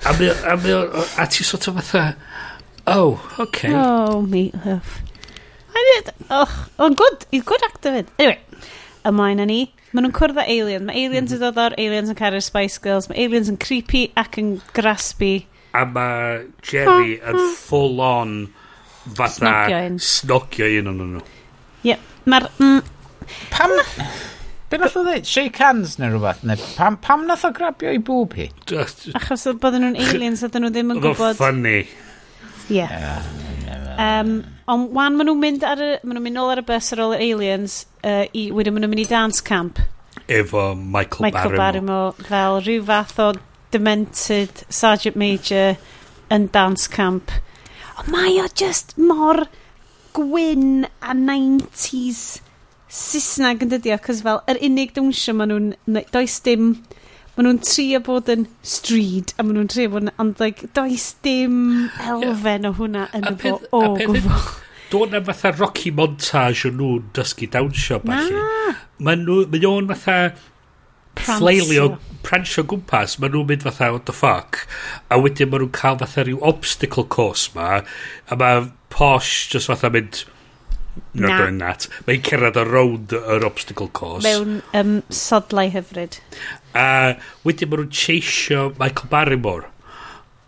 A 0.05 0.13
mi, 0.19 0.29
a 0.29 0.59
mi, 0.61 0.77
a 0.77 1.27
ti 1.33 1.45
sort 1.45 1.71
of 1.73 1.81
fatha, 1.81 2.17
oh, 2.87 3.17
okay. 3.41 3.73
Oh, 3.73 4.21
meatloaf. 4.29 5.01
I 5.73 5.87
did, 5.89 6.13
oh, 6.29 6.69
oh, 6.79 6.91
good, 6.93 7.25
he's 7.31 7.45
good 7.45 7.65
actor. 7.65 8.05
Anyway, 8.19 8.41
ymlaen 9.09 9.43
â 9.43 9.49
ni. 9.49 9.61
Maen 9.91 10.07
nhw'n 10.07 10.17
cwrdd 10.17 10.41
â 10.41 10.47
alien. 10.47 10.87
Mae 10.87 11.05
aliens 11.05 11.31
mm 11.31 11.37
-hmm. 11.37 11.47
yn 11.51 11.55
dod 11.57 11.63
o'r 11.65 11.77
aliens 11.79 12.13
yn 12.13 12.19
caru'r 12.19 12.45
Spice 12.45 12.83
Girls. 12.83 13.09
Mae 13.11 13.25
aliens 13.25 13.51
yn 13.53 13.59
creepy 13.61 14.07
ac 14.21 14.39
yn 14.43 14.57
graspy. 14.77 15.35
A 15.75 15.85
mae 15.87 16.47
Jerry 16.67 17.19
yn 17.21 17.43
full 17.59 18.01
on 18.03 18.39
fatha 19.17 19.53
snogio 20.03 20.71
un 20.81 20.91
o'n 20.93 21.05
nhw. 21.17 21.27
Ie. 21.87 21.97
Mae'r... 22.31 22.51
Mm, 22.59 22.81
Pam... 23.51 23.77
Be 24.71 24.79
nath 24.79 24.95
o 24.99 25.03
ddeud? 25.03 25.27
Shake 25.27 25.59
hands 25.59 25.97
neu 25.99 26.13
rhywbeth? 26.13 26.45
Neu 26.47 26.61
pam, 26.77 26.97
pam 27.03 27.25
nath 27.27 27.43
o 27.47 27.51
grabio 27.55 27.91
i 27.91 27.99
bwb 28.07 28.37
hi? 28.39 28.47
Achos 29.19 29.49
oedd 29.51 29.59
bod 29.63 29.75
nhw'n 29.75 29.99
aliens 29.99 30.43
a 30.47 30.51
nhw 30.53 30.71
ddim 30.71 30.95
yn 30.95 31.03
gwybod... 31.03 31.35
Oedd 31.35 31.41
o 31.41 31.43
funny. 31.43 31.81
Ie. 32.71 32.85
Yeah. 32.85 33.27
Um, 33.99 34.37
Ond 34.71 34.93
wan 34.95 35.17
maen 35.19 35.27
nhw'n 35.27 35.41
mynd, 35.41 35.65
ar 35.67 35.81
y, 35.83 35.93
maen 36.05 36.17
nhw'n 36.17 36.27
mynd 36.29 36.39
nôl 36.39 36.53
ar 36.53 36.63
y 36.63 36.67
bus 36.69 36.93
ar 36.95 37.03
ôl 37.03 37.15
yr 37.17 37.25
aliens, 37.27 37.81
uh, 38.07 38.27
i, 38.31 38.49
wedyn 38.55 38.77
maen 38.77 38.87
nhw'n 38.87 38.95
mynd 38.95 39.05
i 39.05 39.09
dance 39.11 39.43
camp. 39.45 39.81
Efo 40.31 40.75
Michael, 40.77 41.27
Michael 41.27 41.57
Barrymore. 41.57 41.63
Barrymore 41.63 42.29
fel 42.29 42.61
rhyw 42.63 42.85
fath 42.87 43.19
o 43.19 43.33
demented 43.75 44.63
Sergeant 44.69 45.19
Major 45.19 45.75
yn 46.31 46.47
dance 46.55 46.87
camp. 46.91 47.35
Ond 47.99 48.13
mae 48.15 48.39
o 48.43 48.47
just 48.55 48.95
mor 48.99 49.45
gwyn 50.15 50.87
a 51.03 51.17
90s 51.17 52.41
Saesneg 52.91 53.61
yn 53.63 53.71
dydio, 53.71 53.99
cos 54.03 54.23
fel 54.27 54.41
yr 54.51 54.59
unig 54.67 54.95
dawnsio 54.97 55.35
maen 55.39 55.53
nhw'n... 55.55 56.01
Does 56.11 56.41
dim 56.47 56.73
maen 57.37 57.47
nhw'n 57.47 57.61
trio 57.65 58.01
bod 58.07 58.31
yn 58.33 58.49
stryd 58.67 59.35
a 59.37 59.45
maen 59.45 59.61
nhw'n 59.61 59.71
trio 59.73 59.93
bod 59.95 60.07
yn 60.07 60.15
ond 60.23 60.43
like, 60.43 60.71
does 60.77 61.13
dim 61.27 61.61
elfen 62.01 62.67
yeah. 62.67 62.71
o 62.71 62.75
hwnna 62.81 63.07
yn 63.17 63.31
y 63.33 63.37
fo 63.45 63.55
o 63.77 63.85
gwbl 63.99 64.43
Doedd 64.91 65.13
na 65.15 65.21
fatha 65.23 65.53
Rocky 65.55 65.93
montage 65.95 66.67
o 66.67 66.73
nhw'n 66.75 67.11
dysgu 67.15 67.47
dawnsio 67.55 68.01
Na, 68.03 68.17
falle. 68.19 68.73
Mae 68.99 69.21
nhw'n 69.23 69.87
fatha 69.93 70.17
ffleilio, 71.21 71.93
pransio 72.27 72.65
gwmpas. 72.67 73.15
Mae 73.23 73.31
nhw'n 73.31 73.47
mynd 73.53 73.67
fatha, 73.67 73.93
what 73.95 74.09
the 74.11 74.17
fuck? 74.17 74.65
A 75.07 75.21
wedyn 75.23 75.53
mae 75.53 75.63
nhw'n 75.63 75.73
cael 75.77 76.01
fatha 76.03 76.25
rhyw 76.27 76.43
obstacle 76.51 77.07
course 77.07 77.55
ma. 77.55 77.85
A 78.27 78.39
mae 78.41 78.67
posh 78.91 79.47
just 79.53 79.71
fatha 79.71 79.93
mynd, 79.95 80.25
Not 81.13 81.29
not 81.29 81.39
doing 81.43 81.59
that. 81.59 81.89
Mae'n 82.07 82.23
cerdded 82.27 82.57
around 82.61 83.13
yr 83.17 83.45
obstacle 83.47 83.89
course. 83.89 84.23
Mewn 84.27 84.61
um, 84.75 85.01
sodlau 85.11 85.71
hyfryd. 85.73 86.21
A 86.75 86.85
uh, 86.85 87.29
wedyn 87.47 87.71
mae 87.71 87.83
nhw'n 87.83 87.93
cheisio 88.01 88.71
Michael 88.79 89.11
Barrymore. 89.11 89.67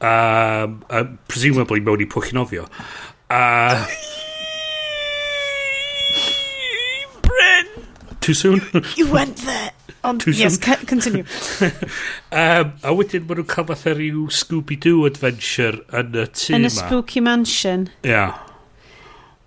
Um, 0.03 0.81
uh, 0.91 1.05
presumably 1.31 1.83
mewn 1.83 2.03
i 2.03 2.09
pwch 2.11 2.31
nofio. 2.37 2.69
A... 3.31 3.43
Uh, 3.43 3.87
Bryn! 7.27 7.87
Too 8.21 8.35
soon? 8.35 8.63
you 8.97 9.11
went 9.11 9.37
there. 9.43 9.73
Ond, 10.05 10.27
yes, 10.27 10.59
continue. 10.59 11.23
um, 12.35 12.73
a 12.83 12.95
wedyn 12.95 13.27
mae 13.27 13.39
nhw'n 13.39 13.51
cael 13.51 13.67
fatha 13.69 13.95
rhyw 13.99 14.29
Scooby-Doo 14.35 15.05
adventure 15.11 15.83
yn 15.91 16.15
y 16.15 16.31
tŷ 16.31 16.55
yma. 16.55 16.63
Yn 16.63 16.71
y 16.71 16.75
Spooky 16.79 17.23
Mansion. 17.23 17.91
Ia. 18.07 18.15
Yeah 18.15 18.41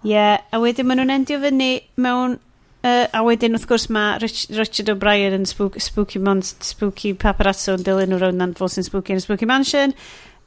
yeah, 0.06 0.42
a 0.54 0.62
wedyn 0.62 0.88
maen 0.88 1.02
nhw'n 1.02 1.16
endio 1.20 1.42
fyny 1.44 1.72
mewn... 2.02 2.40
Uh, 2.86 3.08
a 3.18 3.24
wedyn, 3.26 3.56
wrth 3.58 3.66
gwrs, 3.66 3.88
mae 3.90 4.20
Rich, 4.22 4.44
Richard 4.54 4.92
O'Brien 4.94 5.34
yn 5.34 5.48
spook, 5.50 5.80
spooky, 5.82 6.20
monst, 6.22 6.62
spooky 6.68 7.16
paparazzo 7.18 7.74
yn 7.74 7.86
dilyn 7.88 8.12
nhw 8.14 8.20
rownd 8.22 8.44
and 8.46 8.60
fos 8.60 8.78
yn 8.78 8.86
spooky 8.86 9.16
yn 9.16 9.24
Spooky 9.24 9.48
Mansion. 9.50 9.96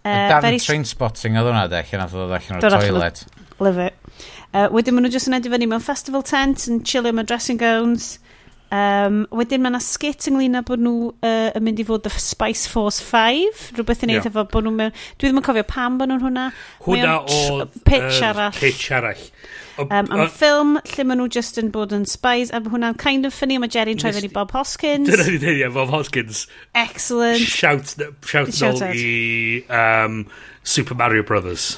Uh, 0.05 0.29
Dan 0.31 0.45
very... 0.45 0.61
train 0.63 0.87
spotting 0.87 1.35
oedd 1.35 1.49
hwnna, 1.51 1.65
de, 1.73 1.81
lle 1.89 1.99
nath 1.99 2.15
oedd 2.15 2.37
allan 2.37 2.63
o'r 2.63 2.77
toilet. 2.79 3.25
Love 3.59 3.89
it. 3.89 3.99
Uh, 4.53 4.69
wedyn 4.71 4.95
maen 4.95 5.09
nhw 5.09 5.17
jyst 5.17 5.27
yn 5.33 5.35
edrych 5.41 5.57
fyny 5.57 5.67
mewn 5.73 5.83
festival 5.83 6.23
tent 6.23 6.69
yn 6.71 6.79
chillio 6.87 7.11
mewn 7.11 7.27
dressing 7.27 7.59
gowns. 7.59 8.13
Um, 8.69 9.23
wedyn 9.33 9.63
mae 9.65 9.73
yna 9.73 9.81
skit 9.81 10.27
ynglyn 10.29 10.59
â 10.59 10.65
bod 10.69 10.83
nhw 10.85 11.13
uh, 11.25 11.47
yn 11.57 11.65
mynd 11.65 11.79
i 11.81 11.87
fod 11.89 12.03
The 12.05 12.13
Spice 12.21 12.69
Force 12.69 13.01
5, 13.01 13.71
rhywbeth 13.79 14.05
yn 14.05 14.13
yeah. 14.13 14.27
efo 14.29 14.45
bod 14.53 14.67
nhw 14.67 14.75
mewn... 14.77 14.93
Dwi 15.17 15.31
ddim 15.31 15.41
yn 15.41 15.47
cofio 15.47 15.65
pam 15.69 15.97
bod 16.01 16.13
nhw'n 16.13 16.27
hwnna. 16.27 16.51
Hwna 16.85 17.15
o... 17.25 17.65
Pitch 17.89 18.21
arall. 18.29 18.53
Pitch 18.59 18.91
arall. 18.93 19.25
Um, 19.79 20.11
am 20.11 20.25
ffilm 20.27 20.77
lle 20.91 21.05
maen 21.07 21.21
nhw 21.23 21.29
just 21.33 21.59
yn 21.61 21.71
bod 21.73 21.93
yn 21.95 22.05
spies 22.09 22.51
a 22.53 22.59
hwnna'n 22.65 22.99
kind 22.99 23.29
of 23.29 23.35
funny 23.35 23.61
mae 23.63 23.71
Jerry'n 23.71 24.01
troi 24.03 24.11
fyny 24.17 24.31
Bob 24.35 24.51
Hoskins 24.57 25.07
dyna 25.07 25.27
ni 25.29 25.39
ddeud 25.39 25.61
yeah, 25.61 25.71
Bob 25.71 25.93
Hoskins 25.95 26.49
excellent 26.75 27.39
shout, 27.39 27.95
shout, 28.27 28.51
shout 28.51 28.83
out. 28.83 28.97
i 28.99 29.63
um, 29.71 30.25
Super 30.67 30.99
Mario 30.99 31.23
Brothers 31.23 31.77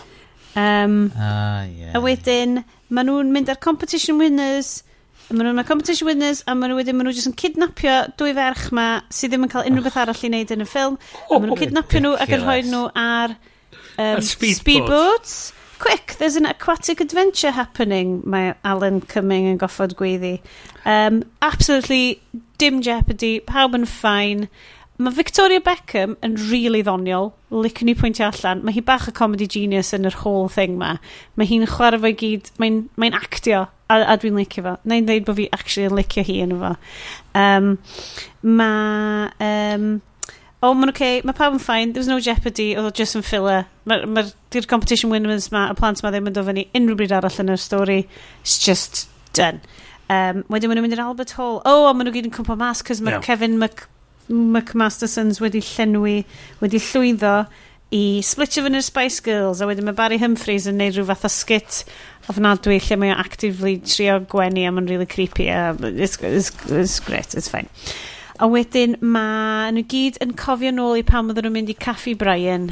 um, 0.56 1.12
ah, 1.12 1.68
yeah. 1.68 1.92
a 1.92 2.00
wedyn 2.00 2.62
maen 2.88 3.12
nhw'n 3.12 3.34
mynd 3.36 3.52
ar 3.52 3.60
competition 3.60 4.16
winners 4.22 4.78
Maen 5.30 5.46
nhw'n 5.46 5.66
competition 5.66 6.08
winners 6.08 6.40
a 6.50 6.56
maen 6.58 6.72
nhw 6.72 6.80
wedyn, 6.80 6.96
maen 6.98 7.06
nhw 7.06 7.14
jyst 7.14 7.28
yn 7.30 7.36
kidnapio 7.38 7.94
dwy 8.18 8.32
ferch 8.34 8.66
ma 8.74 8.86
sydd 9.14 9.30
ddim 9.30 9.46
yn 9.46 9.52
cael 9.52 9.68
unrhyw 9.68 9.86
beth 9.86 9.98
arall 10.02 10.24
i 10.26 10.30
wneud 10.32 10.54
yn 10.56 10.64
y 10.64 10.66
ffilm. 10.66 10.96
A 10.98 11.36
maen 11.36 11.46
nhw'n 11.52 11.60
kidnapio 11.60 12.02
nhw 12.02 12.12
ac 12.24 12.34
yn 12.34 12.42
rhoi 12.42 12.58
nhw 12.66 12.82
ar 12.98 13.36
um, 13.36 14.20
speedboats. 14.26 15.38
Quick, 15.80 16.16
there's 16.18 16.36
an 16.36 16.50
aquatic 16.50 17.00
adventure 17.00 17.52
happening, 17.52 18.20
mae 18.26 18.52
Alan 18.66 19.00
Cumming 19.00 19.46
yn 19.52 19.62
goffod 19.62 19.94
gweiddi. 19.96 20.34
Um, 20.84 21.22
absolutely 21.40 22.20
dim 22.60 22.82
jeopardy, 22.82 23.38
pawb 23.46 23.78
yn 23.78 23.86
ffain. 23.88 24.48
Mae 25.00 25.14
Victoria 25.16 25.62
Beckham 25.64 26.18
yn 26.26 26.36
really 26.50 26.82
ddoniol, 26.84 27.30
licen 27.54 27.88
ni 27.88 27.94
pwyntio 27.96 28.26
allan. 28.28 28.66
Mae 28.66 28.76
hi 28.76 28.82
bach 28.84 29.06
o 29.08 29.14
comedy 29.16 29.48
genius 29.48 29.94
yn 29.96 30.10
yr 30.10 30.18
whole 30.24 30.50
thing 30.52 30.74
ma. 30.82 30.96
Mae 31.38 31.48
hi'n 31.48 31.70
chwarae 31.70 32.02
fo 32.02 32.10
i 32.10 32.18
gyd, 32.18 32.50
mae'n 32.60 32.82
mae 33.00 33.14
actio 33.16 33.68
a, 33.90 33.98
a 34.14 34.18
dwi'n 34.20 34.38
licio 34.38 34.64
fo. 34.66 34.76
Na 34.86 35.00
dweud 35.04 35.26
bod 35.26 35.40
fi 35.40 35.48
actually 35.56 35.88
yn 35.90 35.98
licio 35.98 36.24
hi 36.26 36.38
yn 36.46 36.54
fo. 36.60 36.76
Um, 37.38 37.74
mae... 38.60 39.34
Um, 39.50 39.90
O, 40.60 40.68
oh, 40.68 40.74
ma'n 40.76 40.90
okay, 40.92 41.22
mae 41.24 41.32
pawb 41.32 41.54
yn 41.56 41.60
ffain, 41.64 41.94
there 41.94 42.02
was 42.02 42.08
no 42.10 42.18
jeopardy, 42.20 42.74
oedd 42.76 42.84
o 42.84 42.90
just 42.92 43.16
yn 43.16 43.22
filler. 43.24 43.62
Mae'r 43.88 44.02
ma, 44.04 44.26
ma 44.26 44.60
competition 44.68 45.08
winners 45.08 45.46
ma, 45.54 45.62
y 45.72 45.76
plant 45.78 46.02
ma 46.04 46.10
ddim 46.12 46.28
yn 46.28 46.34
dod 46.36 46.50
fyny 46.50 46.66
unrhyw 46.76 46.98
bryd 46.98 47.14
arall 47.16 47.38
yn 47.40 47.54
yr 47.54 47.62
stori. 47.62 48.02
It's 48.42 48.58
just 48.60 49.06
done. 49.32 49.62
Um, 50.12 50.42
wedyn 50.52 50.68
maen 50.68 50.82
nhw'n 50.82 50.84
mynd 50.84 50.98
i'r 50.98 51.02
Albert 51.06 51.32
Hall. 51.38 51.62
O, 51.62 51.72
oh, 51.72 51.86
a 51.88 51.94
maen 51.96 52.10
nhw 52.10 52.12
gyd 52.18 52.28
yn 52.28 52.34
cwmpa 52.36 52.58
mas, 52.60 52.84
cos 52.84 53.00
mae 53.00 53.16
yeah. 53.16 53.24
Kevin 53.24 53.56
Mc, 53.56 53.86
McMastersons 54.28 55.40
wedi 55.40 55.64
llenwi, 55.64 56.18
wedi 56.60 56.84
llwyddo 56.90 57.34
i 57.96 58.02
splitio 58.28 58.66
fyny'r 58.66 58.84
Spice 58.84 59.24
Girls, 59.24 59.64
a 59.64 59.70
wedyn 59.70 59.88
mae 59.88 59.96
Barry 59.96 60.20
Humphreys 60.20 60.68
yn 60.68 60.76
neud 60.82 60.98
rhyw 60.98 61.08
fath 61.08 61.24
o 61.24 61.32
skit 61.32 61.80
ofnadwy 62.30 62.78
lle 62.82 63.00
mae 63.00 63.12
o 63.14 63.18
actively 63.20 63.76
trio 63.82 64.20
gwenu 64.30 64.66
a 64.68 64.72
mae'n 64.74 64.88
really 64.90 65.08
creepy 65.10 65.48
a 65.52 65.74
it's, 65.90 66.16
it's, 66.22 66.52
it's 66.70 67.00
great, 67.00 67.34
it's 67.34 67.50
fine. 67.50 67.68
A 68.40 68.48
wedyn 68.48 68.96
mae 69.04 69.72
nhw 69.76 69.84
gyd 69.90 70.20
yn 70.24 70.36
cofio 70.38 70.70
nôl 70.72 70.96
i 70.96 71.04
pam 71.04 71.28
oedden 71.28 71.44
nhw'n 71.44 71.58
mynd 71.58 71.72
i 71.74 71.76
Caffi 71.76 72.14
Brian. 72.16 72.70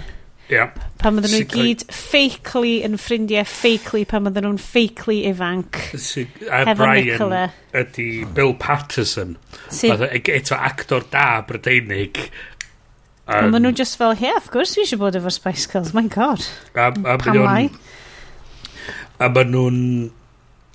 Yep. 0.49 0.79
Pam 1.03 1.19
oedden 1.21 1.35
nhw 1.35 1.49
gyd 1.53 1.83
feicli 1.93 2.79
yn 2.87 2.97
ffrindiau 2.97 3.45
feicli 3.45 4.07
pam 4.09 4.31
oedden 4.31 4.47
nhw'n 4.49 4.63
feicli 4.65 5.19
ifanc. 5.29 5.83
Si, 6.01 6.25
a 6.49 6.63
Hefo 6.71 6.87
Brian 6.87 7.11
Nicola. 7.11 7.43
ydy 7.77 8.09
Bill 8.39 8.55
Patterson. 8.57 9.37
Si. 9.69 9.93
Eto 9.93 10.57
actor 10.57 11.05
da 11.13 11.43
Brydeinig. 11.45 12.31
Um, 13.29 13.53
Ond 13.53 13.61
nhw 13.61 13.75
just 13.77 14.01
fel, 14.01 14.15
he, 14.17 14.31
of 14.33 14.49
course 14.51 14.73
we 14.81 14.87
should 14.89 15.03
bod 15.05 15.21
efo 15.21 15.29
Spice 15.29 15.69
Girls, 15.69 15.93
my 15.93 16.07
god. 16.09 16.41
A, 16.73 16.89
a 16.89 17.19
pam 17.21 17.43
lai? 17.45 17.69
a 19.19 19.29
maen 19.29 19.53
nhw'n 19.55 19.79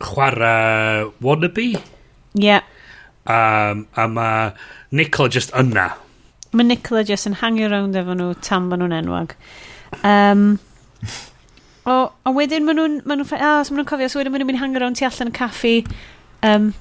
chwarae 0.03 1.09
wannabe. 1.23 1.67
Ie. 1.73 1.81
Yeah. 2.33 2.63
Um, 3.25 3.87
a 3.95 4.07
mae 4.07 4.51
Nicola 4.91 5.29
just 5.29 5.53
yna. 5.55 5.93
Mae 6.51 6.67
Nicola 6.67 7.03
just 7.07 7.29
yn 7.29 7.39
hangio 7.41 7.69
round 7.71 7.95
efo 7.99 8.17
nhw 8.17 8.33
tam 8.43 8.67
maen 8.69 8.83
nhw'n 8.83 8.97
enwag. 8.99 9.35
Um, 10.03 10.43
o, 11.85 11.95
a 12.25 12.33
wedyn 12.35 12.67
maen 12.67 12.81
nhw'n... 12.81 12.99
Maen 13.07 13.23
nhw'n 13.23 13.39
ah, 13.39 13.63
so 13.63 13.73
maen 13.73 13.83
nhw'n 13.83 13.91
cofio, 13.93 14.11
so 14.11 14.19
wedyn 14.19 14.33
maen 14.33 14.43
nhw'n 14.43 14.51
mynd 14.51 14.63
hangio 14.63 14.83
round 14.83 14.99
tu 14.99 15.07
allan 15.07 15.31
y 15.31 15.37
caffi 15.39 15.75
um, 16.43 16.73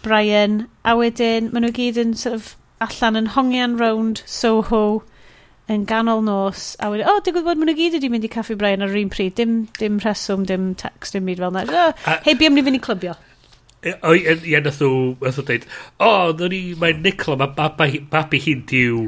Brian, 0.00 0.64
a 0.84 0.96
wedyn 0.96 1.52
maen 1.52 1.68
nhw 1.68 1.74
gyd 1.76 2.00
yn 2.00 2.16
sort 2.16 2.40
of 2.40 2.54
allan 2.80 3.20
yn 3.20 3.32
hongian 3.36 3.76
round 3.80 4.24
Soho 4.24 5.02
yn 5.70 5.86
ganol 5.88 6.22
nos, 6.26 6.74
a 6.82 6.90
wedi, 6.90 7.04
o, 7.06 7.16
oh, 7.16 7.24
digwydd 7.24 7.46
bod 7.46 7.60
maen 7.60 7.70
nhw 7.70 7.78
gyd 7.78 7.96
wedi 7.98 8.10
mynd 8.10 8.26
i 8.26 8.30
Caffi 8.32 8.56
Brian 8.58 8.82
ar 8.82 8.90
yr 8.90 9.02
un 9.04 9.10
pryd, 9.12 9.36
dim, 9.38 9.56
dim 9.78 10.00
rheswm, 10.02 10.46
dim 10.48 10.72
text, 10.78 11.14
dim 11.14 11.28
byd 11.30 11.42
fel 11.44 11.52
yna. 11.54 11.66
Oh, 11.70 12.14
hei, 12.26 12.34
bi 12.38 12.48
am 12.48 12.56
ni 12.58 12.64
fynd 12.66 12.80
i 12.80 12.84
clybio. 12.84 13.16
O, 14.04 14.12
ie, 14.12 14.58
nath 14.60 14.82
o 14.84 14.90
nath 15.22 15.38
nhw 15.38 15.46
dweud, 15.48 15.68
o, 16.02 16.08
oh, 16.08 16.48
ni, 16.50 16.62
mae 16.80 16.96
Nicola, 16.98 17.38
mae 17.44 17.54
babi, 17.56 18.02
babi 18.10 18.42
hi'n 18.42 18.64
diw 18.68 19.06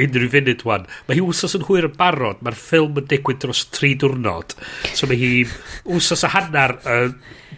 unrhyw 0.00 0.30
funud 0.32 0.64
wan. 0.66 0.86
Mae 1.06 1.18
hi 1.18 1.24
wsos 1.24 1.56
yn 1.58 1.66
hwyr 1.68 1.88
yn 1.90 1.96
barod, 1.98 2.40
mae'r 2.44 2.58
ffilm 2.58 2.98
yn 3.00 3.08
digwydd 3.10 3.42
dros 3.44 3.64
tri 3.74 3.92
diwrnod. 4.00 4.56
So 4.96 5.08
mae 5.10 5.18
hi 5.20 5.32
wsos 5.86 6.24
a 6.26 6.32
hannar 6.34 6.76
uh, 6.84 7.10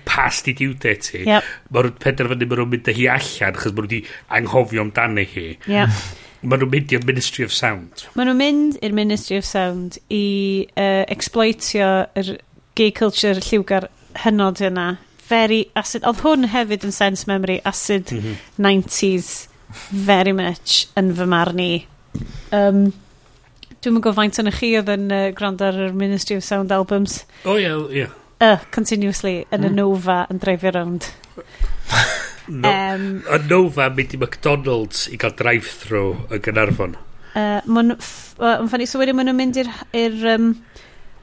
past 0.08 0.48
i 0.50 0.56
due 0.58 0.76
date 0.80 1.16
hi. 1.16 1.22
Yep. 1.28 1.52
Mae'r 1.74 1.92
penderfynu 2.02 2.48
mae 2.48 2.60
nhw'n 2.60 2.72
mynd 2.72 2.92
â 2.92 2.96
hi 2.96 3.08
allan, 3.16 3.58
chos 3.58 3.72
mae 3.72 3.80
nhw 3.80 3.88
wedi 3.88 4.02
anghofio 4.38 4.84
amdani 4.86 5.26
hi. 5.34 5.48
Yep. 5.70 6.02
Mae 6.42 6.58
nhw'n 6.58 6.72
mynd 6.72 6.92
i'r 6.96 7.04
Ministry 7.06 7.44
of 7.46 7.52
Sound. 7.54 8.02
Maen 8.18 8.26
nhw'n 8.26 8.40
mynd 8.40 8.78
i'r 8.82 8.94
Ministry 8.96 9.38
of 9.38 9.46
Sound 9.46 10.00
i 10.10 10.24
uh, 10.74 11.04
exploitio 11.12 11.90
yr 12.18 12.32
gay 12.78 12.90
culture 12.96 13.38
lliwgar 13.38 13.86
hynod 14.24 14.62
yna. 14.66 14.88
Very 15.28 15.62
acid. 15.78 16.02
Oedd 16.08 16.24
hwn 16.24 16.48
hefyd 16.50 16.88
yn 16.88 16.94
sense 16.94 17.28
memory 17.30 17.60
acid 17.68 18.10
mm 18.10 18.24
-hmm. 18.24 18.40
90s 18.66 19.30
very 19.90 20.32
much 20.32 20.88
yn 20.98 21.14
fy 21.16 21.28
marn 21.30 21.62
i. 21.62 21.70
Um, 22.52 22.90
Dwi'n 23.82 23.96
mynd 23.96 24.04
gofaint 24.04 24.38
yn 24.38 24.50
y 24.50 24.54
chi 24.54 24.72
oedd 24.78 24.90
yn 24.92 25.08
uh, 25.10 25.22
gwrando 25.34 25.66
ar 25.66 25.78
yr 25.88 25.94
Ministry 25.94 26.36
of 26.38 26.44
Sound 26.46 26.74
albums. 26.74 27.22
O 27.44 27.54
oh, 27.54 27.56
ie, 27.56 27.64
yeah, 27.64 27.86
ie. 27.86 28.02
Yeah. 28.02 28.18
Uh, 28.42 28.58
continuously, 28.74 29.44
yn 29.50 29.62
mm. 29.62 29.70
y 29.70 29.74
Nova, 29.78 30.24
yn 30.30 30.42
dreifio 30.42 30.74
round. 30.74 31.06
No, 32.52 32.68
um, 32.68 33.06
a 33.32 33.38
Nova 33.48 33.88
mynd 33.94 34.12
i 34.12 34.20
McDonald's 34.20 35.06
i 35.08 35.16
gael 35.20 35.32
drive-thru 35.38 36.04
yn 36.28 36.42
Gynarfon. 36.44 36.98
Uh, 37.32 37.62
Mae'n 37.64 37.94
uh, 37.96 38.02
ffynnu 38.68 38.88
sylwyd 38.90 39.14
maen 39.16 39.30
nhw'n 39.30 39.38
mynd 39.38 39.60
i'r 39.62 40.26
um, 40.34 40.52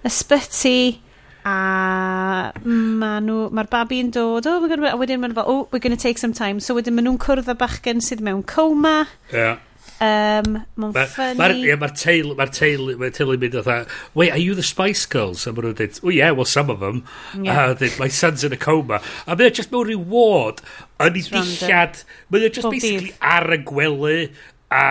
ysbyty 0.09 0.79
a 1.45 1.57
maen 2.65 3.27
nhw, 3.29 3.45
mae'r 3.55 3.69
babi 3.71 4.01
yn 4.03 4.09
dod, 4.15 4.49
oh, 4.49 4.57
we're 4.59 4.73
gonna, 4.73 4.89
a 4.89 4.99
wedyn 4.99 5.21
maen 5.21 5.33
nhw 5.33 5.39
fel, 5.41 5.51
oh, 5.53 5.67
we're 5.71 5.83
going 5.83 5.95
to 5.95 6.01
take 6.01 6.17
some 6.17 6.33
time. 6.33 6.59
So 6.59 6.73
wedyn 6.77 6.97
maen 6.97 7.07
nhw'n 7.11 7.21
cwrdd 7.21 7.51
â 7.51 7.57
bachgen 7.61 8.01
sydd 8.03 8.25
mewn 8.25 8.41
coma. 8.49 9.03
Yeah. 9.33 9.61
Um, 9.99 10.53
Mae'n 10.79 10.93
ma, 10.95 11.03
ffynnu... 11.11 11.35
Mae'r 11.41 11.53
yeah, 11.59 11.79
ma 11.79 11.89
teulu, 11.91 12.35
ma 12.39 12.45
teulu, 12.47 12.93
ma 12.99 13.09
teulu 13.11 13.35
yn 13.35 13.41
mynd 13.41 13.57
o 13.59 13.63
dda, 13.65 13.79
wait, 14.15 14.31
are 14.31 14.39
you 14.39 14.55
the 14.55 14.63
Spice 14.63 15.03
Girls? 15.11 15.43
A 15.43 15.51
maen 15.51 15.67
nhw'n 15.67 15.75
dweud, 15.75 15.99
oh 16.05 16.13
yeah, 16.15 16.31
well, 16.31 16.47
some 16.47 16.71
of 16.71 16.79
them. 16.79 17.01
Yeah. 17.35 17.73
A 17.73 17.75
dweud, 17.75 17.97
my 17.99 18.07
son's 18.07 18.45
in 18.47 18.55
a 18.55 18.59
coma. 18.59 19.01
A 19.27 19.35
mae'n 19.35 19.57
just 19.57 19.73
mewn 19.75 19.89
reward 19.89 20.63
yn 21.03 21.19
ei 21.19 21.25
dillad. 21.27 22.03
Mae'n 22.31 22.47
just 22.47 22.69
Bob 22.69 22.77
basically 22.77 23.11
dydd. 23.11 23.27
ar 23.33 23.51
y 23.57 23.59
gwely 23.67 24.21
a 24.71 24.85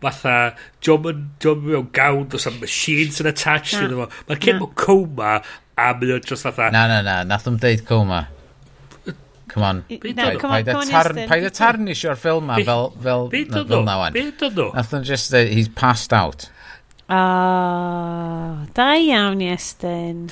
fatha, 0.00 0.38
diom 0.80 1.10
yn 1.12 1.26
mewn 1.44 1.90
gawn, 1.92 2.24
dos 2.32 2.48
am 2.48 2.56
machines 2.62 3.20
yn 3.20 3.28
attached. 3.28 3.84
Nah. 3.84 4.08
Mae'r 4.30 4.40
cyn 4.46 4.62
mewn 4.62 4.72
coma 4.80 5.34
a 5.76 5.92
mae'n 6.00 6.24
just 6.24 6.48
fatha... 6.48 6.72
Na, 6.72 6.86
na, 6.88 7.02
na, 7.04 7.20
nath 7.28 7.50
o'n 7.52 7.60
deud 7.60 7.84
coma. 7.84 8.24
Come 9.54 9.66
on. 9.68 9.82
Paid 9.86 11.44
y 11.46 11.50
tarnisio'r 11.54 12.18
ffilm 12.18 12.48
ma 12.50 12.56
fel, 12.66 12.88
fel, 13.04 13.28
fel 13.30 13.84
na 13.86 13.94
wan. 14.00 14.14
Beth 14.16 14.42
oedd 14.48 14.56
o? 14.58 14.70
Nath 14.74 14.94
o'n 14.98 15.04
just 15.06 15.30
dweud, 15.30 15.52
he's 15.54 15.68
passed 15.70 16.14
out. 16.16 16.48
O, 17.04 17.14
oh, 17.14 18.64
da 18.74 18.88
iawn, 18.98 19.44
Iestyn. 19.44 20.24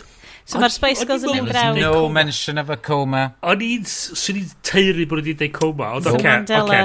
So 0.49 0.59
mae'r 0.59 0.75
Spice 0.75 1.07
Girls 1.07 1.23
yn 1.23 1.37
mynd 1.37 1.53
draw. 1.53 1.77
no 1.79 2.09
mention 2.11 2.59
of 2.59 2.73
a 2.73 2.77
coma. 2.77 3.29
O'n 3.47 3.63
i'n, 3.63 3.85
swn 3.87 4.41
i'n 4.41 4.51
teiri 4.67 5.07
bod 5.07 5.23
wedi 5.23 5.37
dweud 5.39 5.55
coma. 5.61 5.93
Ond 6.01 6.11
oce, 6.17 6.35
oce. 6.59 6.81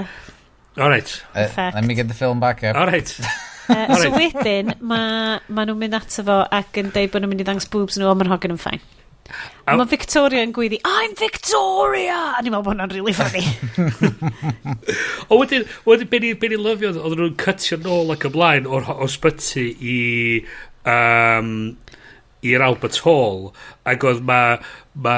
All 0.77 0.93
right. 0.93 1.15
Uh, 1.33 1.49
let 1.73 1.87
me 1.89 1.97
get 1.97 2.07
the 2.07 2.13
film 2.13 2.39
back 2.39 2.61
up. 2.63 2.75
Alright. 2.77 3.15
uh, 3.69 3.97
so 3.97 4.11
wedyn, 4.13 4.75
mae 4.77 5.41
ma 5.49 5.65
nhw'n 5.65 5.81
mynd 5.81 5.97
ato 5.97 6.21
fo 6.27 6.37
ac 6.53 6.77
yn 6.83 6.93
dweud 6.93 7.15
bod 7.15 7.25
nhw'n 7.25 7.33
mynd 7.33 7.41
i 7.41 7.49
ddangos 7.49 7.71
boobs 7.73 7.97
nhw, 7.97 8.11
ond 8.13 8.21
mae'n 8.21 8.35
hogan 8.35 8.53
yn 8.53 8.61
ffain. 8.61 8.85
A 9.67 9.75
mae 9.75 9.89
Victoria 9.91 10.43
yn 10.45 10.53
gwyddi, 10.55 10.79
I'm 10.87 11.15
Victoria! 11.19 12.19
A 12.37 12.43
ni'n 12.43 12.53
meddwl 12.53 12.67
bod 12.69 12.75
hwnna'n 12.75 12.93
really 12.95 13.15
funny. 13.15 13.43
o 15.31 15.41
wedyn, 15.41 15.67
wedyn 15.87 16.11
be 16.11 16.21
ni'n 16.23 16.63
lyfio, 16.63 16.93
oedden 16.95 17.25
nhw'n 17.25 17.35
cytio 17.43 17.81
nôl 17.83 18.15
ac 18.15 18.29
ymlaen 18.31 18.69
o'r 18.69 18.89
osbyty 18.95 19.67
i... 19.77 19.99
Um, 20.87 21.75
i'r 22.45 22.63
Albert 22.63 23.01
Hall 23.05 23.49
ac 23.87 24.05
oedd 24.05 24.21
ma, 24.25 24.41
ma, 24.93 25.17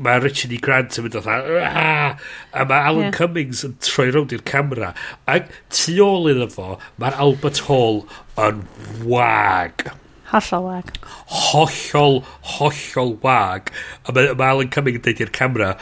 ma 0.00 0.16
Richard 0.22 0.54
E. 0.56 0.60
Grant 0.62 0.98
yn 0.98 1.06
mynd 1.06 1.18
o 1.20 1.22
a, 1.28 1.86
a 2.16 2.66
mae 2.68 2.88
Alan 2.90 3.08
yeah. 3.08 3.16
Cummings 3.16 3.64
yn 3.66 3.76
troi 3.84 4.08
rownd 4.10 4.34
i'r 4.36 4.44
camera 4.48 4.92
ac 5.30 5.50
tu 5.74 5.98
ôl 6.04 6.30
iddo 6.32 6.48
fo 6.52 6.70
mae'r 7.02 7.18
Albert 7.26 7.64
Hall 7.68 8.04
yn 8.40 8.64
wag 9.04 9.90
Hollol 10.30 10.62
wag. 10.68 10.92
Hollol, 11.26 12.20
hollol 12.56 13.16
wag. 13.24 13.72
A 14.06 14.14
mae, 14.14 14.30
ma 14.38 14.52
Alan 14.54 14.70
Cumming 14.70 15.00
yn 15.00 15.04
deud 15.06 15.22
i'r 15.24 15.32
camera, 15.34 15.74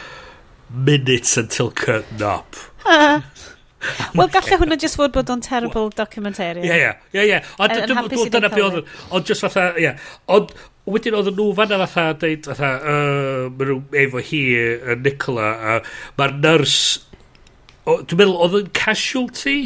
minutes 0.73 1.37
until 1.37 1.71
curtain 1.71 2.25
up. 2.25 2.57
Wel, 4.19 4.27
gallai 4.33 4.57
hwnna 4.59 4.79
just 4.81 4.99
fod 4.99 5.13
bod 5.15 5.29
o'n 5.31 5.43
terrible 5.45 5.93
documentary. 5.95 6.65
Ie, 6.67 6.79
ie, 6.81 6.95
ie, 7.15 7.27
ie. 7.29 7.43
Ond 7.63 7.75
dyna 8.33 8.51
be 8.51 8.65
oedd... 8.65 8.81
Ond 9.15 9.29
just 9.29 9.45
fatha, 9.45 9.69
ie. 9.79 9.93
Ond 10.35 10.51
wedyn 10.89 11.19
oedd 11.19 11.31
nhw 11.37 11.51
fanna 11.59 11.79
fatha, 11.85 12.07
deud, 12.25 12.49
fatha, 12.49 12.73
uh, 12.89 13.77
efo 14.03 14.25
hi, 14.31 14.41
uh, 14.57 14.97
Nicola, 15.05 15.53
uh, 15.75 16.01
mae'r 16.19 16.35
nyrs... 16.41 16.79
Dwi'n 17.89 18.19
meddwl, 18.21 18.35
oedd 18.45 18.59
yn 18.59 18.73
casualty? 18.77 19.59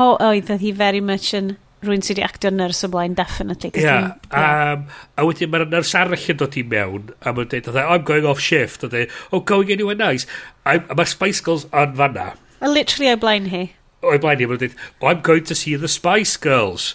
O, 0.00 0.14
oedd, 0.14 0.48
oedd 0.50 0.64
hi 0.64 0.72
very 0.78 1.02
much 1.04 1.34
yn 1.36 1.52
rwy'n 1.82 2.02
sydd 2.04 2.18
wedi 2.18 2.24
actio 2.26 2.50
nurse 2.54 2.86
o 2.86 2.90
blaen, 2.92 3.14
definitely. 3.18 3.70
Yeah, 3.74 4.14
yeah. 4.30 4.72
Um, 4.72 4.86
a 5.18 5.26
wedyn 5.26 5.50
mae'r 5.52 5.66
nyrs 5.70 5.94
arall 5.98 6.26
yn 6.32 6.40
dod 6.40 6.58
i 6.58 6.64
mewn, 6.66 7.12
a 7.20 7.32
mae'n 7.34 7.50
dweud, 7.52 7.70
I'm 7.82 8.04
going 8.08 8.26
off 8.28 8.42
shift, 8.42 8.84
a 8.86 8.90
dweud, 8.92 9.14
oh, 9.32 9.40
going 9.40 9.72
anywhere 9.74 9.98
nice. 9.98 10.26
I'm, 10.64 10.84
a 10.88 10.98
mae 10.98 11.10
Spice 11.10 11.42
Girls 11.44 11.66
yn 11.70 11.96
fanna. 11.98 12.32
A 12.62 12.70
literally 12.70 13.10
o'i 13.10 13.20
blaen 13.24 13.48
hi. 13.52 13.64
O'i 14.06 14.20
blaen 14.22 14.42
hi, 14.42 14.50
mae'n 14.50 14.62
dweud, 14.62 14.76
oh, 15.00 15.10
I'm 15.10 15.24
going 15.26 15.48
to 15.50 15.58
see 15.58 15.74
the 15.74 15.90
Spice 15.90 16.36
Girls. 16.36 16.94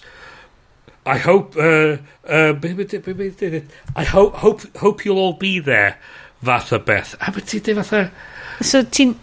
I 1.08 1.18
hope, 1.24 1.56
uh, 1.56 1.98
uh, 2.28 2.54
I 3.96 4.04
hope, 4.04 4.36
hope, 4.36 4.78
hope 4.78 5.06
you'll 5.06 5.20
all 5.20 5.38
be 5.40 5.60
there, 5.60 5.98
fath 6.44 6.74
o 6.74 6.80
beth. 6.80 7.16
A 7.22 7.32
mae 7.32 7.44
ti'n 7.44 7.64
dweud 7.68 7.84
fatha... 7.84 8.08
So 8.64 8.84
ti'n... 8.84 9.16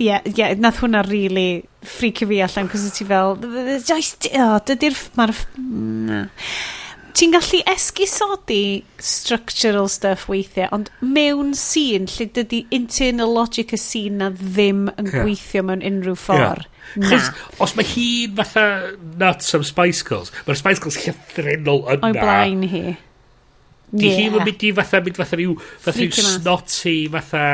Ie, 0.00 0.06
yeah, 0.06 0.28
yeah, 0.32 0.56
nath 0.56 0.80
hwnna 0.80 1.02
really 1.04 1.62
ffricio 1.84 2.28
fi 2.30 2.40
allan, 2.40 2.68
cos 2.72 2.86
ti 2.96 3.04
fel, 3.04 3.34
does, 3.36 4.14
oh, 4.32 4.54
dydy'r, 4.64 4.96
mae'r, 5.18 5.40
na. 6.08 6.22
Ti'n 7.20 7.34
gallu 7.34 7.58
esgusodi 7.68 8.62
structural 9.02 9.90
stuff 9.92 10.28
weithiau, 10.30 10.70
ond 10.72 10.88
mewn 11.04 11.50
sîn 11.58 12.06
lle 12.08 12.26
dydy 12.36 12.62
internal 12.72 13.34
logic 13.34 13.74
y 13.76 13.80
sîn 13.82 14.20
na 14.22 14.30
ddim 14.32 14.86
yn 14.94 15.10
yeah. 15.10 15.18
gweithio 15.18 15.64
mewn 15.68 15.84
unrhyw 15.84 16.16
ffordd. 16.16 16.64
Yeah. 16.94 17.10
Chos, 17.10 17.28
Os 17.66 17.76
mae 17.76 17.86
hi'n 17.86 18.38
fatha 18.38 18.64
nuts 19.20 19.52
am 19.58 19.66
Spice 19.66 20.06
Girls, 20.06 20.32
mae'r 20.46 20.62
Spice 20.62 20.82
Girls 20.82 21.00
llythrenol 21.02 21.84
yna. 21.84 22.08
O'i 22.08 22.16
blaen 22.16 22.64
hi. 22.72 22.84
Di 23.90 24.06
yeah. 24.06 24.16
hi 24.16 24.30
yn 24.30 24.40
mynd 24.46 24.64
i 24.64 24.72
fatha, 24.80 25.02
mynd 25.04 25.20
fatha 25.20 25.40
rhyw, 25.42 25.58
fatha 25.82 25.98
rhyw 25.98 26.24
snotty, 26.30 26.96
fatha 27.12 27.44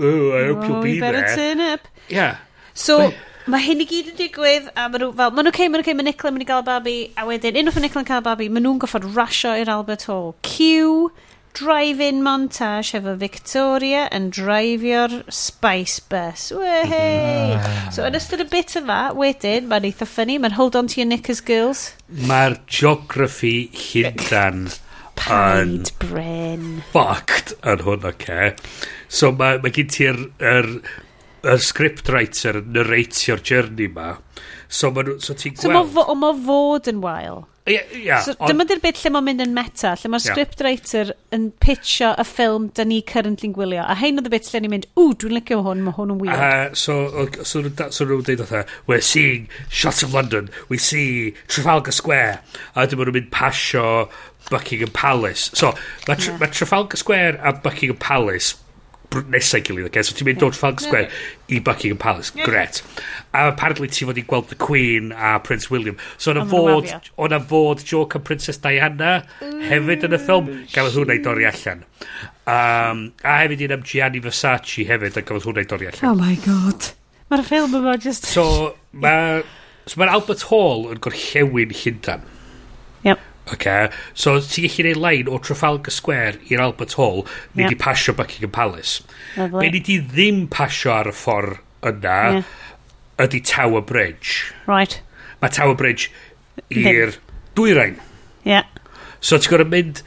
oh, 0.00 0.38
I 0.38 0.46
hope 0.46 0.58
oh, 0.58 0.66
you'll 0.66 0.82
be 0.82 0.92
you 0.92 1.00
better 1.00 1.20
there. 1.20 1.36
turn 1.36 1.60
up. 1.60 1.88
Yeah. 2.08 2.38
So, 2.74 3.12
mae 3.50 3.64
hyn 3.64 3.82
i 3.82 3.86
gyd 3.88 4.12
yn 4.12 4.18
digwydd, 4.18 4.68
a 4.74 4.86
maen 4.88 5.02
nhw, 5.02 5.10
fel, 5.16 5.32
maen 5.32 5.46
nhw'n 5.46 5.52
okay, 5.52 5.68
maen 5.68 5.80
nhw'n 5.80 5.86
okay, 5.86 5.96
mae 5.96 6.06
Nicola 6.06 6.30
yn 6.30 6.38
mynd 6.38 6.46
i 6.46 6.50
gael 6.50 6.62
y 6.62 6.68
babi, 6.68 6.98
a 7.16 7.26
wedyn, 7.28 7.58
unwaith 7.60 7.78
mae 7.78 7.86
Nicola 7.86 8.04
yn 8.04 8.10
cael 8.10 8.22
y 8.22 8.26
babi, 8.28 8.48
maen 8.52 8.66
nhw'n 8.66 8.80
goffod 8.84 9.08
rasio 9.16 9.56
i'r 9.58 9.72
Albert 9.72 10.06
Hall. 10.10 10.32
Q, 10.46 11.10
drive-in 11.58 12.22
montage 12.22 12.94
efo 12.98 13.16
Victoria 13.18 14.04
yn 14.14 14.28
drifio'r 14.34 15.16
Spice 15.34 16.04
Bus. 16.12 16.50
Wehey! 16.54 17.56
Ah. 17.56 17.88
So 17.94 18.06
yn 18.06 18.18
ystod 18.18 18.44
y 18.44 18.48
bit 18.52 18.76
yma, 18.78 19.00
wedyn, 19.18 19.66
mae'n 19.70 19.88
eitha 19.90 20.08
ffynnu, 20.08 20.38
mae'n 20.44 20.58
hold 20.58 20.78
on 20.78 20.90
to 20.92 21.00
your 21.00 21.08
knickers 21.10 21.42
girls. 21.42 21.90
Mae'r 22.30 22.60
geography 22.70 23.70
hyndan 23.74 24.68
Paid 25.20 25.92
bren. 26.02 26.66
Fucked 26.94 27.54
yn 27.60 27.84
hwn, 27.86 28.08
oce. 28.08 28.16
Okay. 28.16 28.54
So 29.08 29.32
mae 29.36 29.60
ma 29.62 29.72
gen 29.74 29.92
ti'r 29.92 30.24
er, 30.52 30.68
er 31.44 31.62
scriptwriter 31.64 32.62
yn 32.62 32.74
narratio'r 32.76 33.44
journey 33.44 33.90
ma. 33.92 34.14
So, 34.70 34.92
ma, 34.94 35.04
so 35.18 35.34
ti'n 35.34 35.56
so 35.58 35.68
gweld... 35.68 35.94
So 35.94 36.04
mae 36.04 36.20
ma 36.24 36.34
fod 36.46 36.90
yn 36.92 37.00
wael. 37.04 37.44
Yeah, 37.68 37.82
yeah, 37.92 38.22
so, 38.24 38.32
dyma 38.48 38.64
di'r 38.66 38.80
bit 38.82 38.98
lle 39.02 39.10
mae'n 39.12 39.26
mynd 39.26 39.42
yn 39.44 39.52
meta, 39.54 39.92
lle 40.00 40.08
mae'r 40.10 40.24
yeah. 40.24 40.32
scriptwriter 40.34 41.10
yn 41.36 41.50
pitcho 41.62 42.08
y 42.18 42.24
ffilm 42.24 42.70
da 42.74 42.86
ni 42.88 43.02
currently'n 43.06 43.52
gwylio. 43.54 43.84
A 43.84 43.94
hein 44.00 44.18
oedd 44.18 44.30
y 44.30 44.32
bit 44.32 44.48
lle 44.48 44.62
ni'n 44.64 44.72
mynd, 44.72 44.86
ww, 44.96 45.12
dwi'n 45.20 45.36
licio 45.36 45.60
hwn, 45.66 45.84
mae 45.84 45.94
hwn 45.98 46.14
yn 46.16 46.22
weird. 46.22 46.40
Uh, 46.40 46.72
so, 46.74 46.96
so, 47.44 47.60
so, 47.68 47.90
so 47.92 48.08
nhw'n 48.08 48.24
dweud 48.26 48.42
otha, 48.46 48.64
we're 48.88 49.04
seeing 49.04 49.46
shots 49.68 50.02
of 50.06 50.16
London, 50.16 50.48
we 50.72 50.80
see 50.80 51.34
Trafalgar 51.52 51.94
Square. 51.94 52.40
A 52.74 52.88
dyma 52.90 53.06
nhw'n 53.06 53.18
mynd 53.20 53.30
pasio 53.34 53.86
Buckingham 54.48 54.90
Palace. 54.96 55.50
So, 55.54 55.74
mae 56.08 56.16
tr 56.16 56.32
yeah. 56.32 56.40
ma 56.40 56.50
Trafalgar 56.50 56.98
Square 56.98 57.40
a 57.44 57.52
Buckingham 57.52 58.00
Palace 58.00 58.56
nesau 59.10 59.60
gilydd. 59.64 59.88
Okay? 59.90 60.02
So 60.06 60.14
ti'n 60.14 60.28
mynd 60.28 60.42
o 60.46 60.50
Trafalgar 60.50 60.84
Square 60.84 61.08
yeah. 61.08 61.56
i 61.56 61.60
Buckingham 61.60 61.98
Palace. 61.98 62.32
Yeah. 62.34 62.46
Gret. 62.46 62.82
A 63.34 63.48
apparently 63.50 63.88
ti 63.88 64.06
fod 64.06 64.18
i 64.20 64.24
gweld 64.26 64.48
The 64.50 64.58
Queen 64.58 65.12
a 65.12 65.38
Prince 65.40 65.70
William. 65.70 65.98
So 66.16 66.32
o'na 66.32 66.46
fod, 66.50 66.90
o'na 67.18 67.40
fod 67.52 67.84
joke 67.84 68.16
am 68.16 68.26
Princess 68.26 68.60
Diana 68.62 69.20
mm. 69.40 69.62
hefyd 69.70 70.06
yn 70.08 70.16
y 70.16 70.20
ffilm. 70.22 70.50
Gafodd 70.72 70.98
hwnna 71.00 71.18
i 71.18 71.22
dorri 71.24 71.48
allan. 71.50 71.84
Um, 72.50 73.06
a 73.22 73.40
hefyd 73.42 73.66
un 73.66 73.78
am 73.78 73.86
Gianni 73.86 74.22
Versace 74.24 74.86
hefyd 74.88 75.18
a 75.18 75.24
gafodd 75.26 75.50
hwnna 75.50 75.66
i 75.66 75.70
dorri 75.70 75.90
allan. 75.90 76.06
Oh 76.10 76.18
my 76.18 76.36
god. 76.46 76.92
Mae'r 77.30 77.46
ffilm 77.46 77.80
yma 77.80 77.96
just... 78.02 78.26
So, 78.30 78.76
mae... 78.92 79.42
So, 79.86 79.98
mae 79.98 80.10
Albert 80.12 80.44
Hall 80.50 80.90
yn 80.92 81.00
gorllewin 81.02 81.72
Llundan. 81.74 82.22
Yep. 83.06 83.22
Okay. 83.54 83.90
So 84.14 84.36
ti'n 84.38 84.68
gallu 84.68 84.84
gwneud 84.84 85.02
line 85.02 85.30
o 85.30 85.38
Trafalgar 85.42 85.94
Square 85.94 86.38
i'r 86.50 86.62
Albert 86.62 86.94
Hall, 86.98 87.24
ni 87.54 87.64
yep. 87.64 87.74
di 87.74 87.78
pasio 87.80 88.14
Buckingham 88.16 88.52
Palace. 88.54 89.02
Lovely. 89.36 89.66
Be 89.66 89.72
ni 89.76 89.84
di 89.86 89.98
ddim 90.02 90.44
pasio 90.50 90.94
ar 90.94 91.10
y 91.10 91.14
ffordd 91.16 91.60
yna 91.90 92.18
yeah. 92.36 92.50
ydy 93.24 93.42
Tower 93.46 93.82
Bridge. 93.82 94.52
Right. 94.70 95.00
Mae 95.40 95.54
Tower 95.56 95.74
Bridge 95.74 96.10
i'r 96.70 97.16
dwyrain. 97.58 97.98
Yeah. 98.44 98.68
So 99.20 99.40
ti'n 99.40 99.54
gorau 99.54 99.70
mynd 99.70 100.04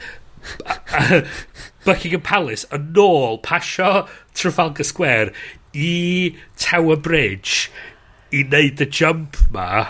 Buckingham 1.86 2.24
Palace 2.24 2.68
yn 2.74 2.94
ôl 3.00 3.42
pasio 3.44 4.06
Trafalgar 4.34 4.88
Square 4.88 5.34
i 5.74 6.34
Tower 6.56 6.96
Bridge 6.96 7.68
i 8.34 8.42
wneud 8.46 8.80
y 8.82 8.88
jump 8.88 9.38
ma 9.54 9.84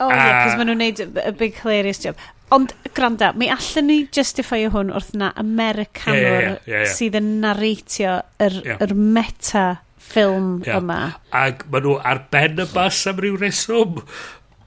Oh, 0.00 0.08
a... 0.08 0.16
yeah, 0.16 0.42
cos 0.44 0.58
maen 0.58 0.70
nhw'n 0.72 0.80
neud 0.80 1.02
y 1.04 1.32
big 1.38 1.58
hilarious 1.60 2.00
job. 2.02 2.20
Ond, 2.54 2.72
granda, 2.96 3.30
mi 3.38 3.46
allan 3.52 3.86
ni 3.86 4.00
justifio 4.16 4.72
hwn 4.74 4.90
wrth 4.94 5.12
na 5.20 5.30
Americanwr 5.38 6.18
yeah, 6.18 6.40
yeah, 6.40 6.58
yeah, 6.66 6.82
yeah. 6.82 6.92
sydd 6.96 7.18
yn 7.20 7.30
narratio 7.44 8.16
yr, 8.42 8.56
yeah. 8.64 8.80
yr 8.82 8.96
meta 8.98 9.66
ffilm 10.10 10.56
yeah. 10.66 10.80
yma. 10.80 11.00
Ac 11.36 11.66
maen 11.70 11.86
nhw 11.86 11.98
ar 12.12 12.24
ben 12.32 12.64
y 12.64 12.66
bus 12.72 13.04
am 13.10 13.20
ryw 13.22 13.38
reswm. 13.38 14.00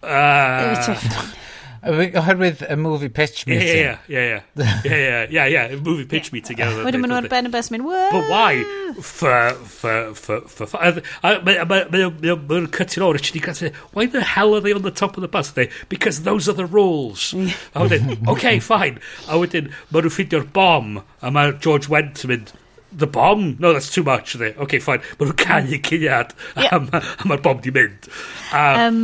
Uh, 0.03 1.41
Oherwydd 1.83 2.61
y 2.63 2.75
movie 2.79 3.09
pitch 3.09 3.45
meeting. 3.45 3.67
Yeah, 3.67 3.97
yeah, 4.07 4.41
yeah. 4.55 4.81
Yeah, 4.85 4.95
yeah, 4.95 5.27
yeah, 5.29 5.45
yeah. 5.47 5.75
movie 5.75 6.05
pitch 6.05 6.31
meeting. 6.35 6.57
Yeah. 6.57 6.77
Wedyn 6.85 7.03
maen 7.03 7.11
nhw 7.11 7.17
ar 7.19 7.27
ben 7.31 7.49
y 7.49 7.51
bus 7.51 7.69
mynd. 7.73 7.83
But 7.83 8.29
why? 8.31 8.63
For, 9.01 9.51
for, 9.67 10.13
for, 10.15 10.39
for, 10.47 10.67
for. 10.67 11.01
Mae'n 11.23 12.69
cutting 12.71 13.03
o'r 13.03 13.17
Richard 13.17 13.35
E. 13.35 13.71
why 13.91 14.05
the 14.05 14.23
hell 14.23 14.55
are 14.55 14.61
they 14.61 14.71
on 14.71 14.83
the 14.83 14.91
top 14.91 15.17
of 15.17 15.21
the 15.21 15.27
bus? 15.27 15.51
They, 15.51 15.69
because 15.89 16.23
those 16.23 16.47
are 16.47 16.53
the 16.53 16.65
rules. 16.65 17.33
a 17.33 17.83
wedyn, 17.83 18.27
okay, 18.29 18.59
fine. 18.59 18.99
A 19.27 19.35
wedyn, 19.41 19.67
maen 19.91 20.07
nhw'n 20.07 20.15
ffeindio'r 20.15 20.47
bom, 20.55 21.01
a 21.21 21.31
mae 21.31 21.51
George 21.59 21.91
Went 21.91 22.23
yn 22.23 22.31
mynd, 22.31 22.53
the 22.93 23.07
bomb? 23.07 23.57
No, 23.59 23.73
that's 23.73 23.91
too 23.91 24.03
much. 24.03 24.35
They, 24.39 24.53
okay, 24.55 24.79
fine. 24.79 25.03
Mae 25.19 25.27
nhw'n 25.27 25.43
canu 25.43 25.83
cyniad, 25.83 26.31
a 26.55 26.79
mae'r 27.27 27.43
bom 27.43 27.59
di 27.59 27.75
mynd. 27.75 28.07
Um, 28.55 29.03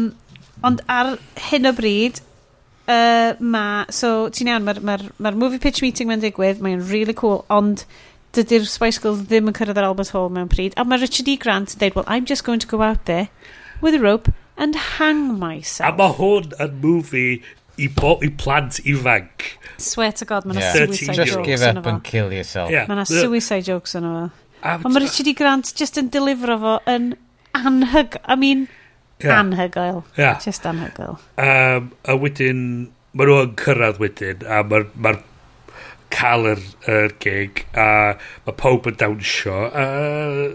ond 0.64 0.84
ar 0.88 1.18
hyn 1.50 1.68
o 1.68 1.76
bryd, 1.76 2.24
uh, 2.90 3.34
ma... 3.40 3.66
So, 3.94 4.30
ti'n 4.34 4.52
iawn, 4.52 4.66
mae'r 4.68 4.82
ma 4.84 4.98
ma, 4.98 5.12
ma 5.30 5.34
movie 5.38 5.62
pitch 5.62 5.84
meeting 5.86 6.10
mae'n 6.10 6.24
digwydd, 6.24 6.64
mae'n 6.66 6.82
really 6.90 7.16
cool, 7.18 7.44
ond 7.54 7.86
dydy'r 8.38 8.68
Spice 8.70 9.02
Girls 9.02 9.24
ddim 9.30 9.50
yn 9.50 9.58
cyrraedd 9.58 9.80
yr 9.82 9.88
Albert 9.88 10.14
Hall 10.14 10.30
mewn 10.34 10.50
pryd. 10.52 10.76
A 10.78 10.86
mae 10.86 11.02
Richard 11.02 11.30
E. 11.32 11.38
Grant 11.42 11.74
yn 11.74 11.82
dweud, 11.82 11.98
well, 11.98 12.08
I'm 12.08 12.28
just 12.30 12.46
going 12.46 12.62
to 12.62 12.70
go 12.70 12.82
out 12.86 13.06
there 13.10 13.30
with 13.82 13.98
a 13.98 14.02
rope 14.04 14.32
and 14.58 14.76
hang 15.00 15.40
myself. 15.40 15.88
A 15.90 15.98
mae 15.98 16.18
hwn 16.20 16.54
yn 16.62 16.76
movie 16.84 17.40
i, 17.80 17.88
bo, 17.88 18.18
i 18.26 18.30
plant 18.30 18.82
ifanc. 18.84 19.54
Swear 19.80 20.14
to 20.20 20.28
God, 20.30 20.46
mae 20.46 20.58
yna 20.58 20.66
yeah. 20.66 20.76
suicide 20.76 21.16
jokes 21.16 21.32
Just 21.32 21.48
give 21.48 21.64
up 21.72 21.86
and 21.90 22.04
kill 22.04 22.34
yourself. 22.36 22.74
Yeah. 22.74 22.90
Mae 22.90 23.00
yna 23.00 23.08
suicide 23.10 23.66
jokes 23.70 23.96
yn 23.98 24.10
efo. 24.10 24.28
Ond 24.76 24.92
mae 24.92 25.06
Richard 25.06 25.32
E. 25.32 25.36
Grant 25.40 25.74
just 25.80 25.98
yn 26.02 26.12
delifro 26.14 26.60
fo 26.62 26.76
yn 26.92 27.14
anhyg. 27.58 28.20
I 28.26 28.38
mean... 28.38 28.68
Yeah. 29.24 29.42
Anhygoel. 29.42 30.04
Yeah. 30.18 30.40
Just 30.40 30.64
anhygoel. 30.64 31.18
Um, 31.38 31.92
a 32.08 32.16
wedyn, 32.16 32.62
mae 33.12 33.28
nhw 33.28 33.42
yn 33.44 33.58
cyrraedd 33.60 34.00
wedyn, 34.00 34.46
a 34.48 34.62
mae'r 34.64 34.88
ma 34.96 35.18
cael 36.14 36.48
yr, 36.54 36.62
yr 36.90 37.16
gig, 37.22 37.66
a 37.76 38.16
mae 38.48 38.56
pob 38.62 38.88
yn 38.90 38.96
dawnsio. 39.02 39.58
Uh, 39.70 40.48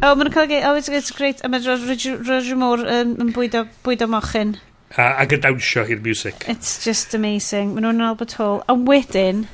oh, 0.00 0.16
mae'n 0.16 0.32
cael 0.32 0.48
gig. 0.50 0.64
Oh, 0.64 0.74
it's, 0.80 0.88
it's 0.88 1.12
great. 1.14 1.44
A 1.44 1.52
mae 1.52 1.60
Roger 1.60 2.56
Moore 2.56 2.88
yn, 2.88 3.14
yn 3.20 3.36
bwydo, 3.36 3.66
bwydo 3.84 4.08
mochyn. 4.10 4.56
A, 4.96 5.12
ac 5.22 5.36
yn 5.36 5.44
dawnsio 5.44 5.84
i'r 5.86 6.00
music. 6.02 6.48
It's 6.50 6.80
just 6.82 7.14
amazing. 7.14 7.76
Mae 7.76 7.84
nhw'n 7.84 8.02
Albert 8.08 8.38
Hall. 8.40 8.62
A 8.64 8.74
wedyn, 8.74 9.44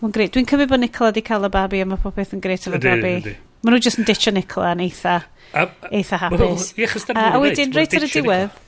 mae'n 0.00 0.14
greit. 0.16 0.32
Dwi'n 0.36 0.48
cymryd 0.48 0.70
bod 0.70 0.86
Nicola 0.86 1.12
di 1.16 1.26
cael 1.26 1.50
y 1.50 1.52
babi, 1.58 1.82
a 1.82 1.90
mae 1.90 2.00
popeth 2.00 2.38
yn 2.38 2.46
greit 2.46 2.70
am 2.70 2.78
y 2.78 2.84
babi. 2.86 3.16
Ydy, 3.18 3.34
ydy. 3.34 3.38
Maen 3.60 3.76
nhw 3.76 3.82
jyst 3.84 4.00
yn 4.00 4.08
ditio 4.08 4.32
Nicola 4.32 4.72
yn 4.76 4.82
eitha, 4.86 5.20
a, 5.52 5.66
a, 5.66 5.92
eitha 5.92 6.20
hapus. 6.22 6.70
Well, 6.78 7.14
a, 7.14 7.24
a 7.36 7.40
wedyn, 7.42 7.74
reit 7.76 7.96
ar 7.98 8.06
y 8.06 8.10
diwedd, 8.12 8.58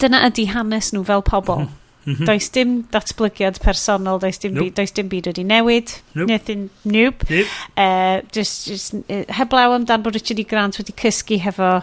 dyna 0.00 0.24
ydy 0.28 0.46
hanes 0.52 0.92
nhw 0.94 1.04
fel 1.08 1.24
pobl. 1.26 1.66
Mm. 2.06 2.24
Does 2.24 2.48
dim 2.54 2.76
datblygiad 2.92 3.58
personol, 3.60 4.20
does 4.22 4.38
dim, 4.40 4.54
nope. 4.56 4.70
byd, 4.70 4.76
does 4.78 4.94
dim 4.96 5.10
byd 5.12 5.28
wedi 5.30 5.44
newid. 5.44 5.92
Nope. 6.14 6.30
Nothing, 6.30 6.68
nope. 6.84 7.26
nope. 7.28 7.56
Eh, 7.76 7.82
uh, 7.84 8.22
just, 8.32 8.66
just, 8.70 8.94
uh, 8.94 9.02
eh, 9.08 9.24
heblaw 9.36 9.76
amdan 9.76 10.02
bod 10.02 10.16
Richard 10.16 10.40
E. 10.40 10.46
Grant 10.48 10.80
wedi 10.80 10.94
cysgu 10.96 11.40
hefo 11.44 11.82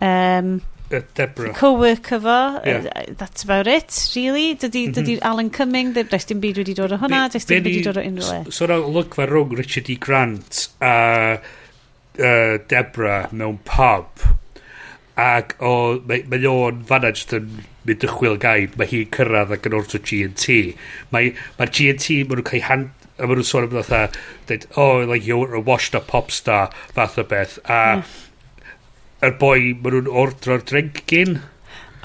um, 0.00 0.58
Deborah. 0.88 1.52
Co-work 1.52 2.10
efo. 2.16 2.66
Yeah. 2.66 3.04
That's 3.16 3.44
about 3.44 3.66
it, 3.66 4.10
really. 4.16 4.54
Dydy, 4.54 4.86
mm 4.86 4.92
-hmm. 4.92 4.94
dydy 4.94 5.18
Alan 5.22 5.50
Cumming, 5.50 5.92
does 5.92 6.24
dim 6.24 6.40
byd 6.40 6.58
wedi 6.58 6.74
dod 6.74 6.92
o 6.92 6.98
hwnna, 6.98 7.28
does 7.32 7.44
dim 7.44 7.62
byd 7.62 7.72
wedi 7.72 7.84
dod 7.84 7.96
o 7.96 8.02
unrhyw 8.02 8.44
le. 8.44 8.52
So 8.52 8.66
na 8.66 8.78
lygfa 8.78 9.26
rhwng 9.26 9.56
Richard 9.56 9.90
E. 9.90 9.96
Grant 9.96 10.68
a 10.80 11.38
uh, 12.18 12.58
Deborah 12.68 13.28
mewn 13.32 13.58
pub. 13.64 14.28
Ac 15.18 15.56
o, 15.60 16.00
mae, 16.06 16.22
mae 16.30 16.46
o'n 16.46 16.84
fanna 16.86 17.10
jyst 17.10 17.34
yn 17.36 17.50
mynd 17.84 18.04
y 18.06 18.12
chwil 18.12 18.38
gaib, 18.38 18.76
mae 18.78 18.86
hi'n 18.86 19.10
cyrraedd 19.10 19.52
ac 19.56 19.66
yn 19.66 19.74
orto 19.74 19.98
G&T. 19.98 20.60
Mae'r 21.10 21.42
mae 21.58 21.74
G&T, 21.74 22.22
mae 22.22 22.38
nhw'n 22.38 22.46
cael 22.46 22.64
hand, 22.68 22.94
a 23.18 23.26
maen 23.26 23.40
nhw'n 23.40 23.48
sôn 23.50 23.66
am 23.66 23.74
fatha, 23.82 24.08
oh, 24.76 25.02
like, 25.02 25.26
you're 25.26 25.58
a 25.58 25.60
washed 25.60 25.98
up 25.98 26.06
pop 26.06 26.30
star, 26.30 26.70
fath 26.94 27.18
o 27.18 27.26
beth. 27.26 27.58
A 27.66 27.98
yeah 27.98 28.16
yr 29.24 29.34
boi 29.40 29.72
maen 29.74 29.96
nhw'n 29.98 30.10
ordro'r 30.24 30.64
drink 30.68 31.02
gyn. 31.10 31.40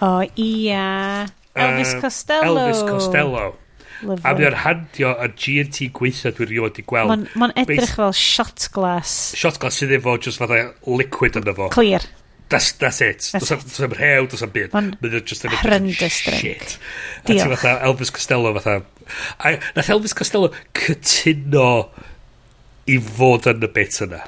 O, 0.04 0.16
ia. 0.40 1.26
Elvis 1.54 1.94
uh, 1.96 2.02
Costello. 2.02 2.56
Elvis 2.58 2.82
Costello. 2.88 3.52
Lyfru. 4.04 4.26
A 4.28 4.34
mae 4.36 4.48
o'n 4.50 4.58
handio 4.66 5.14
y 5.24 5.30
G&T 5.40 5.88
gweithio 5.96 6.34
dwi'n 6.36 6.50
rhywod 6.50 6.82
i 6.82 6.84
gweld. 6.90 7.14
Mae'n 7.14 7.30
ma 7.40 7.50
edrych 7.54 7.86
Beis, 7.86 7.96
fel 7.96 8.16
shot 8.18 8.68
glass. 8.76 9.14
Shot 9.40 9.62
glass 9.62 9.80
sydd 9.80 9.94
efo 9.96 10.18
just 10.20 10.42
fatha 10.42 10.66
liquid 10.90 11.40
yn 11.40 11.48
efo. 11.54 11.70
Clear. 11.74 12.04
That's, 12.52 12.74
that's 12.82 13.00
it. 13.02 13.30
That's 13.32 13.50
does 13.50 13.80
it. 13.80 13.86
am 13.88 13.96
rhew, 13.96 14.28
does 14.28 14.44
am 14.44 14.52
byd. 14.54 14.74
Mae'n 14.76 15.24
just 15.26 15.48
yn 15.48 15.56
horrendous 15.62 16.20
drink. 16.26 16.44
Shit. 16.44 16.78
Diolch. 17.30 17.46
A 17.46 17.48
ti 17.48 17.56
fatha 17.56 17.76
Elvis 17.88 18.12
Costello 18.14 18.52
fatha... 18.60 18.82
A 19.40 19.56
nath 19.78 19.94
Elvis 19.94 20.18
Costello 20.18 20.52
cytuno 20.76 21.70
i 22.92 23.00
fod 23.00 23.48
yn 23.54 23.64
y 23.64 23.72
bit 23.74 24.02
yna. 24.04 24.20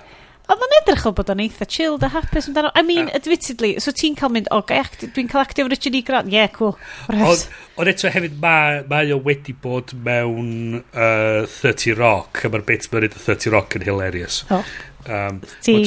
Oedd 0.46 0.62
o'n 0.62 0.76
edrych 0.80 1.06
o 1.10 1.12
bod 1.18 1.30
o'n 1.34 1.42
eitha 1.42 1.66
chilled 1.66 2.04
a 2.06 2.10
hapus 2.14 2.50
amdano. 2.50 2.70
I 2.78 2.84
mean, 2.86 3.08
yeah. 3.08 3.16
admittedly, 3.18 3.72
so 3.82 3.94
ti'n 3.96 4.18
cael 4.20 4.34
mynd, 4.36 4.50
o, 4.54 4.60
okay, 4.62 4.84
dwi'n 5.02 5.30
cael 5.32 5.42
actio 5.42 5.66
Richard 5.72 5.98
E. 5.98 6.04
Grant. 6.06 6.30
Yeah, 6.34 6.52
cool. 6.54 6.76
Ond 7.10 7.48
on 7.82 7.90
eto 7.90 8.12
hefyd, 8.14 8.38
mae 8.44 8.84
ma 8.92 9.02
o 9.16 9.18
wedi 9.26 9.56
bod 9.62 9.96
mewn 10.06 10.84
uh, 10.94 11.48
30 11.50 11.98
Rock, 11.98 12.44
a 12.46 12.54
mae'r 12.54 12.66
bit 12.68 12.86
mae'n 12.94 13.10
30 13.16 13.54
Rock 13.56 13.80
yn 13.80 13.88
hilarious. 13.90 14.44
Oh. 14.54 14.64
Um, 15.10 15.42
Ti... 15.66 15.82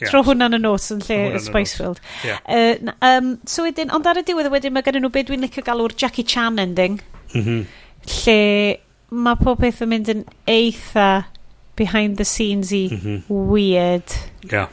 Yeah. 0.00 0.08
Tro 0.08 0.22
hwnna'n 0.24 0.56
y 0.56 0.60
nos 0.62 0.86
yn 0.94 1.02
lle 1.04 1.16
y 1.36 1.40
Spicefield. 1.44 1.98
Yeah. 2.24 2.40
Uh, 2.48 2.94
um, 3.04 3.34
so 3.44 3.66
wedyn, 3.66 3.92
ond 3.92 4.08
ar 4.08 4.16
y 4.16 4.24
diwedd 4.24 4.48
wedyn 4.48 4.72
mae 4.72 4.86
gen 4.86 4.96
nhw 4.96 5.10
beth 5.12 5.28
dwi'n 5.28 5.44
licio 5.44 5.64
galw'r 5.66 5.92
Jackie 5.92 6.24
Chan 6.24 6.56
ending. 6.62 6.96
Mm 7.34 7.44
-hmm. 7.44 7.66
Lle 8.14 8.38
mae 9.10 9.36
pob 9.36 9.60
peth 9.60 9.82
yn 9.84 9.92
mynd 9.92 10.08
yn 10.08 10.24
eitha 10.48 11.10
behind 11.80 12.20
the 12.20 12.28
scenes 12.28 12.74
i 12.76 12.88
mm 12.92 13.00
-hmm. 13.00 13.22
weird. 13.28 14.20
Yeah. 14.52 14.68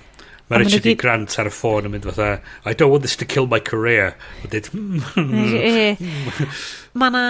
Mae 0.48 0.60
Richard 0.60 0.86
E. 0.88 0.95
Grant 0.95 1.34
ar 1.42 1.50
y 1.50 1.52
ffôn 1.52 1.88
yn 1.90 1.92
mynd 1.92 2.06
fatha, 2.08 2.40
I 2.64 2.72
don't 2.72 2.92
want 2.94 3.03
this 3.03 3.18
to 3.19 3.26
kill 3.27 3.50
my 3.52 3.60
career. 3.60 4.14
Ond 4.45 4.53
dyd... 4.53 4.69
Hmm. 4.72 5.34
Eh, 5.60 5.90
eh. 5.90 6.45
Mae 6.95 7.11
na... 7.11 7.24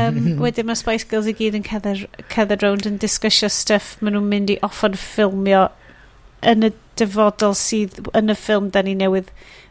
Um, 0.00 0.38
wedyn 0.40 0.70
mae 0.70 0.80
Spice 0.80 1.04
Girls 1.10 1.28
i 1.28 1.34
gyd 1.36 1.58
yn 1.58 1.66
cedder 1.68 2.56
round 2.64 2.88
yn 2.88 2.96
disgysio 3.02 3.52
stuff 3.52 3.98
maen 4.00 4.16
nhw'n 4.16 4.30
mynd 4.30 4.54
i 4.54 4.56
offon 4.64 4.96
ffilmio 4.96 5.66
yn 6.54 6.64
y 6.70 6.72
dyfodol 6.96 7.52
sydd 7.58 8.00
yn 8.16 8.32
y 8.32 8.38
ffilm 8.38 8.72
da 8.72 8.84
ni 8.86 8.96
newydd 8.96 9.28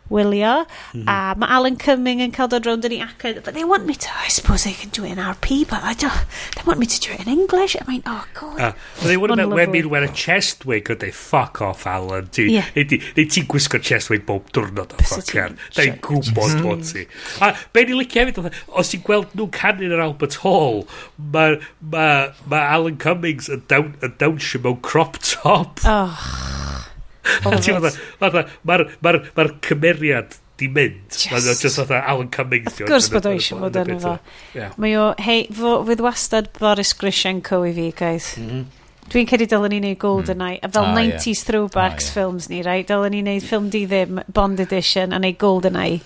wylio. 0.09 0.65
Mm 0.93 1.01
-hmm. 1.01 1.09
A 1.09 1.35
mae 1.37 1.49
Alan 1.49 1.77
Cumming 1.77 2.21
yn 2.21 2.31
cael 2.31 2.49
dod 2.49 2.65
rownd 2.65 2.85
yn 2.85 2.95
ei 2.97 3.01
acen. 3.03 3.41
But 3.43 3.53
they 3.53 3.63
want 3.63 3.85
me 3.85 3.95
to, 3.95 4.09
I 4.25 4.29
suppose 4.29 4.63
they 4.63 4.73
can 4.73 4.91
do 4.91 5.05
it 5.05 5.17
in 5.17 5.21
RP, 5.23 5.63
but 5.69 5.81
I 5.83 5.93
don't, 5.93 6.25
they 6.55 6.63
want 6.65 6.79
me 6.79 6.85
to 6.85 6.99
do 6.99 7.13
it 7.13 7.25
in 7.25 7.31
English. 7.31 7.75
I 7.75 7.83
mean, 7.87 8.03
oh 8.05 8.25
god. 8.33 8.59
Ah, 8.59 8.67
uh, 8.67 8.73
well, 8.99 9.07
they 9.07 9.17
wouldn't 9.17 9.39
let 9.39 9.49
women 9.49 9.89
wear 9.89 10.03
a 10.03 10.11
chest 10.11 10.65
wig, 10.65 10.89
would 10.89 10.99
they? 10.99 11.11
Fuck 11.11 11.61
off, 11.61 11.87
Alan. 11.87 12.27
ti 12.27 12.49
yeah. 12.51 12.67
Neu 12.75 13.25
ti'n 13.29 13.47
gwisgo 13.47 13.79
chest 13.81 14.09
wig 14.09 14.25
bob 14.25 14.51
diwrnod 14.55 14.93
o 14.93 15.01
ffocian. 15.03 15.57
Neu'n 15.77 15.99
gwybod 16.03 16.61
bod 16.65 16.85
ti. 16.87 17.07
A 17.41 17.53
be 17.73 17.85
ni 17.85 17.97
licio 17.97 18.23
hefyd, 18.23 18.41
e, 18.49 18.53
os 18.67 18.93
ti'n 18.93 19.03
gweld 19.07 19.33
nhw'n 19.37 19.53
canu 19.55 19.87
yn 19.87 19.95
yr 19.95 20.03
Albert 20.07 20.39
Hall, 20.43 20.83
mae 21.17 21.59
ma, 21.79 22.07
ma 22.49 22.63
Alan 22.75 22.99
Cummings 23.01 23.49
yn 23.53 23.65
dawnsio 23.69 24.63
mewn 24.63 24.81
crop 24.85 25.19
top. 25.23 25.83
Oh. 25.85 26.72
Oh, 27.47 27.55
Mae'r 28.67 29.51
cymeriad 29.63 30.37
di 30.59 30.69
mynd. 30.69 31.17
Mae'n 31.31 31.45
just 31.49 31.79
fatha 31.79 32.03
Alan 32.05 32.29
Cummings. 32.29 32.75
Of 32.75 32.87
course 32.89 33.11
bod 33.13 33.27
o 33.27 33.33
eisiau 33.33 33.61
bod 33.63 33.77
yn 33.79 33.95
efo. 33.95 34.15
E. 34.53 34.69
Mae 34.81 34.95
o, 34.99 35.09
hei, 35.23 35.45
fydd 35.49 36.03
wastad 36.03 36.51
Boris 36.59 36.93
Grishenko 36.99 37.63
i 37.67 37.73
fi, 37.75 37.91
guys. 37.97 38.33
Mhm. 38.41 38.63
Dwi'n 39.11 39.27
cedi 39.27 39.45
dylen 39.51 39.73
ni 39.73 39.79
wneud 39.81 39.97
hmm. 39.97 40.01
GoldenEye, 40.01 40.59
a 40.63 40.69
fel 40.71 40.85
ah, 40.87 40.95
90s 40.95 41.41
throwbacks 41.43 42.07
ah, 42.07 42.13
films 42.15 42.47
ni, 42.47 42.61
rai, 42.63 42.79
dylen 42.87 43.11
ni 43.11 43.19
wneud 43.23 43.43
ffilm 43.43 43.67
di 43.73 43.83
ddim, 43.89 44.21
Bond 44.31 44.63
Edition, 44.63 45.11
a 45.11 45.19
wneud 45.19 45.39
GoldenEye. 45.41 45.99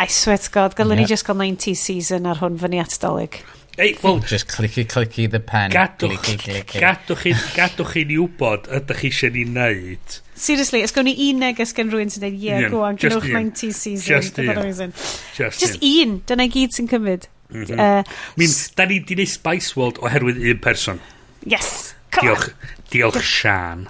I 0.00 0.06
swear 0.08 0.40
to 0.40 0.52
God, 0.54 0.76
dylen 0.78 1.02
ni 1.02 1.04
just 1.04 1.26
gael 1.28 1.36
90s 1.36 1.82
season 1.84 2.28
ar 2.30 2.40
hwn 2.40 2.56
fyny 2.62 2.80
at 2.80 2.96
dolyg. 3.02 3.42
Ei, 3.80 3.96
well, 4.02 4.20
Just 4.20 4.46
clicky, 4.48 4.84
clicky 4.84 5.30
the 5.30 5.40
pen. 5.40 5.70
Gadwch, 5.70 5.96
clicky, 5.96 6.36
clicky. 6.36 6.80
gadwch, 6.82 7.22
chi, 7.22 7.30
gadwch 7.56 7.94
chi 7.94 8.02
ni 8.04 8.18
wybod 8.20 8.66
ydych 8.76 8.98
chi 9.00 9.08
eisiau 9.08 9.32
ni 9.32 9.44
wneud. 9.48 10.16
Seriously, 10.36 10.82
ys 10.84 10.92
gawn 10.92 11.08
ni 11.08 11.14
un 11.30 11.40
neges 11.40 11.72
gen 11.76 11.88
rhywun 11.88 12.12
sy'n 12.12 12.26
dweud, 12.26 12.36
yeah, 12.36 12.60
yeah, 12.60 12.72
go 12.72 12.82
on, 12.84 12.98
gynwch 13.00 13.30
mae'n 13.32 13.48
tea 13.56 13.72
season. 13.72 14.20
Just 14.20 14.36
un. 14.42 14.92
Just, 15.36 15.62
just 15.62 15.80
un. 15.80 16.18
Dyna 16.28 16.44
i 16.44 16.52
gyd 16.52 16.76
sy'n 16.76 16.90
cymryd. 16.92 17.24
Mm 17.48 17.64
-hmm. 17.70 17.80
uh, 17.80 18.20
Min, 18.36 18.52
da 18.76 18.86
ni 18.90 19.00
di 19.00 19.16
neud 19.16 19.32
Spice 19.32 19.72
World 19.80 20.02
oherwydd 20.04 20.42
un 20.52 20.60
person. 20.60 21.00
Yes. 21.48 21.94
Come 22.12 22.28
diolch, 22.28 22.52
on. 22.52 22.84
diolch 22.92 23.24
Sian. 23.24 23.88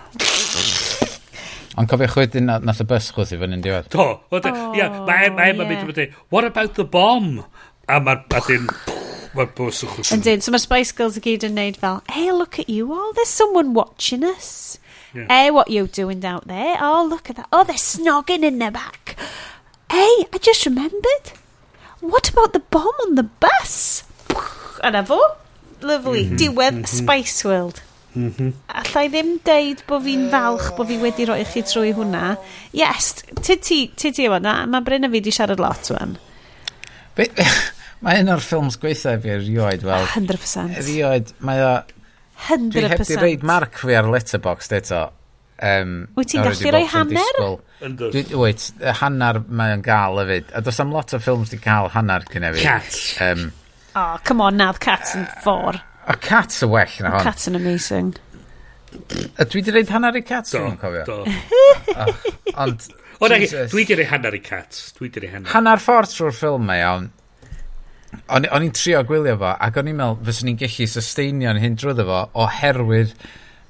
Ond 1.75 1.91
cofiwch 1.91 2.15
wedyn 2.20 2.47
nath 2.47 2.86
y 2.86 2.86
bus 2.86 3.10
chwth 3.10 3.35
i 3.35 3.43
fyny 3.43 3.59
yn 3.59 3.67
diwedd. 3.67 3.91
Do, 3.91 4.07
o, 4.23 4.39
oh. 4.39 4.78
yeah, 4.78 5.02
mae 5.02 5.35
Emma 5.35 5.51
yn 5.51 5.67
mynd 5.67 5.83
i 5.83 5.91
fod 5.91 6.17
What 6.31 6.47
about 6.47 6.78
the 6.78 6.86
bomb? 6.86 7.43
A 7.91 7.99
mae'r 7.99 8.99
Mae'n 9.34 9.50
bws 9.55 9.84
o 9.84 9.91
chwrs. 9.92 10.12
Yndyn, 10.17 10.42
so 10.42 10.50
mae 10.55 10.62
Spice 10.62 10.94
Girls 10.97 11.18
i 11.18 11.23
gyd 11.25 11.47
yn 11.47 11.55
neud 11.59 11.78
fel, 11.78 12.00
hey, 12.10 12.31
look 12.34 12.59
at 12.59 12.68
you 12.68 12.92
all, 12.92 13.12
there's 13.15 13.31
someone 13.31 13.75
watching 13.75 14.25
us. 14.26 14.78
Yeah. 15.15 15.26
Hey, 15.28 15.50
what 15.50 15.70
you 15.70 15.86
doing 15.86 16.25
out 16.25 16.47
there? 16.47 16.76
Oh, 16.81 17.07
look 17.09 17.31
at 17.31 17.36
that. 17.36 17.49
Oh, 17.52 17.65
they're 17.65 17.76
snogging 17.76 18.44
in 18.44 18.59
their 18.59 18.70
back. 18.70 19.17
Hey, 19.91 20.26
I 20.33 20.39
just 20.41 20.67
remembered. 20.67 21.33
What 22.00 22.31
about 22.31 22.52
the 22.52 22.60
bomb 22.60 22.94
on 23.02 23.15
the 23.15 23.25
bus? 23.25 24.05
Yna 24.83 25.05
fo. 25.07 25.18
Lovely. 25.83 26.25
Mm 26.25 26.31
-hmm. 26.31 26.39
Diwedd 26.39 26.75
mm 26.75 26.84
-hmm. 26.84 26.97
Spice 26.99 27.49
World. 27.49 27.83
Mm 28.12 28.34
-hmm. 28.36 28.52
Alla 28.67 29.05
i 29.05 29.09
ddim 29.09 29.39
deud 29.42 29.83
bod 29.86 30.02
fi'n 30.02 30.31
falch 30.31 30.70
bod 30.76 30.86
fi 30.86 30.97
wedi 30.99 31.25
rhoi 31.25 31.44
chi 31.44 31.62
trwy 31.62 31.92
hwnna. 31.94 32.36
Yes, 32.73 33.15
ti 33.42 33.57
ti, 33.57 33.91
ti 33.97 34.12
ti 34.12 34.26
efo 34.26 34.39
na, 34.39 34.67
mae 34.67 34.81
Bryn 34.81 35.05
a 35.05 35.10
fi 35.10 35.20
di 35.20 35.31
siarad 35.31 35.59
lot 35.59 35.91
wan. 35.91 36.17
Be, 37.15 37.26
Mae 38.00 38.22
un 38.22 38.32
o'r 38.32 38.40
ffilms 38.40 38.78
gweithio 38.80 39.16
fi 39.20 39.32
erioed, 39.34 39.82
wel... 39.84 40.06
100%. 40.14 40.76
Erioed, 40.80 41.32
mae 41.44 41.64
o... 41.64 41.72
100%. 42.48 42.70
Dwi 42.72 42.84
heb 42.88 43.02
di 43.04 43.18
reid 43.20 43.42
marc 43.44 43.82
fi 43.82 43.96
ar 43.98 44.08
Letterboxd 44.08 44.76
eto. 44.78 45.02
Um, 45.60 46.06
Wyt 46.16 46.30
ti'n 46.32 46.46
gallu 46.46 46.72
rhoi 46.72 46.86
hanner? 46.88 47.40
Dwi, 48.00 48.22
wait, 48.40 48.70
hanner 49.02 49.42
mae 49.52 49.74
o'n 49.76 49.84
gael 49.84 50.22
hefyd. 50.22 50.48
A 50.56 50.64
does 50.64 50.80
am 50.80 50.94
lot 50.94 51.12
o 51.12 51.20
ffilms 51.20 51.52
di 51.52 51.60
cael 51.60 51.90
hanner 51.92 52.24
cyn 52.32 52.48
hefyd. 52.48 52.64
Cat. 52.64 52.96
Um, 53.26 53.44
oh, 53.92 54.16
come 54.24 54.46
on, 54.46 54.56
nadd 54.62 54.80
Cat's 54.80 55.12
yn 55.18 55.28
ffordd. 55.44 55.84
A 56.08 56.16
Cat's 56.16 56.64
y 56.64 56.70
well 56.72 56.96
na 57.04 57.12
hon. 57.18 57.26
Cat's 57.28 57.52
yn 57.52 57.60
amazing. 57.60 58.14
A 59.36 59.44
dwi 59.44 59.60
di 59.62 59.76
reid 59.76 59.92
hanner 59.92 60.16
i 60.16 60.24
cat, 60.24 60.48
dwi'n 60.48 60.80
cofio. 60.80 61.04
Do. 61.06 61.20
Ond... 62.64 62.88
O, 63.20 63.28
na, 63.28 63.36
dwi 63.68 63.84
di 63.84 64.00
reid 64.00 64.08
hanner 64.10 64.34
i 64.34 64.40
cat. 64.40 64.80
Dwi 64.96 65.12
di 65.12 65.20
reid 65.20 65.36
hanner. 65.36 65.52
Hanner 65.52 65.84
ffordd 65.84 66.16
trwy'r 66.16 66.34
ffilm 66.40 66.64
mae 66.72 66.80
iawn 66.80 67.10
o'n, 68.28 68.48
on 68.50 68.66
i'n 68.66 68.74
trio 68.76 69.02
gwylio 69.06 69.36
fo, 69.40 69.52
ac 69.66 69.78
o'n 69.80 69.90
i'n 69.90 70.00
meddwl, 70.00 70.18
fyswn 70.28 70.52
i'n 70.52 70.58
gallu 70.60 70.89
sustainio'n 70.90 71.62
hyn 71.62 71.78
drwyddo 71.80 72.06
fo, 72.08 72.20
oherwydd 72.44 73.14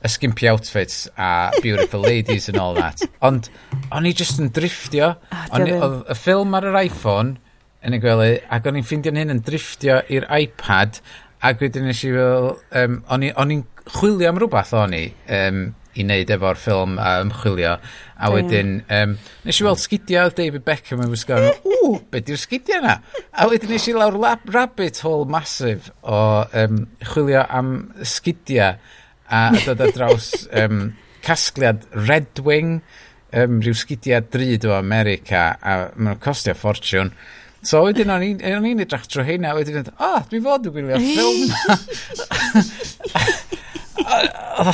y 0.00 0.08
skimpy 0.08 0.48
outfits 0.48 1.08
a 1.20 1.50
beautiful 1.60 2.00
ladies 2.00 2.48
and 2.48 2.58
all 2.58 2.74
that. 2.74 3.02
Ond 3.26 3.50
o'n 3.92 4.08
i 4.08 4.14
just 4.16 4.40
yn 4.40 4.52
driftio. 4.56 5.14
Oedd 5.52 5.72
y 5.74 6.16
ffilm 6.16 6.56
ar 6.56 6.68
yr 6.70 6.78
iPhone 6.86 7.36
yn 7.84 7.96
y 7.96 8.00
gwely, 8.00 8.30
ac 8.52 8.68
o'n 8.68 8.80
i'n 8.80 8.86
ffeindio'n 8.86 9.20
hyn 9.20 9.34
yn 9.36 9.42
driftio 9.44 10.00
i'r 10.12 10.28
iPad, 10.36 11.00
ac 11.44 11.60
wedyn 11.64 11.88
nes 11.88 12.00
i 12.04 12.14
fel, 12.14 12.50
um, 12.80 12.96
o'n 13.12 13.54
i'n 13.56 13.66
chwilio 13.90 14.30
am 14.30 14.40
rhywbeth 14.40 14.74
o'n 14.76 14.96
i 14.96 15.04
um, 15.36 15.62
i 15.96 16.04
wneud 16.04 16.32
efo'r 16.36 16.60
ffilm 16.60 16.98
a 17.02 17.14
ymchwilio, 17.24 17.76
A 18.20 18.28
wedyn, 18.34 18.72
um, 18.92 19.14
nes 19.46 19.58
i 19.60 19.64
weld 19.64 19.80
sgidiau 19.80 20.28
oedd 20.28 20.36
David 20.36 20.64
Beckham 20.66 21.00
yn 21.00 21.12
wisgo. 21.12 21.38
Ww, 21.64 21.94
be 22.12 22.20
di'r 22.24 22.40
sgidiau 22.40 22.82
yna? 22.82 22.98
A 23.32 23.46
wedyn 23.48 23.72
nes 23.72 23.86
i 23.88 23.94
lawr 23.96 24.18
lab, 24.20 24.44
rabbit 24.52 25.00
hole 25.06 25.24
masif 25.30 25.88
o 26.04 26.44
um, 26.62 26.82
chwilio 27.12 27.46
am 27.48 27.70
sgidiau 28.04 28.76
a 29.30 29.42
dod 29.64 29.80
ar 29.86 29.92
draws 29.96 30.28
um, 30.60 30.92
casgliad 31.24 31.86
Red 31.96 32.44
Wing, 32.44 32.82
um, 33.32 33.60
rhyw 33.64 33.76
sgidiau 33.78 34.20
drud 34.28 34.68
o 34.68 34.76
America, 34.76 35.56
a 35.56 35.78
maen 35.96 36.20
costio 36.20 36.54
ffortiwn. 36.58 37.14
So 37.64 37.82
wedyn 37.84 38.12
o'n 38.12 38.24
i'n 38.24 38.84
edrych 38.84 39.08
trwy 39.08 39.24
hynna, 39.34 39.56
wedyn 39.56 39.84
o, 39.84 39.92
oh, 39.96 40.20
dwi 40.28 40.40
fod 40.44 40.68
yn 40.68 40.76
gwylio 40.76 40.96
ffilm 41.00 41.40
na. 41.48 41.76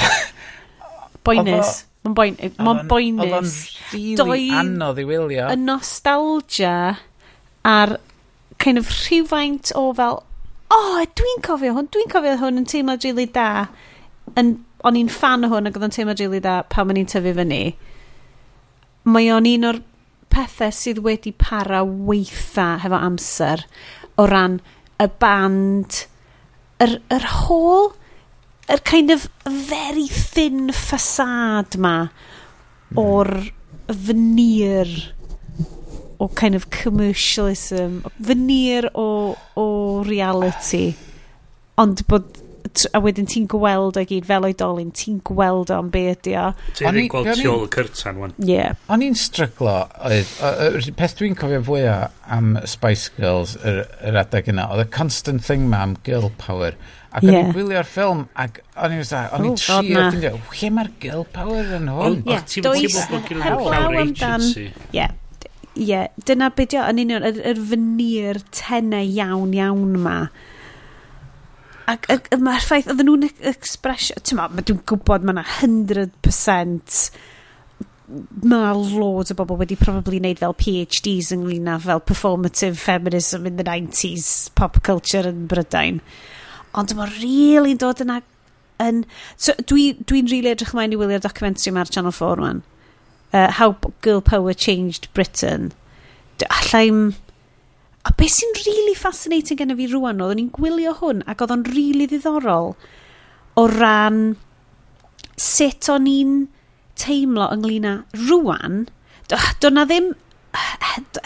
Boenus. 1.26 1.84
Mae'n 2.06 2.14
boen, 2.14 2.36
Mae'n 2.62 2.86
boenus. 2.90 3.56
Oedd 3.90 4.20
o'n 4.22 4.30
rili 4.30 4.30
really 4.30 4.50
anodd 4.60 5.00
i 5.02 5.06
wylio. 5.08 5.48
Y 5.50 5.58
nostalgia 5.58 6.76
a'r 7.66 7.96
kind 8.62 8.78
of 8.78 8.92
rhywfaint 9.02 9.72
o 9.78 9.88
fel, 9.96 10.22
oh, 10.74 11.02
dwi'n 11.18 11.42
cofio 11.46 11.74
hwn, 11.74 11.90
dwi'n 11.92 12.12
cofio 12.12 12.36
hwn 12.40 12.62
yn 12.62 12.68
teimlo 12.70 12.96
rili 13.02 13.26
da. 13.34 13.66
Yn, 14.38 14.54
o'n 14.86 14.98
i'n 15.00 15.10
fan 15.10 15.46
o 15.46 15.50
hwn 15.50 15.70
ac 15.70 15.78
oedd 15.78 15.88
o'n 15.88 15.96
teimlo 15.96 16.16
rili 16.18 16.40
da 16.44 16.60
pan 16.70 16.92
o'n 16.92 17.02
i'n 17.02 17.10
tyfu 17.10 17.34
fyny. 17.40 17.60
Mae 19.10 19.30
o'n 19.34 19.50
un 19.50 19.70
o'r 19.72 19.82
pethau 20.32 20.74
sydd 20.74 21.02
wedi 21.04 21.32
para 21.38 21.82
weitha 21.82 22.76
hefo 22.82 22.98
amser 22.98 23.66
o 24.18 24.26
ran 24.30 24.60
y 25.02 25.06
band, 25.20 26.02
yr, 26.82 26.98
yr 27.12 27.30
whole 27.42 27.94
yr 28.72 28.82
kind 28.82 29.12
of 29.14 29.28
very 29.46 30.08
thin 30.08 30.72
facade 30.74 31.78
ma 31.78 31.96
hmm. 32.06 32.98
o'r 33.02 33.30
veneer 33.86 34.90
o 36.18 36.28
kind 36.28 36.56
of 36.56 36.70
commercialism 36.70 38.00
veneer 38.18 38.88
o, 38.94 39.36
o 39.54 39.66
reality. 40.06 40.94
Ond 41.76 42.02
bod 42.08 42.40
a 42.94 43.00
wedyn 43.02 43.28
ti'n 43.30 43.46
gweld 43.50 43.98
o 44.00 44.04
gyd 44.08 44.26
fel 44.28 44.46
oedolyn, 44.48 44.92
ti'n 44.96 45.20
gweld 45.26 45.72
o'n 45.74 45.88
be 45.92 46.02
ydi 46.12 46.36
o. 46.40 46.48
Ti'n 46.78 47.00
ei 47.00 47.08
gweld 47.12 47.32
tu 47.38 47.48
ôl 47.52 47.66
y 47.66 47.70
cyrtan, 47.74 48.20
wan. 48.22 48.34
Ie. 48.42 48.52
Yeah. 48.54 48.76
O'n 48.92 49.04
i'n 49.06 49.16
stryglo, 49.18 49.78
oedd, 50.08 50.30
peth 50.98 51.16
dwi'n 51.20 51.36
cofio 51.38 51.62
fwyaf 51.66 52.14
am 52.36 52.54
Spice 52.68 53.12
Girls, 53.16 53.56
yr, 53.62 53.84
yr 54.06 54.20
adeg 54.22 54.50
yna, 54.52 54.68
oedd 54.72 54.86
y 54.86 54.88
constant 54.94 55.44
thing 55.46 55.68
ma 55.70 55.84
am 55.86 55.96
girl 56.06 56.30
power. 56.40 56.78
Ac 57.16 57.24
o'n 57.24 57.32
yeah. 57.32 57.46
i'n 57.46 57.54
gwylio'r 57.56 57.86
ffilm, 57.88 58.24
ac 58.36 58.58
o'n 58.76 58.96
i'n 58.96 59.04
o'n 59.04 59.46
i'n 59.46 59.52
oh, 59.52 59.60
trio, 59.60 59.76
o'n 60.02 60.18
i'n 60.18 60.40
lle 60.60 60.72
mae'r 60.76 60.90
girl 61.00 61.22
power 61.32 61.70
yn 61.78 61.86
hwn? 61.92 62.18
Ie, 62.26 62.40
does, 62.66 62.98
heblaw 63.12 64.00
amdan. 64.02 64.44
Ie, 64.92 65.06
ie, 65.86 66.02
dyna 66.28 66.50
beth 66.56 66.76
yw, 66.76 66.82
yn 66.90 67.00
union, 67.06 67.24
yr 67.24 67.62
fynir 67.70 68.42
tenau 68.54 69.06
iawn 69.06 69.56
iawn 69.56 69.96
ma. 70.02 70.18
Ac, 71.86 72.08
ac 72.10 72.28
mae'r 72.42 72.64
ffaith, 72.66 72.90
oedden 72.90 73.06
nhw'n 73.06 73.28
expresio, 73.52 74.18
ti'n 74.26 74.40
ma, 74.40 74.48
dwi'n 74.58 74.82
gwybod 74.90 75.26
mae 75.26 75.36
yna 75.36 75.46
100% 75.62 77.00
mae 78.46 78.74
loads 78.74 79.32
o 79.32 79.36
bobl 79.38 79.58
wedi 79.58 79.76
probably 79.78 80.20
wneud 80.20 80.38
fel 80.38 80.54
PhDs 80.58 81.32
ynglyn 81.34 81.70
â 81.70 81.76
fel 81.82 82.02
performative 82.06 82.78
feminism 82.78 83.46
in 83.50 83.56
the 83.58 83.66
90s 83.66 84.50
pop 84.58 84.78
culture 84.86 85.24
yn 85.26 85.46
Brydain. 85.50 86.00
Ond 86.78 86.94
mae'n 86.94 87.14
really 87.22 87.74
dod 87.78 88.02
yna 88.04 88.20
yn... 88.82 89.02
So, 89.34 89.54
dwi'n 89.58 89.66
dwi, 90.02 90.06
dwi 90.06 90.22
really 90.30 90.52
edrych 90.52 90.74
ymlaen 90.74 90.94
i 90.94 91.00
wylio'r 91.00 91.24
documentary 91.24 91.74
mae'r 91.74 91.90
Channel 91.90 92.14
4 92.14 92.42
man. 92.44 92.62
Uh, 93.32 93.50
How 93.58 93.74
Girl 94.06 94.22
Power 94.22 94.54
Changed 94.54 95.10
Britain. 95.14 95.72
Allai'm 96.46 97.14
A 98.06 98.12
beth 98.14 98.36
sy'n 98.36 98.52
really 98.62 98.94
fascinating 98.94 99.58
gen 99.58 99.74
i 99.74 99.78
fi 99.78 99.88
rwan, 99.90 100.22
oedden 100.22 100.38
ni'n 100.40 100.52
gwylio 100.54 100.92
hwn 101.00 101.24
ac 101.26 101.42
oedd 101.42 101.54
o'n 101.56 101.64
really 101.72 102.06
ddiddorol 102.10 102.76
o 103.58 103.64
ran 103.72 104.20
sut 105.40 105.88
o'n 105.92 106.06
i'n 106.10 106.36
teimlo 107.00 107.48
ynglyn 107.54 107.88
â 107.88 107.96
rwan. 108.28 108.86
Do 109.60 109.72
na 109.72 109.84
ddim 109.88 110.12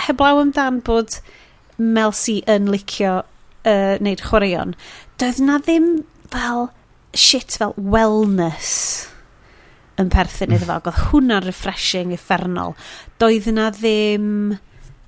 heblaw 0.07 0.41
amdan 0.41 0.81
bod 0.87 1.21
Melsi 1.81 2.41
yn 2.51 2.69
licio 2.73 3.21
uh, 3.23 3.95
neud 4.05 4.25
chwaraeon. 4.25 4.75
Doedd 5.21 5.41
na 5.45 5.59
ddim 5.61 6.03
fel 6.33 6.69
shit 7.17 7.57
fel 7.61 7.73
wellness 7.77 8.73
yn 10.01 10.11
perthyn 10.13 10.53
iddo 10.57 10.69
fo. 10.69 10.81
Oedd 10.81 11.01
hwnna'n 11.11 11.47
refreshing, 11.47 12.13
effernol. 12.17 12.77
Doedd 13.23 13.49
na 13.57 13.71
ddim 13.73 14.59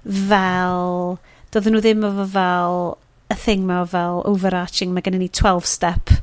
fel 0.04 1.18
doedden 1.52 1.76
nhw 1.76 1.82
ddim 1.84 2.06
efo 2.08 2.26
fel 2.34 2.78
y 3.32 3.38
thing 3.44 3.66
ma 3.68 3.82
fel 3.88 4.22
overarching 4.28 4.92
mae 4.92 5.04
gen 5.04 5.18
ni 5.20 5.28
12 5.28 5.68
step 5.68 6.14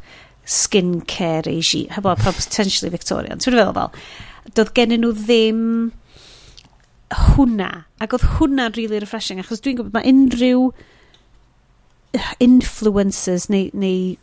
skincare 0.50 1.46
regime 1.48 1.94
heblaw 1.96 2.18
pa 2.20 2.34
potentially 2.34 2.92
Victorian 2.94 3.42
ti'n 3.42 3.56
feddwl 3.56 3.76
fel 3.78 4.54
doedd 4.58 4.74
gen 4.78 4.96
nhw 4.98 5.12
ddim 5.18 5.66
hwnna 7.34 7.70
ac 8.02 8.16
oedd 8.16 8.26
hwnna'n 8.38 8.76
really 8.78 9.02
refreshing 9.02 9.42
achos 9.42 9.62
dwi'n 9.66 9.80
gwybod 9.80 9.96
mae 9.98 10.10
unrhyw 10.10 10.70
influencers 12.42 13.48
neu, 13.54 13.70
neu 13.74 14.18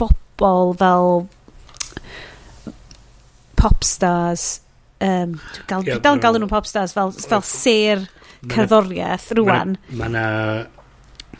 bobl 0.00 0.74
fel 0.80 1.10
popstars 3.60 4.60
um, 5.04 5.36
dal, 5.68 5.84
yeah, 5.84 6.00
dal 6.00 6.16
yn 6.16 6.24
galw 6.24 6.40
nhw 6.40 6.48
popstars 6.52 6.96
fel, 6.96 7.12
fel 7.12 7.44
ser 7.44 8.06
cerddoriaeth 8.48 9.32
rwan. 9.38 9.76
Mae 9.92 10.08
yna 10.08 10.26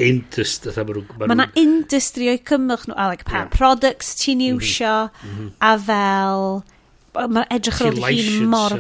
industry, 0.01 0.73
ma 0.77 0.85
nhw, 0.89 1.05
ma, 1.29 1.37
ma 1.43 1.47
industry 1.59 2.29
o'i 2.33 2.41
cymwch 2.49 2.87
nhw, 2.89 2.97
a 2.97 3.09
like, 3.12 3.27
pa 3.29 3.43
yeah. 3.43 3.49
products 3.55 4.15
ti'n 4.20 4.41
mhm. 4.41 4.61
iwsio, 4.61 4.95
mm 5.09 5.33
-hmm. 5.33 5.51
a 5.61 5.73
fel, 5.87 6.47
mae'n 7.19 7.51
edrych 7.51 7.81
ar 7.83 7.99
ôl 7.99 8.07
hun 8.07 8.49
mor, 8.53 8.77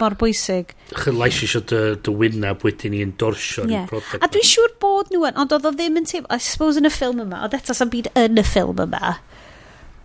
mor 0.00 0.16
bwysig. 0.20 0.72
Chyn 0.94 1.20
eisiau 1.26 1.64
dy, 1.66 1.82
dy 2.06 2.16
wynaf 2.22 2.64
wedyn 2.66 2.96
i 2.96 3.02
endorsio 3.04 3.66
yeah. 3.70 3.86
product. 3.90 4.22
A 4.22 4.30
dwi'n 4.30 4.48
siŵr 4.52 4.76
bod 4.82 5.12
nhw 5.12 5.26
yn, 5.28 5.38
ond 5.42 5.54
oedd 5.56 5.68
o 5.68 5.74
ddim 5.74 6.00
yn 6.00 6.08
teimlo, 6.08 6.30
I 6.30 6.42
suppose 6.42 6.80
yn 6.80 6.88
y 6.88 6.92
ffilm 6.94 7.24
yma, 7.26 7.42
oedd 7.46 7.56
eto 7.58 7.76
sa'n 7.76 7.92
byd 7.92 8.12
yn 8.14 8.40
y 8.40 8.46
ffilm 8.46 8.82
yma, 8.86 9.16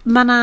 mae 0.04 0.28
na, 0.28 0.40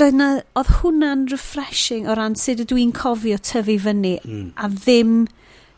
na 0.00 0.30
oedd 0.56 0.72
hwnna'n 0.80 1.26
refreshing 1.32 2.08
o 2.08 2.16
ran 2.16 2.38
sut 2.40 2.64
ydw 2.64 2.80
i'n 2.80 2.94
cofio 2.96 3.38
tyfu 3.38 3.76
fyny, 3.84 4.16
mm. 4.24 4.46
a 4.56 4.72
ddim 4.72 5.26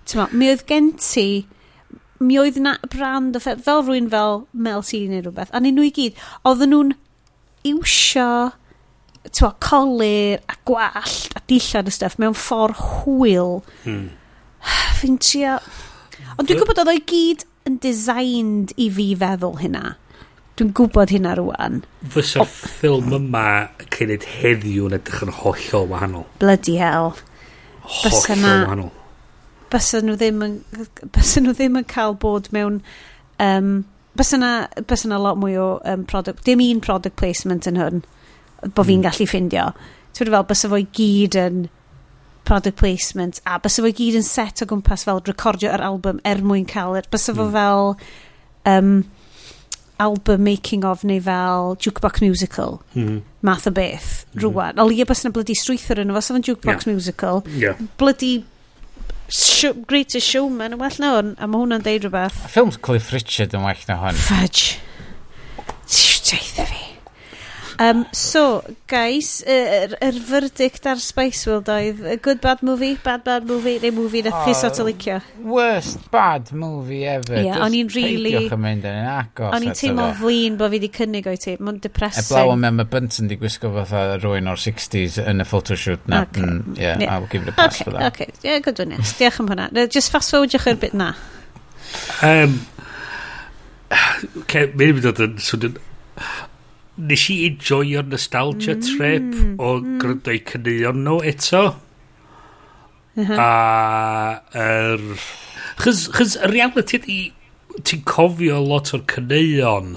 ti'n 0.08 0.16
Tyma, 0.16 0.28
mi 0.32 0.48
oedd 0.48 0.64
gen 0.68 0.92
ti 0.96 1.28
mi 2.18 2.38
oedd 2.40 2.58
na 2.62 2.76
brand 2.90 3.36
o 3.38 3.42
fel, 3.42 3.58
fel 3.62 3.84
rwy'n 3.86 4.08
fel 4.10 4.40
Mel 4.52 4.82
C 4.86 5.04
neu 5.10 5.22
rhywbeth, 5.22 5.52
a 5.54 5.60
nhw 5.62 5.84
i 5.86 5.92
gyd, 5.94 6.16
oedden 6.48 6.72
nhw'n 6.72 6.94
iwsio 7.68 8.30
ti'n 9.28 9.34
twa, 9.36 9.52
colir 9.62 10.40
a 10.48 10.56
gwallt 10.68 11.36
a 11.36 11.42
dillad 11.50 11.90
y 11.90 11.94
stuff 11.94 12.18
mewn 12.22 12.36
ffordd 12.38 12.80
hwyl. 12.80 13.60
Hmm. 13.84 14.08
Fi'n 14.98 15.20
trio... 15.22 15.58
Ond 16.38 16.48
dwi'n 16.48 16.60
gwybod 16.60 16.82
oedd 16.82 16.92
o'i 16.92 17.02
gyd 17.08 17.44
yn 17.68 17.78
designed 17.82 18.74
i 18.80 18.88
fi 18.94 19.08
feddwl 19.18 19.58
hynna. 19.60 19.96
Dwi'n 20.58 20.72
gwybod 20.74 21.12
hynna 21.14 21.36
rwan. 21.38 21.82
Fysa'r 22.14 22.46
oh. 22.46 22.50
ffilm 22.50 23.14
yma 23.20 23.46
cyn 23.94 24.14
edrych 24.16 24.38
heddiw 24.42 24.88
yn 24.88 24.98
edrych 24.98 25.22
yn 25.26 25.34
hollol 25.42 25.90
wahanol. 25.92 26.26
Bloody 26.42 26.78
hell. 26.80 27.12
Hollol 27.86 28.42
wahanol 28.42 28.94
bys 29.72 29.92
nhw 30.02 30.16
ddim 30.18 30.42
yn, 30.44 30.58
bys 31.14 31.36
nhw 31.40 31.54
ddim 31.56 31.78
yn 31.80 31.88
cael 31.88 32.16
bod 32.20 32.50
mewn... 32.54 32.82
Um, 33.42 33.84
bys 34.18 34.32
na, 34.40 34.52
bys 34.90 35.04
na 35.06 35.20
lot 35.22 35.40
mwy 35.40 35.58
o 35.60 35.68
um, 35.86 36.06
product... 36.08 36.44
Dim 36.46 36.62
un 36.64 36.82
product 36.84 37.18
placement 37.20 37.68
yn 37.70 37.80
hwn, 37.80 38.04
bo 38.74 38.84
fi'n 38.84 39.00
mm. 39.00 39.06
gallu 39.08 39.28
ffindio. 39.30 39.68
Ti'n 40.16 40.32
fel, 40.32 40.48
bys 40.48 40.64
fo'i 40.72 40.88
gyd 40.98 41.38
yn 41.38 41.66
product 42.48 42.78
placement 42.80 43.42
a 43.44 43.58
bys 43.62 43.76
fo'i 43.82 43.94
gyd 43.94 44.18
yn 44.18 44.26
set 44.26 44.64
o 44.64 44.68
gwmpas 44.68 45.04
fel 45.06 45.20
recordio 45.28 45.70
yr 45.74 45.84
album 45.84 46.22
er 46.26 46.42
mwyn 46.42 46.66
cael 46.68 46.98
yr... 46.98 47.08
Bys 47.12 47.30
fo 47.30 47.46
mm. 47.46 47.54
fel... 47.56 47.94
Um, 48.68 48.98
album 49.98 50.44
making 50.44 50.84
of 50.84 51.02
neu 51.02 51.20
fel 51.20 51.76
jukebox 51.82 52.20
musical 52.22 52.80
mm. 52.94 53.22
math 53.42 53.66
o 53.66 53.72
beth 53.74 54.26
mm-hmm. 54.26 54.38
mm. 54.38 54.44
rwan 54.44 54.78
o 54.78 54.86
lia 54.86 55.06
bys 55.08 55.24
na 55.24 55.32
blydi 55.34 55.56
strwythyr 55.58 56.02
yn 56.04 56.12
o 56.12 56.14
fos 56.14 56.30
o'n 56.30 56.44
jukebox 56.46 56.86
yeah. 56.86 56.94
musical 56.94 57.42
yeah. 57.58 57.80
blydi 57.98 58.32
Show, 59.28 59.74
Greatest 59.86 60.24
Showman 60.26 60.72
yn 60.72 60.80
well 60.80 60.96
na 61.02 61.08
hwn, 61.18 61.34
a 61.36 61.46
mae 61.50 61.60
hwnna'n 61.60 61.82
deud 61.84 62.06
rhywbeth. 62.06 62.38
A 62.46 62.48
ffilms 62.48 62.78
Cliff 62.80 63.10
Richard 63.12 63.52
yn 63.58 63.66
well 63.66 63.82
na 63.90 63.98
hwn. 64.00 64.16
Fudge. 64.16 64.78
Ti'n 65.88 66.24
deitha 66.30 66.64
e? 66.64 66.67
Um, 67.80 68.06
so, 68.10 68.64
guys, 68.90 69.44
yr, 69.46 69.92
er, 69.92 69.92
er 70.02 70.16
verdict 70.26 70.86
ar 70.90 70.98
Spice 70.98 71.46
World 71.46 71.68
oedd 71.70 72.00
a 72.10 72.16
good 72.18 72.40
bad 72.42 72.64
movie, 72.66 72.96
bad 73.04 73.22
bad 73.22 73.46
movie, 73.46 73.76
neu 73.78 73.92
movie 73.94 74.24
na 74.26 74.32
chi 74.42 74.54
sort 74.58 74.80
o 74.80 74.82
oh, 74.82 74.88
licio? 74.88 75.20
Worst 75.46 76.08
bad 76.10 76.50
movie 76.50 77.04
ever. 77.06 77.38
Yeah, 77.38 77.62
o'n 77.62 77.76
i'n 77.78 77.92
really... 77.94 78.34
Peidiwch 78.34 78.56
yn 78.56 78.62
mynd 78.64 78.88
yn 78.90 79.06
agos. 79.12 79.54
O'n 79.54 79.68
i'n 79.68 79.78
teimlo 79.78 80.08
flin 80.18 80.58
bod 80.58 80.74
fi 80.74 80.80
wedi 80.80 80.90
cynnig 80.98 81.30
o'i 81.30 81.38
ti. 81.38 81.54
Mae'n 81.62 81.78
depressing. 81.86 82.26
E 82.26 82.32
blaw 82.32 82.50
am 82.56 82.66
Emma 82.66 82.88
Bunton 82.96 83.30
di 83.30 83.38
gwisgo 83.38 83.70
fatha 83.78 84.02
rwy'n 84.24 84.50
o'r 84.50 84.58
60s 84.66 85.22
yn 85.22 85.46
y 85.46 85.46
photoshoot 85.46 86.10
na. 86.10 86.24
Okay. 86.26 86.50
Mm, 86.50 86.82
yeah, 86.82 86.98
yeah, 86.98 87.14
I'll 87.14 87.30
give 87.30 87.46
it 87.46 87.54
a 87.54 87.58
pass 87.60 87.78
okay, 87.78 87.86
for 87.86 87.94
that. 87.94 88.10
Okay, 88.10 88.32
yeah, 88.42 88.58
good 88.58 88.82
one 88.82 88.96
next. 88.96 89.22
Diolch 89.22 89.38
am 89.38 89.54
hwnna. 89.54 89.70
Just 89.86 90.10
fast 90.10 90.34
forwardiwch 90.34 90.66
i'r 90.66 90.82
bit 90.82 90.98
na. 90.98 91.12
Um, 92.26 92.58
okay, 94.42 94.66
mae'n 94.74 94.96
mynd 94.98 95.04
i 95.04 95.10
dod 95.12 95.28
yn 95.30 95.42
swnio'n 95.46 95.84
nes 96.98 97.24
i 97.30 97.36
enjoy'r 97.46 98.06
nostalgia 98.10 98.74
mm, 98.74 98.86
trip 98.86 99.60
o 99.62 99.74
mm. 99.78 99.98
gryndo 100.02 100.34
i 100.34 100.40
cynnion 100.48 101.04
nhw 101.06 101.20
eto. 101.30 101.64
Uh 103.18 103.28
-huh. 103.28 103.38
A... 103.38 104.42
Er, 104.54 105.02
chys, 105.82 106.06
chys 106.14 106.36
y 106.38 106.50
reality 106.50 106.98
ydi, 106.98 107.18
ti'n 107.86 108.02
cofio 108.08 108.58
lot 108.62 108.92
o'r 108.94 109.04
cynnion 109.10 109.96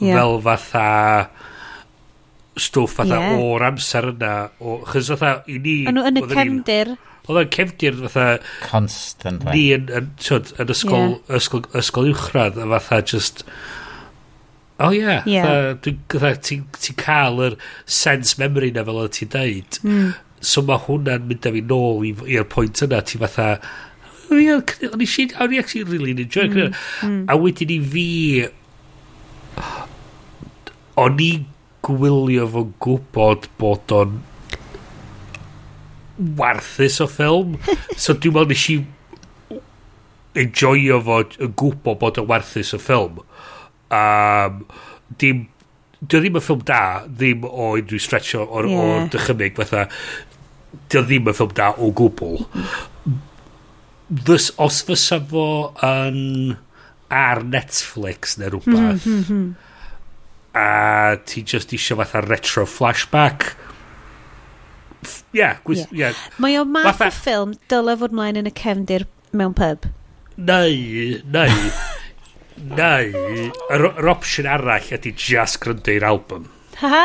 yeah. 0.00 0.16
fel 0.16 0.40
fatha 0.44 0.86
stwff 2.56 2.96
fatha 3.00 3.20
yeah. 3.20 3.40
o'r 3.40 3.66
amser 3.68 4.12
yna. 4.14 4.34
O, 4.60 4.80
chys 4.88 5.12
fatha 5.12 5.42
i 5.52 5.60
ni... 5.60 5.78
Yn 5.90 6.00
yn 6.00 6.22
y 6.22 6.26
cefndir. 6.32 6.94
Oedd 7.26 7.40
o'n 7.42 7.50
cefndir 7.52 7.98
fatha... 8.06 8.38
Constantly. 8.64 9.52
Ni 9.52 9.64
yn, 9.76 9.90
yn, 9.90 10.12
yn, 10.16 10.52
yn 10.62 10.76
ysgol, 10.76 11.10
yeah. 11.16 11.40
ysgol, 11.40 11.66
ysgol 11.76 12.12
uwchradd 12.14 12.62
a 12.62 12.68
fatha 12.76 13.02
just... 13.14 13.44
O 14.78 14.88
oh, 14.88 14.92
ie. 14.92 15.00
Yeah. 15.00 15.22
Yeah. 15.24 15.74
Dwi'n 15.80 16.40
ti, 16.44 16.94
cael 17.00 17.40
yr 17.46 17.54
sense 17.88 18.36
memory 18.40 18.68
na 18.76 18.84
fel 18.84 19.00
oedd 19.00 19.14
ti'n 19.16 19.32
deud. 19.32 19.78
Mm. 19.86 20.10
So 20.44 20.62
mae 20.68 20.82
hwnna'n 20.84 21.24
mynd 21.30 21.48
â 21.48 21.52
fi 21.54 21.62
nôl 21.64 22.04
i'r 22.28 22.44
pwynt 22.52 22.82
yna. 22.84 23.00
Ti 23.00 23.20
fatha, 23.22 23.48
oh, 24.28 24.36
o'n 24.36 25.04
i 25.04 25.08
sydd, 25.08 25.32
o'n 25.40 25.56
i 25.56 25.60
actually 25.62 25.88
really 25.88 26.12
enjoy 26.12 26.48
mm. 26.50 26.76
mm. 27.08 27.22
A 27.32 27.38
wedyn 27.40 27.72
i 27.72 27.78
fi, 27.94 28.08
o'n 31.00 31.20
i 31.24 31.30
gwylio 31.86 32.48
fo 32.52 32.66
gwybod 32.84 33.48
bod 33.60 33.94
o'n 33.96 34.18
warthus 36.36 37.00
o 37.00 37.08
ffilm. 37.08 37.56
so 38.02 38.12
dwi'n 38.12 38.36
meddwl 38.36 38.52
nes 38.52 38.66
i 38.74 38.78
enjoyo 40.44 41.00
fo 41.08 41.22
yn 41.24 41.56
gwybod 41.62 42.00
bod 42.04 42.20
o'n 42.20 42.28
warthus 42.28 42.74
o 42.76 42.82
ffilm. 42.82 43.22
Um, 43.94 44.64
dim, 45.20 45.46
dio 46.00 46.20
ddim 46.20 46.38
yn 46.38 46.44
ffilm 46.44 46.64
da, 46.66 46.80
ddim 47.06 47.46
o 47.48 47.72
unrhyw 47.76 48.02
stretch 48.02 48.34
o'r 48.40 48.68
yeah. 48.70 48.82
o 48.82 49.04
dychymyg, 49.12 49.56
fatha, 49.60 49.86
dio 50.90 51.02
ddim 51.06 51.30
yn 51.30 51.36
ffilm 51.36 51.54
da 51.56 51.70
o 51.78 51.90
gwbl. 51.96 52.42
Fys, 54.26 54.50
os 54.62 54.82
fysa 54.86 55.20
fo 55.30 55.46
yn 55.86 56.56
ar 57.12 57.42
Netflix 57.46 58.36
neu 58.40 58.52
rhywbeth, 58.54 59.06
mm 59.06 59.22
hmm, 59.22 59.22
-hmm. 59.30 59.54
a 60.58 61.16
ti 61.26 61.42
just 61.42 61.74
eisiau 61.74 62.02
fatha 62.02 62.22
retro 62.26 62.66
flashback, 62.66 63.54
yeah, 65.32 65.58
gwis, 65.64 65.86
yeah. 65.90 66.10
yeah. 66.10 66.24
Mae 66.38 66.58
o 66.58 66.64
math 66.64 66.96
fatha... 66.96 67.12
o 67.12 67.18
ffilm 67.20 67.54
dylai 67.70 67.98
fod 68.00 68.14
mlaen 68.16 68.40
yn 68.42 68.50
y 68.50 68.54
cefndir 68.62 69.06
mewn 69.36 69.54
pub. 69.56 69.86
Neu, 70.36 71.22
neu. 71.32 71.70
Neu, 72.56 73.12
yr, 73.74 73.86
yr 73.90 74.10
opsiwn 74.14 74.48
arall 74.48 74.92
ydy 74.96 75.12
just 75.12 75.60
gryndo 75.62 75.92
i'r 75.92 76.06
album. 76.08 76.48
Ha-ha! 76.80 77.04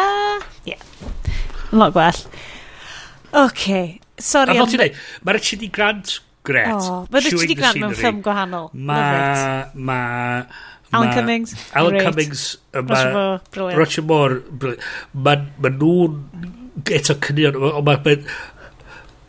Ie. 0.66 0.74
Yeah. 0.74 0.86
Lot 1.72 1.94
gwell. 1.96 2.24
Oce, 3.32 3.46
OK. 3.46 3.78
Sorry. 4.22 4.54
A 4.54 4.60
fel 4.60 4.70
ti'n 4.70 4.82
dweud, 4.82 5.00
mae'r 5.28 5.40
Chidi 5.42 5.72
Grant 5.74 6.18
gret. 6.48 6.74
Oh, 6.76 7.06
mae'r 7.12 7.30
Chidi 7.30 7.56
Grant 7.58 7.80
mewn 7.82 7.96
ffilm 7.98 8.22
gwahanol. 8.26 8.70
Ma... 8.74 9.02
ma 9.74 10.00
Alan 10.92 11.14
Cummings. 11.16 11.54
Alan 11.74 11.96
great. 11.96 12.04
Cummings. 12.04 12.58
Uh, 12.74 12.82
ma, 12.82 12.96
Roger 12.96 13.12
Moore. 13.14 13.42
Brilliant. 13.52 13.80
Roger 13.80 14.04
Moore. 14.04 14.42
Mae 15.14 15.46
ma 15.64 15.72
nhw'n 15.72 16.18
eto 17.00 17.16
cynnion, 17.24 17.60
ond 17.72 17.88
mae... 17.88 18.18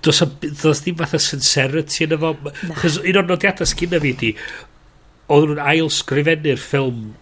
Does, 0.02 0.18
does 0.42 0.80
ddim 0.82 0.96
fatha 0.98 1.20
sincerity 1.22 2.08
yn 2.08 2.16
efo. 2.16 2.32
Chos 2.80 2.96
un 2.98 3.18
o'r 3.20 3.28
nodiadau 3.28 3.68
sgynna 3.70 4.00
fi 4.02 4.10
di, 4.18 4.32
oedd 5.32 5.48
nhw'n 5.48 5.62
ail 5.64 5.90
sgrifennu'r 5.92 6.60
ffilm 6.60 7.12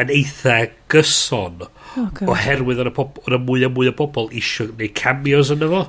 yn 0.00 0.12
eitha 0.14 0.60
gyson 0.92 1.64
okay. 1.66 2.28
oherwydd 2.30 2.84
yna, 2.84 2.92
pob, 2.94 3.18
yna 3.26 3.40
mwy 3.42 3.66
a 3.66 3.72
mwy 3.72 3.90
o 3.90 3.96
bobl 3.96 4.30
eisiau 4.30 4.70
neu 4.78 4.92
cameos 4.96 5.50
yn 5.54 5.66
efo. 5.66 5.82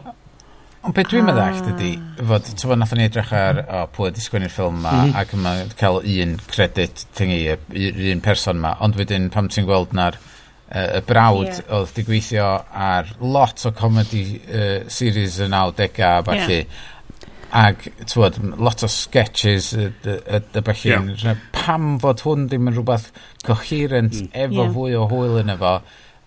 Ond 0.81 0.95
beth 0.97 1.11
dwi'n 1.11 1.27
meddwl 1.27 1.43
ah. 1.43 1.59
ydy, 1.75 1.91
fod, 2.25 2.47
ti'n 2.49 2.71
bod 2.71 2.79
nath 2.81 2.95
ni 2.97 3.05
edrych 3.05 3.33
ar 3.37 3.61
o, 3.61 3.83
pwy 3.93 4.07
wedi 4.07 4.23
sgwynnu'r 4.25 4.53
ffilm 4.53 4.79
ma, 4.81 4.95
mm. 5.05 5.11
ac 5.21 5.35
yma 5.37 5.53
cael 5.77 6.01
un 6.01 6.35
credit 6.49 7.05
thingy, 7.17 7.41
un 8.15 8.23
person 8.25 8.61
ma, 8.63 8.73
ond 8.81 8.97
wedyn 8.97 9.29
pam 9.33 9.49
ti'n 9.51 9.67
gweld 9.69 9.93
na'r 9.97 10.17
uh, 10.17 10.87
y 10.97 11.03
brawd 11.05 11.51
yeah. 11.51 11.61
oedd 11.77 11.93
di 11.93 12.05
gweithio 12.07 12.47
ar 12.73 13.13
lot 13.21 13.61
o 13.69 13.73
comedy 13.77 14.25
uh, 14.41 14.79
series 14.89 15.37
yn 15.45 15.53
90au 15.53 16.07
a 16.07 16.15
falle, 16.25 16.57
yeah. 16.63 16.81
Ac, 17.51 17.89
tywod, 18.07 18.37
lot 18.63 18.83
o 18.85 18.87
sketches 18.87 19.73
y, 19.75 19.89
y, 20.07 20.39
y 20.39 20.61
bellu. 20.63 20.93
Yeah. 21.19 21.41
Pam 21.55 21.97
fod 21.99 22.23
hwn 22.23 22.47
ddim 22.47 22.69
yn 22.71 22.77
rhywbeth 22.77 23.09
coherent 23.43 24.15
mm. 24.15 24.31
efo 24.45 24.61
yeah. 24.61 24.71
fwy 24.77 24.95
o 24.95 25.03
hwyl 25.11 25.41
yn 25.41 25.51
efo, 25.51 25.73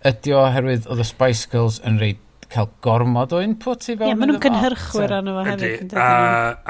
ydy 0.04 0.34
o 0.36 0.42
oherwydd 0.42 0.88
oedd 0.90 1.00
y 1.00 1.08
Spice 1.08 1.48
Girls 1.48 1.80
yn 1.88 1.96
rei 2.02 2.18
cael 2.54 2.70
gormod 2.84 3.32
o 3.34 3.42
input 3.42 3.86
i 3.88 3.94
fewn. 3.94 4.04
Ie, 4.04 4.10
yeah, 4.12 4.18
maen 4.18 4.34
nhw'n 4.34 4.42
cynhyrchwyr 4.44 5.14
arno 5.18 5.36
fo 5.38 5.44
hefyd. 5.48 5.94
A, 5.98 6.08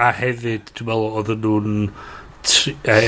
a 0.07 0.11
hefyd, 0.21 0.71
dwi'n 0.79 0.91
meddwl, 0.91 1.17
oedd 1.21 1.33
nhw'n... 1.45 1.81
E, 2.85 2.99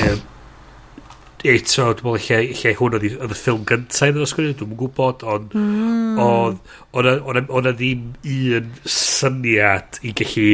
eto, 1.47 1.87
dwi'n 1.95 2.09
meddwl, 2.09 2.19
lle, 2.27 2.41
lle 2.59 2.73
hwn 2.81 2.97
oedd 2.97 3.07
y 3.07 3.37
ffilm 3.39 3.63
gyntaf 3.69 4.03
iddyn 4.09 4.21
nhw 4.21 4.29
sgwini, 4.29 4.57
dwi'n 4.59 4.75
gwybod, 4.81 5.25
ond 5.35 5.55
mm. 5.57 6.19
oedd 6.21 7.09
e, 7.13 7.15
e, 7.39 7.73
ddim 7.79 8.05
un 8.35 8.71
syniad 8.97 10.01
i 10.03 10.13
gallu 10.17 10.49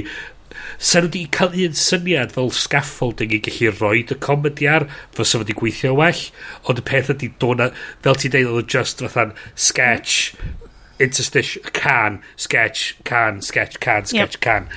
sa 0.83 0.99
nhw 0.99 1.07
wedi 1.07 1.23
cael 1.31 1.53
un 1.63 1.77
syniad 1.79 2.33
fel 2.35 2.51
scaffolding 2.51 3.31
i 3.37 3.39
gallu 3.45 3.71
rhoi 3.71 4.01
y 4.03 4.17
comedi 4.25 4.67
ar, 4.67 4.83
fel 5.15 5.27
sa 5.29 5.39
wedi 5.39 5.55
gweithio 5.55 5.93
well, 5.95 6.23
ond 6.67 6.81
y 6.81 6.83
peth 6.89 7.13
ydy 7.13 7.29
dod 7.39 7.61
na 7.61 7.69
fel 8.03 8.19
ti'n 8.19 8.33
deud, 8.33 8.49
oedd 8.51 8.67
just 8.73 8.99
fatha'n 9.05 9.31
sketch, 9.55 10.35
interstitial, 10.99 11.63
can, 11.71 12.19
sketch, 12.35 12.97
can, 13.07 13.41
sketch, 13.41 13.79
can, 13.79 14.05
sketch, 14.11 14.35
yep. 14.35 14.43
can. 14.43 14.67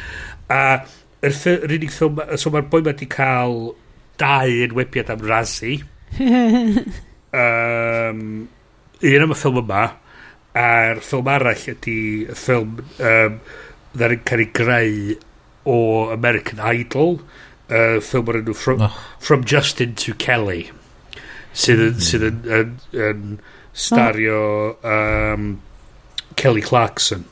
A 0.46 0.86
yr 1.26 1.34
er 1.50 1.74
unig 1.74 1.90
ffilm, 1.90 2.22
so 2.38 2.54
mae'r 2.54 2.70
boi 2.70 2.82
ma 2.84 2.92
wedi 2.92 3.10
cael 3.10 3.74
dau 4.22 4.56
enwebiad 4.70 5.10
am 5.10 5.26
Razzie. 5.26 5.82
um, 7.42 8.20
un 9.02 9.24
am 9.26 9.34
y 9.34 9.38
ffilm 9.42 9.62
yma, 9.64 9.84
a'r 10.56 11.02
ffilm 11.02 11.34
arall 11.34 11.70
ydy 11.74 12.00
ffilm 12.30 12.78
um, 12.80 13.40
dda'n 13.96 14.22
cael 14.28 14.46
ei 14.46 14.52
greu 14.54 15.16
o 15.66 15.76
American 16.14 16.62
Idol, 16.62 17.18
uh, 17.68 17.98
ffilm 18.00 18.30
o'r 18.30 18.40
enw 18.40 18.54
From, 18.56 18.84
oh. 18.86 18.96
From 19.18 19.44
Justin 19.44 19.94
to 20.02 20.14
Kelly, 20.22 20.70
sydd 21.52 21.82
yn, 21.88 21.94
mm. 21.96 22.04
sydd 22.06 22.26
yn, 22.30 22.42
yn, 22.58 22.74
yn 22.94 23.24
stario 23.76 24.40
um, 24.86 25.50
Kelly 26.38 26.62
Clarkson. 26.64 27.26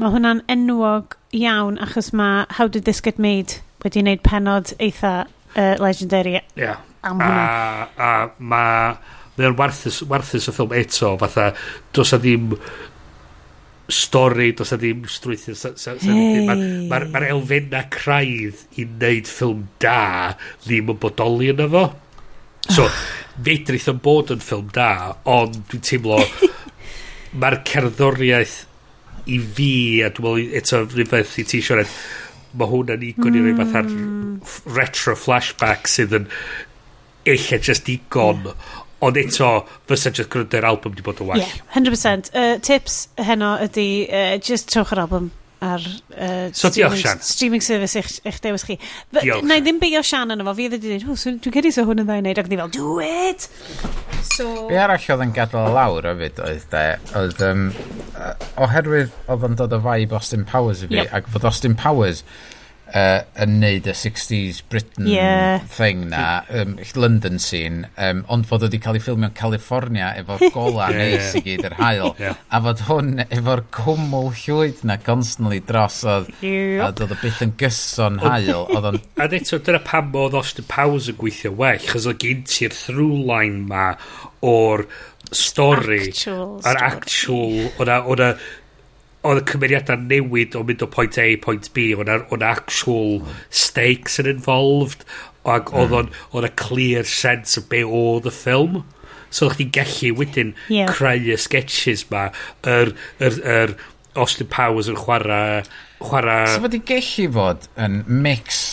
Mae 0.00 0.12
hwnna'n 0.12 0.42
enwog 0.52 1.14
iawn 1.36 1.78
achos 1.84 2.12
mae 2.16 2.44
How 2.58 2.68
Did 2.68 2.88
This 2.88 3.04
Get 3.04 3.20
Made 3.22 3.60
wedi 3.84 4.02
wneud 4.02 4.24
penod 4.26 4.72
eitha 4.82 5.12
uh, 5.26 5.76
legendary 5.78 6.40
yeah. 6.58 6.80
am 7.04 7.20
hwnna. 7.20 7.44
A, 7.44 8.08
a 8.08 8.10
mae... 8.38 8.96
Mae'n 9.36 9.52
warthus, 9.52 9.98
warthus 10.08 10.46
y 10.48 10.52
ffilm 10.56 10.70
eto, 10.72 11.10
fatha, 11.20 11.50
dos 11.92 12.14
a 12.16 12.18
ddim 12.22 12.54
stori 13.92 14.50
dos 14.58 14.72
a 14.74 14.78
ddim 14.80 15.04
strwythu 15.10 15.54
hey. 15.54 16.46
mae'r 16.48 16.62
ma 16.90 16.98
ma 17.12 17.22
elfenna 17.28 17.84
craidd 17.92 18.64
i 18.80 18.86
wneud 18.86 19.30
ffilm 19.30 19.66
da 19.82 20.34
ddim 20.64 20.90
yn 20.94 21.00
bodoli 21.02 21.52
yna 21.52 21.68
fo. 21.70 21.84
So 22.66 22.88
fedrith 23.46 23.90
yn 23.92 24.00
bod 24.02 24.32
yn 24.34 24.42
ffilm 24.42 24.72
da 24.74 24.90
ond 25.36 25.60
dwi'n 25.70 25.84
teimlo 25.86 26.22
mae'r 27.40 27.60
cerddoriaeth 27.68 28.56
i 29.30 29.38
fi 29.38 29.72
a 30.06 30.10
dwi'n 30.14 30.26
meddwl 30.26 30.56
eto 30.60 30.82
rhywbeth 30.86 31.36
i 31.42 31.46
ti 31.50 31.62
siarad 31.62 31.92
mae 32.56 32.70
hwn 32.70 32.94
yn 32.96 33.06
igon 33.10 33.36
i 33.36 33.42
rhywbeth 33.44 33.78
ar 33.78 33.86
hmm. 33.90 34.40
retro 34.74 35.14
flashback 35.18 35.90
sydd 35.90 36.14
yn 36.20 36.28
eich 37.26 37.50
just 37.58 37.86
digon 37.86 38.42
hmm. 38.46 38.82
Ond 39.04 39.18
eto, 39.20 39.50
fysa 39.90 40.12
just 40.14 40.30
gwrdd 40.32 40.54
yr 40.56 40.66
album 40.68 40.94
di 40.96 41.04
bod 41.04 41.18
yn 41.20 41.28
well. 41.28 41.42
Yeah, 41.42 41.58
100%. 41.74 42.30
Uh, 42.32 42.54
tips 42.64 43.02
heno 43.20 43.56
ydy, 43.66 43.90
uh, 44.08 44.36
just 44.40 44.72
trowch 44.72 44.94
yr 44.96 45.02
album 45.04 45.32
ar 45.64 45.80
uh, 45.80 46.52
so 46.52 46.68
streaming, 46.68 47.00
Sian. 47.00 47.20
streaming 47.20 47.62
service 47.64 47.96
eich, 47.96 48.18
eich 48.28 48.40
dewis 48.44 48.64
chi. 48.66 48.76
Fy, 48.78 49.22
diolch, 49.22 49.44
na 49.48 49.56
i 49.56 49.64
ddim 49.64 49.80
beio 49.80 50.02
Sian 50.04 50.32
yna 50.34 50.44
fo, 50.44 50.54
fi 50.56 50.66
oedd 50.68 50.76
wedi 50.76 50.90
dweud, 50.92 51.06
oh, 51.08 51.18
so, 51.20 51.32
dwi'n 51.32 51.56
cedi 51.56 51.72
so 51.72 51.84
hwn 51.88 52.02
yn 52.02 52.08
dda 52.08 52.18
i 52.18 52.24
wneud, 52.24 52.40
ac 52.42 52.50
ni 52.52 52.58
fel, 52.60 52.72
do 52.76 52.96
it! 53.04 53.48
So... 54.32 54.50
Be 54.68 54.80
arall 54.80 55.08
oedd 55.14 55.24
yn 55.26 55.32
gadael 55.36 55.72
lawr 55.76 56.10
o 56.10 56.16
fyd 56.20 56.42
oedd 56.44 56.66
de, 56.72 56.84
oedd, 57.20 57.46
um, 57.46 57.64
oherwydd 58.66 59.16
oedd 59.32 59.48
yn 59.48 59.56
dod 59.60 59.76
o 59.76 59.80
vibe 59.86 60.18
Austin 60.18 60.44
Powers 60.48 60.84
i 60.84 60.90
fi, 60.90 61.00
yep. 61.00 61.14
ac 61.16 61.32
fod 61.32 61.48
Austin 61.48 61.76
Powers 61.78 62.24
uh, 62.94 63.22
yn 63.42 63.56
neud 63.60 63.88
y 63.88 63.94
60s 63.96 64.60
Britain 64.70 65.08
yeah. 65.10 65.64
thing 65.72 66.06
na, 66.10 66.42
um, 66.50 66.76
London 66.94 67.40
scene, 67.42 67.88
um, 67.98 68.22
ond 68.32 68.46
fod 68.48 68.66
wedi 68.66 68.80
cael 68.82 68.98
ei 68.98 69.02
ffilmio 69.02 69.30
yn 69.30 69.36
California 69.36 70.12
efo'r 70.20 70.46
gola 70.56 70.90
yeah, 70.92 71.00
neis 71.00 71.30
yeah. 71.32 71.38
i 71.38 71.44
gyd 71.46 71.66
yr 71.70 71.76
hael, 71.80 72.12
yeah. 72.22 72.38
a 72.50 72.60
fod 72.66 72.84
hwn 72.88 73.24
efo'r 73.26 73.64
cwmwl 73.76 74.30
llwyd 74.42 74.84
na 74.88 74.98
constantly 75.02 75.62
dros 75.66 76.02
oedd, 76.06 76.30
yep. 76.40 76.84
a 76.84 76.90
oedd 76.92 77.16
o 77.16 77.20
byth 77.24 77.42
yn 77.46 77.56
gyson 77.60 78.20
hael. 78.22 78.64
Oedd 78.76 78.90
on... 78.90 78.98
a 79.16 79.26
eto, 79.38 79.58
dyna 79.62 79.80
pam 79.84 80.14
oedd 80.18 80.36
Austin 80.36 80.66
Powers 80.68 81.10
yn 81.10 81.18
gweithio 81.20 81.52
well, 81.56 81.82
chos 81.82 82.06
oedd 82.08 82.20
gen 82.22 82.44
ti'r 82.48 82.74
through-line 82.76 83.64
ma 83.70 83.90
o'r 84.46 84.84
stori, 85.34 86.12
yr 86.12 86.80
actual, 86.86 87.66
o'na, 87.82 88.00
o'na 88.06 88.30
oedd 89.26 89.42
y 89.42 89.46
cymeriadau 89.50 90.02
newid 90.06 90.56
o 90.58 90.62
mynd 90.66 90.84
o 90.84 90.90
point 90.90 91.18
A 91.20 91.26
i 91.32 91.38
point 91.40 91.70
B 91.74 91.88
o'n, 91.96 92.10
on 92.32 92.44
actual 92.46 93.22
stakes 93.50 94.20
yn 94.22 94.30
involved 94.30 95.06
ac 95.46 95.72
oedd 95.74 95.94
mm. 95.94 96.14
o'n 96.36 96.46
a 96.46 96.52
clear 96.58 97.06
sense 97.08 97.58
o 97.60 97.64
be 97.70 97.82
oedd 97.86 98.28
y 98.30 98.34
ffilm 98.34 98.80
so 99.30 99.48
oedd 99.48 99.58
chdi'n 99.58 99.74
gallu 99.74 100.14
wedyn 100.20 100.54
yeah. 100.72 100.90
creu 100.92 101.28
y 101.34 101.36
sketches 101.40 102.06
ma 102.12 102.28
yr, 102.66 102.94
yr, 103.20 103.38
yr 103.58 103.76
Austin 104.16 104.48
Powers 104.52 104.88
yn 104.90 104.98
chwarae 104.98 105.62
chwarae 106.00 106.48
so 106.54 106.64
fod 106.64 106.76
i 106.78 106.82
gallu 106.92 107.28
fod 107.36 107.70
yn 107.86 108.02
mix 108.06 108.64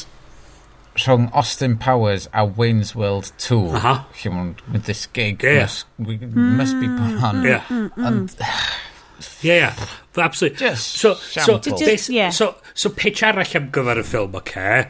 rhwng 0.99 1.31
Austin 1.33 1.79
Powers 1.81 2.29
a 2.33 2.45
Wayne's 2.45 2.93
World 2.95 3.31
2 3.41 3.59
Aha. 3.79 3.95
lle 4.21 4.33
mae'n 4.35 4.53
mynd 4.69 4.85
this 4.89 5.07
gig 5.17 5.41
yeah. 5.41 5.65
must, 5.65 5.87
we, 5.97 6.17
must 6.61 6.79
be 6.79 6.87
put 6.87 7.27
on 7.31 7.43
yeah. 7.47 7.65
and 7.97 8.33
Ie, 8.37 9.47
yeah, 9.47 9.53
ie. 9.53 9.59
Yeah. 9.59 10.02
Absolutely. 10.15 10.59
Just 10.59 10.99
so, 10.99 11.13
so, 11.15 11.57
beth, 11.57 12.09
yeah. 12.09 12.29
so, 12.29 12.55
so 12.73 12.89
pitch 12.89 13.23
arall 13.25 13.55
am 13.57 13.69
gyfer 13.73 14.01
y 14.01 14.05
ffilm, 14.05 14.35
oce? 14.37 14.51
Okay? 14.51 14.83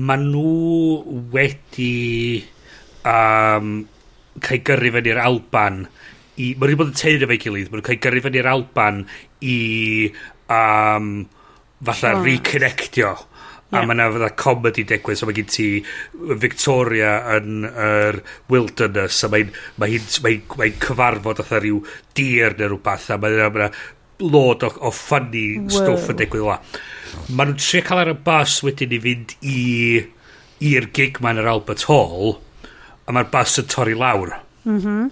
Ma 0.00 0.16
nhw 0.20 1.24
wedi 1.34 2.44
um, 3.04 3.74
cael 4.40 4.62
gyrru 4.64 4.94
fe 4.96 5.04
ni'r 5.04 5.20
Alban 5.24 5.82
i... 6.38 6.54
Mae 6.54 6.64
wedi 6.64 6.78
bod 6.80 6.94
yn 6.94 7.00
teud 7.02 7.26
efo'i 7.26 7.40
gilydd. 7.42 7.68
Mae 7.68 7.80
nhw'n 7.80 7.88
cael 7.90 8.00
gyrru 8.06 8.24
fe 8.24 8.32
ni'r 8.36 8.52
Alban 8.54 9.04
i... 9.44 9.58
Um, 10.50 11.12
falle 11.84 12.14
oh. 12.14 12.24
reconnectio. 12.24 13.12
Yeah. 13.70 13.84
A 13.84 13.86
mae 13.86 13.94
yna 13.94 14.08
fydda 14.10 14.32
comedy 14.34 14.82
digwydd, 14.82 15.18
so 15.20 15.28
mae 15.28 15.36
gen 15.36 15.46
ti 15.46 15.66
Victoria 16.42 17.12
yn 17.36 17.62
yr 17.68 18.16
er 18.18 18.18
wilderness, 18.50 19.20
a 19.22 19.30
mae'n 19.30 19.52
mae 19.78 20.00
mae 20.24 20.40
mae 20.58 20.72
cyfarfod 20.82 21.44
atho 21.44 21.60
rhyw 21.62 21.78
dir 22.18 22.56
neu 22.58 22.72
rhywbeth, 22.72 23.06
a 23.14 23.20
mae 23.22 23.36
yna 23.36 23.68
lod 24.20 24.64
o, 24.66 24.70
o 24.88 24.92
funny 24.94 25.46
wow. 25.58 25.72
stwff 25.76 26.12
yn 26.12 26.20
digwydd 26.20 26.44
yma. 26.46 26.58
Mae 27.30 27.50
nhw'n 27.50 27.58
trio 27.60 27.86
cael 27.86 28.04
ar 28.04 28.12
y 28.12 28.18
bus 28.26 28.60
wedyn 28.66 28.94
i 28.94 29.00
fynd 29.02 29.34
i 29.40 29.56
i'r 30.70 30.90
gig 30.96 31.18
ma'n 31.24 31.40
yr 31.40 31.48
Albert 31.50 31.88
Hall 31.88 32.36
a 33.06 33.16
mae'r 33.16 33.32
bus 33.32 33.58
yn 33.62 33.68
torri 33.72 33.96
lawr. 33.98 34.36
Mm 34.64 34.78
-hmm. 34.78 35.10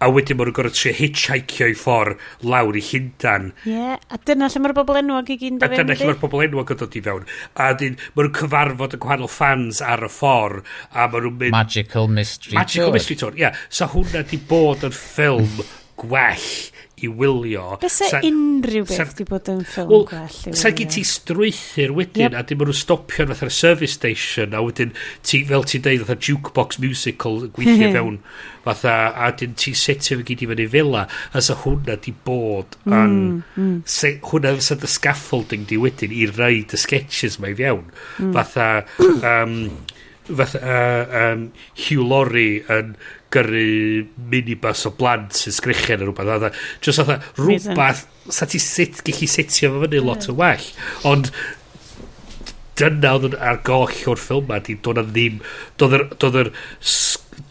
A 0.00 0.08
wedyn 0.08 0.38
maen 0.38 0.48
nhw'n 0.48 0.56
gorau 0.56 0.72
trio 0.72 0.94
hitchhikeio 0.96 1.66
i 1.68 1.74
ffordd 1.76 2.22
lawr 2.48 2.76
i 2.76 2.82
Llundan. 2.84 3.50
Ie, 3.66 3.74
yeah, 3.74 3.98
a 4.08 4.16
dyna 4.24 4.48
lle 4.48 4.62
mae'r 4.64 4.74
bobl 4.78 4.96
enwog 4.96 5.28
i 5.28 5.36
gyd 5.36 5.52
yn 5.52 5.58
dod. 5.60 5.74
A 5.74 5.76
dyna 5.76 5.96
lle 5.98 6.08
mae'r 6.08 6.20
bobl 6.22 6.44
enwog 6.46 6.72
yn 6.72 6.80
dod 6.80 6.96
i 6.96 7.02
fewn. 7.04 7.26
A 7.60 7.66
dyn, 7.76 7.98
maen 8.14 8.30
nhw'n 8.30 8.38
cyfarfod 8.38 8.96
y 8.96 9.00
gwahanol 9.04 9.28
fans 9.28 9.82
ar 9.84 10.06
y 10.08 10.08
ffordd. 10.08 10.64
A 10.96 11.04
maen 11.12 11.26
nhw'n 11.26 11.36
mynd... 11.42 11.56
Magical 11.56 12.08
Mystery 12.08 12.56
Magical 12.56 12.88
Tour. 12.88 12.94
Magical 12.94 12.96
Mystery 12.96 13.20
Tour, 13.20 13.36
ie. 13.36 13.44
Yeah. 13.44 13.60
So 13.68 13.90
hwnna 13.92 14.24
di 14.32 14.40
bod 14.40 14.88
yn 14.88 14.96
ffilm 14.96 15.60
gwell 16.00 16.48
i 17.04 17.10
wylio. 17.20 17.66
Bysa 17.82 18.10
sa, 18.12 18.22
unrhyw 18.26 18.86
beth 18.88 19.14
wedi 19.14 19.28
bod 19.28 19.50
yn 19.52 19.64
ffilm 19.66 19.92
well, 19.92 20.06
gwell 20.10 20.38
i 20.40 20.52
wylio. 20.52 20.74
gen 20.80 20.92
ti 20.96 21.04
strwythyr 21.08 21.96
wedyn, 21.96 22.28
yep. 22.28 22.38
a 22.38 22.44
dim 22.46 22.64
ond 22.66 22.76
stopio'n 22.76 23.32
fatha'r 23.32 23.54
service 23.54 23.98
station, 23.98 24.56
a 24.56 24.62
wedyn 24.64 24.94
ti, 25.26 25.44
fel 25.48 25.66
ti'n 25.68 25.86
deud, 25.86 26.06
fatha 26.06 26.30
jukebox 26.30 26.80
musical 26.82 27.44
gweithio 27.56 27.92
fewn 27.96 28.22
fatha, 28.64 29.12
a 29.16 29.30
dyn 29.36 29.54
ti 29.58 29.72
setio 29.76 30.18
fe 30.20 30.26
gyd 30.30 30.44
i 30.44 30.48
fyny 30.50 30.66
fila, 30.72 31.04
a 31.32 31.42
sa 31.44 31.56
hwnna 31.62 31.96
di 32.04 32.12
bod 32.26 32.76
mm, 32.84 32.96
yn, 32.96 33.14
mm, 33.14 33.62
mm. 33.62 33.78
Se, 33.88 34.16
hwnna 34.30 34.54
fysa 34.58 34.76
dy 34.80 34.90
scaffolding 34.90 35.66
di 35.70 35.78
wedyn 35.80 36.14
i 36.14 36.26
rei 36.30 36.64
dy 36.68 36.80
sketches 36.80 37.40
mae 37.42 37.56
fiewn. 37.58 37.86
Mm. 38.18 38.34
Fatha, 38.36 38.68
um, 39.32 39.56
fatha 40.28 40.60
uh, 40.60 41.16
um, 41.22 41.48
Hugh 41.86 42.04
Laurie 42.06 42.60
yn 42.70 42.94
gyrru 43.34 44.08
minibus 44.30 44.84
o 44.88 44.94
blant 44.98 45.36
sy'n 45.38 45.54
sgrichen 45.54 46.02
yn 46.02 46.10
rhywbeth. 46.10 46.30
Dda, 46.42 46.50
just 46.82 47.02
atha, 47.02 47.20
rhywbeth, 47.38 48.04
sa 48.30 48.48
ti 48.50 48.60
set, 48.62 49.02
gallu 49.06 49.30
setio 49.30 49.72
fo 49.74 49.82
fyny 49.84 50.02
lot 50.02 50.26
mm. 50.26 50.32
o 50.32 50.38
well. 50.40 50.68
Ond 51.10 51.30
dyna 52.80 53.14
oedd 53.16 53.28
yn 53.30 53.36
ar 53.44 53.60
goll 53.66 53.92
o'r 54.10 54.20
ffilm 54.20 54.48
ma, 54.48 54.58
di 54.64 54.76
doedd 54.82 55.12
ddim, 55.12 55.38
doedd 55.80 56.40
yr 56.42 56.50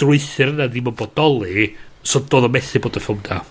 drwythyr 0.01 0.53
yna 0.56 0.67
ddim 0.72 0.90
yn 0.91 0.99
bodoli, 0.99 1.69
so 2.03 2.24
doedd 2.25 2.49
o 2.49 2.51
methu 2.53 2.82
bod 2.83 2.98
y 2.99 3.03
ffilm 3.03 3.24
da. 3.27 3.41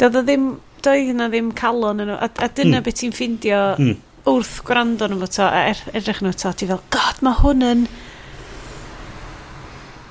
Doedd 0.00 0.20
o 0.20 0.24
ddim, 0.24 0.50
doedd 0.84 1.12
yna 1.14 1.28
ddim 1.32 1.52
calon 1.58 2.04
yn 2.04 2.12
nhw, 2.12 2.18
a, 2.22 2.30
a 2.30 2.50
dyna 2.50 2.78
mm. 2.78 2.86
beth 2.86 3.00
ti'n 3.02 3.16
ffindio 3.16 3.62
mm. 3.76 3.94
wrth 4.30 4.58
gwrando 4.68 5.08
nhw 5.10 5.20
fo 5.24 5.30
to, 5.38 5.46
a 5.48 5.64
er, 5.72 5.84
edrych 5.92 6.22
nhw 6.24 6.34
to, 6.38 6.54
ti 6.54 6.70
fel, 6.70 6.82
god, 6.94 7.22
mae 7.26 7.42
hwn 7.42 7.68
yn... 7.72 7.86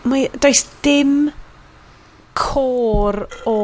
Mae, 0.07 0.29
does 0.39 0.61
dim 0.85 1.33
core 2.37 3.27
o 3.49 3.57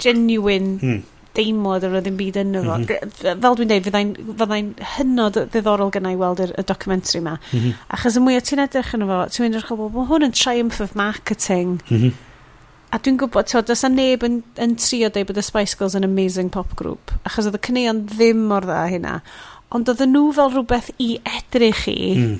genuine 0.00 0.78
mm. 0.80 1.00
deimlad 1.36 1.86
o'r 1.86 1.96
ddim 2.00 2.18
byd 2.18 2.40
yno 2.44 2.62
fo. 2.64 2.76
Mm 2.78 2.84
-hmm. 2.90 3.40
Fel 3.44 3.58
dwi'n 3.58 3.70
dweud, 3.72 3.86
fyddai'n 3.88 4.12
fyddai 4.40 4.60
hynod 4.96 5.40
ddiddorol 5.52 5.92
gyda 5.94 6.12
i 6.14 6.20
weld 6.20 6.44
y, 6.44 6.50
y 6.54 6.66
documentary 6.66 7.22
yma. 7.22 7.38
Mm 7.38 7.58
-hmm. 7.58 7.80
Achos 7.96 8.18
y 8.18 8.22
mwyaf 8.22 8.46
ti'n 8.48 8.62
edrych 8.66 8.94
yn 8.98 9.08
fo, 9.10 9.24
ti'n 9.30 9.50
edrych 9.50 9.72
o, 9.74 9.80
well, 9.82 10.08
hwn 10.12 10.28
yn 10.28 10.36
triumph 10.36 10.80
of 10.84 10.94
marketing. 10.98 11.80
Mm 11.88 11.98
-hmm. 11.98 12.22
A 12.94 13.00
dwi'n 13.02 13.18
gwybod, 13.18 13.50
ti'n 13.50 13.66
does 13.66 13.82
na 13.82 13.90
neb 13.90 14.22
yn, 14.22 14.42
yn 14.62 14.76
trio 14.78 15.10
dweud 15.10 15.26
bod 15.26 15.40
y 15.40 15.42
Spice 15.42 15.74
Girls 15.78 15.96
yn 15.98 16.06
amazing 16.06 16.50
pop 16.54 16.76
group. 16.78 17.10
Achos 17.26 17.48
oedd 17.50 17.58
y 17.58 17.62
cyneuon 17.66 18.04
ddim 18.06 18.46
mor 18.50 18.66
dda 18.68 18.84
hynna. 18.92 19.18
Ond 19.74 19.90
oedd 19.90 20.04
nhw 20.06 20.28
fel 20.36 20.52
rhywbeth 20.52 20.92
i 21.02 21.16
edrych 21.26 21.88
i 21.90 22.00
mm. 22.14 22.36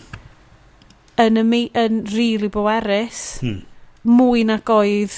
yn, 1.25 1.41
yn 1.43 2.05
really 2.15 2.51
bwerus. 2.55 3.41
Mm. 3.43 3.65
Mwy 4.07 4.45
nag 4.47 4.71
oedd 4.71 5.17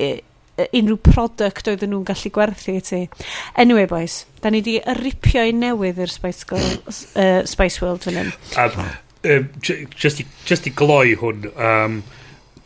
unrhyw 0.00 0.98
product 1.04 1.68
oedden 1.68 1.92
nhw'n 1.92 2.06
gallu 2.08 2.32
gwerthu 2.32 2.76
i 2.76 2.84
ti. 2.84 3.02
Anyway, 3.60 3.88
boys, 3.90 4.24
da 4.42 4.52
ni 4.52 4.62
di 4.64 4.78
ripio 5.00 5.44
i 5.44 5.52
newydd 5.56 6.00
i'r 6.00 6.12
Spice, 6.12 6.46
Girl, 6.48 6.78
uh, 6.88 7.42
Spice 7.48 7.82
World 7.84 8.06
fan 8.06 8.20
hyn. 8.20 8.32
Um, 8.56 8.86
um, 9.32 9.48
just, 9.60 10.22
i, 10.22 10.26
just 10.48 10.68
i 10.68 10.72
gloi 10.76 11.16
hwn, 11.20 11.50
um, 11.56 12.00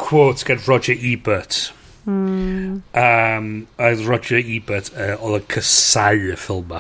quote 0.00 0.46
gan 0.46 0.62
Roger 0.68 0.94
Ebert. 0.94 1.72
Mm. 2.06 2.82
Um, 2.96 3.50
a 3.78 3.94
Roger 4.06 4.38
Ebert 4.40 4.92
uh, 4.94 5.16
oedd 5.18 5.42
yn 5.42 5.50
cysau 5.56 6.30
y 6.30 6.38
ffilm 6.38 6.78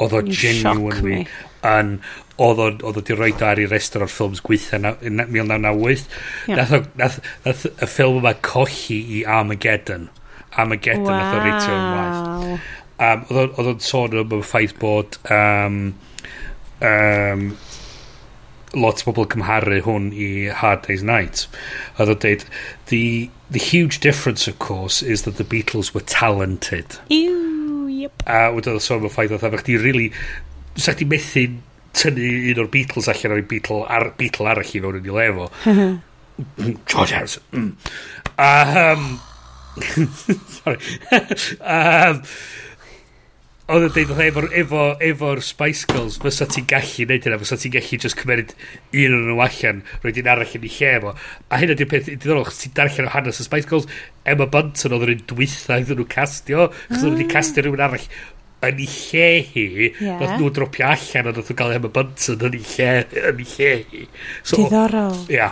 Oedd 0.00 0.16
o 0.16 0.24
genuinely 0.24 1.24
yn 1.66 2.00
oedd 2.40 2.62
o'n 2.64 2.82
oedd 2.86 3.00
wedi 3.00 3.16
roed 3.18 3.42
ar 3.44 3.60
i 3.60 3.66
restr 3.68 4.04
o'r 4.04 4.12
ffilms 4.12 4.42
gweitha 4.46 4.80
1998 4.80 6.06
yeah. 6.48 6.60
nath, 6.60 6.90
nath, 7.00 7.18
nath 7.44 7.66
y 7.70 7.88
ffilm 7.88 8.20
yma 8.22 8.34
colli 8.46 9.00
i 9.18 9.24
Armageddon 9.38 10.08
Armageddon 10.56 11.08
wow. 11.08 11.18
nath 11.18 11.34
o 11.36 11.42
reitio 11.44 11.74
yn 11.78 11.90
waith 11.96 12.68
um, 13.00 13.26
oedd 13.30 13.72
o'n 13.74 13.82
sôn 13.84 14.16
am 14.22 14.36
y 14.38 14.40
ffaith 14.46 14.76
bod 14.80 15.18
um, 15.32 15.82
um, 16.84 17.50
lot 18.80 19.02
o 19.02 19.10
bobl 19.10 19.28
cymharu 19.34 19.80
hwn 19.86 20.10
i 20.14 20.30
Hard 20.62 20.86
Day's 20.86 21.04
Night 21.06 21.46
oedd 21.98 22.14
o'n 22.14 22.20
dweud 22.24 22.44
the, 22.92 23.30
the 23.50 23.62
huge 23.70 24.00
difference 24.00 24.48
of 24.50 24.58
course 24.62 25.02
is 25.02 25.26
that 25.26 25.36
the 25.36 25.48
Beatles 25.54 25.92
were 25.94 26.06
talented 26.06 27.00
Ew, 27.08 27.88
yep. 27.90 28.22
a 28.26 28.46
uh, 28.46 28.54
oedd 28.54 28.70
o'n 28.70 28.84
sôn 28.84 29.02
am 29.02 29.10
y 29.10 29.12
ffaith 29.16 29.34
oedd 29.36 29.48
efo 29.50 29.64
chdi 29.64 29.80
really 29.82 30.08
sa 30.78 30.94
chdi 30.94 31.08
methu 31.10 31.48
tynnu 31.96 32.28
un 32.52 32.62
o'r 32.62 32.70
Beatles 32.72 33.10
allan 33.12 33.36
o'r 33.36 33.42
Beatle, 33.50 33.82
ar, 33.88 34.12
Beatle 34.18 34.48
arall 34.52 34.70
i 34.70 34.84
fewn 34.84 35.00
yn 35.00 35.10
ei 35.10 35.16
lefo. 35.18 35.50
George 36.90 37.12
Harrison. 37.12 37.42
Mm. 37.52 37.72
Um, 38.40 39.20
sorry. 40.56 40.78
um, 41.60 42.22
oedd 43.70 43.84
yn 43.86 43.92
dweud 43.94 44.22
efo'r 44.24 44.46
efo, 44.58 44.84
efo'r 45.06 45.40
Spice 45.46 45.86
Girls 45.86 46.16
fysa 46.22 46.48
ti'n 46.50 46.66
gallu 46.70 47.04
neud 47.06 47.26
hynna 47.26 47.38
fysa 47.38 47.58
ti'n 47.60 47.74
gallu 47.76 47.98
just 48.02 48.18
cymeryd 48.18 48.54
un 48.98 49.14
o'n 49.14 49.28
nhw 49.28 49.42
allan 49.44 49.84
roed 50.02 50.18
un 50.18 50.30
arall 50.32 50.56
yn 50.58 50.66
ei 50.66 50.72
lle 50.74 50.90
efo 50.96 51.12
a 51.14 51.60
hynna 51.60 51.76
di'r 51.78 51.90
peth 51.92 52.08
diddorol 52.08 52.48
chos 52.48 52.58
ti'n 52.64 52.74
darllen 52.74 53.06
o 53.06 53.12
hanes 53.14 53.38
y 53.38 53.46
Spice 53.46 53.70
Girls 53.70 53.86
Emma 54.26 54.48
Bunton 54.50 54.96
oedd 54.96 55.06
yr 55.06 55.14
un 55.14 55.22
dwytha 55.30 55.78
iddyn 55.84 56.02
nhw 56.02 56.08
castio 56.16 56.66
chos 56.72 56.96
oedd 56.96 57.06
nhw 57.12 57.14
wedi 57.14 57.28
ah. 57.28 57.32
castio 57.36 57.66
rhywun 57.66 57.84
arall 57.86 58.08
yn 58.66 58.82
ei 58.84 58.90
lle 58.92 59.30
hi, 59.48 59.64
yeah. 60.02 60.36
nhw 60.36 60.50
dropio 60.52 60.90
allan 60.90 61.30
a 61.30 61.32
nath 61.32 61.48
nhw 61.48 61.56
gael 61.56 61.74
Emma 61.78 61.90
Bunton 61.96 62.46
yn 62.48 62.58
ei 62.58 62.66
lle, 62.74 62.92
yn 63.30 63.40
ei 63.40 63.50
lle 63.54 63.72
hi. 63.90 64.04
So, 64.42 64.60
Diddorol. 64.60 65.18
Ia. 65.32 65.50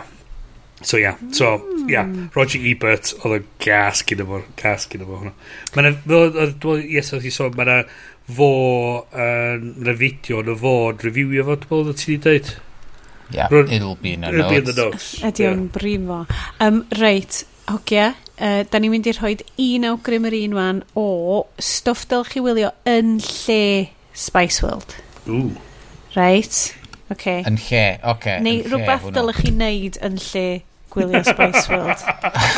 So 0.78 0.94
ia, 0.94 1.08
yeah. 1.08 1.16
so 1.34 1.56
hmm. 1.56 1.88
ia, 1.88 1.94
yeah. 1.96 2.28
Roger 2.36 2.68
Ebert 2.70 3.14
oedd 3.24 3.40
yn 3.40 3.48
gas 3.64 4.04
gyda 4.06 4.28
fo, 4.28 4.44
gas 4.60 4.86
gyda 4.92 5.08
fo 5.08 5.22
hwnna. 5.22 5.34
Mae'n, 5.74 5.98
yes, 6.84 7.12
oedd 7.16 7.26
i 7.26 7.34
sôn, 7.34 7.56
mae'n 7.58 7.90
fo, 8.38 8.52
yn 9.16 9.88
y 9.88 9.98
fideo, 10.04 10.44
yn 10.44 10.52
y 10.52 10.56
fo, 10.60 10.78
yn 10.92 11.04
reviewio 11.04 11.48
fo, 11.48 11.60
dwi'n 11.64 11.72
bod 11.90 12.02
ti'n 12.02 12.16
ei 12.18 12.24
dweud? 12.26 12.56
Yeah, 13.30 13.48
it'll 13.52 13.96
be 13.96 14.14
in 14.14 14.22
the. 14.22 14.28
It'll 14.28 14.48
be 14.48 14.56
in 14.56 14.64
the 14.64 14.72
notes. 14.72 15.18
Ydy 15.20 15.48
o'n 15.50 15.66
brifo. 15.72 16.22
Um, 16.64 16.78
reit, 16.96 17.42
hogia. 17.72 18.12
Uh, 18.38 18.62
da 18.70 18.78
ni'n 18.78 18.92
mynd 18.92 19.08
i 19.10 19.14
rhoi 19.16 19.34
un 19.64 19.86
awgrym 19.88 20.26
yr 20.28 20.36
un 20.38 20.52
wan 20.54 20.82
o 20.98 21.06
stwff 21.58 22.06
dylch 22.10 22.34
chi 22.34 22.42
wylio 22.44 22.70
yn 22.86 23.16
lle 23.24 23.62
Spice 24.18 24.62
World. 24.62 24.94
Ooh. 25.26 25.56
Right. 26.14 26.74
Okay. 27.10 27.42
Yn 27.48 27.58
lle, 27.58 27.98
oce. 28.02 28.14
Okay. 28.14 28.38
Neu 28.44 28.62
rhywbeth 28.66 29.08
dylech 29.16 29.40
chi 29.42 29.52
wneud 29.54 29.98
yn 30.04 30.18
lle 30.22 30.46
gwylio 30.92 31.22
Spice 31.26 31.64
World. 31.72 32.04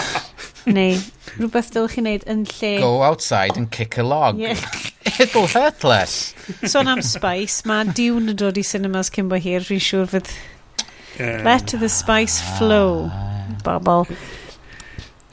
Neu 0.76 0.98
rhywbeth 1.36 1.70
dylech 1.74 1.96
chi 1.96 2.04
wneud 2.04 2.26
yn 2.30 2.44
lle... 2.50 2.72
Go 2.82 3.02
outside 3.06 3.56
and 3.56 3.70
kick 3.70 3.96
a 3.96 4.04
log. 4.06 4.40
Yeah. 4.40 4.58
It'll 5.20 5.46
hurt 5.46 5.84
less. 5.84 6.34
Son 6.64 6.88
am 6.88 7.02
Spice, 7.04 7.62
mae 7.68 7.88
diwn 7.96 8.32
yn 8.32 8.40
dod 8.40 8.60
i 8.60 8.64
cinemas 8.66 9.12
cyn 9.14 9.30
bo 9.30 9.40
hir, 9.40 9.64
rwy'n 9.64 9.84
siŵr 9.86 10.10
fydd... 10.16 10.32
Uh, 11.20 11.40
Let 11.44 11.74
the 11.76 11.88
spice 11.92 12.40
flow, 12.56 13.10
ah. 13.12 13.56
bobl. 13.64 14.06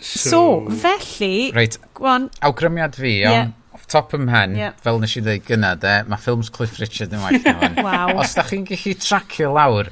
So, 0.07 0.69
felly... 0.81 1.51
Reit, 1.55 1.77
gwan... 1.97 2.29
awgrymiad 2.45 2.95
fi, 2.95 3.13
yeah. 3.21 3.41
ond 3.47 3.55
off 3.77 3.87
top 3.91 4.13
ym 4.17 4.25
mhen, 4.27 4.55
yeah. 4.57 4.77
fel 4.83 5.01
nes 5.01 5.15
i 5.19 5.23
ddweud 5.23 5.43
gyna 5.47 5.73
de, 5.79 5.95
mae 6.09 6.21
ffilms 6.21 6.49
Cliff 6.53 6.79
Richard 6.81 7.13
yn 7.13 7.25
waith 7.25 7.43
na 7.45 7.55
fan. 7.61 7.75
wow. 7.85 8.13
Os 8.23 8.37
da 8.37 8.45
chi'n 8.47 8.65
gallu 8.67 8.95
tracio 9.03 9.51
lawr, 9.53 9.91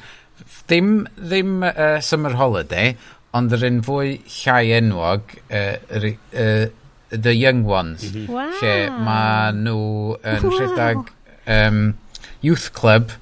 ddim, 0.65 0.95
ddim 1.19 1.59
uh, 1.67 1.99
Summer 2.05 2.37
Holiday, 2.39 2.95
ond 3.35 3.53
yr 3.55 3.67
un 3.67 3.83
fwy 3.85 4.15
llai 4.39 4.63
enwog, 4.79 5.35
uh, 5.49 5.75
er, 5.99 6.07
uh, 6.15 6.65
The 7.11 7.35
Young 7.35 7.65
Ones, 7.69 8.07
mm 8.07 8.15
-hmm. 8.15 8.31
wow. 8.33 8.55
lle 8.61 9.03
mae 9.05 9.51
nhw 9.59 9.83
yn 10.23 10.47
wow. 10.47 10.57
rhedeg 10.57 11.13
um, 11.57 11.83
youth 12.41 12.71
club, 12.73 13.13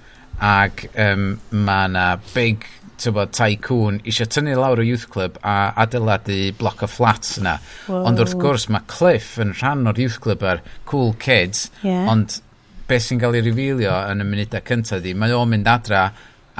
ac 0.43 0.87
um, 0.99 1.37
mae 1.51 1.89
yna 1.89 2.07
big 2.33 2.65
tybod, 3.03 3.33
tycoon 3.35 3.99
eisiau 4.03 4.29
tynnu 4.31 4.55
lawr 4.59 4.81
o 4.81 4.87
youth 4.87 5.05
club 5.13 5.37
a 5.43 5.73
adeiladu 5.83 6.39
bloc 6.59 6.83
o 6.85 6.89
flats 6.89 7.37
yna. 7.41 7.57
Wow. 7.87 8.07
Ond 8.09 8.23
wrth 8.23 8.37
gwrs 8.41 8.69
mae 8.73 8.85
Cliff 8.91 9.35
yn 9.43 9.53
rhan 9.57 9.87
o'r 9.91 10.01
youth 10.01 10.19
club 10.23 10.43
ar 10.47 10.63
cool 10.89 11.13
kids, 11.21 11.69
yeah. 11.83 12.07
ond 12.11 12.39
beth 12.89 13.07
sy'n 13.07 13.21
cael 13.21 13.37
ei 13.39 13.45
rifilio 13.45 13.95
yn 14.11 14.23
y 14.23 14.27
munudau 14.27 14.63
cyntaf 14.67 15.03
di, 15.03 15.15
mae 15.17 15.35
o'n 15.35 15.51
mynd 15.53 15.69
adra 15.71 16.07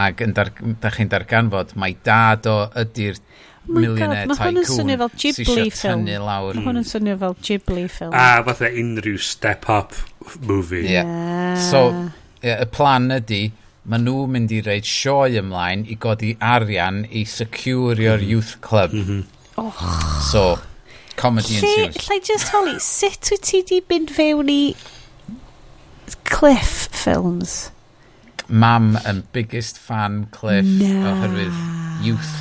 ac 0.03 0.23
yn 0.25 0.33
dar, 0.35 0.51
da 0.81 0.91
chi'n 0.93 1.11
darganfod, 1.11 1.75
mae 1.79 1.97
dad 2.05 2.47
o 2.49 2.57
ydy'r 2.81 3.19
oh 3.19 3.73
my 3.73 3.85
God, 3.85 3.97
tycoon. 3.97 4.31
Mae 4.31 4.39
hwn 4.39 4.61
yn 4.61 4.69
swnio 4.69 4.97
fel 5.03 5.11
Ghibli 5.23 5.67
film. 5.71 6.07
Lawr. 6.25 6.57
Mae 6.57 6.67
hwn 6.67 6.81
yn 6.81 6.87
swnio 6.89 7.17
fel 7.21 7.35
Ghibli 7.47 7.85
film. 7.91 8.15
A 8.17 8.43
fatha 8.47 8.71
unrhyw 8.81 9.19
step-up 9.21 9.93
movie. 10.41 10.87
Yeah. 10.87 11.05
yeah. 11.05 11.59
So, 11.69 11.83
yeah, 12.41 12.63
y 12.63 12.69
plan 12.73 13.11
ydy, 13.13 13.43
maen 13.89 14.05
nhw 14.07 14.27
mynd 14.31 14.53
i 14.55 14.61
reid 14.63 14.87
sioe 14.87 15.33
ymlaen 15.41 15.83
i 15.91 15.97
godi 15.99 16.33
arian 16.53 17.03
i 17.09 17.25
securio'r 17.27 18.21
mhm. 18.21 18.29
youth 18.29 18.55
club. 18.61 18.93
Mm 18.93 19.05
-hmm. 19.07 19.23
oh. 19.57 20.21
So, 20.31 20.59
comedy 21.15 21.59
Lle, 21.59 21.87
ensues. 21.87 22.09
Lle 22.09 22.19
just 22.31 22.53
holi, 22.55 22.79
sut 22.79 23.31
wyt 23.31 23.47
ti 23.49 23.63
di 23.69 23.81
mynd 23.89 24.11
fewn 24.11 24.49
i 24.49 24.75
Cliff 26.23 26.89
films? 26.91 27.71
Mam 28.47 28.97
yn 29.07 29.23
biggest 29.31 29.77
fan 29.79 30.27
Cliff 30.31 30.65
no. 30.65 31.11
oherwydd 31.11 31.59
youth 32.03 32.33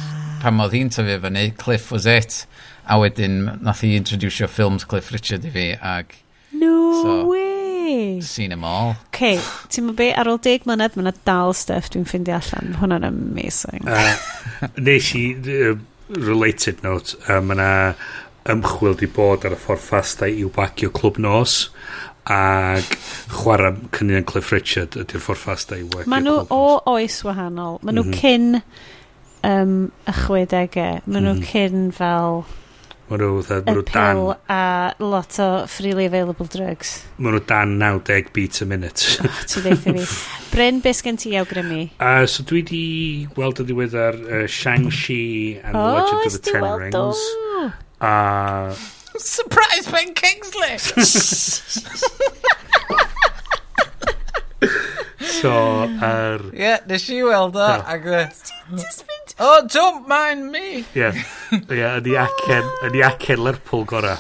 pan 0.42 0.58
oedd 0.62 0.74
hi'n 0.74 0.90
tyfu 0.90 1.20
fyny, 1.22 1.50
Cliff 1.58 1.92
was 1.94 2.06
it. 2.06 2.42
A 2.90 2.98
wedyn 2.98 3.62
nath 3.62 3.84
hi 3.86 3.94
introducio 3.94 4.48
films 4.50 4.84
Cliff 4.84 5.12
Richard 5.14 5.46
i 5.46 5.54
fi 5.54 5.70
ag... 5.78 6.18
No 6.52 6.74
so, 7.02 7.16
way! 7.30 7.51
Yay. 7.82 8.20
Seen 8.20 8.50
them 8.50 8.64
all. 8.64 8.96
Okay, 9.10 9.40
ti'n 9.72 9.88
mynd 9.88 9.98
be, 9.98 10.10
ar 10.14 10.30
ôl 10.30 10.40
deg 10.42 10.66
mlynedd, 10.68 10.96
mae 10.96 11.06
yna 11.06 11.14
dal 11.26 11.54
stuff 11.56 11.90
dwi'n 11.92 12.06
ffeindio 12.08 12.38
allan. 12.38 12.76
Hwna'n 12.80 13.06
amazing. 13.08 13.88
Uh, 13.88 14.70
nes 14.78 15.10
i, 15.18 15.24
uh, 15.36 15.74
related 16.16 16.82
note, 16.86 17.18
uh, 17.26 17.40
mae 17.42 17.58
yna 17.58 17.72
ymchwil 18.52 18.96
di 18.98 19.08
bod 19.10 19.46
ar 19.46 19.54
y 19.54 19.58
ffordd 19.60 19.82
ffastau 19.84 20.30
i 20.30 20.46
bagio 20.56 20.90
clwb 20.94 21.20
nos 21.22 21.66
ac 22.32 22.96
chwarae 23.30 23.74
cynnion 23.94 24.26
Cliff 24.26 24.50
Richard 24.54 24.96
ydy'r 24.98 25.22
ffordd 25.22 25.42
ffastau 25.42 25.82
i 25.82 25.86
bagio 25.86 26.10
Maen 26.10 26.26
nhw 26.26 26.42
o 26.54 26.64
oes 26.94 27.20
wahanol. 27.26 27.78
Mae 27.82 27.94
nhw 27.94 28.06
mm 28.06 28.12
-hmm. 28.12 28.20
cyn 28.22 28.62
um, 29.42 29.76
y 30.06 30.16
chwedegau. 30.22 31.00
Maen 31.06 31.28
nhw 31.28 31.36
mm. 31.38 31.46
cyn 31.50 31.88
fel 31.98 32.42
Mae 33.12 33.18
nhw... 33.20 33.42
fatha... 33.44 33.72
Y 33.76 33.82
pill 33.84 34.30
a 34.48 34.94
lot 34.98 35.38
o 35.38 35.66
freely 35.68 36.06
available 36.08 36.46
drugs. 36.48 37.04
Mae 37.20 37.34
nhw 37.34 37.42
dan 37.44 37.74
90 37.76 38.30
beats 38.32 38.64
a 38.64 38.66
minute. 38.66 39.18
oh, 39.20 39.40
ti 39.44 39.60
ddeitha 39.60 39.92
fi. 39.98 40.04
Bryn, 40.54 40.80
beth 40.80 41.02
gen 41.04 41.20
ti 41.20 41.34
awgrymu? 41.36 41.82
Uh, 42.00 42.24
so 42.24 42.40
dwi 42.48 42.62
di 42.64 42.84
gweld 43.36 43.60
y 43.60 43.64
ddiweddar 43.68 44.16
uh, 44.16 44.46
Shang-Chi 44.48 45.60
and 45.60 45.76
oh, 45.76 45.84
the 45.84 45.92
Legend 45.98 46.24
of 46.24 46.32
the 46.32 46.40
Ten 46.48 46.64
Rings. 46.64 46.96
O, 46.96 47.68
uh, 48.00 48.72
Surprise 49.20 49.86
Ben 49.92 50.14
Kingsley! 50.16 50.78
so, 55.20 55.52
ar... 56.00 56.40
Uh, 56.40 56.48
Ie, 56.48 56.64
yeah, 56.64 56.80
nes 56.88 57.04
i 57.12 57.20
weld 57.28 57.60
o, 57.60 57.68
ac... 57.76 58.08
Uh, 58.08 58.24
Just 58.72 59.04
Just, 59.32 59.40
oh, 59.40 59.66
don't 59.66 60.08
mind 60.08 60.52
me. 60.52 60.84
Ie, 60.94 61.12
yeah, 61.72 61.98
yn 62.00 62.96
i 62.96 63.04
acen 63.06 63.40
Lerpwl 63.40 63.86
gorau. 63.88 64.18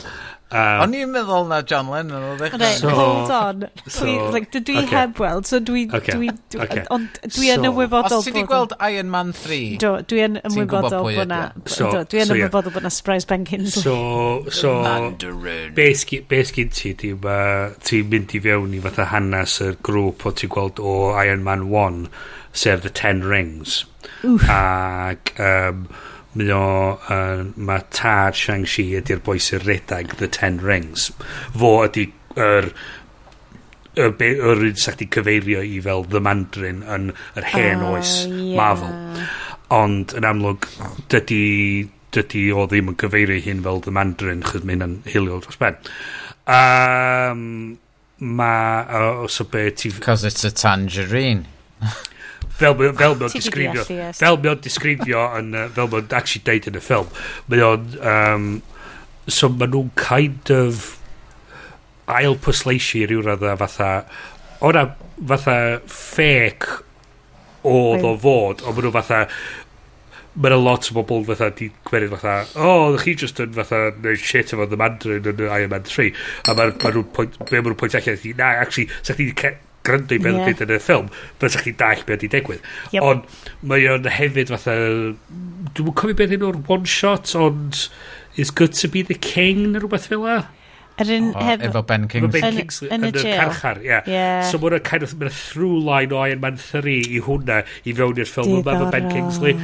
Um, 0.52 0.82
O'n 0.84 0.92
i'n 0.92 1.08
meddwl 1.08 1.46
na 1.48 1.62
John 1.64 1.88
Lennon 1.88 2.26
o 2.26 2.32
ddechrau. 2.36 2.72
So, 2.76 2.90
Hold 2.92 3.30
on. 3.32 3.62
So, 3.86 4.04
dwi, 4.04 4.16
like, 4.34 4.50
dwi 4.52 4.74
okay. 4.82 4.88
heb 4.92 5.20
weld, 5.20 5.46
so 5.48 5.60
dwi... 5.64 5.86
Okay. 5.88 6.12
dwi, 6.12 6.28
dwi 6.52 6.60
okay. 6.60 6.82
Ond 6.92 7.08
dwi 7.24 7.48
yn 7.54 7.64
so, 7.64 7.70
ymwybodol... 7.70 8.18
Os 8.18 8.26
ti 8.26 8.34
wedi 8.34 8.42
gweld 8.50 8.74
Iron 8.84 9.08
Man 9.12 9.32
3... 9.36 9.60
Do, 9.80 9.94
dwi 10.04 10.26
yn 10.26 10.36
ymwybodol 10.44 11.08
bod 11.08 11.32
na... 11.32 11.40
So, 11.64 11.88
do, 11.88 12.02
dwi 12.04 12.20
yn 12.26 12.28
so, 12.28 12.36
ymwybodol 12.36 12.68
yeah. 12.68 12.76
bod 12.76 12.84
na 12.84 12.92
surprise 12.92 13.28
Ben 13.28 13.48
Kingsley. 13.48 13.80
So, 13.80 13.96
so... 14.52 14.74
Mandarin. 14.84 15.72
Be 15.76 15.88
sgyn 15.96 16.68
ti, 16.76 16.92
di 17.00 17.14
ma... 17.16 17.38
Ti'n 17.80 18.12
mynd 18.12 18.36
i 18.36 18.44
fewn 18.44 18.76
i 18.76 18.84
fatha 18.84 19.08
hanes 19.14 19.56
y 19.64 19.72
grŵp 19.80 20.28
o 20.28 20.36
ti'n 20.36 20.52
gweld 20.52 20.84
o 20.84 20.96
Iron 21.16 21.48
Man 21.48 21.70
1 21.72 22.12
sef 22.52 22.82
The 22.82 22.90
Ten 22.90 23.22
Rings. 23.24 23.84
Oof. 24.24 24.48
Ac 24.48 25.34
um, 25.40 25.86
mae 26.38 26.50
o, 26.54 26.64
uh, 27.12 27.44
mae 27.56 27.84
tad 27.92 28.38
Shang-Chi 28.38 28.88
ydy'r 29.00 29.22
boi 29.24 29.38
sy'n 29.42 29.64
redag 29.66 30.16
The 30.20 30.28
Ten 30.32 30.60
Rings. 30.64 31.10
Fo 31.56 31.78
ydy 31.86 32.08
yr 32.40 32.72
yr 33.92 34.14
er, 34.24 34.62
un 34.64 34.78
sa'ch 34.80 35.02
di 35.02 35.08
cyfeirio 35.12 35.60
i 35.60 35.80
fel 35.84 36.06
The 36.08 36.22
Mandarin 36.24 36.80
yn 36.88 37.10
yr 37.36 37.48
hen 37.52 37.82
oh, 37.84 37.96
oes 37.98 38.14
yeah. 38.24 38.56
Marvel. 38.56 39.26
Ond 39.72 40.14
yn 40.16 40.28
amlwg, 40.28 40.68
dydy, 41.12 41.90
dydy 42.16 42.46
o 42.56 42.64
ddim 42.68 42.92
yn 42.92 42.98
cyfeirio 43.00 43.40
hyn 43.44 43.60
fel 43.66 43.82
The 43.84 43.92
Mandarin, 43.92 44.44
chyd 44.48 44.64
mynd 44.68 44.86
yn 44.86 44.98
hiliol 45.12 45.44
dros 45.44 45.60
ben. 45.60 45.76
Um, 46.48 47.44
mae... 48.16 48.86
Uh, 48.88 49.28
so 49.28 49.44
be 49.44 49.68
ti... 49.76 49.92
Cos 50.00 50.24
it's 50.24 50.44
a 50.48 50.50
tangerine. 50.50 51.44
fel 52.58 52.76
mae 52.78 52.92
fel 52.98 53.16
mae'n 53.20 53.34
disgrifio 53.36 53.86
fel 54.18 54.40
mae'n 54.42 54.60
disgrifio 54.64 55.24
yn 55.38 55.54
fel 55.76 55.90
mae'n 55.92 56.12
actually 56.18 56.44
deud 56.48 56.68
yn 56.70 56.80
y 56.80 56.84
ffilm 56.84 57.08
mae 57.52 57.64
o'n 57.68 57.88
um, 58.14 58.50
so 59.28 59.50
mae 59.52 59.70
nhw'n 59.70 59.92
kind 59.98 60.52
of 60.54 60.92
ail 62.12 62.36
pwysleisi 62.44 63.06
rhyw 63.06 63.24
radda 63.26 63.56
fatha 63.60 63.90
o'na 64.62 64.86
fatha 65.32 65.56
ffec 65.90 66.68
oedd 67.68 68.06
o 68.06 68.14
fod 68.22 68.64
ond 68.66 68.76
mae 68.76 68.86
nhw 68.86 68.94
fatha 68.94 69.24
mae'n 70.34 70.56
a 70.56 70.58
lot 70.58 70.88
o 70.88 70.94
bobl 70.96 71.26
fatha 71.28 71.50
di 71.58 71.68
gwerid 71.88 72.14
fatha 72.14 72.36
o 72.56 72.70
oh, 72.70 72.96
chi 73.02 73.14
just 73.22 73.40
yn 73.44 73.52
fatha 73.56 73.82
neud 74.04 74.22
shit 74.30 74.54
efo 74.54 74.66
The 74.68 74.78
Mandarin 74.80 75.28
yn 75.28 75.44
Iron 75.48 75.74
Man 75.74 75.84
3 75.88 76.08
a 76.48 76.56
mae'n 76.56 76.78
ma 76.82 76.94
nhw'n 76.94 77.12
be 77.12 77.60
ma 77.60 77.68
nhw'n 77.68 77.78
pwynt 77.82 77.98
allan 78.00 78.24
na 78.40 78.54
actually 78.64 78.88
sa 79.02 79.14
chdi 79.18 79.52
gryndo 79.86 80.16
i 80.16 80.22
beth 80.22 80.38
yeah. 80.38 80.64
yn 80.66 80.74
y 80.76 80.80
ffilm 80.82 81.10
bysach 81.42 81.66
chi'n 81.66 81.78
dall 81.80 82.06
beth 82.08 82.22
ydi 82.22 82.30
digwydd 82.36 82.64
yep. 82.94 83.04
ond 83.04 83.68
mae 83.68 83.86
o'n 83.92 84.08
hefyd 84.16 84.52
fatha 84.54 84.78
dwi'n 85.76 85.94
cofio 85.98 86.18
beth 86.18 86.34
yn 86.38 86.48
o'r 86.48 86.58
one 86.70 86.88
shot 86.88 87.34
ond 87.38 87.86
it's 88.36 88.50
good 88.50 88.74
to 88.78 88.88
be 88.88 89.02
the 89.02 89.18
king 89.18 89.70
neu 89.72 89.84
rhywbeth 89.84 90.10
fel 90.12 90.26
la 90.26 90.42
Yr 91.00 91.08
un 91.16 91.28
oh, 91.32 91.40
hef... 91.40 91.62
Efo 91.64 91.80
Ben 91.88 92.02
Kingsley. 92.04 92.40
Ben 92.42 92.56
Kingsley 92.58 92.90
yn, 92.92 93.06
yn 93.08 93.16
y 93.16 93.22
y 93.22 93.36
carchar, 93.38 93.78
ie. 93.80 93.86
Yeah. 93.88 94.08
yeah. 94.12 94.42
So 94.44 94.58
mae'n 94.60 94.82
kind 94.84 95.06
of, 95.06 95.14
mae'n 95.16 95.32
through 95.32 95.78
line 95.86 96.12
o 96.12 96.20
Iron 96.20 96.42
Man 96.42 96.58
3 96.60 96.98
i 97.16 97.22
hwnna 97.24 97.62
i 97.88 97.94
fewn 97.96 98.20
i'r 98.20 98.28
ffilm 98.28 98.58
yma 98.58 98.74
efo 98.76 98.90
Ben 98.92 99.08
Kingsley. 99.08 99.56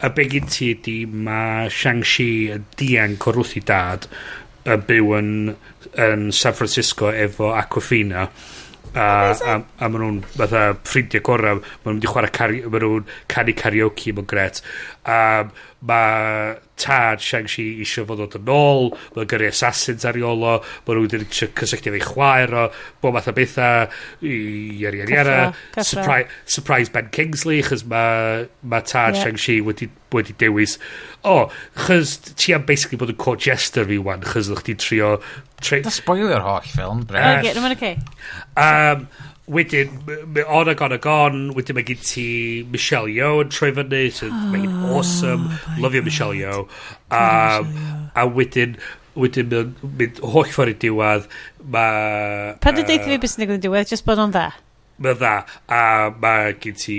A 0.00 0.08
be 0.16 0.24
gyn 0.32 0.48
ti 0.48 0.70
ydi 0.72 0.94
mae 1.04 1.68
Shang-Chi 1.76 2.30
yn 2.56 2.64
dianc 2.80 3.28
o'r 3.28 3.42
wrth 3.42 3.58
i 3.60 3.62
dad 3.68 4.08
yn 4.72 4.86
byw 4.88 5.12
yn, 5.18 5.30
yn 6.00 6.26
San 6.36 6.56
Francisco 6.56 7.12
efo 7.12 7.52
Aquafina. 7.60 8.24
Mm 8.30 8.59
a, 8.94 9.06
a, 9.32 9.56
a 9.78 9.88
maen 9.88 10.02
nhw'n 10.04 10.20
fatha 10.36 10.62
ffrindiau 10.84 11.24
gorau. 11.26 11.60
Maen 11.60 11.82
nhw'n 11.84 11.98
mynd 11.98 12.06
i 12.08 12.12
chwarae 12.12 12.34
cari, 12.36 12.62
maen 12.66 12.86
nhw'n 12.86 13.10
canu 13.30 13.56
karaoke 13.62 14.14
maen 14.16 14.30
gret 14.30 14.62
a 15.08 15.18
um, 15.44 15.52
mae 15.86 16.56
tad 16.80 17.22
Shang-Chi 17.24 17.64
eisiau 17.80 18.06
fod 18.08 18.36
yn 18.36 18.50
ôl, 18.52 18.90
mae 19.16 19.28
gyrru 19.28 19.48
assassins 19.48 20.04
ar 20.08 20.18
ei 20.18 20.24
iolo, 20.24 20.58
mae 20.86 20.96
nhw 20.96 21.04
wedi'n 21.06 21.26
cysylltu 21.32 21.94
ei 21.96 22.02
chwaer 22.04 22.52
o, 22.56 22.66
bod 23.00 23.16
math 23.16 23.30
o 23.32 23.34
bethau, 23.36 23.88
i 24.20 24.34
iari 24.80 25.02
iari 25.02 25.18
ara, 25.22 25.38
surprise, 25.78 26.28
surprise 26.44 26.92
Ben 26.92 27.08
Kingsley, 27.14 27.62
chys 27.64 27.86
mae 27.88 28.46
ma 28.60 28.82
tad 28.84 29.16
yeah. 29.16 29.24
Shang-Chi 29.24 29.60
wedi, 29.64 29.88
wedi 30.12 30.36
dewis, 30.40 30.76
o, 31.22 31.36
oh, 31.46 31.62
chys 31.86 32.18
ti 32.34 32.56
am 32.56 32.68
basically 32.68 33.00
bod 33.00 33.14
yn 33.14 33.20
court 33.20 33.44
jester 33.48 33.88
fi 33.88 34.00
wan, 34.00 34.24
chys 34.32 34.52
ddech 34.52 34.66
chi 34.68 34.76
trio... 34.80 35.16
Tre... 35.60 35.82
Da 35.84 35.92
spoiler 35.92 36.40
holl 36.40 36.64
ffilm, 36.64 37.02
bre. 37.08 37.20
Okay, 37.40 37.52
no, 37.52 37.72
okay. 37.72 37.98
Um, 38.56 39.08
wedyn, 39.50 39.90
on 40.46 40.68
a 40.68 40.74
gone 40.74 40.92
a 40.92 40.98
gone, 40.98 41.42
wedyn 41.56 41.78
mae 41.78 41.86
gen 41.88 42.00
ti 42.04 42.24
Michelle 42.70 43.10
Yeoh 43.10 43.42
yn 43.44 43.52
troi 43.52 43.72
fyny, 43.76 44.06
sydd 44.14 44.30
oh, 44.30 44.38
ah, 44.38 44.48
mae'n 44.54 44.78
awesome, 44.94 45.50
oh 45.50 45.82
lyfio 45.82 46.02
um, 46.04 46.08
Michelle 46.08 46.38
Yeoh. 46.38 46.64
Um, 47.10 47.76
a 48.14 48.26
wedyn, 48.30 48.78
wedyn 49.18 49.50
mynd, 49.50 49.84
mynd 49.98 50.22
holl 50.22 50.50
ffordd 50.54 50.76
i 50.76 50.80
diwedd, 50.86 51.28
mae... 51.74 52.56
Pa 52.62 52.74
dy 52.76 52.86
deitha 52.86 53.10
fi 53.10 53.20
beth 53.20 53.34
sy'n 53.34 53.44
digwydd 53.44 53.60
yn 53.60 53.68
diwedd, 53.68 53.90
just 53.90 54.06
bod 54.06 54.22
o'n 54.22 54.34
dda? 54.34 54.48
Mae 55.00 55.16
dda, 55.16 55.36
a 55.72 55.84
mae 56.22 56.56
gen 56.62 56.76
ti 56.78 56.98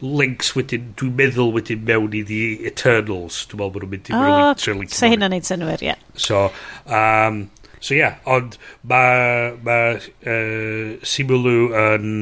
links 0.00 0.54
wedyn, 0.56 0.92
dwi'n 0.98 1.16
meddwl 1.18 1.52
wedyn 1.56 1.82
mewn 1.88 2.14
i 2.16 2.22
The 2.28 2.44
Eternals, 2.70 3.42
dwi'n 3.50 3.60
meddwl 3.64 3.74
bod 3.74 3.84
nhw'n 3.84 3.96
mynd 3.96 4.12
i 4.12 4.16
oh, 4.16 4.22
really 4.28 4.60
trilogy. 4.62 4.96
So 4.96 5.10
hynna'n 5.12 5.34
neud 5.36 5.48
synwyr, 5.48 5.82
ie. 5.82 5.92
Yeah. 5.92 6.06
So, 6.14 6.46
um, 6.86 7.44
So 7.82 7.96
yeah, 7.98 8.20
ond 8.30 8.54
mae 8.86 9.56
ma, 9.66 9.78
uh, 9.98 10.92
Simulu 11.02 11.72
yn 11.74 12.12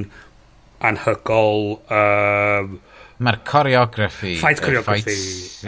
anhygol... 0.80 1.82
Um, 1.92 2.78
Mae'r 3.20 3.36
choreography... 3.44 4.39
Fight 4.40 4.62
choreography. 4.64 5.12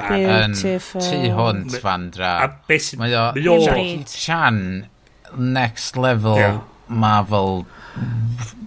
Yn 0.00 0.56
tu 0.56 1.18
hwnt 1.36 1.76
fandra. 1.82 2.30
A 2.40 2.48
beth 2.68 2.86
sy'n... 2.86 3.02
Mae 3.02 3.12
o 3.52 3.58
Chan 4.08 4.62
next 5.36 6.00
level 6.00 6.40
yeah. 6.40 6.60
Marvel 6.88 7.66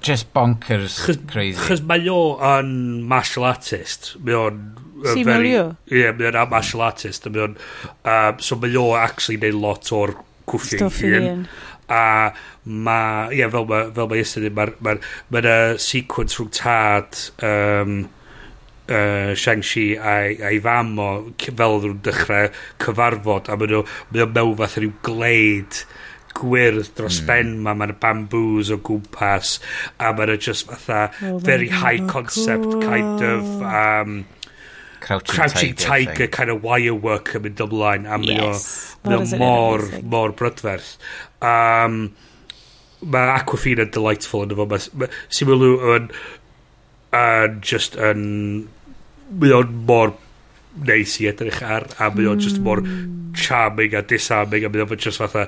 just 0.06 0.32
bonkers 0.34 1.00
Chos, 1.02 1.18
crazy. 1.30 1.58
Chos 1.58 1.82
mae 1.90 2.06
o 2.14 2.36
yn 2.54 3.02
martial 3.10 3.50
artist. 3.50 4.14
Mae 4.22 4.38
o'n... 4.38 4.62
Uh, 5.02 5.10
Simulu? 5.18 5.50
Ie, 5.90 6.04
yeah, 6.04 6.14
mae 6.14 6.30
o'n 6.30 6.54
martial 6.54 6.86
artist. 6.86 7.26
Mae 7.34 7.48
o'n... 7.48 7.58
Um, 8.06 8.38
so 8.46 8.62
mae 8.62 8.78
o 8.78 8.92
actually 9.02 9.42
neud 9.42 9.58
lot 9.66 9.90
o'r 9.98 10.14
cwffio 10.50 10.90
ei 10.90 11.30
hun. 11.30 11.48
A 11.86 12.34
ma, 12.66 13.00
ie, 13.30 13.46
fel 13.54 13.66
ma, 13.70 13.82
fel 13.94 14.10
ma 14.10 14.18
ystod, 14.18 14.48
mae'r 14.58 14.74
ma, 14.82 14.96
ma, 15.30 15.42
ma 15.42 15.58
sequence 15.82 16.40
rhwng 16.40 16.54
tad 16.58 17.20
um, 17.46 18.00
uh, 18.90 19.34
Shang-Chi 19.38 19.86
a'i, 19.98 20.40
ai 20.46 20.58
fam 20.64 20.96
o 20.98 21.10
fel 21.46 21.78
oedden 21.78 21.94
nhw'n 21.94 22.02
dechrau 22.06 22.50
cyfarfod 22.82 23.52
a 23.52 23.60
maen 23.60 23.76
nhw, 23.76 23.86
mae 24.12 24.26
o 24.26 24.30
mewn 24.34 24.58
fath 24.62 24.80
rhyw 24.82 24.98
gleid 25.06 25.86
gwyrdd 26.36 26.92
dros 26.98 27.22
mm. 27.22 27.28
ben 27.30 27.54
ma, 27.64 27.76
mae'n 27.78 27.96
bamboos 28.02 28.72
o 28.74 28.80
gwmpas 28.86 29.58
a 30.04 30.12
mae'n 30.16 30.36
just 30.38 30.68
fatha 30.70 31.08
oh, 31.30 31.38
very 31.40 31.70
high 31.72 32.02
concept 32.12 32.66
cool. 32.66 32.82
kind 32.84 33.24
of 33.24 33.62
um, 33.64 34.24
Crouching, 35.06 35.36
Crouching 35.36 35.76
Tiger, 35.76 36.14
Tiger 36.14 36.28
kind 36.28 36.50
of 36.50 36.64
wire 36.64 36.96
work 36.96 37.36
yn 37.38 37.44
mynd 37.46 37.60
ymlaen 37.62 38.08
a 38.10 38.18
yes. 38.26 38.64
mae 39.06 39.20
o 39.20 39.22
oh, 39.22 39.36
mor, 39.38 39.84
mor 40.02 40.32
brydferth. 40.34 40.96
Um, 41.46 42.00
mae 43.06 43.36
Aquafina 43.36 43.86
delightful 43.86 44.48
yn 44.48 44.56
efo. 44.56 44.80
Sy'n 45.30 45.52
mynd 45.52 45.86
yn, 45.94 46.08
yn 47.20 47.60
just 47.62 48.00
yn... 48.02 48.24
Mae 49.30 49.54
o'n 49.54 49.78
mor 49.86 50.16
neis 50.90 51.20
i 51.22 51.30
edrych 51.30 51.62
ar 51.62 51.86
a 52.02 52.10
mae 52.10 52.26
o'n 52.32 52.42
just 52.42 52.58
mor 52.66 52.82
hmm. 52.82 53.30
charming 53.38 53.94
a 53.94 54.02
disarming 54.02 54.66
a 54.66 54.74
mae 54.74 54.88
o'n 54.88 55.06
just 55.06 55.22
fatha... 55.22 55.46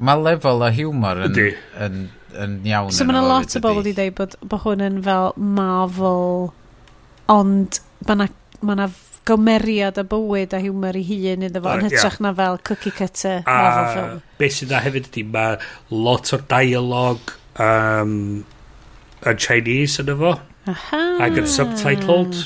Mae 0.00 0.24
lefel 0.24 0.64
o 0.64 0.72
humor 0.72 1.20
yn, 1.28 1.36
yn, 1.36 1.60
yn, 1.84 2.00
yn 2.40 2.56
iawn. 2.72 2.96
So 2.96 3.04
mae'n 3.04 3.28
lot 3.28 3.60
o 3.60 3.60
bobl 3.60 3.82
wedi 3.82 3.92
dweud 4.00 4.16
bod, 4.22 4.40
bod 4.40 4.64
hwn 4.64 4.88
yn 4.88 4.98
fel 5.04 5.36
Marvel 5.36 6.54
ond 7.32 7.80
mae 8.08 8.32
mae 8.62 8.76
yna 8.78 8.88
gymeriad 9.26 9.98
a 9.98 10.04
bywyd 10.06 10.52
a 10.54 10.60
humor 10.62 10.96
i 10.96 11.02
hun 11.08 11.46
iddo 11.48 11.62
fo, 11.64 11.72
yn 11.74 11.88
hytrach 11.88 12.18
yeah. 12.20 12.24
na 12.26 12.34
fel 12.38 12.58
cookie 12.68 12.92
cutter 12.94 13.40
a 13.42 13.56
Marvel 13.56 13.88
film. 13.94 14.20
Be 14.38 14.50
sydd 14.54 14.74
na 14.74 14.82
hefyd 14.84 15.08
ydy, 15.10 15.24
mae 15.34 15.56
lot 15.90 16.30
o'r 16.36 16.44
dialog 16.52 17.32
um, 17.62 18.12
yn 19.26 19.40
Chinese 19.42 20.04
yn 20.04 20.12
efo. 20.14 20.36
Aha. 20.70 21.02
Ac 21.26 21.40
yn 21.42 21.50
subtitled. 21.50 22.38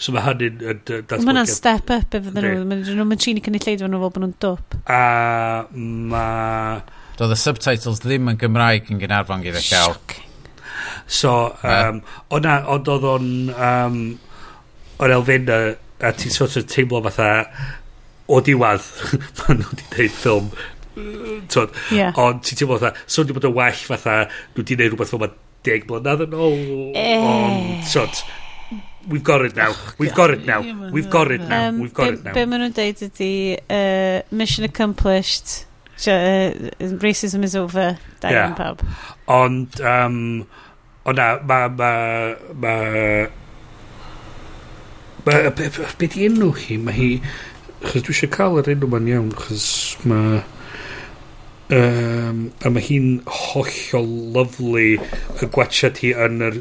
So 0.00 0.16
mae 0.16 0.24
hynny'n... 0.24 0.56
Mae 0.88 1.20
hynna'n 1.20 1.52
step 1.52 1.92
up 1.94 2.16
efo 2.16 2.32
nhw. 2.32 2.64
Mae 2.66 2.80
nhw'n 2.80 3.20
trin 3.20 3.38
i 3.38 3.44
cynulleid 3.44 3.84
fan 3.84 3.92
nhw 3.92 4.00
fel 4.02 4.16
bod 4.16 4.24
nhw'n 4.24 4.34
dwp. 4.42 4.80
A 4.88 5.04
mae... 5.68 6.82
Doedd 7.20 7.36
y 7.36 7.38
subtitles 7.38 8.00
ddim 8.02 8.32
yn 8.32 8.40
Gymraeg 8.40 8.88
yn 8.90 9.00
Gynarfon 9.02 9.44
gyda 9.44 9.60
llaw. 9.68 9.94
So, 11.06 11.52
um, 11.60 12.00
ond 12.32 12.48
oedd 12.88 13.08
o'n... 13.12 13.32
Um, 13.52 13.98
o'r 15.02 15.16
elfen 15.18 15.48
a 15.50 15.62
a 16.02 16.10
ti'n 16.18 16.34
sort 16.34 16.56
of 16.58 16.66
teimlo 16.70 17.02
fatha 17.04 17.30
o 18.32 18.40
diwad 18.42 18.86
maen 19.42 19.58
nhw 19.62 19.72
wedi 19.72 19.88
gwneud 19.90 20.14
ffilm 20.18 20.52
tod, 21.52 21.74
yeah. 21.94 22.12
ond 22.20 22.42
ti'n 22.46 22.60
teimlo 22.60 22.78
fatha 22.78 23.06
so 23.06 23.22
wedi 23.22 23.36
bod 23.36 23.48
yn 23.50 23.56
well 23.58 23.82
fatha 23.90 24.16
nhw 24.26 24.62
wedi 24.62 24.78
gwneud 24.78 24.94
rhywbeth 24.94 25.14
fel 25.14 25.22
ma 25.22 25.30
deg 25.66 25.86
blynedd 25.90 26.24
yn 26.26 26.38
ôl 26.38 26.56
ond 26.94 26.96
eh. 26.98 27.84
tod 27.92 28.24
we've 29.10 29.26
got 29.26 29.44
it 29.46 29.56
now 29.58 29.74
we've 29.98 30.14
got 30.14 30.30
it 30.30 30.46
now 30.46 30.62
we've 30.94 31.10
got 31.10 31.30
it 31.30 31.42
now 31.42 31.68
um, 31.68 31.80
we've 31.80 31.94
got 31.94 32.14
it 32.14 32.24
now. 32.24 32.34
be 32.34 32.46
maen 32.46 32.64
nhw'n 32.64 32.74
deud 32.78 33.04
ydi 33.08 33.30
uh, 33.66 34.22
mission 34.30 34.66
accomplished 34.66 35.66
so, 35.96 36.12
uh, 36.12 36.50
racism 37.02 37.44
is 37.44 37.54
over 37.54 37.98
da 38.20 38.30
yeah. 38.30 38.54
pawb. 38.58 38.82
Ond 39.30 39.80
um, 39.80 40.18
ond 41.06 41.18
na 41.18 41.28
ma, 41.46 41.68
ma, 41.68 41.92
ma 42.54 42.74
Be 45.24 46.08
di 46.08 46.26
enw 46.26 46.50
hi? 46.56 46.78
Mae 46.82 46.96
hi... 46.96 47.10
Chos 47.82 48.04
dwi 48.06 48.14
eisiau 48.14 48.30
cael 48.34 48.60
yr 48.60 48.72
enw 48.74 48.88
ma'n 48.90 49.10
iawn, 49.10 49.30
chos 49.38 49.68
mae... 50.08 50.42
Um, 51.72 52.40
a 52.60 52.68
mae 52.68 52.84
hi'n 52.84 53.22
hollol 53.24 54.10
lyflu 54.34 54.82
y 55.40 55.46
gwachad 55.54 56.02
hi 56.02 56.10
yn 56.26 56.42
yr 56.44 56.58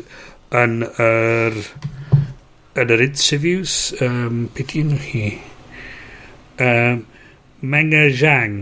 yn 0.55 0.77
yr 0.87 1.57
yn 2.79 2.93
yr 2.95 3.03
interviews. 3.03 3.75
Um, 3.99 4.45
be 4.55 4.63
di 4.69 4.85
enw 4.85 5.01
hi? 5.09 5.25
Um, 6.63 7.03
Menga 7.61 8.05
e 8.07 8.13
Zhang. 8.15 8.55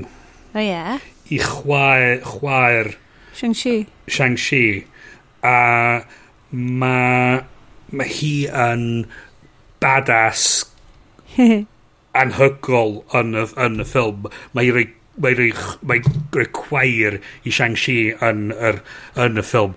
O 0.55 0.63
ie? 0.63 0.97
I 1.29 1.37
chwaer, 1.43 2.17
chwaer 2.25 2.95
Shang-Chi 3.37 3.85
Shang-Chi 4.09 4.63
a 5.45 6.01
mae 6.51 7.43
ma 7.91 8.07
hi 8.09 8.33
yn 8.49 8.83
badass 9.83 10.47
anhygol 12.19 13.01
yn 13.15 13.35
y, 13.37 13.45
yn 13.65 13.83
y 13.83 13.87
ffilm. 13.87 14.29
Mae'n 14.57 14.73
rhoi 14.75 14.87
mae'n 15.19 15.35
rhoi, 15.35 15.49
mae 15.87 16.03
rhoi 16.35 16.45
chwaer 16.55 17.17
i 17.19 17.51
Shang-Chi 17.53 17.97
yn, 18.25 18.45
yr, 18.55 18.79
yn 19.19 19.39
y 19.39 19.43
ffilm. 19.45 19.75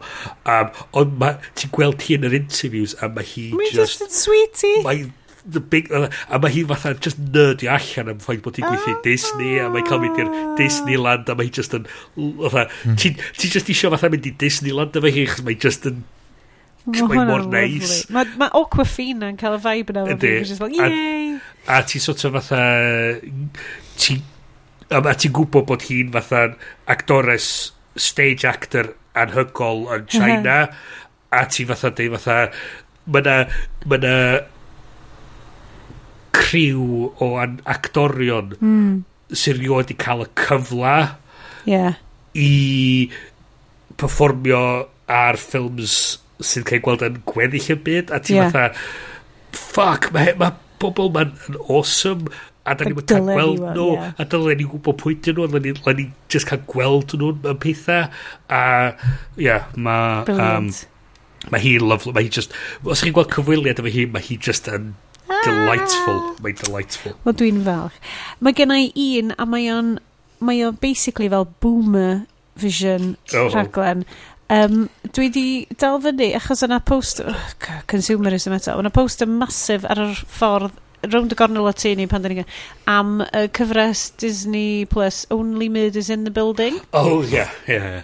Um, 0.49 0.71
ond 0.99 1.19
ma, 1.21 1.35
ti'n 1.59 1.73
gweld 1.75 2.07
hi 2.07 2.19
yn 2.19 2.29
yr 2.29 2.39
interviews 2.39 2.95
a 3.03 3.11
mae 3.11 3.27
hi 3.27 3.49
mae 3.59 3.73
just... 3.73 3.99
Mae'n 4.01 4.13
just 4.13 4.23
sweetie. 4.23 4.77
Mae 4.87 5.05
the 5.45 5.61
big... 5.61 5.91
Uh, 5.91 6.09
a 6.31 6.39
mae 6.43 6.55
hi 6.55 6.65
fatha 6.71 6.95
just 6.95 7.21
nerdio 7.23 7.75
allan 7.75 8.15
am 8.15 8.23
ffaith 8.23 8.43
bod 8.45 8.61
hi'n 8.61 8.69
gweithio 8.69 8.97
oh, 8.97 9.05
Disney 9.07 9.59
a 9.59 9.69
mae'n 9.73 9.87
cael 9.89 10.03
mynd 10.05 10.23
i'r 10.23 10.31
ah. 10.31 10.49
Disneyland 10.61 11.31
a 11.33 11.39
mae 11.39 11.51
hi 11.51 11.55
just 11.61 11.77
yn... 11.79 11.89
Fatha, 12.17 12.69
mm. 12.87 12.99
Ti'n 13.03 13.23
ti 13.39 13.51
just 13.51 13.71
eisiau 13.73 13.95
fatha 13.97 14.13
mynd 14.13 14.31
i 14.31 14.35
Disneyland 14.45 14.99
efo 15.01 15.11
hi 15.11 15.27
chos 15.31 15.47
mae 15.47 15.59
just 15.67 15.89
yn 15.91 16.05
Mae 16.87 17.25
mor 17.29 17.47
neis. 17.51 18.03
Mae 18.13 18.31
ma 18.41 18.49
Aquafina 18.59 19.29
yn 19.31 19.39
cael 19.41 19.59
y 19.59 19.63
vibe 19.63 19.95
yna. 19.95 20.07
Ydy. 20.17 20.33
Like, 20.59 20.79
yay! 20.79 21.37
A, 21.67 21.79
a 21.79 21.83
ti 21.87 22.03
sort 22.03 22.25
of 22.27 22.39
fatha... 22.41 22.63
Ti, 24.03 24.19
a 24.91 25.15
ti'n 25.15 25.37
gwybod 25.37 25.69
bod 25.69 25.87
hi'n 25.87 26.11
fatha 26.15 26.49
actores, 26.91 27.47
stage 27.95 28.49
actor 28.49 28.95
anhygol 29.19 29.87
yn 29.95 30.09
China. 30.11 30.65
a 31.33 31.45
ti 31.47 31.69
fatha 31.69 31.93
dweud 31.95 32.19
fatha... 32.19 32.41
Mae 33.07 33.29
na... 33.29 33.37
Mae 33.87 34.03
na 34.03 34.17
criw 36.33 37.11
o 37.21 37.29
an 37.41 37.59
actorion 37.69 38.55
mm. 38.57 38.93
sy'n 39.37 39.59
rhywod 39.59 39.93
i 39.93 39.97
cael 40.01 40.25
y 40.25 40.29
cyfla 40.41 40.95
yeah. 41.69 41.99
i 42.33 43.09
performio 44.01 44.63
ar 45.13 45.39
ffilms 45.41 45.99
sy'n 46.47 46.67
cael 46.69 46.83
gweld 46.85 47.07
yn 47.07 47.21
gweddill 47.29 47.73
y 47.75 47.79
byd 47.89 48.13
a 48.15 48.21
ti 48.25 48.39
yeah. 48.39 48.53
fatha 48.53 48.73
ffuck 49.53 50.11
mae 50.15 50.35
ma 50.41 50.53
bobl 50.83 51.13
ma'n 51.15 51.35
awesome 51.69 52.33
a 52.65 52.75
da 52.79 52.87
ni'n 52.87 53.03
cael 53.03 53.27
gweld 53.27 53.63
nhw 53.75 53.89
yeah. 53.97 54.15
a 54.23 54.27
dylen 54.31 54.61
ni 54.61 54.67
gwybod 54.71 54.99
pwy 55.01 55.17
dyn 55.25 55.39
nhw 55.39 55.49
a 55.49 55.53
dylen 55.53 55.99
ni 55.99 56.07
just 56.33 56.49
cael 56.51 56.63
gweld 56.71 57.15
nhw 57.19 57.33
yn 57.53 57.61
pethau 57.63 58.07
a 58.49 58.63
ia 58.63 59.47
yeah, 59.47 59.69
mae 59.75 60.37
um, 60.37 60.71
mae 61.51 61.63
hi 61.65 61.77
lovely 61.83 62.15
mae 62.15 62.29
hi 62.29 62.35
just 62.39 62.55
os 62.87 63.03
chi'n 63.03 63.17
gweld 63.17 63.33
cyfwiliad 63.35 63.83
efo 63.83 63.93
hi 63.95 64.07
mae 64.11 64.23
hi 64.29 64.39
just 64.49 64.71
yn 64.71 64.93
ah. 65.27 65.43
delightful 65.47 66.21
mae 66.45 66.55
delightful 66.63 67.17
wel 67.27 67.39
dwi'n 67.41 67.63
falch 67.67 67.99
mae 68.41 68.55
gen 68.59 68.75
i 68.79 68.91
un 69.23 69.35
a 69.35 69.49
mae 69.49 69.71
o'n 69.75 69.97
mae 70.43 70.63
o'n 70.67 70.79
basically 70.83 71.31
fel 71.33 71.49
boomer 71.65 72.23
vision 72.63 73.17
oh. 73.35 73.49
rhaglen 73.51 74.07
oh 74.07 74.32
Um, 74.53 74.89
dwi 75.17 75.31
di 75.33 75.47
dal 75.81 76.01
fyny, 76.05 76.35
achos 76.37 76.65
yna 76.67 76.83
post... 76.85 77.23
Oh, 77.25 77.45
consumerism 77.89 78.53
eto. 78.59 78.77
Yna 78.81 78.93
post 78.93 79.25
yn 79.25 79.39
masif 79.41 79.87
ar 79.89 80.03
yr 80.03 80.17
ffordd 80.29 80.81
rownd 81.11 81.33
y 81.35 81.39
gornel 81.39 81.67
o 81.67 81.73
tu 81.75 81.91
ni 81.99 82.07
pan 82.07 82.23
dyn 82.23 82.37
ni 82.43 82.45
am 82.91 83.25
y 83.25 83.47
cyfres 83.57 84.05
Disney 84.23 84.85
Plus 84.87 85.25
Only 85.35 85.69
Murders 85.73 86.11
in 86.11 86.25
the 86.25 86.31
Building. 86.31 86.79
Oh, 86.93 87.23
yeah, 87.23 87.51
yeah, 87.67 87.89
yeah. 87.97 88.03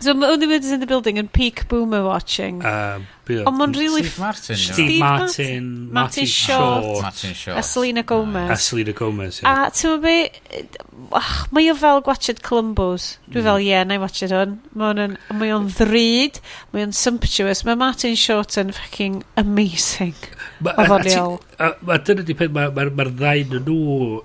So 0.00 0.14
mae 0.16 0.32
Only 0.32 0.46
Murders 0.46 0.72
in 0.72 0.80
the 0.80 0.86
Building 0.86 1.18
yn 1.20 1.28
peak 1.28 1.66
boomer 1.68 2.02
watching. 2.04 2.64
Um, 2.64 3.06
Ond 3.30 3.58
mae'n 3.58 3.74
really... 3.76 4.02
Steve 4.02 4.18
Martin. 4.18 4.56
Steve 4.56 4.98
Martin. 4.98 5.26
Martin, 5.28 5.66
Martin 5.92 6.26
Short. 6.26 7.02
Martin 7.02 7.34
Short. 7.34 7.58
A 7.58 7.62
Selena 7.62 8.02
Gomez. 8.02 8.50
A 8.50 8.56
Selena 8.56 8.94
Gomez, 8.96 9.42
yeah. 9.42 9.66
A 9.66 9.74
ti'n 9.76 9.92
mynd 9.92 10.06
be... 10.06 11.18
Mae 11.52 11.68
o 11.70 11.74
fel 11.78 12.00
gwachod 12.06 12.40
Columbus. 12.46 13.10
Dwi 13.28 13.42
mm. 13.42 13.46
fel, 13.50 13.60
ie, 13.60 13.68
yeah, 13.68 13.84
na 13.84 13.98
i 13.98 14.02
watchod 14.02 14.32
hwn. 14.34 14.56
Mae 14.80 15.52
o'n 15.54 15.68
ddryd, 15.76 16.40
Mae 16.72 16.86
o'n 16.86 16.96
sumptuous. 16.96 17.62
Mae 17.68 17.78
Martin 17.78 18.16
Short 18.18 18.56
yn 18.62 18.72
fucking 18.76 19.20
amazing. 19.36 20.16
Afoniol. 20.64 21.38
A 21.60 22.00
dyna 22.00 22.24
di 22.24 22.38
peth, 22.40 22.56
mae'r 22.56 23.12
ddau 23.20 23.60
nhw 23.60 23.78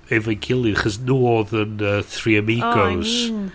efo'i 0.08 0.40
gilydd, 0.48 0.80
chys 0.86 1.02
nhw 1.04 1.20
oedd 1.36 1.54
yn 1.66 1.86
Three 2.16 2.40
Amigos. 2.40 2.72
Oh, 2.72 2.88
I 2.88 3.36
mean 3.36 3.54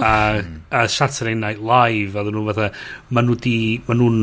a, 0.00 0.42
a 0.70 0.88
Saturday 0.88 1.34
Night 1.34 1.60
Live 1.60 2.16
a 2.16 2.24
nhw 2.26 2.46
fatha 2.50 2.70
ma 3.10 3.24
nhw 3.24 3.36
di 3.40 3.56
ma 3.86 3.96
nhw'n 3.96 4.18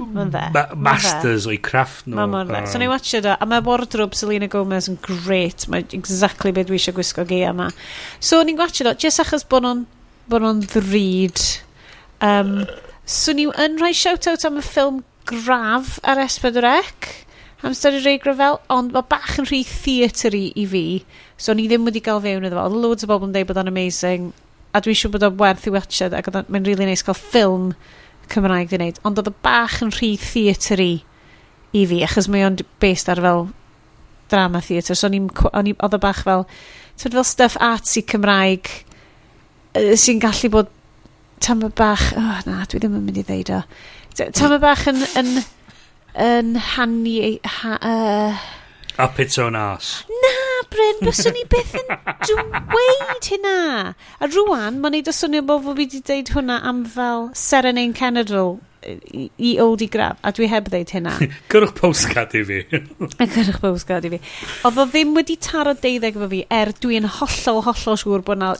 ma 0.00 0.64
masters 0.74 1.46
o'i 1.48 1.58
craft 1.60 2.06
nhw. 2.08 2.16
Ma 2.16 2.26
mor 2.30 2.48
dda 2.48 2.64
so 2.70 2.80
ni 2.80 2.88
watcha 2.90 3.20
do 3.24 3.34
a 3.36 3.48
mae 3.48 3.64
wardrobe 3.66 4.16
Selena 4.16 4.48
Gomez 4.48 4.88
yn 4.90 4.98
great 5.04 5.66
mae 5.72 5.84
exactly 5.96 6.54
beth 6.56 6.70
dwi 6.70 6.80
eisiau 6.80 6.96
gwisgo 6.96 7.26
geia 7.28 7.52
yma. 7.54 7.70
so 8.20 8.42
ni'n 8.42 8.58
watcha 8.60 8.88
o. 8.88 8.94
just 8.94 9.20
achos 9.22 9.44
bod 9.44 9.66
nhw'n 9.66 9.86
bod 10.30 10.46
nhw'n 10.46 10.64
ddryd. 10.70 11.44
um, 12.24 12.64
so 13.04 13.36
ni 13.36 13.48
yn 13.50 13.80
rhoi 13.80 13.92
shout 13.96 14.28
out 14.30 14.46
am 14.48 14.60
y 14.60 14.64
ffilm 14.64 15.02
graf 15.28 15.98
ar 16.02 16.22
S4C 16.24 17.26
Hamster 17.60 17.92
i 17.92 17.98
Ray 18.00 18.16
Gravel 18.16 18.56
ond 18.72 18.94
mae 18.94 19.04
bach 19.04 19.34
yn 19.36 19.44
rhy 19.50 19.60
theatr 19.68 20.32
i 20.38 20.64
fi. 20.70 20.84
So 21.40 21.54
ni 21.56 21.66
ddim 21.70 21.86
wedi 21.88 22.02
gael 22.04 22.20
fewn 22.20 22.44
iddo 22.44 22.58
fo. 22.58 22.66
Oedd 22.68 22.82
loads 22.84 23.06
o 23.06 23.08
bobl 23.08 23.30
yn 23.30 23.32
dweud 23.34 23.48
bod 23.48 23.60
o'n 23.62 23.70
amazing. 23.70 24.30
A 24.76 24.82
dwi'n 24.84 24.98
siŵr 25.00 25.14
bod 25.14 25.24
o'n 25.24 25.38
werth 25.40 25.68
i 25.70 25.72
watched 25.72 26.16
ac 26.16 26.28
oedd 26.28 26.50
mae'n 26.52 26.66
really 26.68 26.88
nice 26.88 27.06
cael 27.06 27.16
ffilm 27.16 27.70
Cymraeg 28.30 28.68
di 28.70 28.78
wneud. 28.78 29.00
Ond 29.08 29.18
oedd 29.18 29.30
y 29.32 29.36
bach 29.46 29.78
yn 29.84 29.94
rhy 29.96 30.12
theatr 30.20 30.84
i 30.84 30.92
i 31.70 31.86
fi, 31.86 32.00
achos 32.02 32.26
mae 32.30 32.42
o'n 32.44 32.58
based 32.82 33.08
ar 33.08 33.22
fel 33.22 33.48
drama 34.30 34.60
theatr. 34.66 34.98
So 34.98 35.08
oedd 35.08 35.96
y 35.96 36.02
bach 36.02 36.22
fel, 36.26 36.44
tyd 37.00 37.16
fel 37.16 37.26
stuff 37.26 37.56
artsy 37.62 38.04
Cymraeg 38.06 38.68
sy'n 39.74 40.20
gallu 40.22 40.50
bod 40.52 40.70
tam 41.40 41.64
y 41.64 41.70
bach, 41.72 42.10
oh, 42.18 42.38
na, 42.44 42.64
dwi 42.68 42.82
ddim 42.82 42.98
yn 42.98 43.04
mynd 43.06 43.20
i 43.22 43.24
ddeud 43.24 43.52
o. 43.56 43.60
Tam 44.36 44.52
y 44.52 44.58
bach 44.60 44.84
yn, 44.90 45.00
yn, 45.16 45.30
yn, 45.40 45.44
yn 46.26 46.56
hanu, 46.74 47.14
ha, 47.48 47.76
uh, 47.80 48.48
Up 49.00 49.18
its 49.18 49.38
own 49.38 49.56
ass. 49.56 50.04
Na, 50.22 50.32
Bryn, 50.68 50.98
byswn 51.06 51.32
ni 51.32 51.44
beth 51.48 51.76
yn 51.78 51.86
dweud 52.28 53.28
hynna. 53.30 53.60
A 54.20 54.28
rwan, 54.28 54.80
mae'n 54.82 54.98
neud 54.98 55.08
o 55.08 55.14
swnio 55.16 55.40
bod 55.48 55.64
fi 55.64 55.76
wedi 55.78 56.02
dweud 56.04 56.32
hwnna 56.34 56.58
am 56.68 56.82
fel 56.84 57.30
Serenade 57.38 57.96
Cenedl 57.96 58.58
i, 58.84 59.30
i 59.36 59.54
old 59.60 59.80
i 59.84 59.88
graf, 59.92 60.20
a 60.20 60.32
dwi 60.36 60.48
heb 60.52 60.68
ddeud 60.72 60.92
hynna. 60.94 61.14
Gyrwch 61.52 61.74
postcard 61.78 62.36
i 62.36 62.44
fi. 62.44 62.60
a 62.70 63.28
gyrwch 63.34 63.60
postcard 63.62 64.08
i 64.08 64.12
fi. 64.14 64.20
Oedd 64.68 64.80
o 64.84 64.86
ddim 64.92 65.16
wedi 65.16 65.38
taro 65.40 65.74
deuddeg 65.76 66.20
fo 66.20 66.28
fi, 66.32 66.44
er 66.60 66.74
dwi'n 66.84 67.08
hollol, 67.18 67.62
hollol 67.68 68.00
siŵr 68.04 68.24
bod 68.26 68.42
na 68.42 68.54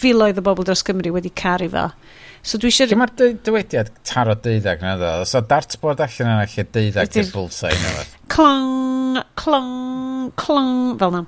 filoedd 0.00 0.40
o 0.40 0.44
bobl 0.44 0.66
dros 0.68 0.84
Gymru 0.86 1.14
wedi 1.16 1.32
caru 1.32 1.70
fo. 1.72 1.88
So 2.42 2.58
dwi 2.60 2.70
eisiau... 2.70 2.96
Mae'r 2.96 3.12
dywediad 3.44 3.90
taro 4.08 4.34
deuddag 4.40 4.80
na 4.84 4.94
ddo. 4.96 5.10
So 5.28 5.42
dartboard 5.44 6.00
allan 6.04 6.30
yna 6.32 6.46
lle 6.48 6.64
deuddag 6.76 7.18
i'r 7.20 7.28
bullseye 7.34 7.76
na 7.76 7.92
ddo. 7.96 8.04
Clong, 8.32 9.20
clong, 9.36 10.30
clong, 10.40 10.72
fel 11.00 11.12
na. 11.12 11.24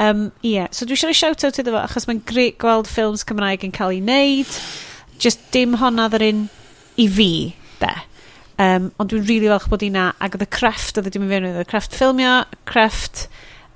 Um, 0.00 0.30
yeah. 0.46 0.70
So 0.72 0.88
dwi 0.88 0.96
eisiau 0.96 1.12
rhoi 1.12 1.18
shout-out 1.20 1.60
iddo 1.60 1.74
fo, 1.74 1.82
achos 1.82 2.08
mae'n 2.08 2.22
greu 2.28 2.54
gweld 2.62 2.88
ffilms 2.88 3.26
Cymraeg 3.28 3.66
yn 3.68 3.74
cael 3.76 3.92
ei 3.98 4.00
wneud. 4.00 4.56
Just 5.20 5.44
dim 5.52 5.76
honna 5.82 6.08
ddyr 6.12 6.24
un 6.30 6.46
i 6.96 7.08
fi, 7.12 7.30
de. 7.82 7.92
Um, 8.56 8.88
ond 8.96 9.12
dwi'n 9.12 9.26
rili 9.26 9.42
really 9.44 9.52
falch 9.52 9.68
bod 9.72 9.84
i 9.84 9.92
na. 9.92 10.08
Ac 10.24 10.38
oedd 10.38 10.46
y 10.46 10.50
crefft 10.56 10.96
oedd 10.96 11.10
e 11.10 11.12
y 11.12 11.18
dim 11.18 11.28
i 11.28 11.30
fewn, 11.34 11.50
oedd 11.52 11.62
y 11.66 11.68
crefft 11.68 12.00
ffilmio, 12.00 12.40
crefft... 12.68 13.26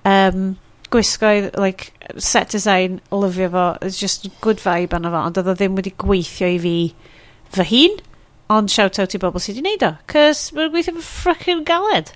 Um, 0.09 0.55
gwisgoedd, 0.91 1.51
like, 1.61 1.93
set 2.19 2.51
design, 2.51 3.01
lyfio 3.15 3.51
fo, 3.51 3.65
it's 3.81 3.99
just 3.99 4.29
good 4.41 4.63
vibe 4.63 4.97
anna 4.97 5.13
fo, 5.13 5.25
ond 5.29 5.41
oedd 5.41 5.51
o 5.53 5.57
ddim 5.57 5.79
wedi 5.79 5.95
gweithio 6.03 6.51
i 6.51 6.59
fi 6.63 6.77
fy 7.55 7.67
hun, 7.71 8.01
ond 8.51 8.73
shout 8.73 8.99
out 9.03 9.15
i 9.15 9.21
bobl 9.23 9.43
sydd 9.43 9.61
wedi 9.61 9.67
neud 9.69 9.87
o, 9.87 9.93
cys 10.11 10.49
mae'n 10.57 10.73
gweithio 10.75 10.97
fy 10.99 11.07
ffracin 11.07 11.65
galed. 11.69 12.13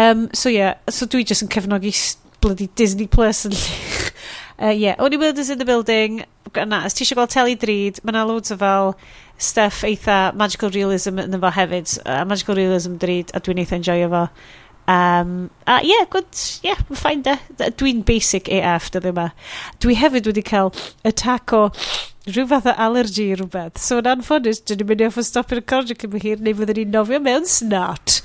Um, 0.00 0.28
so 0.34 0.48
yeah, 0.48 0.78
so 0.88 1.06
dwi 1.06 1.24
just 1.26 1.44
yn 1.46 1.50
cefnogi 1.52 1.94
bloody 2.40 2.68
Disney 2.74 3.06
Plus 3.06 3.44
yn 3.46 3.54
lle. 3.54 4.12
uh, 4.62 4.74
yeah, 4.74 4.94
Only 4.98 5.16
Builders 5.16 5.50
in 5.50 5.58
the 5.58 5.64
Building, 5.64 6.24
na, 6.54 6.84
os 6.86 6.96
ti 6.96 7.04
eisiau 7.04 7.20
gweld 7.20 7.34
teli 7.34 7.56
drud, 7.60 8.00
mae 8.02 8.14
yna 8.14 8.26
loads 8.28 8.54
o 8.54 8.58
fel 8.60 8.94
stuff 9.40 9.84
eitha 9.86 10.32
magical 10.36 10.72
realism 10.74 11.20
yn 11.22 11.38
fo 11.40 11.52
hefyd, 11.56 11.94
uh, 12.04 12.24
magical 12.28 12.58
realism 12.58 12.98
drud, 13.00 13.30
a 13.34 13.40
dwi'n 13.40 13.62
eitha 13.62 13.78
enjoy 13.78 14.02
fo. 14.12 14.24
Um, 14.90 15.50
a 15.66 15.80
ie, 15.84 15.92
yeah, 15.92 16.06
good, 16.10 16.28
ie, 16.34 16.70
yeah, 16.70 16.78
ffain 16.96 17.22
da. 17.26 17.36
Dwi'n 17.78 18.02
basic 18.06 18.48
AF, 18.50 18.88
dydw 18.94 19.12
yma. 19.12 19.26
Dwi 19.82 19.96
hefyd 20.00 20.30
wedi 20.30 20.42
cael 20.46 20.72
attack 21.06 21.54
o 21.54 21.68
rhyw 22.30 22.46
fath 22.50 22.68
o 22.70 22.74
allergy 22.86 23.28
i 23.30 23.36
rhywbeth. 23.38 23.78
So 23.82 24.00
yn 24.00 24.08
anffodus, 24.10 24.62
dyn 24.66 24.80
ni'n 24.80 24.90
mynd 24.90 25.04
i 25.04 25.08
off 25.08 25.20
o 25.20 25.24
stop 25.26 25.54
i'r 25.54 25.62
cordio 25.72 25.98
cyn 26.00 26.16
hir, 26.24 26.40
neu 26.42 26.56
fyddwn 26.58 26.80
ni'n 26.80 26.96
nofio 26.96 27.20
mewn 27.22 27.46
snart. 27.48 28.20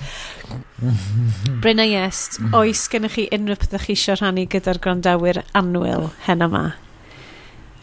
Brynna 1.63 1.85
Iest, 1.89 2.39
oes 2.55 2.85
gennych 2.91 3.19
chi 3.19 3.27
unrhyw 3.35 3.59
pethau 3.61 3.85
chi 3.85 3.95
eisiau 3.97 4.19
rhannu 4.19 4.47
gyda'r 4.55 4.81
grandawyr 4.83 5.43
anwyl 5.57 6.09
hen 6.29 6.47
yma? 6.47 6.65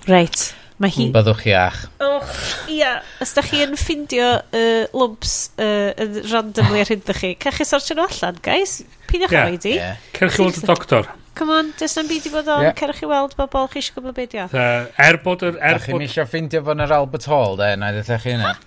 Reit. 0.08 0.50
Mae 0.82 0.90
hi... 0.90 1.04
Byddwch 1.14 1.44
chi 1.44 1.52
ach. 1.54 1.84
Och, 2.02 2.30
ia. 2.74 2.96
Os 3.22 3.36
da 3.36 3.44
chi 3.46 3.60
yn 3.62 3.76
ffindio 3.78 4.28
uh, 4.42 4.88
lumps 4.98 5.52
uh, 5.62 5.92
yn 6.02 6.16
randomly 6.32 6.82
ar 6.82 6.90
hyn 6.90 7.04
chi, 7.06 7.36
ca'ch 7.38 7.60
chi 7.60 7.66
sortio 7.68 7.94
nhw 7.94 8.08
allan, 8.08 8.40
guys? 8.42 8.80
Pidioch 9.06 9.30
yeah. 9.30 9.52
oedi. 9.52 9.76
Yeah. 9.76 10.00
Cerwch 10.16 10.40
chi 10.40 10.42
weld 10.42 10.58
y 10.58 10.64
doctor. 10.66 11.10
Come 11.38 11.54
on, 11.54 11.70
dys 11.78 11.94
na'n 11.96 12.10
byd 12.10 12.26
i 12.26 12.32
fod 12.34 12.50
on, 12.50 12.66
yeah. 12.66 12.74
cerwch 12.80 12.98
chi 12.98 13.12
weld 13.12 13.38
bobl, 13.38 13.70
chi 13.70 13.78
eisiau 13.78 14.00
gwybod 14.00 14.18
beth 14.18 14.56
uh, 14.58 14.90
Er 15.06 15.20
bod 15.22 15.46
yr... 15.46 15.54
Er 15.62 15.78
da 15.78 15.84
chi'n 15.86 16.00
bod... 16.00 16.06
eisiau 16.08 16.26
ffindio 16.28 16.64
fo'n 16.66 16.82
yr 16.82 16.96
Albert 16.98 17.30
Hall, 17.30 17.54
de, 17.62 17.70
na 17.78 17.94
ddeth 17.94 18.12
chi 18.26 18.34
yna. 18.34 18.56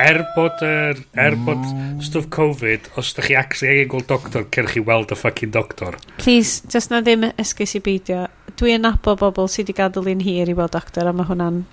Er 0.00 0.22
bod, 0.32 0.62
er, 0.64 0.96
er 1.20 1.34
bod 1.44 1.60
mm. 1.60 1.98
stwff 2.00 2.30
Covid, 2.32 2.86
os 2.96 3.10
da 3.12 3.20
chi 3.26 3.34
actually 3.36 3.74
angen 3.74 3.90
gweld 3.92 4.06
doctor, 4.08 4.46
cerwch 4.48 4.72
chi 4.72 4.82
weld 4.86 5.12
y 5.12 5.18
fucking 5.22 5.52
doctor. 5.52 5.98
Please, 6.16 6.64
dys 6.72 6.88
na 6.88 7.02
ddim 7.04 7.26
esgus 7.34 7.76
i 7.76 7.82
beidio 7.84 8.22
dwi 8.60 8.76
yn 8.76 8.84
nabo 8.84 9.16
bobl 9.18 9.48
sydd 9.48 9.70
wedi 9.70 9.78
gadael 9.80 10.12
un 10.12 10.24
hir 10.24 10.52
i 10.52 10.56
weld 10.56 10.76
doctor 10.76 11.08
a 11.08 11.16
mae 11.16 11.28
hwnna'n... 11.30 11.64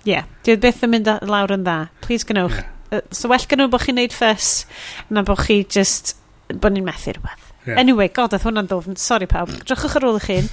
Ie, 0.00 0.14
yeah. 0.14 0.30
dwi 0.46 0.56
beth 0.62 0.86
yn 0.86 0.94
mynd 0.94 1.10
lawr 1.28 1.56
yn 1.58 1.66
dda. 1.66 1.78
Please 2.06 2.26
gynnwch. 2.28 2.62
Yeah. 2.90 3.04
So 3.14 3.28
well 3.30 3.46
gynnwch 3.50 3.74
bod 3.74 3.84
chi'n 3.84 3.98
neud 3.98 4.14
ffys 4.16 4.64
na 5.10 5.26
bod 5.26 5.42
chi 5.44 5.62
just... 5.66 6.16
bod 6.50 6.74
ni'n 6.74 6.86
methu 6.86 7.12
rhywbeth. 7.14 7.50
Yeah. 7.66 7.76
Anyway, 7.76 8.08
god, 8.08 8.32
oedd 8.32 8.42
hwnna'n 8.46 8.70
ddofn. 8.70 8.96
Sorry 8.98 9.26
pawb. 9.28 9.50
Drychwch 9.68 9.98
ar 9.98 10.06
ôl 10.08 10.16
eich 10.16 10.30
hun. 10.30 10.48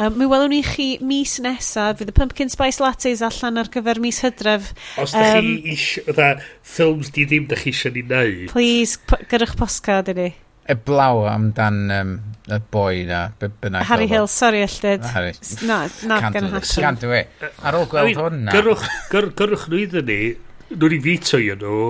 Um, 0.00 0.14
mi 0.16 0.26
welwn 0.30 0.50
ni 0.54 0.62
chi 0.64 0.86
mis 1.04 1.36
nesaf. 1.44 1.98
Fydd 2.00 2.10
y 2.10 2.16
Pumpkin 2.16 2.50
Spice 2.50 2.80
Lattes 2.82 3.20
allan 3.26 3.60
ar 3.60 3.68
gyfer 3.74 4.00
mis 4.02 4.22
hydref. 4.24 4.72
Os 5.02 5.12
da 5.12 5.36
um, 5.36 5.50
chi 5.52 5.74
eisiau... 5.74 6.06
Fydda 6.08 6.30
ffilms 6.72 7.12
di 7.12 7.26
ddim 7.28 7.46
da 7.50 7.60
chi 7.60 7.74
eisiau 7.74 7.92
ni 7.94 8.06
wneud. 8.06 8.48
Please, 8.54 9.18
gyrwch 9.30 9.54
poscard 9.60 10.10
i 10.14 10.16
ni 10.16 10.28
y 10.68 10.76
blaw 10.86 11.26
amdan 11.30 11.84
um, 11.94 12.16
y 12.46 12.58
boi 12.70 13.04
na. 13.06 13.28
Harry 13.88 14.06
Hill, 14.06 14.28
sori 14.30 14.62
alltid. 14.62 15.04
Harry. 15.14 15.32
No, 15.62 15.86
no, 16.06 16.20
happen. 16.20 16.50
Can't 16.62 17.00
do 17.00 17.12
it. 17.12 17.30
Ar 17.62 17.78
ôl 17.78 17.86
gweld 17.90 18.18
hwn 18.18 18.44
na. 18.46 18.54
Gyrwch 18.54 18.84
gyrwch 19.12 19.66
nhw 19.70 19.80
iddyn 19.84 20.06
ni, 20.10 20.18
nhw'n 20.70 20.96
i 20.96 21.00
fito 21.02 21.40
i 21.42 21.48
nhw, 21.54 21.80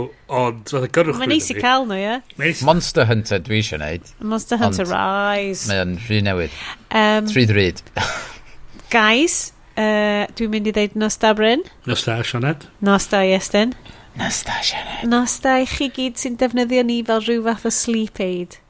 ond 0.41 0.73
roedd 0.73 0.89
y 0.89 0.93
gyrwch 0.99 1.21
Mae'n 1.21 1.33
neis 1.35 1.51
i 1.53 1.59
cael 1.59 1.89
nhw, 1.89 1.99
ie. 2.01 2.53
Monster 2.69 3.09
Hunter 3.09 3.43
dwi 3.45 3.61
eisiau 3.63 3.81
neud. 3.83 4.09
Monster 4.21 4.61
Hunter 4.61 4.87
ond, 4.89 4.95
Rise. 4.97 5.69
Mae'n 5.73 5.99
rhy 6.07 6.23
newydd. 6.25 6.57
Um, 6.91 7.29
Tri 7.33 7.47
ddryd. 7.49 7.85
guys, 8.93 9.39
uh, 9.77 10.25
dwi'n 10.37 10.53
mynd 10.53 10.71
i 10.73 10.77
ddeud 10.77 10.97
Nosta 11.01 11.33
Bryn. 11.37 11.65
Nosta 11.89 12.21
Sioned. 12.25 12.69
Nosta 12.85 13.25
Iestyn. 13.29 13.77
Nosta 14.17 14.61
Sioned. 14.65 15.09
Nosta 15.13 15.59
i 15.61 15.67
chi 15.69 15.91
gyd 15.93 16.21
sy'n 16.21 16.39
defnyddio 16.41 16.85
ni 16.87 17.03
fel 17.05 17.25
rhyw 17.25 17.45
fath 17.49 17.69
o 17.69 17.75
sleep 17.75 18.21
aid. 18.25 18.61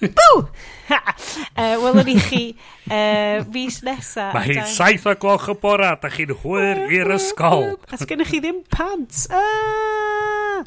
Bw! 0.00 0.48
uh, 1.60 1.76
Welwn 1.82 2.06
ni 2.08 2.14
chi 2.16 2.42
uh, 2.88 3.44
mis 3.52 3.80
nesa. 3.84 4.30
Mae 4.32 4.46
hi'n 4.48 4.62
saith 4.70 5.04
o 5.10 5.12
gloch 5.20 5.50
y 5.52 5.56
bora, 5.60 5.92
da 6.00 6.08
chi'n 6.12 6.32
hwyr 6.40 6.86
i'r 6.88 7.12
ysgol. 7.18 7.74
A 7.92 7.98
sgennych 8.00 8.32
chi 8.32 8.40
ddim 8.40 8.62
pants. 8.72 9.26
Ah! 9.28 10.64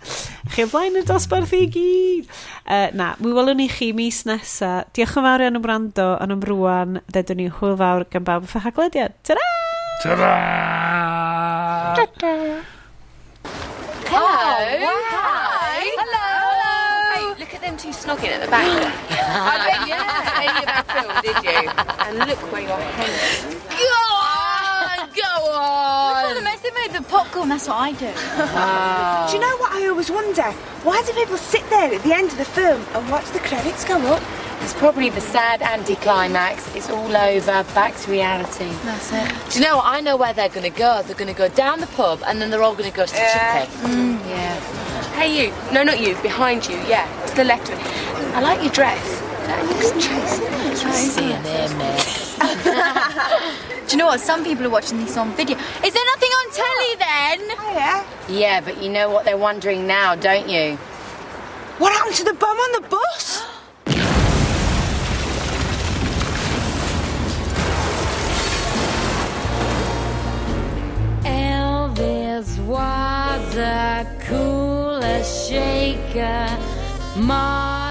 Chi 0.53 0.67
ymlaen 0.67 1.01
y 1.01 1.03
dosbarth 1.07 1.55
i 1.57 1.63
gyd. 1.73 2.29
Uh, 2.63 2.93
na, 2.93 3.13
mi 3.23 3.33
welwn 3.33 3.57
ni 3.63 3.67
chi 3.73 3.89
mis 3.97 4.21
nesa. 4.29 4.83
Diolch 4.93 5.17
yn 5.17 5.27
fawr 5.27 5.45
iawn 5.47 5.59
am 5.59 5.65
wrando, 5.65 6.07
ond 6.21 6.37
am 6.37 6.45
rwan, 6.51 7.01
Dedwn 7.13 7.41
ni 7.41 7.49
hwyl 7.49 7.77
fawr 7.81 8.05
gan 8.13 8.29
bawb 8.29 8.45
ffa 8.51 8.67
haglediad. 8.67 9.17
Ta-ra! 9.25 9.49
Ta-ra! 10.05 10.33
Ta-da! 11.97 12.37
Wow! 14.13 14.21
wow. 14.85 15.12
fancy 17.83 18.07
snogging 18.07 18.31
at 18.31 18.41
the 18.41 18.47
back? 18.47 18.65
I 19.11 19.67
bet, 19.67 19.87
yeah, 19.87 20.23
about 20.63 21.23
did 21.23 21.43
you? 21.43 21.69
And 22.05 22.29
look 22.29 22.39
where 22.51 22.61
your 22.61 22.77
head 22.77 23.09
is. 23.09 23.61
God! 23.63 24.22
Go 25.15 25.21
on! 25.51 26.23
Go 26.23 26.29
on! 26.29 26.35
the 26.35 26.41
most 26.41 26.63
they 26.63 26.71
made 26.71 26.91
the 26.91 27.03
popcorn, 27.03 27.49
that's 27.49 27.67
what 27.67 27.77
I 27.77 27.91
do. 27.91 28.07
Do 29.29 29.35
you 29.37 29.41
know 29.41 29.57
what 29.57 29.71
I 29.73 29.87
always 29.87 30.09
wonder? 30.11 30.43
Why 30.83 31.01
do 31.05 31.13
people 31.13 31.37
sit 31.37 31.67
there 31.69 31.93
at 31.93 32.01
the 32.03 32.13
end 32.13 32.31
of 32.31 32.37
the 32.37 32.45
film 32.45 32.83
and 32.93 33.09
watch 33.11 33.25
the 33.31 33.39
credits 33.39 33.85
go 33.85 33.97
up? 34.13 34.21
It's 34.61 34.73
probably 34.73 35.09
the 35.09 35.21
sad 35.21 35.61
anticlimax. 35.61 36.73
It's 36.75 36.89
all 36.89 37.15
over, 37.15 37.63
back 37.75 37.95
to 37.97 38.11
reality. 38.11 38.69
That's 38.85 39.11
it. 39.11 39.51
Do 39.51 39.59
you 39.59 39.65
know 39.65 39.77
what? 39.77 39.85
I 39.87 39.99
know 39.99 40.15
where 40.15 40.33
they're 40.33 40.49
going 40.49 40.71
to 40.71 40.77
go. 40.77 41.01
They're 41.03 41.17
going 41.17 41.33
to 41.33 41.37
go 41.37 41.49
down 41.49 41.79
the 41.81 41.87
pub 41.87 42.21
and 42.25 42.41
then 42.41 42.49
they're 42.49 42.63
all 42.63 42.73
going 42.75 42.89
to 42.89 42.95
go 42.95 43.05
to 43.05 43.11
the 43.11 43.19
Yeah. 43.19 43.65
chippy. 43.65 43.77
Mm. 43.93 44.19
Yeah. 44.29 44.59
Hey, 45.19 45.45
you. 45.47 45.53
No, 45.73 45.83
not 45.83 45.99
you. 45.99 46.15
Behind 46.21 46.65
you. 46.67 46.77
Yeah. 46.87 47.05
To 47.27 47.35
the 47.35 47.43
left 47.43 47.69
of 47.69 47.77
it. 47.77 47.85
I 48.35 48.39
like 48.41 48.63
your 48.63 48.71
dress. 48.71 49.21
That 49.47 49.65
looks 49.67 49.91
chasing. 50.05 50.53
Seeing 50.93 51.43
there, 51.43 51.67
Do 53.87 53.91
you 53.91 53.97
know 53.97 54.07
what? 54.07 54.19
Some 54.19 54.43
people 54.43 54.65
are 54.65 54.69
watching 54.69 54.99
this 54.99 55.17
on 55.17 55.31
video. 55.33 55.57
Is 55.57 55.93
there 55.93 56.05
nothing 56.13 56.31
on 56.31 56.51
telly 56.51 56.95
then? 56.97 57.39
Oh, 57.59 57.71
yeah. 57.73 58.05
Yeah, 58.29 58.61
but 58.61 58.81
you 58.81 58.89
know 58.89 59.09
what 59.09 59.25
they're 59.25 59.37
wondering 59.37 59.85
now, 59.85 60.15
don't 60.15 60.49
you? 60.49 60.77
What 61.77 61.91
happened 61.91 62.15
to 62.15 62.23
the 62.23 62.33
bum 62.33 62.57
on 62.57 62.81
the 62.81 62.87
bus? 62.87 63.43
Elvis 71.25 72.59
was 72.65 73.55
a 73.57 74.05
cooler 74.27 75.23
shaker. 75.23 76.47
Mom 77.17 77.83